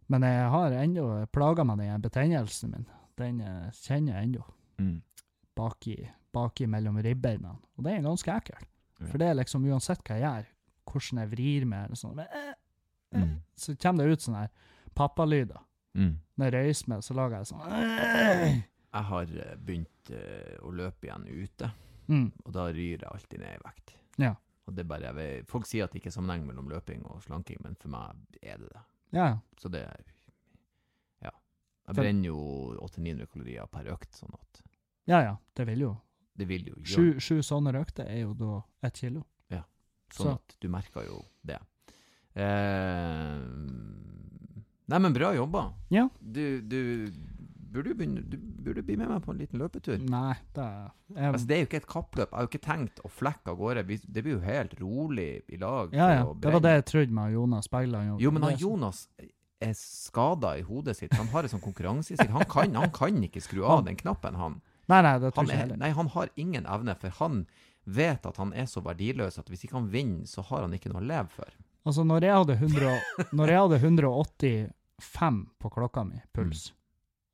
men 0.09 0.23
jeg 0.23 0.51
har 0.51 0.71
ennå 0.71 1.27
plaga 1.33 1.65
med 1.65 1.79
den 1.79 2.01
betennelsen 2.03 2.71
min. 2.71 2.87
Den 3.17 3.41
eh, 3.41 3.71
kjenner 3.73 4.13
jeg 4.21 4.25
ennå. 4.29 4.45
Mm. 4.79 5.03
Baki, 5.57 6.09
baki 6.33 6.67
mellom 6.67 6.97
ribbeina. 7.03 7.57
Og 7.79 7.85
det 7.85 7.93
er 7.99 8.03
ganske 8.03 8.31
ekkelt. 8.37 8.67
For 9.11 9.19
det 9.19 9.29
er 9.29 9.35
liksom 9.35 9.65
uansett 9.65 10.03
hva 10.05 10.19
jeg 10.19 10.23
gjør, 10.23 10.47
hvordan 10.91 11.21
jeg 11.23 11.31
vrir 11.33 11.67
meg, 11.69 11.85
eller 11.89 12.01
sånn, 12.01 12.15
men, 12.17 12.27
eh, 12.33 12.49
eh, 12.51 13.21
Mm. 13.23 13.37
så 13.57 13.77
kommer 13.81 14.05
det 14.05 14.13
ut 14.17 14.21
sånne 14.25 14.41
her 14.45 14.51
pappalyder. 14.95 15.61
Mm. 15.95 16.17
Når 16.37 16.45
jeg 16.45 16.53
reiser 16.55 16.89
meg, 16.89 17.05
så 17.07 17.15
lager 17.15 17.39
jeg 17.39 17.47
sånn 17.47 17.63
eh. 17.73 18.57
Jeg 18.97 19.05
har 19.11 19.23
eh, 19.45 19.55
begynt 19.57 20.11
uh, 20.11 20.57
å 20.67 20.73
løpe 20.73 21.07
igjen 21.09 21.25
ute, 21.29 21.71
mm. 22.09 22.27
og 22.45 22.53
da 22.53 22.67
ryr 22.73 22.99
jeg 22.99 23.09
alltid 23.11 23.41
ned 23.41 23.55
i 23.55 23.63
vekt. 23.65 23.95
Ja. 24.19 24.35
Og 24.67 24.75
det 24.75 24.85
bare, 24.89 25.13
vet, 25.15 25.47
Folk 25.49 25.67
sier 25.69 25.85
at 25.87 25.93
det 25.93 26.01
ikke 26.01 26.11
er 26.11 26.17
sammenheng 26.17 26.47
mellom 26.49 26.69
løping 26.69 27.05
og 27.07 27.23
slanking, 27.23 27.61
men 27.63 27.77
for 27.79 27.93
meg 27.93 28.17
er 28.43 28.59
det 28.59 28.69
det. 28.73 28.83
Ja. 29.17 29.29
Så 29.61 29.71
det 29.73 29.85
Ja. 31.23 31.31
Jeg 31.89 31.95
brenner 31.95 32.27
jo 32.27 32.39
800-900 32.83 33.27
kalorier 33.33 33.67
per 33.71 33.93
økt, 33.95 34.13
sånn 34.15 34.35
at 34.35 34.63
ja, 35.07 35.21
ja. 35.23 35.37
Det 35.55 35.67
vil 35.69 35.79
jo. 35.85 35.93
det 36.35 36.49
vil 36.49 36.65
jo 36.67 36.75
gjøre 36.81 36.91
Sju, 36.91 37.21
sju 37.23 37.43
sånne 37.47 37.73
økter 37.79 38.09
er 38.11 38.25
jo 38.25 38.33
da 38.35 38.57
ett 38.83 38.99
kilo. 38.99 39.23
Sånn 40.13 40.27
så- 40.27 40.35
at 40.35 40.57
du 40.61 40.69
merker 40.69 41.05
jo 41.07 41.25
det. 41.45 41.59
Eh, 42.37 43.39
nei, 44.87 44.99
men 44.99 45.13
bra 45.17 45.33
jobba. 45.35 45.71
Ja. 45.91 46.09
Du, 46.21 46.61
du 46.63 46.81
burde 47.77 47.93
begynne 47.97 48.23
Du 48.31 48.37
burde 48.39 48.83
bli 48.87 48.97
med 48.97 49.09
meg 49.11 49.23
på 49.25 49.33
en 49.35 49.39
liten 49.41 49.61
løpetur. 49.61 49.99
Nei, 50.09 50.35
det 50.57 50.65
er 50.65 50.91
jeg, 51.15 51.33
Altså, 51.33 51.47
det 51.47 51.57
er 51.57 51.61
jo 51.63 51.69
ikke 51.71 51.81
et 51.83 51.89
kappløp. 51.91 52.29
Jeg 52.31 52.37
har 52.39 52.47
jo 52.47 52.51
ikke 52.53 52.65
tenkt 52.67 53.01
å 53.05 53.11
flekke 53.13 53.53
av 53.53 53.59
gårde. 53.61 53.87
Det 53.87 54.23
blir 54.25 54.37
jo 54.37 54.43
helt 54.45 54.77
rolig 54.81 55.31
i 55.53 55.57
lag. 55.61 55.93
Ja, 55.97 56.11
ja. 56.21 56.23
Det 56.35 56.53
var 56.53 56.61
det 56.65 56.75
jeg 56.79 56.87
trodde 56.93 57.13
med 57.19 57.33
Jonas 57.37 57.69
Bergland. 57.73 58.21
Jo, 58.21 58.31
men 58.31 58.43
han 58.43 58.57
Jonas 58.61 59.07
er 59.61 59.73
skada 59.79 60.55
i 60.59 60.65
hodet 60.69 60.97
sitt. 60.99 61.13
Han 61.17 61.29
har 61.33 61.47
en 61.47 61.53
sånn 61.55 61.65
konkurranseinstinkt. 61.65 62.33
Han, 62.37 62.45
kan- 62.45 62.75
han 62.77 62.91
kan 62.93 63.23
ikke 63.25 63.41
skru 63.45 63.65
av 63.65 63.85
den 63.87 63.97
knappen, 63.97 64.35
han. 64.37 64.61
Nei, 64.89 65.01
nei, 65.03 65.17
det 65.19 65.33
tror 65.35 65.43
jeg 65.43 65.49
ikke 65.49 65.57
er, 65.57 65.63
heller. 65.65 65.77
nei, 65.83 65.89
han 65.91 66.09
har 66.15 66.29
ingen 66.37 66.67
evne, 66.71 66.95
for 67.01 67.09
han 67.19 67.47
vet 67.87 68.27
at 68.27 68.37
han 68.37 68.53
er 68.53 68.67
så 68.67 68.81
verdiløs 68.83 69.39
at 69.39 69.49
hvis 69.49 69.65
ikke 69.65 69.77
han 69.79 69.89
vinner, 69.93 70.27
så 70.27 70.43
har 70.43 70.61
han 70.67 70.73
ikke 70.75 70.91
noe 70.93 71.01
å 71.03 71.07
leve 71.07 71.29
for. 71.31 71.51
Altså, 71.87 72.03
når 72.05 72.21
jeg 72.27 72.35
hadde, 72.35 72.57
100, 72.59 73.01
når 73.39 73.47
jeg 73.53 73.61
hadde 73.63 73.79
185 73.81 75.47
på 75.59 75.71
klokka 75.71 76.05
mi, 76.05 76.21
puls, 76.35 76.73
Mm. 76.73 76.77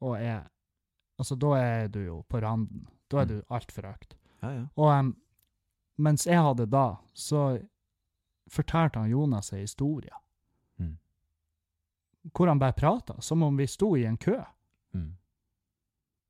og 0.08 0.16
jeg 0.20 0.42
Altså, 1.20 1.36
da 1.38 1.50
er 1.54 1.88
du 1.88 2.00
jo 2.04 2.22
på 2.28 2.40
randen. 2.42 2.86
Da 3.08 3.18
er 3.20 3.26
Mm. 3.26 3.28
du 3.28 3.42
altfor 3.54 3.82
høyt. 3.86 4.14
Ja, 4.42 4.50
ja. 4.50 4.64
Og 4.76 4.88
um, 4.98 5.16
mens 5.98 6.24
jeg 6.26 6.34
hadde 6.42 6.66
da, 6.66 6.96
så 7.14 7.62
fortalte 8.50 8.98
han 8.98 9.10
Jonas 9.10 9.52
ei 9.52 9.60
historie. 9.60 10.10
Mm. 10.80 10.96
Hvor 12.34 12.48
han 12.48 12.58
bare 12.58 12.72
prata, 12.72 13.20
som 13.20 13.42
om 13.42 13.56
vi 13.56 13.66
sto 13.66 13.94
i 13.96 14.04
en 14.04 14.16
kø. 14.16 14.34
Mm. 14.94 15.12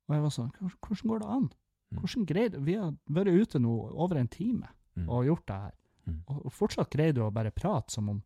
Og 0.08 0.14
jeg 0.16 0.22
var 0.22 0.30
sånn 0.30 0.50
"Hvordan- 0.52 0.78
Hvordan 0.82 1.08
går 1.08 1.18
det 1.20 1.28
an? 1.28 1.50
Mm. 1.92 1.98
Hvordan 2.00 2.26
greide 2.26 2.60
Vi 2.64 2.74
har 2.80 2.92
vært 3.12 3.32
ute 3.42 3.58
nå 3.60 3.72
over 3.92 4.16
en 4.16 4.28
time 4.28 4.68
Mm. 4.96 5.06
og 5.08 5.24
gjort 5.24 5.46
det 5.48 5.54
her. 5.56 5.72
Mm. 6.06 6.16
Og, 6.28 6.52
fortsatt 6.52 6.90
greier 6.92 7.14
du 7.16 7.22
å 7.24 7.30
bare 7.32 7.50
prate 7.50 7.90
som 7.94 8.08
om 8.10 8.22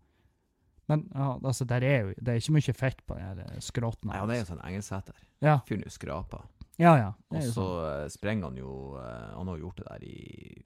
Men 0.88 1.04
ja, 1.14 1.38
altså, 1.42 1.64
der 1.66 1.82
er 1.84 2.00
jo 2.02 2.14
Det 2.18 2.28
er 2.32 2.40
ikke 2.40 2.54
mye 2.56 2.74
fett 2.74 3.02
på 3.06 3.14
den 3.14 3.22
her 3.26 3.60
skrotten. 3.60 4.10
Nei, 4.10 4.18
han 4.18 4.30
er 4.30 4.40
jo 4.40 4.44
sånn 4.48 4.62
engelsæter. 4.64 5.14
Ja, 5.42 5.60
Fyren 5.66 5.82
er 5.84 5.90
jo 5.90 5.94
skrapa. 5.94 6.40
ja. 6.78 6.96
ja. 6.96 7.12
Og 7.30 7.42
så 7.42 7.52
sånn. 7.52 8.02
eh, 8.02 8.08
sprenger 8.08 8.44
han 8.50 8.56
jo 8.56 8.72
eh, 8.98 9.30
Han 9.36 9.46
har 9.46 9.56
jo 9.58 9.64
gjort 9.68 9.76
det 9.76 9.86
der 9.90 10.04
i 10.06 10.64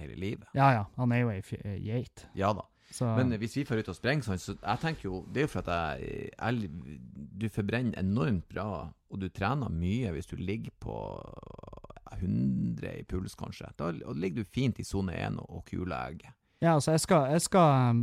hele 0.00 0.16
livet. 0.16 0.48
Ja, 0.54 0.70
ja. 0.72 0.84
Han 0.96 1.12
er 1.12 1.20
jo 1.20 1.28
ei 1.30 1.42
geit. 1.84 2.26
Ja 2.34 2.52
da. 2.54 2.62
Så 2.92 3.06
Men 3.16 3.30
hvis 3.40 3.56
vi 3.56 3.64
får 3.64 3.78
ut 3.80 3.88
og 3.88 3.96
sprenger 3.96 4.22
sånn, 4.22 4.38
så 4.40 4.56
jeg 4.56 4.80
tenker 4.80 5.04
jo 5.08 5.22
Det 5.32 5.40
er 5.42 5.46
jo 5.46 5.52
for 5.52 5.64
at 5.68 6.00
jeg, 6.00 6.30
jeg 6.38 6.70
Du 7.38 7.48
forbrenner 7.48 7.98
enormt 8.00 8.48
bra, 8.48 8.92
og 9.10 9.20
du 9.20 9.28
trener 9.28 9.68
mye 9.68 10.12
hvis 10.12 10.26
du 10.28 10.36
ligger 10.36 10.72
på 10.80 10.96
100 12.18 12.92
i 13.00 13.04
puls, 13.08 13.34
kanskje. 13.38 13.70
Da 13.76 13.90
ligger 13.90 14.42
du 14.42 14.44
fint 14.44 14.80
i 14.80 14.84
sone 14.84 15.14
1 15.16 15.38
og, 15.42 15.64
kuleegg. 15.68 16.24
Ja, 16.62 16.76
altså, 16.76 16.94
jeg 16.94 17.02
skal, 17.02 17.30
jeg 17.34 17.42
skal 17.42 17.90
um, 17.90 18.02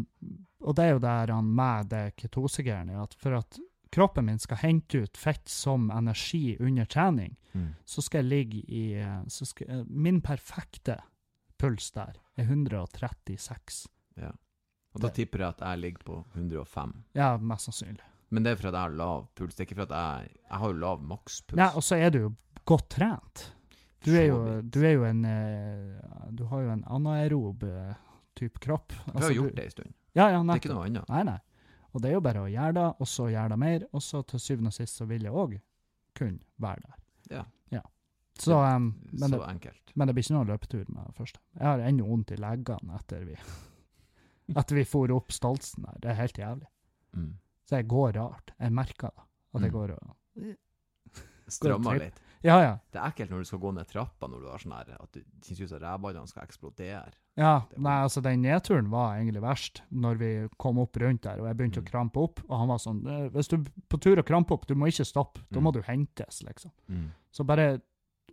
Og 0.60 0.76
det 0.76 0.86
er 0.86 0.90
jo 0.92 1.04
der 1.04 1.32
han 1.32 1.52
med 1.56 1.92
det 1.94 2.06
ketosegreiene, 2.20 2.98
at 3.00 3.14
for 3.16 3.38
at 3.38 3.60
kroppen 3.96 4.28
min 4.28 4.40
skal 4.40 4.60
hente 4.62 5.06
ut 5.06 5.18
fett 5.18 5.48
som 5.50 5.88
energi 5.92 6.58
under 6.60 6.86
trening, 6.86 7.38
så 7.86 8.02
skal 8.02 8.24
jeg 8.24 8.30
ligge 8.30 8.60
i 8.68 8.84
eh, 9.02 9.22
så 9.28 9.46
skal, 9.46 9.70
eh, 9.70 9.86
Min 9.88 10.22
perfekte 10.22 11.00
puls 11.58 11.92
der 11.92 12.20
er 12.38 12.44
136. 12.44 13.88
Ja. 14.16 14.32
Og 14.94 15.02
da 15.04 15.12
tipper 15.14 15.44
jeg 15.44 15.56
at 15.56 15.66
jeg 15.66 15.82
ligger 15.84 16.06
på 16.06 16.20
105. 16.34 16.94
Ja, 17.18 17.38
mest 17.38 17.70
sannsynlig. 17.70 18.06
Men 18.30 18.46
det 18.46 18.52
er 18.52 18.60
for 18.62 18.70
at 18.70 18.78
jeg 18.78 18.82
har 18.82 18.98
lav 18.98 19.28
puls. 19.38 19.56
Det 19.56 19.64
er 19.64 19.68
ikke 19.68 19.80
for 19.82 19.90
at 19.90 19.96
jeg 19.98 20.30
Jeg 20.50 20.58
har 20.62 20.68
jo 20.68 20.78
lav 20.78 21.02
makspuls. 21.02 21.60
Ja, 21.60 21.72
og 21.76 21.84
så 21.84 21.98
er 21.98 22.10
du 22.14 22.20
jo 22.20 22.34
godt 22.66 22.90
trent. 22.90 23.46
Du 24.06 24.12
er 24.16 24.26
jo, 24.30 24.38
du 24.62 24.80
er 24.86 24.94
jo 24.96 25.04
en 25.04 25.26
eh, 25.26 26.30
Du 26.32 26.46
har 26.48 26.62
jo 26.64 26.70
en 26.72 26.84
anaerob 26.88 27.64
eh, 27.68 27.94
type 28.36 28.60
kropp. 28.64 28.92
Jeg 28.94 29.06
har 29.14 29.20
Altså, 29.22 29.34
gjort 29.36 29.50
du- 29.50 29.56
det 29.56 29.66
en 29.66 29.72
stund. 29.72 29.94
Ja, 30.16 30.30
ja, 30.32 30.42
Det 30.44 30.50
er 30.56 30.60
ikke 30.64 30.74
noe 30.74 30.86
annet. 30.88 31.10
Nei, 31.10 31.24
nei. 31.24 31.40
Og 31.94 32.02
det 32.02 32.10
er 32.10 32.14
jo 32.14 32.22
bare 32.22 32.42
å 32.46 32.50
gjøre 32.50 32.74
det, 32.74 32.88
og 33.02 33.08
så 33.08 33.28
gjøre 33.32 33.50
det 33.50 33.58
mer, 33.60 33.84
og 33.94 34.02
så 34.02 34.22
til 34.26 34.40
syvende 34.40 34.68
og 34.68 34.74
sist 34.74 34.96
så 35.02 35.06
vil 35.10 35.24
jeg 35.24 35.32
òg 35.34 35.60
kunne 36.16 36.40
være 36.60 36.82
der. 36.86 36.96
Ja. 37.72 37.82
Så, 38.40 38.56
um, 38.56 38.94
men, 39.12 39.30
Så 39.30 39.36
det, 39.36 39.48
enkelt. 39.50 39.92
men 39.96 40.08
det 40.08 40.14
blir 40.16 40.24
ikke 40.24 40.32
noe 40.38 40.46
løpetur 40.48 40.86
med 40.88 41.08
det 41.10 41.16
første. 41.18 41.40
Jeg 41.60 41.66
har 41.68 41.80
ennå 41.80 42.06
vondt 42.08 42.32
i 42.32 42.36
leggene 42.40 42.96
etter 42.96 43.26
vi 43.26 43.36
etter 44.56 44.76
vi 44.78 44.84
for 44.86 45.12
opp 45.12 45.34
Stoltsen 45.36 45.84
der. 45.84 45.98
Det 46.00 46.10
er 46.14 46.16
helt 46.22 46.38
jævlig. 46.40 46.68
Mm. 47.18 47.34
Så 47.68 47.76
jeg 47.82 47.88
går 47.92 48.14
rart. 48.16 48.54
Jeg 48.58 48.72
merker 48.72 49.12
da, 49.12 49.26
At 49.54 49.62
jeg 49.62 49.72
Mm. 49.72 49.76
går 49.76 49.92
og 49.92 50.56
Strammer 51.50 52.00
litt. 52.00 52.20
Ja, 52.44 52.62
ja. 52.64 52.78
Det 52.94 53.00
er 53.02 53.10
ekkelt 53.12 53.32
når 53.34 53.40
du 53.44 53.48
skal 53.50 53.60
gå 53.60 53.72
ned 53.76 53.88
trappa 53.88 54.28
når 54.32 54.42
du 54.42 54.48
har 54.48 54.58
sånn 54.64 54.72
her 54.78 54.94
at 55.00 55.12
du 55.12 55.22
synes 55.44 55.60
ut 55.62 55.70
som 55.70 55.80
rævballene 55.84 56.28
skal 56.28 56.44
eksplodere. 56.48 57.12
Ja, 57.40 57.62
nei, 57.78 57.98
altså 58.04 58.22
den 58.24 58.42
nedturen 58.42 58.90
var 58.92 59.18
egentlig 59.18 59.42
verst, 59.44 59.82
når 59.92 60.18
vi 60.20 60.30
kom 60.58 60.80
opp 60.80 60.96
rundt 61.00 61.22
der, 61.24 61.40
og 61.40 61.48
jeg 61.48 61.58
begynte 61.58 61.80
Mm. 61.82 61.86
å 61.88 61.92
krampe 61.92 62.18
opp, 62.24 62.40
og 62.50 62.58
han 62.60 62.68
var 62.68 62.78
sånn, 62.78 63.06
«Eh, 63.08 63.30
hvis 63.30 63.48
du 63.50 63.56
er 63.58 63.66
på 63.90 64.00
tur 64.00 64.16
å 64.18 64.24
krampe 64.26 64.52
opp, 64.54 64.66
du 64.68 64.76
må 64.76 64.88
ikke 64.88 65.06
stoppe, 65.06 65.42
da 65.52 65.60
Mm. 65.60 65.64
må 65.64 65.74
du 65.74 65.82
hentes, 65.82 66.42
liksom. 66.44 66.72
Mm. 66.90 67.12
Så 67.32 67.46
bare 67.46 67.82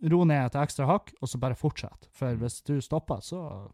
ro 0.03 0.25
ned 0.25 0.47
et 0.47 0.53
ekstra 0.55 0.87
hakk, 0.87 1.13
og 1.23 1.29
så 1.29 1.39
bare 1.41 1.55
fortsett, 1.55 2.07
for 2.13 2.27
Mm. 2.35 2.39
hvis 2.41 2.63
du 2.65 2.81
stopper, 2.81 3.17
så 3.21 3.71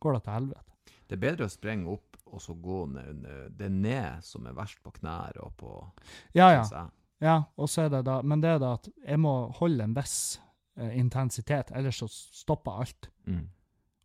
går 0.00 0.12
det 0.14 0.22
til 0.24 0.32
helvete. 0.32 0.70
Det 1.08 1.12
er 1.22 1.30
bedre 1.36 1.44
å 1.46 1.50
sprenge 1.50 1.86
opp 1.88 2.16
og 2.26 2.40
så 2.40 2.54
gå 2.60 2.86
ned. 2.90 3.22
Det 3.56 3.66
er 3.66 3.70
ned 3.70 4.24
som 4.24 4.46
er 4.46 4.52
verst 4.54 4.82
på 4.82 4.92
knær 4.92 5.36
og 5.44 5.56
på 5.56 5.90
Ja, 6.34 6.50
ja. 6.50 6.62
Ja, 7.24 7.38
og 7.56 7.68
så 7.72 7.86
er 7.86 7.92
det 7.94 8.02
da, 8.06 8.18
men 8.22 8.42
det 8.44 8.50
er 8.54 8.58
da 8.62 8.74
at 8.76 8.88
jeg 9.00 9.20
må 9.22 9.32
holde 9.58 9.84
en 9.86 9.94
viss 9.96 10.16
eh, 10.76 10.92
intensitet, 11.00 11.70
ellers 11.74 11.98
så 12.02 12.08
stopper 12.12 12.82
alt. 12.84 13.08
Mm. 13.26 13.46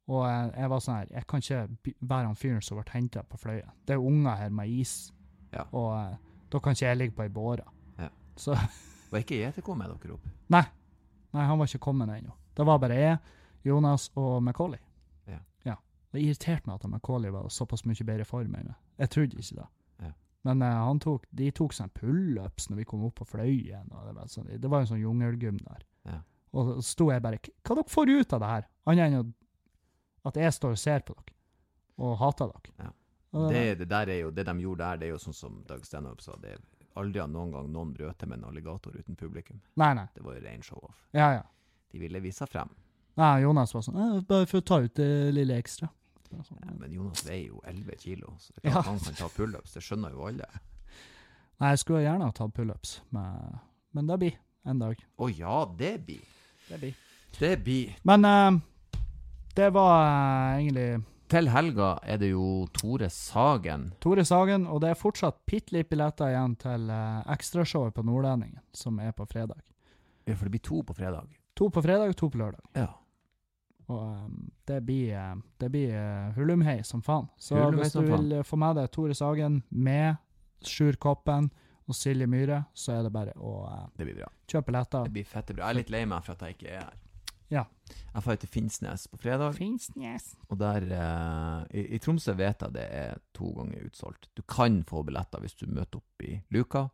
Og 0.09 0.23
jeg, 0.25 0.51
jeg 0.57 0.69
var 0.71 0.79
sånn 0.81 0.95
her, 1.01 1.09
jeg 1.19 1.27
kan 1.29 1.43
ikke 1.43 1.95
være 1.99 2.29
han 2.31 2.39
fyren 2.39 2.63
som 2.65 2.79
ble 2.79 2.93
hentet 2.95 3.27
på 3.29 3.37
Fløya. 3.41 3.73
Det 3.85 3.93
er 3.97 4.05
unger 4.11 4.39
her 4.39 4.49
med 4.55 4.71
is, 4.79 4.95
Ja. 5.53 5.63
og 5.73 5.91
eh, 5.97 6.15
da 6.53 6.59
kan 6.61 6.73
ikke 6.77 6.85
jeg 6.87 6.97
ligge 6.97 7.15
på 7.17 7.23
ei 7.27 7.29
båre. 7.33 7.65
Ja. 7.99 8.09
Så 8.37 8.55
Var 9.09 9.23
ikke 9.23 9.37
JTK 9.41 9.69
med 9.77 9.89
dere 9.89 10.13
opp? 10.15 10.25
Nei. 10.53 10.63
Nei, 11.33 11.43
han 11.45 11.57
var 11.59 11.65
ikke 11.69 11.81
kommet 11.81 12.09
ennå. 12.13 12.33
Det 12.57 12.65
var 12.65 12.79
bare 12.81 12.97
jeg, 12.97 13.17
Jonas 13.65 14.07
og 14.17 14.39
Macauley. 14.45 14.79
Ja. 15.29 15.39
ja. 15.65 15.75
Det 16.13 16.21
irriterte 16.23 16.69
meg 16.69 16.77
at 16.79 16.89
Macauley 16.89 17.29
var 17.33 17.49
såpass 17.53 17.83
mye 17.89 18.05
bedre 18.05 18.25
form 18.25 18.53
enn 18.55 18.69
meg. 18.71 18.77
Jeg 19.01 19.09
trodde 19.13 19.37
ikke 19.41 19.59
det. 19.61 19.67
Men 20.47 20.63
uh, 20.63 20.71
han 20.87 21.01
tok, 21.03 21.25
de 21.35 21.49
tok 21.51 21.75
sånn 21.75 21.91
pullups 21.95 22.69
når 22.69 22.81
vi 22.81 22.87
kom 22.87 23.03
opp 23.07 23.17
på 23.19 23.27
fløyen. 23.27 23.89
Det, 23.91 24.13
var 24.15 24.29
sånn, 24.31 24.47
det 24.55 24.71
var 24.71 24.85
en 24.85 24.91
sånn 24.91 25.01
jungelgym 25.01 25.59
der. 25.65 25.83
Ja. 26.07 26.21
Og 26.55 26.69
så 26.69 26.85
sto 26.87 27.09
jeg 27.11 27.21
bare 27.21 27.37
Hva 27.43 27.75
dere 27.75 27.91
får 27.91 28.09
ut 28.09 28.33
av 28.33 28.41
det 28.41 28.53
her? 28.53 28.69
Annet 28.89 29.19
enn 29.19 29.33
at 30.29 30.39
jeg 30.39 30.55
står 30.55 30.73
og 30.75 30.81
ser 30.81 31.03
på 31.05 31.13
dere 31.17 31.35
og 31.99 32.15
hater 32.21 32.51
dere. 32.53 32.73
Ja. 32.79 32.91
Det, 33.29 33.63
det 33.81 33.87
der 33.91 34.09
er 34.09 34.19
jo, 34.23 34.31
det 34.33 34.45
de 34.47 34.53
gjorde 34.63 34.85
der, 34.85 34.99
det 35.01 35.07
er 35.09 35.11
jo 35.13 35.21
sånn 35.21 35.35
som 35.37 35.57
Dag 35.67 35.83
Stenhope 35.85 36.23
sa. 36.23 36.33
Det 36.41 36.55
er 36.55 36.61
aldri 36.99 37.21
har 37.21 37.29
noen 37.31 37.51
gang 37.53 37.67
noen 37.71 37.91
brøt 37.93 38.25
med 38.25 38.39
en 38.39 38.47
alligator 38.49 38.95
uten 38.95 39.17
publikum. 39.19 39.59
Nei, 39.79 39.91
nei. 39.97 40.07
Det 40.15 40.23
var 40.25 40.37
jo 40.37 40.43
ren 40.45 40.63
show-off. 40.65 41.03
Ja, 41.15 41.31
ja. 41.37 41.43
De 41.91 42.01
ville 42.01 42.21
vise 42.23 42.43
seg 42.43 42.51
frem. 42.51 42.71
Nei, 43.19 43.33
Jonas 43.43 43.73
var 43.75 43.83
sånn 43.83 43.97
eh, 43.99 44.19
Bare 44.29 44.47
for 44.47 44.61
å 44.61 44.65
ta 44.65 44.79
ut 44.85 44.95
det 44.95 45.09
lille 45.35 45.57
ekstra. 45.59 45.89
Sånn, 46.29 46.59
Ja, 46.63 46.73
men 46.77 46.91
Jonas 46.93 47.23
veier 47.25 47.47
jo 47.47 47.61
11 47.65 47.95
kilo, 47.99 48.35
så 48.39 48.53
det 48.53 48.61
er 48.61 48.61
klart 48.71 48.85
Ja. 48.85 48.91
han 48.91 48.99
kan 48.99 49.17
ta 49.19 49.29
pullups. 49.33 49.73
Det 49.73 49.83
skjønner 49.83 50.13
jo 50.13 50.27
alle. 50.29 50.49
Nei, 51.59 51.69
jeg 51.73 51.79
skulle 51.81 52.01
gjerne 52.05 52.27
ha 52.29 52.31
tatt 52.37 52.53
pullups, 52.55 53.01
men, 53.15 53.59
men 53.97 54.07
det 54.07 54.17
blir 54.21 54.35
en 54.69 54.79
dag. 54.79 55.01
Å 55.17 55.29
ja, 55.33 55.57
det 55.79 55.93
blir. 56.05 56.21
Det 56.69 56.77
blir. 56.79 56.93
Det 57.39 57.53
blir. 57.65 57.95
Men 58.07 58.25
uh, 58.25 58.59
det 59.57 59.69
var 59.75 59.95
uh, 60.05 60.59
egentlig 60.61 61.03
Til 61.29 61.49
helga 61.53 61.89
er 62.09 62.17
det 62.21 62.31
jo 62.31 62.65
Tore 62.73 63.09
Sagen. 63.13 63.89
Tore 64.01 64.23
Sagen, 64.25 64.65
og 64.67 64.79
det 64.81 64.89
er 64.93 64.97
fortsatt 64.97 65.43
bitte 65.45 65.75
litt 65.75 65.89
billetter 65.91 66.31
igjen 66.31 66.55
til 66.61 66.87
uh, 66.89 67.19
ekstrashowet 67.33 67.93
på 67.93 68.05
Nordlendingen, 68.07 68.61
som 68.73 68.97
er 69.03 69.11
på 69.13 69.27
fredag. 69.29 69.59
Ja, 70.25 70.33
for 70.35 70.45
det 70.47 70.55
blir 70.55 70.63
to 70.65 70.81
på 70.85 70.93
fredag. 70.97 71.27
To 71.59 71.67
på 71.69 71.81
fredag, 71.85 72.09
og 72.13 72.17
to 72.17 72.29
på 72.33 72.39
lørdag. 72.41 72.63
Ja. 72.77 72.87
Og 73.89 74.25
um, 74.25 74.51
det 74.69 74.83
blir, 74.85 75.13
eh, 75.17 75.35
det 75.57 75.69
blir 75.73 75.95
uh, 75.97 76.33
hulumhei 76.35 76.83
som 76.85 77.01
faen. 77.01 77.27
Så 77.41 77.57
hvis 77.73 77.95
du 77.95 78.03
vil 78.05 78.35
eh, 78.37 78.45
få 78.45 78.59
med 78.61 78.77
deg 78.77 78.91
Tore 78.93 79.15
Sagen 79.17 79.63
med 79.69 80.19
Sjur 80.65 80.99
Koppen 81.01 81.49
og 81.89 81.97
Silje 81.97 82.27
Myhre, 82.29 82.63
så 82.77 82.99
er 82.99 83.07
det 83.07 83.13
bare 83.15 83.33
å 83.37 83.53
uh, 83.65 83.87
Det 83.97 84.05
blir 84.05 84.19
bra. 84.21 84.29
kjøpe 84.45 84.69
billetter. 84.69 85.07
Det 85.09 85.15
blir 85.15 85.25
fette 85.25 85.55
bra. 85.57 85.65
Jeg 85.65 85.73
er 85.73 85.79
litt 85.81 85.93
lei 85.95 86.03
meg 86.09 86.25
for 86.25 86.37
at 86.37 86.45
jeg 86.45 86.59
ikke 86.59 86.69
er 86.75 86.83
her. 86.83 86.99
Ja. 87.49 87.63
Jeg 87.89 88.21
drar 88.21 88.37
til 88.37 88.51
Finnsnes 88.53 89.07
på 89.09 89.17
fredag, 89.17 89.55
Finnsnes. 89.57 90.27
og 90.53 90.59
der 90.61 90.83
i, 91.73 91.87
I 91.95 91.97
Tromsø 91.97 92.35
vet 92.37 92.61
jeg 92.61 92.75
det 92.75 92.83
er 92.93 93.17
to 93.33 93.49
ganger 93.55 93.87
utsolgt. 93.87 94.29
Du 94.37 94.43
kan 94.45 94.83
få 94.85 95.01
billetter 95.07 95.41
hvis 95.41 95.57
du 95.57 95.65
møter 95.65 95.97
opp 95.97 96.27
i 96.27 96.35
luka. 96.53 96.91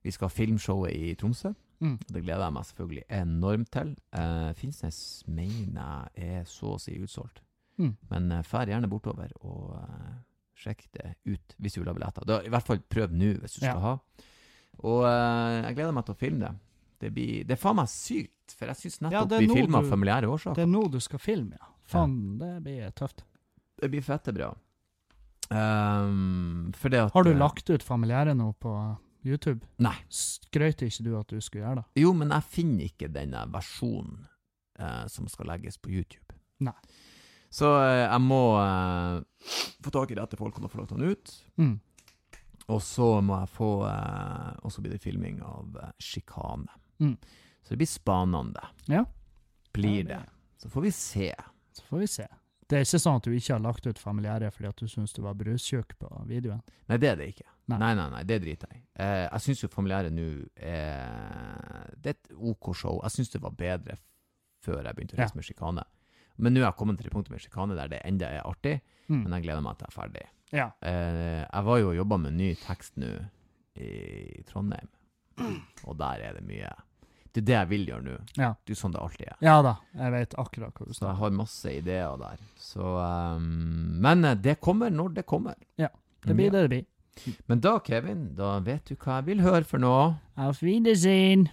Vi 0.00 0.12
skal 0.12 0.30
ha 0.30 0.32
filmshowet 0.32 0.96
i 0.96 1.12
Tromsø. 1.20 1.52
Mm. 1.80 1.96
Det 2.06 2.22
gleder 2.22 2.44
jeg 2.46 2.54
meg 2.56 2.68
selvfølgelig 2.68 3.04
enormt 3.18 3.70
til. 3.74 3.90
Uh, 4.14 4.52
Finnsnes 4.58 4.98
mener 5.26 6.10
jeg 6.14 6.38
er 6.42 6.46
så 6.48 6.74
å 6.76 6.80
si 6.82 6.94
utsolgt. 7.02 7.42
Mm. 7.80 7.96
Men 8.12 8.30
uh, 8.32 8.42
fær 8.46 8.70
gjerne 8.70 8.90
bortover 8.90 9.32
og 9.42 9.74
uh, 9.80 10.12
sjekk 10.58 10.86
det 10.94 11.14
ut 11.26 11.56
hvis 11.58 11.74
du 11.76 11.82
vil 11.82 11.90
ha 11.90 11.96
billetter. 11.96 12.28
Da, 12.28 12.38
I 12.46 12.52
hvert 12.54 12.68
fall 12.68 12.82
prøv 12.86 13.12
nå 13.14 13.34
hvis 13.42 13.58
du 13.58 13.64
Ja. 13.66 13.74
skal 13.74 13.82
ha. 13.84 13.94
Og 14.84 15.02
uh, 15.06 15.60
jeg 15.66 15.76
gleder 15.76 15.94
meg 15.96 16.06
til 16.06 16.16
å 16.16 16.22
filme 16.22 16.46
det. 16.46 16.54
Det, 17.04 17.10
blir, 17.12 17.44
det 17.44 17.56
er 17.56 17.60
faen 17.60 17.76
meg 17.76 17.90
sykt, 17.90 18.54
for 18.56 18.70
jeg 18.70 18.80
syns 18.80 19.00
nettopp 19.04 19.34
er 19.36 19.42
vi 19.44 19.50
filma 19.52 19.82
familiære 19.84 20.30
årsaker. 20.30 20.56
Det 20.56 20.64
er 20.64 20.70
nå 20.72 20.84
du 20.92 21.00
skal 21.02 21.20
filme, 21.20 21.58
ja. 21.58 21.70
Faen, 21.90 22.14
det 22.40 22.52
blir 22.64 22.92
tøft. 22.96 23.26
Det 23.80 23.90
blir 23.92 24.04
fette 24.06 24.32
bra. 24.32 24.54
Um, 25.50 26.72
at 26.72 27.12
Har 27.12 27.26
du 27.26 27.30
eh, 27.34 27.36
lagt 27.36 27.68
ut 27.68 27.82
familiære 27.84 28.32
nå 28.38 28.54
på 28.62 28.72
YouTube? 29.24 29.66
Nei. 29.84 29.94
Skrøt 30.12 30.82
ikke 30.86 31.04
du 31.06 31.14
at 31.18 31.28
du 31.32 31.40
skulle 31.40 31.64
gjøre 31.64 31.82
det? 31.82 32.02
Jo, 32.02 32.12
men 32.16 32.30
jeg 32.34 32.42
finner 32.50 32.84
ikke 32.90 33.08
denne 33.12 33.44
versjonen 33.52 34.26
eh, 34.78 35.06
som 35.08 35.28
skal 35.28 35.46
legges 35.52 35.78
på 35.78 35.90
YouTube. 35.94 36.36
Nei. 36.64 36.76
Så 37.54 37.70
eh, 37.80 38.04
jeg 38.08 38.20
må 38.24 38.40
eh, 38.60 39.22
få 39.84 39.90
tak 39.94 40.10
i 40.10 40.18
rette 40.18 40.36
folk 40.40 40.58
og 40.60 40.70
få 40.72 40.82
lagt 40.82 40.94
den 40.96 41.08
ut. 41.14 41.34
Mm. 41.60 41.74
Og 42.72 42.80
så 42.82 43.08
må 43.20 43.36
jeg 43.42 43.50
få 43.52 43.66
eh, 43.86 44.52
Og 44.64 44.72
så 44.72 44.80
blir 44.80 44.94
det 44.96 45.02
filming 45.04 45.42
av 45.44 45.74
eh, 45.82 45.90
sjikane. 46.00 46.70
Mm. 47.02 47.16
Så 47.64 47.74
det 47.74 47.80
blir 47.82 47.90
spanende. 47.90 48.62
Ja. 48.90 49.04
Blir 49.76 50.00
Ja, 50.02 50.08
det. 50.08 50.22
det- 50.24 50.62
Så 50.64 50.68
får 50.72 50.80
vi 50.86 50.90
se. 50.92 51.34
Så 51.72 51.82
får 51.88 51.98
vi 51.98 52.06
se. 52.06 52.26
Det 52.68 52.78
er 52.78 52.84
ikke 52.86 52.98
sånn 53.02 53.16
at 53.20 53.26
du 53.26 53.30
ikke 53.36 53.52
har 53.52 53.60
lagt 53.60 53.86
ut 53.86 53.98
familiære 54.00 54.48
fordi 54.50 54.68
at 54.70 54.76
du 54.80 54.86
syns 54.88 55.12
du 55.12 55.20
var 55.22 55.34
brustjukk 55.36 55.98
på 56.00 56.08
videoen? 56.26 56.62
Nei, 56.88 56.96
det 56.96 57.08
er 57.10 57.16
det 57.20 57.26
ikke. 57.34 57.50
Nei. 57.66 57.78
Nei, 57.80 57.94
nei, 57.96 58.10
nei, 58.12 58.22
det 58.28 58.40
driter 58.42 58.68
jeg 58.72 58.80
i. 58.82 58.84
Eh, 59.00 59.22
jeg 59.32 59.40
syns 59.40 59.62
jo 59.64 59.68
familiære 59.72 60.10
nå 60.12 60.24
eh, 60.56 61.94
Det 61.96 62.10
er 62.12 62.18
et 62.18 62.32
OK 62.36 62.74
show. 62.76 62.98
Jeg 63.02 63.14
syns 63.14 63.30
det 63.32 63.40
var 63.42 63.54
bedre 63.56 63.96
før 64.64 64.82
jeg 64.84 64.94
begynte 64.96 65.16
å 65.16 65.18
Ja. 65.18 65.24
reise 65.24 65.36
med 65.38 65.44
sjikane. 65.48 65.84
Men 66.38 66.52
nå 66.54 66.60
er 66.60 66.66
jeg 66.70 66.76
kommet 66.76 66.96
til 66.98 67.04
det 67.08 67.12
punktet 67.14 67.30
med 67.30 67.40
sjikane 67.40 67.76
der 67.78 67.88
det 67.88 68.02
enda 68.04 68.26
er 68.28 68.42
artig, 68.44 68.80
Mm. 69.08 69.22
men 69.24 69.32
jeg 69.32 69.42
gleder 69.44 69.62
meg 69.62 69.76
til 69.78 69.86
jeg 69.86 69.92
er 69.92 70.00
ferdig. 70.00 70.26
Ja. 70.52 70.70
Eh, 70.82 71.44
jeg 71.52 71.64
var 71.64 71.78
jo 71.78 71.88
og 71.90 71.96
jobba 71.96 72.16
med 72.18 72.32
ny 72.34 72.54
tekst 72.54 72.96
nå 72.96 73.10
i 73.76 74.42
Trondheim, 74.48 74.88
og 75.84 75.96
der 75.98 76.20
er 76.22 76.32
det 76.38 76.44
mye 76.46 76.70
Det 77.34 77.42
er 77.42 77.46
det 77.48 77.54
jeg 77.56 77.68
vil 77.68 77.86
gjøre 77.86 78.04
nå. 78.04 78.16
Ja. 78.38 78.54
Det 78.64 78.70
er 78.76 78.78
sånn 78.78 78.92
det 78.94 79.00
alltid 79.02 79.26
er. 79.26 79.36
ja 79.42 79.56
da, 79.62 79.72
jeg 79.98 80.12
vet 80.12 80.34
akkurat 80.38 80.72
hva 80.78 80.86
du 80.86 80.92
Så 80.94 81.06
jeg 81.08 81.16
har 81.16 81.30
masse 81.30 81.66
ideer 81.66 82.16
der. 82.20 82.38
Så 82.56 82.80
um, 83.36 84.00
Men 84.00 84.24
eh, 84.24 84.34
det 84.36 84.60
kommer 84.60 84.90
når 84.90 85.14
det 85.14 85.26
kommer. 85.26 85.54
Det 85.76 86.36
blir 86.36 86.50
det 86.50 86.62
det 86.62 86.70
blir. 86.70 86.84
Men 87.48 87.60
da, 87.60 87.78
Kevin, 87.78 88.34
da 88.38 88.58
vet 88.64 88.88
du 88.88 88.96
hva 88.96 89.20
jeg 89.20 89.26
vil 89.26 89.42
høre 89.44 89.64
for 89.64 89.78
noe. 89.82 90.14
Auf 90.36 90.62
Wiedersehen. 90.62 91.48